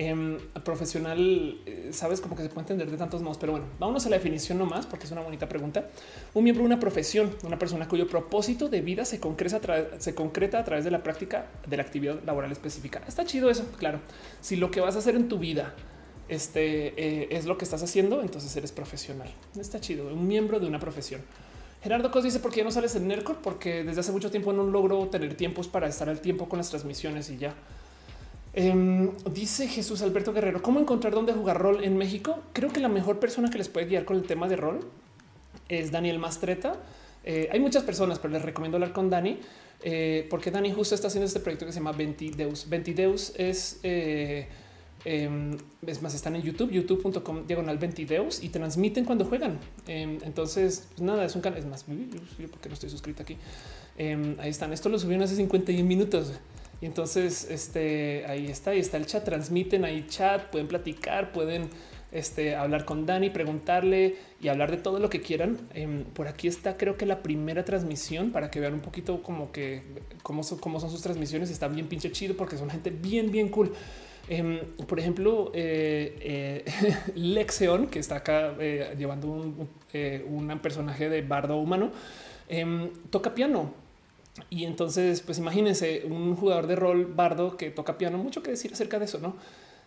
Em, 0.00 0.38
profesional, 0.62 1.60
eh, 1.66 1.88
sabes 1.90 2.20
como 2.20 2.36
que 2.36 2.44
se 2.44 2.48
puede 2.48 2.60
entender 2.60 2.88
de 2.88 2.96
tantos 2.96 3.20
modos, 3.20 3.36
pero 3.36 3.50
bueno, 3.50 3.66
vámonos 3.80 4.06
a 4.06 4.10
la 4.10 4.16
definición 4.16 4.56
nomás 4.56 4.86
porque 4.86 5.06
es 5.06 5.10
una 5.10 5.22
bonita 5.22 5.48
pregunta. 5.48 5.88
Un 6.34 6.44
miembro 6.44 6.62
de 6.62 6.66
una 6.66 6.78
profesión, 6.78 7.34
una 7.42 7.58
persona 7.58 7.88
cuyo 7.88 8.06
propósito 8.06 8.68
de 8.68 8.80
vida 8.80 9.04
se 9.04 9.18
concreta, 9.18 9.56
a 9.56 10.00
se 10.00 10.14
concreta 10.14 10.60
a 10.60 10.64
través 10.64 10.84
de 10.84 10.92
la 10.92 11.02
práctica 11.02 11.46
de 11.66 11.76
la 11.76 11.82
actividad 11.82 12.22
laboral 12.24 12.52
específica. 12.52 13.02
Está 13.08 13.24
chido 13.24 13.50
eso, 13.50 13.64
claro. 13.76 13.98
Si 14.40 14.54
lo 14.54 14.70
que 14.70 14.80
vas 14.80 14.94
a 14.94 15.00
hacer 15.00 15.16
en 15.16 15.26
tu 15.26 15.36
vida 15.36 15.74
este, 16.28 16.94
eh, 16.96 17.28
es 17.32 17.46
lo 17.46 17.58
que 17.58 17.64
estás 17.64 17.82
haciendo, 17.82 18.22
entonces 18.22 18.54
eres 18.56 18.70
profesional. 18.70 19.28
Está 19.58 19.80
chido, 19.80 20.14
un 20.14 20.28
miembro 20.28 20.60
de 20.60 20.68
una 20.68 20.78
profesión. 20.78 21.22
Gerardo 21.82 22.12
Cos 22.12 22.22
dice, 22.22 22.38
¿por 22.38 22.52
qué 22.52 22.62
no 22.62 22.70
sales 22.70 22.94
en 22.94 23.08
NERCOR? 23.08 23.38
Porque 23.42 23.82
desde 23.82 24.02
hace 24.02 24.12
mucho 24.12 24.30
tiempo 24.30 24.52
no 24.52 24.62
logro 24.62 25.08
tener 25.08 25.34
tiempos 25.34 25.66
para 25.66 25.88
estar 25.88 26.08
al 26.08 26.20
tiempo 26.20 26.48
con 26.48 26.58
las 26.58 26.70
transmisiones 26.70 27.30
y 27.30 27.38
ya. 27.38 27.52
Em, 28.60 29.12
dice 29.32 29.68
Jesús 29.68 30.02
Alberto 30.02 30.32
Guerrero, 30.32 30.60
¿cómo 30.60 30.80
encontrar 30.80 31.12
dónde 31.14 31.32
jugar 31.32 31.60
rol 31.60 31.84
en 31.84 31.96
México? 31.96 32.40
Creo 32.52 32.70
que 32.70 32.80
la 32.80 32.88
mejor 32.88 33.20
persona 33.20 33.50
que 33.50 33.58
les 33.58 33.68
puede 33.68 33.86
guiar 33.86 34.04
con 34.04 34.16
el 34.16 34.24
tema 34.24 34.48
de 34.48 34.56
rol 34.56 34.80
es 35.68 35.92
Daniel 35.92 36.18
Mastreta. 36.18 36.74
Eh, 37.22 37.48
hay 37.52 37.60
muchas 37.60 37.84
personas, 37.84 38.18
pero 38.18 38.34
les 38.34 38.42
recomiendo 38.42 38.74
hablar 38.74 38.92
con 38.92 39.10
Dani, 39.10 39.38
eh, 39.84 40.26
porque 40.28 40.50
Dani 40.50 40.72
justo 40.72 40.96
está 40.96 41.06
haciendo 41.06 41.26
este 41.26 41.38
proyecto 41.38 41.66
que 41.66 41.72
se 41.72 41.78
llama 41.78 41.92
Ventideus. 41.92 42.68
Ventideus 42.68 43.32
es... 43.36 43.78
Eh, 43.84 44.48
em, 45.04 45.56
es 45.86 46.02
más, 46.02 46.16
están 46.16 46.34
en 46.34 46.42
YouTube, 46.42 46.72
youtube.com 46.72 47.46
diagonal 47.46 47.78
Ventideus 47.78 48.42
y 48.42 48.48
transmiten 48.48 49.04
cuando 49.04 49.24
juegan. 49.24 49.60
Em, 49.86 50.18
entonces, 50.24 50.88
pues 50.88 51.02
nada, 51.02 51.24
es 51.24 51.36
un 51.36 51.42
canal. 51.42 51.60
Es 51.60 51.66
más, 51.66 51.84
porque 51.84 52.68
no 52.68 52.74
estoy 52.74 52.90
suscrito 52.90 53.22
aquí. 53.22 53.36
ahí 53.96 54.50
están. 54.50 54.72
Esto 54.72 54.88
lo 54.88 54.98
subieron 54.98 55.22
hace 55.22 55.36
51 55.36 55.86
minutos. 55.86 56.32
Y 56.80 56.86
entonces 56.86 57.48
este, 57.50 58.24
ahí 58.26 58.46
está, 58.46 58.70
ahí 58.70 58.78
está 58.78 58.96
el 58.96 59.06
chat, 59.06 59.24
transmiten 59.24 59.84
ahí 59.84 60.06
chat, 60.08 60.44
pueden 60.50 60.68
platicar, 60.68 61.32
pueden 61.32 61.70
este, 62.12 62.54
hablar 62.54 62.84
con 62.84 63.04
Dani, 63.04 63.30
preguntarle 63.30 64.16
y 64.40 64.48
hablar 64.48 64.70
de 64.70 64.76
todo 64.76 64.98
lo 65.00 65.10
que 65.10 65.20
quieran. 65.20 65.58
Em, 65.74 66.04
por 66.04 66.28
aquí 66.28 66.46
está, 66.48 66.76
creo 66.76 66.96
que 66.96 67.04
la 67.04 67.22
primera 67.22 67.64
transmisión 67.64 68.30
para 68.30 68.50
que 68.50 68.60
vean 68.60 68.74
un 68.74 68.80
poquito 68.80 69.22
como 69.22 69.50
que 69.50 69.82
cómo 70.22 70.42
son, 70.42 70.58
cómo 70.58 70.78
son 70.80 70.90
sus 70.90 71.02
transmisiones. 71.02 71.50
Está 71.50 71.68
bien 71.68 71.88
pinche 71.88 72.12
chido 72.12 72.36
porque 72.36 72.56
son 72.56 72.70
gente 72.70 72.90
bien, 72.90 73.30
bien 73.30 73.48
cool. 73.48 73.72
Em, 74.28 74.60
por 74.86 75.00
ejemplo, 75.00 75.50
eh, 75.54 76.64
eh, 77.16 77.86
que 77.90 77.98
está 77.98 78.16
acá 78.16 78.54
eh, 78.60 78.94
llevando 78.96 79.28
un, 79.28 79.68
un, 80.28 80.58
personaje 80.60 81.08
de 81.08 81.22
bardo 81.22 81.56
humano, 81.56 81.90
em, 82.48 82.90
toca 83.10 83.34
piano 83.34 83.87
y 84.50 84.64
entonces, 84.64 85.20
pues 85.20 85.38
imagínense 85.38 86.04
un 86.06 86.36
jugador 86.36 86.66
de 86.66 86.76
rol 86.76 87.06
bardo 87.06 87.56
que 87.56 87.70
toca 87.70 87.98
piano, 87.98 88.18
mucho 88.18 88.42
que 88.42 88.50
decir 88.50 88.72
acerca 88.72 88.98
de 88.98 89.04
eso, 89.06 89.18
¿no? 89.18 89.36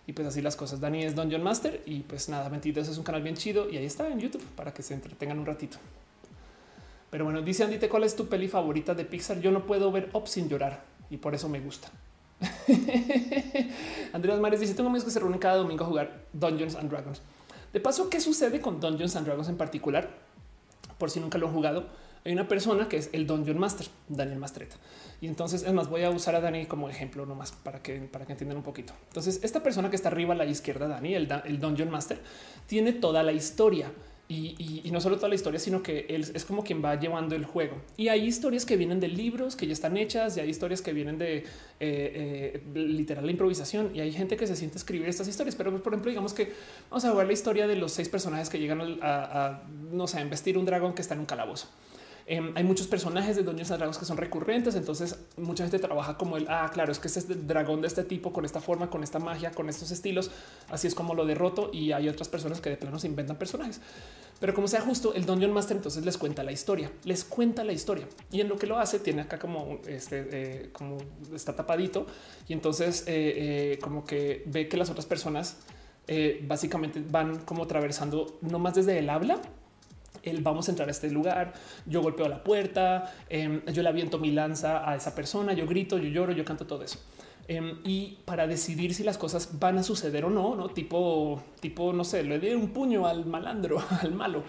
Y 0.08 0.14
pues 0.14 0.28
así 0.28 0.42
las 0.42 0.56
cosas. 0.56 0.80
Dani 0.80 1.04
es 1.04 1.16
Dungeon 1.16 1.44
Master 1.44 1.82
y 1.86 2.02
pues 2.02 2.30
nada, 2.30 2.50
22 2.50 2.88
es 2.88 2.98
un 2.98 3.04
canal 3.04 3.22
bien 3.22 3.36
chido 3.36 3.70
y 3.70 3.78
ahí 3.78 3.86
está 3.86 4.08
en 4.08 4.20
YouTube 4.20 4.44
para 4.56 4.74
que 4.74 4.84
se 4.84 4.94
entretengan 4.94 5.40
un 5.40 5.46
ratito. 5.46 5.78
Pero 7.10 7.26
bueno, 7.26 7.42
dice 7.42 7.64
Andy, 7.64 7.78
¿cuál 7.88 8.06
es 8.06 8.16
tu 8.16 8.28
peli 8.28 8.48
favorita 8.48 8.94
de 8.94 9.06
Pixar? 9.06 9.42
Yo 9.42 9.52
no 9.52 9.66
puedo 9.66 9.92
ver 9.92 10.10
Up 10.14 10.28
sin 10.28 10.48
llorar 10.48 10.84
y 11.10 11.18
por 11.18 11.36
eso 11.36 11.50
me 11.50 11.60
gusta. 11.60 11.92
Andrés 14.14 14.40
Mares 14.40 14.60
dice, 14.60 14.74
tengo 14.74 14.90
amigos 14.90 15.06
que 15.06 15.12
se 15.12 15.20
reúnen 15.20 15.40
cada 15.40 15.58
domingo 15.58 15.84
a 15.84 15.88
jugar 15.88 16.26
Dungeons 16.34 16.76
and 16.76 16.90
Dragons. 16.90 17.22
De 17.74 17.80
paso, 17.80 18.10
¿qué 18.10 18.20
sucede 18.20 18.60
con 18.60 18.80
Dungeons 18.80 19.16
and 19.16 19.28
Dragons 19.28 19.50
en 19.50 19.58
particular? 19.58 20.10
Por 20.98 21.12
si 21.12 21.20
nunca 21.20 21.38
lo 21.38 21.48
han 21.48 21.54
jugado, 21.54 21.86
hay 22.24 22.34
una 22.34 22.48
persona 22.48 22.88
que 22.88 22.98
es 22.98 23.10
el 23.14 23.26
Dungeon 23.28 23.58
Master, 23.58 23.88
Daniel 24.08 24.40
Mastreta. 24.40 24.76
Y 25.22 25.28
entonces, 25.28 25.64
es 25.64 25.74
más, 25.74 25.90
voy 25.90 26.04
a 26.04 26.10
usar 26.10 26.36
a 26.36 26.42
Dani 26.42 26.66
como 26.66 26.90
ejemplo 26.90 27.26
nomás 27.26 27.52
para 27.52 27.82
que, 27.82 28.00
para 28.00 28.26
que 28.26 28.34
entiendan 28.34 28.58
un 28.58 28.64
poquito. 28.64 28.94
Entonces, 29.08 29.40
esta 29.44 29.64
persona 29.64 29.90
que 29.90 29.96
está 29.96 30.10
arriba 30.10 30.34
a 30.34 30.38
la 30.38 30.46
izquierda, 30.46 30.88
Dani, 30.88 31.16
el, 31.16 31.30
el 31.46 31.60
Dungeon 31.60 31.90
Master, 31.90 32.20
tiene 32.68 32.94
toda 32.94 33.24
la 33.24 33.32
historia 33.32 33.92
y, 34.34 34.90
no 34.92 35.02
solo 35.02 35.18
toda 35.18 35.30
la 35.30 35.36
historia, 35.36 35.60
sino 35.60 35.84
que 35.84 36.06
él 36.10 36.26
es 36.34 36.46
como 36.46 36.64
quien 36.64 36.84
va 36.84 36.98
llevando 36.98 37.36
el 37.36 37.46
juego. 37.46 37.82
Y 37.98 38.08
hay 38.08 38.26
historias 38.26 38.66
que 38.66 38.78
vienen 38.78 39.00
de 39.00 39.10
libros 39.10 39.56
que 39.56 39.68
ya 39.68 39.74
están 39.74 39.98
hechas 39.98 40.38
y 40.38 40.40
hay 40.40 40.50
historias 40.50 40.82
que 40.82 40.94
vienen 40.94 41.18
de 41.18 41.38
eh, 41.38 41.44
eh, 41.80 42.62
literal 42.74 43.26
la 43.26 43.32
improvisación 43.32 43.92
y 43.94 44.00
hay 44.00 44.12
gente 44.14 44.38
que 44.38 44.48
se 44.48 44.56
siente 44.56 44.78
a 44.78 44.80
escribir 44.80 45.10
estas 45.10 45.28
historias. 45.28 45.56
Pero 45.56 45.72
por 45.84 45.94
ejemplo, 45.94 46.10
digamos 46.10 46.34
que 46.34 46.54
vamos 46.90 47.04
a 47.04 47.14
ver 47.14 47.28
la 47.28 47.34
historia 47.34 47.68
de 47.68 47.76
los 47.76 47.92
seis 47.92 48.08
personajes 48.08 48.50
que 48.50 48.60
llegan 48.60 49.00
a, 49.02 49.48
a 49.48 49.64
no 49.92 50.08
sé, 50.08 50.20
a 50.20 50.22
investir 50.22 50.58
un 50.58 50.66
dragón 50.66 50.94
que 50.94 51.02
está 51.02 51.14
en 51.14 51.22
un 51.22 51.26
calabozo. 51.26 51.68
Em, 52.32 52.54
hay 52.56 52.64
muchos 52.64 52.88
personajes 52.88 53.36
de 53.36 53.44
Dungeons 53.44 53.72
and 53.72 53.80
Dragons 53.80 53.98
que 53.98 54.06
son 54.06 54.16
recurrentes, 54.16 54.76
entonces 54.76 55.20
mucha 55.36 55.66
gente 55.66 55.80
trabaja 55.80 56.18
como 56.18 56.38
el, 56.38 56.48
ah, 56.48 56.72
claro, 56.74 56.94
es 56.94 56.98
que 56.98 57.10
este 57.10 57.20
es 57.20 57.30
el 57.30 57.46
dragón 57.46 57.82
de 57.82 57.88
este 57.88 58.06
tipo, 58.06 58.32
con 58.32 58.46
esta 58.46 58.62
forma, 58.62 58.90
con 58.90 59.04
esta 59.04 59.20
magia, 59.20 59.52
con 59.52 59.68
estos 59.68 59.92
estilos, 59.92 60.32
así 60.70 60.88
es 60.88 60.96
como 60.96 61.14
lo 61.14 61.26
derroto 61.26 61.72
y 61.74 61.92
hay 61.92 62.08
otras 62.08 62.30
personas 62.30 62.62
que 62.62 62.70
de 62.70 62.78
plano 62.78 63.00
se 63.00 63.08
inventan 63.08 63.36
personajes. 63.36 63.82
Pero 64.40 64.54
como 64.54 64.70
sea 64.70 64.80
justo, 64.80 65.14
el 65.14 65.26
Dungeon 65.26 65.52
Master 65.52 65.76
entonces 65.76 66.06
les 66.06 66.18
cuenta 66.18 66.42
la 66.42 66.54
historia, 66.54 66.90
les 67.04 67.26
cuenta 67.26 67.66
la 67.66 67.74
historia 67.74 68.08
y 68.32 68.40
en 68.40 68.48
lo 68.48 68.56
que 68.56 68.66
lo 68.66 68.80
hace 68.80 69.00
tiene 69.00 69.24
acá 69.24 69.38
como 69.38 69.82
este, 69.86 70.30
eh, 70.32 70.70
como 70.72 71.00
está 71.36 71.54
tapadito 71.54 72.08
y 72.48 72.54
entonces 72.54 73.04
eh, 73.08 73.74
eh, 73.74 73.80
como 73.82 74.06
que 74.06 74.44
ve 74.46 74.70
que 74.70 74.78
las 74.78 74.90
otras 74.90 75.06
personas 75.06 75.58
básicamente 76.44 77.02
van 77.10 77.40
como 77.40 77.64
atravesando 77.64 78.38
no 78.42 78.60
más 78.60 78.76
desde 78.76 79.00
el 79.00 79.10
habla, 79.10 79.42
el 80.24 80.42
vamos 80.42 80.68
a 80.68 80.72
entrar 80.72 80.88
a 80.88 80.92
este 80.92 81.10
lugar, 81.10 81.54
yo 81.86 82.02
golpeo 82.02 82.28
la 82.28 82.44
puerta, 82.44 83.14
em, 83.30 83.64
yo 83.66 83.84
le 83.84 83.90
aviento 83.90 84.18
mi 84.20 84.32
lanza 84.32 84.90
a 84.90 84.96
esa 84.96 85.16
persona, 85.16 85.54
yo 85.54 85.66
grito, 85.68 85.98
yo 85.98 86.10
lloro, 86.10 86.34
yo 86.34 86.46
canto 86.46 86.66
todo 86.66 86.84
eso. 86.84 87.00
Em, 87.48 87.80
y 87.84 88.20
para 88.26 88.48
decidir 88.48 88.94
si 88.94 89.04
las 89.04 89.18
cosas 89.18 89.60
van 89.60 89.78
a 89.78 89.84
suceder 89.84 90.26
o 90.26 90.30
no, 90.30 90.56
no 90.56 90.70
tipo, 90.70 91.42
tipo, 91.60 91.92
no 91.92 92.04
sé, 92.04 92.24
le 92.24 92.40
di 92.40 92.54
un 92.54 92.70
puño 92.70 93.08
al 93.08 93.26
malandro, 93.26 93.84
al 94.02 94.14
malo. 94.14 94.44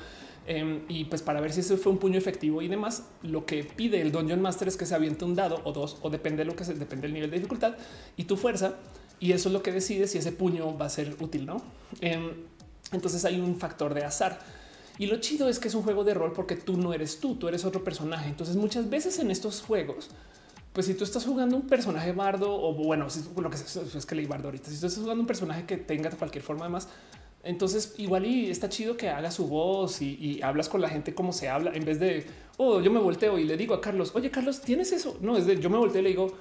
Em, 0.46 0.82
y 0.88 1.04
pues 1.04 1.22
para 1.22 1.40
ver 1.40 1.52
si 1.52 1.60
ese 1.60 1.76
fue 1.76 1.92
un 1.92 1.98
puño 1.98 2.18
efectivo 2.18 2.62
y 2.62 2.68
demás, 2.68 3.08
lo 3.22 3.46
que 3.46 3.62
pide 3.64 4.00
el 4.00 4.10
Dungeon 4.10 4.42
Master 4.42 4.68
es 4.68 4.76
que 4.76 4.86
se 4.86 4.94
aviente 4.94 5.24
un 5.24 5.34
dado 5.34 5.60
o 5.64 5.72
dos, 5.72 5.98
o 6.02 6.10
depende 6.10 6.38
de 6.38 6.46
lo 6.46 6.56
que 6.56 6.64
se 6.64 6.74
depende 6.74 7.06
del 7.06 7.14
nivel 7.14 7.30
de 7.30 7.36
dificultad 7.36 7.74
y 8.16 8.24
tu 8.24 8.36
fuerza. 8.36 8.74
Y 9.20 9.32
eso 9.32 9.48
es 9.48 9.52
lo 9.52 9.62
que 9.62 9.70
decide 9.70 10.08
si 10.08 10.18
ese 10.18 10.32
puño 10.32 10.76
va 10.76 10.86
a 10.86 10.88
ser 10.88 11.16
útil, 11.20 11.46
no? 11.46 11.62
entonces 12.92 13.24
hay 13.24 13.40
un 13.40 13.56
factor 13.56 13.94
de 13.94 14.04
azar 14.04 14.38
y 14.98 15.06
lo 15.06 15.16
chido 15.18 15.48
es 15.48 15.58
que 15.58 15.68
es 15.68 15.74
un 15.74 15.82
juego 15.82 16.04
de 16.04 16.14
rol 16.14 16.32
porque 16.32 16.56
tú 16.56 16.76
no 16.76 16.92
eres 16.92 17.18
tú, 17.18 17.36
tú 17.36 17.48
eres 17.48 17.64
otro 17.64 17.82
personaje. 17.82 18.28
Entonces 18.28 18.56
muchas 18.56 18.90
veces 18.90 19.18
en 19.18 19.30
estos 19.30 19.62
juegos, 19.62 20.10
pues 20.72 20.86
si 20.86 20.94
tú 20.94 21.04
estás 21.04 21.24
jugando 21.24 21.56
un 21.56 21.66
personaje 21.66 22.12
bardo 22.12 22.52
o 22.54 22.74
bueno, 22.74 23.06
lo 23.36 23.50
que 23.50 23.56
es 23.56 24.06
que 24.06 24.14
leí 24.14 24.26
bardo 24.26 24.48
ahorita, 24.48 24.70
si 24.70 24.78
tú 24.78 24.86
estás 24.86 25.02
jugando 25.02 25.22
un 25.22 25.26
personaje 25.26 25.64
que 25.64 25.76
tenga 25.76 26.10
cualquier 26.10 26.42
forma 26.42 26.64
de 26.64 26.70
más, 26.70 26.88
entonces 27.44 27.94
igual 27.98 28.24
y 28.24 28.50
está 28.50 28.68
chido 28.68 28.96
que 28.96 29.08
haga 29.08 29.30
su 29.30 29.48
voz 29.48 30.00
y, 30.00 30.40
hablas 30.42 30.68
con 30.68 30.80
la 30.80 30.88
gente 30.88 31.14
como 31.14 31.32
se 31.32 31.48
habla 31.48 31.72
en 31.74 31.84
vez 31.84 31.98
de, 31.98 32.26
oh, 32.56 32.80
yo 32.80 32.90
me 32.90 33.00
volteo 33.00 33.38
y 33.38 33.44
le 33.44 33.56
digo 33.56 33.74
a 33.74 33.80
Carlos, 33.80 34.12
oye 34.14 34.30
Carlos, 34.30 34.60
¿tienes 34.60 34.92
eso? 34.92 35.18
No, 35.20 35.36
es 35.36 35.46
de 35.46 35.58
yo 35.58 35.68
me 35.68 35.78
volteo 35.78 36.00
y 36.00 36.04
le 36.04 36.10
digo, 36.10 36.32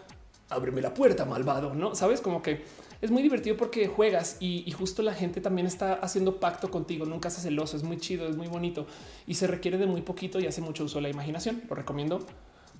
ábreme 0.49 0.81
la 0.81 0.93
puerta, 0.93 1.25
malvado, 1.25 1.73
¿no? 1.73 1.95
Sabes 1.95 2.21
como 2.21 2.41
que 2.41 2.63
es 3.01 3.09
muy 3.09 3.23
divertido 3.23 3.57
porque 3.57 3.87
juegas 3.87 4.37
y, 4.39 4.69
justo 4.71 5.01
la 5.01 5.13
gente 5.13 5.41
también 5.41 5.67
está 5.67 5.93
haciendo 5.93 6.39
pacto 6.39 6.69
contigo. 6.69 7.05
Nunca 7.05 7.29
se 7.29 7.41
celoso, 7.41 7.75
es 7.75 7.83
muy 7.83 7.97
chido, 7.97 8.27
es 8.27 8.37
muy 8.37 8.47
bonito 8.47 8.85
y 9.25 9.33
se 9.33 9.47
requiere 9.47 9.77
de 9.77 9.87
muy 9.87 10.01
poquito 10.01 10.39
y 10.39 10.45
hace 10.45 10.61
mucho 10.61 10.83
uso 10.83 10.99
de 10.99 11.03
la 11.03 11.09
imaginación. 11.09 11.63
Lo 11.67 11.75
recomiendo 11.75 12.25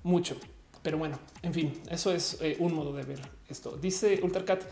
mucho. 0.03 0.37
Pero 0.83 0.97
bueno, 0.97 1.19
en 1.41 1.53
fin, 1.53 1.73
eso 1.89 2.11
es 2.11 2.37
eh, 2.41 2.55
un 2.59 2.73
modo 2.73 2.93
de 2.93 3.03
ver 3.03 3.19
esto. 3.49 3.77
Dice 3.77 4.19
Ultracat. 4.23 4.63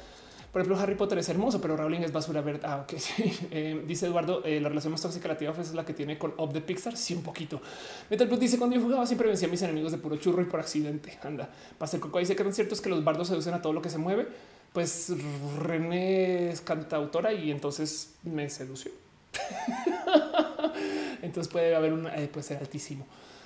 Por 0.51 0.61
ejemplo, 0.61 0.81
Harry 0.81 0.95
Potter 0.95 1.19
es 1.19 1.29
hermoso, 1.29 1.61
pero 1.61 1.77
Rowling 1.77 1.99
es 1.99 2.11
basura 2.11 2.41
verde. 2.41 2.61
Ah, 2.63 2.83
ok. 2.83 2.93
Eh, 3.51 3.83
dice 3.87 4.07
Eduardo, 4.07 4.43
eh, 4.45 4.59
la 4.59 4.69
relación 4.69 4.91
más 4.91 5.01
tóxica 5.01 5.27
la 5.27 5.37
tía 5.37 5.51
es 5.59 5.73
la 5.73 5.85
que 5.85 5.93
tiene 5.93 6.17
con 6.17 6.33
Up 6.37 6.53
de 6.53 6.61
Pixar. 6.61 6.95
Sí, 6.97 7.13
un 7.13 7.23
poquito. 7.23 7.61
Metal 8.09 8.27
Plus 8.27 8.39
dice 8.39 8.57
cuando 8.57 8.75
yo 8.75 8.81
jugaba 8.81 9.05
siempre 9.05 9.27
vencía 9.27 9.47
a 9.47 9.51
mis 9.51 9.61
enemigos 9.61 9.91
de 9.91 9.97
puro 9.97 10.15
churro 10.17 10.41
y 10.41 10.45
por 10.45 10.59
accidente. 10.59 11.17
Anda. 11.23 11.49
Pastel 11.77 11.99
Coco 11.99 12.19
dice 12.19 12.35
que 12.35 12.43
tan 12.43 12.53
cierto 12.53 12.73
es 12.73 12.81
que 12.81 12.89
los 12.89 13.03
bardos 13.03 13.27
seducen 13.27 13.53
a 13.53 13.61
todo 13.61 13.73
lo 13.73 13.81
que 13.81 13.89
se 13.89 13.97
mueve 13.97 14.27
pues 14.73 15.11
René 15.57 16.51
es 16.51 16.61
cantautora 16.61 17.33
y 17.33 17.51
entonces 17.51 18.13
me 18.23 18.49
sedució. 18.49 18.91
entonces 21.21 21.51
puede 21.51 21.75
haber 21.75 21.93
un, 21.93 22.07
eh, 22.07 22.29
altísimo, 22.59 23.05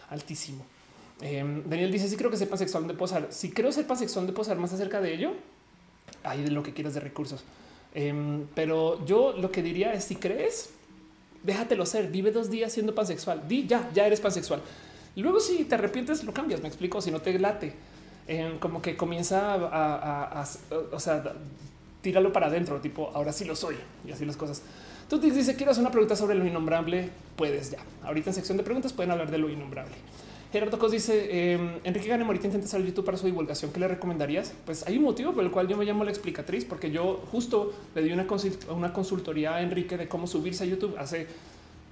altísimo. 0.10 0.66
Em, 1.22 1.64
Daniel 1.70 1.92
dice: 1.92 2.10
Sí, 2.10 2.18
creo 2.18 2.30
que 2.30 2.38
ser 2.38 2.50
pansexual 2.50 2.88
de 2.88 2.94
posar. 2.94 3.28
Si 3.30 3.52
creo 3.52 3.72
ser 3.72 3.88
pansexual 3.88 4.28
de 4.28 4.34
posar 4.34 4.58
más 4.58 4.74
acerca 4.74 5.00
de 5.00 5.14
ello, 5.14 5.34
hay 6.24 6.44
de 6.44 6.52
lo 6.52 6.64
que 6.64 6.74
quieras 6.74 6.94
de 6.94 7.00
recursos. 7.00 7.44
Em, 7.94 8.48
pero 8.56 9.06
yo 9.06 9.34
lo 9.34 9.52
que 9.52 9.62
diría 9.62 9.94
es: 9.94 10.04
si 10.04 10.16
crees, 10.16 10.72
déjatelo 11.44 11.86
ser. 11.86 12.10
Vive 12.10 12.32
dos 12.32 12.50
días 12.50 12.74
siendo 12.74 12.94
pansexual. 12.94 13.48
Di 13.48 13.68
ya, 13.68 13.90
ya 13.94 14.06
eres 14.06 14.20
pansexual. 14.20 14.62
Luego, 15.16 15.40
si 15.40 15.64
te 15.66 15.76
arrepientes, 15.76 16.24
lo 16.24 16.34
cambias. 16.34 16.62
Me 16.62 16.68
explico. 16.68 17.02
Si 17.02 17.12
no 17.12 17.22
te 17.22 17.38
late, 17.40 17.74
como 18.60 18.82
que 18.82 18.96
comienza 18.96 19.56
a, 19.56 20.46
o 20.92 21.00
sea, 21.00 21.24
tíralo 22.02 22.32
para 22.34 22.48
adentro, 22.48 22.80
tipo, 22.80 23.12
ahora 23.14 23.34
sí 23.34 23.46
lo 23.46 23.56
soy 23.56 23.76
y 24.06 24.12
así 24.12 24.26
las 24.26 24.38
cosas. 24.38 24.62
Tú 25.10 25.20
te 25.20 25.30
dices, 25.30 25.56
quiero 25.56 25.72
hacer 25.72 25.82
una 25.82 25.92
pregunta 25.92 26.16
sobre 26.16 26.36
lo 26.36 26.46
innombrable, 26.46 27.10
puedes 27.36 27.72
ya. 27.72 27.80
Ahorita 28.04 28.30
en 28.30 28.34
sección 28.34 28.58
de 28.58 28.64
preguntas 28.64 28.94
pueden 28.94 29.12
hablar 29.12 29.30
de 29.30 29.38
lo 29.38 29.50
innombrable. 29.50 29.94
Gerardo 30.54 30.78
Cos 30.78 30.92
dice, 30.92 31.30
eh, 31.32 31.80
Enrique 31.84 32.08
Gane 32.08 32.24
ahorita 32.24 32.46
intenta 32.46 32.68
salir 32.68 32.86
YouTube 32.88 33.06
para 33.06 33.18
su 33.18 33.26
divulgación. 33.26 33.72
¿Qué 33.72 33.80
le 33.80 33.88
recomendarías? 33.88 34.54
Pues 34.66 34.86
hay 34.86 34.98
un 34.98 35.04
motivo 35.04 35.34
por 35.34 35.44
el 35.44 35.50
cual 35.50 35.68
yo 35.68 35.76
me 35.76 35.84
llamo 35.84 36.04
la 36.04 36.12
explicatriz, 36.12 36.64
porque 36.64 36.92
yo 36.92 37.24
justo 37.32 37.74
le 37.96 38.04
di 38.04 38.12
una, 38.12 38.28
una 38.70 38.94
consultoría 38.94 39.56
a 39.56 39.62
Enrique 39.64 39.98
de 39.98 40.08
cómo 40.08 40.28
subirse 40.28 40.64
a 40.64 40.68
YouTube 40.68 40.96
hace 41.00 41.26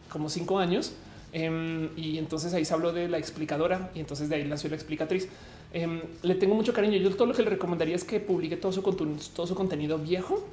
como 0.09 0.29
cinco 0.29 0.59
años. 0.59 0.93
Em, 1.33 1.89
y 1.97 2.19
entonces 2.19 2.53
ahí 2.53 2.63
se 2.63 2.73
habló 2.73 2.93
de 2.93 3.07
la 3.07 3.17
explicadora 3.17 3.89
y 3.95 3.99
entonces 3.99 4.29
de 4.29 4.35
ahí 4.35 4.43
nació 4.43 4.69
la 4.69 4.75
explicatriz. 4.75 5.27
Em, 5.73 6.01
le 6.21 6.35
tengo 6.35 6.55
mucho 6.55 6.73
cariño. 6.73 6.97
Yo 6.97 7.15
todo 7.15 7.27
lo 7.27 7.33
que 7.33 7.43
le 7.43 7.49
recomendaría 7.49 7.95
es 7.95 8.03
que 8.03 8.19
publique 8.19 8.57
todo 8.57 8.71
su, 8.71 8.81
todo 8.81 9.47
su 9.47 9.55
contenido 9.55 9.97
viejo 9.97 10.45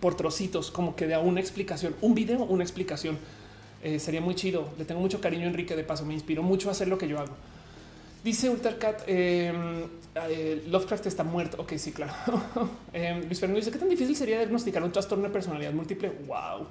por 0.00 0.16
trocitos, 0.16 0.70
como 0.70 0.96
que 0.96 1.06
dé 1.06 1.16
una 1.16 1.40
explicación, 1.40 1.94
un 2.00 2.14
video, 2.14 2.42
una 2.44 2.64
explicación. 2.64 3.18
Eh, 3.84 3.98
sería 3.98 4.20
muy 4.20 4.34
chido. 4.34 4.68
Le 4.78 4.84
tengo 4.84 5.00
mucho 5.00 5.20
cariño 5.20 5.46
Enrique 5.46 5.76
de 5.76 5.84
paso. 5.84 6.04
Me 6.04 6.14
inspiró 6.14 6.42
mucho 6.42 6.68
a 6.68 6.72
hacer 6.72 6.88
lo 6.88 6.98
que 6.98 7.08
yo 7.08 7.18
hago. 7.18 7.34
Dice 8.24 8.48
Ultracat, 8.50 9.02
em, 9.06 9.84
eh, 10.28 10.64
Lovecraft 10.68 11.06
está 11.06 11.24
muerto. 11.24 11.60
Ok, 11.60 11.74
sí, 11.76 11.92
claro. 11.92 12.12
eh, 12.92 13.20
Luis 13.24 13.40
Fernando 13.40 13.58
dice, 13.58 13.72
¿qué 13.72 13.78
tan 13.78 13.88
difícil 13.88 14.14
sería 14.16 14.38
diagnosticar 14.38 14.82
un 14.82 14.92
trastorno 14.92 15.24
de 15.24 15.30
personalidad 15.30 15.72
múltiple? 15.72 16.12
Wow. 16.26 16.66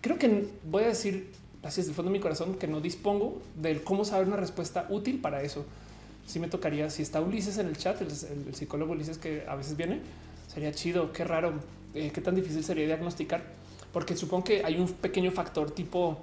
Creo 0.00 0.18
que 0.18 0.48
voy 0.64 0.84
a 0.84 0.88
decir, 0.88 1.30
así 1.62 1.80
es 1.80 1.86
del 1.86 1.94
fondo 1.94 2.10
de 2.10 2.18
mi 2.18 2.22
corazón, 2.22 2.54
que 2.54 2.66
no 2.66 2.80
dispongo 2.80 3.40
de 3.56 3.82
cómo 3.82 4.04
saber 4.04 4.26
una 4.26 4.36
respuesta 4.36 4.86
útil 4.90 5.20
para 5.20 5.42
eso 5.42 5.64
sí 6.26 6.40
me 6.40 6.48
tocaría, 6.48 6.90
si 6.90 7.02
está 7.02 7.20
Ulises 7.20 7.58
en 7.58 7.66
el 7.66 7.76
chat, 7.76 8.00
el, 8.00 8.54
psicólogo 8.54 8.92
Ulises 8.92 9.18
que 9.18 9.44
a 9.48 9.54
veces 9.54 9.76
viene, 9.76 10.00
sería 10.52 10.72
chido, 10.72 11.12
qué 11.12 11.24
raro, 11.24 11.54
eh, 11.94 12.10
qué 12.12 12.20
tan 12.20 12.34
difícil 12.34 12.64
sería 12.64 12.86
diagnosticar, 12.86 13.42
porque 13.92 14.16
supongo 14.16 14.44
que 14.44 14.64
hay 14.64 14.78
un 14.78 14.88
pequeño 14.88 15.30
factor 15.30 15.70
tipo, 15.70 16.18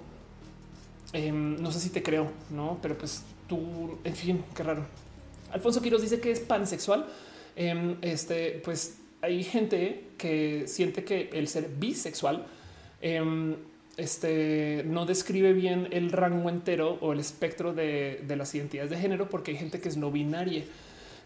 em, 1.13 1.61
no 1.61 1.71
sé 1.71 1.79
si 1.79 1.89
te 1.89 2.01
creo, 2.01 2.31
no, 2.49 2.79
pero 2.81 2.97
pues 2.97 3.23
tú, 3.47 3.97
en 4.03 4.15
fin, 4.15 4.43
qué 4.55 4.63
raro. 4.63 4.85
Alfonso 5.51 5.81
Quiroz 5.81 6.01
dice 6.01 6.19
que 6.19 6.31
es 6.31 6.39
pansexual. 6.39 7.07
Em, 7.55 7.97
este, 8.01 8.61
pues 8.63 8.97
hay 9.21 9.43
gente 9.43 10.05
que 10.17 10.65
siente 10.67 11.03
que 11.03 11.29
el 11.33 11.47
ser 11.47 11.69
bisexual 11.69 12.45
em, 13.01 13.55
este, 13.99 14.83
no 14.87 15.05
describe 15.05 15.53
bien 15.53 15.89
el 15.91 16.11
rango 16.11 16.49
entero 16.49 16.97
o 17.01 17.13
el 17.13 17.19
espectro 17.19 17.73
de, 17.73 18.23
las 18.27 18.55
identidades 18.55 18.89
de 18.89 18.97
género 18.97 19.29
porque 19.29 19.51
hay 19.51 19.57
gente 19.57 19.81
que 19.81 19.89
es 19.89 19.97
no 19.97 20.11
binaria. 20.11 20.63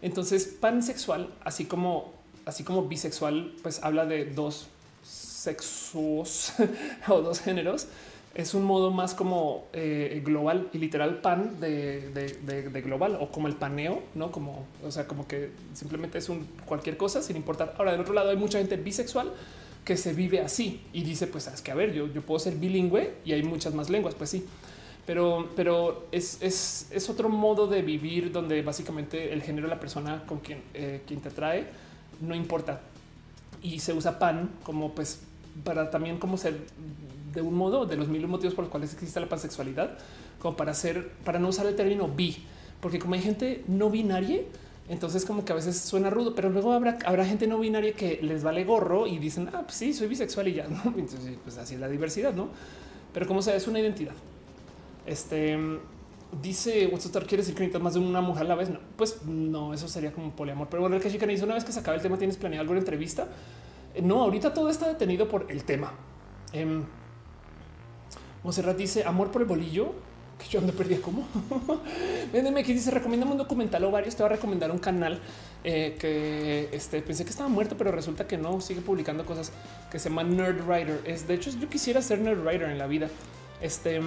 Entonces, 0.02 0.44
pansexual, 0.60 1.28
así 1.44 1.64
como, 1.66 2.12
así 2.44 2.64
como 2.64 2.86
bisexual, 2.86 3.54
pues 3.62 3.82
habla 3.82 4.06
de 4.06 4.26
dos 4.26 4.66
sexos 5.04 6.52
o 7.08 7.22
dos 7.22 7.40
géneros. 7.40 7.86
Es 8.34 8.52
un 8.54 8.64
modo 8.64 8.90
más 8.90 9.14
como 9.14 9.68
eh, 9.72 10.20
global 10.24 10.68
y 10.72 10.78
literal 10.78 11.20
pan 11.20 11.60
de, 11.60 12.10
de, 12.10 12.82
global 12.82 13.16
o 13.20 13.30
como 13.30 13.46
el 13.46 13.54
paneo, 13.54 14.02
no 14.16 14.32
como, 14.32 14.66
o 14.84 14.90
sea, 14.90 15.06
como 15.06 15.28
que 15.28 15.50
simplemente 15.72 16.18
es 16.18 16.28
un 16.28 16.48
cualquier 16.66 16.96
cosa 16.96 17.22
sin 17.22 17.36
importar. 17.36 17.76
Ahora, 17.78 17.92
del 17.92 18.00
otro 18.00 18.12
lado, 18.12 18.30
hay 18.30 18.36
mucha 18.36 18.58
gente 18.58 18.76
bisexual 18.76 19.30
que 19.84 19.96
se 19.96 20.12
vive 20.12 20.40
así. 20.40 20.80
Y 20.92 21.02
dice, 21.02 21.26
pues 21.26 21.46
es 21.46 21.60
que 21.62 21.70
a 21.70 21.74
ver, 21.74 21.92
yo, 21.92 22.06
yo 22.12 22.22
puedo 22.22 22.38
ser 22.38 22.54
bilingüe 22.54 23.14
y 23.24 23.32
hay 23.32 23.42
muchas 23.42 23.74
más 23.74 23.90
lenguas, 23.90 24.14
pues 24.14 24.30
sí, 24.30 24.44
pero, 25.06 25.50
pero 25.54 26.06
es, 26.12 26.38
es, 26.40 26.88
es 26.90 27.10
otro 27.10 27.28
modo 27.28 27.66
de 27.66 27.82
vivir 27.82 28.32
donde 28.32 28.62
básicamente 28.62 29.32
el 29.32 29.42
género 29.42 29.68
de 29.68 29.74
la 29.74 29.80
persona 29.80 30.24
con 30.26 30.40
quien, 30.40 30.62
eh, 30.72 31.02
quien 31.06 31.20
te 31.20 31.30
trae 31.30 31.66
no 32.20 32.34
importa. 32.34 32.80
Y 33.62 33.80
se 33.80 33.92
usa 33.92 34.18
pan 34.18 34.50
como 34.62 34.94
pues 34.94 35.20
para 35.62 35.90
también 35.90 36.18
como 36.18 36.36
ser 36.36 36.58
de 37.32 37.40
un 37.40 37.54
modo 37.54 37.86
de 37.86 37.96
los 37.96 38.08
mil 38.08 38.26
motivos 38.26 38.54
por 38.54 38.64
los 38.64 38.70
cuales 38.70 38.92
existe 38.92 39.20
la 39.20 39.28
pansexualidad, 39.28 39.98
como 40.38 40.56
para 40.56 40.72
hacer, 40.72 41.10
para 41.24 41.38
no 41.38 41.48
usar 41.48 41.66
el 41.66 41.74
término 41.74 42.08
bi, 42.08 42.36
porque 42.80 42.98
como 42.98 43.14
hay 43.14 43.22
gente 43.22 43.64
no 43.66 43.90
binaria, 43.90 44.40
entonces 44.88 45.24
como 45.24 45.44
que 45.44 45.52
a 45.52 45.56
veces 45.56 45.78
suena 45.80 46.10
rudo, 46.10 46.34
pero 46.34 46.50
luego 46.50 46.72
habrá, 46.72 46.98
habrá 47.06 47.24
gente 47.24 47.46
no 47.46 47.58
binaria 47.58 47.94
que 47.94 48.18
les 48.22 48.42
vale 48.42 48.64
gorro 48.64 49.06
y 49.06 49.18
dicen, 49.18 49.48
ah, 49.52 49.62
pues 49.62 49.76
sí, 49.76 49.94
soy 49.94 50.08
bisexual 50.08 50.48
y 50.48 50.54
ya, 50.54 50.68
¿no? 50.68 50.82
Entonces, 50.96 51.38
pues 51.42 51.56
así 51.56 51.74
es 51.74 51.80
la 51.80 51.88
diversidad, 51.88 52.34
¿no? 52.34 52.48
Pero 53.12 53.26
como 53.26 53.42
sea, 53.42 53.54
es 53.54 53.66
una 53.66 53.80
identidad. 53.80 54.14
Este 55.06 55.58
dice 56.42 56.86
Woodstock, 56.86 57.26
¿quieres 57.26 57.46
decir 57.46 57.54
que 57.54 57.60
necesitas 57.60 57.82
más 57.82 57.94
de 57.94 58.00
una 58.00 58.20
mujer 58.20 58.44
a 58.44 58.48
la 58.48 58.54
vez? 58.56 58.68
No, 58.68 58.78
pues 58.96 59.24
no, 59.24 59.72
eso 59.72 59.88
sería 59.88 60.12
como 60.12 60.30
poliamor. 60.32 60.68
Pero 60.68 60.82
bueno, 60.82 60.96
el 60.96 61.02
que 61.02 61.10
chica 61.10 61.26
dice 61.26 61.44
una 61.44 61.54
vez 61.54 61.64
que 61.64 61.72
se 61.72 61.80
acabe 61.80 61.96
el 61.96 62.02
tema, 62.02 62.18
¿tienes 62.18 62.36
planeado 62.36 62.62
alguna 62.62 62.80
entrevista? 62.80 63.28
Eh, 63.94 64.02
no, 64.02 64.22
ahorita 64.22 64.52
todo 64.52 64.68
está 64.68 64.88
detenido 64.88 65.28
por 65.28 65.50
el 65.50 65.64
tema. 65.64 65.92
Eh, 66.52 66.82
Monserrat 68.42 68.76
dice 68.76 69.04
amor 69.04 69.30
por 69.30 69.42
el 69.42 69.48
bolillo 69.48 69.94
que 70.44 70.50
yo 70.50 70.60
ando 70.60 70.72
perdida 70.72 71.00
como 71.00 71.26
que 72.32 72.72
dice 72.72 72.90
recomienda 72.90 73.26
un 73.26 73.38
documental 73.38 73.82
o 73.84 73.90
varios. 73.90 74.14
Te 74.14 74.22
va 74.22 74.28
a 74.28 74.32
recomendar 74.32 74.70
un 74.70 74.78
canal 74.78 75.20
eh, 75.64 75.96
que 75.98 76.68
este, 76.72 77.00
pensé 77.02 77.24
que 77.24 77.30
estaba 77.30 77.48
muerto, 77.48 77.76
pero 77.76 77.90
resulta 77.90 78.26
que 78.26 78.36
no 78.36 78.60
sigue 78.60 78.80
publicando 78.80 79.24
cosas 79.24 79.52
que 79.90 79.98
se 79.98 80.08
llama 80.08 80.24
Nerd 80.24 80.66
Writer. 80.66 81.00
Es 81.04 81.26
de 81.26 81.34
hecho, 81.34 81.50
yo 81.50 81.68
quisiera 81.68 82.02
ser 82.02 82.20
Nerd 82.20 82.44
Writer 82.44 82.68
en 82.68 82.78
la 82.78 82.86
vida. 82.86 83.08
Este 83.60 84.00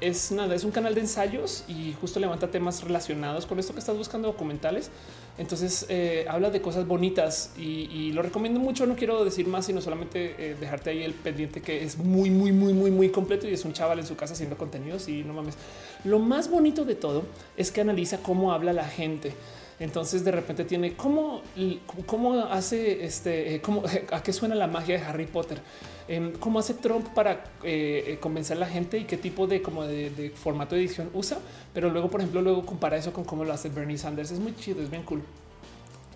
es 0.00 0.32
nada, 0.32 0.54
es 0.54 0.64
un 0.64 0.70
canal 0.70 0.94
de 0.94 1.00
ensayos 1.00 1.64
y 1.68 1.94
justo 2.00 2.18
levanta 2.18 2.50
temas 2.50 2.82
relacionados 2.82 3.46
con 3.46 3.58
esto 3.58 3.72
que 3.72 3.80
estás 3.80 3.96
buscando 3.96 4.28
documentales. 4.28 4.90
Entonces 5.38 5.86
eh, 5.88 6.24
habla 6.28 6.50
de 6.50 6.60
cosas 6.60 6.86
bonitas 6.86 7.52
y, 7.56 8.12
lo 8.12 8.22
recomiendo 8.22 8.60
mucho. 8.60 8.86
No 8.86 8.96
quiero 8.96 9.24
decir 9.24 9.48
más, 9.48 9.66
sino 9.66 9.80
solamente 9.80 10.34
eh, 10.38 10.56
dejarte 10.58 10.90
ahí 10.90 11.02
el 11.02 11.14
pendiente 11.14 11.62
que 11.62 11.84
es 11.84 11.98
muy, 11.98 12.30
muy, 12.30 12.52
muy, 12.52 12.72
muy, 12.72 12.90
muy 12.90 13.10
completo 13.10 13.48
y 13.48 13.54
es 13.54 13.64
un 13.64 13.72
chaval 13.72 13.98
en 13.98 14.06
su 14.06 14.16
casa 14.16 14.34
haciendo 14.34 14.56
contenidos 14.56 15.08
y 15.08 15.24
no 15.24 15.34
mames. 15.34 15.56
Lo 16.04 16.18
más 16.18 16.50
bonito 16.50 16.84
de 16.84 16.94
todo 16.94 17.24
es 17.56 17.70
que 17.70 17.80
analiza 17.80 18.18
cómo 18.18 18.52
habla 18.52 18.72
la 18.72 18.84
gente. 18.84 19.34
Entonces 19.78 20.24
de 20.24 20.30
repente 20.30 20.64
tiene 20.64 20.94
cómo, 20.94 21.42
cómo 22.06 22.44
hace 22.44 23.04
este, 23.04 23.54
eh, 23.54 23.60
cómo, 23.60 23.82
a 24.12 24.22
qué 24.22 24.32
suena 24.32 24.54
la 24.54 24.66
magia 24.66 24.98
de 24.98 25.04
Harry 25.04 25.26
Potter, 25.26 25.60
em, 26.08 26.32
cómo 26.32 26.58
hace 26.58 26.74
Trump 26.74 27.08
para 27.08 27.44
eh, 27.62 28.04
eh, 28.06 28.18
convencer 28.20 28.56
a 28.56 28.60
la 28.60 28.66
gente 28.66 28.98
y 28.98 29.04
qué 29.04 29.16
tipo 29.16 29.46
de 29.46 29.62
como 29.62 29.84
de, 29.84 30.32
formato 30.34 30.74
de 30.74 30.82
edición 30.82 31.10
usa. 31.14 31.38
Pero 31.74 31.90
luego, 31.90 32.10
por 32.10 32.20
ejemplo, 32.20 32.42
luego 32.42 32.64
compara 32.64 32.96
eso 32.96 33.12
con 33.12 33.24
cómo 33.24 33.44
lo 33.44 33.52
hace 33.52 33.68
Bernie 33.68 33.98
Sanders. 33.98 34.30
Es 34.30 34.40
muy 34.40 34.54
chido, 34.56 34.82
es 34.82 34.90
bien 34.90 35.02
cool. 35.02 35.22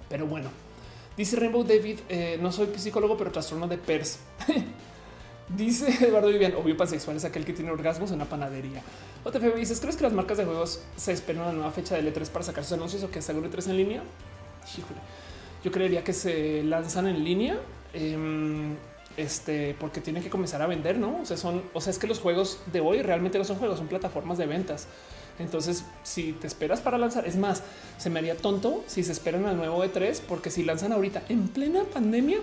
Pero 0.08 0.26
bueno, 0.26 0.50
dice 1.16 1.36
Rainbow 1.36 1.64
David, 1.64 1.98
no 2.40 2.52
soy 2.52 2.68
psicólogo, 2.76 3.16
pero 3.16 3.32
trastorno 3.32 3.66
de 3.66 3.78
PERS. 3.78 4.18
Dice 5.48 5.88
Eduardo 6.06 6.28
Vivian, 6.28 6.54
obvio 6.54 6.76
pansexual 6.76 7.16
es 7.16 7.24
aquel 7.24 7.44
que 7.44 7.52
tiene 7.52 7.70
orgasmos 7.70 8.10
en 8.10 8.16
una 8.16 8.24
panadería. 8.24 8.82
OTF 9.24 9.54
dices, 9.56 9.80
¿crees 9.80 9.96
que 9.96 10.02
las 10.02 10.12
marcas 10.12 10.38
de 10.38 10.44
juegos 10.44 10.80
se 10.96 11.12
esperan 11.12 11.42
una 11.42 11.52
nueva 11.52 11.70
fecha 11.70 11.94
de 11.94 12.12
E3 12.12 12.28
para 12.28 12.44
sacar 12.44 12.64
sus 12.64 12.72
anuncios 12.72 13.02
o 13.02 13.10
que 13.10 13.22
salga 13.22 13.40
un 13.40 13.50
E3 13.50 13.70
en 13.70 13.76
línea? 13.76 14.02
Yo 15.62 15.70
creería 15.70 16.02
que 16.02 16.12
se 16.12 16.62
lanzan 16.64 17.06
en 17.06 17.24
línea. 17.24 17.58
Em, 17.92 18.76
este, 19.16 19.74
porque 19.80 20.00
tienen 20.00 20.22
que 20.22 20.28
comenzar 20.28 20.60
a 20.60 20.66
vender, 20.66 20.98
no? 20.98 21.22
O 21.22 21.24
sea, 21.24 21.36
son, 21.36 21.62
o 21.72 21.80
sea, 21.80 21.90
es 21.90 21.98
que 21.98 22.06
los 22.06 22.20
juegos 22.20 22.60
de 22.70 22.80
hoy 22.80 23.00
realmente 23.00 23.38
no 23.38 23.44
son 23.44 23.56
juegos, 23.56 23.78
son 23.78 23.88
plataformas 23.88 24.36
de 24.36 24.46
ventas. 24.46 24.86
Entonces, 25.38 25.84
si 26.02 26.32
te 26.32 26.46
esperas 26.46 26.80
para 26.80 26.98
lanzar, 26.98 27.26
es 27.26 27.36
más, 27.36 27.62
se 27.98 28.10
me 28.10 28.18
haría 28.18 28.36
tonto 28.36 28.84
si 28.86 29.02
se 29.02 29.12
esperan 29.12 29.46
al 29.46 29.56
nuevo 29.56 29.82
E3, 29.84 30.20
porque 30.28 30.50
si 30.50 30.64
lanzan 30.64 30.92
ahorita 30.92 31.22
en 31.28 31.48
plena 31.48 31.84
pandemia, 31.84 32.38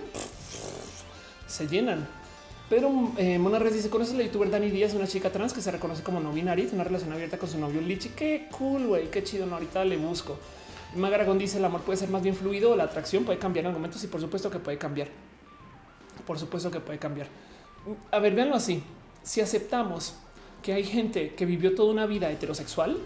se 1.46 1.68
llenan. 1.68 2.08
Pero 2.70 3.12
eh, 3.18 3.38
Mona 3.38 3.58
dice: 3.58 3.90
¿Conoces 3.90 4.14
la 4.14 4.22
youtuber 4.22 4.50
Dani 4.50 4.70
Díaz, 4.70 4.94
una 4.94 5.06
chica 5.06 5.30
trans 5.30 5.52
que 5.52 5.60
se 5.60 5.70
reconoce 5.70 6.02
como 6.02 6.20
no 6.20 6.32
binaria, 6.32 6.66
una 6.72 6.84
relación 6.84 7.12
abierta 7.12 7.38
con 7.38 7.48
su 7.48 7.58
novio 7.58 7.80
Lichi? 7.80 8.10
Qué 8.10 8.48
cool, 8.56 8.86
güey, 8.86 9.10
qué 9.10 9.22
chido. 9.22 9.46
No, 9.46 9.54
ahorita 9.54 9.84
le 9.84 9.96
busco. 9.96 10.38
Magaragón 10.96 11.38
dice: 11.38 11.58
el 11.58 11.64
amor 11.64 11.82
puede 11.82 11.98
ser 11.98 12.08
más 12.08 12.22
bien 12.22 12.34
fluido, 12.34 12.74
la 12.74 12.84
atracción 12.84 13.24
puede 13.24 13.38
cambiar 13.38 13.66
en 13.66 13.72
momentos 13.72 14.02
y 14.02 14.06
por 14.06 14.20
supuesto 14.20 14.50
que 14.50 14.58
puede 14.58 14.78
cambiar. 14.78 15.08
Por 16.26 16.38
supuesto 16.38 16.70
que 16.70 16.80
puede 16.80 16.98
cambiar. 16.98 17.26
A 18.10 18.18
ver, 18.18 18.34
véanlo 18.34 18.56
así. 18.56 18.82
Si 19.22 19.40
aceptamos 19.40 20.14
que 20.62 20.72
hay 20.72 20.84
gente 20.84 21.34
que 21.34 21.44
vivió 21.44 21.74
toda 21.74 21.92
una 21.92 22.06
vida 22.06 22.30
heterosexual 22.30 22.96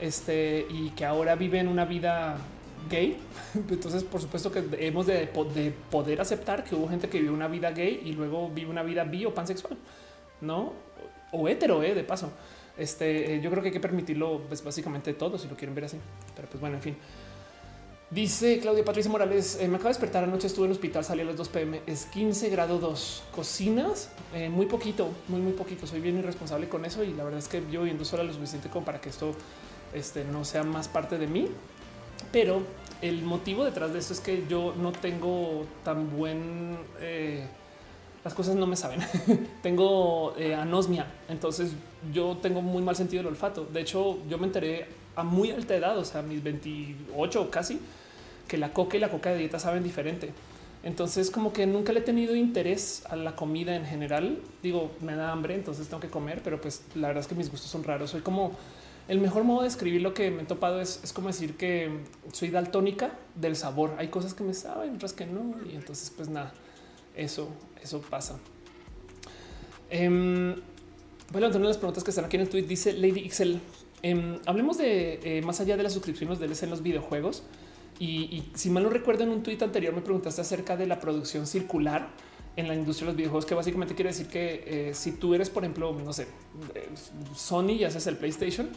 este, 0.00 0.66
y 0.70 0.90
que 0.90 1.04
ahora 1.04 1.34
vive 1.34 1.58
en 1.58 1.68
una 1.68 1.84
vida 1.84 2.38
gay. 2.88 3.16
Entonces, 3.54 4.04
por 4.04 4.20
supuesto 4.20 4.50
que 4.50 4.64
hemos 4.78 5.06
de, 5.06 5.26
poder 5.90 6.20
aceptar 6.20 6.64
que 6.64 6.74
hubo 6.74 6.88
gente 6.88 7.08
que 7.08 7.20
vive 7.20 7.32
una 7.32 7.48
vida 7.48 7.70
gay 7.70 8.02
y 8.04 8.12
luego 8.12 8.50
vive 8.50 8.70
una 8.70 8.82
vida 8.82 9.04
bi 9.04 9.24
o 9.24 9.34
pansexual, 9.34 9.76
no? 10.40 10.72
O 11.32 11.48
hetero, 11.48 11.82
eh, 11.82 11.94
de 11.94 12.04
paso. 12.04 12.30
Este, 12.76 13.34
eh, 13.34 13.40
yo 13.40 13.50
creo 13.50 13.62
que 13.62 13.68
hay 13.68 13.72
que 13.72 13.80
permitirlo, 13.80 14.42
pues 14.48 14.62
básicamente 14.62 15.14
todo, 15.14 15.38
si 15.38 15.48
lo 15.48 15.56
quieren 15.56 15.74
ver 15.74 15.84
así. 15.84 15.98
Pero 16.34 16.48
pues 16.48 16.60
bueno, 16.60 16.76
en 16.76 16.82
fin. 16.82 16.96
Dice 18.14 18.60
Claudia 18.60 18.84
Patricia 18.84 19.10
Morales, 19.10 19.58
eh, 19.60 19.66
me 19.66 19.74
acabo 19.74 19.88
de 19.88 19.94
despertar 19.94 20.22
anoche, 20.22 20.46
estuve 20.46 20.66
en 20.66 20.70
el 20.70 20.76
hospital, 20.76 21.04
salí 21.04 21.22
a 21.22 21.24
las 21.24 21.36
2 21.36 21.48
pm, 21.48 21.80
es 21.86 22.04
15 22.06 22.48
grado 22.50 22.78
2. 22.78 23.24
Cocinas, 23.34 24.10
eh, 24.32 24.48
muy 24.48 24.66
poquito, 24.66 25.08
muy, 25.26 25.40
muy 25.40 25.52
poquito. 25.52 25.86
Soy 25.86 26.00
bien 26.00 26.18
irresponsable 26.18 26.68
con 26.68 26.84
eso 26.84 27.02
y 27.02 27.12
la 27.14 27.24
verdad 27.24 27.40
es 27.40 27.48
que 27.48 27.62
yo 27.72 27.82
viendo 27.82 28.04
sola 28.04 28.22
lo 28.22 28.32
suficiente 28.32 28.68
como 28.68 28.84
para 28.84 29.00
que 29.00 29.08
esto 29.08 29.34
este, 29.94 30.24
no 30.24 30.44
sea 30.44 30.62
más 30.62 30.86
parte 30.86 31.18
de 31.18 31.26
mí. 31.26 31.48
Pero 32.34 32.62
el 33.00 33.22
motivo 33.22 33.64
detrás 33.64 33.92
de 33.92 34.00
esto 34.00 34.12
es 34.12 34.18
que 34.18 34.44
yo 34.48 34.74
no 34.76 34.90
tengo 34.90 35.66
tan 35.84 36.10
buen... 36.10 36.76
Eh, 37.00 37.46
las 38.24 38.34
cosas 38.34 38.56
no 38.56 38.66
me 38.66 38.74
saben. 38.74 39.00
tengo 39.62 40.34
eh, 40.36 40.52
anosmia, 40.52 41.06
entonces 41.28 41.70
yo 42.12 42.36
tengo 42.42 42.60
muy 42.60 42.82
mal 42.82 42.96
sentido 42.96 43.22
del 43.22 43.30
olfato. 43.30 43.68
De 43.72 43.82
hecho, 43.82 44.18
yo 44.28 44.36
me 44.38 44.48
enteré 44.48 44.88
a 45.14 45.22
muy 45.22 45.52
alta 45.52 45.76
edad, 45.76 45.96
o 45.96 46.04
sea, 46.04 46.22
mis 46.22 46.42
28 46.42 47.50
casi, 47.52 47.78
que 48.48 48.58
la 48.58 48.72
coca 48.72 48.96
y 48.96 49.00
la 49.00 49.10
coca 49.10 49.30
de 49.30 49.38
dieta 49.38 49.60
saben 49.60 49.84
diferente. 49.84 50.32
Entonces, 50.82 51.30
como 51.30 51.52
que 51.52 51.68
nunca 51.68 51.92
le 51.92 52.00
he 52.00 52.02
tenido 52.02 52.34
interés 52.34 53.04
a 53.10 53.14
la 53.14 53.36
comida 53.36 53.76
en 53.76 53.86
general. 53.86 54.40
Digo, 54.60 54.90
me 55.00 55.14
da 55.14 55.30
hambre, 55.30 55.54
entonces 55.54 55.86
tengo 55.86 56.00
que 56.00 56.10
comer, 56.10 56.40
pero 56.42 56.60
pues 56.60 56.82
la 56.96 57.06
verdad 57.06 57.20
es 57.20 57.28
que 57.28 57.36
mis 57.36 57.48
gustos 57.48 57.70
son 57.70 57.84
raros. 57.84 58.10
Soy 58.10 58.22
como 58.22 58.56
el 59.08 59.20
mejor 59.20 59.44
modo 59.44 59.62
de 59.62 59.68
escribir 59.68 60.00
lo 60.00 60.14
que 60.14 60.30
me 60.30 60.42
he 60.42 60.46
topado 60.46 60.80
es, 60.80 61.00
como 61.14 61.28
decir 61.28 61.56
que 61.56 61.90
soy 62.32 62.50
daltónica 62.50 63.18
del 63.34 63.56
sabor. 63.56 63.94
Hay 63.98 64.08
cosas 64.08 64.34
que 64.34 64.44
me 64.44 64.54
saben, 64.54 64.94
otras 64.94 65.12
que 65.12 65.26
no. 65.26 65.54
Y 65.70 65.74
entonces, 65.74 66.12
pues 66.14 66.28
nada, 66.28 66.52
eso, 67.14 67.48
eso 67.82 68.00
pasa. 68.00 68.38
Eh, 69.90 70.08
voy 70.08 71.36
a 71.36 71.40
levantar 71.40 71.60
las 71.62 71.76
preguntas 71.76 72.02
que 72.02 72.10
están 72.10 72.24
aquí 72.24 72.36
en 72.36 72.42
el 72.42 72.48
tweet. 72.48 72.62
Dice 72.62 72.92
Lady 72.94 73.20
Excel. 73.20 73.60
Em, 74.02 74.38
hablemos 74.46 74.78
de 74.78 75.20
eh, 75.22 75.42
más 75.42 75.60
allá 75.60 75.76
de 75.76 75.82
las 75.82 75.92
suscripciones 75.92 76.38
de 76.38 76.46
en 76.46 76.70
los 76.70 76.82
videojuegos. 76.82 77.42
Y, 77.98 78.44
si 78.54 78.70
mal 78.70 78.82
no 78.82 78.90
recuerdo, 78.90 79.22
en 79.22 79.30
un 79.30 79.42
tweet 79.42 79.58
anterior 79.62 79.94
me 79.94 80.00
preguntaste 80.00 80.40
acerca 80.40 80.76
de 80.76 80.86
la 80.86 80.98
producción 80.98 81.46
circular 81.46 82.08
en 82.56 82.68
la 82.68 82.74
industria 82.74 83.06
de 83.06 83.12
los 83.12 83.16
videojuegos, 83.16 83.46
que 83.46 83.54
básicamente 83.54 83.94
quiere 83.94 84.10
decir 84.10 84.28
que 84.28 84.64
eh, 84.66 84.94
si 84.94 85.12
tú 85.12 85.34
eres, 85.34 85.50
por 85.50 85.64
ejemplo, 85.64 85.92
no 85.92 86.12
sé, 86.12 86.26
eh, 86.74 86.88
Sony 87.34 87.70
y 87.70 87.84
haces 87.84 88.06
el 88.06 88.16
PlayStation, 88.16 88.70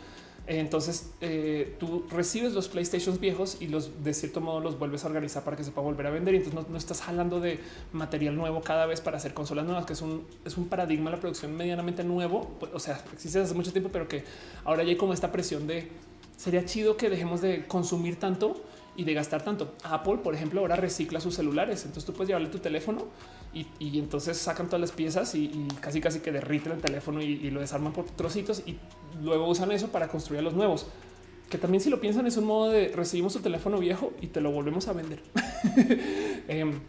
entonces 0.47 1.09
eh, 1.19 1.75
tú 1.77 2.05
recibes 2.09 2.53
los 2.53 2.69
PlayStations 2.69 3.19
viejos 3.19 3.57
y 3.59 3.67
los 3.67 4.01
de 4.05 4.13
cierto 4.13 4.39
modo 4.39 4.61
los 4.61 4.79
vuelves 4.79 5.03
a 5.03 5.07
organizar 5.07 5.43
para 5.43 5.57
que 5.57 5.65
se 5.65 5.71
pueda 5.71 5.85
volver 5.85 6.07
a 6.07 6.09
vender. 6.09 6.35
Y 6.35 6.37
entonces 6.37 6.69
no, 6.69 6.77
estás 6.77 7.01
jalando 7.01 7.41
de 7.41 7.59
material 7.91 8.35
nuevo 8.35 8.61
cada 8.61 8.85
vez 8.85 9.01
para 9.01 9.17
hacer 9.17 9.33
consolas 9.33 9.65
nuevas, 9.65 9.85
que 9.85 9.91
es 9.91 10.01
un, 10.01 10.25
es 10.45 10.55
un 10.55 10.69
paradigma 10.69 11.09
de 11.09 11.17
la 11.17 11.21
producción 11.21 11.55
medianamente 11.55 12.05
nuevo. 12.05 12.49
Pues, 12.61 12.71
o 12.73 12.79
sea, 12.79 13.03
existe 13.11 13.39
hace 13.39 13.53
mucho 13.53 13.73
tiempo, 13.73 13.89
pero 13.91 14.07
que 14.07 14.23
ahora 14.63 14.83
ya 14.83 14.89
hay 14.91 14.95
como 14.95 15.13
esta 15.13 15.33
presión 15.33 15.67
de 15.67 15.89
sería 16.37 16.63
chido 16.63 16.95
que 16.95 17.09
dejemos 17.09 17.41
de 17.41 17.65
consumir 17.67 18.17
tanto 18.17 18.63
y 18.97 19.03
de 19.03 19.13
gastar 19.13 19.43
tanto. 19.43 19.75
Apple, 19.83 20.17
por 20.23 20.33
ejemplo, 20.33 20.59
ahora 20.59 20.75
recicla 20.75 21.21
sus 21.21 21.35
celulares. 21.35 21.85
Entonces 21.85 22.03
tú 22.03 22.13
puedes 22.13 22.27
llevarle 22.27 22.49
tu 22.49 22.57
teléfono 22.57 23.05
y, 23.53 23.97
entonces 23.97 24.37
sacan 24.37 24.65
todas 24.65 24.81
las 24.81 24.91
piezas 24.91 25.33
y, 25.35 25.67
casi 25.79 26.01
casi 26.01 26.19
que 26.19 26.31
derriten 26.31 26.73
el 26.73 26.81
teléfono 26.81 27.21
y, 27.21 27.49
lo 27.51 27.61
desarman 27.61 27.93
por 27.93 28.05
trocitos 28.05 28.63
y 28.65 28.75
luego 29.21 29.47
usan 29.47 29.71
eso 29.71 29.89
para 29.89 30.07
construir 30.07 30.41
los 30.43 30.55
nuevos. 30.55 30.87
Que 31.49 31.59
también 31.59 31.81
si 31.81 31.89
lo 31.89 32.01
piensan 32.01 32.27
es 32.27 32.35
un 32.37 32.45
modo 32.45 32.71
de 32.71 32.89
recibimos 32.89 33.33
tu 33.33 33.39
teléfono 33.39 33.77
viejo 33.77 34.11
y 34.19 34.27
te 34.27 34.41
lo 34.41 34.51
volvemos 34.51 34.87
a 34.87 34.93
vender. 34.93 35.21
Em, 36.49 36.79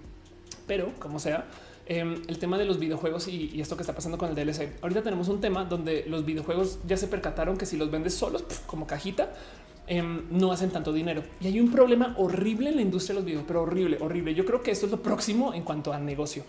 pero 0.67 0.93
como 0.99 1.19
sea, 1.19 1.47
em, 1.87 2.23
el 2.29 2.39
tema 2.39 2.59
de 2.59 2.65
los 2.65 2.79
videojuegos 2.79 3.29
y, 3.29 3.61
esto 3.61 3.77
que 3.77 3.83
está 3.83 3.95
pasando 3.95 4.17
con 4.17 4.31
el 4.31 4.35
DLC. 4.35 4.73
Ahorita 4.81 5.03
tenemos 5.03 5.29
un 5.29 5.41
tema 5.41 5.65
donde 5.65 6.05
los 6.07 6.25
videojuegos 6.25 6.79
ya 6.87 6.97
se 6.97 7.07
percataron 7.07 7.57
que 7.57 7.67
si 7.67 7.77
los 7.77 7.91
vendes 7.91 8.15
solos 8.15 8.45
como 8.67 8.87
cajita, 8.87 9.33
Em, 9.91 10.25
no 10.31 10.53
hacen 10.53 10.71
tanto 10.71 10.93
dinero. 10.93 11.23
Y 11.41 11.47
hay 11.47 11.61
un 11.61 11.71
problema 11.73 12.15
horrible 12.19 12.69
en 12.69 12.77
la 12.77 12.83
industria 12.83 13.15
de 13.15 13.21
los 13.21 13.25
videos, 13.25 13.45
pero 13.47 13.63
horrible, 13.63 13.97
horrible. 14.01 14.35
Yo 14.35 14.45
creo 14.45 14.63
que 14.63 14.71
esto 14.71 14.85
es 14.85 14.93
lo 14.93 15.03
próximo 15.03 15.55
en 15.55 15.63
cuanto 15.63 15.95
a 15.95 15.99
negocio. 15.99 16.45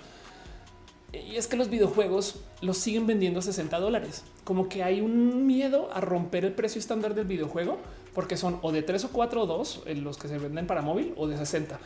Y 1.13 1.37
es 1.37 1.47
que 1.47 1.55
los 1.55 1.69
videojuegos 1.69 2.41
los 2.61 2.77
siguen 2.77 3.07
vendiendo 3.07 3.39
a 3.39 3.41
60 3.41 3.79
dólares. 3.79 4.25
Como 4.43 4.67
que 4.67 4.83
hay 4.83 4.99
un 4.99 5.47
miedo 5.47 5.89
a 5.93 6.01
romper 6.01 6.43
el 6.43 6.51
precio 6.51 6.79
estándar 6.79 7.15
del 7.15 7.27
videojuego, 7.27 7.77
porque 8.13 8.35
son 8.35 8.59
o 8.61 8.73
de 8.73 8.83
3 8.83 9.05
o 9.05 9.09
4 9.09 9.43
o 9.43 9.45
2 9.47 9.83
en 9.85 10.03
los 10.03 10.17
que 10.17 10.27
se 10.27 10.37
venden 10.37 10.67
para 10.67 10.81
móvil 10.81 11.13
o 11.15 11.25
de 11.25 11.37
60. 11.37 11.79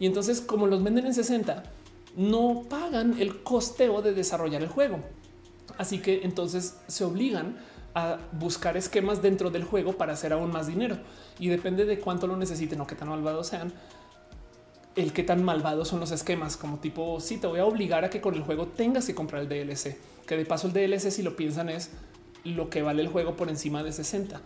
Y 0.00 0.06
entonces, 0.06 0.40
como 0.40 0.66
los 0.66 0.82
venden 0.82 1.06
en 1.06 1.14
60, 1.14 1.62
no 2.16 2.64
pagan 2.68 3.20
el 3.20 3.44
costeo 3.44 4.02
de 4.02 4.12
desarrollar 4.12 4.60
el 4.60 4.68
juego. 4.68 4.98
Así 5.78 6.00
que 6.00 6.22
entonces 6.24 6.78
se 6.88 7.04
obligan 7.04 7.58
buscar 8.32 8.76
esquemas 8.76 9.22
dentro 9.22 9.50
del 9.50 9.64
juego 9.64 9.94
para 9.94 10.12
hacer 10.12 10.32
aún 10.32 10.50
más 10.50 10.66
dinero 10.66 10.98
y 11.38 11.48
depende 11.48 11.84
de 11.84 11.98
cuánto 11.98 12.26
lo 12.26 12.36
necesiten 12.36 12.80
o 12.80 12.86
qué 12.86 12.94
tan 12.94 13.08
malvados 13.08 13.48
sean. 13.48 13.72
El 14.94 15.12
qué 15.12 15.22
tan 15.22 15.44
malvados 15.44 15.88
son 15.88 16.00
los 16.00 16.10
esquemas, 16.10 16.56
como 16.56 16.78
tipo, 16.78 17.20
si 17.20 17.34
sí, 17.34 17.40
te 17.40 17.46
voy 17.46 17.60
a 17.60 17.66
obligar 17.66 18.04
a 18.04 18.10
que 18.10 18.20
con 18.20 18.34
el 18.34 18.42
juego 18.42 18.66
tengas 18.66 19.06
que 19.06 19.14
comprar 19.14 19.42
el 19.42 19.48
DLC, 19.48 19.96
que 20.26 20.36
de 20.36 20.46
paso 20.46 20.68
el 20.68 20.72
DLC, 20.72 21.10
si 21.10 21.22
lo 21.22 21.36
piensan, 21.36 21.68
es 21.68 21.90
lo 22.44 22.70
que 22.70 22.82
vale 22.82 23.02
el 23.02 23.08
juego 23.08 23.36
por 23.36 23.48
encima 23.48 23.82
de 23.82 23.92
60. 23.92 24.40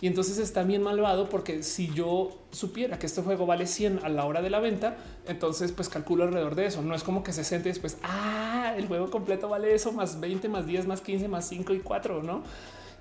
Y 0.00 0.06
entonces 0.06 0.38
está 0.38 0.62
bien 0.62 0.82
malvado 0.82 1.28
porque 1.28 1.62
si 1.62 1.92
yo 1.94 2.36
supiera 2.50 2.98
que 2.98 3.06
este 3.06 3.22
juego 3.22 3.46
vale 3.46 3.66
100 3.66 4.00
a 4.04 4.08
la 4.10 4.26
hora 4.26 4.42
de 4.42 4.50
la 4.50 4.60
venta, 4.60 4.96
entonces 5.26 5.72
pues 5.72 5.88
calculo 5.88 6.24
alrededor 6.24 6.54
de 6.54 6.66
eso. 6.66 6.82
No 6.82 6.94
es 6.94 7.02
como 7.02 7.22
que 7.22 7.32
se 7.32 7.44
siente 7.44 7.70
después, 7.70 7.96
ah, 8.02 8.74
el 8.76 8.88
juego 8.88 9.10
completo 9.10 9.48
vale 9.48 9.74
eso, 9.74 9.92
más 9.92 10.20
20, 10.20 10.48
más 10.48 10.66
10, 10.66 10.86
más 10.86 11.00
15, 11.00 11.28
más 11.28 11.48
5 11.48 11.72
y 11.72 11.80
4, 11.80 12.22
¿no? 12.22 12.42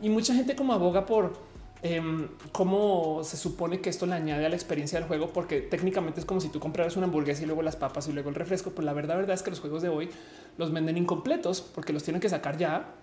Y 0.01 0.09
mucha 0.09 0.33
gente 0.33 0.55
como 0.55 0.73
aboga 0.73 1.05
por 1.05 1.33
eh, 1.81 2.01
cómo 2.51 3.21
se 3.23 3.37
supone 3.37 3.79
que 3.79 3.89
esto 3.89 4.05
le 4.05 4.13
añade 4.13 4.45
a 4.45 4.49
la 4.49 4.55
experiencia 4.55 4.99
del 4.99 5.07
juego, 5.07 5.29
porque 5.29 5.61
técnicamente 5.61 6.19
es 6.19 6.25
como 6.25 6.41
si 6.41 6.49
tú 6.49 6.59
compraras 6.59 6.97
una 6.97 7.05
hamburguesa 7.05 7.43
y 7.43 7.45
luego 7.45 7.61
las 7.61 7.75
papas 7.75 8.07
y 8.07 8.11
luego 8.11 8.29
el 8.29 8.35
refresco. 8.35 8.71
Pues 8.71 8.85
la 8.85 8.93
verdad, 8.93 9.17
verdad 9.17 9.35
es 9.35 9.43
que 9.43 9.51
los 9.51 9.59
juegos 9.59 9.81
de 9.81 9.89
hoy 9.89 10.09
los 10.57 10.73
venden 10.73 10.97
incompletos 10.97 11.61
porque 11.61 11.93
los 11.93 12.03
tienen 12.03 12.21
que 12.21 12.29
sacar 12.29 12.57
ya 12.57 12.95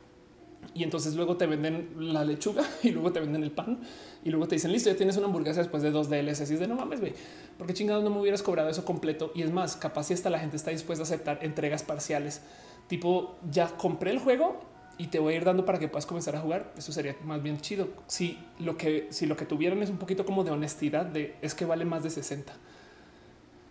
y 0.74 0.84
entonces 0.84 1.14
luego 1.14 1.36
te 1.36 1.46
venden 1.46 1.90
la 1.96 2.24
lechuga 2.24 2.64
y 2.82 2.90
luego 2.90 3.12
te 3.12 3.20
venden 3.20 3.42
el 3.42 3.50
pan 3.50 3.80
y 4.24 4.30
luego 4.30 4.48
te 4.48 4.54
dicen 4.54 4.72
listo, 4.72 4.90
ya 4.90 4.96
tienes 4.96 5.16
una 5.16 5.26
hamburguesa 5.26 5.60
después 5.60 5.82
de 5.82 5.90
dos 5.90 6.08
DLCs 6.08 6.50
y 6.50 6.56
de 6.56 6.66
no 6.66 6.76
mames, 6.76 7.00
güey, 7.00 7.14
porque 7.58 7.74
chingados 7.74 8.02
no 8.04 8.10
me 8.10 8.20
hubieras 8.20 8.42
cobrado 8.42 8.68
eso 8.68 8.84
completo. 8.84 9.32
Y 9.34 9.42
es 9.42 9.50
más, 9.50 9.76
capaz 9.76 10.04
si 10.04 10.14
hasta 10.14 10.30
la 10.30 10.38
gente 10.38 10.56
está 10.56 10.70
dispuesta 10.70 11.02
a 11.02 11.06
aceptar 11.06 11.38
entregas 11.42 11.82
parciales, 11.82 12.42
tipo 12.88 13.36
ya 13.50 13.68
compré 13.68 14.10
el 14.12 14.18
juego 14.18 14.60
y 14.98 15.08
te 15.08 15.18
voy 15.18 15.34
a 15.34 15.36
ir 15.36 15.44
dando 15.44 15.64
para 15.64 15.78
que 15.78 15.88
puedas 15.88 16.06
comenzar 16.06 16.36
a 16.36 16.40
jugar. 16.40 16.72
Eso 16.76 16.92
sería 16.92 17.16
más 17.24 17.42
bien 17.42 17.60
chido. 17.60 17.88
Si 18.06 18.38
lo 18.58 18.76
que, 18.76 19.08
si 19.10 19.26
lo 19.26 19.36
que 19.36 19.46
tuvieran 19.46 19.82
es 19.82 19.90
un 19.90 19.98
poquito 19.98 20.24
como 20.24 20.44
de 20.44 20.50
honestidad 20.50 21.06
de 21.06 21.36
es 21.42 21.54
que 21.54 21.64
vale 21.64 21.84
más 21.84 22.02
de 22.02 22.10
60. 22.10 22.52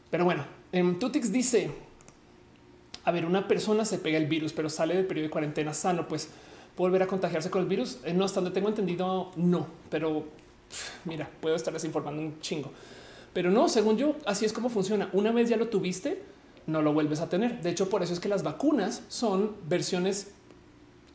Pero 0.09 0.25
bueno, 0.25 0.45
en 0.72 1.00
Tutix 1.00 1.32
dice 1.32 1.72
a 3.03 3.11
ver, 3.11 3.25
una 3.25 3.48
persona 3.48 3.85
se 3.85 3.98
pega 3.98 4.17
el 4.17 4.27
virus, 4.27 4.53
pero 4.53 4.69
sale 4.69 4.95
del 4.95 5.06
periodo 5.06 5.27
de 5.27 5.32
cuarentena 5.32 5.74
sano, 5.74 6.08
pues 6.08 6.30
volver 6.77 7.01
a 7.03 7.08
contagiarse 7.08 7.50
con 7.50 7.61
el 7.61 7.67
virus. 7.67 7.98
Eh, 8.03 8.14
no, 8.14 8.25
hasta 8.25 8.41
donde 8.41 8.53
tengo 8.53 8.69
entendido, 8.69 9.32
no, 9.35 9.67
pero 9.90 10.25
mira, 11.06 11.30
puedo 11.40 11.56
estar 11.56 11.74
desinformando 11.74 12.22
un 12.22 12.40
chingo. 12.41 12.72
Pero 13.33 13.50
no, 13.50 13.69
según 13.69 13.98
yo, 13.98 14.16
así 14.25 14.45
es 14.45 14.53
como 14.53 14.69
funciona. 14.69 15.09
Una 15.14 15.32
vez 15.32 15.50
ya 15.50 15.58
lo 15.58 15.69
tuviste, 15.69 16.22
no 16.67 16.82
lo 16.82 16.93
vuelves 16.93 17.22
a 17.22 17.30
tener. 17.30 17.61
De 17.61 17.72
hecho, 17.72 17.90
por 17.90 18.03
eso 18.03 18.14
es 18.14 18.19
que 18.19 18.30
las 18.30 18.43
vacunas 18.43 19.03
son 19.08 19.56
versiones 19.67 20.32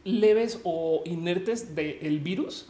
leves 0.07 0.61
o 0.63 1.03
inertes 1.05 1.75
del 1.75 2.21
virus 2.21 2.69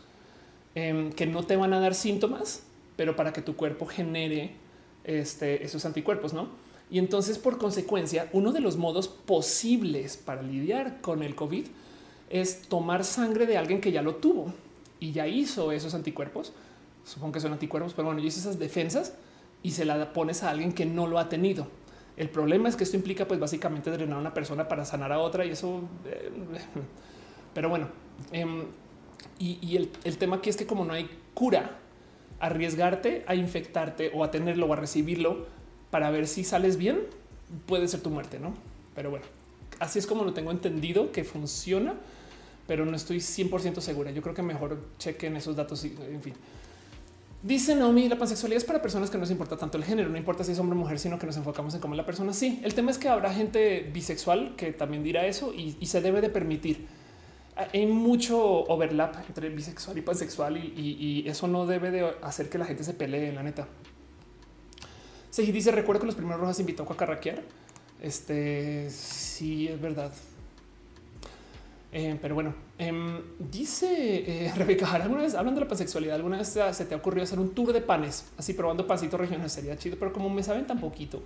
eh, 0.74 1.10
que 1.14 1.26
no 1.26 1.44
te 1.44 1.56
van 1.56 1.74
a 1.74 1.80
dar 1.80 1.94
síntomas, 1.94 2.62
pero 2.96 3.14
para 3.14 3.32
que 3.32 3.42
tu 3.42 3.56
cuerpo 3.56 3.86
genere 3.86 4.52
este, 5.04 5.62
esos 5.62 5.84
anticuerpos, 5.84 6.32
¿no? 6.32 6.48
Y 6.90 6.98
entonces, 6.98 7.38
por 7.38 7.58
consecuencia, 7.58 8.28
uno 8.32 8.52
de 8.52 8.60
los 8.60 8.76
modos 8.76 9.08
posibles 9.08 10.16
para 10.16 10.42
lidiar 10.42 11.00
con 11.00 11.22
el 11.22 11.34
COVID 11.34 11.66
es 12.30 12.62
tomar 12.62 13.04
sangre 13.04 13.46
de 13.46 13.58
alguien 13.58 13.80
que 13.80 13.92
ya 13.92 14.02
lo 14.02 14.16
tuvo 14.16 14.52
y 14.98 15.12
ya 15.12 15.26
hizo 15.26 15.72
esos 15.72 15.94
anticuerpos. 15.94 16.52
Supongo 17.04 17.32
que 17.32 17.40
son 17.40 17.52
anticuerpos, 17.52 17.92
pero 17.92 18.06
bueno, 18.06 18.20
yo 18.20 18.28
hice 18.28 18.40
esas 18.40 18.58
defensas 18.58 19.14
y 19.62 19.72
se 19.72 19.84
la 19.84 20.12
pones 20.12 20.42
a 20.42 20.50
alguien 20.50 20.72
que 20.72 20.86
no 20.86 21.06
lo 21.06 21.18
ha 21.18 21.28
tenido. 21.28 21.66
El 22.16 22.30
problema 22.30 22.68
es 22.68 22.76
que 22.76 22.84
esto 22.84 22.96
implica, 22.96 23.28
pues 23.28 23.38
básicamente 23.38 23.90
drenar 23.90 24.16
a 24.16 24.20
una 24.20 24.32
persona 24.32 24.68
para 24.68 24.84
sanar 24.84 25.12
a 25.12 25.18
otra 25.18 25.44
y 25.44 25.50
eso. 25.50 25.82
Eh, 26.06 26.30
pero 27.56 27.70
bueno, 27.70 27.88
eh, 28.32 28.66
y, 29.38 29.76
el, 29.76 30.18
tema 30.18 30.36
aquí 30.36 30.50
es 30.50 30.58
que, 30.58 30.66
como 30.66 30.84
no 30.84 30.92
hay 30.92 31.08
cura, 31.32 31.78
arriesgarte 32.38 33.24
a 33.26 33.34
infectarte 33.34 34.12
o 34.14 34.24
a 34.24 34.30
tenerlo 34.30 34.66
o 34.66 34.74
a 34.74 34.76
recibirlo 34.76 35.46
para 35.90 36.10
ver 36.10 36.26
si 36.26 36.44
sales 36.44 36.76
bien 36.76 37.00
puede 37.64 37.88
ser 37.88 38.02
tu 38.02 38.10
muerte, 38.10 38.38
no? 38.38 38.52
Pero 38.94 39.08
bueno, 39.08 39.24
así 39.78 39.98
es 39.98 40.06
como 40.06 40.22
lo 40.22 40.34
tengo 40.34 40.50
entendido 40.50 41.12
que 41.12 41.24
funciona 41.24 41.94
pero 42.66 42.84
no 42.84 42.94
estoy 42.94 43.20
100% 43.20 43.80
segura. 43.80 44.10
Yo 44.10 44.20
creo 44.20 44.34
que 44.34 44.42
mejor 44.42 44.78
chequen 44.98 45.34
esos 45.36 45.56
datos 45.56 45.82
y 45.86 45.96
en 46.10 46.20
fin. 46.20 46.34
Dice 47.42 47.74
Naomi, 47.74 48.06
la 48.06 48.18
pansexualidad 48.18 48.58
es 48.58 48.64
para 48.64 48.82
personas 48.82 49.08
que 49.08 49.16
no 49.16 49.22
les 49.22 49.30
importa 49.30 49.56
tanto 49.56 49.78
el 49.78 49.84
género, 49.84 50.10
no 50.10 50.18
importa 50.18 50.44
si 50.44 50.52
es 50.52 50.58
hombre 50.58 50.76
o 50.76 50.80
mujer, 50.80 50.98
sino 50.98 51.18
que 51.18 51.26
nos 51.26 51.38
enfocamos 51.38 51.72
en 51.74 51.80
cómo 51.80 51.94
la 51.94 52.04
persona. 52.04 52.34
Sí, 52.34 52.60
el 52.64 52.74
tema 52.74 52.90
es 52.90 52.98
que 52.98 53.08
habrá 53.08 53.32
gente 53.32 53.88
bisexual 53.94 54.56
que 54.56 54.72
también 54.72 55.02
dirá 55.02 55.24
eso 55.26 55.54
y, 55.54 55.76
y 55.80 55.86
se 55.86 56.02
debe 56.02 56.20
de 56.20 56.28
permitir. 56.28 56.86
Hay 57.56 57.86
mucho 57.86 58.38
overlap 58.38 59.16
entre 59.28 59.48
bisexual 59.48 59.96
y 59.96 60.02
pansexual 60.02 60.58
y, 60.58 61.24
eso 61.26 61.48
no 61.48 61.66
debe 61.66 61.90
de 61.90 62.14
hacer 62.22 62.50
que 62.50 62.58
la 62.58 62.66
gente 62.66 62.84
se 62.84 62.92
pelee, 62.92 63.32
la 63.32 63.42
neta. 63.42 63.66
Se 65.30 65.42
dice, 65.42 65.70
recuerdo 65.70 66.00
que 66.00 66.06
los 66.06 66.14
primeros 66.14 66.40
rojas 66.40 66.60
invitó 66.60 66.82
a 66.82 66.96
carraquear. 66.96 67.42
Este 68.02 68.90
sí 68.90 69.68
es 69.68 69.80
verdad. 69.80 70.12
Eh, 71.92 72.18
pero 72.20 72.34
bueno, 72.34 72.54
eh, 72.78 73.22
dice 73.38 74.46
eh, 74.46 74.52
Rebeca, 74.56 74.92
alguna 74.92 75.22
vez 75.22 75.34
hablando 75.34 75.60
de 75.60 75.64
la 75.64 75.68
pansexualidad, 75.68 76.16
alguna 76.16 76.36
vez 76.36 76.48
se 76.48 76.84
te 76.84 76.94
ha 76.94 76.98
ocurrido 76.98 77.24
hacer 77.24 77.38
un 77.38 77.54
tour 77.54 77.72
de 77.72 77.80
panes, 77.80 78.26
así 78.36 78.52
probando 78.52 78.86
pancitos 78.86 79.18
regionales, 79.18 79.52
sería 79.52 79.78
chido, 79.78 79.96
pero 79.98 80.12
como 80.12 80.28
me 80.28 80.42
saben 80.42 80.66
tan 80.66 80.78
poquito, 80.78 81.22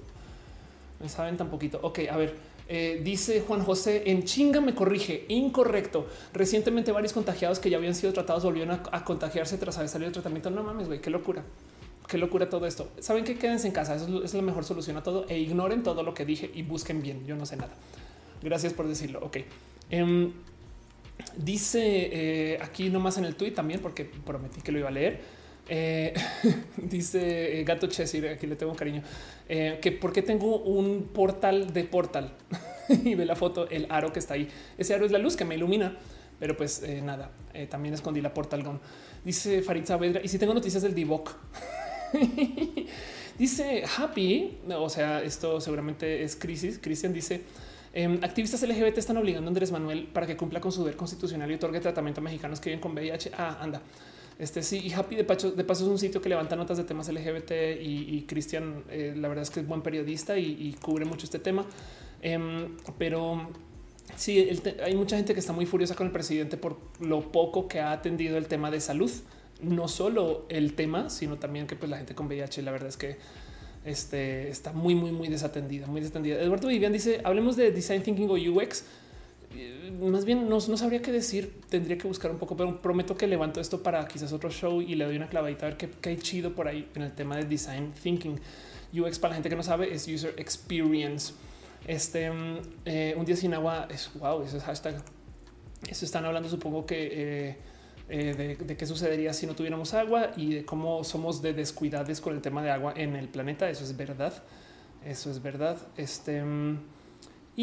me 1.00 1.08
saben 1.08 1.36
tan 1.36 1.48
poquito. 1.48 1.80
Ok, 1.82 2.00
a 2.08 2.16
ver, 2.16 2.36
eh, 2.72 3.00
dice 3.02 3.40
Juan 3.46 3.64
José, 3.64 4.04
en 4.06 4.22
chinga 4.24 4.60
me 4.60 4.74
corrige, 4.74 5.24
incorrecto. 5.28 6.06
Recientemente 6.32 6.92
varios 6.92 7.12
contagiados 7.12 7.58
que 7.58 7.68
ya 7.68 7.76
habían 7.76 7.94
sido 7.94 8.12
tratados 8.12 8.44
volvieron 8.44 8.80
a, 8.90 9.04
contagiarse 9.04 9.58
tras 9.58 9.76
haber 9.76 9.88
salido 9.88 10.06
del 10.06 10.14
tratamiento. 10.14 10.50
No 10.50 10.62
mames, 10.62 10.86
güey, 10.86 11.00
qué 11.00 11.10
locura. 11.10 11.44
Qué 12.06 12.16
locura 12.16 12.48
todo 12.48 12.66
esto. 12.66 12.88
Saben 13.00 13.24
que 13.24 13.36
quédense 13.36 13.66
en 13.66 13.72
casa. 13.72 13.96
Eso 13.96 14.22
es 14.22 14.34
la 14.34 14.42
mejor 14.42 14.64
solución 14.64 14.96
a 14.96 15.02
todo 15.02 15.26
e 15.28 15.38
ignoren 15.38 15.82
todo 15.82 16.02
lo 16.02 16.14
que 16.14 16.24
dije 16.24 16.50
y 16.54 16.62
busquen 16.62 17.02
bien. 17.02 17.26
Yo 17.26 17.36
no 17.36 17.44
sé 17.44 17.56
nada. 17.56 17.72
Gracias 18.42 18.72
por 18.72 18.88
decirlo. 18.88 19.20
Ok. 19.22 19.38
Um, 19.92 20.32
Dice 21.36 21.80
eh, 21.82 22.58
aquí 22.62 22.90
nomás 22.90 23.18
en 23.18 23.24
el 23.24 23.34
tweet 23.34 23.52
también, 23.52 23.80
porque 23.80 24.04
prometí 24.04 24.60
que 24.60 24.72
lo 24.72 24.78
iba 24.78 24.88
a 24.88 24.92
leer. 24.92 25.20
Eh, 25.72 26.12
dice 26.76 27.62
Gato 27.64 27.86
Chessir, 27.86 28.26
aquí 28.26 28.48
le 28.48 28.56
tengo 28.56 28.74
cariño, 28.74 29.02
eh, 29.48 29.78
que 29.80 29.92
por 29.92 30.12
qué 30.12 30.20
tengo 30.20 30.58
un 30.58 31.10
portal 31.14 31.72
de 31.72 31.84
portal 31.84 32.32
y 33.04 33.14
ve 33.14 33.24
la 33.24 33.36
foto, 33.36 33.68
el 33.70 33.86
aro 33.88 34.12
que 34.12 34.18
está 34.18 34.34
ahí. 34.34 34.48
Ese 34.76 34.94
aro 34.94 35.06
es 35.06 35.12
la 35.12 35.18
luz 35.18 35.36
que 35.36 35.44
me 35.44 35.54
ilumina, 35.54 35.96
pero 36.40 36.56
pues 36.56 36.82
eh, 36.82 37.00
nada, 37.00 37.30
también 37.68 37.94
escondí 37.94 38.20
la 38.20 38.34
portal 38.34 38.64
gun. 38.64 38.80
Dice 39.24 39.62
Farid 39.62 39.84
Saavedra, 39.84 40.20
y 40.24 40.28
si 40.28 40.38
tengo 40.38 40.52
noticias 40.54 40.82
del 40.82 40.92
Divoc. 40.92 41.36
dice 43.38 43.84
Happy, 43.96 44.58
o 44.76 44.88
sea, 44.88 45.22
esto 45.22 45.60
seguramente 45.60 46.24
es 46.24 46.34
crisis. 46.34 46.80
Cristian 46.82 47.12
dice, 47.12 47.42
eh, 47.92 48.18
activistas 48.22 48.62
LGBT 48.62 48.98
están 48.98 49.16
obligando 49.16 49.48
a 49.48 49.50
Andrés 49.50 49.72
Manuel 49.72 50.08
para 50.08 50.26
que 50.26 50.36
cumpla 50.36 50.60
con 50.60 50.70
su 50.70 50.80
deber 50.82 50.96
constitucional 50.96 51.50
y 51.50 51.54
otorgue 51.54 51.80
tratamiento 51.80 52.20
a 52.20 52.24
mexicanos 52.24 52.60
que 52.60 52.70
viven 52.70 52.80
con 52.80 52.92
VIH. 52.92 53.32
Ah, 53.36 53.58
anda. 53.60 53.82
Este 54.40 54.62
sí, 54.62 54.80
y 54.82 54.92
Happy 54.94 55.16
de 55.16 55.24
paso, 55.24 55.50
de 55.50 55.64
paso 55.64 55.84
es 55.84 55.90
un 55.90 55.98
sitio 55.98 56.22
que 56.22 56.30
levanta 56.30 56.56
notas 56.56 56.78
de 56.78 56.84
temas 56.84 57.12
LGBT 57.12 57.52
y, 57.78 58.24
Cristian, 58.26 58.84
eh, 58.88 59.12
la 59.14 59.28
verdad 59.28 59.42
es 59.42 59.50
que 59.50 59.60
es 59.60 59.68
buen 59.68 59.82
periodista 59.82 60.38
y, 60.38 60.74
cubre 60.80 61.04
mucho 61.04 61.26
este 61.26 61.38
tema. 61.38 61.66
Eh, 62.22 62.68
pero 62.96 63.50
sí, 64.16 64.48
hay 64.82 64.96
mucha 64.96 65.16
gente 65.16 65.34
que 65.34 65.40
está 65.40 65.52
muy 65.52 65.66
furiosa 65.66 65.94
con 65.94 66.06
el 66.06 66.12
presidente 66.12 66.56
por 66.56 66.78
lo 67.00 67.30
poco 67.30 67.68
que 67.68 67.80
ha 67.80 67.92
atendido 67.92 68.38
el 68.38 68.46
tema 68.46 68.70
de 68.70 68.80
salud. 68.80 69.10
No 69.60 69.88
solo 69.88 70.46
el 70.48 70.72
tema, 70.72 71.10
sino 71.10 71.36
también 71.36 71.66
que 71.66 71.76
pues, 71.76 71.90
la 71.90 71.98
gente 71.98 72.14
con 72.14 72.26
VIH, 72.26 72.62
la 72.62 72.70
verdad 72.70 72.88
es 72.88 72.96
que 72.96 73.18
este, 73.84 74.48
está 74.48 74.72
muy, 74.72 74.94
muy, 74.94 75.12
muy 75.12 75.28
desatendida, 75.28 75.86
muy 75.86 76.00
desatendida. 76.00 76.40
Eduardo 76.40 76.68
Vivian 76.68 76.94
dice, 76.94 77.20
hablemos 77.24 77.56
de 77.56 77.72
design 77.72 78.02
thinking 78.02 78.30
o 78.30 78.36
UX. 78.36 78.84
Eh, 79.52 79.92
más 80.00 80.24
bien 80.24 80.48
no, 80.48 80.58
no, 80.58 80.76
sabría 80.76 81.02
qué 81.02 81.10
decir, 81.10 81.60
tendría 81.68 81.98
que 81.98 82.06
buscar 82.06 82.30
un 82.30 82.38
poco, 82.38 82.56
pero 82.56 82.80
prometo 82.80 83.16
que 83.16 83.26
levanto 83.26 83.60
esto 83.60 83.82
para 83.82 84.06
quizás 84.06 84.32
otro 84.32 84.50
show 84.50 84.80
y 84.80 84.94
le 84.94 85.04
doy 85.04 85.16
una 85.16 85.28
clavadita 85.28 85.66
a 85.66 85.68
ver 85.70 85.76
qué, 85.76 85.90
qué 86.00 86.10
hay 86.10 86.16
chido 86.18 86.54
por 86.54 86.68
ahí 86.68 86.88
en 86.94 87.02
el 87.02 87.12
tema 87.12 87.36
de 87.36 87.44
design 87.44 87.92
thinking. 87.92 88.38
UX 88.92 89.18
para 89.18 89.30
la 89.30 89.34
gente 89.36 89.48
que 89.48 89.56
no 89.56 89.62
sabe 89.62 89.92
es 89.92 90.06
user 90.06 90.34
experience. 90.36 91.34
Este 91.86 92.30
eh, 92.84 93.14
un 93.16 93.24
día 93.24 93.36
sin 93.36 93.54
agua 93.54 93.88
es 93.90 94.10
wow, 94.14 94.42
ese 94.42 94.58
es 94.58 94.62
hashtag. 94.62 95.02
Eso 95.88 96.04
están 96.04 96.24
hablando, 96.24 96.48
supongo 96.48 96.86
que 96.86 97.56
eh, 98.08 98.34
de, 98.34 98.56
de, 98.56 98.76
qué 98.76 98.86
sucedería 98.86 99.32
si 99.32 99.46
no 99.46 99.54
tuviéramos 99.54 99.94
agua 99.94 100.32
y 100.36 100.54
de 100.54 100.64
cómo 100.64 101.04
somos 101.04 101.40
de 101.42 101.54
descuidades 101.54 102.20
con 102.20 102.34
el 102.34 102.42
tema 102.42 102.62
de 102.62 102.70
agua 102.70 102.92
en 102.96 103.16
el 103.16 103.28
planeta. 103.28 103.70
Eso 103.70 103.84
es 103.84 103.96
verdad. 103.96 104.42
Eso 105.04 105.30
es 105.30 105.42
verdad. 105.42 105.78
Este 105.96 106.42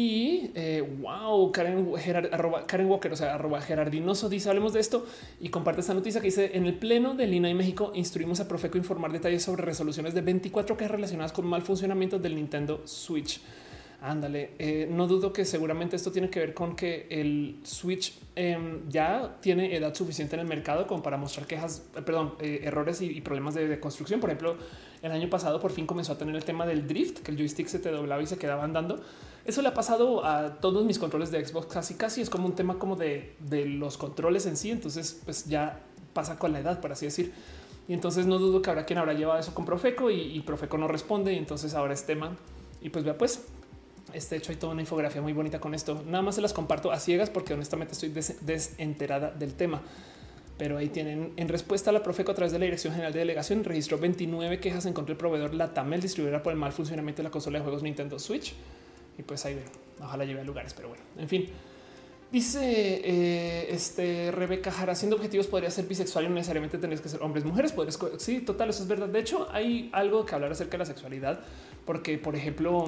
y 0.00 0.52
eh, 0.54 0.88
wow, 1.00 1.50
Karen, 1.50 1.92
Gerard, 1.96 2.32
arroba, 2.32 2.68
Karen 2.68 2.86
Walker, 2.86 3.12
o 3.12 3.16
sea, 3.16 3.34
arroba 3.34 3.60
Gerardinoso 3.60 4.28
dice: 4.28 4.48
Hablemos 4.48 4.72
de 4.72 4.78
esto 4.78 5.04
y 5.40 5.48
comparte 5.48 5.80
esta 5.80 5.92
noticia 5.92 6.20
que 6.20 6.28
dice: 6.28 6.56
En 6.56 6.66
el 6.66 6.74
pleno 6.74 7.14
de 7.14 7.26
Lina 7.26 7.50
y 7.50 7.54
México 7.54 7.90
instruimos 7.96 8.38
a 8.38 8.46
Profeco 8.46 8.78
informar 8.78 9.10
detalles 9.10 9.42
sobre 9.42 9.64
resoluciones 9.64 10.14
de 10.14 10.20
24 10.20 10.76
que 10.76 10.86
relacionadas 10.86 11.32
con 11.32 11.48
mal 11.48 11.62
funcionamiento 11.62 12.20
del 12.20 12.36
Nintendo 12.36 12.80
Switch. 12.84 13.40
Ándale, 14.00 14.52
eh, 14.60 14.88
no 14.88 15.08
dudo 15.08 15.32
que 15.32 15.44
seguramente 15.44 15.96
esto 15.96 16.12
tiene 16.12 16.30
que 16.30 16.38
ver 16.38 16.54
con 16.54 16.76
que 16.76 17.08
el 17.10 17.58
Switch 17.64 18.16
em, 18.36 18.88
ya 18.88 19.38
tiene 19.40 19.74
edad 19.74 19.92
suficiente 19.92 20.36
en 20.36 20.40
el 20.40 20.46
mercado 20.46 20.86
como 20.86 21.02
para 21.02 21.16
mostrar 21.16 21.48
quejas, 21.48 21.82
eh, 21.96 22.02
perdón, 22.02 22.34
eh, 22.38 22.60
errores 22.62 23.00
y, 23.00 23.20
problemas 23.22 23.56
de, 23.56 23.80
construcción. 23.80 24.20
Por 24.20 24.30
ejemplo, 24.30 24.56
el 25.02 25.10
año 25.10 25.28
pasado 25.28 25.58
por 25.58 25.72
fin 25.72 25.84
comenzó 25.84 26.12
a 26.12 26.18
tener 26.18 26.36
el 26.36 26.44
tema 26.44 26.64
del 26.64 26.86
drift, 26.86 27.24
que 27.24 27.32
el 27.32 27.36
joystick 27.36 27.66
se 27.66 27.80
te 27.80 27.90
doblaba 27.90 28.22
y 28.22 28.26
se 28.26 28.38
quedaba 28.38 28.62
andando. 28.62 29.00
Eso 29.44 29.62
le 29.62 29.68
ha 29.68 29.74
pasado 29.74 30.24
a 30.24 30.60
todos 30.60 30.84
mis 30.84 31.00
controles 31.00 31.32
de 31.32 31.44
Xbox 31.44 31.66
casi 31.66 31.94
casi. 31.94 32.20
Es 32.20 32.30
como 32.30 32.46
un 32.46 32.54
tema 32.54 32.78
como 32.78 32.94
de, 32.94 33.34
los 33.50 33.98
controles 33.98 34.46
en 34.46 34.56
sí. 34.56 34.70
Entonces, 34.70 35.20
pues 35.24 35.46
ya 35.46 35.80
pasa 36.12 36.38
con 36.38 36.52
la 36.52 36.60
edad, 36.60 36.80
por 36.80 36.92
así 36.92 37.06
decir. 37.06 37.32
Y 37.88 37.94
entonces 37.94 38.26
no 38.26 38.38
dudo 38.38 38.62
que 38.62 38.70
habrá 38.70 38.86
quien 38.86 39.00
habrá 39.00 39.14
llevado 39.14 39.40
eso 39.40 39.54
con 39.54 39.64
Profeco 39.64 40.08
y, 40.08 40.20
y 40.20 40.40
Profeco 40.40 40.78
no 40.78 40.86
responde. 40.86 41.32
Y 41.32 41.36
entonces 41.36 41.74
ahora 41.74 41.94
es 41.94 42.06
tema. 42.06 42.36
Y 42.80 42.90
pues 42.90 43.04
vea, 43.04 43.18
pues 43.18 43.44
este 44.12 44.36
hecho 44.36 44.52
hay 44.52 44.56
toda 44.56 44.72
una 44.72 44.82
infografía 44.82 45.20
muy 45.22 45.32
bonita 45.32 45.60
con 45.60 45.74
esto. 45.74 46.02
Nada 46.06 46.22
más 46.22 46.34
se 46.34 46.40
las 46.40 46.52
comparto 46.52 46.90
a 46.92 46.98
ciegas 46.98 47.30
porque 47.30 47.54
honestamente 47.54 47.92
estoy 47.92 48.10
desenterada 48.10 49.30
del 49.30 49.54
tema. 49.54 49.82
Pero 50.58 50.76
ahí 50.76 50.88
tienen 50.88 51.32
en 51.36 51.48
respuesta 51.48 51.90
a 51.90 51.92
la 51.92 52.02
Profeco 52.02 52.32
a 52.32 52.34
través 52.34 52.52
de 52.52 52.58
la 52.58 52.64
Dirección 52.64 52.92
General 52.92 53.12
de 53.12 53.20
Delegación 53.20 53.62
registró 53.62 53.96
29 53.96 54.58
quejas 54.58 54.86
en 54.86 54.92
contra 54.92 55.12
del 55.12 55.18
proveedor 55.18 55.54
Latamel 55.54 56.00
distribuidora 56.00 56.42
por 56.42 56.52
el 56.52 56.58
mal 56.58 56.72
funcionamiento 56.72 57.22
de 57.22 57.28
la 57.28 57.30
consola 57.30 57.58
de 57.58 57.62
juegos 57.62 57.82
Nintendo 57.82 58.18
Switch. 58.18 58.54
Y 59.16 59.22
pues 59.22 59.44
ahí 59.46 59.58
ojalá 60.00 60.24
lleve 60.24 60.40
a 60.40 60.44
lugares, 60.44 60.74
pero 60.74 60.88
bueno, 60.88 61.02
en 61.16 61.28
fin. 61.28 61.48
Dice 62.30 62.60
eh, 63.04 63.68
este 63.70 64.30
Rebeca 64.32 64.70
Jara, 64.70 64.94
siendo 64.94 65.16
objetivos 65.16 65.46
podría 65.46 65.70
ser 65.70 65.86
bisexual 65.86 66.26
y 66.26 66.28
no 66.28 66.34
necesariamente 66.34 66.76
tenés 66.76 67.00
que 67.00 67.08
ser 67.08 67.22
hombres, 67.22 67.44
mujeres. 67.44 67.72
Podrías, 67.72 67.98
sí, 68.18 68.40
total, 68.40 68.68
eso 68.68 68.82
es 68.82 68.88
verdad. 68.88 69.08
De 69.08 69.18
hecho, 69.18 69.48
hay 69.50 69.88
algo 69.92 70.26
que 70.26 70.34
hablar 70.34 70.52
acerca 70.52 70.72
de 70.72 70.78
la 70.78 70.86
sexualidad, 70.86 71.40
porque, 71.86 72.18
por 72.18 72.36
ejemplo, 72.36 72.84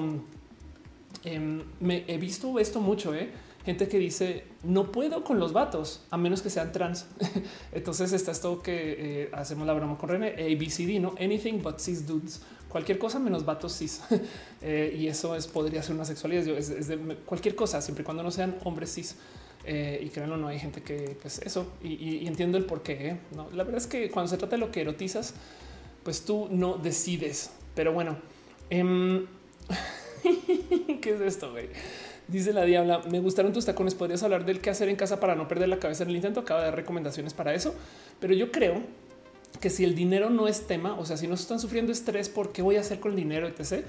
Em, 1.23 1.63
me 1.79 2.03
he 2.07 2.17
visto 2.17 2.57
esto 2.59 2.79
mucho, 2.79 3.13
¿eh? 3.13 3.29
gente 3.65 3.87
que 3.87 3.97
dice 3.97 4.43
no 4.63 4.91
puedo 4.91 5.23
con 5.23 5.39
los 5.39 5.53
vatos 5.53 6.01
a 6.09 6.17
menos 6.17 6.41
que 6.41 6.49
sean 6.49 6.71
trans. 6.71 7.05
Entonces 7.71 8.13
está 8.13 8.31
esto 8.31 8.61
que 8.61 9.23
eh, 9.23 9.29
hacemos 9.33 9.67
la 9.67 9.73
broma 9.73 9.97
con 9.97 10.09
René, 10.09 10.29
ABCD, 10.29 10.99
no 10.99 11.15
anything 11.19 11.61
but 11.61 11.79
cis 11.79 12.05
dudes, 12.07 12.41
cualquier 12.69 12.97
cosa 12.97 13.19
menos 13.19 13.45
vatos 13.45 13.77
cis. 13.77 14.01
Eh, 14.63 14.95
y 14.95 15.07
eso 15.07 15.35
es 15.35 15.47
podría 15.47 15.81
ser 15.81 15.95
una 15.95 16.05
sexualidad, 16.05 16.47
es, 16.49 16.87
de 16.87 16.97
cualquier 17.25 17.55
cosa, 17.55 17.81
siempre 17.81 18.03
y 18.03 18.05
cuando 18.05 18.21
no 18.21 18.29
sean 18.29 18.57
hombres 18.63 18.93
cis. 18.93 19.15
y 19.65 20.07
créanlo, 20.09 20.37
no 20.37 20.49
hay 20.49 20.59
gente 20.59 20.83
que 20.83 21.17
pues 21.19 21.39
eso 21.39 21.65
y, 21.81 22.27
entiendo 22.27 22.59
el 22.59 22.65
por 22.65 22.83
qué. 22.83 23.17
No, 23.35 23.49
la 23.49 23.63
verdad 23.63 23.79
es 23.79 23.87
que 23.87 24.11
cuando 24.11 24.29
se 24.29 24.37
trata 24.37 24.57
de 24.57 24.59
lo 24.59 24.71
que 24.71 24.81
erotizas, 24.81 25.33
pues 26.03 26.25
tú 26.25 26.47
no 26.51 26.77
decides. 26.77 27.49
Pero 27.73 27.91
bueno, 27.91 28.17
em, 28.69 29.25
¿Qué 31.01 31.13
es 31.15 31.21
esto? 31.21 31.51
Güey? 31.51 31.69
Dice 32.27 32.53
la 32.53 32.63
diabla, 32.63 33.01
me 33.09 33.19
gustaron 33.19 33.51
tus 33.51 33.65
tacones, 33.65 33.95
podrías 33.95 34.23
hablar 34.23 34.45
del 34.45 34.61
qué 34.61 34.69
hacer 34.69 34.87
en 34.89 34.95
casa 34.95 35.19
para 35.19 35.35
no 35.35 35.47
perder 35.47 35.69
la 35.69 35.79
cabeza 35.79 36.03
en 36.03 36.09
el 36.09 36.15
intento, 36.15 36.39
acaba 36.39 36.61
de 36.61 36.67
dar 36.67 36.75
recomendaciones 36.75 37.33
para 37.33 37.53
eso, 37.53 37.75
pero 38.19 38.33
yo 38.33 38.51
creo 38.51 38.81
que 39.59 39.69
si 39.69 39.83
el 39.83 39.95
dinero 39.95 40.29
no 40.29 40.47
es 40.47 40.65
tema, 40.67 40.97
o 40.97 41.05
sea, 41.05 41.17
si 41.17 41.27
no 41.27 41.33
están 41.33 41.59
sufriendo 41.59 41.91
estrés 41.91 42.29
por 42.29 42.51
qué 42.51 42.61
voy 42.61 42.77
a 42.77 42.81
hacer 42.81 42.99
con 42.99 43.11
el 43.11 43.17
dinero, 43.17 43.47
etc., 43.47 43.83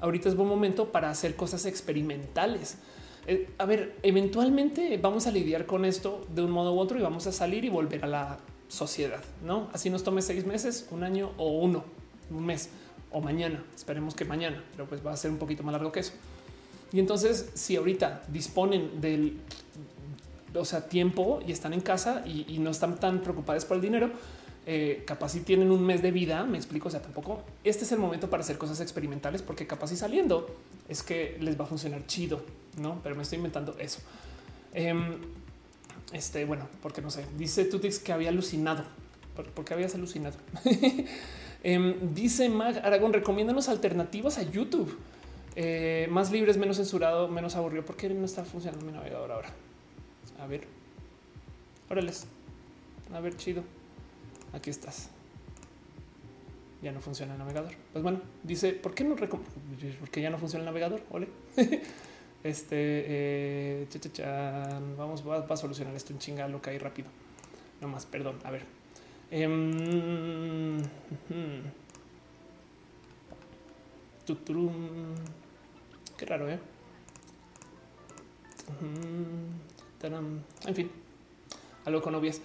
ahorita 0.00 0.28
es 0.28 0.34
buen 0.34 0.48
momento 0.48 0.90
para 0.90 1.08
hacer 1.08 1.36
cosas 1.36 1.66
experimentales. 1.66 2.78
Eh, 3.26 3.48
a 3.58 3.64
ver, 3.64 3.94
eventualmente 4.02 4.98
vamos 4.98 5.26
a 5.26 5.30
lidiar 5.30 5.66
con 5.66 5.84
esto 5.84 6.26
de 6.34 6.42
un 6.42 6.50
modo 6.50 6.74
u 6.74 6.78
otro 6.78 6.98
y 6.98 7.02
vamos 7.02 7.26
a 7.26 7.32
salir 7.32 7.64
y 7.64 7.68
volver 7.68 8.04
a 8.04 8.08
la 8.08 8.38
sociedad, 8.68 9.22
¿no? 9.44 9.68
Así 9.72 9.88
nos 9.88 10.02
tome 10.02 10.20
seis 10.20 10.44
meses, 10.44 10.88
un 10.90 11.04
año 11.04 11.30
o 11.36 11.60
uno, 11.60 11.84
un 12.30 12.44
mes 12.44 12.70
o 13.14 13.20
mañana. 13.20 13.64
Esperemos 13.74 14.14
que 14.14 14.26
mañana, 14.26 14.62
pero 14.72 14.86
pues 14.86 15.04
va 15.04 15.12
a 15.12 15.16
ser 15.16 15.30
un 15.30 15.38
poquito 15.38 15.62
más 15.62 15.72
largo 15.72 15.90
que 15.90 16.00
eso. 16.00 16.12
Y 16.92 17.00
entonces, 17.00 17.50
si 17.54 17.76
ahorita 17.76 18.24
disponen 18.28 19.00
del 19.00 19.38
o 20.54 20.64
sea, 20.64 20.88
tiempo 20.88 21.40
y 21.46 21.52
están 21.52 21.72
en 21.72 21.80
casa 21.80 22.22
y, 22.26 22.58
no 22.58 22.70
están 22.70 22.98
tan 23.00 23.22
preocupados 23.22 23.64
por 23.64 23.76
el 23.76 23.82
dinero, 23.82 24.10
eh, 24.66 25.02
capaz 25.06 25.30
si 25.30 25.40
tienen 25.40 25.70
un 25.70 25.84
mes 25.84 26.02
de 26.02 26.10
vida, 26.10 26.44
me 26.44 26.56
explico, 26.56 26.88
o 26.88 26.90
sea, 26.90 27.02
tampoco 27.02 27.42
este 27.64 27.84
es 27.84 27.92
el 27.92 27.98
momento 27.98 28.30
para 28.30 28.42
hacer 28.42 28.56
cosas 28.56 28.80
experimentales 28.80 29.42
porque 29.42 29.66
capaz 29.66 29.88
si 29.88 29.96
saliendo 29.96 30.56
es 30.88 31.02
que 31.02 31.36
les 31.40 31.58
va 31.58 31.64
a 31.64 31.66
funcionar 31.66 32.06
chido, 32.06 32.42
no? 32.78 33.00
Pero 33.02 33.16
me 33.16 33.22
estoy 33.22 33.38
inventando 33.38 33.76
eso. 33.78 34.00
Em, 34.72 35.18
este, 36.12 36.44
bueno, 36.44 36.68
porque 36.80 37.02
no 37.02 37.10
sé, 37.10 37.26
dice 37.36 37.64
Tutix 37.64 37.98
que 37.98 38.12
había 38.12 38.28
alucinado. 38.28 38.84
¿Por, 39.34 39.64
qué 39.64 39.74
habías 39.74 39.94
alucinado? 39.96 40.36
Em, 41.64 42.14
dice 42.14 42.50
Mag 42.50 42.78
Aragón, 42.84 43.14
recomiéndanos 43.14 43.70
alternativas 43.70 44.36
a 44.36 44.42
YouTube. 44.42 44.98
Eh, 45.56 46.06
más 46.10 46.30
libres, 46.30 46.58
menos 46.58 46.76
censurado, 46.76 47.26
menos 47.26 47.56
aburrido. 47.56 47.86
¿Por 47.86 47.96
qué 47.96 48.10
no 48.10 48.26
está 48.26 48.44
funcionando 48.44 48.84
mi 48.84 48.92
navegador 48.92 49.32
ahora? 49.32 49.48
A 50.38 50.46
ver. 50.46 50.66
Órales. 51.88 52.26
A 53.14 53.20
ver, 53.20 53.34
chido. 53.38 53.64
Aquí 54.52 54.68
estás. 54.68 55.08
Ya 56.82 56.92
no 56.92 57.00
funciona 57.00 57.32
el 57.32 57.38
navegador. 57.38 57.72
Pues 57.92 58.02
bueno, 58.02 58.20
dice, 58.42 58.72
¿por 58.72 58.94
qué 58.94 59.04
no 59.04 59.16
Porque 59.16 60.20
ya 60.20 60.28
no 60.28 60.36
funciona 60.36 60.64
el 60.64 60.66
navegador. 60.66 61.00
Ole. 61.10 61.28
este, 62.44 62.76
eh, 62.76 63.86
vamos, 64.98 65.26
va, 65.26 65.46
a 65.48 65.56
solucionar 65.56 65.94
esto 65.94 66.12
en 66.12 66.18
chinga 66.18 66.46
lo 66.46 66.60
que 66.60 66.70
hay 66.70 66.78
rápido. 66.78 67.08
No 67.80 67.88
más, 67.88 68.04
perdón. 68.04 68.38
A 68.44 68.50
ver. 68.50 68.83
Um, 69.32 70.78
Qué 76.16 76.26
raro, 76.26 76.48
¿eh? 76.50 76.58
En 80.66 80.74
fin, 80.74 80.90
algo 81.84 82.02
con 82.02 82.14
obvias. 82.14 82.40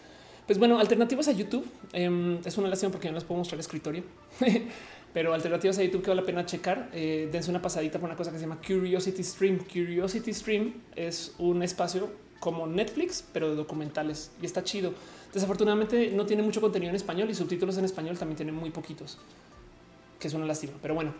Pues 0.45 0.57
bueno, 0.57 0.79
alternativas 0.79 1.27
a 1.27 1.31
YouTube. 1.31 1.65
Em, 1.93 2.39
es 2.43 2.57
una 2.57 2.69
lástima 2.69 2.91
porque 2.91 3.07
no 3.09 3.15
les 3.15 3.23
puedo 3.23 3.37
mostrar 3.39 3.55
el 3.55 3.61
escritorio. 3.61 4.03
Pero 5.13 5.33
alternativas 5.33 5.77
a 5.77 5.83
YouTube 5.83 6.01
que 6.03 6.09
vale 6.09 6.21
la 6.21 6.25
pena 6.25 6.45
checar. 6.45 6.89
Eh, 6.93 7.29
dense 7.31 7.49
una 7.49 7.61
pasadita 7.61 7.99
por 7.99 8.09
una 8.09 8.17
cosa 8.17 8.31
que 8.31 8.37
se 8.37 8.43
llama 8.43 8.59
Curiosity 8.65 9.23
Stream. 9.23 9.59
Curiosity 9.59 10.33
Stream 10.33 10.73
es 10.95 11.35
un 11.37 11.63
espacio 11.63 12.09
como 12.39 12.67
Netflix, 12.67 13.23
pero 13.33 13.49
de 13.49 13.55
documentales 13.55 14.31
y 14.41 14.45
está 14.45 14.63
chido. 14.63 14.93
Desafortunadamente 15.33 16.11
no 16.11 16.25
tiene 16.25 16.43
mucho 16.43 16.61
contenido 16.61 16.89
en 16.89 16.95
español 16.95 17.29
y 17.29 17.35
subtítulos 17.35 17.77
en 17.77 17.85
español 17.85 18.17
también 18.17 18.37
tienen 18.37 18.55
muy 18.55 18.71
poquitos, 18.71 19.17
que 20.19 20.27
es 20.27 20.33
una 20.33 20.45
lástima. 20.45 20.73
Pero 20.81 20.95
bueno, 20.95 21.13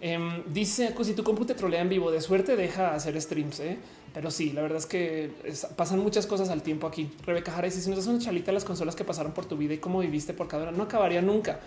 em, 0.00 0.42
dice 0.52 0.94
si 1.02 1.14
tu 1.14 1.24
compu 1.24 1.44
te 1.44 1.54
trolea 1.54 1.80
en 1.80 1.88
vivo 1.88 2.10
de 2.10 2.20
suerte, 2.20 2.56
deja 2.56 2.94
hacer 2.94 3.20
streams. 3.20 3.60
¿eh? 3.60 3.78
Pero 4.12 4.30
sí, 4.30 4.52
la 4.52 4.62
verdad 4.62 4.78
es 4.78 4.86
que 4.86 5.30
pasan 5.76 6.00
muchas 6.00 6.26
cosas 6.26 6.50
al 6.50 6.62
tiempo 6.62 6.86
aquí. 6.86 7.10
Rebeca 7.24 7.52
Jara 7.52 7.66
dice: 7.66 7.80
Si 7.80 7.88
nos 7.88 7.98
das 7.98 8.06
una 8.08 8.18
chalita 8.18 8.52
las 8.52 8.64
consolas 8.64 8.94
que 8.94 9.04
pasaron 9.04 9.32
por 9.32 9.46
tu 9.46 9.56
vida 9.56 9.74
y 9.74 9.78
cómo 9.78 10.00
viviste 10.00 10.34
por 10.34 10.48
cada 10.48 10.64
hora, 10.64 10.72
no 10.72 10.84
acabaría 10.84 11.22
nunca 11.22 11.60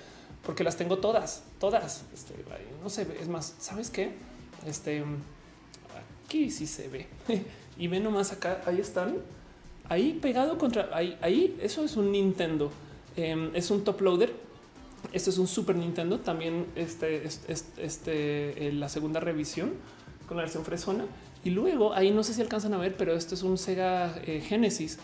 porque 0.43 0.63
las 0.63 0.77
tengo 0.77 0.99
todas, 0.99 1.43
todas. 1.59 2.05
Este, 2.13 2.33
no 2.81 2.89
sé, 2.89 3.07
es 3.19 3.27
más, 3.27 3.55
sabes 3.59 3.89
qué? 3.89 4.11
Este 4.65 5.03
aquí 6.25 6.51
sí 6.51 6.67
se 6.67 6.87
ve. 6.87 7.07
y 7.77 7.87
ven 7.87 8.03
nomás 8.03 8.31
acá, 8.31 8.61
ahí 8.65 8.79
están, 8.79 9.17
ahí 9.89 10.17
pegado 10.21 10.57
contra 10.57 10.89
ahí, 10.93 11.57
eso 11.61 11.83
es 11.83 11.97
un 11.97 12.11
Nintendo, 12.11 12.71
em, 13.15 13.51
es 13.53 13.69
un 13.71 13.83
top 13.83 14.01
loader. 14.01 14.49
Esto 15.13 15.29
es 15.29 15.37
un 15.37 15.47
Super 15.47 15.75
Nintendo, 15.77 16.19
también 16.19 16.65
este, 16.75 17.25
este, 17.25 17.85
este 17.85 18.71
la 18.73 18.89
segunda 18.89 19.19
revisión 19.19 19.73
con 20.27 20.37
la 20.37 20.43
versión 20.43 20.65
fresona. 20.65 21.05
Y 21.43 21.51
luego 21.51 21.93
ahí 21.93 22.11
no 22.11 22.21
sé 22.21 22.33
si 22.33 22.41
alcanzan 22.41 22.73
a 22.73 22.77
ver, 22.77 22.95
pero 22.97 23.13
esto 23.13 23.33
es 23.33 23.43
un 23.43 23.57
Sega 23.57 24.19
eh, 24.25 24.41
Genesis 24.41 24.99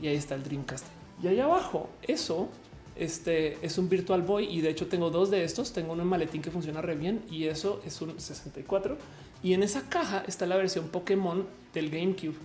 y 0.00 0.08
ahí 0.08 0.16
está 0.16 0.34
el 0.34 0.42
Dreamcast. 0.42 0.84
Y 1.22 1.28
ahí 1.28 1.38
abajo, 1.38 1.88
eso 2.02 2.48
este 2.96 3.58
es 3.64 3.78
un 3.78 3.88
Virtual 3.88 4.22
Boy 4.22 4.46
y 4.46 4.62
de 4.62 4.70
hecho 4.70 4.86
tengo 4.88 5.10
dos 5.10 5.30
de 5.30 5.44
estos. 5.44 5.72
Tengo 5.72 5.92
uno 5.92 6.02
en 6.02 6.08
maletín 6.08 6.42
que 6.42 6.50
funciona 6.50 6.82
re 6.82 6.96
bien 6.96 7.22
y 7.30 7.44
eso 7.44 7.80
es 7.86 8.00
un 8.00 8.18
64 8.18 8.96
y 9.42 9.52
en 9.52 9.62
esa 9.62 9.88
caja 9.88 10.24
está 10.26 10.46
la 10.46 10.56
versión 10.56 10.88
Pokémon 10.88 11.46
del 11.72 11.90
GameCube. 11.90 12.36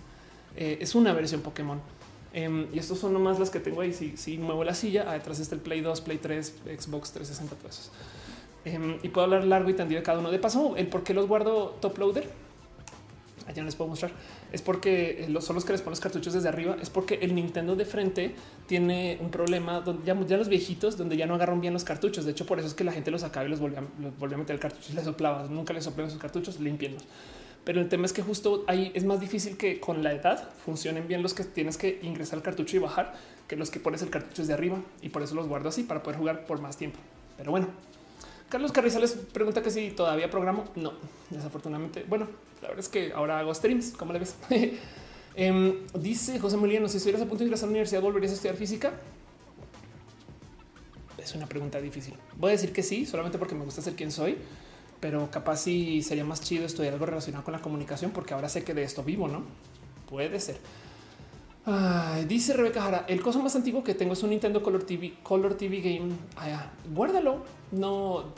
Eh, 0.56 0.78
es 0.80 0.94
una 0.94 1.12
versión 1.12 1.40
Pokémon. 1.40 1.80
Em, 2.34 2.66
y 2.72 2.78
estos 2.78 2.98
son 2.98 3.12
nomás 3.12 3.38
las 3.38 3.50
que 3.50 3.60
tengo 3.60 3.80
ahí. 3.80 3.92
Si, 3.92 4.38
muevo 4.38 4.64
la 4.64 4.74
silla, 4.74 5.10
detrás 5.12 5.38
está 5.38 5.54
el 5.54 5.60
Play 5.60 5.80
2, 5.80 6.00
Play 6.00 6.18
3, 6.18 6.54
Xbox 6.78 7.12
360 7.12 7.56
pesos. 7.56 7.90
Em, 8.64 8.98
y 9.02 9.08
puedo 9.08 9.24
hablar 9.24 9.44
largo 9.44 9.70
y 9.70 9.74
tendido 9.74 10.00
de 10.00 10.04
cada 10.04 10.18
uno. 10.18 10.30
De 10.30 10.38
paso, 10.38 10.76
el 10.76 10.86
por 10.86 11.02
qué 11.02 11.14
los 11.14 11.26
guardo 11.26 11.76
top 11.80 11.98
loader. 11.98 12.42
Allá 13.46 13.64
les 13.64 13.74
puedo 13.74 13.90
mostrar. 13.90 14.12
Es 14.52 14.62
porque 14.62 15.26
los, 15.28 15.44
son 15.44 15.56
los 15.56 15.64
que 15.64 15.72
les 15.72 15.82
ponen 15.82 15.92
los 15.92 16.00
cartuchos 16.00 16.32
desde 16.32 16.48
arriba. 16.48 16.76
Es 16.80 16.90
porque 16.90 17.18
el 17.22 17.34
Nintendo 17.34 17.74
de 17.74 17.84
frente 17.84 18.34
tiene 18.66 19.18
un 19.20 19.30
problema 19.30 19.80
donde 19.80 20.04
ya, 20.04 20.36
los 20.36 20.48
viejitos, 20.48 20.96
donde 20.96 21.16
ya 21.16 21.26
no 21.26 21.34
agarran 21.34 21.60
bien 21.60 21.72
los 21.72 21.84
cartuchos. 21.84 22.24
De 22.24 22.30
hecho, 22.30 22.46
por 22.46 22.60
eso 22.60 22.68
es 22.68 22.74
que 22.74 22.84
la 22.84 22.92
gente 22.92 23.10
los 23.10 23.22
sacaba 23.22 23.44
y 23.46 23.48
los 23.48 23.60
volvía, 23.60 23.80
a 23.80 24.38
meter 24.38 24.54
el 24.54 24.60
cartucho 24.60 24.92
y 24.92 24.94
les 24.94 25.04
soplaba. 25.04 25.48
Nunca 25.48 25.72
les 25.72 25.84
soplen 25.84 26.08
sus 26.08 26.20
cartuchos, 26.20 26.60
limpienlos. 26.60 27.02
Pero 27.64 27.80
el 27.80 27.88
tema 27.88 28.06
es 28.06 28.12
que 28.12 28.22
justo 28.22 28.64
ahí 28.66 28.90
es 28.94 29.04
más 29.04 29.20
difícil 29.20 29.56
que 29.56 29.78
con 29.78 30.02
la 30.02 30.12
edad 30.12 30.50
funcionen 30.64 31.06
bien 31.06 31.22
los 31.22 31.32
que 31.32 31.44
tienes 31.44 31.76
que 31.76 32.00
ingresar 32.02 32.38
el 32.38 32.42
cartucho 32.42 32.76
y 32.76 32.80
bajar 32.80 33.14
que 33.46 33.56
los 33.56 33.70
que 33.70 33.78
pones 33.78 34.02
el 34.02 34.10
cartucho 34.10 34.42
desde 34.42 34.54
arriba. 34.54 34.78
Y 35.00 35.10
por 35.10 35.22
eso 35.22 35.34
los 35.34 35.46
guardo 35.46 35.68
así 35.68 35.84
para 35.84 36.02
poder 36.02 36.18
jugar 36.18 36.44
por 36.46 36.60
más 36.60 36.76
tiempo. 36.76 36.98
Pero 37.36 37.52
bueno, 37.52 37.68
Carlos 38.48 38.72
Carrizales 38.72 39.16
pregunta 39.32 39.62
que 39.62 39.70
si 39.70 39.90
todavía 39.90 40.28
programo. 40.28 40.64
No, 40.74 40.92
desafortunadamente. 41.30 42.04
Bueno, 42.08 42.26
la 42.60 42.68
verdad 42.68 42.84
es 42.84 42.88
que 42.88 43.12
ahora 43.12 43.38
hago 43.38 43.54
streams. 43.54 43.92
¿Cómo 43.96 44.12
le 44.12 44.18
ves? 44.18 44.36
Em, 45.34 45.86
dice 45.94 46.38
José 46.38 46.58
Molino, 46.58 46.86
si 46.88 46.98
estuvieras 46.98 47.22
a 47.22 47.24
punto 47.24 47.38
de 47.38 47.44
ingresar 47.46 47.64
a 47.64 47.68
la 47.68 47.70
universidad, 47.70 48.02
¿volverías 48.02 48.32
a 48.32 48.34
estudiar 48.34 48.54
física? 48.54 48.92
Es 51.16 51.34
una 51.34 51.46
pregunta 51.46 51.80
difícil. 51.80 52.14
Voy 52.36 52.50
a 52.50 52.52
decir 52.52 52.70
que 52.70 52.82
sí, 52.82 53.06
solamente 53.06 53.38
porque 53.38 53.54
me 53.54 53.64
gusta 53.64 53.80
ser 53.80 53.94
quien 53.94 54.12
soy, 54.12 54.36
pero 55.02 55.28
capaz 55.32 55.56
sí 55.56 56.00
sería 56.04 56.24
más 56.24 56.40
chido 56.40 56.64
estudiar 56.64 56.92
algo 56.92 57.06
relacionado 57.06 57.42
con 57.42 57.50
la 57.50 57.60
comunicación, 57.60 58.12
porque 58.12 58.34
ahora 58.34 58.48
sé 58.48 58.62
que 58.62 58.72
de 58.72 58.84
esto 58.84 59.02
vivo, 59.02 59.26
¿no? 59.26 59.42
Puede 60.08 60.38
ser. 60.38 60.60
dice 62.28 62.52
Rebeca 62.52 62.82
Jara, 62.82 63.04
el 63.08 63.20
coso 63.20 63.42
más 63.42 63.56
antiguo 63.56 63.82
que 63.82 63.96
tengo 63.96 64.12
es 64.12 64.22
un 64.22 64.30
Nintendo 64.30 64.62
Color 64.62 64.84
TV, 64.84 65.14
Color 65.24 65.54
TV 65.54 65.80
Game. 65.80 66.12
Ah, 66.36 66.70
guárdalo. 66.94 67.42
No, 67.72 68.32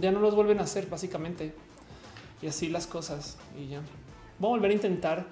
ya 0.00 0.12
no 0.12 0.20
los 0.20 0.36
vuelven 0.36 0.60
a 0.60 0.62
hacer 0.62 0.86
básicamente. 0.86 1.52
Y 2.40 2.46
así 2.46 2.68
las 2.68 2.86
cosas. 2.86 3.36
Y 3.58 3.70
ya. 3.70 3.80
Voy 4.38 4.50
a 4.50 4.52
volver 4.52 4.70
a 4.70 4.74
intentar 4.74 5.26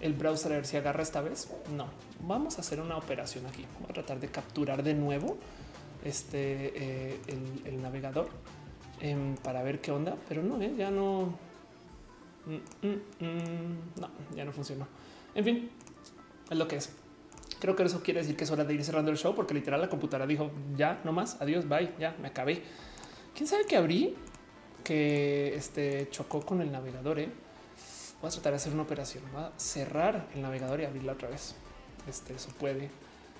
el 0.00 0.12
browser 0.12 0.52
a 0.52 0.56
ver 0.56 0.66
si 0.66 0.76
agarra 0.76 1.02
esta 1.02 1.22
vez. 1.22 1.48
No, 1.76 1.86
vamos 2.20 2.58
a 2.58 2.60
hacer 2.60 2.80
una 2.80 2.96
operación 2.96 3.44
aquí. 3.46 3.64
Voy 3.80 3.90
a 3.90 3.94
tratar 3.94 4.20
de 4.20 4.28
capturar 4.28 4.84
de 4.84 4.94
nuevo 4.94 5.38
este 6.04 6.72
eh, 6.76 7.20
el, 7.64 7.82
navegador 7.82 8.28
em, 9.00 9.36
para 9.36 9.62
ver 9.62 9.80
qué 9.80 9.92
onda, 9.92 10.16
pero 10.28 10.42
no, 10.42 10.60
eh, 10.60 10.74
ya 10.76 10.90
no, 10.90 11.34
mm, 12.46 12.86
mm, 12.86 13.24
mm, 13.24 14.00
no, 14.00 14.10
ya 14.34 14.44
no 14.44 14.52
funcionó. 14.52 14.86
En 15.34 15.44
fin, 15.44 15.70
es 16.50 16.56
lo 16.56 16.66
que 16.68 16.76
es. 16.76 16.92
Creo 17.58 17.74
que 17.74 17.84
eso 17.84 18.02
quiere 18.02 18.20
decir 18.20 18.36
que 18.36 18.44
es 18.44 18.50
hora 18.50 18.64
de 18.64 18.74
ir 18.74 18.84
cerrando 18.84 19.10
el 19.10 19.16
show 19.16 19.34
porque 19.34 19.54
literal 19.54 19.80
la 19.80 19.88
computadora 19.88 20.26
dijo 20.26 20.50
ya 20.76 21.00
no 21.04 21.12
más, 21.12 21.40
adiós, 21.40 21.68
bye, 21.68 21.92
ya 21.98 22.14
me 22.20 22.28
acabé. 22.28 22.62
Quién 23.34 23.46
sabe 23.46 23.66
que 23.66 23.76
abrí 23.76 24.14
que 24.86 25.54
este 25.56 26.08
chocó 26.10 26.40
con 26.46 26.60
el 26.60 26.70
navegador. 26.70 27.18
Eh? 27.18 27.28
Voy 28.20 28.28
a 28.28 28.32
tratar 28.32 28.52
de 28.52 28.56
hacer 28.56 28.72
una 28.72 28.82
operación. 28.82 29.24
Va 29.34 29.48
a 29.48 29.52
cerrar 29.58 30.28
el 30.34 30.42
navegador 30.42 30.80
y 30.80 30.84
abrirla 30.84 31.14
otra 31.14 31.28
vez. 31.28 31.56
Este, 32.08 32.34
eso 32.34 32.50
puede 32.58 32.90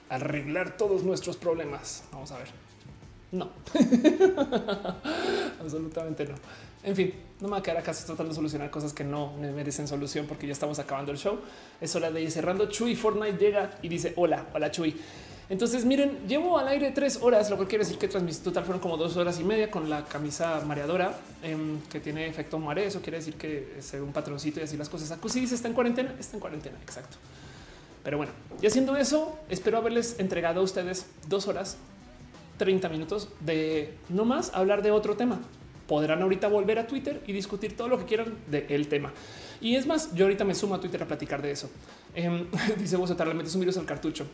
arreglar 0.08 0.76
todos 0.76 1.04
nuestros 1.04 1.36
problemas. 1.36 2.04
Vamos 2.10 2.32
a 2.32 2.38
ver. 2.38 2.65
No, 3.36 3.50
absolutamente 5.60 6.24
no. 6.24 6.34
En 6.82 6.97
fin, 6.97 7.12
no 7.40 7.48
me 7.48 7.52
va 7.52 7.58
a 7.58 7.62
quedar 7.62 7.78
acá 7.78 7.92
tratando 7.92 8.31
de 8.31 8.34
solucionar 8.34 8.70
cosas 8.70 8.92
que 8.92 9.05
no 9.05 9.32
me 9.36 9.50
merecen 9.52 9.86
solución 9.86 10.26
porque 10.26 10.47
ya 10.47 10.52
estamos 10.52 10.78
acabando 10.78 11.12
el 11.12 11.18
show. 11.18 11.39
Es 11.81 11.94
hora 11.97 12.10
de 12.10 12.23
ir 12.23 12.31
cerrando. 12.31 12.66
Chuy 12.66 12.94
Fortnite 12.97 13.36
llega 13.39 13.78
y 13.82 13.89
dice 13.89 14.12
hola, 14.16 14.47
hola 14.55 14.70
Chuy. 14.70 14.97
Entonces, 15.48 15.84
miren, 15.84 16.26
llevo 16.26 16.58
al 16.58 16.66
aire 16.66 16.90
tres 16.90 17.20
horas, 17.23 17.50
lo 17.50 17.58
que 17.58 17.66
quiere 17.66 17.84
decir 17.84 17.98
que 17.98 18.08
transmití 18.08 18.39
total 18.39 18.65
fueron 18.65 18.81
como 18.81 18.97
dos 18.97 19.16
horas 19.16 19.39
y 19.39 19.44
media 19.44 19.70
con 19.70 19.89
la 19.89 20.05
camisa 20.05 20.60
mareadora 20.66 21.16
em, 21.42 21.81
que 21.82 22.00
tiene 22.00 22.26
efecto 22.26 22.58
mare. 22.58 22.86
Eso 22.86 23.00
quiere 23.00 23.18
decir 23.18 23.34
que 23.34 23.74
es 23.78 23.92
un 23.94 24.12
patroncito 24.12 24.58
y 24.58 24.65
así 24.65 24.76
las 24.76 24.89
cosas. 24.89 25.10
Acusi 25.12 25.40
dice 25.40 25.55
está 25.55 25.68
en 25.68 25.74
cuarentena, 25.74 26.15
está 26.18 26.36
en 26.36 26.40
cuarentena. 26.40 26.76
Exacto. 26.82 27.16
Pero 28.02 28.16
bueno, 28.16 28.32
y 28.62 28.66
haciendo 28.66 28.97
eso, 28.97 29.39
espero 29.48 29.78
haberles 29.78 30.18
entregado 30.18 30.60
a 30.60 30.62
ustedes 30.62 31.06
dos 31.28 31.47
horas, 31.48 31.76
30 32.56 32.88
minutos 32.88 33.28
de 33.40 33.94
no 34.08 34.24
más 34.24 34.52
hablar 34.54 34.82
de 34.82 34.90
otro 34.90 35.16
tema. 35.16 35.40
Podrán 35.86 36.20
ahorita 36.22 36.48
volver 36.48 36.78
a 36.78 36.86
Twitter 36.86 37.22
y 37.26 37.32
discutir 37.32 37.76
todo 37.76 37.88
lo 37.88 37.98
que 37.98 38.04
quieran 38.06 38.34
del 38.48 38.88
tema. 38.88 39.12
Y 39.60 39.76
es 39.76 39.86
más, 39.86 40.14
yo 40.14 40.24
ahorita 40.24 40.44
me 40.44 40.54
sumo 40.54 40.74
a 40.74 40.80
Twitter 40.80 41.02
a 41.02 41.06
platicar 41.06 41.42
de 41.42 41.52
eso. 41.52 41.70
Eh, 42.14 42.46
dice 42.78 42.96
vos, 42.96 43.10
le 43.16 43.34
metes 43.34 43.54
un 43.54 43.60
virus 43.60 43.76
al 43.76 43.86
cartucho. 43.86 44.26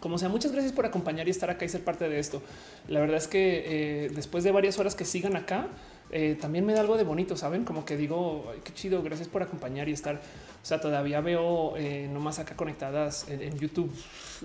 Como 0.00 0.18
sea, 0.18 0.28
muchas 0.28 0.50
gracias 0.50 0.72
por 0.72 0.84
acompañar 0.84 1.28
y 1.28 1.30
estar 1.30 1.48
acá 1.48 1.64
y 1.64 1.68
ser 1.68 1.84
parte 1.84 2.08
de 2.08 2.18
esto. 2.18 2.42
La 2.88 2.98
verdad 2.98 3.16
es 3.18 3.28
que 3.28 3.62
eh, 3.66 4.10
después 4.12 4.42
de 4.42 4.50
varias 4.50 4.80
horas 4.80 4.96
que 4.96 5.04
sigan 5.04 5.36
acá, 5.36 5.68
eh, 6.12 6.36
también 6.40 6.64
me 6.64 6.74
da 6.74 6.80
algo 6.80 6.96
de 6.96 7.04
bonito, 7.04 7.36
saben? 7.36 7.64
Como 7.64 7.84
que 7.84 7.96
digo, 7.96 8.52
qué 8.62 8.72
chido, 8.74 9.02
gracias 9.02 9.28
por 9.28 9.42
acompañar 9.42 9.88
y 9.88 9.92
estar. 9.92 10.16
O 10.16 10.64
sea, 10.64 10.80
todavía 10.80 11.20
veo 11.20 11.76
eh, 11.76 12.08
nomás 12.12 12.38
acá 12.38 12.54
conectadas 12.54 13.26
en, 13.28 13.58
YouTube 13.58 13.90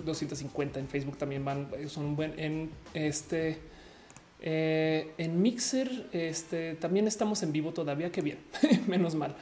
250, 0.04 0.80
en 0.80 0.88
Facebook 0.88 1.16
también 1.16 1.44
van, 1.44 1.68
son 1.88 2.06
un 2.06 2.16
buen 2.16 2.38
en 2.40 2.70
este. 2.94 3.58
en 4.40 5.42
Mixer 5.42 6.08
este, 6.12 6.74
también 6.74 7.06
estamos 7.06 7.42
en 7.42 7.52
vivo 7.52 7.72
todavía, 7.72 8.10
qué 8.10 8.22
bien, 8.22 8.38
menos 8.88 9.14
mal. 9.14 9.36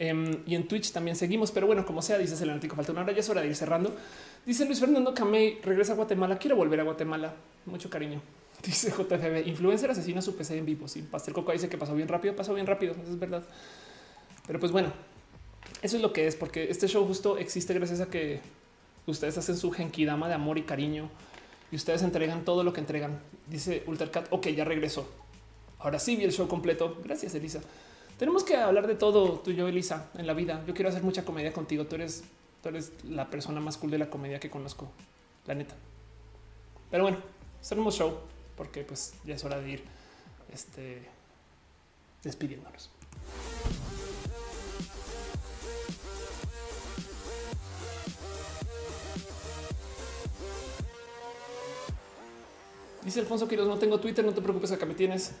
Em, 0.00 0.38
y 0.46 0.54
en 0.54 0.66
Twitch 0.66 0.92
también 0.92 1.14
seguimos, 1.14 1.52
pero 1.52 1.66
bueno, 1.66 1.84
como 1.84 2.00
sea, 2.00 2.16
dices 2.16 2.40
el 2.40 2.48
analítico, 2.48 2.74
falta 2.74 2.90
una 2.90 3.02
hora, 3.02 3.12
ya 3.12 3.20
es 3.20 3.28
hora 3.28 3.42
de 3.42 3.48
ir 3.48 3.54
cerrando. 3.54 3.94
Dice 4.46 4.64
Luis 4.64 4.80
Fernando 4.80 5.12
Camey, 5.12 5.58
regresa 5.62 5.92
a 5.92 5.96
Guatemala. 5.96 6.38
Quiero 6.38 6.56
volver 6.56 6.80
a 6.80 6.84
Guatemala. 6.84 7.34
Mucho 7.66 7.90
cariño. 7.90 8.22
Dice 8.64 8.90
JFB, 8.90 9.46
influencer 9.46 9.90
asesina 9.90 10.20
su 10.20 10.36
PC 10.36 10.58
en 10.58 10.66
vivo. 10.66 10.88
Sí, 10.88 11.02
Pastel 11.02 11.34
Coco 11.34 11.52
dice 11.52 11.68
que 11.68 11.78
pasó 11.78 11.94
bien 11.94 12.08
rápido, 12.08 12.36
pasó 12.36 12.54
bien 12.54 12.66
rápido. 12.66 12.92
Eso 12.92 13.12
es 13.12 13.18
verdad. 13.18 13.42
Pero 14.46 14.60
pues 14.60 14.72
bueno, 14.72 14.92
eso 15.82 15.96
es 15.96 16.02
lo 16.02 16.12
que 16.12 16.26
es, 16.26 16.36
porque 16.36 16.70
este 16.70 16.88
show 16.88 17.06
justo 17.06 17.38
existe 17.38 17.72
gracias 17.74 18.00
a 18.00 18.06
que 18.06 18.40
ustedes 19.06 19.38
hacen 19.38 19.56
su 19.56 19.70
genkidama 19.70 20.28
de 20.28 20.34
amor 20.34 20.58
y 20.58 20.62
cariño 20.62 21.08
y 21.72 21.76
ustedes 21.76 22.02
entregan 22.02 22.44
todo 22.44 22.64
lo 22.64 22.72
que 22.72 22.80
entregan. 22.80 23.20
Dice 23.46 23.82
Ultracat, 23.86 24.28
ok, 24.30 24.48
ya 24.48 24.64
regresó. 24.64 25.08
Ahora 25.78 25.98
sí 25.98 26.16
vi 26.16 26.24
el 26.24 26.32
show 26.32 26.48
completo. 26.48 26.98
Gracias, 27.02 27.34
Elisa. 27.34 27.60
Tenemos 28.18 28.44
que 28.44 28.56
hablar 28.56 28.86
de 28.86 28.94
todo 28.94 29.40
tú 29.40 29.50
y 29.50 29.56
yo, 29.56 29.66
Elisa, 29.66 30.10
en 30.18 30.26
la 30.26 30.34
vida. 30.34 30.62
Yo 30.66 30.74
quiero 30.74 30.90
hacer 30.90 31.02
mucha 31.02 31.24
comedia 31.24 31.52
contigo. 31.54 31.86
Tú 31.86 31.94
eres 31.94 32.24
Tú 32.62 32.68
eres 32.68 32.92
la 33.04 33.30
persona 33.30 33.60
más 33.60 33.78
cool 33.78 33.90
de 33.90 33.98
la 33.98 34.10
comedia 34.10 34.38
que 34.38 34.50
conozco, 34.50 34.90
la 35.46 35.54
neta. 35.54 35.74
Pero 36.90 37.04
bueno, 37.04 37.18
hacemos 37.60 37.96
show 37.96 38.18
porque 38.60 38.84
pues 38.84 39.14
ya 39.24 39.36
es 39.36 39.42
hora 39.42 39.58
de 39.58 39.70
ir 39.70 39.82
este, 40.52 41.00
despidiéndonos. 42.22 42.90
Dice 53.02 53.20
Alfonso 53.20 53.48
Quiroz, 53.48 53.66
no 53.66 53.78
tengo 53.78 53.98
Twitter, 53.98 54.22
no 54.22 54.34
te 54.34 54.42
preocupes, 54.42 54.72
acá 54.72 54.84
me 54.84 54.92
tienes. 54.92 55.32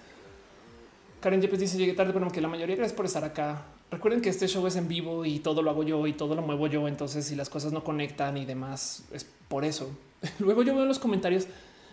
Karen 1.20 1.42
Yepes 1.42 1.60
dice 1.60 1.76
llegué 1.76 1.92
tarde, 1.92 2.14
pero 2.14 2.32
que 2.32 2.40
la 2.40 2.48
mayoría 2.48 2.76
gracias 2.76 2.96
por 2.96 3.04
estar 3.04 3.22
acá. 3.22 3.66
Recuerden 3.90 4.22
que 4.22 4.30
este 4.30 4.48
show 4.48 4.66
es 4.66 4.76
en 4.76 4.88
vivo 4.88 5.26
y 5.26 5.40
todo 5.40 5.60
lo 5.60 5.68
hago 5.68 5.82
yo 5.82 6.06
y 6.06 6.14
todo 6.14 6.34
lo 6.34 6.40
muevo 6.40 6.68
yo. 6.68 6.88
Entonces, 6.88 7.26
si 7.26 7.36
las 7.36 7.50
cosas 7.50 7.70
no 7.70 7.84
conectan 7.84 8.38
y 8.38 8.46
demás, 8.46 9.04
es 9.12 9.26
por 9.48 9.66
eso. 9.66 9.90
Luego 10.38 10.62
yo 10.62 10.74
veo 10.74 10.86
los 10.86 10.98
comentarios, 10.98 11.48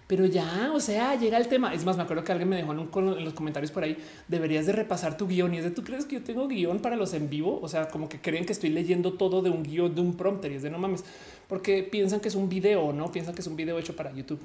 pero 0.07 0.25
ya, 0.25 0.71
o 0.73 0.79
sea, 0.79 1.15
llega 1.15 1.37
el 1.37 1.49
tema. 1.49 1.73
Es 1.73 1.83
más, 1.83 1.97
me 1.97 2.03
acuerdo 2.03 2.23
que 2.23 2.31
alguien 2.31 2.47
me 2.47 2.55
dejó 2.55 2.71
en, 2.71 3.23
los 3.25 3.33
comentarios 3.33 3.71
por 3.71 3.83
ahí. 3.83 3.97
Deberías 4.29 4.65
de 4.65 4.71
repasar 4.71 5.17
tu 5.17 5.27
guion 5.27 5.53
y 5.53 5.57
es 5.57 5.65
de 5.65 5.71
tú 5.71 5.83
crees 5.83 6.05
que 6.05 6.15
yo 6.15 6.23
tengo 6.23 6.47
guion 6.47 6.79
para 6.79 6.95
los 6.95 7.13
en 7.13 7.29
vivo. 7.29 7.59
O 7.61 7.67
sea, 7.67 7.89
como 7.89 8.07
que 8.07 8.21
creen 8.21 8.45
que 8.45 8.53
estoy 8.53 8.69
leyendo 8.69 9.13
todo 9.13 9.41
de 9.41 9.49
un 9.49 9.63
guion 9.63 9.93
de 9.93 9.99
un 9.99 10.15
prompter 10.15 10.53
y 10.53 10.55
es 10.55 10.63
de 10.63 10.69
no 10.69 10.79
mames, 10.79 11.03
porque 11.49 11.83
piensan 11.83 12.21
que 12.21 12.29
es 12.29 12.35
un 12.35 12.47
video, 12.47 12.93
no 12.93 13.11
piensan 13.11 13.35
que 13.35 13.41
es 13.41 13.47
un 13.47 13.57
video 13.57 13.77
hecho 13.77 13.97
para 13.97 14.13
YouTube. 14.13 14.39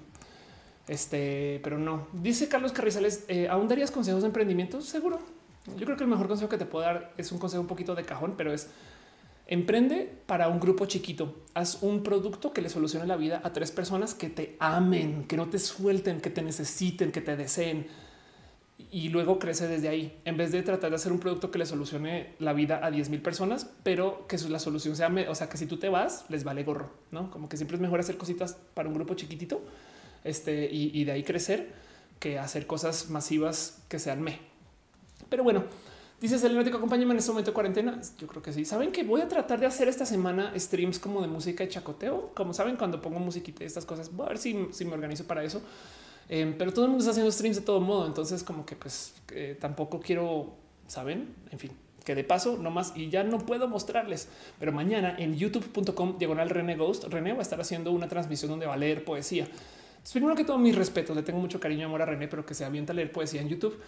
Este, 0.89 1.61
pero 1.63 1.79
no. 1.79 2.09
Dice 2.13 2.49
Carlos 2.49 2.73
Carrizales, 2.73 3.25
eh, 3.29 3.47
¿aún 3.49 3.69
darías 3.69 3.93
consejos 3.93 4.23
de 4.23 4.27
emprendimiento? 4.27 4.81
Seguro. 4.81 5.21
Yo 5.79 5.85
creo 5.85 5.97
que 5.97 6.03
el 6.03 6.11
mejor 6.11 6.27
consejo 6.27 6.49
que 6.51 6.59
te 6.59 6.67
puedo 6.67 6.85
dar 6.85 7.13
es 7.17 7.31
un 7.31 7.39
consejo 7.39 7.61
un 7.61 7.69
poquito 7.69 7.95
de 7.95 8.03
cajón, 8.03 8.35
pero 8.37 8.53
es 8.53 8.69
emprende 9.53 10.11
para 10.25 10.49
un 10.49 10.59
grupo 10.59 10.87
chiquito. 10.87 11.43
Haz 11.53 11.83
un 11.83 12.03
producto 12.03 12.55
que 12.55 12.63
le 12.63 12.71
solucione 12.71 13.07
la 13.07 13.17
vida 13.17 13.43
a 13.45 13.53
tres 13.53 13.71
personas 13.71 14.15
que 14.15 14.31
te 14.31 14.57
amen, 14.59 15.25
que 15.25 15.37
no 15.37 15.51
te 15.51 15.59
suelten, 15.59 16.23
que 16.23 16.31
te 16.31 16.41
necesiten, 16.41 17.13
que 17.13 17.21
te 17.21 17.37
deseen. 17.37 17.87
Y 18.91 19.11
luego 19.11 19.39
crece 19.39 19.69
desde 19.69 19.91
ahí, 19.91 20.19
en 20.25 20.39
vez 20.39 20.53
de 20.53 20.63
tratar 20.63 20.89
de 20.89 20.97
hacer 20.97 21.13
un 21.13 21.19
producto 21.19 21.51
que 21.51 21.59
le 21.59 21.67
solucione 21.67 22.33
la 22.39 22.55
vida 22.55 22.81
a 22.83 22.91
10 22.91 23.11
mil 23.11 23.21
personas, 23.21 23.71
pero 23.83 24.27
que 24.27 24.39
la 24.39 24.59
solución 24.59 24.97
sea, 24.97 25.13
o 25.29 25.35
sea, 25.35 25.51
que 25.51 25.59
si 25.59 25.67
tú 25.67 25.77
te 25.77 25.91
vas, 25.91 26.25
les 26.31 26.45
vale 26.45 26.65
gorro, 26.65 26.91
no? 27.11 27.31
Como 27.31 27.51
que 27.51 27.59
siempre 27.59 27.77
es 27.77 27.81
mejor 27.83 28.01
hacer 28.01 28.17
cositas 28.17 28.57
para 28.73 28.89
un 28.89 28.95
grupo 28.95 29.13
chiquitito 29.15 29.63
este, 30.25 30.67
y, 30.73 31.05
de 31.05 31.13
ahí 31.13 31.25
crecer 31.25 31.73
que 32.19 32.39
hacer 32.39 32.67
cosas 32.67 33.11
masivas 33.11 33.83
que 33.89 33.99
sean 33.99 34.23
me. 34.23 34.39
Pero 35.29 35.45
bueno, 35.45 35.65
dice 36.23 36.39
Selena, 36.39 36.63
acompáñame 36.69 37.13
en 37.13 37.19
este 37.19 37.31
momento 37.31 37.51
de 37.51 37.55
cuarentena. 37.55 38.01
Yo 38.19 38.27
creo 38.27 38.43
que 38.43 38.53
sí. 38.53 38.65
Saben 38.65 38.93
que 38.93 39.03
voy 39.03 39.21
a 39.21 39.29
tratar 39.29 39.61
de 39.61 39.67
hacer 39.67 39.89
esta 39.89 40.07
semana 40.07 40.53
streams 40.57 40.99
como 40.99 41.21
de 41.21 41.29
música 41.29 41.65
y 41.65 41.69
chacoteo. 41.69 42.31
Como 42.35 42.55
saben, 42.55 42.77
cuando 42.77 43.03
pongo 43.03 43.19
musiquita 43.19 43.65
y 43.65 43.67
estas 43.67 43.85
cosas, 43.85 44.15
voy 44.15 44.27
a 44.27 44.29
ver 44.31 44.39
si, 44.39 44.55
me 44.55 44.93
organizo 44.93 45.25
para 45.25 45.43
eso. 45.43 45.61
Em, 46.29 46.57
pero 46.57 46.73
todo 46.73 46.85
el 46.85 46.91
mundo 46.91 47.03
está 47.03 47.11
haciendo 47.11 47.31
streams 47.31 47.57
de 47.57 47.63
todo 47.63 47.81
modo. 47.81 48.07
Entonces, 48.07 48.43
como 48.45 48.65
que 48.65 48.77
pues 48.77 49.15
eh, 49.33 49.57
tampoco 49.61 50.01
quiero, 50.01 50.55
saben, 50.87 51.35
en 51.51 51.59
fin, 51.59 51.73
que 52.05 52.15
de 52.15 52.25
paso 52.25 52.57
no 52.57 52.71
más 52.71 52.93
y 52.97 53.11
ya 53.11 53.25
no 53.25 53.39
puedo 53.39 53.69
mostrarles, 53.69 54.29
pero 54.59 54.73
mañana 54.73 55.17
en 55.19 55.37
youtube.com 55.37 56.19
diagonal 56.19 56.51
René 56.51 56.77
Ghost, 56.77 57.05
René 57.05 57.33
va 57.33 57.41
a 57.41 57.43
estar 57.43 57.61
haciendo 57.61 57.93
una 57.93 58.09
transmisión 58.09 58.51
donde 58.51 58.67
va 58.67 58.75
a 58.75 58.77
leer 58.77 59.05
poesía 59.05 59.47
primero 60.11 60.35
que 60.35 60.45
todo, 60.45 60.59
mis 60.59 60.75
respetos, 60.75 61.15
le 61.15 61.23
tengo 61.23 61.39
mucho 61.39 61.61
cariño 61.61 61.83
y 61.83 61.85
amor 61.85 62.03
a 62.03 62.07
René, 62.07 62.27
pero 62.27 62.45
que 62.45 62.55
se 62.55 62.65
avienta 62.65 62.93
a 62.93 62.97
leer 62.97 63.13
poesía 63.13 63.41
en 63.41 63.49
YouTube 63.49 63.79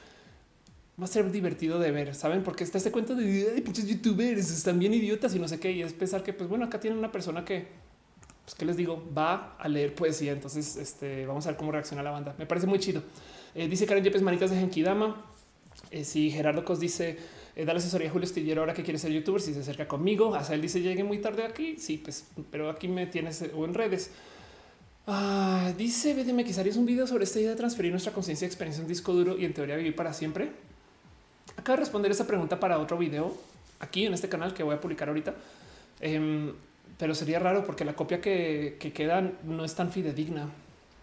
va 1.00 1.04
a 1.04 1.08
ser 1.08 1.30
divertido 1.30 1.78
de 1.78 1.90
ver, 1.90 2.14
saben? 2.14 2.42
Porque 2.42 2.64
está 2.64 2.78
este 2.78 2.92
cuento 2.92 3.14
de 3.14 3.60
pinches 3.64 3.86
youtubers 3.86 4.50
están 4.50 4.78
bien 4.78 4.94
idiotas 4.94 5.34
y 5.34 5.38
no 5.38 5.48
sé 5.48 5.58
qué. 5.58 5.72
Y 5.72 5.82
es 5.82 5.92
pensar 5.92 6.22
que, 6.22 6.32
pues 6.32 6.48
bueno, 6.48 6.64
acá 6.64 6.80
tienen 6.80 6.98
una 6.98 7.10
persona 7.10 7.44
que 7.44 7.66
pues 8.44 8.54
qué 8.56 8.66
les 8.66 8.76
digo, 8.76 9.02
va 9.16 9.56
a 9.58 9.68
leer 9.68 9.94
poesía. 9.94 10.32
Entonces, 10.32 10.76
este, 10.76 11.26
vamos 11.26 11.46
a 11.46 11.50
ver 11.50 11.56
cómo 11.56 11.72
reacciona 11.72 12.02
la 12.02 12.10
banda. 12.10 12.34
Me 12.38 12.46
parece 12.46 12.66
muy 12.66 12.78
chido. 12.78 13.02
Eh, 13.54 13.68
dice 13.68 13.86
Karen 13.86 14.04
Yepes, 14.04 14.22
manitas 14.22 14.50
de 14.50 14.56
Genkidama. 14.56 15.24
Eh, 15.90 16.04
si 16.04 16.30
Gerardo 16.30 16.64
Cos 16.64 16.78
dice, 16.78 17.16
eh, 17.56 17.64
dale 17.64 17.78
asesoría 17.78 18.08
a 18.08 18.12
Julio 18.12 18.26
Estillero 18.26 18.60
ahora 18.60 18.74
que 18.74 18.82
quiere 18.82 18.98
ser 18.98 19.12
youtuber, 19.12 19.40
si 19.40 19.54
se 19.54 19.60
acerca 19.60 19.88
conmigo. 19.88 20.34
Hasta 20.34 20.54
él 20.54 20.60
dice, 20.60 20.80
llegué 20.80 21.04
muy 21.04 21.18
tarde 21.18 21.44
aquí. 21.44 21.76
Sí, 21.78 21.98
pues, 21.98 22.26
pero 22.50 22.68
aquí 22.68 22.88
me 22.88 23.06
tienes 23.06 23.40
eh, 23.42 23.50
o 23.54 23.64
en 23.64 23.74
redes. 23.74 24.10
Ah, 25.06 25.72
dice 25.76 26.14
BDMX, 26.14 26.58
¿harías 26.58 26.76
un 26.76 26.86
video 26.86 27.06
sobre 27.06 27.24
esta 27.24 27.38
idea 27.38 27.50
de 27.50 27.56
transferir 27.56 27.92
nuestra 27.92 28.12
conciencia 28.12 28.46
y 28.46 28.48
experiencia 28.48 28.82
en 28.82 28.88
disco 28.88 29.12
duro 29.12 29.38
y 29.38 29.44
en 29.44 29.54
teoría 29.54 29.76
vivir 29.76 29.94
para 29.94 30.12
siempre? 30.12 30.50
Acabo 31.56 31.76
de 31.76 31.80
responder 31.80 32.10
esa 32.10 32.26
pregunta 32.26 32.60
para 32.60 32.78
otro 32.78 32.98
video 32.98 33.36
aquí 33.80 34.06
en 34.06 34.14
este 34.14 34.28
canal 34.28 34.54
que 34.54 34.62
voy 34.62 34.74
a 34.74 34.80
publicar 34.80 35.08
ahorita. 35.08 35.34
Em, 36.00 36.52
pero 36.98 37.14
sería 37.14 37.38
raro 37.38 37.64
porque 37.64 37.84
la 37.84 37.94
copia 37.94 38.20
que, 38.20 38.76
que 38.78 38.92
queda 38.92 39.32
no 39.44 39.64
es 39.64 39.74
tan 39.74 39.90
fidedigna. 39.90 40.48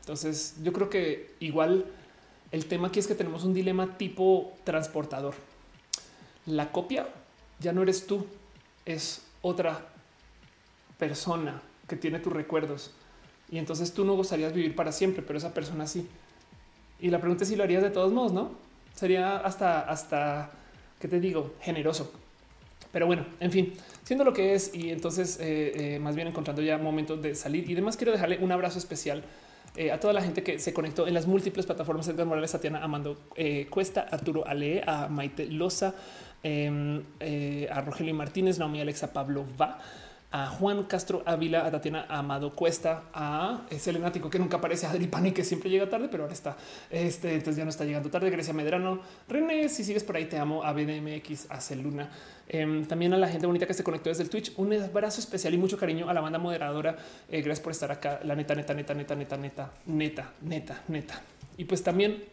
Entonces 0.02 0.56
yo 0.64 0.74
creo 0.74 0.90
que 0.90 1.36
igual 1.40 1.86
el 2.52 2.66
tema 2.66 2.90
aquí 2.90 3.00
es 3.00 3.08
que 3.08 3.16
tenemos 3.16 3.44
un 3.44 3.54
dilema 3.54 3.98
tipo 3.98 4.54
transportador. 4.64 5.36
La 6.46 6.72
copia 6.72 7.08
ya 7.60 7.72
no 7.72 7.84
eres 7.84 8.08
tú, 8.08 8.26
es 8.86 9.22
otra 9.42 9.86
persona 10.98 11.62
que 11.88 11.96
tiene 11.96 12.20
tus 12.20 12.34
recuerdos. 12.34 12.92
Y 13.50 13.58
entonces 13.58 13.94
tú 13.94 14.06
no 14.06 14.16
gozarías 14.16 14.54
vivir 14.54 14.76
para 14.76 14.92
siempre, 14.92 15.22
pero 15.22 15.38
esa 15.38 15.54
persona 15.54 15.88
sí. 15.88 16.08
Y 17.00 17.10
la 17.10 17.20
pregunta 17.20 17.44
es 17.44 17.50
si 17.50 17.56
lo 17.56 17.64
harías 17.64 17.84
de 17.84 17.90
todos 17.90 18.12
modos, 18.14 18.32
¿no? 18.32 18.52
Sería 18.94 19.38
hasta, 19.38 19.82
hasta, 19.82 20.52
¿qué 21.00 21.08
te 21.08 21.20
digo? 21.20 21.56
Generoso. 21.62 22.12
Pero 22.92 23.08
bueno, 23.08 23.26
en 23.40 23.52
fin, 23.52 23.74
siendo 24.04 24.24
lo 24.24 24.34
que 24.34 24.54
es 24.54 24.76
y 24.76 24.90
entonces 24.90 25.40
eh, 25.40 25.96
eh, 25.96 26.00
más 26.00 26.16
bien 26.16 26.28
encontrando 26.28 26.62
ya 26.62 26.78
momentos 26.78 27.22
de 27.22 27.36
salir 27.36 27.70
y 27.70 27.74
demás, 27.74 27.96
quiero 27.96 28.12
dejarle 28.12 28.38
un 28.40 28.52
abrazo 28.52 28.78
especial 28.78 29.24
eh, 29.78 29.92
a 29.92 30.00
toda 30.00 30.12
la 30.12 30.22
gente 30.22 30.44
que 30.44 30.60
se 30.60 30.74
conectó 30.74 31.08
en 31.08 31.14
las 31.14 31.26
múltiples 31.26 31.66
plataformas 31.66 32.06
de 32.08 32.26
Morales, 32.26 32.52
Tatiana 32.52 32.84
Amando 32.84 33.18
Cuesta, 33.70 34.02
Arturo 34.12 34.46
Ale, 34.46 34.84
a 34.86 35.08
Maite 35.08 35.46
Loza, 35.46 35.96
em, 36.44 37.02
a 37.72 37.82
Rogelio 37.82 38.14
Martínez, 38.14 38.60
Naomi 38.60 38.82
Alexa 38.82 39.14
Pablo 39.14 39.46
Va 39.60 39.80
a 40.32 40.48
Juan 40.48 40.84
Castro 40.84 41.24
Ávila, 41.26 41.66
a 41.66 41.72
Tatiana 41.72 42.06
Amado 42.08 42.56
Cuesta, 42.56 43.04
a 43.14 43.62
Selenático 43.78 44.30
que 44.30 44.40
nunca 44.40 44.58
aparece, 44.58 44.86
a 44.86 44.92
Adri 44.92 45.08
Pani 45.08 45.34
que 45.34 45.44
siempre 45.44 45.70
llega 45.70 45.90
tarde, 45.90 46.08
pero 46.10 46.24
ahora 46.24 46.34
está. 46.34 46.56
Este, 46.90 47.34
entonces 47.34 47.58
ya 47.58 47.66
no 47.66 47.70
está 47.70 47.84
llegando 47.84 48.10
tarde. 48.10 48.30
Grecia 48.30 48.54
Medrano, 48.54 49.02
René, 49.28 49.68
si 49.68 49.84
sigues 49.84 50.04
por 50.04 50.16
ahí, 50.16 50.26
te 50.26 50.38
amo. 50.38 50.64
A 50.64 50.72
BDMX, 50.72 51.48
a 51.50 51.60
Celuna. 51.60 52.10
Em, 52.48 52.86
también 52.86 53.14
a 53.14 53.18
la 53.18 53.28
gente 53.28 53.46
bonita 53.46 53.68
que 53.68 53.74
se 53.74 53.84
conectó 53.84 54.10
desde 54.10 54.24
el 54.24 54.30
Twitch. 54.30 54.54
Un 54.58 54.74
abrazo 54.74 55.20
especial 55.20 55.54
y 55.54 55.58
mucho 55.58 55.78
cariño 55.78 56.10
a 56.10 56.14
la 56.14 56.22
banda 56.22 56.40
moderadora. 56.40 56.96
Eh, 57.30 57.42
gracias 57.42 57.60
por 57.60 57.72
estar 57.72 57.92
acá. 57.92 58.22
La 58.24 58.36
neta, 58.36 58.56
neta, 58.56 58.74
neta, 58.74 58.94
neta, 58.94 59.16
neta, 59.16 59.38
neta, 59.38 59.72
neta, 59.86 60.34
neta, 60.42 60.84
neta. 60.88 61.22
Y 61.58 61.66
pues 61.66 61.84
también 61.84 62.24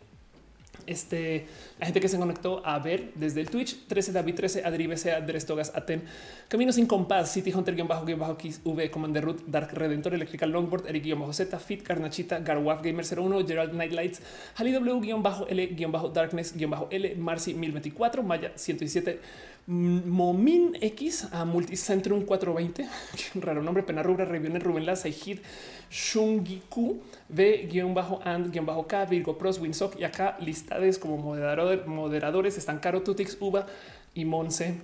este, 0.86 1.46
la 1.78 1.86
gente 1.86 2.00
que 2.00 2.08
se 2.08 2.18
conectó 2.18 2.64
a 2.64 2.78
ver 2.78 3.12
desde 3.14 3.40
el 3.40 3.50
Twitch 3.50 3.86
13 3.86 4.12
David 4.12 4.34
13 4.34 4.64
Adri 4.64 4.86
BC 4.86 5.12
Andrés 5.12 5.46
Togas 5.46 5.72
Aten 5.74 6.02
Camino 6.48 6.72
sin 6.72 6.86
compás 6.86 7.30
City 7.32 7.52
Hunter 7.52 7.74
guion 7.74 7.88
bajo 7.88 8.04
guion 8.04 8.18
bajo 8.18 8.36
V 8.64 8.90
Commander 8.90 9.24
Root 9.24 9.42
Dark 9.46 9.72
Redentor 9.72 10.14
Electrical 10.14 10.50
Longboard 10.50 10.86
Eric 10.86 11.04
guion 11.04 11.20
bajo 11.20 11.32
Z 11.32 11.58
Fit 11.58 11.82
Carnachita 11.82 12.40
Garwaf 12.40 12.82
Gamer 12.82 13.04
01 13.04 13.46
Gerald 13.46 13.74
Nightlights 13.74 14.20
Hali 14.54 14.72
W 14.72 15.00
guion 15.00 15.22
bajo 15.22 15.46
L 15.48 15.66
guion 15.66 15.92
bajo 15.92 16.08
Darkness 16.08 16.56
guion 16.56 16.70
bajo 16.70 16.88
L 16.90 17.16
Marcy 17.16 17.54
1024 17.54 18.22
Maya 18.22 18.52
117 18.54 19.20
Momin 19.68 20.78
X 20.80 21.28
a 21.30 21.44
Multicentrum 21.44 22.24
420 22.24 22.88
raro 23.44 23.62
nombre 23.62 23.82
Pena 23.82 24.02
Rubra 24.02 24.24
Reviones 24.24 24.62
Rubén 24.62 24.86
Laza 24.86 25.10
Hit 25.10 25.42
Shungiku 25.90 27.00
B-and-K, 27.28 29.04
Virgo 29.06 29.38
Pros, 29.38 29.58
Winsock 29.58 29.98
y 29.98 30.04
acá 30.04 30.36
listades 30.40 30.98
como 30.98 31.16
moderadores 31.18 32.58
están 32.58 32.78
Caro, 32.78 33.02
Tutix, 33.02 33.36
Uva 33.40 33.66
y 34.14 34.24
Monse. 34.24 34.74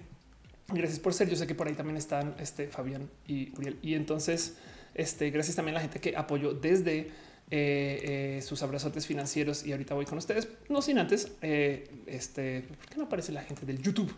Gracias 0.69 0.99
por 0.99 1.13
ser. 1.13 1.29
Yo 1.29 1.37
sé 1.37 1.47
que 1.47 1.55
por 1.55 1.69
ahí 1.69 1.75
también 1.75 1.97
están 1.97 2.35
este, 2.39 2.69
Fabián 2.69 3.11
y 3.27 3.53
Uriel. 3.59 3.79
Y 3.83 3.95
entonces, 3.95 4.57
este, 4.95 5.31
gracias 5.31 5.57
también 5.57 5.77
a 5.77 5.79
la 5.79 5.83
gente 5.83 6.01
que 6.01 6.17
apoyó 6.17 6.55
desde 6.55 7.11
eh, 7.51 8.37
eh, 8.41 8.43
sus 8.43 8.63
abrazotes 8.63 9.07
financieros. 9.07 9.67
Y 9.67 9.73
ahorita 9.73 9.95
voy 9.95 10.07
con 10.07 10.19
ustedes, 10.19 10.49
no 10.69 10.81
sin 10.81 10.99
antes, 10.99 11.33
eh, 11.43 11.91
este, 12.07 12.63
¿por 12.63 12.89
qué 12.89 12.97
no 12.97 13.05
aparece 13.05 13.33
la 13.33 13.43
gente 13.43 13.67
del 13.67 13.83
YouTube? 13.83 14.13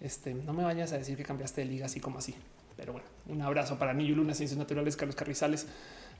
Este, 0.00 0.32
no 0.32 0.52
me 0.52 0.62
vayas 0.62 0.92
a 0.92 0.98
decir 0.98 1.16
que 1.16 1.24
cambiaste 1.24 1.60
de 1.60 1.66
liga 1.66 1.86
así 1.86 2.00
como 2.00 2.18
así. 2.18 2.34
Pero 2.78 2.92
bueno, 2.92 3.08
un 3.26 3.42
abrazo 3.42 3.76
para 3.76 3.92
Niño 3.92 4.14
Luna, 4.14 4.34
Ciencias 4.34 4.56
Naturales, 4.56 4.96
Carlos 4.96 5.16
Carrizales, 5.16 5.66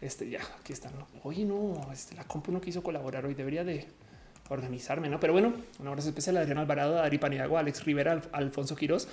este 0.01 0.29
ya 0.29 0.41
aquí 0.61 0.73
están. 0.73 0.93
Oye, 1.23 1.45
no, 1.45 1.89
este, 1.93 2.17
la 2.17 2.25
compu 2.25 2.51
no 2.51 2.61
quiso 2.61 2.83
colaborar 2.83 3.25
hoy. 3.25 3.35
Debería 3.35 3.63
de 3.63 3.87
organizarme, 4.49 5.09
no? 5.09 5.21
Pero 5.21 5.33
bueno, 5.33 5.53
un 5.79 5.87
abrazo 5.87 6.09
especial 6.09 6.37
a 6.37 6.41
Adrián 6.41 6.59
Alvarado, 6.59 6.99
a 6.99 7.05
Ari 7.05 7.19
Paniagua, 7.19 7.61
Alex 7.61 7.85
Rivera, 7.85 8.21
Alfonso 8.33 8.77
Quiroz, 8.77 9.09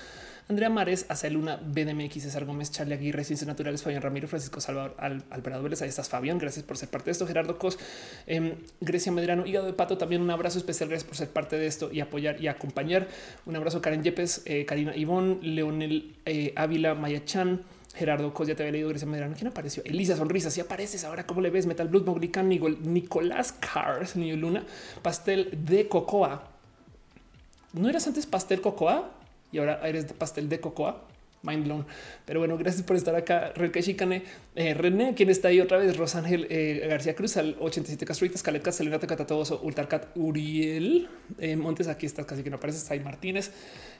Andrea 0.47 0.69
Mares, 0.69 1.07
Luna, 1.31 1.55
BDMX, 1.55 2.21
César 2.21 2.45
Gómez, 2.45 2.71
Charlie 2.71 2.93
Aguirre, 2.93 3.23
Ciencias 3.23 3.47
Naturales, 3.47 3.81
Fabián 3.81 4.03
Ramiro, 4.03 4.27
Francisco 4.27 4.61
Salvador, 4.61 4.95
Al, 4.99 5.23
Alvarado 5.31 5.63
Vélez. 5.63 5.81
Ahí 5.81 5.89
estás, 5.89 6.07
Fabián. 6.07 6.37
Gracias 6.37 6.63
por 6.63 6.77
ser 6.77 6.89
parte 6.89 7.05
de 7.05 7.11
esto. 7.13 7.25
Gerardo 7.25 7.57
Cos, 7.57 7.79
eh, 8.27 8.55
Grecia 8.79 9.11
Medrano, 9.11 9.47
Hígado 9.47 9.65
de 9.65 9.73
Pato. 9.73 9.97
También 9.97 10.21
un 10.21 10.29
abrazo 10.29 10.59
especial. 10.59 10.89
Gracias 10.89 11.07
por 11.07 11.17
ser 11.17 11.29
parte 11.29 11.57
de 11.57 11.65
esto 11.65 11.91
y 11.91 11.99
apoyar 11.99 12.39
y 12.39 12.47
acompañar. 12.47 13.07
Un 13.47 13.55
abrazo, 13.55 13.81
Karen 13.81 14.03
Yepes, 14.03 14.43
eh, 14.45 14.65
Karina 14.65 14.95
Ivón, 14.95 15.39
Leonel 15.41 16.15
eh, 16.25 16.53
Ávila, 16.55 16.93
Maya 16.93 17.25
Chan. 17.25 17.61
Gerardo 17.95 18.33
Cos, 18.33 18.47
ya 18.47 18.55
te 18.55 18.63
había 18.63 18.73
leído 18.73 18.89
Grecia 18.89 19.07
Medrano. 19.07 19.35
¿Quién 19.35 19.47
apareció? 19.47 19.83
Elisa 19.85 20.15
Sonrisa. 20.15 20.51
Si 20.51 20.61
apareces 20.61 21.03
ahora, 21.03 21.25
¿cómo 21.25 21.41
le 21.41 21.49
ves? 21.49 21.65
Metal 21.65 21.87
Blood, 21.87 22.05
Moglican, 22.05 22.49
Nicolás 22.49 23.53
Cars, 23.53 24.15
New 24.15 24.37
Luna, 24.37 24.65
Pastel 25.01 25.49
de 25.65 25.87
Cocoa. 25.87 26.49
¿No 27.73 27.89
eras 27.89 28.07
antes 28.07 28.25
Pastel 28.25 28.61
Cocoa? 28.61 29.11
Y 29.51 29.57
ahora 29.57 29.79
eres 29.87 30.05
pastel 30.13 30.49
de 30.49 30.59
cocoa 30.59 31.05
mind 31.45 31.65
blown. 31.65 31.85
Pero 32.25 32.39
bueno, 32.39 32.57
gracias 32.57 32.83
por 32.83 32.95
estar 32.95 33.15
acá. 33.15 33.51
René 33.55 33.81
Chicane, 33.81 34.23
eh, 34.55 34.73
René, 34.73 35.13
quien 35.13 35.29
está 35.29 35.49
ahí 35.49 35.61
otra 35.61 35.77
vez, 35.77 35.95
Rosángel 35.95 36.47
eh, 36.49 36.85
García 36.89 37.15
Cruz, 37.15 37.37
al 37.37 37.55
87 37.59 38.05
Castruitas, 38.05 38.43
Caleta, 38.43 38.71
Selena 38.71 38.99
Catatoso, 38.99 39.61
Ultarcat, 39.63 40.07
Uriel 40.15 41.07
eh, 41.39 41.55
Montes. 41.55 41.87
Aquí 41.87 42.05
estás 42.05 42.25
casi 42.25 42.43
que 42.43 42.49
no 42.49 42.57
aparece. 42.57 42.79
Sai 42.79 42.99
Martínez 42.99 43.51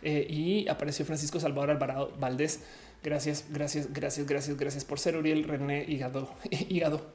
y 0.03 0.67
apareció 0.67 1.05
Francisco 1.05 1.39
Salvador 1.39 1.71
Alvarado 1.71 2.13
Valdés. 2.19 2.59
Gracias, 3.05 3.45
gracias, 3.51 3.93
gracias, 3.93 4.25
gracias, 4.25 4.57
gracias 4.57 4.83
por 4.83 4.97
ser 4.97 5.15
Uriel, 5.15 5.43
René, 5.43 5.85
Hígado, 5.87 6.27
Hígado, 6.49 7.05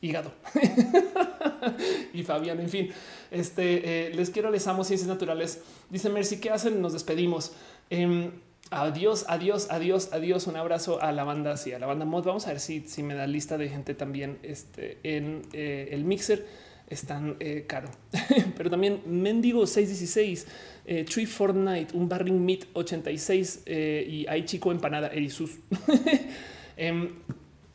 Hígado 0.00 0.32
y 2.12 2.24
Fabián. 2.24 2.58
En 2.58 2.68
fin, 2.68 2.90
este 3.30 4.10
les 4.12 4.30
quiero, 4.30 4.50
les 4.50 4.66
amo 4.66 4.82
ciencias 4.82 5.08
naturales. 5.08 5.60
Dice 5.88 6.10
Mercy, 6.10 6.40
¿qué 6.40 6.50
hacen? 6.50 6.82
Nos 6.82 6.94
despedimos. 6.94 7.52
Em, 7.90 8.32
Adiós, 8.72 9.26
adiós, 9.28 9.68
adiós, 9.70 10.08
adiós. 10.12 10.46
Un 10.46 10.56
abrazo 10.56 11.00
a 11.02 11.12
la 11.12 11.24
banda, 11.24 11.58
sí, 11.58 11.72
a 11.74 11.78
la 11.78 11.86
banda 11.86 12.06
mod. 12.06 12.24
Vamos 12.24 12.46
a 12.46 12.50
ver 12.50 12.60
si, 12.60 12.80
si 12.88 13.02
me 13.02 13.14
da 13.14 13.26
lista 13.26 13.58
de 13.58 13.68
gente 13.68 13.94
también 13.94 14.38
este, 14.42 14.98
en 15.02 15.42
eh, 15.52 15.90
el 15.92 16.04
mixer. 16.04 16.46
Están 16.88 17.36
eh, 17.40 17.64
caro, 17.66 17.88
pero 18.56 18.68
también 18.68 19.02
Mendigo 19.06 19.66
616, 19.66 20.46
eh, 20.84 21.04
Tree 21.04 21.26
Fortnite, 21.26 21.96
un 21.96 22.08
Barring 22.08 22.44
Meat 22.44 22.66
86 22.72 23.62
eh, 23.66 24.06
y 24.08 24.26
hay 24.26 24.44
chico 24.44 24.72
empanada 24.72 25.08
Erisus. 25.08 25.52
Em, 26.76 27.10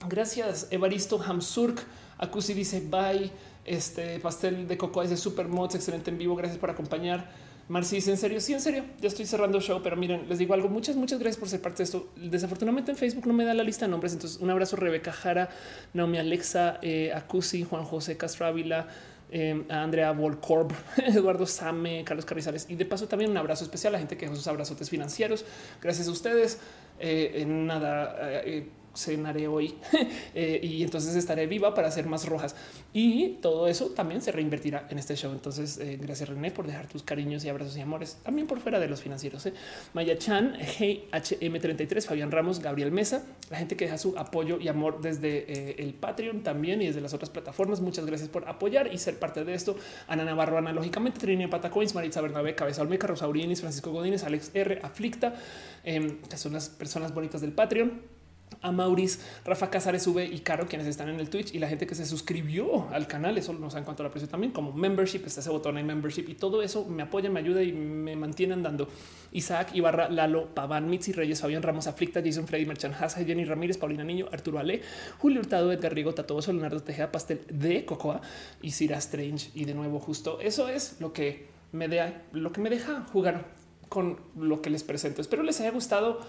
gracias, 0.09 0.67
Evaristo 0.71 1.21
Hamsurk. 1.21 1.85
Acusi 2.17 2.53
dice 2.53 2.81
bye. 2.81 3.29
Este 3.63 4.19
pastel 4.19 4.67
de 4.67 4.77
coco 4.77 5.03
es 5.03 5.19
super 5.19 5.47
mods, 5.47 5.75
excelente 5.75 6.09
en 6.09 6.17
vivo. 6.17 6.35
Gracias 6.35 6.57
por 6.57 6.69
acompañar. 6.69 7.29
Marcis, 7.69 8.07
en 8.07 8.15
serio, 8.15 8.39
sí, 8.39 8.53
en 8.53 8.61
serio, 8.61 8.85
ya 9.01 9.09
estoy 9.09 9.25
cerrando 9.25 9.57
el 9.57 9.63
show, 9.63 9.81
pero 9.83 9.97
miren, 9.97 10.29
les 10.29 10.39
digo 10.39 10.53
algo. 10.53 10.69
Muchas, 10.69 10.95
muchas 10.95 11.19
gracias 11.19 11.37
por 11.37 11.49
ser 11.49 11.61
parte 11.61 11.79
de 11.79 11.83
esto. 11.83 12.09
Desafortunadamente 12.15 12.91
en 12.91 12.97
Facebook 12.97 13.27
no 13.27 13.33
me 13.33 13.43
da 13.43 13.53
la 13.53 13.63
lista 13.63 13.85
de 13.85 13.91
nombres. 13.91 14.13
Entonces, 14.13 14.39
un 14.39 14.49
abrazo, 14.49 14.77
Rebeca 14.77 15.11
Jara, 15.11 15.49
Naomi 15.93 16.17
Alexa, 16.17 16.79
eh, 16.81 17.11
Acusi, 17.13 17.63
Juan 17.63 17.83
José 17.83 18.15
Castro 18.15 18.45
Ávila, 18.45 18.87
eh, 19.29 19.65
a 19.69 19.83
Andrea 19.83 20.11
Volcorb, 20.11 20.71
Eduardo 21.05 21.45
Same, 21.45 22.03
Carlos 22.03 22.25
Carrizales 22.25 22.65
y 22.69 22.75
de 22.75 22.85
paso 22.85 23.07
también 23.07 23.31
un 23.31 23.37
abrazo 23.37 23.63
especial 23.63 23.91
a 23.91 23.97
la 23.97 23.99
gente 23.99 24.17
que 24.17 24.25
dejó 24.25 24.35
sus 24.35 24.47
abrazotes 24.47 24.89
financieros. 24.89 25.45
Gracias 25.81 26.07
a 26.07 26.11
ustedes. 26.11 26.59
Eh, 26.99 27.45
nada, 27.47 28.15
eh, 28.43 28.69
cenaré 28.97 29.47
hoy 29.47 29.75
eh, 30.35 30.59
y 30.61 30.83
entonces 30.83 31.15
estaré 31.15 31.47
viva 31.47 31.73
para 31.73 31.87
hacer 31.87 32.05
más 32.07 32.27
rojas 32.27 32.55
y 32.93 33.37
todo 33.41 33.67
eso 33.67 33.87
también 33.89 34.21
se 34.21 34.31
reinvertirá 34.31 34.87
en 34.89 34.97
este 34.99 35.15
show. 35.15 35.31
Entonces, 35.31 35.77
eh, 35.77 35.97
gracias 36.01 36.29
René 36.29 36.51
por 36.51 36.65
dejar 36.67 36.87
tus 36.87 37.03
cariños 37.03 37.45
y 37.45 37.49
abrazos 37.49 37.77
y 37.77 37.81
amores 37.81 38.17
también 38.23 38.47
por 38.47 38.59
fuera 38.59 38.79
de 38.79 38.87
los 38.87 39.01
financieros. 39.01 39.45
Eh. 39.45 39.53
Maya 39.93 40.17
Chan, 40.17 40.57
GHM33, 40.57 42.05
Fabián 42.05 42.31
Ramos, 42.31 42.59
Gabriel 42.59 42.91
Mesa, 42.91 43.23
la 43.49 43.57
gente 43.57 43.75
que 43.75 43.85
deja 43.85 43.97
su 43.97 44.17
apoyo 44.17 44.59
y 44.59 44.67
amor 44.67 45.01
desde 45.01 45.81
el 45.81 45.93
Patreon 45.93 46.43
también 46.43 46.81
y 46.81 46.87
desde 46.87 47.01
las 47.01 47.13
otras 47.13 47.29
plataformas. 47.29 47.81
Muchas 47.81 48.05
gracias 48.05 48.29
por 48.29 48.47
apoyar 48.47 48.93
y 48.93 48.97
ser 48.97 49.19
parte 49.19 49.43
de 49.43 49.53
esto. 49.53 49.75
Ana 50.07 50.25
Navarro, 50.25 50.57
analógicamente, 50.57 51.19
Trinidad 51.19 51.49
Patacoins, 51.49 51.93
Maritza 51.95 52.21
Bernabé, 52.21 52.55
Cabeza 52.55 52.81
Olmeca, 52.81 53.07
Rosa 53.07 53.27
Francisco 53.27 53.91
Godínez, 53.91 54.23
Alex 54.23 54.51
R, 54.53 54.79
Aflicta, 54.83 55.35
em, 55.83 56.17
que 56.21 56.37
son 56.37 56.53
las 56.53 56.69
personas 56.69 57.13
bonitas 57.13 57.41
del 57.41 57.51
Patreon 57.51 58.16
a 58.61 58.71
Maurice, 58.71 59.19
Rafa 59.45 59.69
Casares 59.69 60.05
V 60.07 60.25
y 60.25 60.39
Caro, 60.39 60.67
quienes 60.67 60.87
están 60.87 61.09
en 61.09 61.19
el 61.19 61.29
Twitch 61.29 61.53
y 61.53 61.59
la 61.59 61.67
gente 61.67 61.87
que 61.87 61.95
se 61.95 62.05
suscribió 62.05 62.89
al 62.89 63.07
canal. 63.07 63.37
Eso 63.37 63.53
no 63.53 63.69
saben 63.69 63.85
cuánto 63.85 64.03
lo 64.03 64.09
aprecio 64.09 64.29
también 64.29 64.51
como 64.51 64.73
membership. 64.73 65.21
Está 65.25 65.41
ese 65.41 65.49
botón 65.49 65.77
en 65.77 65.85
membership 65.85 66.25
y 66.27 66.35
todo 66.35 66.61
eso 66.61 66.85
me 66.85 67.03
apoya, 67.03 67.29
me 67.29 67.39
ayuda 67.39 67.63
y 67.63 67.71
me 67.71 68.15
mantiene 68.15 68.53
andando. 68.53 68.87
Isaac 69.31 69.71
Ibarra, 69.73 70.09
Lalo, 70.09 70.53
Paván, 70.53 70.89
Mitzi 70.89 71.11
Reyes, 71.11 71.41
Fabián 71.41 71.63
Ramos, 71.63 71.87
Aflicta, 71.87 72.21
Jason 72.23 72.47
Freddy, 72.47 72.65
Merchan 72.65 72.93
Haza, 72.93 73.23
Jenny 73.23 73.45
Ramírez, 73.45 73.77
Paulina 73.77 74.03
Niño, 74.03 74.27
Arturo 74.31 74.59
Ale, 74.59 74.81
Julio 75.19 75.39
Hurtado, 75.39 75.71
Edgar 75.71 75.93
Rigo, 75.93 76.13
Tatoso, 76.13 76.51
Leonardo 76.51 76.81
Tejeda, 76.81 77.11
Pastel 77.11 77.41
de 77.49 77.85
Cocoa 77.85 78.21
y 78.61 78.71
Cira 78.71 78.97
Strange. 78.97 79.51
Y 79.53 79.65
de 79.65 79.73
nuevo, 79.73 79.99
justo 79.99 80.39
eso 80.39 80.69
es 80.69 80.99
lo 80.99 81.13
que 81.13 81.47
me 81.71 81.87
lo 82.31 82.51
que 82.51 82.61
me 82.61 82.69
deja 82.69 83.05
jugar 83.11 83.45
con 83.89 84.19
lo 84.35 84.61
que 84.61 84.69
les 84.69 84.83
presento. 84.83 85.21
Espero 85.21 85.43
les 85.43 85.59
haya 85.61 85.71
gustado 85.71 86.19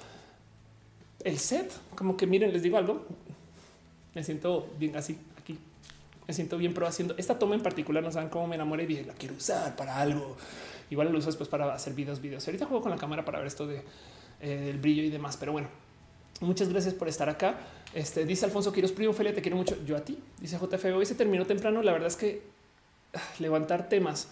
el 1.24 1.38
set, 1.38 1.72
como 1.94 2.16
que 2.16 2.26
miren, 2.26 2.52
les 2.52 2.62
digo 2.62 2.78
algo. 2.78 3.04
Me 4.14 4.22
siento 4.24 4.68
bien 4.78 4.96
así 4.96 5.18
aquí. 5.38 5.58
Me 6.26 6.34
siento 6.34 6.58
bien 6.58 6.74
pro 6.74 6.86
haciendo 6.86 7.14
esta 7.16 7.38
toma 7.38 7.54
en 7.54 7.62
particular. 7.62 8.02
No 8.02 8.10
saben 8.10 8.28
cómo 8.28 8.46
me 8.46 8.54
enamoré 8.54 8.84
y 8.84 8.86
dije 8.86 9.04
la 9.04 9.14
quiero 9.14 9.34
usar 9.34 9.76
para 9.76 9.96
algo. 9.96 10.36
Igual 10.90 11.12
lo 11.12 11.18
uso 11.18 11.26
después 11.26 11.48
para 11.48 11.74
hacer 11.74 11.94
videos, 11.94 12.20
videos. 12.20 12.46
Ahorita 12.46 12.66
juego 12.66 12.82
con 12.82 12.90
la 12.90 12.96
cámara 12.96 13.24
para 13.24 13.38
ver 13.38 13.46
esto 13.46 13.66
de 13.66 13.82
eh, 14.40 14.68
el 14.70 14.78
brillo 14.78 15.02
y 15.02 15.10
demás. 15.10 15.36
Pero 15.36 15.52
bueno, 15.52 15.68
muchas 16.40 16.68
gracias 16.68 16.94
por 16.94 17.08
estar 17.08 17.28
acá. 17.28 17.58
Este 17.94 18.24
dice 18.24 18.44
Alfonso 18.44 18.72
Quiroz, 18.72 18.92
primo 18.92 19.12
Felia, 19.12 19.34
te 19.34 19.42
quiero 19.42 19.56
mucho. 19.56 19.76
Yo 19.84 19.96
a 19.96 20.00
ti, 20.00 20.18
dice 20.40 20.58
JF. 20.58 20.84
Hoy 20.96 21.06
se 21.06 21.14
terminó 21.14 21.46
temprano. 21.46 21.82
La 21.82 21.92
verdad 21.92 22.08
es 22.08 22.16
que 22.16 22.42
ah, 23.14 23.20
levantar 23.38 23.88
temas 23.88 24.28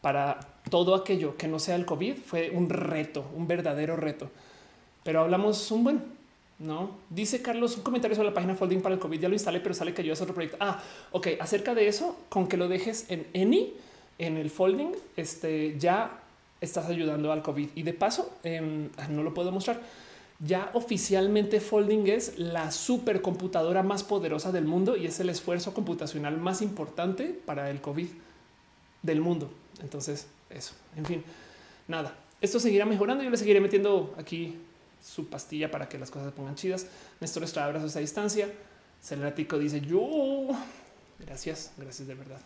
para 0.00 0.38
todo 0.70 0.94
aquello 0.94 1.36
que 1.36 1.48
no 1.48 1.58
sea 1.58 1.76
el 1.76 1.86
COVID 1.86 2.16
fue 2.16 2.50
un 2.50 2.68
reto, 2.68 3.24
un 3.34 3.46
verdadero 3.46 3.96
reto. 3.96 4.30
Pero 5.02 5.20
hablamos 5.20 5.70
un 5.70 5.84
buen 5.84 6.15
no 6.58 6.96
dice 7.10 7.42
Carlos 7.42 7.76
un 7.76 7.82
comentario 7.82 8.16
sobre 8.16 8.30
la 8.30 8.34
página 8.34 8.54
folding 8.54 8.80
para 8.80 8.94
el 8.94 9.00
COVID. 9.00 9.20
Ya 9.20 9.28
lo 9.28 9.34
instalé, 9.34 9.60
pero 9.60 9.74
sale 9.74 9.92
que 9.92 10.02
yo 10.02 10.12
a 10.12 10.16
otro 10.16 10.34
proyecto. 10.34 10.56
Ah, 10.60 10.82
ok. 11.12 11.28
Acerca 11.40 11.74
de 11.74 11.88
eso, 11.88 12.16
con 12.28 12.48
que 12.48 12.56
lo 12.56 12.68
dejes 12.68 13.10
en 13.10 13.26
Any, 13.34 13.74
en 14.18 14.36
el 14.36 14.50
folding, 14.50 14.92
este 15.16 15.78
ya 15.78 16.22
estás 16.60 16.86
ayudando 16.86 17.32
al 17.32 17.42
COVID. 17.42 17.68
Y 17.74 17.82
de 17.82 17.92
paso, 17.92 18.38
em, 18.42 18.88
ah, 18.96 19.08
no 19.08 19.22
lo 19.22 19.34
puedo 19.34 19.52
mostrar. 19.52 19.80
Ya 20.38 20.70
oficialmente 20.74 21.60
Folding 21.60 22.08
es 22.08 22.38
la 22.38 22.70
supercomputadora 22.70 23.82
más 23.82 24.04
poderosa 24.04 24.52
del 24.52 24.66
mundo 24.66 24.94
y 24.96 25.06
es 25.06 25.18
el 25.18 25.30
esfuerzo 25.30 25.72
computacional 25.72 26.36
más 26.36 26.60
importante 26.60 27.38
para 27.46 27.70
el 27.70 27.80
COVID 27.80 28.08
del 29.02 29.20
mundo. 29.22 29.50
Entonces, 29.80 30.26
eso, 30.50 30.74
en 30.94 31.06
fin, 31.06 31.24
nada. 31.88 32.14
Esto 32.42 32.60
seguirá 32.60 32.84
mejorando. 32.84 33.24
Yo 33.24 33.30
le 33.30 33.38
seguiré 33.38 33.62
metiendo 33.62 34.14
aquí 34.18 34.56
su 35.02 35.28
pastilla 35.28 35.70
para 35.70 35.88
que 35.88 35.98
las 35.98 36.10
cosas 36.10 36.28
se 36.28 36.32
pongan 36.32 36.54
chidas. 36.54 36.86
Néstor 37.20 37.44
está 37.44 37.64
abrazos 37.64 37.96
a 37.96 38.00
distancia. 38.00 38.52
Celeratico 39.02 39.58
dice 39.58 39.80
yo. 39.80 40.48
Gracias, 41.18 41.72
gracias 41.76 42.08
de 42.08 42.14
verdad. 42.14 42.40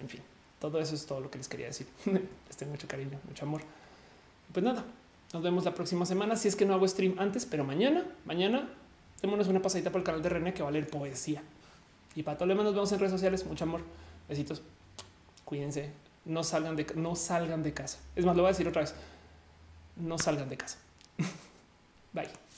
En 0.00 0.08
fin, 0.08 0.20
todo 0.58 0.80
eso 0.80 0.94
es 0.94 1.06
todo 1.06 1.20
lo 1.20 1.30
que 1.30 1.38
les 1.38 1.48
quería 1.48 1.66
decir. 1.66 1.86
les 2.04 2.56
tengo 2.56 2.72
mucho 2.72 2.88
cariño, 2.88 3.18
mucho 3.26 3.44
amor. 3.44 3.62
Pues 4.52 4.64
nada, 4.64 4.84
nos 5.32 5.42
vemos 5.42 5.64
la 5.64 5.74
próxima 5.74 6.04
semana. 6.06 6.36
Si 6.36 6.48
es 6.48 6.56
que 6.56 6.66
no 6.66 6.74
hago 6.74 6.86
stream 6.88 7.14
antes, 7.18 7.46
pero 7.46 7.64
mañana, 7.64 8.04
mañana, 8.24 8.68
démonos 9.22 9.48
una 9.48 9.62
pasadita 9.62 9.90
por 9.90 10.00
el 10.00 10.04
canal 10.04 10.22
de 10.22 10.28
René 10.28 10.54
que 10.54 10.62
va 10.62 10.68
a 10.68 10.72
leer 10.72 10.88
poesía. 10.88 11.42
Y 12.14 12.22
para 12.22 12.36
todo 12.36 12.46
lo 12.46 12.54
demás, 12.54 12.64
nos 12.64 12.74
vemos 12.74 12.92
en 12.92 12.98
redes 12.98 13.12
sociales. 13.12 13.46
Mucho 13.46 13.64
amor. 13.64 13.82
Besitos. 14.28 14.62
Cuídense. 15.44 15.92
No 16.24 16.42
salgan 16.42 16.76
de, 16.76 16.86
no 16.96 17.14
salgan 17.14 17.62
de 17.62 17.72
casa. 17.72 17.98
Es 18.16 18.24
más, 18.24 18.36
lo 18.36 18.42
voy 18.42 18.48
a 18.48 18.52
decir 18.52 18.66
otra 18.66 18.82
vez. 18.82 18.94
No 19.96 20.18
salgan 20.18 20.48
de 20.48 20.56
casa. 20.56 20.78
Bye. 22.14 22.49